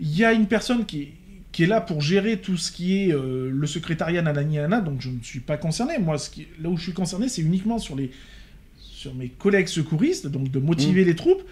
Il 0.00 0.16
y 0.16 0.24
a 0.24 0.32
une 0.32 0.46
personne 0.46 0.84
qui, 0.84 1.10
qui 1.52 1.62
est 1.62 1.66
là 1.66 1.80
pour 1.80 2.00
gérer 2.00 2.38
tout 2.38 2.56
ce 2.56 2.72
qui 2.72 3.04
est 3.04 3.12
euh, 3.14 3.48
le 3.52 3.66
secrétariat 3.66 4.20
nanani 4.20 4.56
nanana, 4.56 4.80
donc 4.80 5.00
je 5.00 5.10
ne 5.10 5.22
suis 5.22 5.40
pas 5.40 5.56
concerné. 5.56 5.98
Moi, 5.98 6.18
ce 6.18 6.28
qui, 6.30 6.48
là 6.60 6.68
où 6.70 6.76
je 6.76 6.82
suis 6.82 6.92
concerné, 6.92 7.28
c'est 7.28 7.42
uniquement 7.42 7.78
sur 7.78 7.94
les 7.96 8.10
sur 8.78 9.14
mes 9.14 9.28
collègues 9.28 9.68
secouristes, 9.68 10.26
donc 10.26 10.50
de 10.50 10.58
motiver 10.58 11.02
Mm. 11.04 11.06
les 11.06 11.14
troupes 11.14 11.42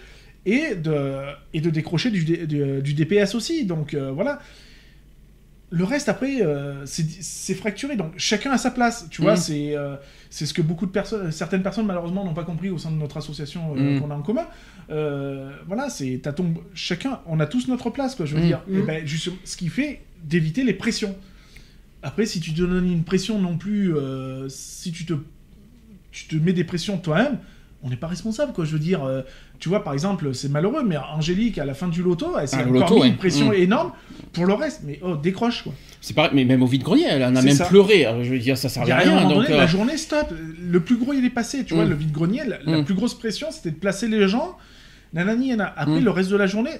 et 0.45 0.75
de 0.75 1.21
et 1.53 1.61
de 1.61 1.69
décrocher 1.69 2.11
du, 2.11 2.23
du 2.25 2.93
DPS 2.93 3.35
aussi. 3.35 3.65
Donc 3.65 3.93
euh, 3.93 4.11
voilà. 4.11 4.39
Le 5.77 5.83
reste 5.83 6.07
après, 6.07 6.41
euh, 6.41 6.85
c'est 6.85 7.53
fracturé. 7.53 7.97
Donc 7.97 8.13
chacun 8.15 8.51
a 8.51 8.57
sa 8.57 8.71
place. 8.71 9.07
Tu 9.09 9.21
vois, 9.21 9.33
Mm. 9.33 9.37
c'est 9.37 9.75
euh, 9.75 9.95
c'est 10.29 10.45
ce 10.45 10.53
que 10.53 10.61
beaucoup 10.61 10.85
de 10.85 10.91
personnes, 10.91 11.31
certaines 11.33 11.63
personnes 11.63 11.85
malheureusement 11.85 12.23
n'ont 12.23 12.33
pas 12.33 12.45
compris 12.45 12.69
au 12.69 12.77
sein 12.77 12.91
de 12.91 12.95
notre 12.95 13.17
association 13.17 13.75
euh, 13.75 13.97
Mm. 13.97 13.99
qu'on 14.01 14.09
a 14.11 14.15
en 14.15 14.21
commun. 14.21 14.45
Voilà, 15.67 15.89
c'est 15.89 16.21
ton 16.35 16.53
chacun, 16.73 17.19
on 17.25 17.39
a 17.41 17.45
tous 17.45 17.67
notre 17.67 17.89
place 17.89 18.15
quoi. 18.15 18.25
Je 18.25 18.35
veux 18.35 18.41
Mm. 18.43 18.47
dire. 18.47 18.61
Et 18.71 18.81
ben, 18.83 19.05
ce 19.43 19.57
qui 19.57 19.67
fait 19.67 20.01
d'éviter 20.23 20.63
les 20.63 20.73
pressions. 20.73 21.15
Après, 22.03 22.25
si 22.25 22.39
tu 22.39 22.53
te 22.53 22.61
donnes 22.61 22.89
une 22.89 23.03
pression 23.03 23.39
non 23.39 23.57
plus, 23.57 23.93
si 24.47 24.91
tu 24.93 25.05
te 25.05 25.13
tu 26.11 26.27
te 26.27 26.35
mets 26.37 26.53
des 26.53 26.63
pressions 26.63 26.97
toi-même, 26.97 27.39
on 27.85 27.89
n'est 27.89 27.95
pas 27.95 28.07
responsable, 28.07 28.51
quoi. 28.51 28.65
Je 28.65 28.71
veux 28.73 28.79
dire, 28.79 29.03
euh, 29.03 29.21
tu 29.59 29.69
vois, 29.69 29.83
par 29.83 29.93
exemple, 29.93 30.33
c'est 30.33 30.49
malheureux, 30.49 30.83
mais 30.83 30.97
Angélique, 30.97 31.59
à 31.59 31.65
la 31.65 31.75
fin 31.75 31.87
du 31.87 32.01
loto, 32.01 32.33
elle 32.39 32.47
s'est 32.47 32.57
Ah, 32.59 32.67
encore 32.67 32.95
mis 32.95 33.01
ouais. 33.01 33.07
une 33.09 33.17
pression 33.17 33.49
Mm. 33.51 33.53
énorme 33.53 33.91
pour 34.33 34.45
le 34.47 34.53
reste. 34.55 34.81
Mais 34.83 34.99
oh, 35.03 35.15
décroche, 35.15 35.61
quoi. 35.63 35.73
C'est 36.01 36.15
pareil, 36.15 36.31
mais 36.33 36.45
même 36.45 36.63
au 36.63 36.65
vide-grenier, 36.65 37.05
elle 37.07 37.23
en 37.23 37.35
a 37.35 37.41
même 37.43 37.55
ça. 37.55 37.65
pleuré. 37.65 38.05
Alors, 38.05 38.23
je 38.23 38.31
veux 38.31 38.39
dire, 38.39 38.57
ça 38.57 38.67
a 38.79 38.83
à 38.83 38.97
rien, 38.97 39.21
Donc, 39.21 39.33
donné, 39.35 39.51
euh, 39.51 39.57
la 39.57 39.67
journée, 39.67 39.97
stop. 39.97 40.33
Le 40.59 40.79
plus 40.79 40.97
gros, 40.97 41.13
il 41.13 41.23
est 41.25 41.29
passé, 41.29 41.63
tu 41.63 41.75
vois, 41.75 41.85
Mm. 41.85 41.89
le 41.89 41.95
vide-grenier. 41.95 42.41
La, 42.47 42.57
la 42.65 42.77
Mm. 42.79 42.85
plus 42.85 42.95
grosse 42.95 43.13
pression, 43.13 43.47
c'était 43.51 43.69
de 43.71 43.75
placer 43.79 44.07
les 44.07 44.27
gens. 44.27 44.57
Nanani, 45.13 45.49
nana. 45.49 45.71
Après, 45.77 45.99
Mm. 46.01 46.05
le 46.05 46.09
reste 46.11 46.31
de 46.31 46.37
la 46.37 46.47
journée, 46.47 46.71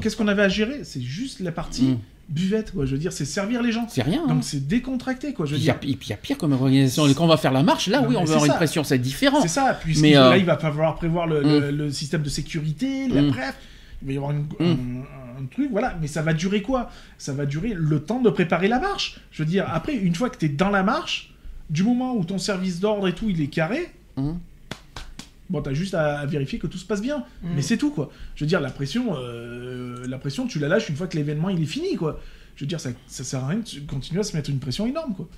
qu'est-ce 0.00 0.16
qu'on 0.16 0.28
avait 0.28 0.42
à 0.42 0.48
gérer? 0.48 0.80
C'est 0.84 1.02
juste 1.02 1.40
la 1.40 1.52
partie 1.52 1.82
Mm. 1.82 1.98
Buvette, 2.30 2.72
quoi. 2.72 2.86
Je 2.86 2.92
veux 2.92 2.98
dire, 2.98 3.12
c'est 3.12 3.24
servir 3.24 3.62
les 3.62 3.72
gens. 3.72 3.86
c'est 3.88 4.02
rien. 4.02 4.22
hein. 4.24 4.28
Donc, 4.34 4.44
c'est 4.44 4.66
décontracté, 4.66 5.32
quoi. 5.34 5.46
Je 5.46 5.52
veux 5.54 5.58
dire. 5.60 5.78
puis 5.78 5.96
il 6.00 6.08
y 6.08 6.12
a 6.12 6.16
pire 6.16 6.38
comme 6.38 6.52
organisation. 6.52 7.04
Quand 7.14 7.24
on 7.24 7.28
va 7.28 7.36
faire 7.36 7.52
la 7.52 7.62
marche, 7.62 7.88
là, 7.88 8.00
Non, 8.00 8.08
oui, 8.08 8.16
on 8.16 8.24
va 8.24 8.34
avoir 8.34 8.40
ça. 8.40 8.46
une 8.46 8.56
pression, 8.56 8.84
c'est 8.84 8.98
différent. 8.98 9.40
C'est 9.42 9.48
ça, 9.48 9.78
puisque 9.80 10.02
Mais, 10.02 10.12
là, 10.12 10.30
euh, 10.30 10.36
il 10.38 10.44
va 10.44 10.56
falloir 10.56 10.94
prévoir 10.94 11.26
le, 11.26 11.42
le- 11.42 11.70
le 11.70 11.90
système 11.90 12.22
de 12.22 12.28
sécurité, 12.28 13.08
la 13.08 13.22
Mm. 13.22 13.30
bref. 13.30 13.54
Il 14.02 14.06
va 14.06 14.12
y 14.14 14.16
avoir 14.16 14.30
une- 14.32 14.46
Mm. 14.58 15.02
un, 15.38 15.42
un 15.42 15.46
truc, 15.50 15.68
voilà. 15.70 15.96
Mais 16.00 16.06
ça 16.06 16.22
va 16.22 16.32
durer 16.32 16.62
quoi? 16.62 16.90
Ça 17.18 17.32
va 17.32 17.44
durer 17.46 17.72
le 17.76 18.00
temps 18.00 18.20
de 18.22 18.30
préparer 18.30 18.68
la 18.68 18.78
marche. 18.78 19.18
Je 19.32 19.42
veux 19.42 19.48
dire, 19.48 19.66
après, 19.70 19.94
une 19.94 20.14
fois 20.14 20.30
que 20.30 20.38
tu 20.38 20.46
es 20.46 20.48
dans 20.48 20.70
la 20.70 20.82
marche, 20.82 21.34
du 21.68 21.82
moment 21.82 22.14
où 22.16 22.24
ton 22.24 22.38
service 22.38 22.80
d'ordre 22.80 23.06
et 23.08 23.12
tout, 23.12 23.28
il 23.28 23.40
est 23.42 23.46
carré, 23.48 23.90
Mm. 24.16 24.32
Bon, 25.50 25.60
t'as 25.60 25.74
juste 25.74 25.94
à, 25.94 26.20
à 26.20 26.26
vérifier 26.26 26.58
que 26.58 26.66
tout 26.66 26.78
se 26.78 26.86
passe 26.86 27.02
bien. 27.02 27.18
Mm. 27.42 27.48
Mais 27.56 27.62
c'est 27.62 27.76
tout, 27.76 27.90
quoi. 27.90 28.10
Je 28.36 28.44
veux 28.44 28.48
dire, 28.48 28.60
la 28.60 28.70
pression, 28.70 29.14
euh, 29.16 30.06
la 30.08 30.18
pression, 30.18 30.46
tu 30.46 30.58
la 30.58 30.68
lâches 30.68 30.88
une 30.88 30.96
fois 30.96 31.06
que 31.06 31.16
l'événement, 31.16 31.50
il 31.50 31.62
est 31.62 31.66
fini, 31.66 31.96
quoi. 31.96 32.20
Je 32.56 32.64
veux 32.64 32.68
dire, 32.68 32.80
ça, 32.80 32.90
ça 33.06 33.24
sert 33.24 33.44
à 33.44 33.48
rien 33.48 33.58
de 33.58 33.86
continuer 33.86 34.20
à 34.20 34.22
se 34.22 34.36
mettre 34.36 34.48
une 34.50 34.58
pression 34.58 34.86
énorme, 34.86 35.14
quoi. 35.14 35.28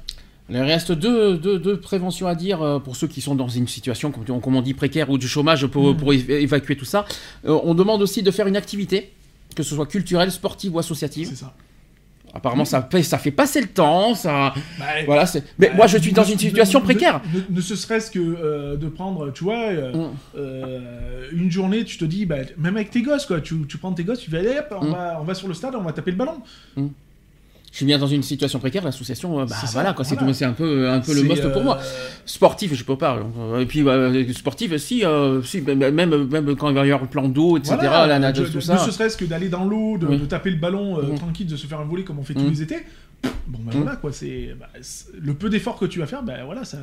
Il 0.51 0.59
reste 0.59 0.93
deux, 0.93 1.39
deux, 1.39 1.59
deux 1.59 1.81
préventions 1.81 2.27
à 2.27 2.35
dire 2.35 2.61
euh, 2.63 2.79
pour 2.79 2.97
ceux 2.97 3.07
qui 3.07 3.21
sont 3.21 3.35
dans 3.35 3.49
une 3.49 3.69
situation, 3.69 4.11
comme, 4.11 4.57
on 4.57 4.63
dit, 4.63 4.75
précaire 4.75 5.09
ou 5.09 5.17
du 5.17 5.29
chômage 5.29 5.67
pour, 5.67 5.95
Mm. 5.95 5.97
pour 5.97 6.13
évacuer 6.13 6.77
tout 6.77 6.85
ça. 6.85 7.07
Euh, 7.47 7.59
on 7.65 7.75
demande 7.75 8.03
aussi 8.03 8.23
de 8.23 8.31
faire 8.31 8.47
une 8.47 8.57
activité, 8.57 9.13
que 9.57 9.63
ce 9.63 9.75
soit 9.75 9.87
culturelle, 9.87 10.31
sportive 10.31 10.75
ou 10.75 10.79
associative. 10.79 11.29
C'est 11.29 11.37
ça. 11.37 11.55
Apparemment, 12.35 12.65
ça, 12.65 12.87
fait- 12.91 13.03
ça 13.03 13.19
fait 13.19 13.31
passer 13.31 13.61
le 13.61 13.67
temps. 13.69 14.15
Ça, 14.15 14.55
Bah, 14.79 14.85
voilà, 15.07 15.27
c'est- 15.27 15.45
mais 15.59 15.69
Bah, 15.69 15.75
moi, 15.77 15.87
je 15.87 15.99
suis 15.99 16.13
dans 16.13 16.25
ne- 16.25 16.33
une 16.33 16.39
situation 16.39 16.79
ne- 16.81 16.85
précaire. 16.85 17.21
Ne, 17.51 17.57
ne 17.57 17.61
ce 17.61 17.77
serait-ce 17.77 18.11
que 18.11 18.19
euh, 18.19 18.77
de 18.77 18.89
prendre, 18.89 19.31
tu 19.33 19.45
vois, 19.45 19.65
euh, 19.69 19.93
Mm. 19.93 20.11
euh, 20.37 21.27
une 21.33 21.51
journée, 21.51 21.85
tu 21.85 21.99
te 21.99 22.05
dis, 22.07 22.25
bah, 22.27 22.37
même 22.57 22.77
avec 22.77 22.91
tes 22.91 23.03
gosses, 23.03 23.27
quoi, 23.27 23.41
tu, 23.41 23.55
tu 23.69 23.77
prends 23.79 23.93
tes 23.93 24.05
gosses, 24.05 24.21
tu 24.21 24.31
vas 24.31 24.39
aller, 24.39 24.57
hop, 24.59 24.75
on, 24.81 24.85
Mm. 24.87 24.91
va, 24.93 25.19
on 25.21 25.25
va 25.25 25.35
sur 25.35 25.47
le 25.49 25.55
stade, 25.55 25.75
on 25.75 25.83
va 25.83 25.93
taper 25.93 26.11
le 26.13 26.17
ballon. 26.17 26.41
Je 27.73 27.79
suis 27.79 27.87
bien 27.87 27.99
dans 27.99 28.07
une 28.07 28.23
situation 28.23 28.59
précaire, 28.59 28.85
l'association, 28.85 29.41
euh, 29.41 29.47
bah 29.47 29.57
voilà, 29.73 29.95
quoi, 29.95 30.05
c'est 30.05 30.15
voilà. 30.15 30.31
un 30.49 30.53
peu, 30.53 30.91
un 30.91 31.01
peu 31.01 31.15
le 31.15 31.23
must 31.23 31.51
pour 31.53 31.65
moi. 31.65 31.79
euh, 31.81 32.09
Sportif, 32.27 32.75
je 32.75 32.85
peux 32.85 32.99
pas. 32.99 33.17
euh, 33.39 33.61
Et 33.61 33.67
puis, 33.67 33.83
sportif, 34.35 34.77
si, 34.77 35.03
si 35.45 35.61
même, 35.63 35.91
même, 35.95 36.27
même 36.29 36.55
quand 36.57 36.69
il 36.69 36.75
va 36.75 36.81
y 36.83 36.91
avoir 36.91 37.01
le 37.03 37.09
plan 37.09 37.29
d'eau, 37.29 37.57
etc., 37.57 37.77
voilà, 37.81 38.07
la 38.07 38.19
nage, 38.19 38.43
tout 38.53 38.61
ça. 38.61 38.75
Ne 38.75 38.79
ce 38.79 38.91
serait-ce 38.91 39.17
que 39.17 39.25
d'aller 39.25 39.49
dans 39.49 39.65
l'eau, 39.65 39.97
de, 39.97 40.07
Oui. 40.07 40.19
de 40.19 40.27
taper 40.27 40.51
le 40.51 40.57
ballon 40.57 41.01
Mm. 41.03 41.15
tranquille, 41.15 41.47
de 41.47 41.57
se 41.57 41.67
faire 41.67 41.81
un 41.81 41.85
voler 41.85 42.05
comme 42.05 42.19
on 42.19 42.23
fait 42.25 42.35
tous 42.35 42.41
Mm. 42.43 42.51
les 42.51 42.63
étés. 42.63 42.87
Bon, 43.47 43.59
ben 43.63 43.73
Mm. 43.79 43.83
voilà, 43.83 43.97
quoi, 43.97 44.13
c'est 44.13 44.55
bah, 44.61 44.69
le 45.19 45.33
peu 45.33 45.49
d'efforts 45.49 45.79
que 45.79 45.87
tu 45.87 45.99
vas 45.99 46.07
faire, 46.07 46.23
ben 46.23 46.45
voilà, 46.45 46.67
ça. 46.67 46.77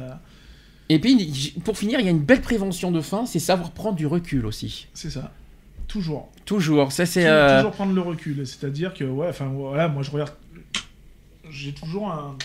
Et 0.90 0.98
puis, 0.98 1.54
pour 1.64 1.78
finir, 1.78 2.00
il 2.00 2.06
y 2.06 2.10
a 2.10 2.12
une 2.12 2.24
belle 2.24 2.42
prévention 2.42 2.90
de 2.92 3.00
faim, 3.02 3.26
c'est 3.28 3.38
savoir 3.38 3.70
prendre 3.72 3.96
du 3.96 4.08
recul 4.08 4.44
aussi. 4.48 4.88
C'est 4.96 5.12
ça. 5.12 5.32
Toujours. 5.88 6.30
Toujours. 6.46 6.92
Ça, 6.92 7.06
c'est. 7.06 7.22
Tou- 7.24 7.28
euh, 7.30 7.58
Toujours 7.60 7.72
prendre 7.74 7.94
le 7.94 8.02
recul. 8.02 8.46
C'est-à-dire 8.46 8.94
que, 8.94 9.04
ouais, 9.04 9.28
enfin, 9.30 9.46
voilà, 9.54 9.88
moi 9.88 10.02
je 10.04 10.12
regarde. 10.12 10.32
J'ai 11.50 11.72
toujours 11.74 12.12
un 12.12 12.36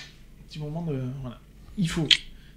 petit 0.49 0.59
moment 0.59 0.82
de. 0.82 0.99
Voilà. 1.23 1.39
Il 1.78 1.89
faut. 1.89 2.07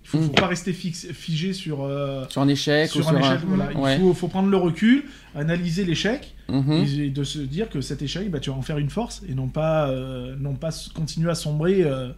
Il 0.03 0.09
faut, 0.09 0.19
Mm. 0.19 0.23
faut 0.27 0.31
pas 0.31 0.47
rester 0.47 0.71
fixe, 0.71 1.07
figé 1.11 1.51
sur, 1.51 1.83
euh, 1.83 2.23
sur 2.29 2.41
un 2.41 2.47
échec 2.47 2.89
sur 2.89 3.05
ou 3.05 3.09
un 3.09 3.11
sur 3.11 3.19
échec. 3.33 3.39
Voilà. 3.45 3.71
Il 3.73 3.77
Ouais. 3.77 3.99
faut, 3.99 4.13
faut 4.13 4.29
prendre 4.29 4.47
le 4.49 4.55
recul, 4.55 5.03
analyser 5.35 5.83
l'échec 5.83 6.33
Mhm. 6.47 6.71
et 6.71 7.09
de 7.09 7.23
se 7.25 7.39
dire 7.39 7.69
que 7.69 7.81
cet 7.81 8.01
échec, 8.01 8.31
bah, 8.31 8.39
tu 8.39 8.49
vas 8.49 8.55
en 8.55 8.61
faire 8.61 8.77
une 8.77 8.89
force 8.89 9.21
et 9.27 9.33
non 9.35 9.49
pas, 9.49 9.89
euh, 9.89 10.33
non 10.39 10.53
pas 10.55 10.69
continuer 10.95 11.29
à 11.29 11.35
sombrer. 11.35 11.83
euh, 11.83 12.09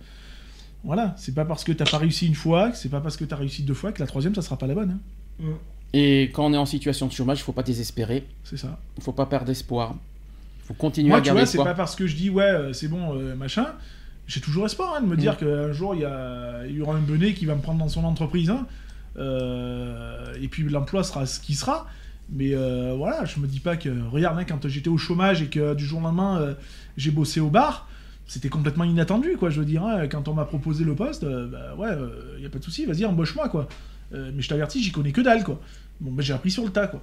Voilà, 0.84 1.14
c'est 1.18 1.34
pas 1.36 1.44
parce 1.45 1.64
que 1.64 1.72
t'as 1.74 1.84
pas 1.90 1.98
réussi 1.98 2.28
une 2.28 2.36
fois, 2.36 2.70
que 2.70 2.78
c'est 2.78 2.88
pas 2.90 3.02
parce 3.02 3.18
que 3.18 3.26
t'as 3.26 3.36
réussi 3.36 3.64
deux 3.64 3.74
fois 3.74 3.91
que 3.91 3.99
la 3.99 4.07
troisième 4.07 4.34
ça 4.36 4.41
sera 4.44 4.57
pas 4.57 4.68
la 4.68 4.76
bonne. 4.76 4.99
hein. 5.41 5.45
Et 5.94 6.30
quand 6.32 6.45
on 6.45 6.53
est 6.53 6.57
en 6.57 6.66
situation 6.68 7.07
de 7.07 7.11
chômage, 7.11 7.40
il 7.40 7.44
faut 7.44 7.52
pas 7.53 7.64
désespérer. 7.64 8.24
C'est 8.44 8.56
ça. 8.57 8.80
Il 8.98 9.03
faut 9.03 9.11
pas 9.14 9.26
perdre 9.26 9.49
espoir. 9.49 9.95
Faut 10.70 10.74
continuer 10.76 11.10
Moi, 11.10 11.18
à 11.18 11.22
tu 11.22 11.26
garder 11.26 11.41
vois, 11.41 11.46
c'est 11.48 11.58
pas 11.58 11.74
parce 11.74 11.96
que 11.96 12.06
je 12.08 12.16
dis 12.16 12.30
ouais, 12.30 12.44
euh, 12.44 12.72
c'est 12.74 12.88
bon, 12.88 13.18
euh, 13.20 13.36
machin. 13.36 13.66
J'ai 14.28 14.40
toujours 14.40 14.66
espoir 14.68 14.94
hein, 14.96 15.02
de 15.02 15.08
me 15.08 15.16
Mm. 15.16 15.20
dire 15.20 15.36
qu'un 15.38 15.72
jour 15.74 15.96
il 15.96 16.02
y, 16.02 16.06
a- 16.06 16.64
il 16.68 16.76
y 16.78 16.82
aura 16.82 16.96
un 16.96 17.02
benet 17.02 17.34
qui 17.34 17.46
va 17.48 17.56
me 17.56 17.62
prendre 17.62 17.80
dans 17.80 17.90
son 17.90 18.04
entreprise. 18.06 18.50
hein. 18.52 18.66
Euh, 19.18 20.34
et 20.41 20.48
puis 20.48 20.64
l'emploi 20.70 21.04
sera 21.04 21.26
ce 21.26 21.40
qui 21.40 21.56
sera. 21.56 21.88
Mais 22.32 22.52
euh, 22.54 22.94
voilà, 22.96 23.26
je 23.26 23.40
me 23.40 23.48
dis 23.48 23.60
pas 23.60 23.76
que. 23.76 23.90
Regarde, 24.12 24.38
hein, 24.38 24.46
quand 24.48 24.68
j'étais 24.68 24.90
au 24.90 24.98
chômage 25.00 25.41
et 25.41 25.48
que 25.48 25.74
du 25.74 25.84
jour 25.86 26.00
au 26.00 26.04
lendemain 26.04 26.40
euh, 26.40 26.54
j'ai 26.96 27.10
bossé 27.12 27.40
au 27.40 27.50
bar, 27.50 27.90
c'était 28.28 28.50
complètement 28.50 28.84
inattendu, 28.84 29.36
quoi. 29.38 29.50
Je 29.50 29.60
veux 29.60 29.66
dire, 29.66 29.84
hein, 29.84 30.08
quand 30.08 30.28
on 30.28 30.36
m'a 30.36 30.46
proposé 30.46 30.84
le 30.84 30.94
poste, 30.94 31.24
euh, 31.24 31.48
bah 31.48 31.76
ouais, 31.78 31.90
il 32.38 32.44
y 32.44 32.46
a 32.46 32.50
pas 32.50 32.60
de 32.60 32.64
souci, 32.64 32.86
vas-y, 32.86 33.04
embauche-moi, 33.06 33.50
quoi. 33.50 33.68
Mais 34.12 34.41
je 34.41 34.50
t'avertis, 34.50 34.82
j'y 34.84 34.91
connais 34.91 35.12
que 35.12 35.22
dalle, 35.22 35.44
quoi. 35.44 35.60
Bon, 36.00 36.12
bah 36.12 36.22
j'ai 36.24 36.34
appris 36.34 36.52
sur 36.52 36.64
le 36.64 36.70
tas, 36.72 36.88
quoi. 36.88 37.02